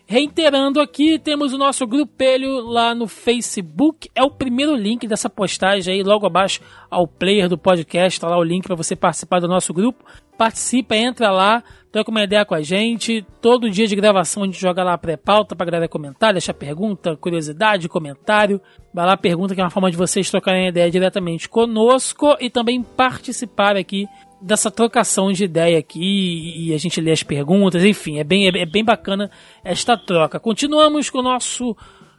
Reiterando 0.08 0.80
aqui, 0.80 1.18
temos 1.18 1.52
o 1.52 1.58
nosso 1.58 1.84
grupelho 1.84 2.60
lá 2.60 2.94
no 2.94 3.08
Facebook. 3.08 4.08
É 4.14 4.22
o 4.22 4.30
primeiro 4.30 4.76
link 4.76 5.04
dessa 5.04 5.28
postagem 5.28 5.94
aí, 5.94 6.02
logo 6.04 6.24
abaixo 6.24 6.60
ao 6.88 7.08
player 7.08 7.48
do 7.48 7.58
podcast. 7.58 8.16
Está 8.16 8.28
lá 8.28 8.38
o 8.38 8.44
link 8.44 8.64
para 8.64 8.76
você 8.76 8.94
participar 8.94 9.40
do 9.40 9.48
nosso 9.48 9.74
grupo. 9.74 10.04
Participa, 10.36 10.94
entra 10.94 11.30
lá, 11.30 11.62
troca 11.90 12.10
uma 12.10 12.22
ideia 12.22 12.44
com 12.44 12.54
a 12.54 12.60
gente. 12.60 13.24
Todo 13.40 13.70
dia 13.70 13.86
de 13.86 13.96
gravação 13.96 14.42
a 14.42 14.46
gente 14.46 14.60
joga 14.60 14.84
lá 14.84 14.92
a 14.92 14.98
pré-pauta 14.98 15.56
para 15.56 15.66
galera 15.66 15.88
comentar, 15.88 16.32
deixar 16.32 16.52
pergunta, 16.54 17.16
curiosidade, 17.16 17.88
comentário. 17.88 18.60
Vai 18.92 19.06
lá, 19.06 19.16
pergunta, 19.16 19.54
que 19.54 19.60
é 19.60 19.64
uma 19.64 19.70
forma 19.70 19.90
de 19.90 19.96
vocês 19.96 20.30
trocarem 20.30 20.68
ideia 20.68 20.90
diretamente 20.90 21.48
conosco 21.48 22.36
e 22.40 22.50
também 22.50 22.82
participar 22.82 23.76
aqui 23.76 24.06
dessa 24.40 24.70
trocação 24.70 25.32
de 25.32 25.44
ideia 25.44 25.78
aqui 25.78 26.68
e 26.68 26.74
a 26.74 26.78
gente 26.78 27.00
lê 27.00 27.10
as 27.10 27.22
perguntas, 27.22 27.82
enfim, 27.82 28.18
é 28.18 28.24
bem, 28.24 28.46
é 28.46 28.66
bem 28.66 28.84
bacana 28.84 29.30
esta 29.64 29.96
troca. 29.96 30.38
Continuamos 30.38 31.08
com 31.08 31.18
o 31.18 31.22
nosso 31.22 31.74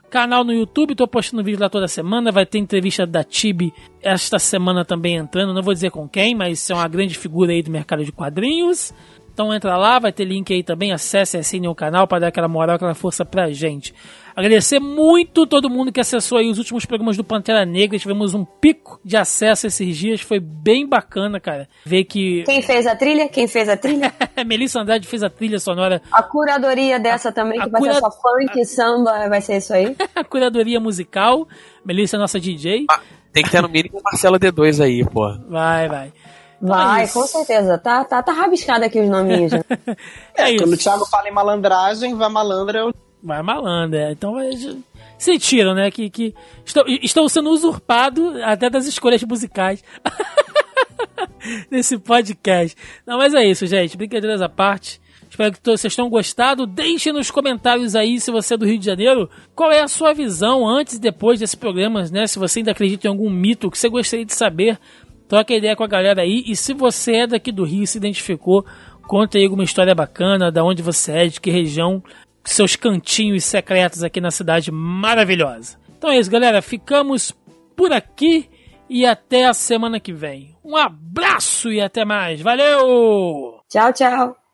canal 0.08 0.42
no 0.42 0.52
YouTube, 0.52 0.92
estou 0.92 1.06
postando 1.06 1.44
vídeo 1.44 1.60
lá 1.60 1.68
toda 1.68 1.86
semana, 1.86 2.32
vai 2.32 2.46
ter 2.46 2.58
entrevista 2.58 3.06
da 3.06 3.22
Tibi 3.22 3.72
esta 4.02 4.38
semana 4.38 4.84
também 4.84 5.16
entrando, 5.16 5.52
não 5.52 5.62
vou 5.62 5.74
dizer 5.74 5.90
com 5.90 6.08
quem, 6.08 6.34
mas 6.34 6.68
é 6.70 6.74
uma 6.74 6.88
grande 6.88 7.16
figura 7.16 7.52
aí 7.52 7.62
do 7.62 7.70
mercado 7.70 8.04
de 8.04 8.12
quadrinhos. 8.12 8.94
Então 9.38 9.54
entra 9.54 9.76
lá, 9.76 10.00
vai 10.00 10.10
ter 10.10 10.24
link 10.24 10.52
aí 10.52 10.64
também, 10.64 10.90
acesse 10.90 11.36
e 11.36 11.38
assine 11.38 11.68
o 11.68 11.74
canal 11.74 12.08
para 12.08 12.18
dar 12.18 12.26
aquela 12.26 12.48
moral, 12.48 12.74
aquela 12.74 12.92
força 12.92 13.24
pra 13.24 13.52
gente. 13.52 13.94
Agradecer 14.34 14.80
muito 14.80 15.46
todo 15.46 15.70
mundo 15.70 15.92
que 15.92 16.00
acessou 16.00 16.38
aí 16.38 16.50
os 16.50 16.58
últimos 16.58 16.84
programas 16.84 17.16
do 17.16 17.22
Pantera 17.22 17.64
Negra. 17.64 17.96
Tivemos 18.00 18.34
um 18.34 18.44
pico 18.44 18.98
de 19.04 19.16
acesso 19.16 19.68
esses 19.68 19.96
dias. 19.96 20.20
Foi 20.20 20.40
bem 20.40 20.88
bacana, 20.88 21.38
cara. 21.38 21.68
Ver 21.86 22.02
que. 22.02 22.42
Quem 22.42 22.60
fez 22.62 22.84
a 22.84 22.96
trilha? 22.96 23.28
Quem 23.28 23.46
fez 23.46 23.68
a 23.68 23.76
trilha? 23.76 24.12
Melissa 24.44 24.80
Andrade 24.80 25.06
fez 25.06 25.22
a 25.22 25.30
trilha 25.30 25.60
sonora. 25.60 26.02
A 26.10 26.20
curadoria 26.20 26.98
dessa 26.98 27.28
a, 27.28 27.32
também, 27.32 27.60
que 27.60 27.70
vai 27.70 27.80
cura... 27.80 27.94
ser 27.94 28.00
só 28.00 28.10
funk, 28.10 28.60
a... 28.60 28.64
samba, 28.64 29.28
vai 29.28 29.40
ser 29.40 29.58
isso 29.58 29.72
aí. 29.72 29.94
a 30.16 30.24
curadoria 30.24 30.80
musical. 30.80 31.46
Melissa 31.84 32.16
é 32.16 32.18
nossa 32.18 32.40
DJ. 32.40 32.86
Ah, 32.90 33.00
tem 33.32 33.44
que 33.44 33.50
ter 33.52 33.62
no 33.62 33.68
mínimo 33.68 34.00
Marcela 34.02 34.36
D2 34.36 34.82
aí, 34.82 35.04
pô. 35.04 35.32
Vai, 35.48 35.88
vai. 35.88 36.12
Vai, 36.60 37.04
é 37.04 37.08
com 37.08 37.26
certeza. 37.26 37.78
Tá, 37.78 38.04
tá, 38.04 38.22
tá 38.22 38.32
rabiscado 38.32 38.84
aqui 38.84 39.00
os 39.00 39.08
nominhos 39.08 39.52
já. 39.52 39.58
é, 40.36 40.54
é 40.54 40.58
quando 40.58 40.72
o 40.72 40.76
Thiago 40.76 41.06
fala 41.06 41.28
em 41.28 41.32
malandragem, 41.32 42.14
vai 42.14 42.28
malandra, 42.28 42.80
eu 42.80 42.92
Vai 43.22 43.42
malandro, 43.42 43.98
é. 43.98 44.12
Então 44.12 44.32
vai. 44.32 44.50
Sentiram, 45.18 45.74
né? 45.74 45.90
Que, 45.90 46.08
que 46.08 46.34
estão, 46.64 46.84
estão 46.86 47.28
sendo 47.28 47.50
usurpados 47.50 48.40
até 48.42 48.70
das 48.70 48.86
escolhas 48.86 49.22
musicais 49.24 49.82
nesse 51.70 51.98
podcast. 51.98 52.76
Não, 53.04 53.18
mas 53.18 53.34
é 53.34 53.44
isso, 53.44 53.66
gente. 53.66 53.96
Brincadeiras 53.96 54.40
à 54.40 54.48
parte. 54.48 55.00
Espero 55.28 55.52
que 55.52 55.60
todos 55.60 55.80
vocês 55.80 55.94
tenham 55.94 56.08
gostado. 56.08 56.66
Deixe 56.66 57.12
nos 57.12 57.30
comentários 57.30 57.94
aí, 57.94 58.20
se 58.20 58.30
você 58.30 58.54
é 58.54 58.56
do 58.56 58.64
Rio 58.64 58.78
de 58.78 58.86
Janeiro, 58.86 59.28
qual 59.54 59.70
é 59.70 59.82
a 59.82 59.88
sua 59.88 60.14
visão 60.14 60.66
antes 60.66 60.94
e 60.94 61.00
depois 61.00 61.38
desse 61.38 61.56
programa, 61.56 62.04
né? 62.04 62.26
Se 62.26 62.38
você 62.38 62.60
ainda 62.60 62.70
acredita 62.70 63.06
em 63.06 63.10
algum 63.10 63.28
mito 63.28 63.70
que 63.70 63.78
você 63.78 63.88
gostaria 63.88 64.24
de 64.24 64.34
saber, 64.34 64.78
troca 65.28 65.54
ideia 65.54 65.76
com 65.76 65.84
a 65.84 65.88
galera 65.88 66.22
aí. 66.22 66.42
E 66.46 66.56
se 66.56 66.72
você 66.72 67.16
é 67.18 67.26
daqui 67.26 67.52
do 67.52 67.64
Rio 67.64 67.82
e 67.82 67.86
se 67.86 67.98
identificou, 67.98 68.64
conta 69.06 69.38
aí 69.38 69.44
alguma 69.44 69.64
história 69.64 69.94
bacana, 69.94 70.50
da 70.50 70.64
onde 70.64 70.82
você 70.82 71.12
é, 71.12 71.26
de 71.26 71.40
que 71.40 71.50
região 71.50 72.02
seus 72.44 72.76
cantinhos 72.76 73.44
secretos 73.44 74.02
aqui 74.02 74.20
na 74.20 74.30
cidade 74.30 74.72
maravilhosa. 74.72 75.78
Então 75.96 76.10
é 76.10 76.18
isso, 76.18 76.30
galera. 76.30 76.62
Ficamos 76.62 77.32
por 77.76 77.92
aqui 77.92 78.48
e 78.88 79.04
até 79.04 79.46
a 79.46 79.54
semana 79.54 80.00
que 80.00 80.12
vem. 80.12 80.56
Um 80.64 80.76
abraço 80.76 81.70
e 81.70 81.80
até 81.80 82.04
mais. 82.04 82.40
Valeu! 82.40 83.60
Tchau, 83.68 83.92
tchau. 83.92 84.47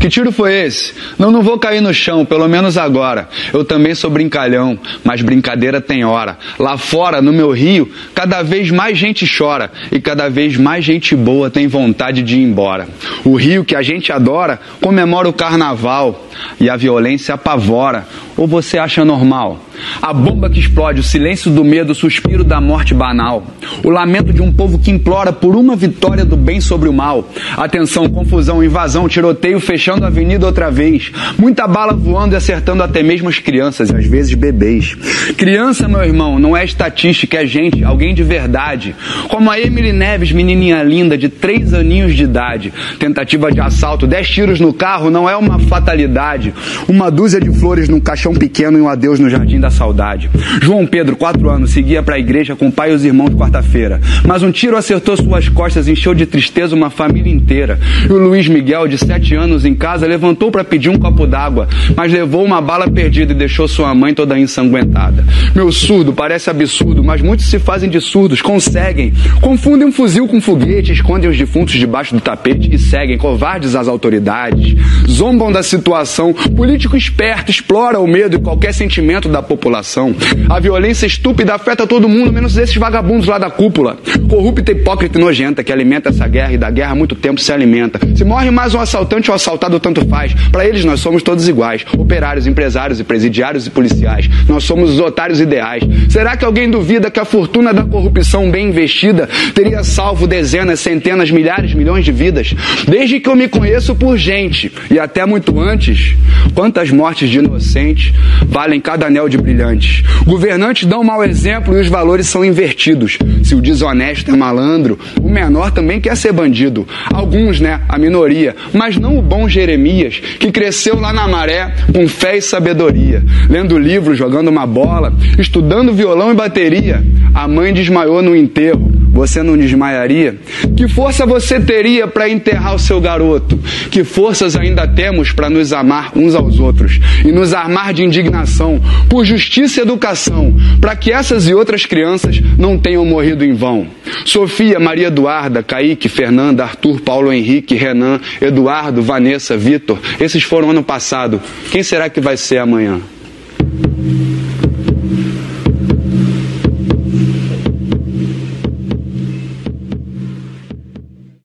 Que 0.00 0.08
tiro 0.08 0.32
foi 0.32 0.54
esse? 0.54 0.94
Não, 1.18 1.30
não 1.30 1.42
vou 1.42 1.58
cair 1.58 1.82
no 1.82 1.92
chão, 1.92 2.24
pelo 2.24 2.48
menos 2.48 2.78
agora. 2.78 3.28
Eu 3.52 3.66
também 3.66 3.94
sou 3.94 4.10
brincalhão, 4.10 4.78
mas 5.04 5.20
brincadeira 5.20 5.78
tem 5.78 6.06
hora. 6.06 6.38
Lá 6.58 6.78
fora, 6.78 7.20
no 7.20 7.34
meu 7.34 7.50
rio, 7.50 7.86
cada 8.14 8.42
vez 8.42 8.70
mais 8.70 8.96
gente 8.96 9.30
chora 9.30 9.70
e 9.92 10.00
cada 10.00 10.30
vez 10.30 10.56
mais 10.56 10.86
gente 10.86 11.14
boa 11.14 11.50
tem 11.50 11.68
vontade 11.68 12.22
de 12.22 12.38
ir 12.38 12.42
embora. 12.42 12.88
O 13.24 13.36
rio 13.36 13.62
que 13.62 13.76
a 13.76 13.82
gente 13.82 14.10
adora 14.10 14.58
comemora 14.80 15.28
o 15.28 15.34
carnaval 15.34 16.26
e 16.58 16.70
a 16.70 16.76
violência 16.76 17.34
apavora. 17.34 18.06
Ou 18.40 18.46
você 18.46 18.78
acha 18.78 19.04
normal? 19.04 19.60
A 20.00 20.14
bomba 20.14 20.48
que 20.48 20.58
explode, 20.58 21.00
o 21.00 21.02
silêncio 21.02 21.50
do 21.50 21.62
medo, 21.62 21.92
o 21.92 21.94
suspiro 21.94 22.42
da 22.42 22.58
morte 22.58 22.94
banal. 22.94 23.44
O 23.84 23.90
lamento 23.90 24.32
de 24.32 24.40
um 24.40 24.50
povo 24.50 24.78
que 24.78 24.90
implora 24.90 25.30
por 25.30 25.54
uma 25.54 25.76
vitória 25.76 26.24
do 26.24 26.38
bem 26.38 26.58
sobre 26.58 26.88
o 26.88 26.92
mal. 26.92 27.28
Atenção, 27.54 28.08
confusão, 28.08 28.64
invasão, 28.64 29.06
tiroteio 29.10 29.60
fechando 29.60 30.04
a 30.04 30.06
avenida 30.06 30.46
outra 30.46 30.70
vez. 30.70 31.12
Muita 31.36 31.68
bala 31.68 31.92
voando 31.92 32.32
e 32.32 32.36
acertando 32.36 32.82
até 32.82 33.02
mesmo 33.02 33.28
as 33.28 33.38
crianças 33.38 33.90
e 33.90 33.94
às 33.94 34.06
vezes 34.06 34.32
bebês. 34.32 34.94
Criança, 35.36 35.86
meu 35.86 36.02
irmão, 36.02 36.38
não 36.38 36.56
é 36.56 36.64
estatística, 36.64 37.42
é 37.42 37.46
gente, 37.46 37.84
alguém 37.84 38.14
de 38.14 38.22
verdade. 38.22 38.96
Como 39.28 39.50
a 39.50 39.60
Emily 39.60 39.92
Neves, 39.92 40.32
menininha 40.32 40.82
linda, 40.82 41.18
de 41.18 41.28
três 41.28 41.74
aninhos 41.74 42.16
de 42.16 42.24
idade. 42.24 42.72
Tentativa 42.98 43.52
de 43.52 43.60
assalto, 43.60 44.06
dez 44.06 44.26
tiros 44.30 44.58
no 44.60 44.72
carro, 44.72 45.10
não 45.10 45.28
é 45.28 45.36
uma 45.36 45.58
fatalidade. 45.58 46.54
Uma 46.88 47.10
dúzia 47.10 47.38
de 47.38 47.52
flores 47.52 47.86
num 47.86 48.00
caixão 48.00 48.29
pequeno 48.34 48.78
e 48.78 48.80
um 48.80 48.88
adeus 48.88 49.18
no 49.18 49.28
jardim 49.28 49.60
da 49.60 49.70
saudade. 49.70 50.30
João 50.62 50.86
Pedro, 50.86 51.16
quatro 51.16 51.48
anos, 51.48 51.70
seguia 51.70 52.02
para 52.02 52.16
a 52.16 52.18
igreja 52.18 52.56
com 52.56 52.68
o 52.68 52.72
pai 52.72 52.90
e 52.90 52.94
os 52.94 53.04
irmãos 53.04 53.34
quarta-feira. 53.34 54.00
Mas 54.26 54.42
um 54.42 54.50
tiro 54.50 54.76
acertou 54.76 55.16
suas 55.16 55.48
costas, 55.48 55.88
encheu 55.88 56.14
de 56.14 56.26
tristeza 56.26 56.74
uma 56.74 56.90
família 56.90 57.32
inteira. 57.32 57.78
E 58.08 58.12
o 58.12 58.18
Luiz 58.18 58.48
Miguel, 58.48 58.88
de 58.88 58.98
sete 58.98 59.34
anos, 59.34 59.64
em 59.64 59.74
casa, 59.74 60.06
levantou 60.06 60.50
para 60.50 60.64
pedir 60.64 60.88
um 60.88 60.98
copo 60.98 61.26
d'água, 61.26 61.68
mas 61.96 62.12
levou 62.12 62.44
uma 62.44 62.60
bala 62.60 62.90
perdida 62.90 63.32
e 63.32 63.36
deixou 63.36 63.66
sua 63.68 63.94
mãe 63.94 64.14
toda 64.14 64.38
ensanguentada. 64.38 65.24
Meu 65.54 65.70
surdo 65.72 66.12
parece 66.12 66.50
absurdo, 66.50 67.02
mas 67.02 67.20
muitos 67.20 67.46
se 67.46 67.58
fazem 67.58 67.88
de 67.88 68.00
surdos, 68.00 68.42
conseguem. 68.42 69.12
Confundem 69.40 69.88
um 69.88 69.92
fuzil 69.92 70.26
com 70.26 70.40
foguete, 70.40 70.92
escondem 70.92 71.30
os 71.30 71.36
defuntos 71.36 71.74
debaixo 71.74 72.14
do 72.14 72.20
tapete 72.20 72.74
e 72.74 72.78
seguem, 72.78 73.18
covardes 73.18 73.74
às 73.74 73.88
autoridades. 73.88 74.76
Zombam 75.08 75.52
da 75.52 75.62
situação. 75.62 76.32
Político 76.32 76.96
esperto 76.96 77.50
explora 77.50 77.98
o 77.98 78.06
medo 78.10 78.36
e 78.36 78.40
qualquer 78.40 78.74
sentimento 78.74 79.28
da 79.28 79.40
população. 79.40 80.14
A 80.48 80.58
violência 80.58 81.06
estúpida 81.06 81.54
afeta 81.54 81.86
todo 81.86 82.08
mundo, 82.08 82.32
menos 82.32 82.56
esses 82.56 82.76
vagabundos 82.76 83.26
lá 83.26 83.38
da 83.38 83.48
cúpula. 83.48 83.96
Corrupta, 84.28 84.72
hipócrita 84.72 85.18
e 85.18 85.20
nojenta 85.20 85.62
que 85.62 85.72
alimenta 85.72 86.08
essa 86.08 86.26
guerra 86.26 86.52
e 86.52 86.58
da 86.58 86.70
guerra 86.70 86.92
há 86.92 86.94
muito 86.94 87.14
tempo 87.14 87.40
se 87.40 87.52
alimenta. 87.52 88.00
Se 88.16 88.24
morre 88.24 88.50
mais 88.50 88.74
um 88.74 88.80
assaltante 88.80 89.30
ou 89.30 89.34
assaltado, 89.34 89.78
tanto 89.78 90.04
faz. 90.06 90.34
Para 90.50 90.66
eles 90.66 90.84
nós 90.84 91.00
somos 91.00 91.22
todos 91.22 91.48
iguais. 91.48 91.84
Operários, 91.96 92.46
empresários 92.46 92.98
e 92.98 93.04
presidiários 93.04 93.66
e 93.66 93.70
policiais. 93.70 94.28
Nós 94.48 94.64
somos 94.64 94.90
os 94.90 95.00
otários 95.00 95.40
ideais. 95.40 95.82
Será 96.08 96.36
que 96.36 96.44
alguém 96.44 96.68
duvida 96.70 97.10
que 97.10 97.20
a 97.20 97.24
fortuna 97.24 97.72
da 97.72 97.84
corrupção 97.84 98.50
bem 98.50 98.68
investida 98.68 99.28
teria 99.54 99.84
salvo 99.84 100.26
dezenas, 100.26 100.80
centenas, 100.80 101.30
milhares, 101.30 101.74
milhões 101.74 102.04
de 102.04 102.12
vidas? 102.12 102.54
Desde 102.88 103.20
que 103.20 103.28
eu 103.28 103.36
me 103.36 103.48
conheço 103.48 103.94
por 103.94 104.16
gente 104.16 104.72
e 104.90 104.98
até 104.98 105.24
muito 105.24 105.60
antes, 105.60 106.16
quantas 106.54 106.90
mortes 106.90 107.28
de 107.28 107.38
inocentes 107.38 107.99
valem 108.46 108.80
cada 108.80 109.06
anel 109.06 109.28
de 109.28 109.36
brilhantes? 109.36 110.02
Governantes 110.24 110.86
dão 110.86 111.04
mau 111.04 111.24
exemplo 111.24 111.76
e 111.76 111.80
os 111.80 111.88
valores 111.88 112.26
são 112.26 112.44
invertidos. 112.44 113.18
Se 113.42 113.54
o 113.54 113.60
desonesto 113.60 114.30
é 114.30 114.36
malandro, 114.36 114.98
o 115.20 115.28
menor 115.28 115.70
também 115.70 116.00
quer 116.00 116.16
ser 116.16 116.32
bandido. 116.32 116.86
Alguns, 117.12 117.60
né? 117.60 117.80
A 117.88 117.98
minoria. 117.98 118.54
Mas 118.72 118.96
não 118.96 119.18
o 119.18 119.22
bom 119.22 119.48
Jeremias, 119.48 120.20
que 120.38 120.52
cresceu 120.52 120.98
lá 120.98 121.12
na 121.12 121.26
maré 121.26 121.74
com 121.92 122.06
fé 122.08 122.36
e 122.36 122.42
sabedoria, 122.42 123.22
lendo 123.48 123.78
livros, 123.78 124.18
jogando 124.18 124.48
uma 124.48 124.66
bola, 124.66 125.12
estudando 125.38 125.92
violão 125.92 126.30
e 126.30 126.34
bateria. 126.34 127.02
A 127.34 127.46
mãe 127.46 127.72
desmaiou 127.72 128.22
no 128.22 128.36
enterro. 128.36 128.99
Você 129.12 129.42
não 129.42 129.56
desmaiaria? 129.56 130.38
Que 130.76 130.88
força 130.88 131.26
você 131.26 131.60
teria 131.60 132.06
para 132.06 132.28
enterrar 132.28 132.74
o 132.74 132.78
seu 132.78 133.00
garoto? 133.00 133.58
Que 133.90 134.04
forças 134.04 134.56
ainda 134.56 134.86
temos 134.86 135.32
para 135.32 135.50
nos 135.50 135.72
amar 135.72 136.12
uns 136.16 136.34
aos 136.34 136.58
outros 136.58 137.00
e 137.24 137.32
nos 137.32 137.52
armar 137.52 137.92
de 137.92 138.04
indignação 138.04 138.80
por 139.08 139.24
justiça 139.24 139.80
e 139.80 139.82
educação, 139.82 140.54
para 140.80 140.94
que 140.96 141.12
essas 141.12 141.48
e 141.48 141.54
outras 141.54 141.84
crianças 141.84 142.40
não 142.58 142.78
tenham 142.78 143.04
morrido 143.04 143.44
em 143.44 143.52
vão? 143.52 143.86
Sofia, 144.24 144.78
Maria 144.78 145.08
Eduarda, 145.08 145.62
Kaique, 145.62 146.08
Fernanda, 146.08 146.64
Arthur, 146.64 147.00
Paulo 147.00 147.32
Henrique, 147.32 147.74
Renan, 147.74 148.20
Eduardo, 148.40 149.02
Vanessa, 149.02 149.56
Vitor, 149.56 149.98
esses 150.20 150.42
foram 150.42 150.70
ano 150.70 150.82
passado. 150.82 151.40
Quem 151.70 151.82
será 151.82 152.08
que 152.08 152.20
vai 152.20 152.36
ser 152.36 152.58
amanhã? 152.58 153.00